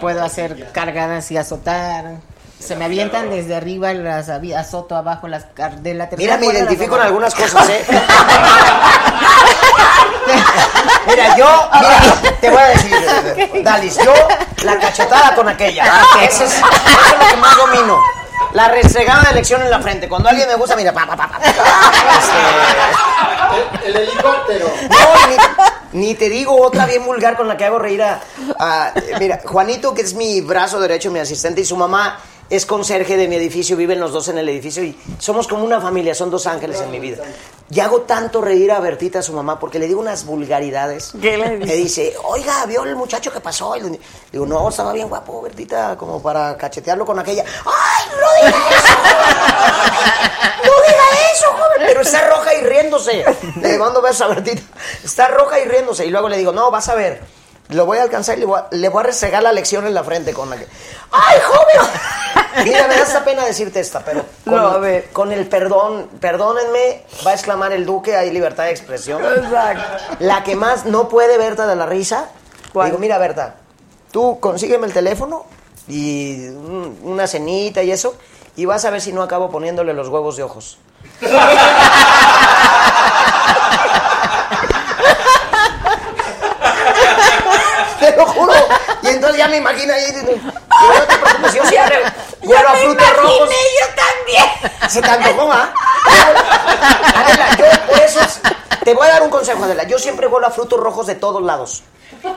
Puedo 0.00 0.22
hacer 0.22 0.70
cargadas 0.72 1.30
y 1.30 1.36
azotar. 1.36 2.16
Se 2.58 2.74
me 2.74 2.86
avientan 2.86 3.30
desde 3.30 3.54
arriba, 3.54 3.94
las 3.94 4.28
azoto 4.28 4.96
abajo, 4.96 5.28
las 5.28 5.46
de 5.80 5.94
la 5.94 6.08
tercera 6.08 6.36
Mira, 6.36 6.52
me 6.52 6.58
identifico 6.58 6.96
en 6.96 7.02
algunas 7.02 7.34
cosas, 7.34 7.68
¿eh? 7.68 7.84
Mira, 11.06 11.36
yo, 11.36 11.68
mira, 11.74 12.00
te 12.40 12.50
voy 12.50 12.62
a 12.62 12.66
decir, 12.68 12.92
Dalis, 13.62 13.96
yo 14.04 14.12
la 14.64 14.78
cachetada 14.78 15.34
con 15.34 15.48
aquella. 15.48 15.84
Eso 16.22 16.44
es, 16.44 16.52
eso 16.54 16.66
es 16.66 17.18
lo 17.18 17.26
que 17.28 17.36
más 17.36 17.56
domino. 17.56 17.98
La 18.52 18.68
restregada 18.68 19.22
de 19.24 19.30
elección 19.32 19.62
en 19.62 19.70
la 19.70 19.80
frente. 19.80 20.08
Cuando 20.08 20.28
alguien 20.28 20.46
me 20.48 20.54
gusta, 20.54 20.76
mira, 20.76 20.92
pa, 20.92 21.06
pa, 21.06 21.16
pa, 21.16 21.28
pa. 21.28 21.38
Este, 21.44 22.32
El, 23.88 23.96
el 23.96 24.02
helicóptero. 24.08 24.70
no, 24.90 24.98
ni, 25.92 26.00
ni 26.06 26.14
te 26.14 26.28
digo 26.28 26.60
otra 26.60 26.86
bien 26.86 27.04
vulgar 27.04 27.36
con 27.36 27.48
la 27.48 27.56
que 27.56 27.64
hago 27.64 27.78
reír 27.78 28.02
a, 28.02 28.20
a- 28.58 28.92
Mira, 29.18 29.40
Juanito, 29.44 29.94
que 29.94 30.02
es 30.02 30.14
mi 30.14 30.40
brazo 30.40 30.78
derecho, 30.80 31.10
mi 31.10 31.18
asistente, 31.18 31.60
y 31.62 31.64
su 31.64 31.76
mamá 31.76 32.18
es 32.50 32.64
conserje 32.66 33.16
de 33.16 33.28
mi 33.28 33.36
edificio, 33.36 33.76
viven 33.76 34.00
los 34.00 34.12
dos 34.12 34.28
en 34.28 34.38
el 34.38 34.48
edificio 34.48 34.82
y 34.82 34.98
somos 35.18 35.46
como 35.46 35.64
una 35.64 35.80
familia, 35.80 36.14
son 36.14 36.30
dos 36.30 36.46
ángeles 36.46 36.80
en 36.80 36.90
mi 36.90 36.98
vida. 37.00 37.22
Y 37.70 37.80
hago 37.80 38.00
tanto 38.02 38.40
reír 38.40 38.72
a 38.72 38.80
Bertita, 38.80 39.18
a 39.18 39.22
su 39.22 39.34
mamá, 39.34 39.58
porque 39.60 39.78
le 39.78 39.86
digo 39.86 40.00
unas 40.00 40.24
vulgaridades. 40.24 41.12
¿Qué 41.20 41.36
le 41.36 41.58
Me 41.58 41.66
dices? 41.66 41.76
dice, 41.76 42.14
oiga, 42.24 42.64
¿vio 42.64 42.84
el 42.84 42.96
muchacho 42.96 43.30
que 43.30 43.40
pasó? 43.40 43.76
Y 43.76 43.80
le 43.80 44.00
digo, 44.32 44.46
no, 44.46 44.70
estaba 44.70 44.94
bien 44.94 45.08
guapo, 45.08 45.42
Bertita, 45.42 45.94
como 45.98 46.22
para 46.22 46.56
cachetearlo 46.56 47.04
con 47.04 47.18
aquella. 47.18 47.44
¡Ay, 47.66 48.06
no 48.10 48.46
diga 48.46 48.58
eso! 48.70 48.98
¡No 50.64 50.72
diga 50.86 51.04
eso, 51.34 51.46
joven! 51.52 51.86
Pero 51.86 52.00
está 52.00 52.28
roja 52.30 52.54
y 52.54 52.60
riéndose. 52.62 53.24
Le 53.60 53.78
mando 53.78 54.00
besos 54.00 54.22
a 54.22 54.28
Bertita. 54.28 54.62
Está 55.04 55.28
roja 55.28 55.60
y 55.60 55.64
riéndose. 55.66 56.06
Y 56.06 56.10
luego 56.10 56.30
le 56.30 56.38
digo, 56.38 56.52
no, 56.52 56.70
vas 56.70 56.88
a 56.88 56.94
ver. 56.94 57.20
Lo 57.70 57.84
voy 57.84 57.98
a 57.98 58.02
alcanzar 58.02 58.36
y 58.38 58.40
le 58.40 58.46
voy 58.46 58.58
a, 58.60 58.66
le 58.70 58.88
voy 58.88 59.00
a 59.00 59.06
restregar 59.06 59.42
la 59.42 59.52
lección 59.52 59.86
en 59.86 59.92
la 59.92 60.02
frente 60.02 60.32
con 60.32 60.48
la 60.48 60.56
que... 60.56 60.66
¡Ay, 61.12 61.38
joven! 61.44 61.90
Mira, 62.64 62.88
me 62.88 62.96
da 62.96 63.02
esta 63.02 63.22
pena 63.24 63.44
decirte 63.44 63.78
esta, 63.80 64.00
pero 64.00 64.24
con, 64.44 64.54
No, 64.56 64.66
a 64.68 64.78
ver. 64.78 65.10
con 65.10 65.32
el 65.32 65.46
perdón, 65.48 66.08
perdónenme, 66.18 67.04
va 67.26 67.32
a 67.32 67.34
exclamar 67.34 67.72
el 67.72 67.84
duque, 67.84 68.16
hay 68.16 68.30
libertad 68.30 68.64
de 68.64 68.70
expresión. 68.70 69.22
Exacto. 69.22 69.82
La 70.20 70.42
que 70.44 70.56
más 70.56 70.86
no 70.86 71.08
puede 71.08 71.36
Berta 71.36 71.66
de 71.66 71.76
la 71.76 71.84
risa, 71.86 72.30
¿Cuál? 72.72 72.86
digo, 72.88 72.98
mira 72.98 73.18
Berta, 73.18 73.56
tú 74.12 74.40
consígueme 74.40 74.86
el 74.86 74.92
teléfono 74.94 75.44
y 75.86 76.48
un- 76.48 76.98
una 77.02 77.26
cenita 77.26 77.82
y 77.82 77.90
eso, 77.92 78.16
y 78.56 78.64
vas 78.64 78.84
a 78.86 78.90
ver 78.90 79.02
si 79.02 79.12
no 79.12 79.22
acabo 79.22 79.50
poniéndole 79.50 79.92
los 79.92 80.08
huevos 80.08 80.36
de 80.38 80.42
ojos. 80.42 80.78
lo 88.18 88.26
juro. 88.26 88.52
Y 89.02 89.08
entonces 89.08 89.38
ya 89.38 89.48
me 89.48 89.56
imagino 89.58 89.92
ahí. 89.94 90.10
Digo, 90.12 90.32
no 90.42 91.02
te 91.06 91.16
preocupes, 91.16 91.54
yo 91.54 91.64
siempre 91.66 92.02
huelo 92.42 92.68
a 92.68 92.72
frutos 92.74 93.16
rojos. 93.16 93.48
yo 93.50 93.86
también. 93.94 94.90
Se 94.90 95.00
te 95.02 95.10
antojó, 95.10 95.52
¿ah? 95.52 95.72
Adela, 97.14 97.56
yo 97.56 97.64
por 97.86 97.98
eso 98.00 98.20
es- 98.20 98.40
te 98.84 98.94
voy 98.94 99.06
a 99.06 99.10
dar 99.10 99.22
un 99.22 99.30
consejo, 99.30 99.64
Adela. 99.64 99.84
Yo 99.84 99.98
siempre 99.98 100.26
huelo 100.26 100.46
a 100.46 100.50
frutos 100.50 100.80
rojos 100.80 101.06
de 101.06 101.14
todos 101.14 101.42
lados. 101.42 101.82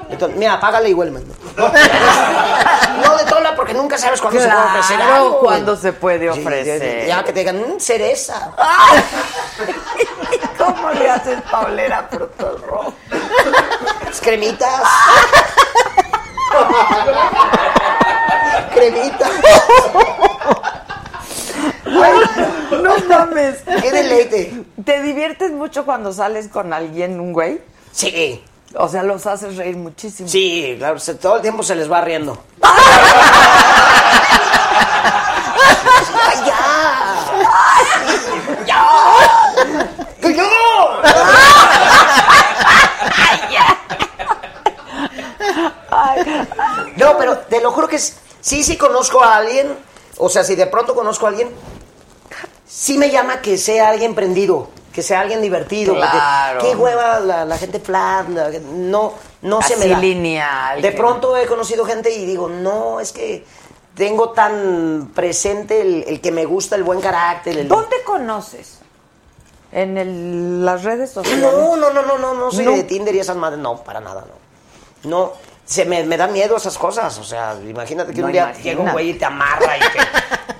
Entonces, 0.09 0.37
mira, 0.37 0.53
apágale 0.53 0.89
y 0.89 0.93
huéleme. 0.93 1.21
No, 1.55 3.17
de 3.17 3.23
tola 3.25 3.55
porque 3.55 3.73
nunca 3.73 3.97
sabes 3.97 4.21
cuándo 4.21 4.39
se 4.39 4.47
puede 4.47 4.63
ofrecer 4.65 5.01
algo. 5.01 5.39
cuando 5.39 5.75
se 5.77 5.93
puede 5.93 6.31
Sí, 6.33 6.39
ofrecer. 6.41 7.07
Ya 7.07 7.23
que 7.23 7.33
te 7.33 7.39
digan, 7.39 7.57
"Mm, 7.57 7.79
cereza. 7.79 8.51
¿Cómo 10.57 10.91
le 10.91 11.09
haces 11.09 11.41
para 11.49 11.67
oler 11.67 11.91
a 11.93 12.03
frutos 12.03 12.61
rojos? 12.61 12.93
Cremitas. 14.21 14.81
Cremita. 18.73 19.27
Güey, 21.85 22.11
no 22.81 22.97
mames. 23.09 23.57
Qué 23.81 23.91
deleite. 23.91 24.63
¿Te 24.85 25.01
diviertes 25.01 25.51
mucho 25.51 25.85
cuando 25.85 26.13
sales 26.13 26.47
con 26.47 26.73
alguien, 26.73 27.19
un 27.19 27.33
güey? 27.33 27.61
Sí. 27.91 28.43
O 28.75 28.87
sea, 28.87 29.03
los 29.03 29.25
haces 29.27 29.57
reír 29.57 29.75
muchísimo. 29.75 30.29
Sí, 30.29 30.75
claro, 30.77 30.97
se- 30.99 31.15
todo 31.15 31.35
el 31.37 31.41
tiempo 31.41 31.61
se 31.63 31.75
les 31.75 31.91
va 31.91 31.99
riendo. 32.01 32.41
¡Ay, 36.23 36.37
ya! 36.45 36.55
¡Ya! 38.65 38.85
¡Que 40.21 40.33
yo! 40.35 40.43
No, 46.97 47.17
pero 47.17 47.37
te 47.39 47.61
lo 47.61 47.71
juro 47.71 47.87
que 47.87 47.95
es- 47.97 48.15
sí, 48.41 48.63
sí 48.63 48.77
conozco 48.77 49.23
a 49.23 49.35
alguien. 49.37 49.75
O 50.17 50.29
sea, 50.29 50.43
si 50.43 50.55
de 50.55 50.67
pronto 50.67 50.93
conozco 50.95 51.25
a 51.25 51.29
alguien, 51.29 51.49
sí 52.67 52.97
me 52.97 53.09
llama 53.09 53.41
que 53.41 53.57
sea 53.57 53.89
alguien 53.89 54.13
prendido, 54.15 54.69
que 54.93 55.01
sea 55.01 55.21
alguien 55.21 55.41
divertido. 55.41 55.93
porque 55.93 56.09
Claro. 56.09 56.61
Qué 56.61 56.75
hueva 56.75 57.19
la, 57.19 57.45
la 57.45 57.57
gente 57.57 57.79
flat, 57.79 58.27
la- 58.29 58.49
no, 58.73 59.13
no 59.41 59.61
se 59.61 59.75
me 59.77 59.83
Así 59.85 59.93
da. 59.93 59.99
lineal. 59.99 60.81
De 60.81 60.91
que- 60.91 60.97
pronto 60.97 61.35
he 61.37 61.45
conocido 61.47 61.85
gente 61.85 62.11
y 62.11 62.25
digo, 62.25 62.49
no, 62.49 62.99
es 62.99 63.11
que 63.11 63.45
tengo 63.95 64.29
tan 64.31 65.11
presente 65.13 65.81
el, 65.81 66.03
el 66.07 66.21
que 66.21 66.31
me 66.31 66.45
gusta, 66.45 66.75
el 66.75 66.83
buen 66.83 67.01
carácter. 67.01 67.57
El... 67.57 67.67
¿Dónde 67.67 67.97
conoces? 68.05 68.79
¿En 69.71 69.97
el- 69.97 70.65
las 70.65 70.83
redes 70.83 71.11
sociales? 71.11 71.41
No, 71.41 71.75
no, 71.77 71.91
no, 71.91 72.01
no, 72.03 72.17
no, 72.17 72.33
no 72.33 72.51
soy 72.51 72.65
No. 72.65 72.71
de 72.73 72.83
Tinder 72.83 73.15
y 73.15 73.19
esas 73.19 73.37
madres, 73.37 73.59
no, 73.59 73.77
para 73.83 73.99
nada, 74.01 74.25
no. 74.27 75.09
No, 75.09 75.33
se 75.71 75.85
me, 75.85 76.03
me 76.03 76.17
da 76.17 76.27
miedo 76.27 76.57
esas 76.57 76.77
cosas, 76.77 77.17
o 77.17 77.23
sea, 77.23 77.55
imagínate 77.65 78.13
que 78.13 78.19
No, 78.19 78.27
un 78.27 78.33
día 78.33 78.51
llega 78.61 78.81
un 78.81 78.91
güey 78.91 79.11
y 79.11 79.13
te 79.13 79.23
amarra 79.23 79.77
y 79.77 79.79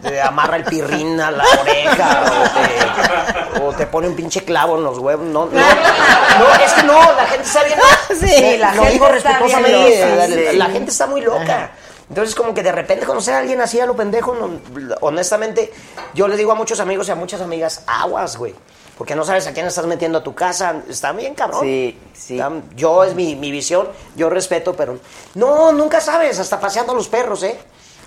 te, 0.02 0.10
te 0.10 0.22
amarra 0.22 0.56
el 0.56 0.64
pirrín 0.64 1.20
a 1.20 1.32
la 1.32 1.44
oreja 1.60 2.24
o 2.32 3.58
te, 3.58 3.62
o 3.62 3.74
te 3.74 3.88
pone 3.88 4.08
un 4.08 4.16
pinche 4.16 4.46
clavo 4.46 4.78
en 4.78 4.84
los 4.86 4.98
huevos, 5.00 5.26
no, 5.26 5.48
no, 5.48 5.52
no, 5.52 6.56
es 6.64 6.72
que 6.74 6.84
no, 6.84 6.94
la 7.14 7.26
gente 7.26 7.46
está 7.46 7.64
bien, 7.66 7.80
Sí, 8.20 8.58
la 8.58 8.68
lo 8.74 8.84
gente 8.84 8.94
digo 8.94 9.08
respetuosamente, 9.10 10.52
sí. 10.52 10.58
la 10.58 10.70
gente 10.70 10.92
está 10.92 11.08
muy 11.08 11.20
loca. 11.22 11.72
Entonces, 12.08 12.34
como 12.36 12.54
que 12.54 12.62
de 12.64 12.72
repente 12.74 13.06
conocer 13.06 13.34
a 13.34 13.40
alguien 13.40 13.60
así 13.62 13.80
a 13.80 13.86
lo 13.86 13.96
pendejo, 13.96 14.34
no- 14.36 14.60
honestamente, 15.02 15.72
yo 16.14 16.28
le 16.28 16.36
digo 16.38 16.52
a 16.52 16.56
muchos 16.56 16.80
amigos 16.80 17.08
y 17.08 17.12
a 17.12 17.16
muchas 17.16 17.42
amigas, 17.42 17.84
aguas, 17.88 18.38
güey. 18.38 18.54
Porque 19.02 19.16
no 19.16 19.24
sabes 19.26 19.48
a 19.48 19.52
quién 19.52 19.66
estás 19.66 19.88
metiendo 19.88 20.20
a 20.20 20.24
tu 20.24 20.36
casa. 20.36 20.76
Está 20.88 21.12
bien, 21.12 21.34
cabrón. 21.34 21.62
Sí, 21.62 21.98
sí. 22.14 22.36
Está- 22.36 22.52
yo, 22.76 23.04
es 23.04 23.16
mi, 23.16 23.36
mi 23.36 23.50
visión, 23.50 23.90
yo 24.16 24.30
respeto, 24.30 24.76
pero... 24.76 25.00
No, 25.34 25.72
nunca 25.72 26.00
sabes, 26.00 26.38
hasta 26.38 26.60
paseando 26.60 26.92
a 26.92 26.96
los 26.96 27.08
perros, 27.08 27.42
¿eh? 27.42 27.58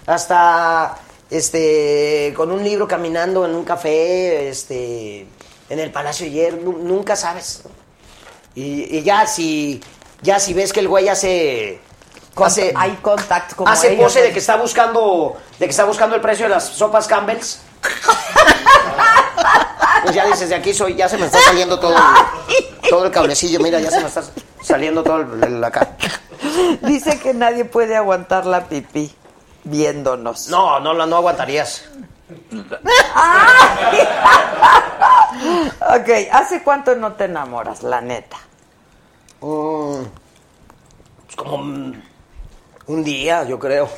Hasta, 0.07 0.95
este, 1.29 2.33
con 2.37 2.53
un 2.53 2.63
libro 2.63 2.87
caminando 2.87 3.45
en 3.45 3.57
un 3.57 3.65
café, 3.65 4.49
este, 4.49 5.27
en 5.69 5.81
el 5.81 5.91
Palacio 5.91 6.27
ayer, 6.27 6.55
nu- 6.63 6.79
nunca 6.79 7.17
sabes. 7.17 7.63
Y, 8.55 8.97
y 8.99 9.03
ya 9.03 9.27
si, 9.27 9.81
ya 10.23 10.39
si 10.39 10.55
ves 10.55 10.73
que 10.73 10.79
el 10.79 10.87
güey 10.87 11.09
hace... 11.09 11.81
Hace 12.37 12.73
hay 12.77 12.93
contacto 13.03 13.57
como 13.57 13.69
hace 13.69 13.95
ellos. 13.95 14.05
pose 14.05 14.23
de 14.23 14.33
que 14.33 14.39
está 14.39 14.55
buscando 14.57 15.37
de 15.59 15.65
que 15.67 15.71
está 15.73 15.85
buscando 15.87 16.15
el 16.15 16.21
precio 16.23 16.45
de 16.47 16.51
las 16.51 16.65
sopas 16.69 17.09
Campbell's 17.09 17.61
pues 20.03 20.15
ya 20.15 20.27
dices 20.27 20.49
de 20.49 20.55
aquí 20.55 20.73
soy 20.75 20.95
ya 20.97 21.09
se 21.09 21.17
me 21.19 21.27
está 21.27 21.41
saliendo 21.41 21.79
todo 21.79 21.95
el, 21.97 22.03
todo 22.91 23.05
el 23.07 23.11
cablecillo 23.11 23.61
mira 23.61 23.81
ya 23.81 23.91
se 23.91 24.01
me 24.01 24.07
está 24.09 24.23
saliendo 24.63 25.03
todo 25.03 25.21
el, 25.23 25.43
el- 25.45 25.65
acá 25.65 25.97
Dice 26.83 27.19
que 27.21 27.33
nadie 27.35 27.65
puede 27.65 27.97
aguantar 27.97 28.45
la 28.47 28.65
pipí 28.67 29.15
viéndonos. 29.65 30.49
no 30.49 30.79
no 30.81 30.93
la- 30.95 31.07
no 31.07 31.17
aguantarías 31.17 31.85
ok, 35.81 36.09
¿hace 36.33 36.63
cuánto 36.63 36.95
no 36.97 37.13
te 37.15 37.25
enamoras, 37.25 37.83
la 37.83 38.01
neta? 38.01 38.37
Mm, 39.41 40.03
pues 41.27 41.37
como 41.37 41.93
un, 42.87 43.05
día 43.05 43.45
yo 43.45 43.59
creo 43.59 43.89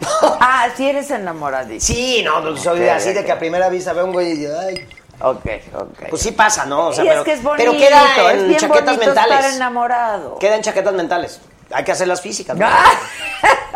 Ah, 0.40 0.68
sí 0.76 0.88
eres 0.88 1.10
enamoradísimo. 1.10 1.96
sí 1.96 2.22
no, 2.22 2.40
no 2.40 2.56
soy 2.56 2.88
así 2.88 3.12
de 3.12 3.24
que 3.24 3.32
a 3.32 3.38
primera 3.38 3.68
vista 3.68 3.92
veo 3.92 4.04
un 4.04 4.12
güey 4.12 4.42
y 4.42 4.46
ay 4.46 4.88
Ok, 5.18 5.46
ok. 5.74 6.10
pues 6.10 6.20
sí 6.22 6.32
pasa 6.32 6.66
no 6.66 6.88
o 6.88 6.92
sea 6.92 7.04
y 7.04 7.08
pero, 7.08 7.20
es 7.20 7.24
que 7.24 7.32
es 7.32 7.42
bonito, 7.42 7.70
pero 7.70 7.72
queda 7.72 8.32
es 8.32 8.40
en 8.42 8.48
bien 8.48 8.60
chaquetas 8.60 8.96
bonito 8.96 9.10
estar 9.10 9.28
mentales 9.28 9.56
enamorado. 9.56 10.38
queda 10.38 10.56
en 10.56 10.62
chaquetas 10.62 10.92
mentales 10.94 11.40
hay 11.72 11.84
que 11.84 11.92
hacerlas 11.92 12.20
físicas 12.20 12.56
¿no? 12.56 12.66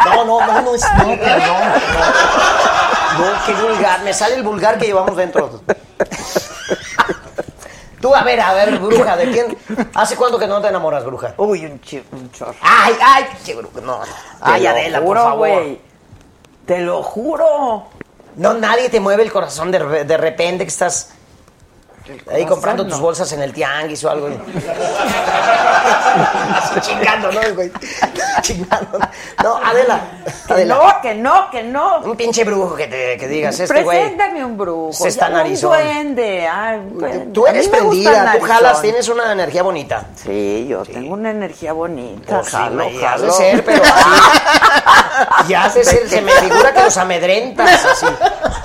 No, 0.05 0.25
no, 0.25 0.47
no, 0.47 0.63
no 0.63 0.75
es. 0.75 0.83
No, 0.83 1.09
perdón. 1.19 1.61
No, 3.19 3.33
no, 3.33 3.45
qué 3.47 3.53
vulgar. 3.55 4.03
Me 4.03 4.15
sale 4.15 4.37
el 4.37 4.43
vulgar 4.43 4.79
que 4.79 4.87
llevamos 4.87 5.17
dentro. 5.17 5.61
Tú, 8.01 8.15
a 8.15 8.23
ver, 8.23 8.41
a 8.41 8.55
ver, 8.55 8.79
bruja, 8.79 9.17
¿de 9.17 9.31
quién? 9.31 9.59
¿Hace 9.95 10.17
cuánto 10.17 10.39
que 10.39 10.47
no 10.47 10.61
te 10.61 10.69
enamoras, 10.69 11.05
bruja? 11.05 11.35
Uy, 11.37 11.67
un, 11.67 11.81
un 12.13 12.33
chorro. 12.33 12.55
Ay, 12.63 12.95
ay, 13.03 13.25
pinche 13.33 13.55
bruja. 13.55 13.81
No. 13.83 14.01
Ay, 14.41 14.67
Adela, 14.67 14.99
juro, 15.01 15.21
por 15.21 15.31
favor. 15.31 15.37
güey. 15.39 15.81
Te 16.65 16.79
lo 16.81 17.03
juro. 17.03 17.85
No, 18.37 18.55
nadie 18.55 18.89
te 18.89 19.01
mueve 19.01 19.23
el 19.25 19.33
corazón 19.33 19.71
de, 19.71 20.05
de 20.05 20.17
repente 20.17 20.65
que 20.65 20.69
estás 20.71 21.11
ahí 22.33 22.47
comprando 22.47 22.85
no. 22.85 22.91
tus 22.91 23.01
bolsas 23.01 23.33
en 23.33 23.43
el 23.43 23.53
tianguis 23.53 24.03
o 24.05 24.11
algo. 24.11 24.29
Chingando, 26.81 27.33
¿no, 27.33 27.41
güey? 27.55 27.71
Chingando. 28.43 28.99
No, 29.43 29.57
Adela. 29.57 30.01
Que 30.47 30.65
no, 30.65 30.81
que 31.03 31.15
no, 31.15 31.51
que 31.51 31.63
no. 31.63 31.99
Un 32.01 32.17
pinche 32.17 32.45
brujo 32.45 32.75
que 32.75 32.87
te 32.87 33.17
que 33.17 33.29
digas, 33.29 33.59
este 33.61 33.83
güey. 33.83 33.99
Preséntame 34.01 34.45
un 34.45 34.57
brujo. 34.57 34.93
Se 34.93 35.09
está 35.09 35.29
narizón. 35.29 35.73
Un 35.73 35.77
duende. 35.79 36.49
Ay. 36.49 36.81
Tú 37.33 37.47
eres 37.47 37.69
prendida, 37.69 38.37
tú 38.39 38.45
jalas, 38.47 38.83
tienes 38.83 39.09
una 39.09 39.33
energía 39.33 39.63
bonita. 39.63 40.07
Sí, 40.17 40.67
yo 40.69 40.83
tengo 40.83 41.15
una 41.15 41.31
energía 41.31 41.73
bonita. 41.73 42.41
Pues 42.41 42.47
sí, 42.49 42.57
jalo, 42.57 43.27
de 43.27 43.33
ser, 43.33 43.65
pero 43.65 43.83
así. 43.83 44.11
Y 45.49 45.55
has 45.55 45.75
de 45.75 45.85
ser, 45.85 46.09
se 46.09 46.21
me 46.23 46.33
figura 46.33 46.73
que 46.73 46.83
los 46.83 46.97
amedrentas 46.97 47.85
así. 47.85 48.07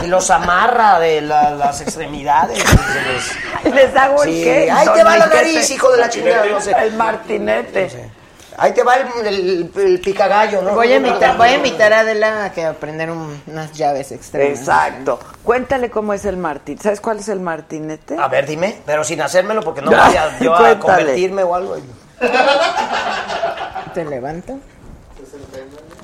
Y 0.01 0.07
los 0.07 0.29
amarra 0.29 0.99
de 0.99 1.21
la- 1.21 1.51
las 1.51 1.81
extremidades. 1.81 2.57
y 2.59 2.61
se 2.61 3.01
les- 3.01 3.73
Les 3.75 3.95
hago 3.95 4.23
Sí, 4.23 4.47
el 4.47 4.65
qué. 4.65 4.71
ahí 4.71 4.87
te 4.93 5.03
va 5.03 5.17
la 5.17 5.27
nariz, 5.27 5.69
hijo 5.71 5.91
de 5.91 5.97
la 5.97 6.09
chingada, 6.09 6.45
no 6.45 6.61
sé. 6.61 6.71
El 6.79 6.93
martinete. 6.93 8.11
Ahí 8.57 8.71
te 8.73 8.83
va 8.83 8.95
el, 8.95 9.27
el, 9.27 9.71
el 9.75 9.99
picagallo, 9.99 10.61
¿no? 10.61 10.75
Voy 10.75 10.93
a 10.93 10.95
invitar, 10.95 11.35
voy 11.35 11.49
a 11.49 11.55
invitar 11.55 11.91
a 11.91 11.99
Adela 11.99 12.45
a 12.45 12.51
que 12.53 12.63
aprender 12.65 13.11
un- 13.11 13.41
unas 13.47 13.73
llaves 13.73 14.13
extremas. 14.13 14.59
Exacto. 14.59 15.19
Cuéntale 15.43 15.89
cómo 15.89 16.13
es 16.13 16.23
el 16.23 16.37
martín. 16.37 16.79
¿Sabes 16.79 17.01
cuál 17.01 17.19
es 17.19 17.27
el 17.27 17.41
martinete? 17.41 18.15
A 18.17 18.29
ver, 18.29 18.45
dime, 18.45 18.77
pero 18.85 19.03
sin 19.03 19.21
hacérmelo 19.21 19.61
porque 19.61 19.81
no 19.81 19.91
voy 19.91 19.99
a, 20.15 20.39
yo 20.39 20.55
a 20.55 20.79
convertirme 20.79 21.43
o 21.43 21.53
algo. 21.53 21.75
Te 23.93 24.05
levanto. 24.05 24.57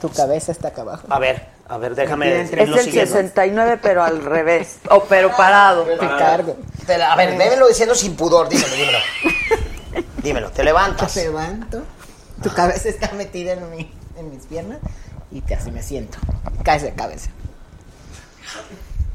Tu 0.01 0.09
cabeza 0.09 0.51
está 0.51 0.69
acá 0.69 0.81
abajo. 0.81 1.05
A 1.09 1.19
ver, 1.19 1.47
a 1.69 1.77
ver, 1.77 1.93
déjame. 1.95 2.41
Es 2.41 2.51
el 2.51 2.79
siguiendo. 2.79 3.13
69, 3.13 3.79
pero 3.81 4.03
al 4.03 4.23
revés. 4.23 4.77
O 4.89 5.03
pero 5.03 5.35
parado. 5.37 5.83
Te 5.83 5.97
cargo. 5.97 6.57
A 7.07 7.15
ver, 7.15 7.37
vémelo 7.37 7.67
diciendo 7.67 7.93
sin 7.93 8.15
pudor, 8.15 8.49
dímelo, 8.49 8.75
dímelo. 8.75 8.97
Dímelo, 10.23 10.51
te 10.51 10.63
levantas. 10.63 11.13
Te 11.13 11.23
levanto. 11.23 11.81
Tu 12.43 12.53
cabeza 12.53 12.89
está 12.89 13.11
metida 13.13 13.53
en, 13.53 13.69
mi, 13.71 13.91
en 14.17 14.29
mis 14.29 14.45
piernas 14.45 14.77
y 15.31 15.41
te 15.41 15.55
así 15.55 15.71
me 15.71 15.81
siento. 15.81 16.19
Caes 16.63 16.83
de 16.83 16.93
cabeza. 16.93 17.29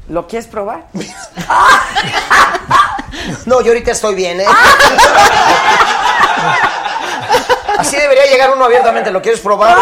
¿Lo 0.09 0.27
quieres 0.27 0.47
probar? 0.47 0.87
No, 3.45 3.61
yo 3.61 3.67
ahorita 3.69 3.91
estoy 3.91 4.15
bien, 4.15 4.41
¿eh? 4.41 4.45
Así 7.77 7.95
debería 7.95 8.25
llegar 8.25 8.51
uno 8.51 8.65
abiertamente. 8.65 9.11
¿Lo 9.11 9.21
quieres 9.21 9.39
probar? 9.39 9.77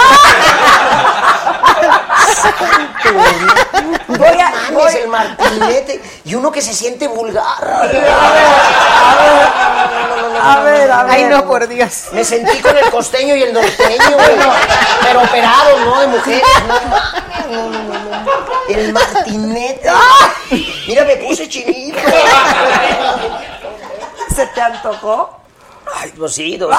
Voy 4.07 4.40
a. 4.40 4.49
Mames, 4.49 4.72
Voy, 4.72 4.93
el 4.95 5.07
martinete. 5.07 6.01
Y 6.25 6.35
uno 6.35 6.51
que 6.51 6.61
se 6.61 6.74
siente 6.74 7.07
vulgar. 7.07 7.43
a 10.41 10.59
ver, 10.64 10.91
a 10.91 11.03
ver. 11.03 11.14
Ay, 11.14 11.24
no, 11.25 11.45
por 11.45 11.67
Dios. 11.67 12.07
Me 12.11 12.24
sentí 12.24 12.59
con 12.59 12.75
el 12.77 12.90
costeño 12.90 13.35
y 13.35 13.43
el 13.43 13.53
norteño, 13.53 14.11
güey. 14.14 14.38
Pero 15.01 15.22
operados, 15.22 15.80
¿no? 15.82 16.01
De 16.01 16.07
mujeres. 16.07 16.43
No, 16.67 16.74
mames, 16.90 17.14
no, 17.49 17.69
no, 17.69 17.83
no, 17.83 17.93
no. 18.24 18.35
El 18.69 18.93
martinete. 18.93 19.90
Mira, 20.88 21.06
me 21.06 21.17
puse 21.17 21.48
chinito. 21.48 21.99
¿Se 24.35 24.48
te 24.48 24.61
antojó? 24.61 25.44
Ay, 25.93 26.14
pues 26.17 26.33
sí, 26.33 26.57
dos. 26.57 26.75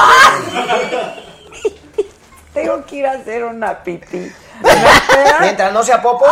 Tengo 2.52 2.84
que 2.86 2.96
ir 2.96 3.06
a 3.06 3.12
hacer 3.12 3.44
una 3.44 3.82
pipí. 3.82 4.32
Mientras 5.40 5.72
no 5.72 5.82
sea 5.82 6.00
popo, 6.00 6.24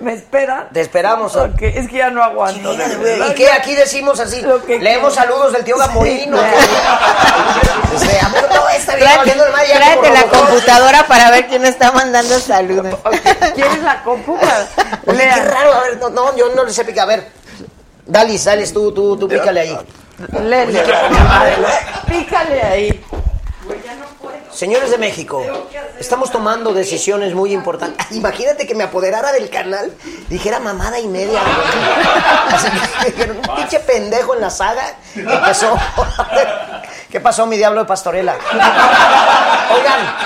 ¿Me 0.00 0.14
esperan? 0.14 0.68
te 0.72 0.80
esperamos. 0.80 1.36
Ok, 1.36 1.62
es 1.62 1.88
que 1.88 1.98
ya 1.98 2.10
no 2.10 2.22
aguanto. 2.22 2.74
de. 2.74 3.28
¿Y 3.28 3.34
qué 3.34 3.52
aquí 3.52 3.74
decimos 3.76 4.18
así? 4.18 4.42
Leemos 4.80 5.14
saludos 5.14 5.52
del 5.52 5.62
tío 5.64 5.78
Gamorino. 5.78 6.38
Este, 7.94 8.20
no, 8.52 8.68
está 8.70 8.96
bien, 8.96 9.38
mal, 9.52 9.66
ya 9.68 9.76
Tráete 9.76 10.10
la 10.10 10.24
computadora 10.24 11.06
para 11.06 11.30
ver 11.30 11.46
quién 11.46 11.64
está 11.64 11.92
mandando 11.92 12.38
saludos. 12.40 12.98
¿Quieres 13.54 13.82
la 13.82 14.02
compu? 14.02 14.36
Oye, 15.06 15.30
qué 15.32 15.44
raro, 15.44 15.72
a 15.72 15.80
ver, 15.82 15.98
no, 15.98 16.10
no, 16.10 16.36
yo 16.36 16.52
no 16.56 16.64
le 16.64 16.72
sé 16.72 16.84
picar. 16.84 17.04
A 17.04 17.06
ver, 17.06 17.30
Dalis, 18.06 18.44
Dalis, 18.44 18.72
tú, 18.72 18.92
tú, 18.92 19.16
tú 19.16 19.28
pícale 19.28 19.60
ahí. 19.60 19.78
Lele. 20.42 20.82
Pícale 22.08 22.62
ahí. 22.62 23.04
Señores 24.52 24.90
de 24.92 24.98
México, 24.98 25.44
estamos 25.98 26.30
tomando 26.30 26.72
decisiones 26.72 27.34
muy 27.34 27.52
importantes. 27.52 28.06
Imagínate 28.12 28.66
que 28.68 28.74
me 28.76 28.84
apoderara 28.84 29.32
del 29.32 29.50
canal, 29.50 29.92
dijera 30.28 30.60
mamada 30.60 31.00
y 31.00 31.08
media. 31.08 31.40
güey. 31.42 32.54
Así 32.54 32.68
que 32.70 33.10
dijeron, 33.10 33.38
un 33.38 33.56
pinche 33.56 33.80
pendejo 33.80 34.34
en 34.34 34.40
la 34.42 34.50
saga. 34.50 34.94
¿Qué 35.12 35.22
pasó? 35.24 35.76
¿Qué 37.10 37.20
pasó, 37.20 37.46
mi 37.46 37.56
diablo 37.56 37.80
de 37.80 37.86
pastorela? 37.86 38.36
Oigan, 39.74 40.16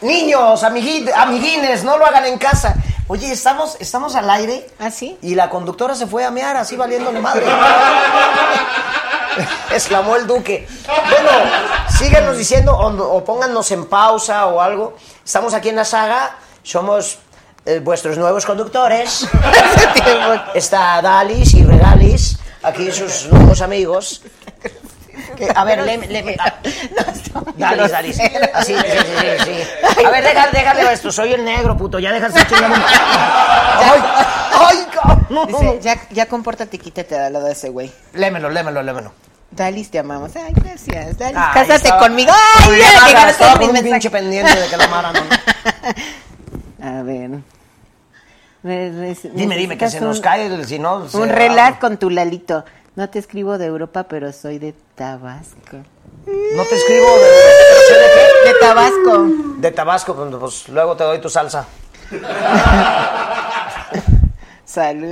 niños, 0.00 0.62
amigui- 0.64 1.12
amiguines, 1.14 1.84
no 1.84 1.96
lo 1.96 2.06
hagan 2.06 2.24
en 2.26 2.36
casa. 2.38 2.74
Oye, 3.06 3.30
estamos, 3.30 3.76
estamos 3.80 4.14
al 4.14 4.30
aire. 4.30 4.66
¿Ah, 4.78 4.90
sí? 4.90 5.18
Y 5.20 5.34
la 5.34 5.50
conductora 5.50 5.94
se 5.94 6.06
fue 6.06 6.24
a 6.24 6.30
mear, 6.30 6.56
así 6.56 6.74
valiéndole 6.74 7.20
madre. 7.20 7.44
Exclamó 9.70 10.16
el 10.16 10.26
duque. 10.26 10.66
Bueno, 10.86 11.30
síganos 11.98 12.38
diciendo 12.38 12.72
o, 12.72 13.18
o 13.18 13.62
en 13.70 13.86
pausa 13.86 14.46
o 14.46 14.60
algo. 14.60 14.96
Estamos 15.22 15.52
aquí 15.52 15.68
en 15.68 15.76
la 15.76 15.84
saga, 15.84 16.38
somos 16.62 17.18
eh, 17.66 17.80
vuestros 17.80 18.16
nuevos 18.16 18.46
conductores. 18.46 19.28
Está 20.54 21.02
Dalis 21.02 21.52
y 21.54 21.64
Regalis, 21.64 22.38
aquí 22.62 22.90
sus 22.90 23.26
nuevos 23.26 23.60
amigos. 23.60 24.22
Que- 25.36 25.48
a 25.54 25.64
ver, 25.64 25.82
léeme. 25.82 26.36
Ah, 26.38 26.54
Dalis, 27.56 27.90
Dalis. 27.90 28.18
Así, 28.54 28.74
sí, 28.74 28.80
sí, 28.82 29.44
sí, 29.44 29.44
sí. 29.44 30.04
A 30.04 30.10
ver, 30.10 30.24
déjale, 30.24 30.52
déjale 30.52 30.92
esto. 30.92 31.10
Soy 31.12 31.32
el 31.32 31.44
negro, 31.44 31.76
puto. 31.76 31.98
Ya 31.98 32.12
dejas 32.12 32.32
de 32.34 32.46
chingando. 32.46 32.76
¡Ay! 32.76 34.02
¡Ay, 34.52 34.86
cabrón! 34.92 35.46
Dice, 35.48 35.78
ya, 35.82 35.98
ya 36.10 36.26
compórtate 36.26 36.76
y 36.76 36.80
quítate 36.80 37.18
al 37.18 37.32
lado 37.32 37.46
de 37.46 37.52
ese 37.52 37.68
güey. 37.70 37.92
Lémelo, 38.12 38.48
lémelo, 38.50 38.82
lémelo. 38.82 39.12
Dalis, 39.50 39.90
te 39.90 39.98
amamos. 39.98 40.34
Ay, 40.36 40.52
gracias. 40.54 41.16
Dalis, 41.18 41.36
Ay, 41.36 41.54
cásate 41.54 41.74
estaba- 41.74 42.00
conmigo. 42.00 42.32
Ay, 42.68 42.80
estaba 42.80 43.32
todos 43.32 43.58
con 43.58 43.76
un 43.76 43.82
pinche 43.82 44.10
pendiente 44.10 44.54
de 44.58 44.68
que 44.68 44.76
la 44.76 44.84
amaran. 44.84 45.14
A 46.82 47.02
ver. 47.02 47.30
Dime, 48.62 49.56
dime, 49.56 49.76
que 49.76 49.90
se 49.90 50.00
nos 50.00 50.16
un- 50.16 50.22
cae, 50.22 50.64
si 50.64 50.78
no... 50.78 51.06
Un 51.12 51.28
relax 51.28 51.78
con 51.78 51.98
tu 51.98 52.08
Lalito. 52.10 52.64
No 52.96 53.10
te 53.10 53.18
escribo 53.18 53.58
de 53.58 53.66
Europa, 53.66 54.04
pero 54.04 54.32
soy 54.32 54.58
de 54.58 54.72
Tabasco. 54.94 55.78
No 56.26 56.62
te 56.64 56.76
escribo 56.76 57.06
de... 57.18 57.26
pero 57.58 57.80
sé 57.88 57.94
de 57.94 58.06
qué. 58.14 58.24
De 58.44 58.54
Tabasco. 58.60 59.26
De 59.56 59.70
Tabasco, 59.72 60.14
pues, 60.14 60.36
pues 60.38 60.68
luego 60.68 60.96
te 60.96 61.02
doy 61.02 61.18
tu 61.18 61.28
salsa. 61.28 61.66
Salud. 64.64 65.08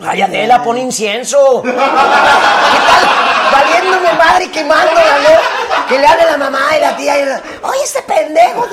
Ay, 0.00 0.22
Adela, 0.22 0.62
pon 0.62 0.76
incienso. 0.76 1.62
¿Qué 1.64 1.72
tal? 1.72 1.82
Valiéndome 3.52 4.12
madre 4.12 4.44
y 4.44 4.48
quemándola, 4.48 5.18
¿no? 5.18 5.86
Que 5.88 5.98
le 5.98 6.06
hable 6.06 6.24
la 6.24 6.36
mamá 6.36 6.60
y 6.76 6.80
la 6.80 6.96
tía 6.96 7.18
y 7.20 7.24
la... 7.24 7.40
Oye, 7.62 7.84
este 7.84 8.02
pendejo. 8.02 8.66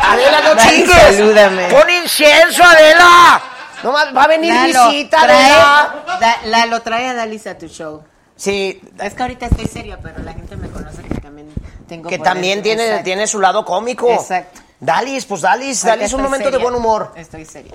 Adela, 0.00 0.40
no 0.40 0.56
chingues. 0.62 1.16
salúdame. 1.16 1.66
Pon 1.66 1.90
incienso, 1.90 2.62
Adela. 2.64 3.55
No 3.86 3.92
va 3.92 4.24
a 4.24 4.26
venir 4.26 4.52
Lalo, 4.52 4.88
visita, 4.90 5.18
trae, 5.22 5.36
Adela. 5.44 5.94
da- 6.20 6.38
Lalo, 6.46 6.82
trae 6.82 7.06
a 7.08 7.14
Dalis 7.14 7.46
a 7.46 7.56
tu 7.56 7.68
show. 7.68 8.02
Sí, 8.34 8.80
Es 8.98 9.14
que 9.14 9.22
ahorita 9.22 9.46
estoy 9.46 9.66
seria, 9.66 9.98
pero 10.02 10.18
la 10.24 10.32
gente 10.32 10.56
me 10.56 10.68
conoce 10.68 11.02
que 11.02 11.20
también 11.20 11.48
tengo 11.88 12.08
que 12.08 12.18
también 12.18 12.62
tiene, 12.62 12.82
Exacto. 12.84 13.04
tiene 13.04 13.26
su 13.28 13.38
lado 13.40 13.64
cómico. 13.64 14.10
Exacto. 14.10 14.60
Dalis, 14.80 15.24
pues 15.24 15.40
Dalis, 15.42 15.84
Dalis 15.84 16.12
un 16.14 16.22
momento 16.22 16.50
de 16.50 16.58
buen 16.58 16.74
humor. 16.74 17.12
Estoy 17.14 17.44
seria. 17.44 17.74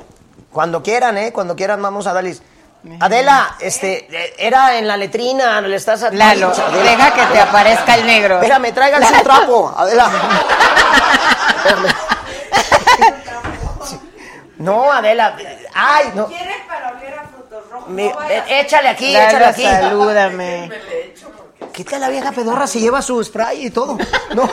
Cuando 0.52 0.84
quieran, 0.84 1.18
¿eh? 1.18 1.32
Cuando 1.32 1.56
quieran 1.56 1.82
vamos 1.82 2.06
a 2.08 2.14
Dalis. 2.14 2.42
Adela, 3.00 3.56
este, 3.62 4.08
era 4.38 4.78
en 4.78 4.88
la 4.88 4.98
letrina, 4.98 5.62
le 5.62 5.76
estás... 5.78 6.04
a- 6.04 6.12
Lalo, 6.12 6.50
Adela. 6.52 6.84
deja 6.92 7.14
que 7.14 7.26
te 7.34 7.40
aparezca 7.40 7.96
el 7.96 8.06
negro. 8.06 8.36
Espérame, 8.36 8.74
tráiganse 8.74 9.14
un 9.14 9.24
trapo, 9.24 9.74
Adela. 9.78 10.12
Espérame. 11.58 11.96
No, 14.58 14.92
Adela. 14.92 15.36
Ay, 15.74 16.12
no. 16.16 16.28
¿Quieres 16.28 16.58
para 16.68 16.90
oler 16.92 17.14
a 17.20 17.24
frutos 17.28 17.70
rojos? 17.70 17.90
Mi- 17.90 18.10
No 18.10 18.16
vayas- 18.16 18.46
échale 18.50 18.90
aquí, 18.90 19.16
échale 19.16 19.46
aquí. 19.46 19.64
salúdame. 19.64 20.70
¿Qué 21.74 21.86
tal 21.86 22.02
la 22.02 22.10
vieja 22.10 22.32
pedorra 22.32 22.68
se 22.68 22.80
lleva 22.80 23.02
su 23.02 23.24
spray 23.24 23.68
y 23.68 23.70
todo? 23.72 23.98
No. 24.36 24.50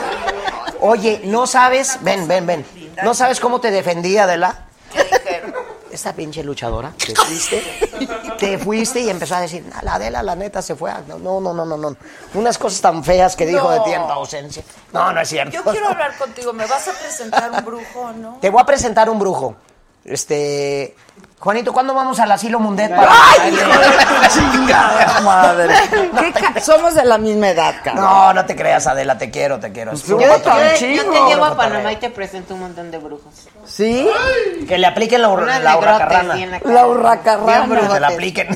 Oye, 0.80 1.22
¿no 1.24 1.46
sabes? 1.46 1.98
Ven, 2.02 2.28
ven, 2.28 2.46
ven. 2.46 2.66
¿No 3.02 3.12
sabes 3.14 3.40
cómo 3.40 3.60
te 3.60 3.70
defendí, 3.70 4.16
Adela? 4.16 4.66
Esta 5.90 6.12
pinche 6.12 6.44
luchadora, 6.44 6.92
te 6.96 7.12
fuiste, 7.16 7.60
te 8.38 8.58
fuiste 8.58 9.00
y 9.00 9.10
empezó 9.10 9.34
a 9.34 9.40
decir, 9.40 9.64
"Ah, 9.74 9.80
la 9.82 9.94
Adela, 9.94 10.22
la 10.22 10.36
neta, 10.36 10.62
se 10.62 10.76
fue 10.76 10.90
a... 10.92 11.00
No, 11.08 11.18
no, 11.18 11.40
no, 11.40 11.64
no, 11.64 11.76
no. 11.76 11.96
Unas 12.34 12.56
cosas 12.58 12.80
tan 12.80 13.02
feas 13.02 13.34
que 13.34 13.46
dijo 13.46 13.68
de 13.70 13.80
ti 13.80 13.92
en 13.94 14.02
tu 14.06 14.12
ausencia. 14.12 14.62
No, 14.92 15.12
no 15.12 15.20
es 15.20 15.28
cierto. 15.28 15.50
Yo 15.52 15.64
quiero 15.64 15.88
hablar 15.88 16.16
contigo. 16.16 16.52
¿Me 16.52 16.66
vas 16.66 16.86
a 16.86 16.92
presentar 16.92 17.50
un 17.50 17.64
brujo 17.64 18.00
o 18.00 18.12
no? 18.12 18.38
Te 18.40 18.48
voy 18.50 18.60
a 18.62 18.64
presentar 18.66 19.10
un 19.10 19.18
brujo. 19.18 19.56
Este... 20.04 20.94
Juanito, 21.40 21.72
¿cuándo 21.72 21.94
vamos 21.94 22.18
al 22.18 22.32
asilo 22.32 22.58
Mundet 22.58 22.90
para... 22.94 23.12
¡Ay, 23.12 23.56
chingada 24.32 25.20
madre! 25.20 25.72
¿Qué 26.18 26.32
ca- 26.32 26.60
Somos 26.60 26.96
de 26.96 27.04
la 27.04 27.16
misma 27.16 27.50
edad, 27.50 27.76
cabrón. 27.84 28.04
No, 28.04 28.34
no 28.34 28.44
te 28.44 28.56
creas, 28.56 28.88
Adela, 28.88 29.16
te 29.18 29.30
quiero, 29.30 29.60
te 29.60 29.70
quiero. 29.70 29.94
Yo 29.94 30.18
Yo, 30.20 30.40
tan 30.40 30.58
yo- 30.74 30.86
yo 30.88 31.10
te 31.10 31.20
llevo 31.28 31.44
a. 31.44 31.56
Panamá 31.56 31.92
y 31.92 31.96
te 31.96 32.10
presento 32.10 32.54
un 32.54 32.60
montón 32.60 32.90
de 32.90 32.98
brujos. 32.98 33.32
¿Sí? 33.66 34.08
Que 34.66 34.78
le 34.78 34.86
apliquen 34.88 35.22
la, 35.22 35.28
ur- 35.30 35.42
Unas 35.44 35.62
la 35.62 35.76
hurracarrana. 35.78 36.34
La 36.64 36.86
hurracarrana. 36.88 37.80
Que 37.82 37.86
te 37.86 38.00
la 38.00 38.08
apliquen. 38.08 38.48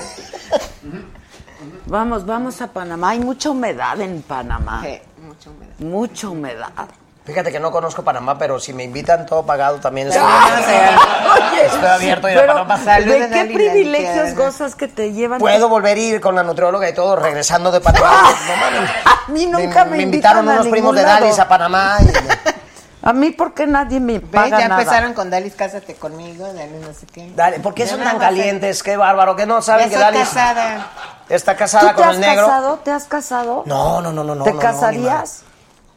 Vamos, 1.86 2.26
vamos 2.26 2.60
a 2.62 2.66
Panamá. 2.68 3.10
Hay 3.10 3.20
mucha 3.20 3.50
humedad 3.50 4.00
en 4.00 4.22
Panamá. 4.22 4.82
Sí, 4.82 4.98
mucha 5.24 5.50
humedad. 5.50 5.72
Mucha 5.78 6.28
humedad. 6.28 6.88
Fíjate 7.24 7.52
que 7.52 7.60
no 7.60 7.70
conozco 7.70 8.02
Panamá, 8.02 8.36
pero 8.36 8.58
si 8.58 8.72
me 8.72 8.82
invitan 8.82 9.26
todo 9.26 9.44
pagado 9.46 9.78
también 9.78 10.08
estoy, 10.08 10.22
Oye, 10.24 11.66
estoy 11.66 11.86
abierto 11.88 12.26
a 12.26 12.30
a 12.30 12.34
pero 12.34 12.52
Panamá. 12.54 12.78
Saludos, 12.82 13.20
¿de 13.20 13.30
qué 13.30 13.44
privilegios 13.44 14.34
gozas 14.34 14.74
que 14.74 14.88
te 14.88 15.12
llevan? 15.12 15.38
Puedo 15.38 15.68
volver 15.68 15.96
a 15.96 16.00
ir 16.00 16.20
con 16.20 16.34
la 16.34 16.42
nutrióloga 16.42 16.88
y 16.88 16.94
todo 16.94 17.14
regresando 17.14 17.70
de 17.70 17.80
Panamá. 17.80 18.24
No 18.48 18.56
mames. 18.56 18.90
A 19.04 19.30
mí 19.30 19.46
nunca 19.46 19.84
me, 19.84 20.02
invitaron 20.02 20.44
invitan 20.44 20.48
a 20.48 20.52
unos 20.60 20.66
primos 20.66 20.96
de 20.96 21.02
Dalis 21.02 21.38
a 21.38 21.46
Panamá. 21.48 21.98
y- 22.02 22.52
A 23.04 23.12
mí, 23.12 23.30
¿por 23.30 23.52
qué 23.52 23.66
nadie 23.66 23.98
me 23.98 24.20
¿Ves? 24.20 24.30
paga 24.30 24.60
Ya 24.60 24.68
nada? 24.68 24.80
empezaron 24.82 25.12
con 25.12 25.28
Dalis, 25.28 25.54
cásate 25.56 25.94
conmigo, 25.96 26.46
Dalis 26.52 26.86
no 26.86 26.92
sé 26.94 27.04
qué. 27.12 27.32
Dale, 27.34 27.58
¿Por 27.58 27.74
qué 27.74 27.84
son 27.86 28.00
tan 28.00 28.16
calientes? 28.18 28.80
Qué 28.84 28.96
bárbaro, 28.96 29.34
que 29.34 29.44
no 29.44 29.60
saben 29.60 29.90
que 29.90 29.96
Dalis 29.96 30.20
casada. 30.28 30.86
está 31.28 31.54
¿Tú 31.54 31.58
casada 31.58 31.94
te 31.96 32.00
con 32.02 32.10
el 32.10 32.20
negro. 32.20 32.46
casado? 32.46 32.78
¿Te 32.84 32.90
has 32.92 33.04
casado? 33.06 33.64
No, 33.66 34.00
no, 34.00 34.12
no, 34.12 34.22
no, 34.22 34.36
no. 34.36 34.44
¿Te 34.44 34.50
no, 34.50 34.56
no, 34.56 34.62
casarías? 34.62 35.42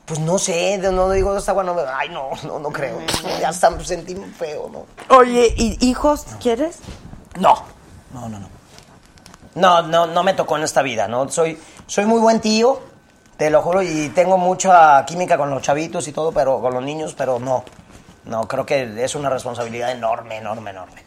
Pues 0.05 0.19
no 0.19 0.37
sé, 0.37 0.77
no 0.77 1.09
digo 1.09 1.35
esta 1.35 1.53
bueno, 1.53 1.75
ay 1.95 2.09
no, 2.09 2.29
no, 2.43 2.59
no 2.59 2.69
creo. 2.69 2.99
Ya 3.39 3.51
me 3.71 3.83
sentí 3.83 4.15
feo, 4.37 4.69
¿no? 4.71 4.85
Oye, 5.15 5.53
¿y 5.57 5.77
hijos 5.87 6.25
quieres? 6.39 6.79
No, 7.39 7.63
no, 8.13 8.29
no, 8.29 8.39
no. 8.39 8.49
No, 9.55 9.81
no, 9.81 10.05
no 10.05 10.23
me 10.23 10.33
tocó 10.33 10.57
en 10.57 10.63
esta 10.63 10.81
vida, 10.81 11.07
¿no? 11.07 11.29
Soy, 11.29 11.59
soy 11.87 12.05
muy 12.05 12.19
buen 12.19 12.41
tío, 12.41 12.81
te 13.37 13.49
lo 13.49 13.61
juro, 13.61 13.81
y 13.81 14.09
tengo 14.09 14.37
mucha 14.37 15.05
química 15.05 15.37
con 15.37 15.49
los 15.49 15.61
chavitos 15.61 16.07
y 16.07 16.11
todo, 16.11 16.31
pero 16.31 16.59
con 16.61 16.73
los 16.73 16.83
niños, 16.83 17.15
pero 17.17 17.39
no. 17.39 17.63
No, 18.25 18.47
creo 18.47 18.65
que 18.65 19.03
es 19.03 19.15
una 19.15 19.29
responsabilidad 19.29 19.91
enorme, 19.91 20.37
enorme, 20.37 20.71
enorme. 20.71 21.03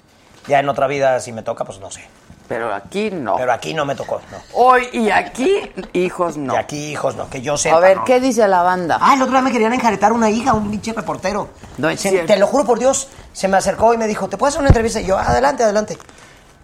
Ya 0.46 0.60
en 0.60 0.68
otra 0.68 0.86
vida, 0.86 1.20
si 1.20 1.32
me 1.32 1.42
toca, 1.42 1.64
pues 1.64 1.78
no 1.78 1.90
sé. 1.90 2.08
Pero 2.48 2.72
aquí 2.74 3.10
no. 3.10 3.36
Pero 3.36 3.52
aquí 3.52 3.74
no 3.74 3.84
me 3.84 3.94
tocó, 3.94 4.20
no. 4.32 4.38
Hoy 4.54 4.88
y 4.92 5.10
aquí, 5.10 5.70
hijos 5.92 6.38
no. 6.38 6.54
Y 6.54 6.56
aquí, 6.56 6.90
hijos, 6.92 7.14
no, 7.14 7.28
que 7.28 7.42
yo 7.42 7.58
sepa. 7.58 7.76
a 7.76 7.80
ver, 7.80 7.98
no. 7.98 8.04
¿qué 8.04 8.20
dice 8.20 8.48
la 8.48 8.62
banda? 8.62 8.98
Ah, 9.00 9.14
el 9.14 9.20
otro 9.22 9.32
día 9.34 9.42
me 9.42 9.52
querían 9.52 9.74
enjaretar 9.74 10.12
una 10.12 10.30
hija, 10.30 10.54
un 10.54 10.70
pinche 10.70 10.94
reportero. 10.94 11.48
No 11.76 11.90
es 11.90 12.00
Se- 12.00 12.08
cierto. 12.08 12.32
Te 12.32 12.38
lo 12.38 12.46
juro 12.46 12.64
por 12.64 12.78
Dios, 12.78 13.08
se 13.34 13.48
me 13.48 13.58
acercó 13.58 13.92
y 13.92 13.98
me 13.98 14.06
dijo, 14.06 14.28
¿te 14.28 14.38
puedo 14.38 14.48
hacer 14.48 14.60
una 14.60 14.68
entrevista? 14.70 14.98
Y 15.00 15.04
yo, 15.04 15.18
adelante, 15.18 15.62
adelante. 15.62 15.98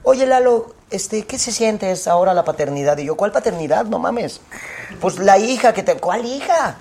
Oye, 0.05 0.27
Lalo, 0.27 0.75
este, 0.91 1.27
¿qué 1.27 1.39
se 1.39 1.53
siente 1.53 1.91
es 1.91 2.09
ahora 2.09 2.33
la 2.33 2.45
paternidad? 2.45 2.97
Y 2.99 3.05
yo, 3.05 3.15
¿cuál 3.17 3.31
paternidad? 3.33 3.85
No 3.85 3.99
mames. 3.99 4.41
Pues 5.01 5.19
la 5.19 5.37
hija 5.39 5.73
que 5.75 5.83
te... 5.83 5.97
¿Cuál 5.97 6.25
hija? 6.25 6.77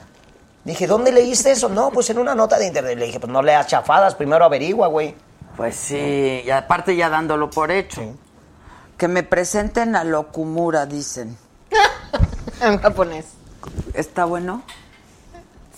Dije, 0.64 0.88
¿dónde 0.88 1.11
leíste 1.11 1.51
eso? 1.51 1.67
No, 1.67 1.90
pues 1.90 2.09
en 2.09 2.19
una 2.19 2.35
nota 2.35 2.57
de 2.57 2.67
internet. 2.67 2.98
Le 2.98 3.06
dije, 3.07 3.19
pues 3.19 3.32
no 3.32 3.41
leas 3.41 3.67
chafadas, 3.67 4.15
primero 4.15 4.45
averigua, 4.45 4.88
güey. 4.88 5.14
Pues 5.57 5.75
sí, 5.75 6.41
y 6.45 6.49
aparte 6.49 6.95
ya 6.95 7.09
dándolo 7.09 7.49
por 7.49 7.69
hecho. 7.72 8.01
Que 8.97 9.07
me 9.07 9.23
presenten 9.23 9.95
a 9.95 10.03
Locumura, 10.03 10.85
dicen. 10.85 11.38
En 12.61 12.77
japonés. 12.80 13.25
¿Está 13.93 14.23
bueno? 14.25 14.61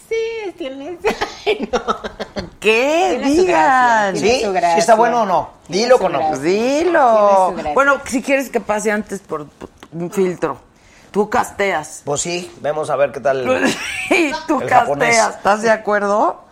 Sí, 0.07 0.51
tiene. 0.57 0.99
¿Qué? 2.59 3.17
Tiene 3.21 3.35
su 3.35 3.41
Digan. 3.41 4.13
tiene 4.13 4.29
¿Sí? 4.29 4.41
su 4.41 4.47
¿Sí 4.47 4.53
gracia. 4.53 4.77
está 4.77 4.95
bueno 4.95 5.21
o 5.21 5.25
no? 5.25 5.49
Dilo 5.67 5.97
con 5.97 6.11
no. 6.11 6.37
Dilo. 6.37 7.55
Bueno, 7.73 7.99
si 8.05 8.21
quieres 8.21 8.49
que 8.49 8.59
pase 8.59 8.91
antes 8.91 9.19
por 9.21 9.47
un 9.93 10.11
filtro. 10.11 10.59
Tú 11.11 11.29
casteas. 11.29 12.01
Pues 12.05 12.21
sí, 12.21 12.51
vemos 12.61 12.89
a 12.89 12.95
ver 12.97 13.11
qué 13.11 13.19
tal. 13.21 13.43
y 14.11 14.31
tú 14.47 14.61
El 14.61 14.67
casteas. 14.67 14.81
japonés. 14.81 15.17
¿Estás 15.37 15.61
de 15.63 15.71
acuerdo? 15.71 16.44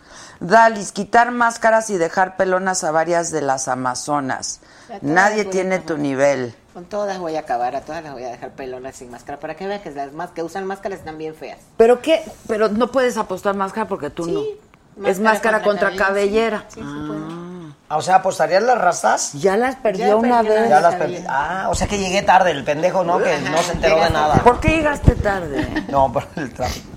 Dalis, 0.43 0.91
quitar 0.91 1.31
máscaras 1.31 1.89
y 1.89 1.97
dejar 1.97 2.35
pelonas 2.35 2.83
a 2.83 2.91
varias 2.91 3.31
de 3.31 3.41
las 3.41 3.69
amazonas. 3.69 4.59
Nadie 5.01 5.45
tiene 5.45 5.79
tu 5.79 5.97
nivel. 5.97 6.53
Con 6.73 6.83
todas 6.83 7.17
voy 7.17 7.37
a 7.37 7.39
acabar, 7.39 7.77
a 7.77 7.81
todas 7.81 8.03
las 8.03 8.11
voy 8.11 8.23
a 8.23 8.29
dejar 8.29 8.49
pelonas 8.51 8.97
sin 8.97 9.09
máscara, 9.09 9.39
para 9.39 9.55
que 9.55 9.65
vean 9.67 9.81
que 9.81 9.91
las 9.91 10.11
más 10.11 10.31
que 10.31 10.43
usan 10.43 10.65
máscaras 10.65 10.99
están 10.99 11.17
bien 11.17 11.33
feas. 11.33 11.59
¿Pero 11.77 12.01
qué? 12.01 12.21
Pero 12.45 12.67
no 12.67 12.91
puedes 12.91 13.15
apostar 13.15 13.55
máscara 13.55 13.87
porque 13.87 14.09
tú 14.09 14.25
no. 14.25 15.07
Es 15.07 15.21
máscara 15.21 15.61
contra, 15.61 15.95
cabellera. 15.95 16.65
Ah, 16.81 17.95
O 17.95 18.01
sea, 18.01 18.15
¿apostarías 18.15 18.63
las 18.63 18.77
rastas? 18.77 19.31
Ya 19.33 19.55
las 19.55 19.77
perdió 19.77 20.07
Ya 20.07 20.15
una 20.17 20.41
vez. 20.41 20.67
Ya 20.67 20.81
las 20.81 20.95
perdí. 20.95 21.23
Ah, 21.29 21.67
o 21.69 21.75
sea 21.75 21.87
que 21.87 21.97
llegué 21.97 22.21
tarde, 22.21 22.51
el 22.51 22.65
pendejo, 22.65 23.05
¿no? 23.05 23.17
Que 23.17 23.39
no 23.39 23.63
se 23.63 23.71
enteró 23.71 24.03
de 24.03 24.09
nada. 24.09 24.43
¿Por 24.43 24.59
qué 24.59 24.69
llegaste 24.69 25.15
tarde? 25.15 25.85
No, 25.89 26.11
por 26.11 26.27
el 26.35 26.53
tráfico. 26.53 26.87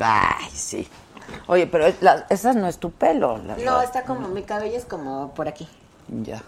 Ay, 0.00 0.48
sí. 0.54 0.88
Oye, 1.46 1.66
pero 1.66 1.92
la- 2.00 2.26
esa 2.30 2.52
no 2.52 2.66
es 2.68 2.78
tu 2.78 2.90
pelo. 2.90 3.38
la- 3.38 3.56
No, 3.56 3.82
está 3.82 4.02
como, 4.04 4.28
mi 4.28 4.42
cabello 4.42 4.76
es 4.76 4.84
como 4.84 5.32
por 5.34 5.48
aquí. 5.48 5.68
Ya. 6.08 6.42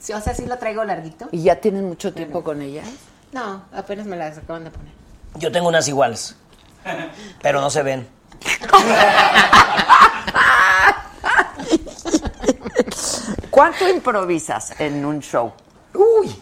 Sí, 0.00 0.12
o 0.12 0.20
sea, 0.20 0.34
sí 0.34 0.46
lo 0.46 0.56
traigo 0.58 0.84
larguito. 0.84 1.28
¿Y 1.32 1.42
ya 1.42 1.56
tienes 1.60 1.82
mucho 1.82 2.12
tiempo 2.14 2.42
con 2.44 2.62
ella? 2.62 2.82
No, 3.32 3.62
apenas 3.72 4.06
me 4.06 4.16
las 4.16 4.38
acaban 4.38 4.64
de 4.64 4.70
poner. 4.70 4.92
Yo 5.36 5.52
tengo 5.52 5.68
unas 5.68 5.86
iguales, 5.88 6.34
pero 7.42 7.60
no 7.60 7.68
se 7.70 7.82
ven. 7.82 8.08
¿Cuánto 13.50 13.88
improvisas 13.88 14.78
en 14.80 15.04
un 15.04 15.20
show? 15.20 15.52
Uy. 15.94 16.34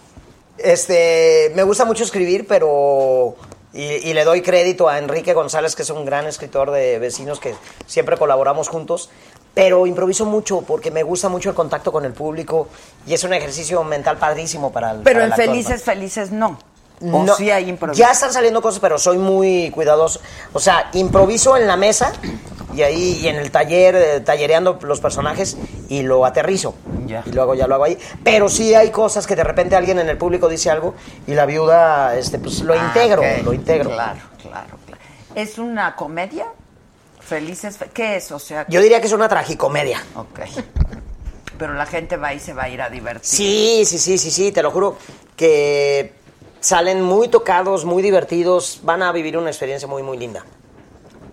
Este, 0.58 1.52
me 1.55 1.62
gusta 1.62 1.84
mucho 1.84 2.05
escribir, 2.05 2.47
pero 2.47 3.36
y, 3.76 4.08
y 4.08 4.14
le 4.14 4.24
doy 4.24 4.42
crédito 4.42 4.88
a 4.88 4.98
Enrique 4.98 5.34
González, 5.34 5.76
que 5.76 5.82
es 5.82 5.90
un 5.90 6.05
gran 6.05 6.26
escritor 6.26 6.70
de 6.70 6.98
vecinos 6.98 7.38
que 7.38 7.55
siempre 7.86 8.16
colaboramos 8.16 8.68
juntos. 8.68 9.10
Pero 9.55 9.86
improviso 9.86 10.26
mucho 10.26 10.62
porque 10.62 10.90
me 10.90 11.02
gusta 11.02 11.28
mucho 11.30 11.48
el 11.48 11.55
contacto 11.55 11.90
con 11.90 12.05
el 12.05 12.12
público 12.12 12.68
y 13.06 13.14
es 13.14 13.24
un 13.24 13.32
ejercicio 13.32 13.82
mental 13.84 14.18
padrísimo 14.18 14.70
para 14.70 14.90
el 14.90 14.98
Pero 14.98 15.05
para 15.05 15.20
en 15.20 15.26
el 15.26 15.32
actor, 15.32 15.46
Felices, 15.46 15.82
Felices 15.82 16.30
no. 16.30 16.58
O 17.02 17.23
No, 17.25 17.34
sí 17.36 17.50
hay 17.50 17.68
improviso. 17.68 17.99
Ya 17.99 18.10
están 18.12 18.33
saliendo 18.33 18.62
cosas, 18.62 18.81
pero 18.81 18.99
soy 18.99 19.18
muy 19.18 19.70
cuidadoso. 19.70 20.20
O 20.52 20.60
sea, 20.60 20.89
improviso 20.94 21.57
en 21.57 21.66
la 21.66 21.76
mesa 21.76 22.12
y 22.75 22.83
ahí 22.83 23.20
y 23.23 23.28
en 23.28 23.36
el 23.36 23.50
taller, 23.50 23.94
eh, 23.97 24.20
tallereando 24.20 24.78
los 24.83 25.00
personajes 25.00 25.57
y 25.89 26.02
lo 26.02 26.25
aterrizo. 26.25 26.75
Y 27.26 27.31
luego 27.33 27.55
ya 27.55 27.66
lo 27.66 27.75
hago 27.75 27.84
ahí. 27.84 27.99
Pero 28.25 28.49
sí 28.49 28.75
hay 28.75 28.91
cosas 28.91 29.26
que 29.26 29.36
de 29.36 29.44
repente 29.44 29.76
alguien 29.76 29.99
en 29.99 30.08
el 30.08 30.16
público 30.18 30.49
dice 30.49 30.70
algo 30.70 30.94
y 31.26 31.34
la 31.34 31.47
viuda, 31.47 32.16
este, 32.16 32.39
pues 32.39 32.60
lo 32.60 32.73
Ah, 32.75 32.78
integro, 32.89 33.23
lo 33.44 33.52
integro. 33.52 33.91
Claro, 33.91 34.20
claro, 34.42 34.78
claro. 34.86 35.02
¿Es 35.34 35.58
una 35.58 35.94
comedia? 35.97 36.47
Felices, 37.20 37.76
Fe- 37.76 37.91
¿qué 37.92 38.16
es? 38.16 38.31
O 38.33 38.39
sea, 38.39 38.65
Yo 38.68 38.81
diría 38.81 39.00
que 39.00 39.07
es 39.07 39.12
una 39.12 39.28
tragicomedia. 39.28 40.02
Ok. 40.15 40.41
Pero 41.58 41.75
la 41.75 41.86
gente 41.86 42.16
va 42.16 42.33
y 42.34 42.41
se 42.41 42.52
va 42.52 42.65
a 42.65 42.68
ir 42.68 42.81
a 42.83 42.89
divertir. 42.91 43.25
Sí, 43.25 43.83
sí, 43.86 43.99
sí, 43.99 44.16
sí, 44.18 44.31
sí, 44.31 44.52
te 44.52 44.62
lo 44.62 44.70
juro 44.70 44.97
que 45.36 46.12
salen 46.60 47.02
muy 47.02 47.28
tocados, 47.28 47.84
muy 47.84 48.02
divertidos, 48.02 48.80
van 48.82 49.02
a 49.02 49.12
vivir 49.12 49.36
una 49.38 49.50
experiencia 49.50 49.86
muy, 49.88 50.02
muy 50.02 50.16
linda. 50.18 50.44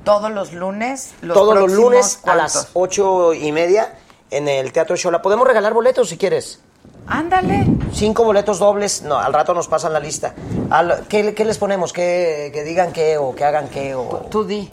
Todos 0.04 0.32
los 0.32 0.54
lunes. 0.54 1.14
Los 1.22 1.36
Todos 1.38 1.56
los 1.58 1.72
lunes 1.72 2.20
a 2.24 2.36
las 2.36 2.70
ocho 2.74 3.34
y 3.34 3.52
media 3.52 3.96
en 4.32 4.48
el 4.48 4.72
Teatro 4.74 4.96
Shola. 4.96 5.22
Podemos 5.22 5.48
regalar 5.48 5.74
boletos 5.74 6.10
si 6.10 6.18
quieres. 6.18 6.60
Ándale. 7.08 7.66
Cinco 7.94 8.24
boletos 8.26 8.60
dobles. 8.60 9.02
No, 9.04 9.18
al 9.18 9.34
rato 9.34 9.54
nos 9.54 9.68
pasan 9.68 9.94
la 9.94 10.00
lista. 10.00 10.34
Al- 10.70 11.06
¿qué, 11.08 11.34
qué 11.34 11.46
les 11.46 11.58
ponemos? 11.58 11.94
¿Qué, 11.94 12.52
que 12.54 12.64
digan 12.64 12.92
qué 12.92 13.18
o 13.18 13.34
que 13.36 13.46
hagan 13.46 13.70
qué? 13.70 13.96
O... 13.96 14.26
Tú 14.30 14.44
di. 14.44 14.70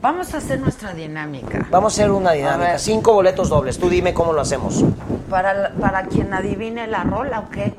Vamos 0.00 0.32
a 0.34 0.38
hacer 0.38 0.60
nuestra 0.60 0.92
dinámica. 0.92 1.66
Vamos 1.70 1.94
a 1.94 2.02
hacer 2.02 2.10
una 2.10 2.32
dinámica. 2.32 2.78
Cinco 2.78 3.14
boletos 3.14 3.48
dobles. 3.48 3.78
Tú 3.78 3.88
dime 3.88 4.12
cómo 4.14 4.32
lo 4.32 4.42
hacemos. 4.42 4.84
Para, 5.30 5.72
para 5.80 6.04
quien 6.06 6.32
adivine 6.32 6.86
la 6.86 7.04
rola 7.04 7.40
o 7.40 7.50
qué. 7.50 7.74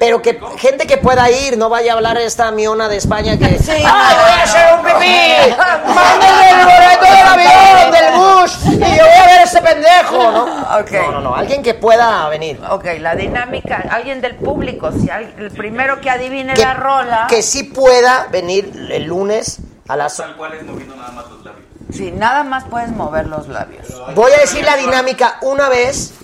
Pero 0.00 0.22
que 0.22 0.40
gente 0.56 0.86
que 0.86 0.96
pueda 0.96 1.30
ir, 1.30 1.58
no 1.58 1.68
vaya 1.68 1.92
a 1.92 1.96
hablar 1.96 2.16
esta 2.16 2.50
miona 2.50 2.88
de 2.88 2.96
España 2.96 3.38
que. 3.38 3.58
Sí, 3.58 3.70
¡Ay, 3.70 3.82
no, 3.84 4.22
voy 4.22 4.30
a 4.30 4.42
hacer 4.42 4.74
un 4.74 4.82
pipí! 4.82 5.54
¡Mándenme 5.94 6.50
el 6.50 6.64
boleto 6.64 7.04
del 7.04 7.26
avión, 7.26 7.92
del 7.92 8.14
bus! 8.18 8.58
Y 8.64 8.96
yo 8.96 9.04
voy 9.04 9.14
a 9.14 9.26
ver 9.26 9.38
a 9.40 9.42
ese 9.42 9.60
pendejo, 9.60 10.32
¿no? 10.32 10.44
Ok. 10.80 10.90
No, 10.92 11.12
no, 11.12 11.20
no. 11.20 11.34
Alguien 11.36 11.62
que 11.62 11.74
pueda 11.74 12.26
venir. 12.30 12.58
Ok, 12.70 12.86
la 12.98 13.14
dinámica. 13.14 13.84
Alguien 13.90 14.22
del 14.22 14.36
público. 14.36 14.90
Si 14.90 15.10
el 15.10 15.50
primero 15.50 16.00
que 16.00 16.08
adivine 16.08 16.54
Que, 16.54 16.62
la 16.62 16.72
rola. 16.74 17.26
que 17.28 17.42
sí 17.42 17.64
pueda 17.64 18.26
venir 18.32 18.72
el 18.90 19.04
lunes 19.04 19.58
a 19.86 19.96
las. 19.96 20.16
Tal 20.16 20.34
cual 20.36 20.54
es 20.54 20.62
moviendo 20.64 20.96
nada 20.96 21.10
más 21.12 21.28
los 21.28 21.44
labios. 21.44 21.64
Sí, 21.92 22.10
nada 22.10 22.42
más 22.42 22.64
puedes 22.64 22.88
mover 22.90 23.26
los 23.26 23.48
labios. 23.48 23.86
Voy 24.14 24.32
a 24.32 24.38
decir 24.38 24.64
la 24.64 24.76
dinámica 24.76 25.36
una 25.42 25.68
vez. 25.68 26.14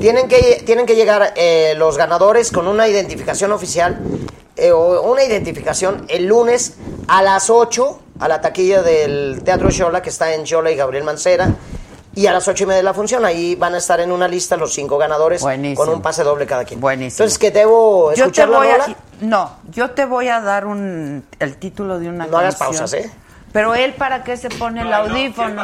Tienen 0.00 0.28
que, 0.28 0.62
tienen 0.64 0.86
que 0.86 0.94
llegar 0.94 1.32
eh, 1.36 1.74
los 1.76 1.96
ganadores 1.96 2.52
con 2.52 2.68
una 2.68 2.86
identificación 2.88 3.52
oficial 3.52 3.98
eh, 4.56 4.70
o 4.70 5.02
una 5.10 5.24
identificación 5.24 6.04
el 6.08 6.26
lunes 6.26 6.74
a 7.08 7.22
las 7.22 7.50
8 7.50 8.00
a 8.20 8.28
la 8.28 8.40
taquilla 8.40 8.82
del 8.82 9.42
Teatro 9.44 9.70
Xola 9.70 10.02
que 10.02 10.10
está 10.10 10.34
en 10.34 10.46
Xola 10.46 10.70
y 10.70 10.76
Gabriel 10.76 11.04
Mancera. 11.04 11.50
Y 12.14 12.26
a 12.26 12.32
las 12.32 12.48
ocho 12.48 12.64
y 12.64 12.66
media 12.66 12.78
de 12.78 12.82
la 12.82 12.94
función, 12.94 13.24
ahí 13.24 13.54
van 13.54 13.74
a 13.76 13.78
estar 13.78 14.00
en 14.00 14.10
una 14.10 14.26
lista 14.26 14.56
los 14.56 14.74
cinco 14.74 14.98
ganadores 14.98 15.40
Buenísimo. 15.40 15.84
con 15.84 15.94
un 15.94 16.02
pase 16.02 16.24
doble 16.24 16.46
cada 16.46 16.64
quien. 16.64 16.80
Buenísimo. 16.80 17.14
Entonces, 17.14 17.38
¿qué 17.38 17.52
debo 17.52 18.10
Yo 18.10 18.14
te 18.16 18.20
escuchar 18.22 18.48
la 18.48 18.58
voy 18.58 18.68
rola? 18.72 18.84
a. 18.84 18.96
No, 19.24 19.56
yo 19.70 19.90
te 19.92 20.04
voy 20.04 20.26
a 20.26 20.40
dar 20.40 20.66
un, 20.66 21.24
el 21.38 21.56
título 21.58 22.00
de 22.00 22.08
una 22.08 22.26
No 22.26 22.38
hagas 22.38 22.56
canción. 22.56 22.80
pausas, 22.80 22.94
¿eh? 23.04 23.12
Pero 23.52 23.76
él, 23.76 23.94
¿para 23.94 24.24
qué 24.24 24.36
se 24.36 24.48
pone 24.48 24.80
el 24.80 24.92
audífono? 24.92 25.62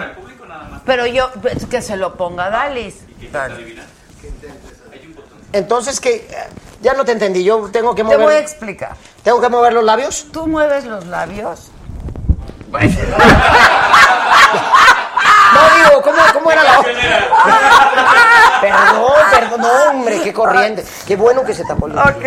Pero 0.87 1.07
yo, 1.07 1.29
pues, 1.43 1.67
que 1.67 1.83
se 1.83 1.97
lo 1.97 2.15
ponga 2.15 2.49
Dalis. 2.51 2.99
Dale. 3.33 3.75
Entonces, 5.55 6.01
que 6.01 6.29
Ya 6.83 6.93
no 6.95 7.05
te 7.05 7.13
entendí, 7.13 7.45
yo 7.45 7.71
tengo 7.73 7.95
que 7.95 8.03
Te 8.03 8.05
mover... 8.05 8.21
voy 8.21 8.35
a 8.35 8.39
explicar. 8.41 8.97
¿Tengo 9.23 9.41
que 9.41 9.49
mover 9.49 9.73
los 9.73 9.85
labios? 9.85 10.27
Tú 10.33 10.47
mueves 10.47 10.85
los 10.85 11.07
labios. 11.07 11.71
No, 15.55 15.61
digo, 15.77 16.03
¿cómo, 16.03 16.19
cómo 16.33 16.51
era 16.51 16.65
la 16.65 16.83
perdón, 19.31 19.61
no, 19.61 19.91
hombre, 19.91 20.21
qué 20.23 20.24
corriente. 20.35 20.85
Qué 21.07 21.17
bueno 21.17 21.45
que 21.45 21.55
se 21.55 21.65
tapó 21.65 21.87
el 21.87 21.97
Ok, 21.99 22.25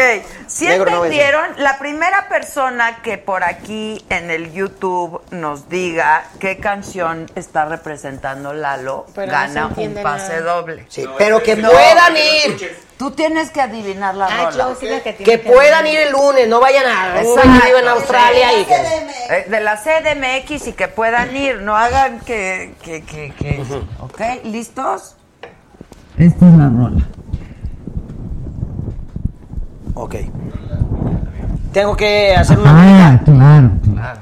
si 0.48 0.66
Negro 0.66 0.90
no 0.92 1.02
vence. 1.02 1.16
entendieron, 1.18 1.62
la 1.64 1.78
primera 1.78 2.28
persona 2.30 3.02
que 3.04 3.18
por 3.20 3.44
aquí 3.44 4.04
en 4.10 4.32
el 4.32 4.52
YouTube 4.52 5.22
nos 5.32 5.70
diga 5.70 6.24
qué 6.40 6.58
canción 6.58 7.30
está 7.36 7.66
representando 7.66 8.54
Lalo 8.54 9.06
Pero 9.14 9.32
no 9.32 9.38
se 9.48 9.54
gana 9.54 9.68
un 9.76 9.94
pase 10.02 10.40
nada. 10.40 10.54
doble. 10.56 10.86
Sí, 10.90 11.06
pero 11.18 11.44
que 11.44 11.56
No. 11.56 11.70
puedan 11.70 12.16
ir. 12.18 12.88
Tú 12.98 13.12
tienes 13.12 13.52
que 13.52 13.62
adivinar 13.62 14.16
la 14.16 14.26
Ah, 14.26 14.50
rola. 14.50 14.70
sí, 14.80 14.88
la 14.88 15.02
que 15.02 15.38
puedan 15.38 15.86
ir 15.86 16.00
el 16.00 16.12
lunes, 16.12 16.48
no 16.48 16.60
vayan 16.60 16.86
a 16.88 17.20
un 17.22 17.38
Exacto. 17.40 17.78
en 17.78 17.88
Australia 17.90 18.60
y 18.60 18.66
que... 18.66 18.76
Eh, 19.30 19.46
de 19.50 19.60
la 19.60 19.76
CDMX 19.78 20.68
y 20.68 20.74
que 20.74 20.88
puedan 20.88 21.36
ir, 21.36 21.62
no 21.62 21.76
hagan 21.78 22.22
que... 22.22 22.74
que, 22.82 23.04
que, 23.04 23.34
que- 23.38 23.64
¿Ok? 24.00 24.20
¿Listos? 24.46 25.16
Esta 26.18 26.48
es 26.48 26.54
la 26.54 26.70
rola. 26.70 27.06
Ok. 30.00 30.16
Tengo 31.74 31.96
que 31.96 32.36
hacer 32.36 32.58
una... 32.60 32.72
Ah, 33.14 33.20
claro, 33.26 33.72
claro. 33.84 34.20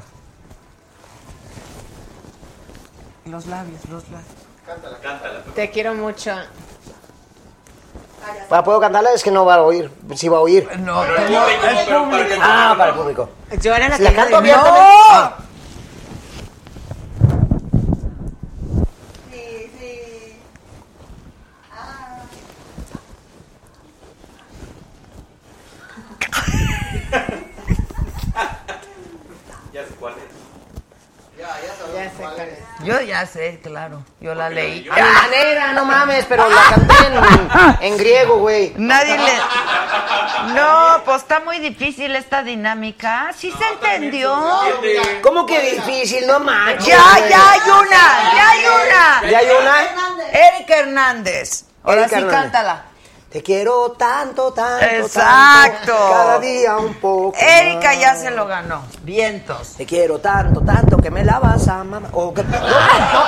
Los 3.26 3.46
labios, 3.48 3.82
los 3.90 4.04
labios. 4.10 5.54
Te 5.54 5.70
quiero 5.70 5.94
mucho. 5.94 6.32
¿Para 8.50 8.64
puedo 8.64 8.80
cantarla? 8.80 9.12
Es 9.14 9.24
que 9.24 9.32
no 9.32 9.46
va 9.46 9.56
a 9.56 9.62
oír. 9.62 9.92
Si 10.16 10.28
va 10.30 10.38
a 10.38 10.42
oír. 10.42 10.68
No, 10.80 11.02
Pero 11.02 11.18
el 11.20 11.26
público, 11.28 11.86
pero 11.86 12.10
para 12.10 12.26
que- 12.28 12.40
Ah, 12.42 12.76
para 12.78 12.90
el 12.92 12.98
público. 12.98 13.30
Yo 13.62 13.76
era 13.76 13.90
la 13.90 13.98
Si 13.98 14.04
que 14.04 14.10
la 14.12 14.16
canto 14.16 14.30
iba 14.30 14.38
a- 14.38 14.40
abiertamente... 14.40 14.80
Ah. 15.12 15.38
Ya 29.74 29.84
sé 29.86 29.94
cuál 30.00 30.14
es. 30.14 30.20
Ya 31.96 32.10
sé 32.10 32.16
cuál 32.18 32.40
es. 32.40 32.60
Yo 32.86 33.02
ya 33.02 33.26
sé, 33.26 33.60
claro. 33.64 34.04
Yo 34.20 34.36
la 34.36 34.50
leí. 34.50 34.88
A 34.92 34.96
mi 34.96 35.02
manera, 35.02 35.74
no 35.74 35.86
mames, 35.86 36.26
pero 36.28 36.48
la 36.50 36.62
canté 36.70 36.94
en, 37.08 37.94
en 37.94 37.98
griego, 37.98 38.38
güey. 38.40 38.74
Nadie 38.78 39.18
le, 39.18 39.32
No, 40.54 41.02
pues 41.06 41.18
está 41.24 41.40
muy 41.40 41.60
difícil 41.60 42.16
esta 42.16 42.44
dinámica. 42.44 43.32
¿Sí 43.36 43.52
se 43.52 43.68
entendió? 43.74 44.36
¿Cómo 45.22 45.46
que 45.46 45.60
difícil? 45.60 46.28
No 46.28 46.40
manches. 46.40 46.86
Ya, 46.86 47.02
ya 47.30 47.52
hay 47.52 47.60
una, 47.62 48.34
ya 48.36 48.50
hay 48.52 48.60
una. 48.66 49.32
¿Ya 49.32 49.38
hay 49.40 49.48
una? 49.62 49.76
Erika 50.32 50.76
Hernández. 50.78 51.64
Ahora 51.84 52.02
Erika 52.02 52.18
sí, 52.18 52.24
Hernández. 52.24 52.42
cántala. 52.42 52.84
Te 53.36 53.44
quiero 53.44 53.92
tanto, 53.98 54.54
tanto, 54.54 54.86
Exacto. 54.86 55.92
tanto, 55.92 56.10
cada 56.10 56.40
día 56.40 56.78
un 56.78 56.94
poco 56.94 57.38
Erika 57.38 57.90
más. 57.90 58.00
ya 58.00 58.16
se 58.16 58.32
lo 58.32 58.48
ganó. 58.48 58.84
Vientos. 59.04 59.74
Te 59.76 59.86
quiero 59.86 60.20
tanto, 60.20 60.62
tanto 60.62 60.96
que 60.96 61.12
me 61.12 61.26
la 61.26 61.40
vas 61.40 61.68
a 61.68 61.84
no, 61.84 62.00
no, 62.00 62.08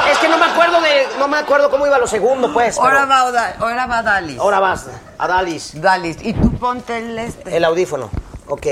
es 0.10 0.18
que 0.20 0.30
no 0.30 0.38
me 0.38 0.46
acuerdo 0.46 0.80
de, 0.80 1.10
no 1.20 1.28
me 1.28 1.36
acuerdo 1.36 1.70
cómo 1.70 1.86
iba 1.86 1.98
lo 1.98 2.08
segundo, 2.08 2.54
pues. 2.54 2.78
Ahora 2.78 3.04
va, 3.06 3.20
ahora 3.60 3.86
va 3.86 4.02
Dalis. 4.02 4.40
Ahora 4.40 4.62
vas, 4.62 4.86
a 5.18 5.28
Dalis. 5.28 5.82
Dalis. 5.82 6.16
Y 6.22 6.32
tú 6.32 6.54
ponte 6.58 7.00
el 7.00 7.20
este. 7.20 7.58
El 7.58 7.66
audífono. 7.66 8.10
Ok. 8.48 8.66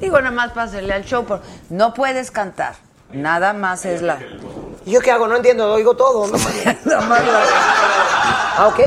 Digo, 0.00 0.18
nada 0.20 0.32
más 0.32 0.50
pásale 0.50 0.92
al 0.92 1.04
show. 1.04 1.24
por- 1.24 1.42
No 1.70 1.94
puedes 1.94 2.32
cantar. 2.32 2.74
Nada 3.12 3.52
más 3.52 3.84
es 3.84 4.02
la. 4.02 4.18
¿Y 4.84 4.90
yo 4.90 5.00
qué 5.00 5.12
hago? 5.12 5.28
No 5.28 5.36
entiendo, 5.36 5.72
oigo 5.72 5.94
todo. 5.94 6.26
No. 6.26 6.36
Nada 6.86 7.00
más 7.02 7.24
la- 7.24 7.42
Ah, 8.58 8.66
ok. 8.66 8.80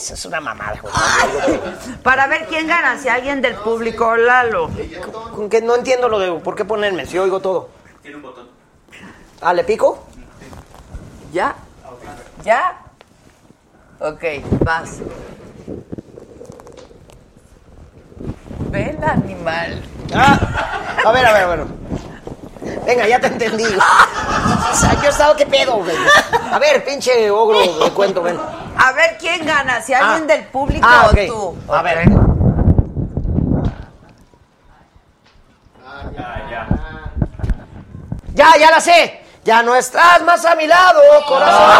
Eso 0.00 0.14
es 0.14 0.24
una 0.24 0.40
mamada, 0.40 0.80
güey. 0.80 1.60
Para 2.02 2.26
ver 2.26 2.46
quién 2.46 2.66
gana, 2.66 2.96
si 2.96 3.10
alguien 3.10 3.42
del 3.42 3.54
público, 3.56 4.16
Lalo. 4.16 4.70
Con 5.34 5.50
que 5.50 5.60
no 5.60 5.76
entiendo 5.76 6.08
lo 6.08 6.18
de 6.18 6.32
por 6.40 6.56
qué 6.56 6.64
ponerme, 6.64 7.04
si 7.04 7.18
oigo 7.18 7.40
todo. 7.40 7.68
Tiene 8.00 8.16
un 8.16 8.22
botón. 8.22 8.48
Ah, 9.42 9.52
¿le 9.52 9.62
pico? 9.62 10.02
¿Ya? 11.34 11.54
¿Ya? 12.42 12.80
Ok, 14.00 14.24
vas. 14.64 15.00
Ve 18.70 18.96
el 18.96 19.04
animal. 19.04 19.82
Ah, 20.14 20.96
a 21.04 21.12
ver, 21.12 21.26
a 21.26 21.32
ver, 21.34 21.42
a 21.42 21.46
ver. 21.46 21.64
Venga, 22.86 23.06
ya 23.06 23.20
te 23.20 23.26
entendí. 23.26 23.64
O 24.70 24.74
sea, 24.74 24.94
yo 24.94 25.06
he 25.06 25.08
estado, 25.08 25.34
¿qué 25.34 25.46
pedo, 25.46 25.78
güey? 25.78 25.96
A 26.52 26.58
ver, 26.60 26.84
pinche 26.84 27.28
ogro 27.28 27.58
de 27.60 27.90
cuento, 27.90 28.22
ven. 28.22 28.38
A 28.76 28.92
ver 28.92 29.18
quién 29.18 29.44
gana, 29.46 29.80
si 29.82 29.92
alguien 29.92 30.24
Ah. 30.24 30.26
del 30.34 30.44
público 30.46 30.86
Ah, 30.88 31.10
o 31.10 31.14
tú. 31.26 31.58
A 31.72 31.82
ver. 31.82 32.08
Ya, 38.34 38.56
ya 38.58 38.70
la 38.70 38.80
sé. 38.80 39.20
Ya 39.44 39.62
no 39.62 39.74
estás 39.74 40.22
más 40.22 40.44
a 40.44 40.54
mi 40.54 40.66
lado, 40.66 41.00
corazón. 41.26 41.70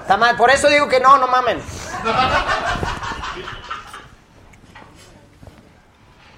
Está 0.00 0.16
mal, 0.16 0.36
por 0.36 0.50
eso 0.50 0.68
digo 0.68 0.88
que 0.88 1.00
no, 1.00 1.18
no 1.18 1.26
mamen. 1.26 1.60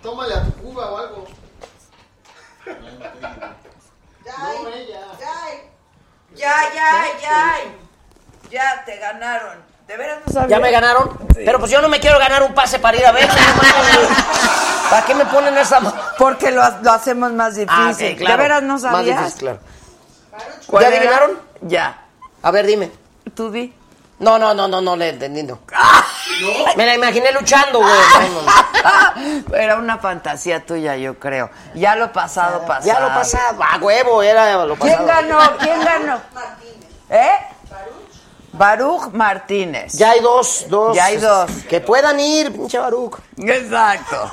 Tómale 0.03 0.35
a 0.35 0.45
tu 0.45 0.53
cuba 0.55 0.91
o 0.91 0.99
algo. 0.99 1.27
No, 4.25 4.69
ella. 4.69 5.01
Ya, 6.35 6.55
ya, 6.75 7.20
ya. 7.20 7.55
Ya 8.50 8.83
te 8.84 8.97
ganaron. 8.99 9.58
¿De 9.86 9.97
veras 9.97 10.18
no 10.26 10.33
sabía? 10.33 10.57
¿Ya 10.57 10.60
me 10.62 10.70
ganaron? 10.70 11.16
Pero 11.34 11.58
pues 11.60 11.70
yo 11.70 11.81
no 11.81 11.89
me 11.89 12.00
quiero 12.00 12.18
ganar 12.18 12.42
un 12.42 12.55
pase 12.55 12.78
para 12.78 12.97
ir 12.97 13.07
a 13.07 13.12
ver. 13.12 13.28
¿Para 14.91 15.05
qué 15.05 15.15
me 15.15 15.25
ponen 15.26 15.57
esa 15.58 15.81
Porque 16.18 16.50
lo, 16.50 16.62
lo 16.83 16.92
hacemos 16.92 17.33
más 17.33 17.55
difícil. 17.55 17.83
Ah, 17.83 17.92
sí, 17.97 18.16
claro. 18.16 18.36
¿De 18.36 18.42
veras 18.42 18.62
no 18.62 18.75
Más 18.75 18.83
sabías? 18.83 19.18
difícil, 19.18 19.39
claro. 19.41 19.58
¿Cuál 20.66 20.83
¿Ya 20.83 20.89
era? 20.89 20.97
adivinaron? 20.97 21.39
Ya. 21.62 21.99
A 22.42 22.50
ver, 22.50 22.66
dime. 22.66 22.91
Tú 23.34 23.50
di. 23.50 23.73
No, 24.18 24.39
no, 24.39 24.55
no, 24.55 24.66
no, 24.66 24.81
no 24.81 24.97
le 24.97 25.10
entendí, 25.10 25.42
no. 25.42 25.58
Me 26.76 26.86
la 26.86 26.94
imaginé 26.94 27.33
luchando, 27.33 27.81
güey. 27.81 27.92
No, 27.92 28.42
no, 28.42 29.50
no. 29.50 29.57
Era 29.57 29.76
una 29.76 29.99
fantasía 29.99 30.65
tuya, 30.65 30.97
yo 30.97 31.18
creo. 31.18 31.50
Ya 31.75 31.94
lo 31.97 32.12
pasado, 32.12 32.62
pasado. 32.66 32.86
Ya 32.86 33.00
lo 33.00 33.08
pasado. 33.08 33.62
A 33.62 33.76
huevo, 33.76 34.23
era 34.23 34.65
lo 34.65 34.75
pasado. 34.76 34.97
¿Quién 34.97 35.07
ganó? 35.07 35.57
¿Quién 35.58 35.84
ganó? 35.84 36.20
¿Eh? 37.10 37.39
Baruch 38.57 39.12
Martínez. 39.12 39.93
Ya 39.94 40.10
hay 40.10 40.20
dos, 40.20 40.67
dos. 40.68 40.97
Ya 40.97 41.07
hay 41.07 41.17
dos. 41.18 41.51
Que 41.68 41.81
puedan 41.81 42.18
ir, 42.20 42.52
pinche 42.52 42.78
Baruch. 42.78 43.18
Exacto. 43.39 44.31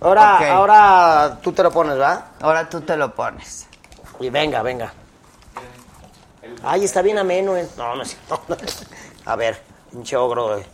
Ahora, 0.00 0.52
ahora 0.52 1.38
tú 1.42 1.52
te 1.52 1.62
lo 1.62 1.70
pones, 1.70 1.98
¿va? 1.98 2.32
Ahora 2.40 2.68
tú 2.68 2.80
te 2.82 2.96
lo 2.96 3.14
pones. 3.14 3.66
Y 4.20 4.30
venga, 4.30 4.62
venga. 4.62 4.92
Ay, 6.62 6.84
está 6.84 7.02
bien 7.02 7.18
ameno, 7.18 7.56
eh. 7.56 7.68
No, 7.76 7.96
no 7.96 8.02
es 8.02 8.10
cierto. 8.10 8.42
A 9.26 9.36
ver, 9.36 9.62
pinche 9.90 10.16
ogro, 10.16 10.58
eh. 10.58 10.66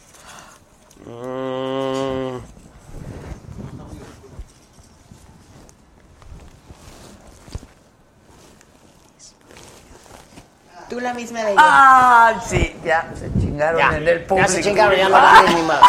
Mm, 1.06 2.38
Tú 10.90 10.98
la 10.98 11.14
misma 11.14 11.44
de 11.44 11.54
Ah, 11.56 12.34
sí, 12.44 12.74
ya 12.84 13.08
se 13.18 13.30
chingaron 13.40 13.78
Ya, 13.78 13.96
en 13.96 14.08
el 14.08 14.24
público. 14.24 14.48
ya 14.48 14.54
se 14.56 14.60
chingaron, 14.60 14.96
ya 14.98 15.08
no 15.08 15.14
dan 15.22 15.54
ni 15.54 15.62
madre. 15.62 15.86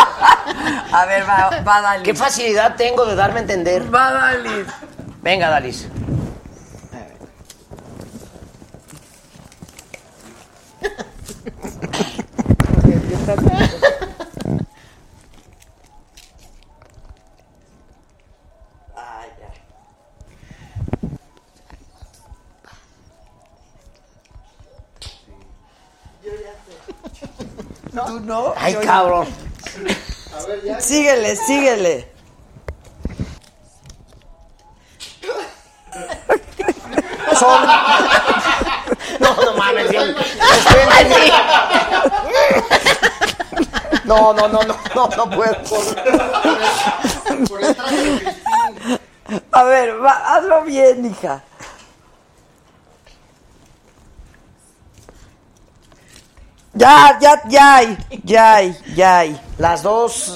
A 0.93 1.05
ver, 1.05 1.27
va, 1.27 1.49
va 1.67 1.81
Dalis. 1.81 2.03
Qué 2.03 2.13
facilidad 2.13 2.75
tengo 2.75 3.03
de 3.07 3.15
darme 3.15 3.39
a 3.39 3.41
entender. 3.41 3.93
Va 3.93 4.11
Dalis. 4.11 4.67
Venga, 5.23 5.49
Dalis. 5.49 5.87
¿Tú 27.93 28.19
no? 28.21 28.53
Ay, 28.57 28.73
Yo- 28.73 28.81
cabrón. 28.81 29.27
A 30.37 30.45
ver, 30.47 30.63
ya. 30.63 30.79
Síguele, 30.81 31.35
síguele. 31.35 32.11
Son. 37.37 37.65
No, 39.19 39.35
no 39.35 39.53
mames, 39.57 39.91
yo. 39.91 40.01
Estoy 40.01 40.81
entendido. 40.99 41.37
No, 44.05 44.33
no, 44.33 44.47
no, 44.47 44.61
no, 44.63 44.75
no, 44.95 45.07
no 45.15 45.29
puedo. 45.29 45.55
Por 47.47 47.63
el 47.63 47.75
traje 47.75 47.95
de 47.97 48.19
Cristín. 48.19 48.99
A 49.51 49.63
ver, 49.63 50.03
va, 50.03 50.35
hazlo 50.35 50.63
bien, 50.63 51.05
hija. 51.05 51.43
Ya, 56.73 57.17
ya, 57.19 57.41
ya 57.47 57.75
hay, 57.75 57.97
ya 58.23 58.55
hay, 58.55 58.77
ya 58.95 59.19
hay. 59.19 59.41
Las 59.57 59.83
dos. 59.83 60.33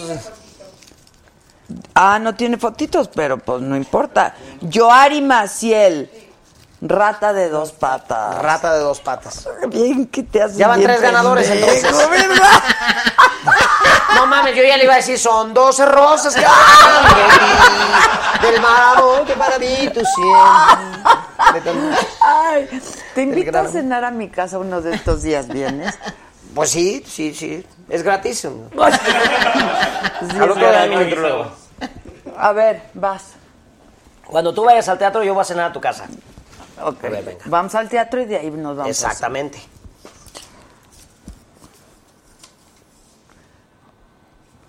Ah, 1.94 2.20
no 2.20 2.36
tiene 2.36 2.58
fotitos, 2.58 3.10
pero 3.14 3.38
pues 3.38 3.62
no 3.62 3.76
importa. 3.78 4.36
Joari 4.72 5.22
Maciel, 5.22 6.10
rata 6.82 7.32
de 7.32 7.50
dos 7.50 7.72
patas. 7.72 8.42
Rata 8.42 8.74
de 8.74 8.80
dos 8.80 9.00
patas. 9.00 9.48
Bien 9.70 10.08
que 10.08 10.24
te 10.24 10.44
haces 10.44 10.58
Ya 10.58 10.68
van 10.68 10.82
tres 10.82 11.02
ganadores, 11.02 11.48
pendejo, 11.48 11.72
entonces. 11.74 12.10
¿verdad? 12.10 12.64
No 14.16 14.28
mames, 14.28 14.56
yo 14.56 14.64
ya 14.64 14.78
le 14.78 14.84
iba 14.84 14.94
a 14.94 14.98
decir, 14.98 15.18
son 15.20 15.54
12 15.54 15.86
rosas 15.86 16.36
que 16.36 16.42
del 18.42 18.62
mar 18.62 18.98
amor 18.98 19.26
que 19.26 19.34
para 19.34 19.58
mí 19.60 19.90
tú 19.94 20.02
siempre. 20.06 21.72
Ay, 22.22 22.82
te 23.14 23.24
invito 23.24 23.58
a 23.58 23.68
cenar 23.68 24.04
a 24.04 24.12
mi 24.12 24.30
casa 24.30 24.58
uno 24.60 24.82
de 24.82 24.96
estos 24.96 25.22
días, 25.22 25.48
¿vienes? 25.48 25.98
Pues 26.56 26.70
sí, 26.72 27.04
sí, 27.06 27.34
sí. 27.36 27.66
Es 27.90 28.02
gratis. 28.02 28.40
Sí, 28.40 28.48
Al 28.78 30.50
otro 30.50 30.54
es 30.54 30.56
día 30.56 30.70
verdad. 30.72 30.88
me 30.88 31.02
entro 31.04 31.22
luego. 31.22 31.52
A 32.38 32.52
ver, 32.54 32.82
vas. 32.94 33.34
Cuando 34.26 34.54
tú 34.54 34.64
vayas 34.64 34.88
al 34.90 34.98
teatro, 34.98 35.22
yo 35.24 35.34
voy 35.34 35.42
a 35.42 35.46
cenar 35.46 35.70
a 35.70 35.74
tu 35.74 35.82
casa. 35.82 36.06
Ok. 36.82 37.04
A 37.04 37.10
ver, 37.10 37.24
venga. 37.26 37.44
Vamos 37.46 37.76
al 37.76 37.90
teatro 37.90 38.22
y 38.22 38.26
de 38.26 38.38
ahí 38.38 38.50
nos 38.50 38.76
vamos. 38.78 38.88
a 38.88 38.90
Exactamente. 38.90 39.60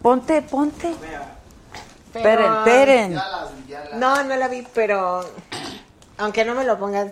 Ponte, 0.03 0.43
ponte. 0.43 0.95
Esperen, 2.15 2.53
esperen. 2.53 3.21
No, 3.95 4.23
no 4.25 4.37
la 4.37 4.49
vi, 4.49 4.67
pero 4.75 5.25
aunque 6.19 6.45
no 6.45 6.55
me 6.55 6.65
lo 6.65 6.79
pongas. 6.79 7.09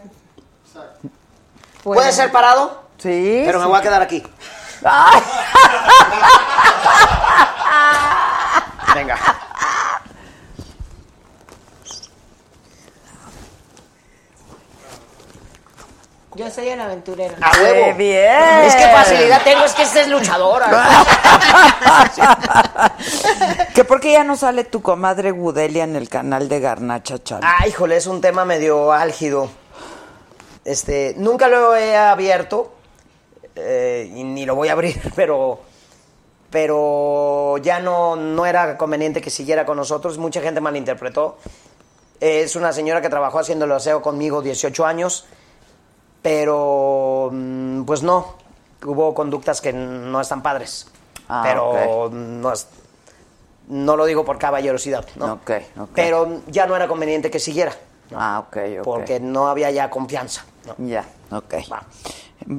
¿Puede 1.82 2.12
ser 2.12 2.32
parado? 2.32 2.84
Sí. 2.98 3.42
Pero 3.44 3.60
me 3.60 3.66
voy 3.66 3.78
a 3.78 3.82
quedar 3.82 4.02
aquí. 4.02 4.22
Ay. 4.84 5.22
Venga. 8.94 9.18
Yo 16.36 16.50
soy 16.50 16.68
el 16.68 16.80
aventurero. 16.80 17.36
¡A 17.40 17.52
huevo! 17.60 17.86
¡Qué 17.86 17.92
bien! 17.92 18.64
Es 18.64 18.74
que 18.74 18.88
facilidad 18.88 19.42
tengo, 19.42 19.64
es 19.64 19.72
que 19.72 19.82
esta 19.82 20.00
es 20.00 20.08
luchadora. 20.08 20.66
que 23.74 23.84
porque 23.84 24.12
ya 24.12 24.24
no 24.24 24.36
sale 24.36 24.64
tu 24.64 24.82
comadre 24.82 25.30
Gudelia 25.30 25.84
en 25.84 25.94
el 25.94 26.08
canal 26.08 26.48
de 26.48 26.58
Garnacha 26.58 27.22
Chan. 27.22 27.40
Ah, 27.42 27.68
híjole, 27.68 27.96
es 27.96 28.08
un 28.08 28.20
tema 28.20 28.44
medio 28.44 28.92
álgido. 28.92 29.48
Este, 30.64 31.14
nunca 31.16 31.46
lo 31.46 31.76
he 31.76 31.96
abierto 31.96 32.73
eh, 33.57 34.10
y 34.15 34.24
ni 34.24 34.44
lo 34.47 34.55
voy 34.55 34.68
a 34.68 34.73
abrir, 34.73 35.00
pero 35.16 35.60
pero 36.50 37.58
ya 37.58 37.81
no, 37.81 38.15
no 38.15 38.47
era 38.47 38.76
conveniente 38.78 39.20
que 39.20 39.31
siguiera 39.31 39.66
con 39.66 39.76
nosotros. 39.76 40.18
Mucha 40.18 40.41
gente 40.41 40.60
malinterpretó. 40.60 41.36
Es 42.20 42.55
una 42.55 42.73
señora 42.73 43.00
que 43.02 43.08
trabajó 43.08 43.41
haciendo 43.41 43.65
el 43.65 43.73
aseo 43.73 44.00
conmigo 44.00 44.41
18 44.41 44.86
años, 44.86 45.26
pero 46.23 47.28
mm, 47.33 47.83
pues 47.84 48.02
no, 48.02 48.36
hubo 48.84 49.15
conductas 49.15 49.60
que 49.60 49.73
no 49.73 50.20
están 50.20 50.42
padres. 50.42 50.86
Ah, 51.28 51.42
pero 51.44 52.08
no, 52.12 52.52
es- 52.52 52.68
no 53.68 53.97
lo 53.97 54.05
digo 54.05 54.24
por 54.24 54.39
caballerosidad, 54.39 55.05
¿no? 55.16 55.33
Ok, 55.34 55.50
ok. 55.78 55.89
Pero 55.94 56.41
ya 56.49 56.66
no 56.66 56.76
era 56.76 56.86
conveniente 56.86 57.31
que 57.31 57.41
siguiera. 57.41 57.74
¿no? 58.10 58.18
Ah, 58.20 58.39
ok, 58.47 58.57
ok. 58.78 58.84
Porque 58.84 59.18
no 59.20 59.49
había 59.49 59.70
ya 59.73 59.91
confianza. 59.91 60.44
¿no? 60.66 60.86
Ya, 60.86 61.05
ok. 61.33 61.55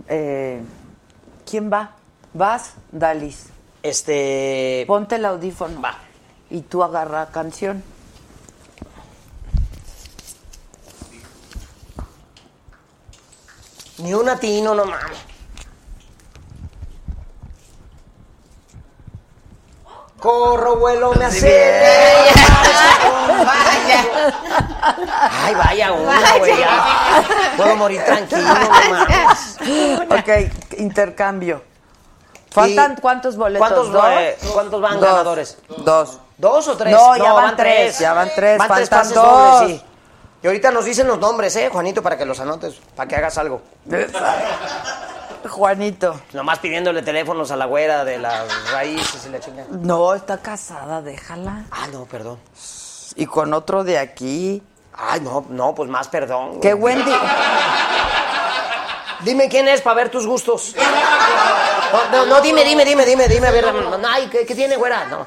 Eh, 0.10 0.62
¿Quién 1.50 1.72
va? 1.72 1.92
¿Vas, 2.34 2.74
Dalis? 2.92 3.48
Este. 3.84 4.84
Ponte 4.88 5.16
el 5.16 5.26
audífono. 5.26 5.82
Va. 5.82 5.98
Y 6.50 6.62
tú 6.62 6.84
agarra 6.84 7.28
canción. 7.28 7.84
Ni 14.00 14.14
un 14.14 14.28
atino, 14.28 14.76
no 14.76 14.86
mames. 14.86 15.35
Corro, 20.26 20.78
vuelo, 20.78 21.12
me 21.14 21.26
acelero. 21.26 21.86
Ay, 25.44 25.54
vaya 25.54 25.92
una, 25.92 26.38
güey. 26.40 26.54
Puedo 27.56 27.76
morir 27.76 28.04
tranquilo, 28.04 28.42
no 28.42 28.70
mames. 28.70 29.58
ok, 30.10 30.80
intercambio. 30.80 31.62
¿Faltan 32.50 32.96
cuántos 33.00 33.38
boletos? 33.38 33.60
¿Cuántos, 33.68 33.92
¿Dos? 33.92 34.06
eh, 34.18 34.38
¿Cuántos 34.52 34.82
van 34.82 34.94
Dos. 35.00 35.10
ganadores? 35.10 35.58
Dos. 35.78 36.20
¿Dos 36.38 36.68
o 36.70 36.76
tres? 36.78 36.92
No, 36.92 37.16
ya 37.18 37.34
van 37.34 37.56
tres, 37.56 38.00
ya 38.00 38.14
van 38.14 38.32
tres, 38.36 38.58
Van 38.58 38.68
faltan 38.68 39.14
dos. 39.14 39.14
dobles, 39.14 39.70
sí. 39.78 39.84
Y 40.42 40.48
ahorita 40.48 40.72
nos 40.72 40.86
dicen 40.86 41.06
los 41.08 41.20
nombres, 41.20 41.56
¿eh, 41.58 41.70
Juanito? 41.72 42.02
Para 42.02 42.18
que 42.18 42.26
los 42.26 42.40
anotes, 42.40 42.76
para 42.96 43.08
que 43.08 43.16
hagas 43.16 43.38
algo. 43.38 43.62
Juanito. 45.48 46.20
Nomás 46.34 46.60
pidiéndole 46.60 47.02
teléfonos 47.02 47.52
a 47.52 47.56
la 47.56 47.66
güera 47.66 48.04
de 48.06 48.18
las 48.18 48.72
raíces 48.72 49.26
y 49.26 49.30
la 49.30 49.40
chingada. 49.40 49.68
No, 49.72 50.14
está 50.14 50.38
casada, 50.38 51.02
déjala. 51.02 51.66
Ah, 51.72 51.88
no, 51.92 52.06
perdón. 52.06 52.40
Y 53.16 53.26
con 53.26 53.54
otro 53.54 53.84
de 53.84 53.98
aquí. 53.98 54.62
Ay, 54.94 55.20
no, 55.22 55.46
no, 55.50 55.76
pues 55.76 55.90
más 55.90 56.08
perdón. 56.08 56.60
Que 56.62 56.74
Wendy. 56.74 57.12
Dime 59.24 59.50
quién 59.50 59.68
es 59.68 59.82
para 59.82 59.96
ver 59.96 60.10
tus 60.10 60.26
gustos. 60.26 60.76
No, 62.12 62.12
no, 62.12 62.26
no, 62.26 62.42
dime, 62.42 62.66
dime, 62.66 62.84
dime, 62.84 63.06
dime, 63.06 63.28
dime, 63.30 63.48
a 63.48 63.52
ver. 63.52 63.74
no, 63.74 63.98
no, 63.98 64.08
Ay, 64.08 64.28
¿qué, 64.28 64.46
qué 64.46 64.54
tiene, 64.54 64.76
güera? 64.76 65.06
No. 65.06 65.26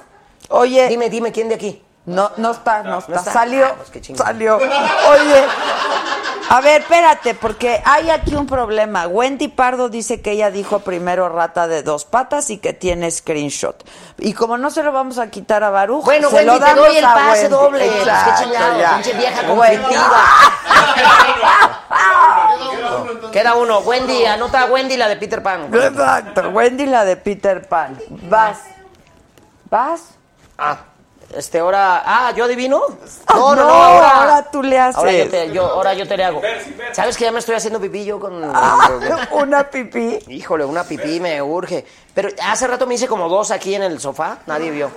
Oye. 0.51 0.87
Dime, 0.89 1.09
dime, 1.09 1.33
¿quién 1.33 1.49
de 1.49 1.55
aquí? 1.55 1.83
No, 2.05 2.31
no 2.37 2.51
está, 2.51 2.83
no 2.83 2.99
está. 2.99 3.23
Salió. 3.23 3.65
Ah, 3.67 3.75
pues 3.77 3.91
qué 3.91 4.15
salió. 4.15 4.57
Oye. 4.57 5.45
A 6.51 6.61
ver, 6.63 6.81
espérate, 6.81 7.35
porque 7.35 7.83
hay 7.85 8.09
aquí 8.09 8.35
un 8.35 8.47
problema. 8.47 9.07
Wendy 9.07 9.49
Pardo 9.49 9.91
dice 9.91 10.23
que 10.23 10.31
ella 10.33 10.51
dijo 10.51 10.79
primero 10.81 11.29
rata 11.29 11.69
de 11.69 11.83
dos 11.83 12.07
patas 12.07 12.49
y 12.49 12.57
que 12.57 12.73
tiene 12.73 13.11
screenshot. 13.11 13.85
Y 14.17 14.33
como 14.33 14.57
no 14.57 14.71
se 14.71 14.83
lo 14.83 14.91
vamos 14.91 15.19
a 15.19 15.29
quitar 15.31 15.63
a 15.63 15.69
Baruch, 15.69 16.05
Bueno, 16.07 16.31
se 16.31 16.37
Wendy, 16.37 16.51
lo 16.53 16.59
te 16.59 16.65
damos 16.65 16.87
doy 16.89 16.97
el 16.97 17.05
a 17.05 17.15
pase 17.15 17.41
Wendy. 17.43 17.49
doble. 17.51 17.79
Pues, 17.81 17.93
qué 17.93 17.99
Exacto, 18.01 18.43
chingado, 18.45 18.79
ya. 18.79 18.95
pinche 18.95 19.13
vieja 19.13 19.53
Wendy. 19.53 19.77
conflictiva. 19.85 20.25
Queda 23.33 23.55
uno. 23.55 23.79
Wendy, 23.81 24.25
anota 24.25 24.63
a 24.63 24.65
Wendy 24.67 24.97
la 24.97 25.09
de 25.09 25.17
Peter 25.17 25.43
Pan. 25.43 25.69
Exacto, 25.75 26.49
Wendy 26.49 26.87
la 26.87 27.05
de 27.05 27.17
Peter 27.19 27.69
Pan. 27.69 27.99
Vas. 28.09 28.59
¿Vas? 29.71 30.01
Ah, 30.57 30.79
este, 31.35 31.59
ahora. 31.59 32.03
Ah, 32.05 32.33
¿yo 32.33 32.45
adivino? 32.45 32.81
No, 33.35 33.35
No, 33.35 33.55
no, 33.57 33.65
no, 33.65 33.71
ahora. 33.71 34.11
ahora 34.11 34.51
tú 34.51 34.63
le 34.63 34.79
haces. 34.79 34.97
Ahora 34.97 35.13
yo 35.13 35.29
te, 35.29 35.53
yo, 35.53 35.67
ahora 35.67 35.95
yo 35.95 36.09
te 36.09 36.17
le 36.17 36.25
hago. 36.25 36.41
¿Sabes 36.93 37.17
que 37.17 37.25
ya 37.25 37.33
me 37.33 37.39
estoy 37.39 37.55
haciendo 37.55 37.81
pipí 37.81 38.05
yo 38.05 38.19
con. 38.19 38.43
Una 39.33 39.69
pipí. 39.69 40.19
Híjole, 40.29 40.65
una 40.65 40.85
pipí 40.85 41.21
me 41.21 41.41
urge. 41.43 41.85
Pero 42.15 42.31
hace 42.43 42.67
rato 42.67 42.87
me 42.87 42.95
hice 42.95 43.07
como 43.07 43.29
dos 43.29 43.51
aquí 43.51 43.75
en 43.75 43.83
el 43.83 44.01
sofá, 44.01 44.39
nadie 44.47 44.71
vio. 44.71 44.91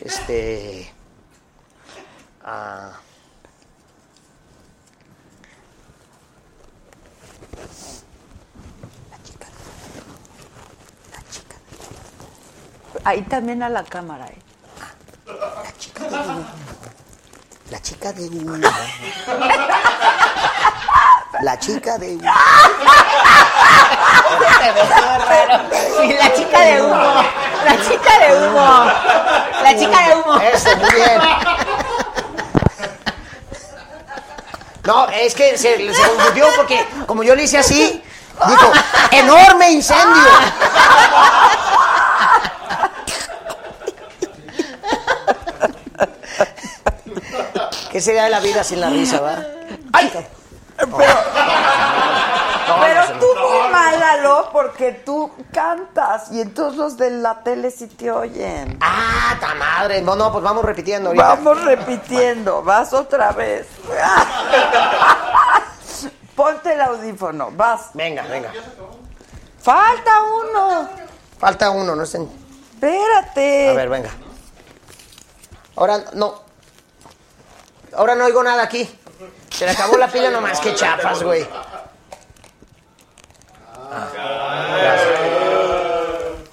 Este. 0.00 0.92
Ah. 2.44 2.90
Ahí 13.04 13.22
también 13.22 13.62
a 13.62 13.68
la 13.68 13.84
cámara. 13.84 14.26
¿eh? 14.26 14.41
La 15.24 15.72
chica 15.78 16.02
de 18.12 18.28
humo. 18.28 18.56
La 21.42 21.58
chica 21.58 21.98
de 21.98 22.14
humo. 22.14 22.30
Sí, 26.00 26.12
la 26.18 26.34
chica 26.34 26.60
de 26.60 26.82
humo. 26.82 27.24
La 27.64 27.76
chica 27.82 28.18
de 28.18 28.28
humo. 28.36 28.84
La 29.62 29.76
chica 29.78 30.08
de 30.08 30.14
humo. 30.16 30.40
Eso, 30.40 30.76
muy 30.76 30.90
bien. 30.94 31.20
No, 34.84 35.08
es 35.08 35.34
que 35.34 35.56
se, 35.56 35.94
se 35.94 36.08
confundió 36.08 36.48
porque 36.56 36.84
como 37.06 37.22
yo 37.22 37.36
le 37.36 37.44
hice 37.44 37.58
así, 37.58 38.02
dijo, 38.48 38.72
enorme 39.12 39.70
incendio. 39.70 40.30
¿Qué 47.92 48.00
sería 48.00 48.24
de 48.24 48.30
la 48.30 48.40
vida 48.40 48.64
sin 48.64 48.80
la 48.80 48.88
risa, 48.88 49.20
va? 49.20 49.44
¡Ay! 49.92 50.10
Pero 52.80 53.02
tú 53.20 53.26
muy 53.26 53.70
málalo 53.70 54.48
porque 54.50 54.92
tú 54.92 55.30
cantas 55.52 56.32
y 56.32 56.40
entonces 56.40 56.78
los 56.78 56.96
de 56.96 57.10
la 57.10 57.42
tele 57.42 57.70
sí 57.70 57.88
te 57.88 58.10
oyen. 58.10 58.78
¡Ah, 58.80 59.36
ta 59.38 59.54
madre! 59.54 60.00
No, 60.00 60.16
no, 60.16 60.32
pues 60.32 60.42
vamos 60.42 60.64
repitiendo 60.64 61.10
ahorita. 61.10 61.34
Vamos 61.34 61.64
repitiendo, 61.64 62.62
vas 62.62 62.94
otra 62.94 63.32
vez. 63.32 63.66
Ponte 66.34 66.72
el 66.72 66.80
audífono, 66.80 67.50
vas. 67.52 67.90
Venga, 67.92 68.22
venga. 68.22 68.50
Falta 69.60 70.12
uno. 70.22 70.88
Falta 71.38 71.68
uno, 71.68 71.94
no 71.94 72.04
estén. 72.04 72.26
Espérate. 72.72 73.68
A 73.68 73.74
ver, 73.74 73.90
venga. 73.90 74.08
Ahora 75.76 76.04
no. 76.14 76.51
Ahora 77.94 78.14
no 78.14 78.24
oigo 78.24 78.42
nada 78.42 78.62
aquí. 78.62 78.88
Se 79.50 79.64
le 79.64 79.72
acabó 79.72 79.96
la 79.96 80.08
pila 80.08 80.30
nomás. 80.30 80.60
Qué 80.60 80.74
chafas, 80.74 81.22
güey. 81.22 81.46
Ah. 83.90 84.08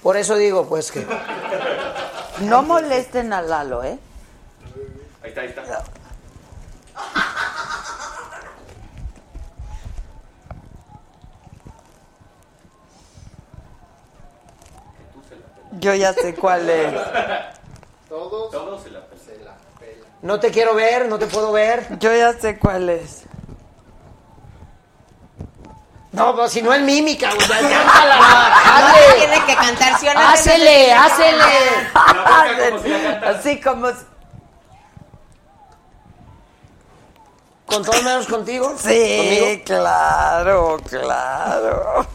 Por 0.02 0.16
eso 0.16 0.36
digo, 0.36 0.66
pues 0.66 0.90
que. 0.92 1.06
No 2.40 2.62
molesten 2.62 3.32
a 3.32 3.42
Lalo, 3.42 3.84
¿eh? 3.84 3.98
Ahí 5.22 5.28
está, 5.28 5.42
ahí 5.42 5.48
está. 5.48 5.84
Yo 15.80 15.94
ya 15.94 16.12
sé 16.12 16.34
cuál 16.34 16.68
es. 16.68 16.92
Todos. 18.08 18.50
Todos 18.50 18.82
se 18.82 18.90
la 18.90 19.00
Se 19.24 19.38
la 19.44 19.54
pela. 19.78 20.06
No 20.22 20.38
te 20.38 20.50
quiero 20.50 20.74
ver, 20.74 21.08
no 21.08 21.18
te 21.18 21.26
puedo 21.26 21.50
ver. 21.52 21.86
Yo 21.98 22.14
ya 22.14 22.32
sé 22.34 22.58
cuál 22.58 22.90
es. 22.90 23.22
No, 26.12 26.34
pues 26.34 26.50
si 26.52 26.60
no 26.60 26.74
es 26.74 26.82
mímica, 26.82 27.32
güey. 27.34 27.46
ya, 27.48 27.56
cántala, 27.84 28.16
No, 28.16 28.24
hazle. 28.88 29.14
tiene 29.16 29.44
que 29.46 29.54
cantar, 29.54 29.98
¿sí 29.98 30.08
o 30.08 30.14
no? 30.14 30.20
Hácele, 30.20 30.92
hácele. 30.92 31.44
Así 33.26 33.60
como... 33.60 33.88
¿Con 37.66 37.84
todos 37.84 38.02
menos 38.02 38.26
contigo? 38.26 38.74
Sí, 38.76 39.16
¿Conmigo? 39.16 39.62
claro, 39.64 40.76
claro. 40.90 42.06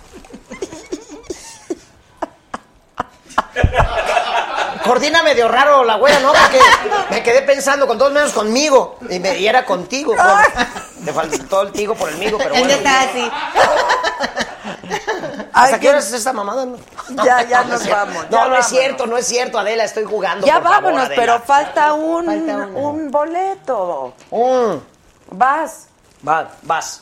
Coordina 4.86 5.24
medio 5.24 5.48
raro 5.48 5.84
la 5.84 5.96
güera, 5.96 6.20
¿no? 6.20 6.32
Porque 6.32 6.60
me 7.10 7.24
quedé 7.24 7.42
pensando 7.42 7.88
con 7.88 7.98
todos 7.98 8.12
menos 8.12 8.32
conmigo. 8.34 8.98
Y, 9.10 9.20
me, 9.20 9.38
y 9.38 9.48
era 9.48 9.66
contigo. 9.66 10.14
Bueno, 10.16 10.40
te 11.04 11.14
faltó 11.14 11.62
el 11.64 11.72
tigo 11.72 11.96
por 11.96 12.10
el 12.10 12.18
migo, 12.18 12.38
pero 12.38 12.52
bueno. 12.52 12.70
está 12.70 13.02
así. 13.02 13.32
¿Hasta 15.54 15.80
qué 15.80 15.90
hora 15.90 16.00
es 16.00 16.12
esta 16.12 16.34
mamada? 16.34 16.66
No? 17.10 17.24
Ya, 17.24 17.44
ya 17.44 17.64
No, 17.64 17.74
nos 17.74 17.88
vamos, 17.88 18.26
No, 18.32 18.50
no 18.50 18.58
es 18.58 18.66
cierto, 18.66 19.06
no 19.06 19.16
es 19.16 19.28
cierto, 19.28 19.60
Adela, 19.60 19.84
estoy 19.84 20.06
jugando. 20.06 20.46
Ya 20.46 20.56
por 20.56 20.64
vámonos, 20.64 21.10
pero 21.16 21.40
falta 21.40 21.94
un, 21.94 22.28
un 22.76 23.12
boleto. 23.12 24.14
Vas. 25.30 25.88
Va, 26.28 26.50
vas. 26.64 27.02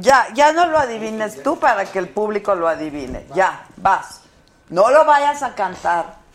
Ya, 0.00 0.26
ya 0.34 0.52
no 0.52 0.66
lo 0.66 0.78
adivines 0.78 1.42
tú 1.42 1.58
para 1.58 1.84
que 1.84 1.98
el 1.98 2.08
público 2.08 2.54
lo 2.54 2.66
adivine. 2.68 3.26
Ya, 3.34 3.66
vas. 3.76 4.20
No 4.68 4.90
lo 4.90 5.04
vayas 5.04 5.42
a 5.42 5.54
cantar. 5.54 6.25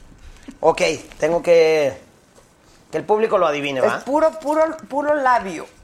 Ok, 0.60 0.82
tengo 1.20 1.42
que. 1.42 1.98
Que 2.92 2.98
el 2.98 3.06
público 3.06 3.38
lo 3.38 3.48
adivine, 3.48 3.80
Es 3.80 3.86
¿va? 3.86 4.00
puro, 4.02 4.32
puro, 4.40 4.78
puro 4.90 5.16
labio. 5.16 5.66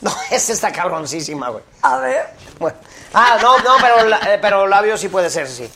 No, 0.00 0.12
esta 0.30 0.52
está 0.52 0.72
cabroncísima, 0.72 1.48
güey. 1.48 1.64
A 1.82 1.96
ver. 1.98 2.30
Bueno. 2.60 2.78
Ah, 3.12 3.36
no, 3.42 3.58
no, 3.58 3.76
pero, 3.80 4.14
eh, 4.30 4.38
pero 4.40 4.66
labio 4.68 4.96
sí 4.96 5.08
puede 5.08 5.28
ser, 5.28 5.48
sí. 5.48 5.68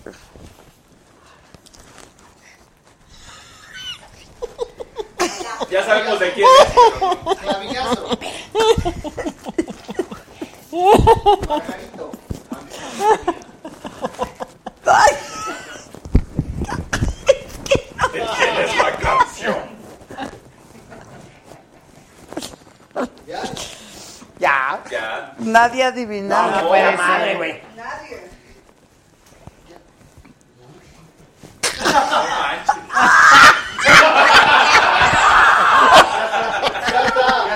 Ya 5.70 5.84
sabemos 5.84 6.20
de 6.20 6.32
quién 6.34 6.46
es. 6.46 7.38
Clavillazo. 7.40 8.18
Ay, 14.86 15.12
¿De 18.12 18.26
quién 18.36 18.56
es 18.56 18.76
la 18.76 18.92
canción? 18.96 19.56
Ya. 24.38 24.80
Ya. 24.90 25.34
nadie 25.38 25.84
adivinaba. 25.84 26.62
No 26.62 26.68
puede 26.68 26.96
madre, 26.96 27.34
güey. 27.36 27.62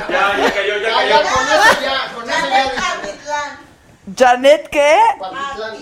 Ya, 0.08 0.36
ya 0.38 0.54
cayó, 0.54 0.76
ya 0.78 0.88
Ya, 0.88 0.96
cayó. 0.96 1.08
ya, 1.08 1.30
con 1.32 1.44
eso 1.48 1.80
ya, 1.82 2.12
con 2.14 2.30
eso 2.30 2.46
ya. 2.48 2.95
¿Janet 4.14 4.68
qué? 4.68 4.98
Patitlán. 5.18 5.76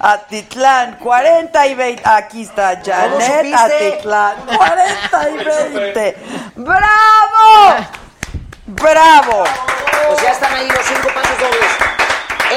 Atitlán, 0.00 0.98
40 0.98 1.66
y 1.68 1.74
20. 1.74 2.02
Aquí 2.04 2.42
está 2.42 2.80
Janet? 2.84 3.54
Atitlán, 3.54 4.36
40 4.56 5.30
y 5.30 5.44
20. 5.44 6.16
¡Bravo! 6.56 7.86
¡Bravo! 8.66 9.44
Pues 10.08 10.22
ya 10.22 10.30
están 10.32 10.54
ahí 10.54 10.68
los 10.68 10.84
cinco 10.84 11.08
pasos 11.14 11.38
dobles. 11.38 11.70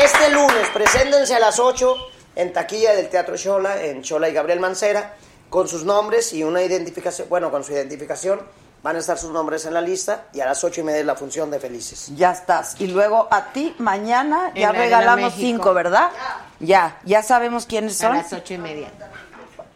Este 0.04 0.30
lunes, 0.30 0.70
preséntense 0.74 1.36
a 1.36 1.40
las 1.40 1.60
8 1.60 1.96
en 2.36 2.52
taquilla 2.52 2.94
del 2.94 3.08
Teatro 3.10 3.38
Chola, 3.38 3.84
en 3.84 4.02
Chola 4.02 4.28
y 4.28 4.34
Gabriel 4.34 4.60
Mancera, 4.60 5.14
con 5.50 5.68
sus 5.68 5.84
nombres 5.86 6.34
y 6.34 6.44
una 6.44 6.64
identificación, 6.64 7.30
bueno, 7.30 7.52
con 7.52 7.64
su 7.64 7.72
identificación, 7.74 8.42
van 8.86 8.96
a 8.98 9.00
estar 9.00 9.18
sus 9.18 9.32
nombres 9.32 9.66
en 9.66 9.74
la 9.74 9.82
lista 9.82 10.26
y 10.32 10.42
a 10.42 10.46
las 10.46 10.64
ocho 10.64 10.82
y 10.82 10.84
media 10.84 11.00
es 11.00 11.06
la 11.08 11.16
función 11.16 11.50
de 11.50 11.60
Felices. 11.60 12.12
Ya 12.16 12.30
estás. 12.32 12.80
Y 12.80 12.86
luego 12.86 13.28
a 13.32 13.46
ti, 13.46 13.74
mañana, 13.80 14.52
En 14.54 14.62
ya 14.62 14.72
regalamos 14.72 15.34
cinco, 15.34 15.74
¿verdad? 15.74 16.12
Ya, 16.60 17.00
ya 17.04 17.24
sabemos 17.24 17.66
quiénes 17.66 18.00
A 18.04 18.08
son. 18.08 18.18
las 18.18 18.32
ocho 18.32 18.54
y 18.54 18.60
media. 18.60 18.92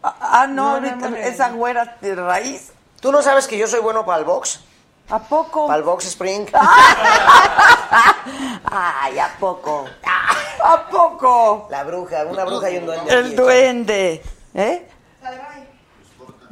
Ah, 0.00 0.14
ah, 0.20 0.46
no, 0.46 0.54
No, 0.54 0.62
no 0.62 0.86
ahorita 0.86 1.06
hemos 1.08 1.18
esa 1.18 1.50
güera 1.50 1.96
de 2.00 2.14
raíz. 2.14 2.70
¿Tú 3.00 3.10
no 3.10 3.20
sabes 3.20 3.48
que 3.48 3.58
yo 3.58 3.66
soy 3.66 3.80
bueno 3.80 4.06
para 4.06 4.20
el 4.20 4.24
box? 4.24 4.60
¿A 5.08 5.18
poco? 5.18 5.66
Para 5.66 5.78
el 5.78 5.84
box 5.84 6.06
spring. 6.06 6.46
Ay, 8.70 9.18
¿a 9.18 9.34
poco? 9.40 9.88
¿A 10.64 10.88
poco? 10.88 11.66
La 11.68 11.82
bruja, 11.82 12.24
una 12.26 12.44
bruja 12.44 12.70
y 12.70 12.76
un 12.76 12.86
duende. 12.86 13.12
El 13.12 13.34
duende. 13.34 14.22
¿Eh? 14.54 14.88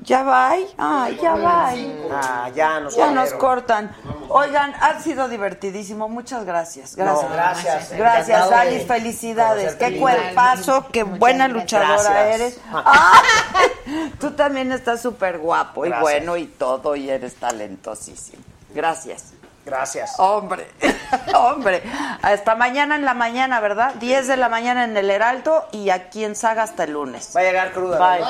¿Ya 0.08 0.22
va? 0.22 0.50
Ay, 0.78 1.18
ya 1.22 1.34
va. 1.36 1.72
Ah, 2.10 2.50
ya 2.54 2.80
nos 2.80 2.96
Ya 2.96 3.10
nos 3.10 3.32
corrieron. 3.34 3.38
cortan. 3.38 3.96
Oigan, 4.30 4.74
ha 4.80 4.98
sido 5.00 5.28
divertidísimo. 5.28 6.08
Muchas 6.08 6.44
gracias. 6.46 6.96
Gracias. 6.96 7.28
No, 7.28 7.34
gracias. 7.34 7.90
Gracias, 7.92 8.50
Alice. 8.52 8.86
Felicidades. 8.86 9.74
Qué 9.74 9.98
cuerpazo, 9.98 10.86
qué 10.90 11.04
Muchas 11.04 11.18
buena 11.20 11.48
gracias. 11.48 11.62
luchadora 11.62 12.10
Gracias. 12.24 12.40
eres. 12.40 12.60
Ah, 12.72 13.22
tú 14.20 14.30
también 14.32 14.72
estás 14.72 15.02
súper 15.02 15.38
guapo 15.38 15.84
y 15.84 15.88
Gracias. 15.90 16.02
bueno 16.02 16.36
y 16.38 16.46
todo 16.46 16.96
y 16.96 17.10
eres 17.10 17.34
talentosísimo. 17.36 18.42
Gracias. 18.74 19.32
Gracias. 19.68 20.14
Hombre, 20.18 20.66
hombre. 21.34 21.82
Hasta 22.22 22.55
mañana 22.55 22.97
en 22.97 23.05
la 23.05 23.12
mañana, 23.12 23.60
¿verdad? 23.60 23.94
10 23.97 24.26
de 24.26 24.36
la 24.38 24.48
mañana 24.48 24.84
en 24.84 24.97
el 24.97 25.10
Heraldo 25.10 25.68
y 25.72 25.90
aquí 25.90 26.24
en 26.24 26.34
Saga 26.34 26.62
hasta 26.62 26.84
el 26.84 26.92
lunes. 26.92 27.32
Va 27.36 27.40
a 27.40 27.44
llegar 27.44 27.72
cruda. 27.72 27.98
Bye. 27.98 28.24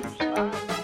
Bye. 0.00 0.83